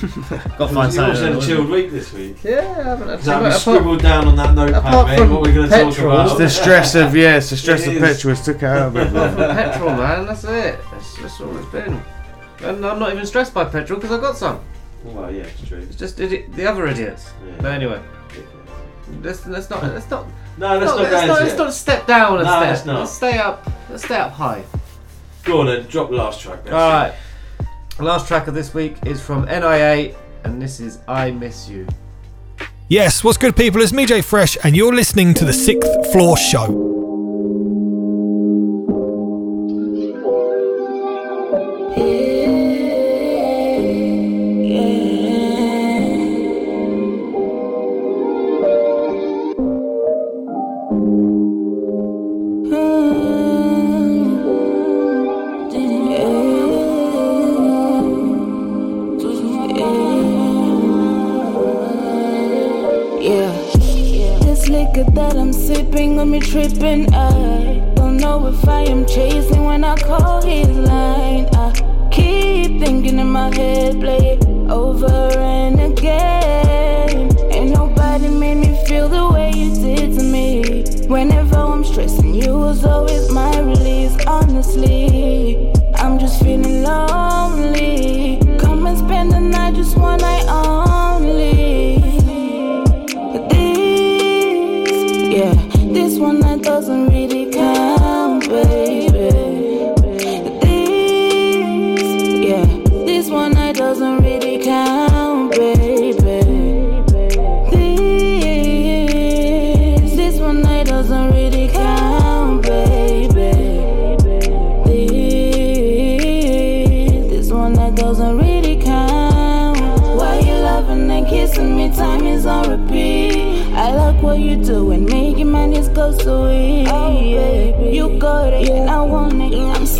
Got 0.00 0.68
to 0.68 0.74
find 0.74 0.92
You 0.94 1.00
also 1.02 1.14
something. 1.14 1.24
had 1.34 1.36
a 1.36 1.46
chilled 1.46 1.68
week 1.68 1.90
this 1.90 2.12
week. 2.12 2.42
Yeah, 2.42 2.74
I 2.78 2.82
haven't 2.82 3.08
had 3.08 3.22
So 3.22 3.32
have 3.32 3.42
apart- 3.44 3.60
scribbled 3.60 4.02
down 4.02 4.28
on 4.28 4.36
that 4.36 4.54
notepad, 4.54 4.78
apart 4.84 5.06
mate, 5.08 5.18
from 5.18 5.30
what 5.30 5.42
we're 5.42 5.54
going 5.54 5.68
to 5.68 5.76
talk 5.76 5.98
about? 5.98 6.26
It's 6.26 6.38
the 6.38 6.48
stress 6.48 6.94
of 6.94 7.14
yeah, 7.14 7.36
it's 7.36 7.50
the 7.50 7.56
stress 7.56 7.86
It 7.86 7.96
of 7.96 8.02
is. 8.02 8.16
petrol. 8.16 8.32
It's 8.32 8.44
took 8.44 8.56
it 8.56 8.64
out 8.64 8.88
of 8.88 8.96
it. 8.96 9.04
From 9.06 9.14
man. 9.14 9.36
petrol, 9.56 9.90
man. 9.90 10.26
That's 10.26 10.44
it. 10.44 10.78
That's, 10.90 11.16
that's 11.18 11.40
all 11.40 11.56
it's 11.58 11.66
been. 11.68 12.02
And 12.62 12.84
I'm 12.86 12.98
not 12.98 13.12
even 13.12 13.26
stressed 13.26 13.52
by 13.54 13.64
petrol 13.64 13.98
because 14.00 14.14
I've 14.14 14.22
got 14.22 14.36
some. 14.36 14.60
Well, 15.04 15.30
yeah, 15.32 15.42
it's 15.44 15.66
true. 15.68 15.78
It's 15.78 15.96
just 15.96 16.18
idi- 16.18 16.52
the 16.54 16.66
other 16.66 16.86
idiots. 16.86 17.30
Yeah. 17.46 17.54
But 17.60 17.72
anyway, 17.72 18.00
let's 19.22 19.46
let's 19.46 19.70
not 19.70 19.82
let's 19.82 20.08
not. 20.10 20.26
No, 20.58 20.78
let's 20.78 20.90
not 20.92 20.96
go 20.98 21.02
let's 21.10 21.26
not, 21.26 21.40
let's 21.42 21.56
not 21.58 21.72
step 21.72 22.06
down 22.06 22.40
a 22.40 22.42
No, 22.44 22.50
step. 22.50 22.60
let's 22.62 22.84
not. 22.86 22.98
Let's 23.00 23.12
stay 23.12 23.38
up. 23.38 23.70
Let's 23.88 24.04
stay 24.04 24.16
up 24.16 24.32
high. 24.32 24.62
Go 25.44 25.60
on 25.60 25.66
then, 25.66 25.86
drop 25.86 26.10
the 26.10 26.16
last 26.16 26.40
track. 26.40 26.64
Betsy. 26.64 26.74
All 26.76 26.90
right. 26.90 27.14
Last 28.00 28.28
track 28.28 28.46
of 28.46 28.54
this 28.54 28.72
week 28.72 28.96
is 29.04 29.20
from 29.20 29.44
NIA, 29.44 30.16
and 30.44 30.60
this 30.60 30.80
is 30.80 31.00
I 31.06 31.32
Miss 31.32 31.68
You. 31.68 31.86
Yes, 32.88 33.22
what's 33.22 33.36
good, 33.36 33.54
people? 33.54 33.82
It's 33.82 33.92
me, 33.92 34.06
Jay 34.06 34.22
Fresh, 34.22 34.56
and 34.64 34.74
you're 34.74 34.94
listening 34.94 35.34
to 35.34 35.44
the 35.44 35.52
Sixth 35.52 36.10
Floor 36.10 36.38
Show. 36.38 36.99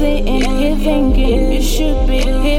Sitting 0.01 0.41
here 0.57 0.77
thinking 0.77 1.53
you 1.53 1.61
should 1.61 2.09
be 2.09 2.50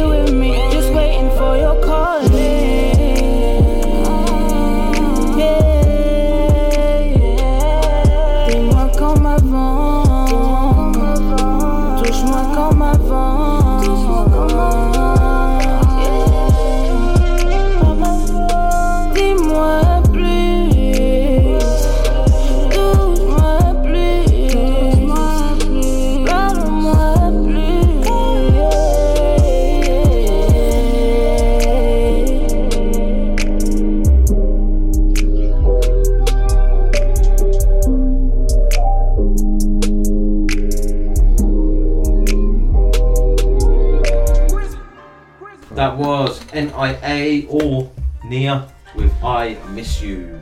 NIA 46.67 47.47
or 47.49 47.91
Nia 48.25 48.67
with 48.95 49.11
I 49.23 49.57
Miss 49.71 50.01
You. 50.01 50.39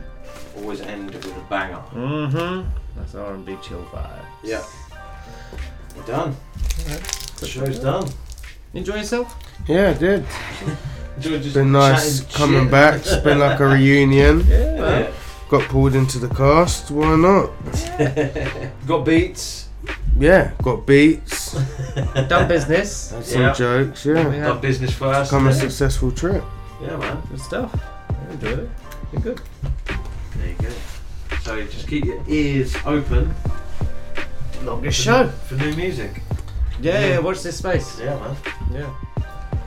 Always 0.58 0.80
end 0.80 1.10
with 1.12 1.26
a 1.26 1.40
banger. 1.48 1.82
Mm-hmm. 1.94 2.68
That's 2.96 3.14
R&B 3.14 3.56
chill 3.62 3.82
vibe. 3.92 4.24
Yeah. 4.42 4.62
We're 5.96 6.02
done. 6.04 6.36
The 7.38 7.46
show's 7.46 7.78
done. 7.78 8.08
Enjoy 8.74 8.96
yourself? 8.96 9.34
Yeah, 9.66 9.90
I 9.90 9.94
did. 9.94 10.24
Enjoy 11.16 11.32
It's 11.34 11.44
just 11.44 11.54
been 11.54 11.72
nice 11.72 12.20
coming 12.36 12.62
shit. 12.64 12.70
back. 12.70 12.94
It's 13.00 13.16
been 13.16 13.38
like 13.38 13.58
a 13.60 13.66
reunion. 13.66 14.44
Yeah. 14.48 15.10
Got 15.48 15.68
pulled 15.68 15.96
into 15.96 16.18
the 16.20 16.28
cast. 16.32 16.92
Why 16.92 17.16
not? 17.16 17.50
Got 18.86 19.04
beats. 19.04 19.66
Yeah, 20.20 20.52
got 20.62 20.86
beats. 20.86 21.52
Done 22.28 22.46
business. 22.46 23.10
Had 23.10 23.24
some 23.24 23.40
Yeah. 23.40 23.52
jokes. 23.54 24.04
Yeah. 24.04 24.22
Done 24.22 24.60
business 24.60 24.92
first. 24.92 25.30
Come 25.30 25.46
a 25.48 25.52
successful 25.52 26.12
trip. 26.12 26.44
Yeah, 26.82 26.96
man. 26.98 27.22
Good 27.30 27.40
stuff. 27.40 27.74
I 28.10 28.32
enjoyed 28.32 28.58
it. 28.60 28.70
You're 29.12 29.22
good. 29.22 29.40
There 30.36 30.46
you 30.48 30.54
go. 30.60 30.68
So 31.42 31.64
just 31.66 31.88
keep 31.88 32.04
your 32.04 32.22
ears 32.28 32.76
open. 32.84 33.34
Longest 34.62 34.98
for- 34.98 35.02
show. 35.04 35.28
for 35.28 35.54
new 35.54 35.74
music. 35.74 36.20
Yeah, 36.82 37.00
yeah, 37.06 37.18
watch 37.18 37.42
this 37.42 37.56
space. 37.58 37.98
Yeah, 37.98 38.16
man. 38.20 38.36
Yeah. 38.72 38.90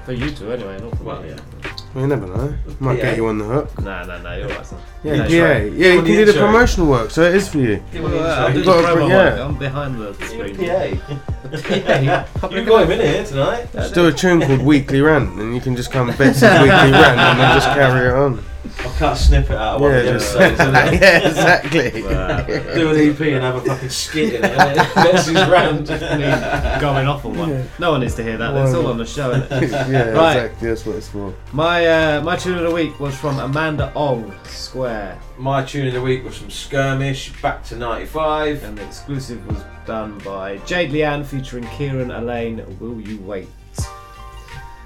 For 0.06 0.14
you 0.14 0.30
two, 0.32 0.52
anyway, 0.52 0.80
not 0.80 0.96
for 0.98 1.04
Well, 1.04 1.22
me. 1.24 1.30
yeah. 1.30 2.00
You 2.00 2.08
never 2.08 2.28
know. 2.28 2.54
Might 2.80 2.98
PA. 2.98 3.02
get 3.02 3.18
you 3.18 3.26
on 3.28 3.38
the 3.40 3.46
hook. 3.46 3.82
Nah, 3.82 4.04
nah, 4.06 4.18
nah, 4.20 4.36
you're 4.36 4.48
right, 4.50 4.66
son. 4.66 4.80
Yeah, 5.04 5.18
That's 5.18 5.34
PA. 5.34 5.44
right. 5.44 5.72
Yeah, 5.74 5.88
you 5.94 5.96
can 6.02 6.04
the 6.06 6.16
do 6.16 6.26
the 6.26 6.34
promotional 6.34 6.88
work, 6.88 7.12
so 7.12 7.24
it 7.24 7.36
is 7.36 7.50
for 7.50 7.58
you. 7.58 7.84
Yeah, 7.92 8.02
well, 8.02 8.46
I'm 8.48 8.56
You 8.56 8.64
the 8.64 8.72
promo 8.72 9.10
yeah. 9.10 9.16
work. 9.16 9.40
I'm 9.40 9.58
behind 9.58 10.00
the 10.00 10.14
screen. 10.26 10.56
PA. 10.56 11.18
PA. 11.52 12.50
You've 12.52 12.66
got 12.68 12.84
him 12.86 12.92
in 12.92 13.00
here 13.02 13.24
tonight. 13.26 13.68
Just 13.74 13.94
do 13.94 14.08
a 14.08 14.12
tune 14.14 14.42
called 14.42 14.62
Weekly 14.66 15.02
Rant, 15.02 15.40
and 15.40 15.54
you 15.54 15.62
can 15.62 15.76
just 15.76 15.92
come 15.92 16.08
Betsy's 16.08 16.42
Weekly 16.44 16.68
Rant, 16.68 17.20
and 17.20 17.40
then 17.40 17.54
just 17.54 17.68
carry 17.68 18.08
it 18.08 18.14
on. 18.14 18.44
I'll 18.80 18.92
cut 18.94 19.14
a 19.14 19.16
snippet 19.18 19.52
out 19.52 19.76
of 19.76 19.82
one 19.82 19.92
Yeah, 19.92 19.98
of 19.98 20.04
the 20.06 20.12
episodes. 20.12 20.60
and 20.62 20.76
then- 20.76 20.94
yeah, 20.94 21.28
exactly. 21.28 21.92
Do 22.74 22.90
an 22.90 23.12
EP 23.12 23.20
and 23.20 23.44
have 23.44 23.56
a 23.56 23.62
fucking 23.62 23.90
skit 23.90 24.36
in 24.36 24.44
it. 24.46 24.52
innit? 24.58 24.96
Betsy's 24.96 25.34
rant. 25.50 25.90
Me 25.90 26.80
going 26.82 27.06
off 27.06 27.26
on 27.26 27.38
one. 27.38 27.70
No 27.78 27.92
one 27.92 28.00
needs 28.02 28.16
to 28.16 28.24
hear 28.24 28.38
that. 28.38 28.56
It's 28.66 28.74
all 28.74 28.88
on 28.88 28.98
the 28.98 29.06
show, 29.06 29.32
isn't 29.32 29.52
it? 29.64 29.70
yeah, 29.72 30.10
right. 30.12 30.38
exactly. 30.46 30.70
That's 30.70 30.86
what 30.86 30.96
it's 30.96 31.10
for. 31.10 31.34
My 31.52 31.86
uh, 31.86 32.22
my 32.22 32.38
tune 32.38 32.58
of 32.58 32.64
the 32.64 32.72
week 32.74 32.98
was 33.02 33.14
from 33.16 33.38
Amanda 33.40 33.92
Ong, 33.96 34.34
Square. 34.46 34.93
My 35.38 35.64
tune 35.64 35.88
of 35.88 35.94
the 35.94 36.02
week 36.02 36.24
was 36.24 36.38
from 36.38 36.50
Skirmish, 36.50 37.34
Back 37.42 37.64
to 37.66 37.76
95. 37.76 38.64
And 38.64 38.78
the 38.78 38.86
exclusive 38.86 39.46
was 39.48 39.64
done 39.86 40.18
by 40.20 40.58
Jade 40.60 40.92
Leanne 40.92 41.26
featuring 41.26 41.66
Kieran 41.70 42.12
Alleyne, 42.12 42.64
Will 42.80 43.00
You 43.02 43.20
Wait? 43.22 43.50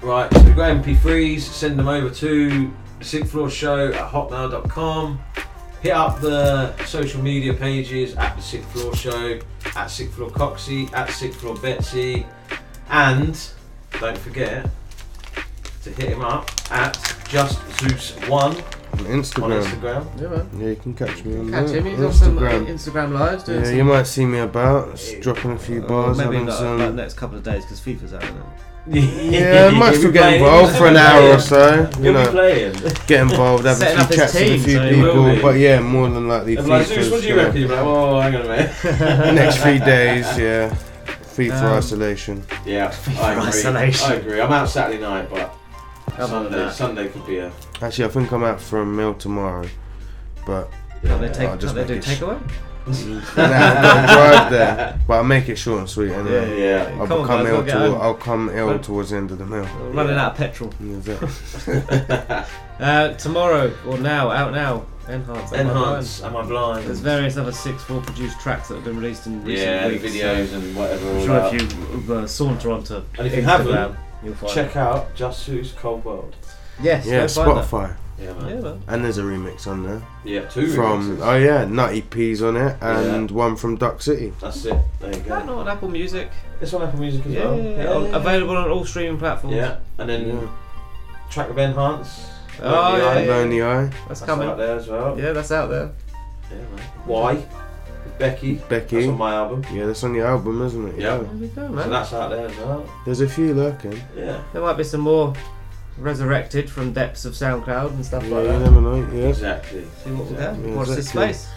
Right, 0.00 0.32
so 0.32 0.42
we've 0.44 0.56
got 0.56 0.76
MP3s, 0.76 1.40
send 1.40 1.78
them 1.78 1.88
over 1.88 2.08
to 2.08 2.72
the 2.98 3.04
Sixth 3.04 3.32
Floor 3.32 3.50
Show 3.50 3.88
at 3.88 4.10
hotmail.com. 4.12 5.20
Hit 5.82 5.92
up 5.92 6.20
the 6.20 6.76
social 6.84 7.20
media 7.20 7.52
pages 7.52 8.14
at 8.16 8.36
the 8.36 8.42
Sixth 8.42 8.70
Floor 8.72 8.94
Show, 8.94 9.38
at 9.74 9.86
Sixth 9.86 10.14
Floor 10.14 10.30
Coxie, 10.30 10.92
at 10.92 11.10
Sixth 11.10 11.40
Floor 11.40 11.56
Betsy, 11.56 12.26
and 12.90 13.38
don't 14.00 14.18
forget 14.18 14.70
to 15.84 15.90
hit 15.90 16.10
him 16.10 16.22
up 16.22 16.50
at 16.70 16.96
Just 17.28 17.58
Zeus 17.80 18.12
One 18.28 18.52
On 18.52 18.98
Instagram. 19.04 19.44
on 19.44 19.50
Instagram. 19.62 20.20
Yeah, 20.20 20.28
man. 20.28 20.50
Yeah, 20.60 20.68
you 20.68 20.76
can 20.76 20.94
catch 20.94 21.24
me 21.24 21.38
on 21.38 21.50
Catch 21.50 21.66
there. 21.68 21.76
him. 21.80 21.86
He's 21.86 22.00
on 22.00 22.12
some 22.12 22.38
uh, 22.38 22.40
Instagram. 22.42 22.66
Instagram 22.66 23.12
lives 23.18 23.44
doing 23.44 23.58
Yeah, 23.60 23.64
some. 23.66 23.76
you 23.76 23.84
might 23.84 24.02
see 24.06 24.24
me 24.26 24.38
about, 24.38 24.96
just 24.96 25.20
dropping 25.20 25.52
a 25.52 25.58
few 25.58 25.84
Oh, 25.84 25.88
bars, 25.88 26.18
maybe 26.18 26.32
having 26.34 26.46
not 26.46 26.58
some. 26.58 26.78
like 26.78 26.94
next 26.94 27.14
couple 27.14 27.36
of 27.38 27.44
days 27.44 27.64
because 27.64 27.80
FIFA's 27.80 28.14
out. 28.14 28.22
Isn't 28.24 28.36
it? 28.36 28.44
Yeah, 28.90 29.66
I 29.70 29.78
might 29.78 29.96
still 29.96 30.10
be 30.10 30.14
get 30.18 30.32
involved 30.34 30.74
for 30.76 30.86
an 30.86 30.96
hour 30.96 31.34
or 31.34 31.38
so. 31.38 31.74
You 31.74 31.84
He'll 31.84 31.92
be 32.04 32.10
know, 32.12 32.30
playing. 32.30 32.72
get 33.06 33.20
involved, 33.20 33.66
have 33.66 33.76
Setting 33.76 33.98
a 33.98 34.00
up 34.00 34.08
few 34.08 34.16
his 34.22 34.32
chats 34.32 34.34
with 34.34 34.42
a 34.42 34.46
team, 34.48 34.60
few 34.64 34.76
so 34.78 34.88
he 34.88 35.02
will 35.02 35.12
people. 35.12 35.34
be. 35.36 35.42
But 35.42 35.56
yeah, 35.58 35.80
more 35.80 36.08
than 36.08 36.26
likely 36.26 36.54
They'll 36.54 36.64
like, 36.64 36.86
Zeus, 36.86 37.10
what 37.10 37.20
do 37.20 37.28
you 37.28 37.34
gonna- 37.34 37.46
reckon? 37.48 37.60
You'll 37.60 37.68
be 37.68 37.74
like, 37.74 37.84
oh, 37.84 38.20
hang 38.22 38.34
on 38.36 38.40
a 38.40 38.48
minute. 38.48 39.34
Next 39.34 39.56
few 39.58 39.78
days, 39.80 40.38
yeah. 40.38 40.74
FIFA 41.36 41.52
Um, 41.62 41.72
isolation. 41.76 42.42
Yeah, 42.64 42.94
I 43.18 43.32
agree. 43.32 43.44
isolation. 43.46 44.10
I 44.10 44.14
agree. 44.14 44.40
I'm 44.40 44.50
out 44.52 44.68
Saturday 44.70 45.00
night, 45.02 45.28
but 45.28 45.54
Other 46.18 46.26
Sunday. 46.26 46.70
Sunday 46.70 47.08
could 47.08 47.26
be 47.26 47.38
a. 47.38 47.52
Actually, 47.82 48.04
I 48.06 48.08
think 48.08 48.32
I'm 48.32 48.44
out 48.44 48.60
for 48.60 48.80
a 48.82 48.86
meal 48.86 49.14
tomorrow. 49.14 49.66
But 50.46 50.70
Can't 51.02 51.20
they 51.20 51.28
I'll 51.28 51.34
take? 51.34 51.60
just 51.60 51.74
Can't 51.74 51.86
they 51.88 51.94
do 51.94 52.00
make 52.00 52.06
it 52.06 52.16
sh- 52.16 52.20
takeaway? 52.20 52.40
nah, 52.88 53.44
I've 53.44 53.82
got 53.82 54.00
to 54.00 54.14
drive 54.14 54.50
there, 54.50 55.00
but 55.06 55.14
I'll 55.14 55.24
make 55.24 55.48
it 55.50 55.56
short 55.56 55.80
and 55.80 55.90
sweet 55.90 56.10
anyway. 56.10 56.58
Yeah, 56.58 56.88
yeah. 56.88 56.98
I'll 57.00 57.06
Come 57.06 57.18
on, 57.20 57.22
become 57.26 57.44
guys, 57.44 57.48
ill. 57.48 57.56
gotta 57.56 57.66
get 57.66 57.72
toward- 57.74 57.90
home. 57.90 58.00
I'll 58.00 58.14
come 58.14 58.50
ill 58.54 58.66
Run- 58.68 58.80
towards 58.82 59.10
the 59.10 59.16
end 59.18 59.30
of 59.30 59.36
the 59.38 59.44
meal. 59.44 59.68
We're 59.80 59.90
running 59.90 60.16
out 60.16 60.32
of 60.32 60.36
petrol. 60.38 60.72
That's. 60.80 61.68
Uh, 62.78 63.12
tomorrow 63.14 63.74
or 63.88 63.98
now, 63.98 64.30
out 64.30 64.52
now. 64.54 64.86
Enhance. 65.08 65.52
Am 65.52 65.66
Enhance, 65.66 66.20
Blind? 66.20 66.36
Am 66.36 66.40
I 66.44 66.46
Blind? 66.46 66.86
There's 66.86 67.00
various 67.00 67.36
other 67.36 67.50
six 67.50 67.82
four 67.82 68.00
produced 68.02 68.38
tracks 68.40 68.68
that 68.68 68.76
have 68.76 68.84
been 68.84 68.96
released 68.96 69.26
in 69.26 69.42
recent 69.44 69.66
Yeah, 69.68 69.88
weeks. 69.88 70.04
videos 70.04 70.52
and 70.52 70.76
whatever 70.76 71.08
I'm 71.10 71.16
all 71.16 71.24
sure 71.24 71.40
that. 71.40 71.54
if 71.54 72.06
you 72.06 72.14
uh, 72.14 72.26
saunter 72.28 72.70
onto 72.70 73.02
And 73.18 73.26
if 73.26 73.34
you 73.34 73.42
haven't, 73.42 73.96
you'll 74.22 74.34
find 74.34 74.52
check 74.52 74.70
it. 74.70 74.76
out 74.76 75.14
Just 75.14 75.46
Who's 75.46 75.72
Cold 75.72 76.04
World. 76.04 76.34
Yes, 76.82 77.06
Yeah, 77.06 77.20
go 77.26 77.28
find 77.28 77.56
that. 77.58 77.64
Spotify. 77.64 77.96
Yeah, 78.20 78.32
man. 78.34 78.48
Yeah, 78.48 78.60
man. 78.60 78.82
And 78.88 79.04
there's 79.04 79.18
a 79.18 79.22
remix 79.22 79.66
on 79.68 79.84
there. 79.84 80.02
Yeah, 80.24 80.48
two 80.48 80.66
from 80.68 81.16
remixes. 81.18 81.20
oh 81.26 81.36
yeah, 81.36 81.64
Nutty 81.64 82.02
P's 82.02 82.42
on 82.42 82.56
it, 82.56 82.76
and 82.80 83.30
one 83.30 83.54
from 83.56 83.76
Duck 83.76 84.02
City. 84.02 84.32
That's 84.40 84.64
it. 84.64 84.76
There 85.00 85.10
you 85.12 85.20
That 85.22 85.46
go. 85.46 85.52
not 85.54 85.58
on 85.58 85.68
Apple 85.68 85.88
Music. 85.88 86.28
It's 86.60 86.74
on 86.74 86.82
Apple 86.82 86.98
Music 86.98 87.24
as 87.26 87.32
Yeah, 87.32 87.44
well. 87.44 87.56
yeah, 87.62 87.70
yeah. 88.10 88.16
available 88.16 88.56
on 88.56 88.68
all 88.70 88.84
streaming 88.84 89.18
platforms. 89.18 89.54
Yeah, 89.56 89.76
and 89.98 90.08
then 90.10 90.48
track 91.30 91.48
of 91.50 91.58
Enhance. 91.58 92.26
Oh, 92.60 92.64
Lonely 92.72 92.98
yeah, 93.04 93.18
yeah. 93.20 93.28
Lonely 93.30 93.62
Eye. 93.62 93.84
That's, 93.84 94.06
That's 94.08 94.20
coming. 94.22 94.48
out 94.48 94.58
there 94.58 94.76
as 94.76 94.88
well. 94.88 95.16
Yeah, 95.16 95.32
that's 95.32 95.52
out 95.52 95.70
there. 95.70 95.92
Yeah, 96.50 96.56
man. 96.56 96.84
Why? 97.04 97.46
With 98.18 98.34
Becky. 98.34 98.54
Becky. 98.68 98.96
That's 98.96 99.08
on 99.08 99.18
my 99.18 99.34
album. 99.34 99.64
Yeah, 99.72 99.86
that's 99.86 100.02
on 100.04 100.14
your 100.14 100.26
album, 100.26 100.60
isn't 100.62 100.88
it? 100.88 100.98
Yeah. 101.00 101.18
There 101.18 101.28
we 101.36 101.46
go, 101.48 101.68
So 101.82 101.88
that's 101.90 102.12
out 102.12 102.30
there 102.30 102.46
as 102.48 102.56
well. 102.58 102.88
There's 103.04 103.20
a 103.20 103.28
few 103.28 103.54
lurking. 103.54 104.00
Yeah. 104.16 104.42
There 104.52 104.62
might 104.62 104.76
be 104.76 104.84
some 104.84 105.00
more 105.02 105.32
resurrected 105.98 106.68
from 106.70 106.92
depths 106.92 107.24
of 107.24 107.34
SoundCloud 107.34 107.90
and 107.90 108.04
stuff 108.04 108.24
Yeah, 108.24 108.34
like 108.36 108.46
you 108.46 108.52
that. 108.52 108.60
never 108.60 108.80
know. 108.80 109.08
Yeah. 109.12 109.28
Exactly. 109.28 109.84
See 110.04 110.10
what 110.10 110.26
we 110.26 110.32
Exactly. 110.34 110.68
got. 110.70 110.76
Watch 110.76 110.88
this 110.88 110.98
exactly. 110.98 111.32
space. 111.32 111.48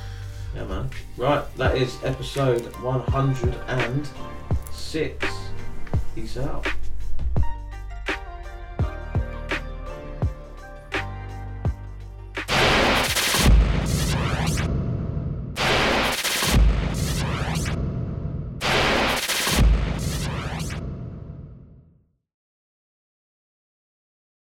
Yeah, 0.56 0.64
man. 0.65 0.90
Right, 1.17 1.43
that 1.57 1.75
is 1.77 1.95
episode 2.03 2.64
106. 2.77 5.25
Peace 6.15 6.38
out. 6.38 6.67